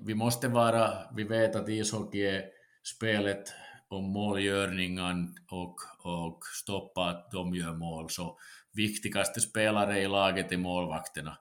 Vi 0.00 0.14
måste 0.14 0.48
vara, 0.48 1.14
vi 1.16 1.24
vet 1.24 1.56
att 1.56 1.68
ishockey 1.68 2.20
är 2.20 2.44
spelet 2.82 3.52
om 3.88 4.04
målgörningen 4.04 5.34
och, 5.50 5.76
och 5.98 6.38
stoppa 6.62 7.04
att 7.04 7.30
de 7.30 7.54
gör 7.54 7.72
mål. 7.72 8.10
Så 8.10 8.38
viktigaste 8.72 9.40
spelare 9.40 10.00
i 10.00 10.08
laget 10.08 10.52
är 10.52 10.56
målvakterna. 10.56 11.38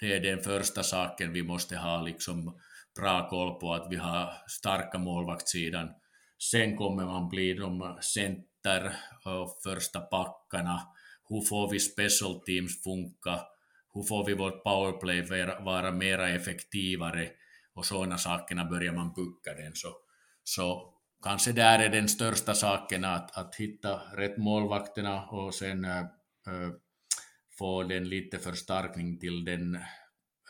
Det 0.00 0.16
är 0.16 0.20
den 0.20 0.42
första 0.42 0.82
saken 0.82 1.32
vi 1.32 1.42
måste 1.42 1.76
ha 1.76 2.02
liksom 2.02 2.60
bra 3.00 3.28
koll 3.28 3.60
på, 3.60 3.74
att 3.74 3.86
vi 3.90 3.96
har 3.96 4.32
starka 4.48 4.98
målvaktssidan. 4.98 5.88
Sen 6.50 6.76
kommer 6.76 7.04
man 7.04 7.28
bli 7.28 7.54
de 7.54 7.98
center 8.00 8.96
och 9.24 9.58
första 9.62 10.00
packarna. 10.00 10.80
Hur 11.28 11.40
får 11.40 11.70
vi 11.70 11.80
special 11.80 12.40
teams 12.40 12.82
funka? 12.82 13.40
Hur 13.94 14.02
får 14.02 14.26
vi 14.26 14.34
vårt 14.34 14.64
powerplay 14.64 15.22
vara 15.60 15.92
mera 15.92 16.28
effektivare? 16.28 17.30
Och 17.74 17.86
sådana 17.86 18.18
sakerna 18.18 18.64
börjar 18.64 18.92
man 18.92 19.12
bygga 19.12 19.62
den. 19.62 19.74
Så, 19.74 19.88
så 20.44 20.94
kanske 21.22 21.52
där 21.52 21.78
är 21.78 21.88
den 21.88 22.08
största 22.08 22.54
saken 22.54 23.04
att, 23.04 23.38
att 23.38 23.54
hitta 23.54 23.96
rätt 23.96 24.38
målvakterna 24.38 25.26
och 25.26 25.54
sen 25.54 25.84
äh, 25.84 26.04
få 27.58 27.82
den 27.82 28.08
lite 28.08 28.38
förstärkning 28.38 29.18
till 29.18 29.44
den 29.44 29.74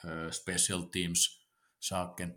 äh, 0.05 0.31
special 0.31 0.83
teams-saken. 0.83 2.33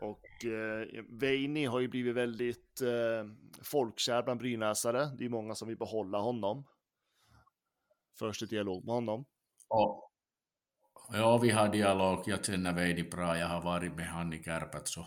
Och 0.00 0.44
eh, 0.44 1.04
Veini 1.08 1.64
har 1.64 1.80
ju 1.80 1.88
blivit 1.88 2.14
väldigt 2.14 2.80
eh, 2.80 3.30
folkkär 3.62 4.22
bland 4.22 4.40
brynäsare. 4.40 5.10
Det 5.18 5.24
är 5.24 5.28
många 5.28 5.54
som 5.54 5.68
vill 5.68 5.76
behålla 5.76 6.18
honom. 6.18 6.64
Först 8.18 8.42
i 8.42 8.46
dialog 8.46 8.84
med 8.84 8.94
honom. 8.94 9.24
Ja, 9.68 10.06
Ja, 11.12 11.38
vi 11.38 11.50
har 11.50 11.68
dialog. 11.68 12.22
Jag 12.26 12.44
känner 12.44 12.72
Veidi 12.72 13.02
bra. 13.02 13.38
Jag 13.38 13.46
har 13.46 13.62
varit 13.62 13.96
med 13.96 14.06
han 14.06 14.32
i 14.32 14.42
Kärpät. 14.42 14.88
Så, 14.88 15.06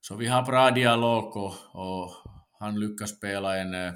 så 0.00 0.16
vi 0.16 0.26
har 0.26 0.42
bra 0.42 0.70
dialog 0.70 1.36
och, 1.36 1.54
och 1.72 2.10
han 2.58 2.80
lyckas 2.80 3.16
spela 3.16 3.58
en... 3.58 3.74
Eh, 3.74 3.92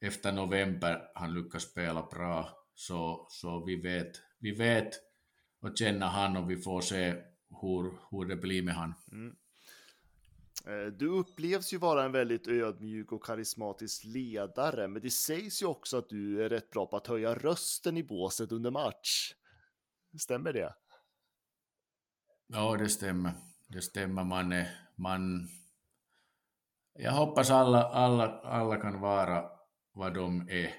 efter 0.00 0.32
november 0.32 1.02
han 1.14 1.34
lyckas 1.34 1.62
spela 1.62 2.02
bra. 2.02 2.48
Så, 2.74 3.26
så 3.30 3.64
vi, 3.64 3.76
vet, 3.76 4.10
vi 4.38 4.50
vet 4.50 4.90
och 5.62 5.78
känner 5.78 6.06
han 6.06 6.36
och 6.36 6.50
vi 6.50 6.56
får 6.56 6.80
se 6.80 7.14
hur, 7.60 7.98
hur 8.10 8.24
det 8.24 8.36
blir 8.36 8.62
med 8.62 8.74
han. 8.74 8.94
Mm. 9.12 9.34
Eh, 10.66 10.92
du 10.92 11.06
upplevs 11.08 11.72
ju 11.72 11.78
vara 11.78 12.04
en 12.04 12.12
väldigt 12.12 12.48
ödmjuk 12.48 13.12
och 13.12 13.24
karismatisk 13.24 14.04
ledare, 14.04 14.88
men 14.88 15.02
det 15.02 15.10
sägs 15.10 15.62
ju 15.62 15.66
också 15.66 15.98
att 15.98 16.08
du 16.08 16.44
är 16.44 16.48
rätt 16.48 16.70
bra 16.70 16.86
på 16.86 16.96
att 16.96 17.06
höja 17.06 17.34
rösten 17.34 17.96
i 17.96 18.02
båset 18.02 18.52
under 18.52 18.70
match. 18.70 19.32
Stämmer 20.20 20.52
det? 20.52 20.74
Ja, 22.46 22.76
det 22.76 22.88
stämmer. 22.88 23.32
Det 23.68 23.82
stämmer. 23.82 24.24
Man 24.24 24.52
är, 24.52 24.68
man... 24.96 25.48
Jag 26.94 27.12
hoppas 27.12 27.50
alla, 27.50 27.82
alla, 27.82 28.40
alla 28.40 28.76
kan 28.76 29.00
vara 29.00 29.44
vad 29.92 30.14
de 30.14 30.48
är. 30.48 30.74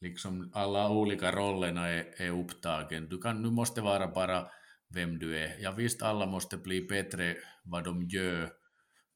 Liksom 0.00 0.50
alla 0.54 0.90
olika 0.90 1.32
rollerna 1.32 1.88
är, 1.88 2.22
är 2.22 2.30
upptagen. 2.30 3.08
Du, 3.08 3.20
kan, 3.20 3.42
du 3.42 3.50
måste 3.50 3.80
vara 3.80 4.08
bara 4.08 4.46
vem 4.94 5.18
du 5.18 5.38
är. 5.38 5.56
Ja, 5.60 5.72
visst, 5.72 6.02
alla 6.02 6.26
måste 6.26 6.56
bli 6.56 6.82
bättre 6.82 7.36
vad 7.64 7.84
de 7.84 8.02
gör, 8.02 8.52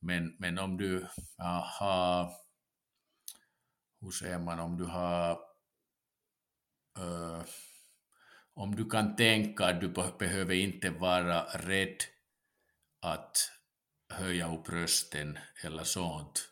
men, 0.01 0.37
men 0.39 0.59
om 0.59 0.77
du 0.77 1.07
har... 1.79 2.31
Hur 4.01 4.11
säger 4.11 4.39
man? 4.39 4.61
Om 4.61 4.77
du 4.77 4.85
har... 4.85 5.39
Uh, 6.99 7.39
eh, 7.39 7.45
om 8.55 8.77
du 8.77 8.89
kan 8.89 9.17
tänka 9.17 9.67
att 9.67 9.81
du 9.81 9.89
behöver 10.19 10.55
inte 10.55 10.91
vara 10.91 11.43
rädd 11.43 11.97
att 13.01 13.51
höja 14.09 14.55
upp 14.55 14.69
rösten 14.69 15.39
eller 15.65 15.85
sånt, 15.85 16.49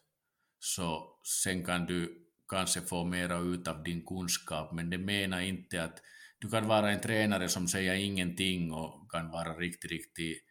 så 0.59 1.18
sen 1.43 1.64
kan 1.64 1.86
du 1.86 2.27
kanske 2.48 2.81
få 2.81 3.05
mera 3.05 3.39
ut 3.39 3.68
av 3.68 3.82
din 3.82 4.06
kunskap, 4.06 4.73
men 4.73 4.90
det 4.90 4.98
menar 4.98 5.40
inte 5.40 5.85
att 5.85 6.02
du 6.39 6.51
kan 6.51 6.68
vara 6.68 6.90
en 6.90 7.01
tränare 7.01 7.48
som 7.48 7.68
säger 7.68 7.94
ingenting 7.94 8.73
och 8.73 9.10
kan 9.10 9.31
vara 9.31 9.52
riktigt, 9.52 9.90
riktigt 9.90 10.43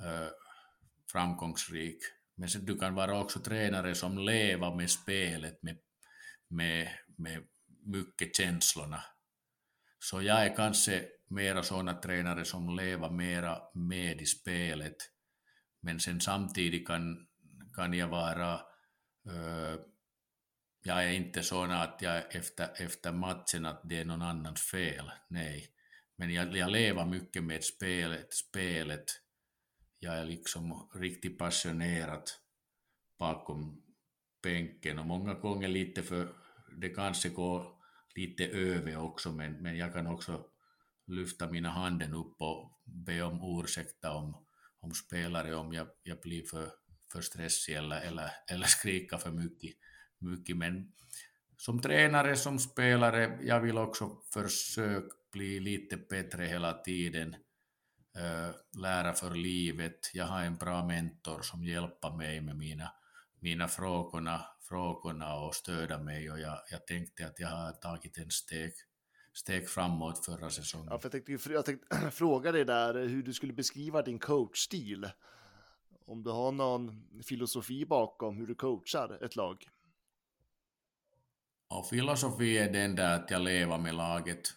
uh, 0.00 0.28
framgångsrik. 1.12 1.98
Men 2.42 2.64
du 2.64 2.78
kan 2.78 2.94
vara 2.94 3.20
också 3.20 3.40
tränare 3.40 3.94
som 3.94 4.18
lever 4.18 4.74
med 4.76 4.90
spelet, 4.90 5.62
med, 5.62 5.78
med, 6.48 6.88
med 7.16 7.42
mycket 7.86 8.36
känslorna. 8.36 9.04
Så 9.98 10.22
jag 10.22 10.46
är 10.46 10.56
kanske 10.56 11.04
mera 11.28 11.62
sådana 11.62 11.94
tränare 11.94 12.44
som 12.44 12.76
lever 12.76 13.10
mera 13.10 13.58
med 13.74 14.20
i 14.20 14.26
spelet. 14.26 14.96
Men 15.82 16.00
sen 16.00 16.20
samtidigt 16.20 16.86
kan, 16.86 17.26
kan 17.74 17.94
jag 17.94 18.08
vara, 18.08 18.54
uh, 19.30 19.76
jag 20.82 21.04
är 21.04 21.12
inte 21.12 21.42
sån 21.42 21.70
att 21.70 21.98
jag 22.02 22.36
efter, 22.36 22.82
efter 22.82 23.12
matchen 23.12 23.66
att 23.66 23.80
det 23.84 24.00
är 24.00 24.04
någon 24.04 24.22
annans 24.22 24.60
fel, 24.60 25.10
nej. 25.28 25.68
Men 26.16 26.30
jag, 26.30 26.56
jag 26.56 26.70
lever 26.70 27.06
mycket 27.06 27.44
med 27.44 27.64
spelet, 27.64 28.34
spelet. 28.34 29.21
Jag 30.04 30.18
är 30.18 30.24
liksom 30.24 30.88
riktigt 30.94 31.38
passionerad 31.38 32.22
bakom 33.18 33.82
bänken 34.42 34.98
och 34.98 35.06
många 35.06 35.34
gånger 35.34 35.68
lite 35.68 36.02
för, 36.02 36.34
det 36.76 36.88
kanske 36.88 37.28
går 37.28 37.66
lite 38.14 38.46
över 38.46 38.96
också, 38.96 39.32
men, 39.32 39.52
men 39.52 39.76
jag 39.76 39.92
kan 39.92 40.06
också 40.06 40.46
lyfta 41.06 41.50
mina 41.50 41.68
handen 41.68 42.14
upp 42.14 42.42
och 42.42 42.82
be 42.84 43.22
om 43.22 43.60
ursäkt 43.60 44.04
om, 44.04 44.46
om 44.80 44.94
spelare 44.94 45.54
om 45.54 45.72
jag, 45.72 45.88
jag 46.02 46.20
blir 46.20 46.42
för, 46.42 46.70
för 47.12 47.20
stressig 47.20 47.74
eller, 47.74 48.00
eller, 48.00 48.30
eller 48.50 48.66
skrika 48.66 49.18
för 49.18 49.30
mycket, 49.30 49.74
mycket. 50.18 50.56
Men 50.56 50.92
som 51.56 51.80
tränare, 51.80 52.36
som 52.36 52.58
spelare, 52.58 53.38
jag 53.42 53.60
vill 53.60 53.78
också 53.78 54.18
försöka 54.34 55.16
bli 55.32 55.60
lite 55.60 55.96
bättre 55.96 56.44
hela 56.44 56.72
tiden, 56.72 57.36
lära 58.78 59.12
för 59.12 59.34
livet. 59.34 60.10
Jag 60.14 60.24
har 60.24 60.42
en 60.42 60.56
bra 60.56 60.86
mentor 60.86 61.42
som 61.42 61.64
hjälper 61.64 62.10
mig 62.10 62.40
med 62.40 62.56
mina, 62.56 62.92
mina 63.40 63.68
frågorna, 63.68 64.40
frågorna 64.68 65.34
och 65.34 65.54
stödja 65.54 65.98
mig 65.98 66.30
och 66.30 66.40
jag, 66.40 66.58
jag 66.70 66.86
tänkte 66.86 67.26
att 67.26 67.40
jag 67.40 67.48
har 67.48 67.72
tagit 67.72 68.18
en 68.18 68.30
steg, 68.30 68.72
steg 69.32 69.68
framåt 69.68 70.24
förra 70.24 70.50
säsongen. 70.50 70.88
Ja, 70.90 70.98
för 70.98 71.10
jag, 71.14 71.26
tänkte, 71.26 71.52
jag 71.52 71.64
tänkte 71.64 71.96
fråga 72.12 72.52
dig 72.52 72.64
där 72.64 72.94
hur 72.94 73.22
du 73.22 73.32
skulle 73.32 73.52
beskriva 73.52 74.02
din 74.02 74.18
coachstil. 74.18 75.10
Om 76.06 76.22
du 76.22 76.30
har 76.30 76.52
någon 76.52 77.04
filosofi 77.24 77.86
bakom 77.86 78.36
hur 78.36 78.46
du 78.46 78.54
coachar 78.54 79.24
ett 79.24 79.36
lag. 79.36 79.68
Och 81.68 81.88
filosofi 81.88 82.58
är 82.58 82.72
den 82.72 82.94
där 82.94 83.18
att 83.18 83.30
jag 83.30 83.42
lever 83.42 83.78
med 83.78 83.94
laget. 83.94 84.54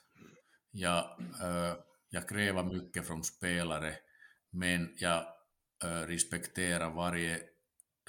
Jag, 0.71 0.97
äh, 1.41 1.73
jag 2.09 2.29
kräver 2.29 2.63
mycket 2.63 3.07
från 3.07 3.23
spelare, 3.23 3.95
men 4.51 4.95
jag 4.97 5.25
respekterar 6.07 6.89
varje 6.89 7.39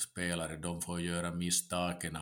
spelare. 0.00 0.56
De 0.56 0.82
får 0.82 1.00
göra 1.00 1.34
misstagen 1.34 2.18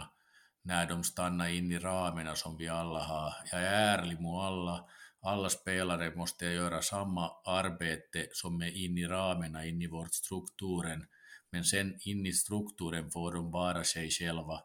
när 0.63 0.87
de 0.87 1.05
stannar 1.05 1.49
in 1.49 1.73
i 1.73 1.79
ramarna 1.79 2.35
som 2.35 2.57
vi 2.57 2.69
alla 2.69 3.03
har. 3.03 3.35
Jag 3.53 3.61
är 3.61 3.99
ärlig 3.99 4.21
mot 4.21 4.43
alla. 4.43 4.85
Alla 5.21 5.49
spelare 5.49 6.15
måste 6.17 6.47
göra 6.47 6.83
samma 6.83 7.31
arbete 7.45 8.27
som 8.33 8.63
är 8.63 8.85
in 8.85 8.99
i 8.99 9.07
ramarna, 9.07 9.67
in 9.67 9.83
i 9.83 9.87
vårt 9.87 10.15
strukturen. 10.15 11.07
Men 11.51 11.65
sen 11.65 11.99
in 12.01 12.27
i 12.27 12.33
strukturen 12.33 13.11
får 13.11 13.33
de 13.33 13.51
vara 13.51 13.85
sig 13.85 14.11
själva, 14.11 14.61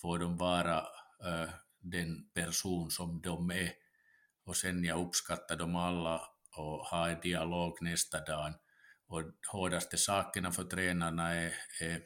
får 0.00 0.18
de 0.18 0.36
vara 0.36 0.78
äh, 1.24 1.50
den 1.80 2.28
person 2.34 2.90
som 2.90 3.20
de 3.20 3.50
är. 3.50 3.72
Och 4.44 4.56
sen 4.56 4.84
jag 4.84 5.06
uppskattar 5.06 5.56
dem 5.56 5.76
alla 5.76 6.22
och 6.58 6.86
ha 6.86 7.08
en 7.08 7.20
dialog 7.20 7.82
nästa 7.82 8.24
dag. 8.24 8.54
Och 9.06 9.22
hårdaste 9.52 9.96
sakerna 9.96 10.52
för 10.52 10.64
tränarna 10.64 11.34
är, 11.34 11.52
är 11.80 12.02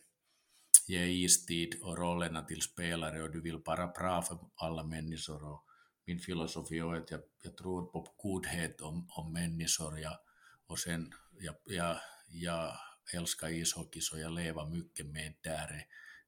ge 0.87 1.07
istid 1.07 1.81
och 1.83 1.99
rollerna 1.99 2.43
till 2.43 2.63
spelare 2.63 3.23
och 3.23 3.31
du 3.31 3.41
vill 3.41 3.59
bara 3.59 3.87
bra 3.87 4.23
för 4.23 4.39
alla 4.55 4.85
människor. 4.85 5.45
Och 5.45 5.65
min 6.07 6.19
filosofi 6.19 6.79
är 6.79 6.95
att 6.95 7.11
jag, 7.11 7.21
jag 7.43 7.57
tror 7.57 7.87
på 7.87 8.15
godhet 8.17 8.81
om, 8.81 9.09
om 9.11 9.33
människor 9.33 10.01
ja, 10.01 10.23
och 10.67 10.79
sen 10.79 11.13
jag, 11.39 11.55
jag, 11.65 11.97
jag 12.29 12.77
älskar 13.15 13.49
ishockey 13.49 14.01
så 14.01 14.19
jag 14.19 14.33
lever 14.33 14.67
mycket 14.67 15.07
med 15.07 15.35
där. 15.43 15.85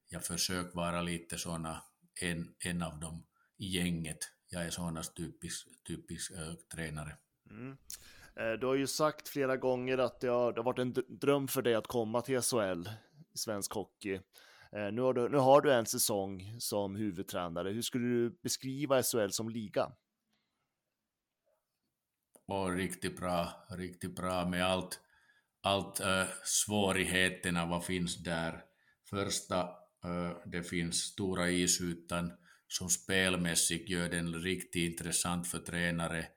Jag 0.09 0.25
försöker 0.25 0.75
vara 0.75 1.01
lite 1.01 1.37
såna 1.37 1.83
en, 2.21 2.55
en 2.59 2.81
av 2.81 2.99
dem 2.99 3.25
i 3.57 3.67
gänget. 3.67 4.19
Jag 4.49 4.65
är 4.65 4.69
såna 4.69 5.03
typisk, 5.03 5.67
typisk 5.87 6.31
äh, 6.31 6.53
tränare. 6.53 7.17
Mm. 7.49 7.77
Eh, 8.39 8.51
du 8.51 8.67
har 8.67 8.75
ju 8.75 8.87
sagt 8.87 9.27
flera 9.27 9.57
gånger 9.57 9.97
att 9.97 10.19
det 10.19 10.27
har, 10.27 10.53
det 10.53 10.59
har 10.59 10.65
varit 10.65 10.79
en 10.79 10.93
dröm 11.07 11.47
för 11.47 11.61
dig 11.61 11.75
att 11.75 11.87
komma 11.87 12.21
till 12.21 12.41
SHL 12.41 12.89
i 13.33 13.37
svensk 13.37 13.73
hockey. 13.73 14.13
Eh, 14.71 14.91
nu 14.91 15.01
har, 15.01 15.13
du, 15.13 15.29
nu 15.29 15.37
har 15.37 15.61
du 15.61 15.73
en 15.73 15.85
säsong 15.85 16.55
som 16.59 16.95
huvudtränare. 16.95 17.69
Hur 17.69 17.81
skulle 17.81 18.07
du 18.07 18.39
beskriva 18.43 19.03
SHL 19.03 19.29
som 19.29 19.49
liga? 19.49 19.91
Och 22.47 22.75
riktigt 22.75 23.17
bra, 23.17 23.65
riktigt 23.69 24.15
bra 24.15 24.45
med 24.45 24.65
allt, 24.65 24.99
allt 25.61 25.99
äh, 25.99 26.23
svårigheterna 26.43 27.65
vad 27.65 27.85
finns 27.85 28.23
där. 28.23 28.63
Första, 29.09 29.59
äh, 30.03 30.37
det 30.45 30.63
finns 30.63 30.95
stora 30.95 31.49
isytan 31.49 32.31
som 32.67 32.89
spelmässigt 32.89 33.89
gör 33.89 34.09
den 34.09 34.33
riktigt 34.33 34.91
intressant 34.91 35.47
för 35.47 35.59
tränare. 35.59 36.27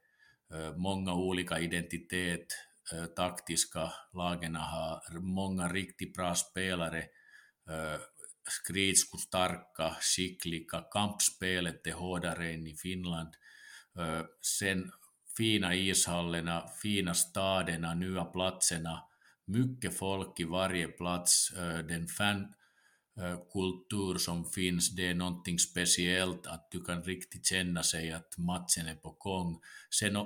Många 0.77 1.15
olika 1.15 1.61
identitet, 1.61 2.47
taktiska 3.17 3.93
lagen 4.13 4.57
har 4.57 5.21
många 5.21 5.69
riktigt 5.69 6.15
bra 6.15 6.35
spelare 6.35 7.05
skridskostarka, 8.49 9.97
skickliga, 10.01 10.85
kampspelet 10.93 11.87
är 11.87 11.93
hårdare 11.93 12.53
än 12.53 12.67
i 12.67 12.77
Finland. 12.77 13.35
Sen 14.59 14.91
fina 15.37 15.75
ishallerna, 15.75 16.69
fina 16.83 17.15
staderna, 17.15 17.95
nya 17.95 18.25
platserna, 18.25 19.03
mycket 19.47 19.99
folk 19.99 20.41
i 20.41 20.45
varje 20.45 20.89
plats, 20.89 21.51
den 21.89 22.09
Eh, 23.19 23.39
kultur 23.53 24.19
som 24.19 24.45
finns, 24.45 24.91
det 24.97 25.09
är 25.09 25.15
någonting 25.15 25.59
speciellt, 25.59 26.47
att 26.47 26.71
du 26.71 26.85
kan 26.85 27.03
riktigt 27.03 27.47
känna 27.47 27.83
sig 27.83 28.13
att 28.13 28.39
matchen 28.39 28.87
är 28.87 28.95
på 28.95 29.11
gång. 29.19 29.61
Sen 29.91 30.17
eh, 30.17 30.25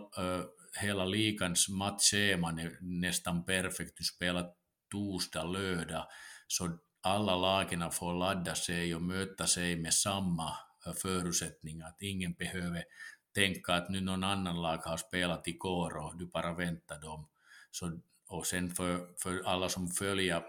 hela 0.80 1.04
ligans 1.04 1.68
matchschema 1.68 2.50
är 2.50 2.78
nästan 2.80 3.44
perfekt, 3.44 3.98
du 3.98 4.04
spelar 4.04 4.50
torsdag, 4.90 5.44
lördag, 5.44 6.06
så 6.46 6.78
alla 7.00 7.36
lagen 7.36 7.90
får 7.90 8.14
ladda 8.14 8.54
sig 8.54 8.94
och 8.94 9.02
möta 9.02 9.46
sig 9.46 9.76
med 9.76 9.94
samma 9.94 10.56
eh, 10.86 10.92
förutsättningar. 10.92 11.86
Att 11.86 12.02
ingen 12.02 12.32
behöver 12.32 12.84
tänka 13.34 13.74
att 13.74 13.88
nu 13.88 14.00
någon 14.00 14.24
annan 14.24 14.62
lag 14.62 14.78
har 14.78 14.96
spelat 14.96 15.48
igår 15.48 15.96
och 15.96 16.16
du 16.16 16.26
bara 16.26 16.54
väntar 16.54 17.00
dem. 17.00 17.28
Så, 17.70 18.00
och 18.28 18.46
sen 18.46 18.70
för, 18.70 19.08
för 19.22 19.42
alla 19.44 19.68
som 19.68 19.88
följer 19.88 20.42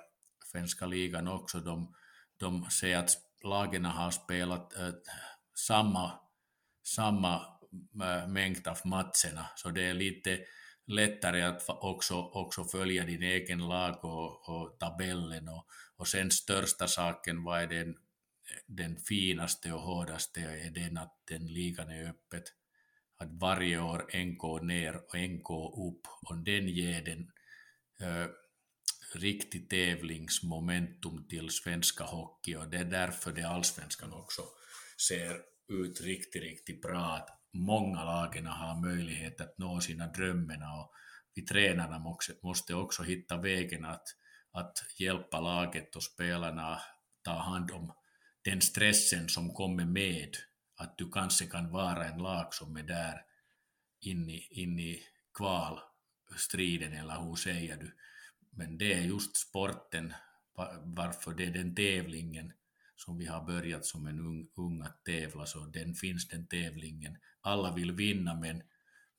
svenska 0.52 0.86
ligan 0.86 1.28
också, 1.28 1.60
de, 1.60 1.94
de 2.44 2.70
säger 2.70 2.98
att 2.98 3.18
lagen 3.44 3.86
har 3.86 4.12
spelat 4.12 4.78
äh, 4.78 4.90
samma, 5.56 6.12
samma 6.84 7.36
äh, 8.04 8.28
mängd 8.28 8.68
av 8.68 8.78
matcherna, 8.86 9.50
så 9.56 9.70
det 9.70 9.84
är 9.84 9.94
lite 9.94 10.40
lättare 10.86 11.42
att 11.42 11.70
också, 11.70 12.16
också 12.16 12.64
följa 12.64 13.06
din 13.06 13.24
egen 13.24 13.68
lag 13.68 14.06
och, 14.06 14.50
och 14.50 14.80
tabellen 14.80 15.50
och, 15.50 15.68
och 15.96 16.08
sen 16.08 16.32
största 16.32 16.88
saken, 16.88 17.44
vad 17.44 17.62
är 17.62 17.68
den, 17.68 17.96
den 18.68 18.98
finaste 18.98 19.74
och 19.74 19.82
hårdaste, 19.82 20.42
är 20.42 20.70
den 20.70 20.98
att 20.98 21.14
den 21.28 21.48
ligan 21.48 21.90
är 21.90 22.10
öppet. 22.10 22.44
Att 23.18 23.30
varje 23.32 23.80
år 23.80 24.06
en 24.10 24.38
går 24.38 24.62
ner 24.62 24.96
och 24.96 25.16
en 25.16 25.44
går 25.44 25.90
upp. 25.90 26.08
Och 26.22 26.38
den 26.38 26.68
ger 26.68 27.02
den 27.02 27.32
äh, 28.00 28.28
riktig 29.16 29.70
tävlingsmomentum 29.70 31.28
till 31.30 31.50
svenska 31.50 32.04
hockey 32.04 32.56
och 32.56 32.68
det 32.68 32.78
är 32.78 32.86
därför 32.86 33.32
det 33.32 33.44
allsvenskan 33.44 34.14
också 34.14 34.42
ser 35.08 35.42
ut 35.68 36.02
riktigt, 36.02 36.44
riktigt 36.44 36.82
bra 36.82 37.26
många 37.54 38.04
lagen 38.04 38.46
har 38.46 38.82
möjlighet 38.82 39.42
att 39.42 39.58
nå 39.58 39.82
sina 39.82 40.08
drömmar 40.08 40.80
och 40.80 40.94
vi 41.36 41.42
tränarna 41.42 42.16
måste 42.44 42.76
också 42.76 43.04
hitta 43.04 43.38
vägen 43.38 43.86
att, 43.86 44.04
att 44.52 44.86
hjälpa 45.00 45.42
laget 45.42 45.96
och 45.96 46.04
spelarna 46.04 46.82
ta 47.22 47.32
hand 47.32 47.72
om 47.72 47.94
den 48.44 48.62
stressen 48.62 49.30
som 49.30 49.54
kommer 49.54 49.86
med 49.86 50.38
att 50.76 50.98
du 50.98 51.12
kanske 51.12 51.46
kan 51.46 51.72
vara 51.72 52.06
en 52.06 52.18
lag 52.18 52.54
som 52.54 52.76
är 52.78 52.84
där 52.84 53.22
inne 54.02 54.38
in 54.38 54.80
i 54.80 55.04
kvalstriden 55.38 56.94
eller 56.94 57.22
hur 57.22 57.36
säger 57.36 57.78
du? 57.78 57.98
Men 58.56 58.78
det 58.78 58.94
är 58.94 59.02
just 59.02 59.38
sporten, 59.38 60.14
varför 60.84 61.34
det 61.34 61.46
är 61.46 61.52
den 61.52 61.76
tävlingen 61.76 62.54
som 62.96 63.18
vi 63.18 63.26
har 63.26 63.46
börjat 63.46 63.86
som 63.86 64.08
en 64.08 64.20
ung, 64.20 64.48
ung 64.56 64.82
att 64.82 65.06
tävla, 65.06 65.46
så 65.46 65.60
den 65.60 65.94
finns 65.96 66.28
den 66.28 66.48
tävlingen. 66.48 67.18
Alla 67.42 67.76
vill 67.76 67.92
vinna, 67.92 68.36
men, 68.36 68.64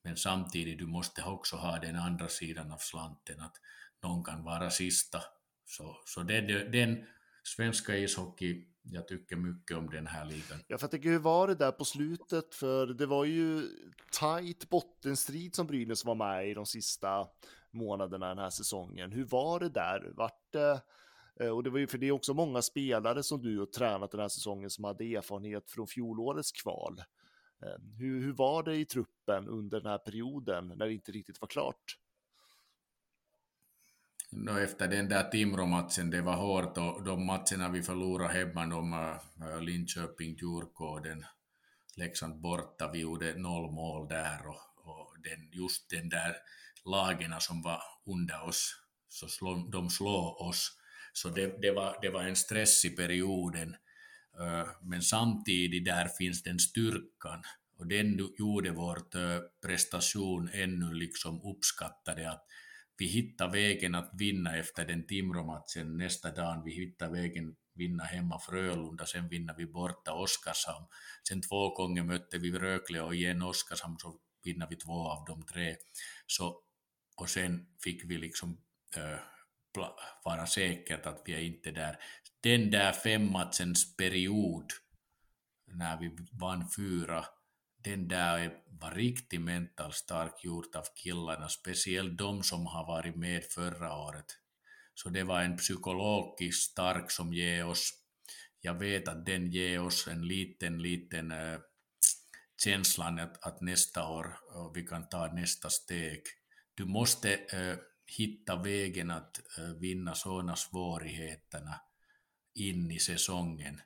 men 0.02 0.16
samtidigt 0.16 0.78
du 0.78 0.86
måste 0.86 1.22
också 1.22 1.56
ha 1.56 1.78
den 1.78 1.96
andra 1.96 2.28
sidan 2.28 2.72
av 2.72 2.78
slanten, 2.78 3.40
att 3.40 3.56
någon 4.02 4.24
kan 4.24 4.44
vara 4.44 4.70
sista. 4.70 5.20
Så, 5.64 5.96
så 6.04 6.22
den, 6.22 6.70
den 6.70 7.06
svenska 7.42 7.96
ishockey, 7.96 8.66
jag 8.82 9.08
tycker 9.08 9.36
mycket 9.36 9.76
om 9.76 9.90
den 9.90 10.06
här 10.06 10.24
ligan. 10.24 10.58
Ja, 10.68 10.78
för 10.78 10.84
jag 10.84 10.90
tänker, 10.90 11.08
hur 11.08 11.18
var 11.18 11.48
det 11.48 11.54
där 11.54 11.72
på 11.72 11.84
slutet? 11.84 12.54
För 12.54 12.86
det 12.86 13.06
var 13.06 13.24
ju 13.24 13.68
tight 14.20 14.68
bottenstrid 14.68 15.54
som 15.54 15.66
Brynäs 15.66 16.04
var 16.04 16.14
med 16.14 16.50
i 16.50 16.54
de 16.54 16.66
sista 16.66 17.26
månaderna 17.74 18.28
den 18.28 18.38
här 18.38 18.50
säsongen. 18.50 19.12
Hur 19.12 19.24
var 19.24 19.60
det 19.60 19.68
där? 19.68 20.12
Vart 20.14 20.52
det 20.52 20.80
Eh, 21.40 21.48
och 21.48 21.62
det 21.62 21.70
var 21.70 21.78
ju 21.78 21.86
för 21.86 21.98
det 21.98 22.08
är 22.08 22.12
också 22.12 22.34
många 22.34 22.62
spelare 22.62 23.22
som 23.22 23.42
du 23.42 23.58
har 23.58 23.66
tränat 23.66 24.10
den 24.10 24.20
här 24.20 24.28
säsongen 24.28 24.70
som 24.70 24.84
hade 24.84 25.04
erfarenhet 25.04 25.70
från 25.70 25.86
fjolårets 25.86 26.52
kval. 26.52 27.02
Eh, 27.62 27.82
hur, 27.98 28.20
hur 28.20 28.32
var 28.32 28.62
det 28.62 28.76
i 28.76 28.84
truppen 28.84 29.48
under 29.48 29.80
den 29.80 29.90
här 29.90 29.98
perioden 29.98 30.68
när 30.68 30.86
det 30.86 30.92
inte 30.92 31.12
riktigt 31.12 31.40
var 31.40 31.48
klart? 31.48 31.98
No, 34.30 34.58
efter 34.58 34.88
den 34.88 35.08
där 35.08 35.30
Timrå-matchen, 35.30 36.10
det 36.10 36.22
var 36.22 36.36
hårt 36.36 36.78
och 36.78 37.02
de 37.04 37.26
matcherna 37.26 37.68
vi 37.68 37.82
förlorade 37.82 38.32
hemma, 38.32 38.66
de 38.66 38.92
uh, 38.92 39.50
eh, 39.50 39.60
Linköping, 39.60 40.34
Djurgården, 40.34 41.24
Leksand 41.96 42.40
borta, 42.40 42.90
vi 42.92 42.98
gjorde 42.98 43.38
noll 43.38 43.70
mål 43.70 44.08
där 44.08 44.46
och, 44.46 44.88
och 44.90 45.16
den, 45.22 45.48
just 45.52 45.90
den 45.90 46.08
där 46.08 46.36
lagen 46.84 47.34
som 47.40 47.62
var 47.62 47.82
under 48.06 48.48
oss, 48.48 48.74
så 49.08 49.28
slå, 49.28 49.68
de 49.72 49.90
slår 49.90 50.42
oss 50.42 50.72
så 51.16 51.28
det, 51.28 51.62
det, 51.62 51.70
var, 51.70 51.98
det 52.02 52.10
var 52.10 52.22
en 52.22 52.36
stress 52.36 52.84
i 52.84 52.90
perioden. 52.90 53.76
Eh, 54.40 54.68
men 54.82 55.02
samtidigt 55.02 55.84
där 55.84 56.08
finns 56.08 56.42
den 56.42 56.58
styrkan 56.58 57.42
och 57.78 57.86
den 57.86 58.28
gjorde 58.38 58.70
vår 58.70 58.96
eh, 58.96 59.40
prestation 59.62 60.50
ännu 60.52 60.94
liksom 60.94 61.42
uppskattade 61.42 62.30
att 62.30 62.46
vi 62.96 63.06
hittade 63.06 63.52
vägen 63.52 63.94
att 63.94 64.10
vinna 64.18 64.56
efter 64.56 64.86
den 64.86 65.06
Timrå-matchen 65.06 65.96
nästa 65.96 66.30
dag, 66.30 66.62
vi 66.64 66.72
hittade 66.72 67.12
vägen 67.12 67.56
vinna 67.74 68.04
hemma 68.04 68.38
Frölunda, 68.38 69.06
sen 69.06 69.28
vinner 69.28 69.54
vi 69.58 69.66
borta 69.66 70.12
Oskarshamn. 70.12 70.86
Sen 71.28 71.42
två 71.42 71.74
gånger 71.74 72.02
mötte 72.02 72.38
vi 72.38 72.52
Rögle 72.52 73.00
och 73.00 73.14
igen 73.14 73.42
Oskarshamn, 73.42 73.96
så 73.98 74.16
vinner 74.44 74.66
vi 74.70 74.76
två 74.76 75.08
av 75.08 75.24
de 75.24 75.42
tre. 75.46 75.76
Så, 76.26 76.60
och 77.14 77.30
sen 77.30 77.66
fick 77.84 78.04
vi 78.04 78.18
liksom 78.18 78.58
äh, 78.96 79.18
vara 80.24 80.46
säkert 80.46 81.06
att 81.06 81.22
vi 81.24 81.34
är 81.34 81.40
inte 81.40 81.70
där. 81.70 81.98
Den 82.40 82.70
där 82.70 82.92
femmatchens 82.92 83.96
period 83.96 84.72
när 85.66 86.00
vi 86.00 86.16
vann 86.32 86.70
fyra, 86.76 87.24
den 87.84 88.08
där 88.08 88.52
var 88.80 88.90
riktigt 88.90 89.40
mentalt 89.40 89.94
stark 89.94 90.44
gjort 90.44 90.76
av 90.76 90.84
killarna, 91.02 91.48
speciellt 91.48 92.18
de 92.18 92.42
som 92.42 92.66
har 92.66 92.86
varit 92.86 93.16
med 93.16 93.44
förra 93.44 93.96
året. 93.96 94.26
Så 94.94 95.08
det 95.08 95.22
var 95.22 95.42
en 95.42 95.56
psykologisk 95.56 96.70
stark 96.70 97.10
som 97.10 97.32
ger 97.34 97.66
oss, 97.66 97.90
jag 98.60 98.74
vet 98.74 99.08
att 99.08 99.26
den 99.26 99.50
ger 99.50 99.80
oss 99.80 100.08
en 100.08 100.26
liten, 100.26 100.82
liten 100.82 101.32
äh, 101.32 101.58
känslan 102.64 103.18
att, 103.18 103.46
att 103.46 103.60
nästa 103.60 104.08
år 104.08 104.38
äh, 104.54 104.72
vi 104.74 104.82
kan 104.86 105.08
ta 105.08 105.26
nästa 105.26 105.70
steg. 105.70 106.22
Du 106.74 106.84
måste 106.84 107.34
äh, 107.34 107.76
hitta 108.06 108.62
vägen 108.62 109.10
att 109.10 109.40
vinna 109.80 110.14
sådana 110.14 110.56
svårigheterna 110.56 111.80
in 112.54 112.90
i 112.90 112.98
säsongen 112.98 113.80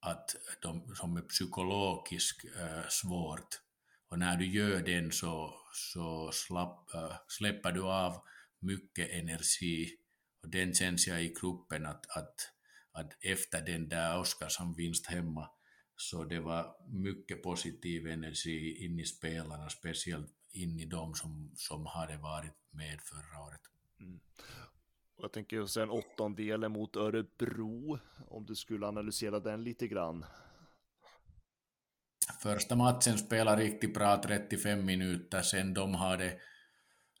att 0.00 0.36
de, 0.62 0.94
som 0.94 1.16
är 1.16 1.22
psykologiskt 1.22 2.44
äh, 2.60 2.88
svårt. 2.88 3.60
Och 4.08 4.18
när 4.18 4.36
du 4.36 4.46
gör 4.46 4.82
den 4.82 5.12
så, 5.12 5.54
så 5.72 6.32
slapp, 6.32 6.90
släpper 7.28 7.72
du 7.72 7.82
av 7.82 8.22
mycket 8.60 9.10
energi. 9.10 9.96
Och 10.42 10.48
den 10.48 10.74
känns 10.74 11.06
jag 11.06 11.24
i 11.24 11.34
gruppen 11.40 11.86
att, 11.86 12.06
att, 12.16 12.34
att 12.92 13.24
efter 13.24 13.62
den 13.62 13.88
där 13.88 14.18
Oskarshamn-vinst 14.18 15.06
hemma 15.06 15.50
så 15.96 16.24
det 16.24 16.40
var 16.40 16.76
mycket 16.88 17.42
positiv 17.42 18.06
energi 18.06 18.84
in 18.84 19.00
i 19.00 19.04
spelarna, 19.04 19.70
speciellt 19.70 20.32
in 20.54 20.80
i 20.80 20.84
de 20.84 21.14
som, 21.14 21.50
som 21.56 21.86
hade 21.86 22.16
varit 22.16 22.52
med 22.70 23.00
förra 23.00 23.40
året. 23.46 23.60
Mm. 24.00 24.20
Jag 25.16 25.32
tänker 25.32 25.66
sen 25.66 25.90
åttondelen 25.90 26.72
mot 26.72 26.96
Örebro, 26.96 27.98
om 28.28 28.46
du 28.46 28.54
skulle 28.54 28.86
analysera 28.86 29.40
den 29.40 29.64
lite 29.64 29.88
grann. 29.88 30.24
Första 32.42 32.76
matchen 32.76 33.18
spelade 33.18 33.62
riktigt 33.62 33.94
bra 33.94 34.22
35 34.22 34.84
minuter, 34.84 35.42
sen 35.42 35.74
de 35.74 35.94
hade 35.94 36.38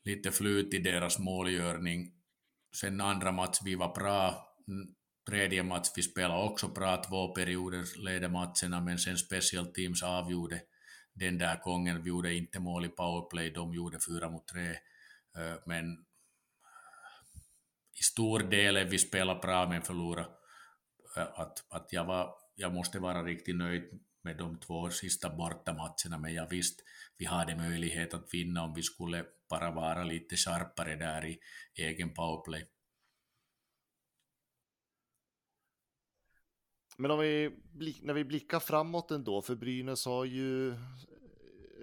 lite 0.04 0.30
flyt 0.30 0.74
i 0.74 0.78
deras 0.78 1.18
målgörning. 1.18 2.12
Sen 2.80 3.00
andra 3.00 3.32
match 3.32 3.58
vi 3.64 3.74
var 3.74 3.94
bra, 3.94 4.48
tredje 5.28 5.62
match 5.62 5.88
vi 5.96 6.02
spelade 6.02 6.42
också 6.42 6.68
bra, 6.68 6.96
två 6.96 7.34
perioder 7.34 8.04
ledde 8.04 8.28
matcherna, 8.28 8.80
men 8.80 8.98
sen 8.98 9.18
special 9.18 9.66
teams 9.66 10.02
avgjorde 10.02 10.60
den 11.14 11.38
där 11.38 11.60
gången. 11.64 12.02
Vi 12.02 12.08
gjorde 12.08 12.34
inte 12.34 12.60
mål 12.60 12.84
i 12.84 12.88
powerplay, 12.88 13.50
de 13.50 13.74
gjorde 13.74 13.98
fyra 14.08 14.30
mot 14.30 14.48
tre. 14.48 14.70
Eh, 15.38 15.56
men 15.66 16.04
i 18.00 18.02
stor 18.02 18.38
del 18.38 18.76
är 18.76 18.84
vi 18.84 18.98
spelar 18.98 19.40
bra 19.40 19.68
men 19.68 19.82
förlorar. 19.82 20.28
Eh, 21.16 21.40
att, 21.40 21.64
att 21.70 21.92
jag, 21.92 22.04
var, 22.04 22.34
jag 22.54 22.74
måste 22.74 22.98
vara 22.98 23.22
riktigt 23.22 23.56
nöjd 23.56 24.00
med 24.22 24.36
de 24.36 24.60
två 24.60 24.90
sista 24.90 25.30
bortamatcherna, 25.30 26.18
men 26.18 26.34
jag 26.34 26.50
visst, 26.50 26.80
vi 27.18 27.24
hade 27.24 27.56
möjlighet 27.56 28.14
att 28.14 28.34
vinna 28.34 28.62
om 28.62 28.74
vi 28.74 28.82
skulle 28.82 29.24
bara 29.50 29.70
vara 29.70 30.04
lite 30.04 30.36
skarpare 30.36 30.96
där 30.96 31.24
i 31.24 31.38
egen 31.74 32.14
powerplay. 32.14 32.66
Men 36.96 37.10
om 37.10 37.18
vi, 37.18 37.50
när 38.02 38.14
vi 38.14 38.24
blickar 38.24 38.60
framåt 38.60 39.10
ändå, 39.10 39.42
för 39.42 39.54
Brynäs 39.54 40.06
har 40.06 40.24
ju 40.24 40.70
eh, 40.70 40.76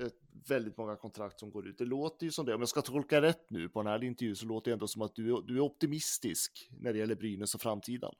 ett, 0.05 0.13
väldigt 0.47 0.77
många 0.77 0.95
kontrakt 0.95 1.39
som 1.39 1.51
går 1.51 1.67
ut. 1.67 1.77
Det 1.77 1.85
låter 1.85 2.25
ju 2.25 2.31
som 2.31 2.45
det, 2.45 2.53
om 2.53 2.61
jag 2.61 2.69
ska 2.69 2.81
tolka 2.81 3.21
rätt 3.21 3.49
nu 3.49 3.69
på 3.69 3.83
den 3.83 3.91
här 3.91 4.03
intervjun 4.03 4.35
så 4.35 4.45
låter 4.45 4.71
det 4.71 4.73
ändå 4.73 4.87
som 4.87 5.01
att 5.01 5.15
du, 5.15 5.41
du 5.41 5.55
är 5.55 5.59
optimistisk 5.59 6.69
när 6.79 6.93
det 6.93 6.99
gäller 6.99 7.15
Brynäs 7.15 7.55
och 7.55 7.61
framtiden. 7.61 8.11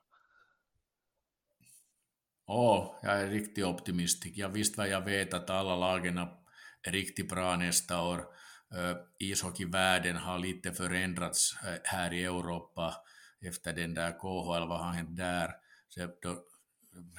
Ja, 2.48 2.98
oh, 3.02 3.08
jag 3.10 3.22
är 3.22 3.30
riktigt 3.30 3.66
optimistisk. 3.66 4.38
Jag 4.38 4.50
visste 4.50 4.78
vad 4.78 4.90
jag 4.90 5.06
vet 5.06 5.34
att 5.34 5.50
alla 5.50 5.76
lagen 5.76 6.18
är 6.18 6.92
riktigt 6.92 7.30
bra 7.30 7.56
nästa 7.56 8.04
år. 8.04 8.18
Uh, 8.18 8.98
ishockeyvärlden 9.20 10.16
har 10.16 10.40
lite 10.40 10.74
förändrats 10.74 11.56
eh, 11.64 11.80
här 11.84 12.14
i 12.14 12.24
Europa 12.24 12.96
efter 13.42 13.74
den 13.74 13.94
där 13.94 14.12
KHL, 14.12 14.68
vad 14.68 14.80
har 14.80 14.94
hänt 14.94 15.18
där? 15.18 15.52
Så 15.90 16.08
då, 16.22 16.44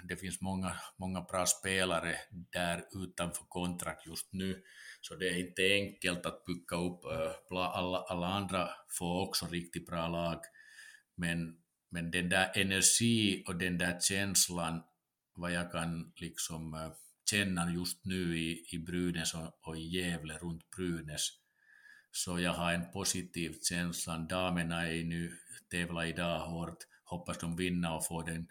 det 0.04 0.16
finns 0.16 0.40
många, 0.40 0.76
många 0.96 1.20
bra 1.20 1.46
spelare 1.46 2.16
där 2.52 2.84
utanför 2.94 3.44
kontrakt 3.48 4.06
just 4.06 4.32
nu, 4.32 4.62
så 5.00 5.14
det 5.14 5.28
är 5.28 5.48
inte 5.48 5.62
enkelt 5.62 6.26
att 6.26 6.44
bygga 6.44 6.76
upp. 6.76 7.04
Eh, 7.04 7.56
alla, 7.56 7.98
alla 7.98 8.26
andra 8.26 8.68
får 8.98 9.28
också 9.28 9.46
riktigt 9.46 9.86
bra 9.86 10.08
lag, 10.08 10.40
men, 11.14 11.56
men 11.90 12.10
den 12.10 12.28
där 12.28 12.52
energi 12.54 13.44
och 13.48 13.56
den 13.56 13.78
där 13.78 14.00
känslan, 14.00 14.82
vad 15.34 15.52
jag 15.52 15.72
kan 15.72 16.12
liksom 16.16 16.74
eh, 16.74 16.92
känna 17.30 17.72
just 17.72 18.04
nu 18.04 18.38
i, 18.38 18.66
i 18.72 18.78
Brynäs 18.78 19.34
och, 19.34 19.58
och 19.68 19.76
i 19.76 19.80
Gävle 19.80 20.38
runt 20.38 20.70
Brynäs, 20.76 21.28
så 22.10 22.40
jag 22.40 22.52
har 22.52 22.72
en 22.72 22.90
positiv 22.92 23.58
känsla. 23.62 24.18
Damerna 24.18 24.88
är 24.88 25.04
nu 25.04 25.32
tävlar 25.70 26.04
idag 26.04 26.38
hårt, 26.38 26.78
hoppas 27.04 27.38
de 27.38 27.56
vinner 27.56 27.96
och 27.96 28.06
får 28.06 28.24
den 28.24 28.48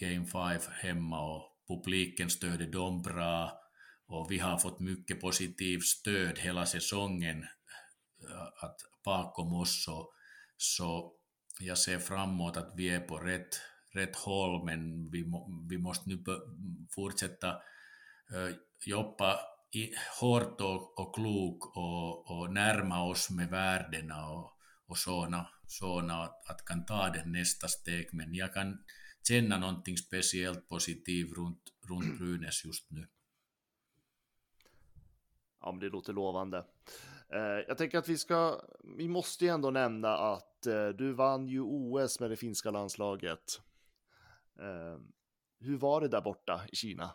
Game 0.00 0.26
5 0.26 0.60
hemma 0.82 1.20
och 1.20 1.54
publiken 1.68 2.30
stödde 2.30 2.66
dem 2.66 3.02
bra. 3.02 3.60
Och 4.06 4.30
vi 4.30 4.38
har 4.38 4.58
fått 4.58 4.80
mycket 4.80 5.20
positivt 5.20 5.84
stöd 5.84 6.38
hela 6.38 6.66
säsongen 6.66 7.42
eh, 8.30 8.64
att 8.64 8.76
bakom 9.04 9.54
oss. 9.54 9.84
Så, 9.84 10.12
så 10.56 11.12
jag 11.60 11.78
ser 11.78 11.98
framåt 11.98 12.56
att 12.56 12.72
vi 12.76 12.88
är 12.88 13.00
på 13.00 13.18
rätt, 13.18 13.60
rätt 13.94 14.16
håll 14.16 14.64
men 14.64 15.10
vi, 15.10 15.24
vi 15.70 15.78
måste 15.78 16.08
nu 16.08 16.24
fortsätta 16.94 17.48
eh, 18.34 18.54
jobba 18.86 19.38
i, 19.72 19.90
hårt 20.20 20.60
och, 20.60 20.98
och 20.98 21.14
klok 21.14 21.76
och, 21.76 22.30
och 22.30 22.52
närma 22.52 23.04
oss 23.04 23.30
med 23.30 23.48
värdena 23.48 24.28
och, 24.28 24.52
och 24.86 24.98
såna, 24.98 25.48
såna 25.66 26.22
att, 26.22 26.50
att 26.50 26.64
kan 26.64 26.84
ta 26.84 27.10
det 27.10 27.24
nästa 27.24 27.68
steg. 27.68 28.08
Men 28.12 28.34
jag 28.34 28.54
kan 28.54 28.78
känna 29.28 29.58
någonting 29.58 29.96
speciellt 29.96 30.68
positivt 30.68 31.36
runt, 31.36 31.72
runt 31.88 32.18
Brynäs 32.18 32.64
just 32.64 32.90
nu. 32.90 33.06
Ja, 35.60 35.72
men 35.72 35.80
det 35.80 35.88
låter 35.88 36.12
lovande. 36.12 36.64
Eh, 37.32 37.64
jag 37.68 37.78
tänker 37.78 37.98
att 37.98 38.08
vi 38.08 38.18
ska, 38.18 38.60
vi 38.96 39.08
måste 39.08 39.44
ju 39.44 39.50
ändå 39.50 39.70
nämna 39.70 40.08
att 40.08 40.66
eh, 40.66 40.88
du 40.88 41.12
vann 41.12 41.48
ju 41.48 41.60
OS 41.60 42.20
med 42.20 42.30
det 42.30 42.36
finska 42.36 42.70
landslaget. 42.70 43.60
Eh, 44.60 45.00
hur 45.60 45.76
var 45.76 46.00
det 46.00 46.08
där 46.08 46.20
borta 46.20 46.60
i 46.72 46.76
Kina? 46.76 47.14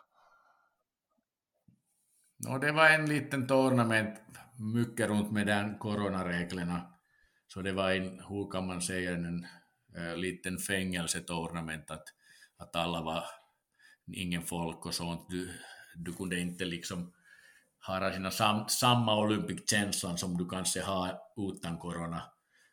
No, 2.36 2.58
det 2.58 2.72
var 2.72 2.90
en 2.90 3.06
liten 3.06 3.46
tournament, 3.46 4.20
mycket 4.74 5.08
runt 5.08 5.32
med 5.32 5.46
den 5.46 5.78
coronareglerna. 5.78 6.92
Så 7.46 7.62
det 7.62 7.72
var 7.72 7.90
en, 7.90 8.20
hur 8.28 8.50
kan 8.50 8.66
man 8.66 8.82
säga, 8.82 9.12
en 9.14 9.46
Eh, 9.96 10.16
liten 10.16 10.58
fängelsetornament 10.58 11.90
att, 11.90 12.04
att 12.56 12.76
alla 12.76 13.02
var 13.02 13.24
ingen 14.12 14.42
folk 14.42 14.86
och 14.86 14.94
sånt. 14.94 15.26
Du, 15.28 15.50
du 15.94 16.12
kunde 16.12 16.40
inte 16.40 16.64
liksom 16.64 17.12
ha 17.86 18.12
sina 18.12 18.30
sam, 18.30 18.68
samma 18.68 19.18
Olympic-känslan 19.18 20.18
som 20.18 20.36
du 20.36 20.48
kanske 20.48 20.80
har 20.80 21.18
utan 21.36 21.78
corona. 21.78 22.22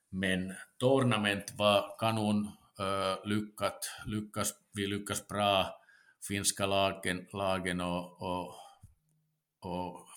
Men 0.10 0.54
tornament 0.78 1.54
var 1.58 1.98
kanon 2.00 2.52
äh, 2.80 3.28
lyckat, 3.28 3.92
lyckas, 4.06 4.54
vi 4.74 4.88
lyckas 4.88 5.28
bra, 5.28 5.82
finska 6.28 6.66
lagen, 6.66 7.28
lagen 7.34 7.82
och, 7.82 8.22
och, 8.22 8.56
och 9.60 10.08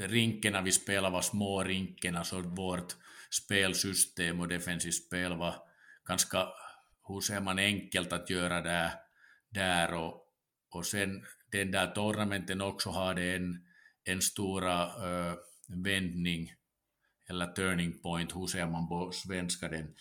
rinkerna 0.00 0.62
vi 0.62 0.72
spelade 0.72 1.12
var 1.12 1.22
små 1.22 1.64
rinkerna, 1.64 2.24
så 2.24 2.40
vårt 2.40 2.96
spelsystem 3.30 4.40
och 4.40 4.48
defensivt 4.48 4.94
spel 4.94 5.36
var 5.36 5.65
ganska, 6.06 6.48
hur 7.08 7.20
ser 7.20 7.40
man, 7.40 7.58
enkelt 7.58 8.12
att 8.12 8.30
göra 8.30 8.60
där, 8.62 8.90
där 9.48 9.94
och, 9.94 10.22
och 10.70 10.86
sen 10.86 11.24
den 11.52 11.70
där 11.70 11.86
tournamenten 11.86 12.60
också 12.60 12.90
hade 12.90 13.22
en, 13.22 13.66
en 14.04 14.22
stora 14.22 14.86
uh, 14.86 15.34
vändning 15.68 16.52
eller 17.28 17.46
turning 17.46 17.98
point, 18.02 18.36
hur 18.36 18.46
ser 18.46 18.66
man 18.66 18.88
på 18.88 19.12
svenska 19.12 19.68
den, 19.68 19.94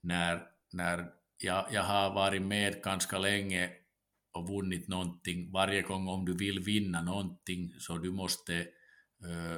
när, 0.00 0.42
när 0.72 1.06
jag, 1.38 1.66
jag 1.70 1.82
har 1.82 2.14
varit 2.14 2.42
med 2.42 2.82
ganska 2.82 3.18
länge 3.18 3.70
och 4.32 4.48
vunnit 4.48 4.88
någonting. 4.88 5.52
Varje 5.52 5.82
gång 5.82 6.08
om 6.08 6.24
du 6.24 6.36
vill 6.36 6.60
vinna 6.60 7.02
någonting 7.02 7.74
så 7.78 7.98
du 7.98 8.10
måste 8.10 8.58
uh, 9.24 9.56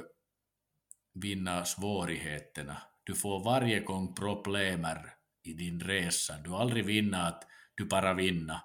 vinna 1.13 1.65
svårigheterna. 1.65 2.81
Du 3.03 3.15
får 3.15 3.43
varje 3.43 3.79
gång 3.79 4.15
problemer 4.15 5.14
i 5.47 5.53
din 5.53 5.79
resa. 5.79 6.37
Du 6.37 6.55
aldrig 6.55 6.85
vinna 6.85 7.27
att 7.27 7.43
du 7.75 7.85
bara 7.85 8.13
vinna. 8.13 8.61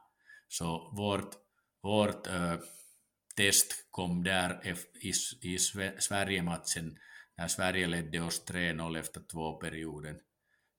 Så 0.48 0.90
vårt, 0.96 1.34
vårt 1.82 2.26
äh, 2.26 2.54
test 3.36 3.86
kom 3.90 4.24
där 4.24 4.76
i, 5.00 5.12
i 5.52 5.58
Sverige-matchen 5.98 6.98
när 7.36 7.48
Sverige 7.48 7.86
ledde 7.86 8.20
oss 8.20 8.42
3-0 8.46 8.98
efter 8.98 9.20
två 9.20 9.52
perioden. 9.52 10.16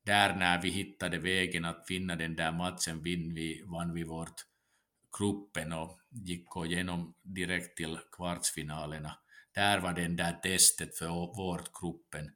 Där 0.05 0.35
när 0.35 0.61
vi 0.61 0.69
hittade 0.69 1.17
vägen 1.17 1.65
att 1.65 1.85
vinna 1.89 2.15
den 2.15 2.35
där 2.35 2.51
matchen 2.51 3.03
vinn 3.03 3.33
vi, 3.33 3.63
vann 3.65 3.93
vi 3.93 4.03
vårt 4.03 4.45
gruppen 5.19 5.73
och 5.73 5.99
gick 6.09 6.47
igenom 6.65 7.13
direkt 7.21 7.77
till 7.77 7.97
kvartsfinalerna. 8.11 9.17
Där 9.53 9.79
var 9.79 9.93
den 9.93 10.15
där 10.15 10.33
testet 10.33 10.97
för 10.97 11.07
vårt 11.37 11.69
gruppen. 11.81 12.31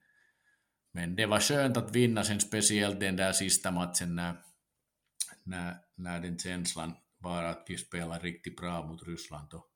Men 0.95 1.15
det 1.15 1.25
var 1.25 1.39
skönt 1.39 1.77
att 1.77 1.95
vinna 1.95 2.23
sen 2.23 2.39
speciellt 2.39 2.99
den 2.99 3.15
där 3.15 3.31
sista 3.31 3.71
matchen 3.71 4.15
när, 4.15 4.35
när, 5.43 5.75
när 5.95 6.19
den 6.19 6.37
känslan 6.39 6.93
var 7.17 7.43
att 7.43 7.65
vi 7.67 7.77
spelade 7.77 8.25
riktigt 8.25 8.57
bra 8.57 8.87
mot 8.87 9.07
Ryssland 9.07 9.53
och, 9.53 9.67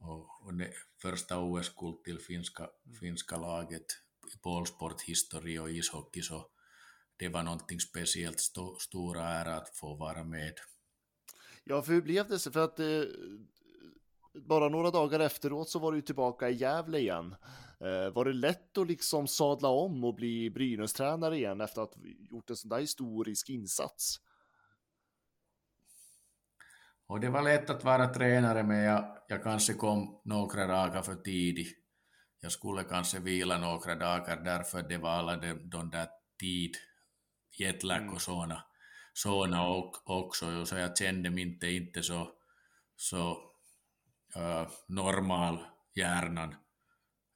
och, 0.00 0.44
och 0.44 0.54
det 0.54 0.72
första 1.02 1.38
OS-guld 1.38 2.04
till 2.04 2.18
finska, 2.18 2.68
finska 3.00 3.36
laget 3.36 3.86
i 4.34 4.38
bollsporthistoria 4.42 5.62
och 5.62 5.70
ishockey 5.70 6.22
så 6.22 6.46
det 7.16 7.28
var 7.28 7.42
någonting 7.42 7.80
speciellt, 7.80 8.40
st 8.40 8.60
stora 8.80 9.28
ära 9.28 9.56
att 9.56 9.76
få 9.76 9.94
vara 9.96 10.24
med. 10.24 10.54
Ja, 11.64 11.82
för 11.82 11.92
hur 11.92 12.02
blev 12.02 12.28
det? 12.28 12.38
För 12.38 12.64
att 12.64 12.80
eh, 12.80 13.02
bara 14.40 14.68
några 14.68 14.90
dagar 14.90 15.20
efteråt 15.20 15.68
så 15.68 15.78
var 15.78 15.92
du 15.92 16.02
tillbaka 16.02 16.48
i 16.48 16.54
Gävle 16.54 16.98
igen. 16.98 17.34
Eh, 17.80 18.12
var 18.12 18.24
det 18.24 18.32
lätt 18.32 18.78
att 18.78 18.86
liksom 18.86 19.26
sadla 19.26 19.68
om 19.68 20.04
och 20.04 20.14
bli 20.14 20.50
Brynäs-tränare 20.50 21.36
igen 21.36 21.60
efter 21.60 21.82
att 21.82 21.94
ha 21.94 22.02
gjort 22.30 22.50
en 22.50 22.56
sån 22.56 22.68
där 22.68 22.80
historisk 22.80 23.50
insats? 23.50 24.20
Och 27.08 27.20
det 27.20 27.30
var 27.30 27.42
lätt 27.42 27.70
att 27.70 27.84
vara 27.84 28.08
tränare 28.08 28.62
men 28.62 28.78
jag, 28.78 29.16
jag 29.28 29.42
kanske 29.42 29.74
kom 29.74 30.20
några 30.24 30.66
dagar 30.66 31.02
för 31.02 31.14
tidigt. 31.14 31.76
Jag 32.40 32.52
skulle 32.52 32.84
kanske 32.84 33.18
vila 33.18 33.58
några 33.58 33.94
dagar 33.94 34.44
därför 34.44 34.82
det 34.82 34.98
var 34.98 35.10
alla 35.10 35.36
de, 35.36 35.70
de 35.70 35.90
där 35.90 36.08
tid, 36.40 36.76
jetlag 37.58 38.02
mm. 38.02 38.14
och 38.14 38.20
såna, 38.20 38.64
såna 39.12 39.68
också. 40.04 40.66
Så 40.66 40.76
jag 40.76 40.98
kände 40.98 41.30
mig 41.30 41.42
inte, 41.42 41.66
inte 41.66 42.02
så, 42.02 42.30
så 42.96 43.38
normal 44.88 45.58
hjärnan 45.94 46.54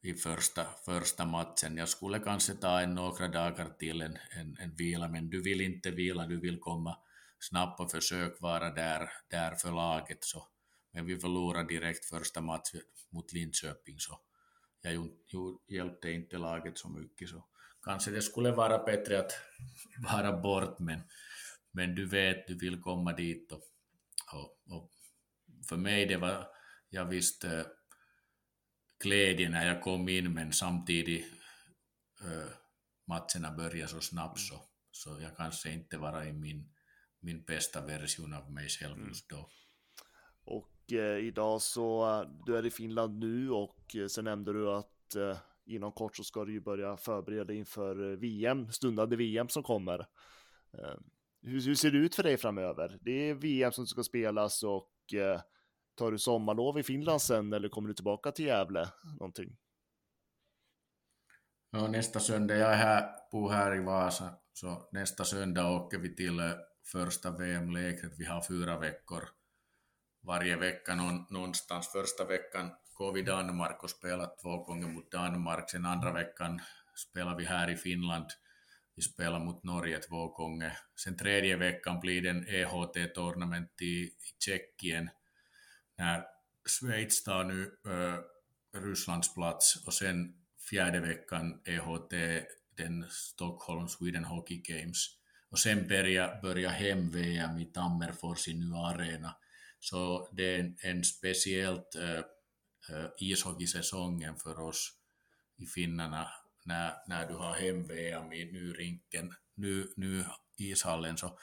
i 0.02 0.14
första, 0.14 0.64
första 0.84 1.24
matchen. 1.24 1.76
Jag 1.76 1.88
skulle 1.88 2.18
kanske 2.18 2.54
ta 2.54 2.80
en 2.80 2.94
några 2.94 3.28
dagar 3.28 3.70
till 3.78 4.00
en, 4.00 4.18
en, 4.30 4.56
en 4.60 4.74
vila, 4.74 5.08
men 5.08 5.30
du 5.30 5.42
vill 5.42 5.60
inte 5.60 5.90
vila, 5.90 6.26
du 6.26 6.40
vill 6.40 6.58
komma 6.60 6.98
snabbt 7.38 7.80
och 7.80 7.90
försök 7.90 8.40
vara 8.40 8.70
där, 8.70 9.10
där 9.30 9.54
för 9.54 9.70
laget. 9.70 10.24
Så. 10.24 10.48
Men 10.92 11.06
vi 11.06 11.18
förlorade 11.18 11.68
direkt 11.68 12.04
första 12.04 12.40
matchen 12.40 12.80
mot 13.10 13.32
Linköping, 13.32 13.98
så 13.98 14.20
jag 14.82 14.92
ju, 14.92 15.02
ju, 15.26 15.76
hjälpte 15.76 16.10
inte 16.10 16.38
laget 16.38 16.78
så 16.78 16.88
mycket. 16.88 17.28
Så 17.28 17.44
kanske 17.84 18.10
det 18.10 18.22
skulle 18.22 18.50
vara 18.50 18.84
bättre 18.84 19.20
att 19.20 19.32
vara 20.12 20.40
bort, 20.40 20.78
men, 20.78 21.00
men 21.70 21.94
du 21.94 22.06
vet, 22.06 22.46
du 22.46 22.58
vill 22.58 22.80
komma 22.80 23.12
dit. 23.12 23.52
Och, 23.52 23.62
och, 24.32 24.76
och 24.76 24.90
för 25.68 25.76
mig 25.76 26.06
det 26.06 26.16
var, 26.16 26.46
jag 26.90 27.04
visste 27.04 27.66
glädje 29.02 29.48
när 29.48 29.66
jag 29.66 29.82
kom 29.82 30.08
in, 30.08 30.32
men 30.32 30.52
samtidigt 30.52 31.24
äh, 32.20 32.52
matcherna 33.04 33.56
började 33.56 33.88
så 33.88 34.00
snabbt 34.00 34.38
så, 34.38 34.62
så 34.90 35.20
jag 35.20 35.36
kanske 35.36 35.72
inte 35.72 35.98
var 35.98 36.24
i 36.24 36.32
min, 36.32 36.72
min 37.20 37.42
bästa 37.42 37.86
version 37.86 38.34
av 38.34 38.52
mig 38.52 38.68
själv 38.68 38.94
mm. 38.94 39.08
just 39.08 39.30
då. 39.30 39.48
Och 40.44 40.92
eh, 40.92 41.18
idag 41.18 41.62
så, 41.62 42.24
du 42.46 42.56
är 42.56 42.66
i 42.66 42.70
Finland 42.70 43.18
nu 43.18 43.50
och 43.50 43.96
eh, 43.96 44.06
sen 44.06 44.24
nämnde 44.24 44.52
du 44.52 44.70
att 44.70 45.14
eh, 45.14 45.38
inom 45.64 45.92
kort 45.92 46.16
så 46.16 46.24
ska 46.24 46.44
du 46.44 46.52
ju 46.52 46.60
börja 46.60 46.96
förbereda 46.96 47.52
inför 47.52 48.16
VM, 48.16 48.72
stundande 48.72 49.16
VM 49.16 49.48
som 49.48 49.62
kommer. 49.62 49.98
Eh, 50.78 50.98
hur, 51.42 51.62
hur, 51.62 51.74
ser 51.74 51.90
det 51.90 51.98
ut 51.98 52.14
för 52.14 52.22
dig 52.22 52.36
framöver? 52.36 52.98
Det 53.00 53.30
är 53.30 53.34
VM 53.34 53.72
som 53.72 53.86
ska 53.86 54.02
spelas 54.02 54.62
och 54.62 55.14
eh, 55.14 55.40
tar 56.00 56.12
du 56.12 56.18
sommarlov 56.18 56.78
i 56.78 56.82
Finland 56.82 57.22
sen 57.22 57.52
eller 57.52 57.68
kommer 57.68 57.88
du 57.88 57.94
tillbaka 57.94 58.32
till 58.32 58.44
Gävle 58.44 58.88
någonting? 59.18 59.56
Ja, 61.70 61.86
nästa 61.86 62.20
söndag, 62.20 62.56
jag 62.56 62.72
är 62.72 62.76
här, 62.76 63.10
bor 63.32 63.50
här 63.50 63.76
i 63.76 63.80
Vasa, 63.80 64.30
så 64.52 64.88
nästa 64.92 65.24
söndag 65.24 65.70
åker 65.70 65.98
vi 65.98 66.16
till 66.16 66.40
eh, 66.40 66.50
första 66.92 67.30
VM-lägret. 67.30 68.12
Vi 68.18 68.24
har 68.24 68.42
fyra 68.42 68.78
veckor 68.78 69.28
varje 70.22 70.56
vecka 70.56 70.94
någonstans. 71.30 71.88
Första 71.92 72.24
veckan 72.24 72.70
går 72.94 73.12
vi 73.12 73.22
Danmark 73.22 73.82
och 73.82 73.90
spelar 73.90 74.30
två 74.42 74.64
gånger 74.64 74.88
mot 74.88 75.10
Danmark. 75.10 75.70
Sen 75.70 75.86
andra 75.86 76.12
veckan 76.12 76.60
spelar 76.96 77.36
vi 77.36 77.44
här 77.44 77.70
i 77.70 77.76
Finland. 77.76 78.26
Vi 78.96 79.02
spelar 79.02 79.40
mot 79.40 79.64
Norge 79.64 79.98
två 79.98 80.28
gånger. 80.28 80.78
Sen 81.04 81.16
tredje 81.16 81.56
veckan 81.56 82.00
blir 82.00 82.22
det 82.22 82.30
en 82.30 82.46
EHT-tournament 82.48 83.82
i, 83.82 83.84
i 83.84 84.12
Tjeckien 84.38 85.10
när 86.00 86.24
Schweiz 86.68 87.22
tar 87.22 87.44
nu 87.44 87.62
äh, 87.86 88.18
Rysslands 88.80 89.34
plats 89.34 89.86
och 89.86 89.94
sen 89.94 90.34
fjärde 90.70 91.00
veckan 91.00 91.60
EHT, 91.64 92.12
den 92.76 93.06
Stockholm 93.10 93.88
Sweden 93.88 94.24
Hockey 94.24 94.56
Games. 94.56 95.06
Och 95.50 95.58
sen 95.58 95.88
börjar 95.88 96.42
börja 96.42 96.68
hem-VM 96.68 97.58
i 97.58 97.64
Tammerfors 97.64 98.48
i 98.48 98.54
nya 98.54 98.76
arena. 98.76 99.36
Så 99.80 100.28
det 100.32 100.54
är 100.54 100.60
en, 100.60 100.76
en 100.82 101.04
speciellt 101.04 101.96
äh, 101.96 103.06
ishockeysäsongen 103.18 104.36
för 104.36 104.60
oss 104.60 104.92
i 105.56 105.66
finnarna 105.66 106.28
när, 106.64 106.92
när 107.08 107.28
du 107.28 107.34
har 107.34 107.54
hem-VM 107.54 108.32
i 108.32 108.52
nyrinken, 108.52 109.34
nu, 109.54 109.92
nu 109.96 110.24
ishallen. 110.58 111.16
Så, 111.16 111.38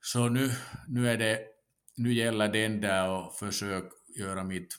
så 0.00 0.28
nu, 0.28 0.50
nu 0.88 1.08
är 1.08 1.16
det 1.16 1.53
nu 1.96 2.12
gäller 2.12 2.48
den 2.48 2.80
där 2.80 3.10
och 3.10 3.34
försök 3.34 3.84
göra 4.16 4.44
mitt, 4.44 4.74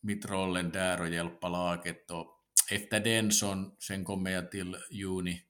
mitt 0.00 0.30
rollen 0.30 0.70
där 0.70 1.00
och 1.00 1.08
hjälpa 1.08 1.48
laget. 1.48 2.10
Och 2.10 2.26
efter 2.70 3.00
den 3.00 3.32
så, 3.32 3.76
sen 3.78 4.04
kommer 4.04 4.30
jag 4.30 4.50
till 4.50 4.76
juni, 4.90 5.42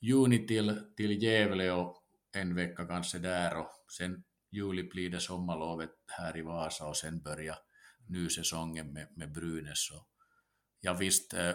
juni 0.00 0.46
till, 0.46 0.80
till 0.96 1.22
Gävle 1.22 1.72
och 1.72 2.04
en 2.32 2.54
vecka 2.54 2.86
kanske 2.86 3.18
där 3.18 3.56
och 3.56 3.70
sen 3.98 4.24
juli 4.50 4.82
blir 4.82 5.10
det 5.10 5.20
sommarlovet 5.20 5.90
här 6.06 6.36
i 6.36 6.42
Vasa 6.42 6.86
och 6.86 6.96
sen 6.96 7.22
börjar 7.22 7.56
nysäsongen 8.06 8.92
med, 8.92 9.08
med 9.16 9.32
Brynäs. 9.32 9.90
Och 9.90 10.08
ja 10.80 10.92
visst 10.92 11.34
äh, 11.34 11.54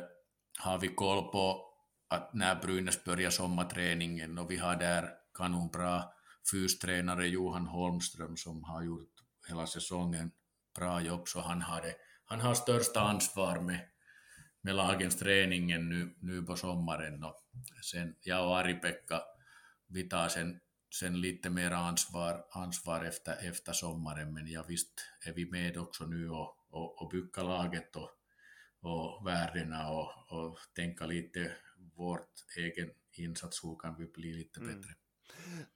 har 0.59 0.79
vi 0.79 0.87
koll 0.87 1.31
på 1.31 1.69
att 2.07 2.33
när 2.33 2.55
Brynäs 2.55 3.03
börjar 3.03 3.29
sommarträningen 3.29 4.37
och 4.37 4.51
vi 4.51 4.57
har 4.57 4.75
där 4.75 5.09
kanonbra 5.33 6.03
fystränare 6.51 7.27
Johan 7.27 7.67
Holmström 7.67 8.37
som 8.37 8.63
har 8.63 8.83
gjort 8.83 9.09
hela 9.47 9.67
säsongen 9.67 10.31
bra 10.75 11.01
jobb, 11.01 11.27
så 11.27 11.39
han 11.39 11.61
har, 11.61 11.81
det, 11.81 11.95
han 12.25 12.39
har 12.39 12.53
största 12.53 12.99
ansvar 12.99 13.59
med, 13.59 13.79
med 14.61 14.75
lagens 14.75 15.19
träningen 15.19 15.89
nu, 15.89 16.15
nu 16.19 16.41
på 16.41 16.55
sommaren. 16.55 17.23
Och 17.23 17.35
sen 17.83 18.15
jag 18.21 18.47
och 18.47 18.57
Ari-Pekka, 18.57 19.21
vi 19.87 20.09
tar 20.09 20.27
sen, 20.27 20.59
sen 20.99 21.21
lite 21.21 21.49
mer 21.49 21.71
ansvar, 21.71 22.45
ansvar 22.51 23.03
efter, 23.03 23.49
efter 23.49 23.73
sommaren, 23.73 24.33
men 24.33 24.47
ja, 24.47 24.65
visst 24.67 25.01
är 25.25 25.33
vi 25.33 25.51
med 25.51 25.77
också 25.77 26.05
nu 26.05 26.29
och, 26.29 26.57
och, 26.69 27.01
och 27.01 27.09
bygga 27.09 27.43
laget 27.43 27.95
och, 27.95 28.09
och 28.81 29.27
värdena 29.27 29.89
och, 29.89 30.31
och 30.31 30.57
tänka 30.75 31.05
lite 31.05 31.51
vårt 31.95 32.29
egen 32.57 32.89
insats, 33.11 33.63
hur 33.63 33.75
kan 33.79 33.95
vi 33.97 34.05
bli 34.05 34.33
lite 34.33 34.59
mm. 34.59 34.83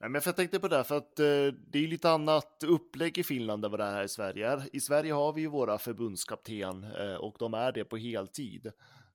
Nej, 0.00 0.10
men 0.10 0.20
för 0.20 0.28
jag 0.28 0.36
tänkte 0.36 0.60
på 0.60 0.68
det, 0.68 0.84
för 0.84 0.96
att 0.96 1.18
eh, 1.18 1.24
det 1.70 1.78
är 1.78 1.88
lite 1.88 2.10
annat 2.10 2.64
upplägg 2.66 3.18
i 3.18 3.24
Finland 3.24 3.64
än 3.64 3.70
vad 3.70 3.80
det 3.80 3.84
är 3.84 3.92
här 3.92 4.04
i 4.04 4.08
Sverige. 4.08 4.62
I 4.72 4.80
Sverige 4.80 5.12
har 5.12 5.32
vi 5.32 5.40
ju 5.40 5.46
våra 5.46 5.78
förbundskapten 5.78 6.84
eh, 6.84 7.14
och 7.14 7.36
de 7.38 7.54
är 7.54 7.72
det 7.72 7.84
på 7.84 7.96
heltid. 7.96 8.72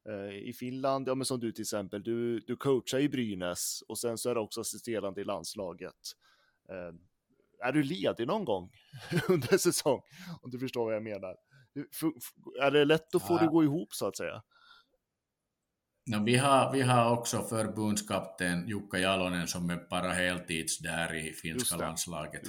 Eh, 0.10 0.50
I 0.50 0.53
Finland, 0.53 1.08
ja 1.08 1.16
men 1.16 1.26
som 1.26 1.40
du 1.40 1.52
till 1.52 1.62
exempel, 1.62 2.03
du, 2.03 2.40
du 2.40 2.56
coachar 2.56 3.00
i 3.00 3.10
Brynäs 3.10 3.84
och 3.88 4.00
sen 4.00 4.18
så 4.18 4.30
är 4.30 4.36
du 4.36 4.42
också 4.42 4.62
assisterande 4.62 5.22
i 5.22 5.24
landslaget. 5.24 5.95
Eh, 6.70 6.95
är 7.68 7.72
du 7.72 7.84
ledig 7.84 8.28
någon 8.28 8.45
gång 8.45 8.72
under 9.30 9.58
säsong? 9.58 10.02
Om 10.42 10.52
du 10.52 10.60
förstår 10.60 10.86
vad 10.86 10.95
jag 10.95 11.03
menar. 11.03 11.36
Är 12.62 12.72
det 12.72 12.86
lätt 12.86 13.16
att 13.16 13.28
få 13.28 13.34
ja. 13.34 13.38
det 13.38 13.45
att 13.45 13.52
gå 13.52 13.64
ihop 13.64 13.94
så 13.94 14.08
att 14.08 14.18
säga? 14.18 14.44
No, 16.06 16.23
vi, 16.23 16.38
har, 16.38 16.72
vi 16.72 16.82
har 16.82 17.11
också 17.11 17.43
förbundskapten 17.43 18.67
Jukka 18.67 18.98
Jalonen 18.98 19.48
som 19.48 19.69
är 19.69 19.90
bara 19.90 20.11
heltids 20.11 20.80
där 20.80 21.15
i 21.15 21.33
finska 21.33 21.75
landslaget. 21.77 22.41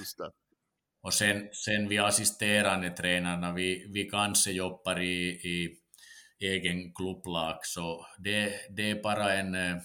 Och 1.01 1.13
sen, 1.13 1.49
sen 1.51 1.87
vi 1.87 1.97
assisterande 1.97 2.89
tränarna, 2.89 3.53
vi, 3.53 3.85
vi 3.93 4.09
kanske 4.09 4.51
jobbar 4.51 4.99
i, 4.99 5.29
i 5.29 5.77
egen 6.39 6.93
klubblag, 6.93 7.57
så 7.61 8.05
det, 8.17 8.53
det 8.69 8.89
är 8.89 9.03
bara 9.03 9.33
en 9.33 9.55
eh, 9.55 9.77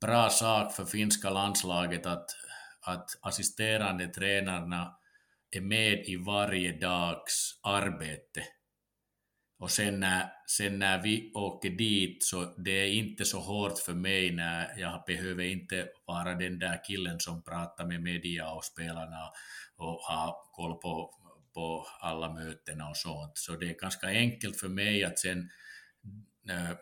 bra 0.00 0.30
sak 0.30 0.72
för 0.72 0.84
finska 0.84 1.30
landslaget 1.30 2.06
att, 2.06 2.26
att 2.86 3.06
assisterande 3.20 4.08
tränarna 4.08 4.96
är 5.50 5.60
med 5.60 6.04
i 6.06 6.16
varje 6.16 6.72
dags 6.72 7.60
arbete 7.62 8.42
och 9.58 9.70
sen 9.70 10.00
när, 10.00 10.32
sen 10.46 10.78
när 10.78 11.02
vi 11.02 11.32
åker 11.34 11.70
dit 11.70 12.24
så 12.24 12.54
det 12.56 12.70
är 12.70 12.92
inte 12.92 13.24
så 13.24 13.40
hårt 13.40 13.78
för 13.78 13.94
mig 13.94 14.32
när 14.32 14.78
jag 14.78 15.02
behöver 15.06 15.44
inte 15.44 15.88
vara 16.06 16.34
den 16.34 16.58
där 16.58 16.84
killen 16.84 17.20
som 17.20 17.42
pratar 17.42 17.86
med 17.86 18.02
media 18.02 18.50
och 18.50 18.64
spelarna 18.64 19.32
och 19.76 20.00
har 20.00 20.36
koll 20.52 20.74
på, 20.74 21.10
på 21.54 21.86
alla 22.00 22.32
mötena 22.32 22.88
och 22.88 22.96
sånt. 22.96 23.38
Så 23.38 23.56
det 23.56 23.70
är 23.70 23.74
ganska 23.74 24.06
enkelt 24.06 24.60
för 24.60 24.68
mig 24.68 25.04
att 25.04 25.18
sen 25.18 25.50
äh, 26.48 26.76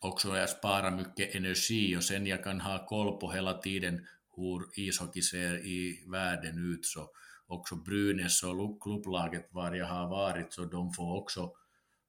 också 0.00 0.36
jag 0.36 0.48
sparar 0.48 0.90
mycket 0.90 1.34
energi 1.34 1.96
och 1.96 2.04
sen 2.04 2.26
jag 2.26 2.44
kan 2.44 2.60
ha 2.60 2.86
koll 2.86 3.20
på 3.20 3.32
hela 3.32 3.58
tiden 3.58 4.06
hur 4.36 4.80
ishockey 4.80 5.22
ser 5.22 5.66
i 5.66 6.04
världen 6.12 6.72
ut 6.72 6.86
så 6.86 7.10
också 7.46 7.76
Brynäs 7.76 8.42
och 8.42 8.82
klubblaget 8.82 9.48
var 9.50 9.74
jag 9.74 9.86
har 9.86 10.08
varit 10.08 10.52
så 10.52 10.64
de 10.64 10.92
får 10.92 11.16
också 11.22 11.52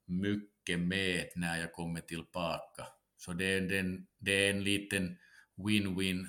mycket 0.08 0.80
med 0.80 1.30
när 1.36 1.60
jag 1.60 1.74
kommer 1.74 2.02
tillbaka. 2.02 2.88
Så 3.18 3.34
det 3.34 3.46
är, 3.46 3.62
den, 3.62 4.08
det 4.20 4.32
är 4.32 4.54
en 4.54 4.64
liten 4.64 5.18
win-win 5.58 6.26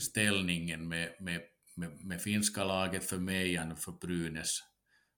ställningen 0.00 0.88
med, 0.88 1.14
med, 1.20 1.40
med, 1.76 2.04
med 2.04 2.22
finska 2.22 2.64
laget 2.64 3.04
för 3.04 3.18
mig 3.18 3.60
och 3.60 3.78
för 3.78 3.92
Brynäs. 3.92 4.50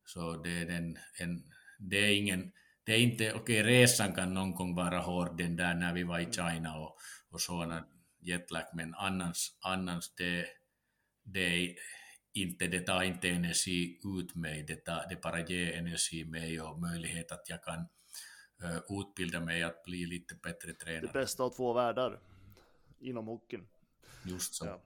Så 0.05 0.43
det 0.43 0.51
är, 0.51 0.67
den, 0.67 0.99
en, 1.19 1.43
det 1.79 1.97
är 1.97 2.17
ingen, 2.17 2.53
det 2.85 2.93
är 2.93 2.99
inte, 2.99 3.33
okej 3.35 3.61
okay, 3.61 3.63
resan 3.63 4.15
kan 4.15 4.35
någon 4.35 4.55
gång 4.55 4.75
vara 4.75 4.99
hård 4.99 5.39
den 5.39 5.57
där 5.57 5.75
när 5.75 5.95
vi 5.95 6.03
var 6.03 6.21
i 6.21 6.33
China 6.33 6.79
och, 6.79 6.97
och 7.31 7.41
sådana 7.41 7.87
jetlag, 8.21 8.65
men 8.75 8.95
annars, 8.95 9.53
annars 9.61 10.05
det, 10.17 10.47
det 11.25 11.41
är 11.41 11.75
inte, 12.33 12.67
det 12.67 12.81
tar 12.81 13.03
inte 13.03 13.29
energi 13.29 14.01
ut 14.05 14.35
mig, 14.35 14.63
det, 14.63 14.77
tar, 14.77 15.07
det 15.09 15.23
bara 15.23 15.41
ger 15.41 15.73
energi 15.73 16.25
mig 16.25 16.61
och 16.61 16.81
möjlighet 16.81 17.33
att 17.33 17.49
jag 17.49 17.65
kan 17.65 17.79
uh, 18.65 19.01
utbilda 19.01 19.41
mig 19.41 19.63
att 19.63 19.83
bli 19.85 20.07
lite 20.07 20.35
bättre 20.35 20.73
tränare. 20.73 21.07
Det 21.07 21.13
bästa 21.13 21.43
av 21.43 21.51
två 21.51 21.73
världar 21.73 22.21
inom 23.01 23.27
hockeyn. 23.27 23.67
Just 24.25 24.55
så. 24.55 24.67
Ja. 24.67 24.83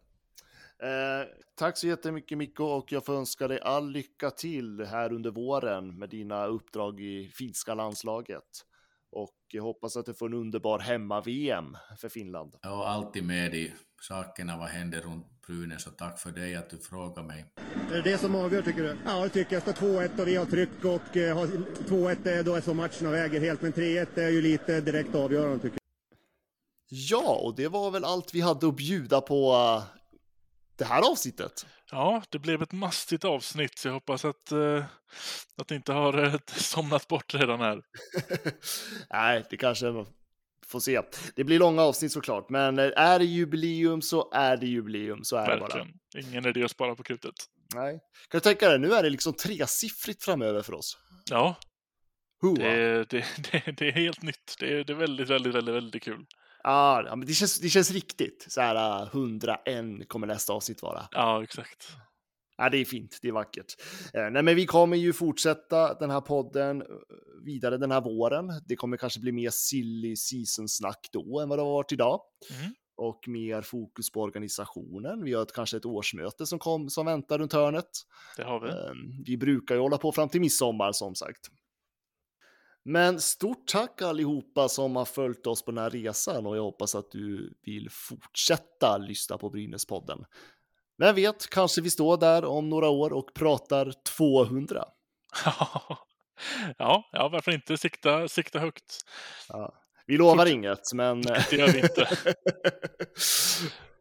Eh, 0.79 1.27
tack 1.55 1.79
så 1.79 1.87
jättemycket 1.87 2.39
Mikko 2.39 2.65
och 2.65 2.93
jag 2.93 3.05
får 3.05 3.15
önska 3.15 3.49
dig 3.49 3.61
all 3.61 3.91
lycka 3.91 4.31
till 4.31 4.85
här 4.85 5.13
under 5.13 5.31
våren 5.31 5.99
med 5.99 6.09
dina 6.09 6.47
uppdrag 6.47 7.01
i 7.01 7.29
finska 7.29 7.75
landslaget. 7.75 8.67
Och 9.11 9.37
jag 9.49 9.63
hoppas 9.63 9.97
att 9.97 10.07
du 10.07 10.15
får 10.15 10.27
en 10.27 10.35
underbar 10.35 10.79
hemma-VM 10.79 11.77
för 11.99 12.09
Finland. 12.09 12.57
Ja, 12.63 12.89
alltid 12.89 13.25
med 13.25 13.55
i 13.55 13.73
sakerna 14.03 14.57
vad 14.57 14.69
händer 14.69 15.01
runt 15.01 15.36
Brynäs 15.47 15.87
och 15.87 15.97
tack 15.97 16.19
för 16.19 16.31
dig 16.31 16.57
att 16.57 16.71
du 16.71 16.79
frågar 16.79 17.23
mig. 17.23 17.45
Är 17.91 17.95
det 17.95 18.03
det 18.03 18.19
som 18.19 18.35
avgör 18.35 18.63
tycker 18.63 18.83
du? 18.83 18.97
Ja, 19.05 19.23
det 19.23 19.29
tycker 19.29 19.53
jag. 19.53 19.63
Står 19.63 19.73
2-1 19.73 20.21
och 20.21 20.29
vi 20.29 20.37
har 20.37 20.47
tryck 20.47 20.85
och 20.85 21.17
eh, 21.17 21.37
2-1 21.37 22.29
är 22.29 22.43
då 22.43 22.55
är 22.55 22.61
så 22.61 22.75
matcherna 22.75 23.11
väger 23.11 23.41
helt, 23.41 23.63
men 23.63 23.73
3-1 23.73 24.19
är 24.19 24.29
ju 24.29 24.43
lite 24.43 24.81
direkt 24.81 25.15
avgörande 25.15 25.59
tycker 25.59 25.79
jag. 25.79 26.19
Ja, 26.89 27.41
och 27.43 27.57
det 27.57 27.69
var 27.69 27.91
väl 27.91 28.05
allt 28.05 28.35
vi 28.35 28.41
hade 28.41 28.69
att 28.69 28.77
bjuda 28.77 29.21
på 29.21 29.53
uh, 29.53 29.85
det 30.77 30.85
här 30.85 31.11
avsnittet. 31.11 31.67
Ja, 31.91 32.23
det 32.31 32.39
blev 32.39 32.63
ett 32.63 32.73
mastigt 32.73 33.25
avsnitt. 33.25 33.85
Jag 33.85 33.93
hoppas 33.93 34.25
att, 34.25 34.53
uh, 34.53 34.85
att 35.57 35.69
det 35.69 35.75
inte 35.75 35.93
har 35.93 36.19
uh, 36.19 36.37
somnat 36.47 37.09
bort 37.09 37.35
redan 37.35 37.61
här. 37.61 37.83
Nej, 39.11 39.45
det 39.51 39.57
kanske 39.57 40.07
får 40.67 40.81
se. 40.81 41.03
Det 41.37 41.45
blir 41.45 41.59
långa 41.59 41.83
avsnitt 41.83 42.13
såklart, 42.13 42.51
men 42.51 42.79
är 42.79 43.19
det 43.19 43.25
jubileum 43.25 44.03
så 44.03 44.31
är 44.33 44.57
det 44.57 44.67
jubileum. 44.67 45.25
Så 45.25 45.37
är 45.37 45.47
Verkligen. 45.47 45.87
det 46.13 46.21
bara. 46.23 46.29
Ingen 46.31 46.47
idé 46.47 46.65
att 46.65 46.71
spara 46.71 46.95
på 46.95 47.03
krutet. 47.03 47.35
Nej. 47.75 47.93
Kan 48.29 48.39
du 48.39 48.41
tänka 48.41 48.69
dig, 48.69 48.79
nu 48.79 48.93
är 48.95 49.03
det 49.03 49.11
liksom 49.11 49.33
tresiffrigt 49.33 50.25
framöver 50.25 50.63
för 50.63 50.75
oss. 50.75 50.99
Ja. 51.31 51.57
Det, 52.57 53.05
det, 53.11 53.25
det, 53.53 53.73
det 53.77 53.89
är 53.89 53.93
helt 53.93 54.23
nytt. 54.23 54.57
Det 54.61 54.73
är, 54.73 54.85
det 54.85 54.93
är 54.93 54.97
väldigt, 54.97 55.31
väldigt, 55.31 55.55
väldigt, 55.55 55.75
väldigt 55.75 56.03
kul. 56.03 56.27
Ja, 56.63 57.17
det 57.27 57.35
känns, 57.35 57.61
det 57.61 57.69
känns 57.69 57.91
riktigt. 57.91 58.47
Så 58.49 58.61
här 58.61 59.03
101 59.07 60.09
kommer 60.09 60.27
nästa 60.27 60.53
avsnitt 60.53 60.83
vara. 60.83 61.09
Ja, 61.11 61.43
exakt. 61.43 61.89
Ja, 62.59 62.69
det 62.69 62.79
är 62.79 62.85
fint, 62.85 63.19
det 63.23 63.29
är 63.29 63.33
vackert. 63.33 63.75
Eh, 64.15 64.31
nej, 64.31 64.43
men 64.43 64.57
vi 64.57 64.67
kommer 64.67 64.97
ju 64.97 65.13
fortsätta 65.13 65.95
den 65.95 66.11
här 66.11 66.21
podden 66.21 66.83
vidare 67.45 67.79
den 67.79 67.91
här 67.91 68.01
våren. 68.01 68.53
Det 68.67 68.77
kommer 68.77 68.97
kanske 68.97 69.21
bli 69.21 69.33
mer 69.33 69.51
silly 69.51 70.17
season-snack 70.17 71.09
då 71.13 71.41
än 71.41 71.49
vad 71.49 71.59
det 71.59 71.63
har 71.63 71.73
varit 71.73 71.93
idag. 71.93 72.21
Mm. 72.61 72.73
Och 72.97 73.29
mer 73.29 73.63
fokus 73.63 74.13
på 74.13 74.23
organisationen. 74.23 75.25
Vi 75.25 75.35
har 75.35 75.43
ett, 75.43 75.53
kanske 75.53 75.77
ett 75.77 75.87
årsmöte 75.87 76.47
som, 76.47 76.59
kom, 76.59 76.91
som 76.91 77.07
väntar 77.07 77.39
runt 77.39 77.53
hörnet. 77.53 77.91
Det 78.37 78.43
har 78.43 78.61
vi. 78.61 78.69
Eh, 78.69 79.23
vi 79.27 79.37
brukar 79.37 79.75
ju 79.75 79.81
hålla 79.81 79.99
på 79.99 80.13
fram 80.13 80.29
till 80.29 80.41
midsommar 80.41 80.93
som 80.93 81.15
sagt. 81.15 81.51
Men 82.89 83.21
stort 83.21 83.67
tack 83.67 84.03
allihopa 84.03 84.69
som 84.69 84.97
har 84.97 85.05
följt 85.05 85.47
oss 85.47 85.65
på 85.65 85.71
den 85.71 85.79
här 85.79 85.91
resan 85.91 86.47
och 86.47 86.57
jag 86.57 86.63
hoppas 86.63 86.95
att 86.95 87.11
du 87.11 87.55
vill 87.63 87.89
fortsätta 87.91 88.99
lyssna 88.99 89.39
på 89.39 89.51
Brynäspodden. 89.51 90.25
Vem 90.99 91.15
vet, 91.15 91.51
kanske 91.51 91.81
vi 91.81 91.91
står 91.91 92.17
där 92.17 92.45
om 92.45 92.69
några 92.69 92.89
år 92.89 93.13
och 93.13 93.35
pratar 93.35 93.93
200. 94.17 94.85
ja, 96.79 97.09
ja, 97.13 97.29
varför 97.33 97.53
inte 97.53 97.79
sikta, 97.79 98.29
sikta 98.29 98.59
högt. 98.59 99.01
Ja. 99.49 99.75
Vi 100.07 100.17
lovar 100.17 100.45
Fort... 100.45 100.53
inget, 100.53 100.93
men... 100.95 101.23
Det 101.51 101.53
gör 101.53 101.69
vi 101.69 101.79
inte. 101.79 102.09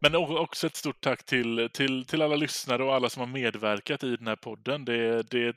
men 0.00 0.14
också 0.14 0.66
ett 0.66 0.76
stort 0.76 1.00
tack 1.00 1.24
till, 1.26 1.70
till, 1.72 2.04
till 2.04 2.22
alla 2.22 2.36
lyssnare 2.36 2.84
och 2.84 2.94
alla 2.94 3.10
som 3.10 3.20
har 3.20 3.26
medverkat 3.26 4.04
i 4.04 4.16
den 4.16 4.26
här 4.26 4.36
podden. 4.36 4.84
Det, 4.84 5.22
det, 5.22 5.56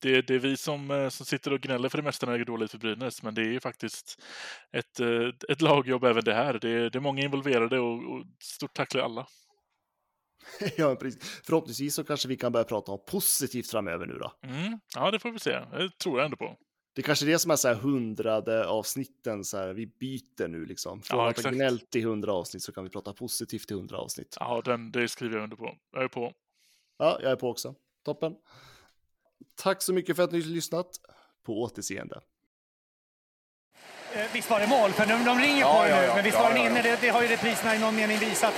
det, 0.00 0.22
det 0.22 0.34
är 0.34 0.38
vi 0.38 0.56
som, 0.56 1.08
som 1.12 1.26
sitter 1.26 1.52
och 1.52 1.60
gnäller 1.60 1.88
för 1.88 1.98
det 1.98 2.04
mesta 2.04 2.26
när 2.26 2.32
det 2.32 2.38
går 2.38 2.44
dåligt 2.44 2.70
för 2.70 2.78
Brynäs, 2.78 3.22
men 3.22 3.34
det 3.34 3.40
är 3.40 3.52
ju 3.52 3.60
faktiskt 3.60 4.22
ett, 4.72 5.00
ett 5.48 5.60
lagjobb 5.60 6.04
även 6.04 6.24
det 6.24 6.34
här. 6.34 6.52
Det, 6.52 6.90
det 6.90 6.98
är 6.98 7.00
många 7.00 7.22
involverade 7.22 7.78
och, 7.78 7.94
och 7.94 8.24
stort 8.38 8.74
tack 8.74 8.88
till 8.88 9.00
alla. 9.00 9.26
ja, 10.76 10.96
precis. 10.96 11.42
Förhoppningsvis 11.44 11.94
så 11.94 12.04
kanske 12.04 12.28
vi 12.28 12.36
kan 12.36 12.52
börja 12.52 12.64
prata 12.64 12.92
om 12.92 12.98
positivt 13.06 13.70
framöver 13.70 14.06
nu 14.06 14.18
då. 14.18 14.32
Mm. 14.42 14.80
Ja, 14.94 15.10
det 15.10 15.18
får 15.18 15.30
vi 15.30 15.38
se. 15.38 15.50
Det 15.50 15.98
tror 15.98 16.18
jag 16.18 16.24
ändå 16.24 16.36
på. 16.36 16.56
Det 16.92 17.00
är 17.00 17.02
kanske 17.02 17.26
det 17.26 17.38
som 17.38 17.50
är 17.50 17.56
så 17.56 17.68
här 17.68 17.74
hundrade 17.74 18.66
avsnitten, 18.66 19.44
så 19.44 19.56
här, 19.56 19.72
vi 19.72 19.86
byter 19.86 20.48
nu 20.48 20.64
liksom. 20.64 21.02
Från 21.02 21.18
Ja, 21.18 21.30
att 21.30 21.44
ha 21.44 21.50
gnällt 21.50 21.96
i 21.96 22.00
hundra 22.00 22.32
avsnitt 22.32 22.62
så 22.62 22.72
kan 22.72 22.84
vi 22.84 22.90
prata 22.90 23.12
positivt 23.12 23.70
i 23.70 23.74
hundra 23.74 23.98
avsnitt. 23.98 24.36
Ja, 24.40 24.62
den, 24.64 24.92
det 24.92 25.08
skriver 25.08 25.36
jag 25.36 25.44
under 25.44 25.56
på. 25.56 25.76
Jag 25.92 26.02
är 26.02 26.08
på. 26.08 26.32
Ja, 26.98 27.18
jag 27.22 27.32
är 27.32 27.36
på 27.36 27.48
också. 27.50 27.74
Toppen. 28.04 28.34
Tack 29.54 29.82
så 29.82 29.92
mycket 29.92 30.16
för 30.16 30.22
att 30.22 30.32
ni 30.32 30.40
har 30.40 30.48
lyssnat. 30.48 30.86
På 31.42 31.62
återseende. 31.62 32.20
Eh, 34.14 34.20
Visst 34.32 34.50
var 34.50 34.60
det 34.60 34.66
mål? 34.66 34.92
För 34.92 35.06
de, 35.06 35.24
de 35.24 35.40
ringer 35.40 35.60
Ja, 35.60 35.82
på 35.82 35.88
ja, 35.88 35.96
nu, 35.96 36.02
ja. 36.06 36.14
men 36.14 36.24
visst 36.24 36.38
var 36.38 36.48
den 36.48 36.58
inne? 36.58 36.82
Det, 36.82 36.98
det 37.00 37.08
har 37.08 37.22
ju 37.22 37.28
repriserna 37.28 37.74
i 37.74 37.78
någon 37.78 37.96
mening 37.96 38.18
visat. 38.18 38.54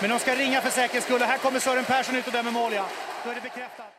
Men 0.00 0.10
de 0.10 0.18
ska 0.18 0.34
ringa 0.34 0.60
för 0.60 0.70
säkerhets 0.70 1.06
skull. 1.06 1.22
och 1.22 1.28
Här 1.28 1.38
kommer 1.38 1.60
Sören 1.60 1.84
Persson 1.84 2.16
ut 2.16 2.26
och 2.26 2.32
dömer 2.32 2.50
mål, 2.50 2.72
ja. 2.72 2.84
Då 3.24 3.30
är 3.30 3.34
det 3.34 3.40
bekräftat. 3.40 3.92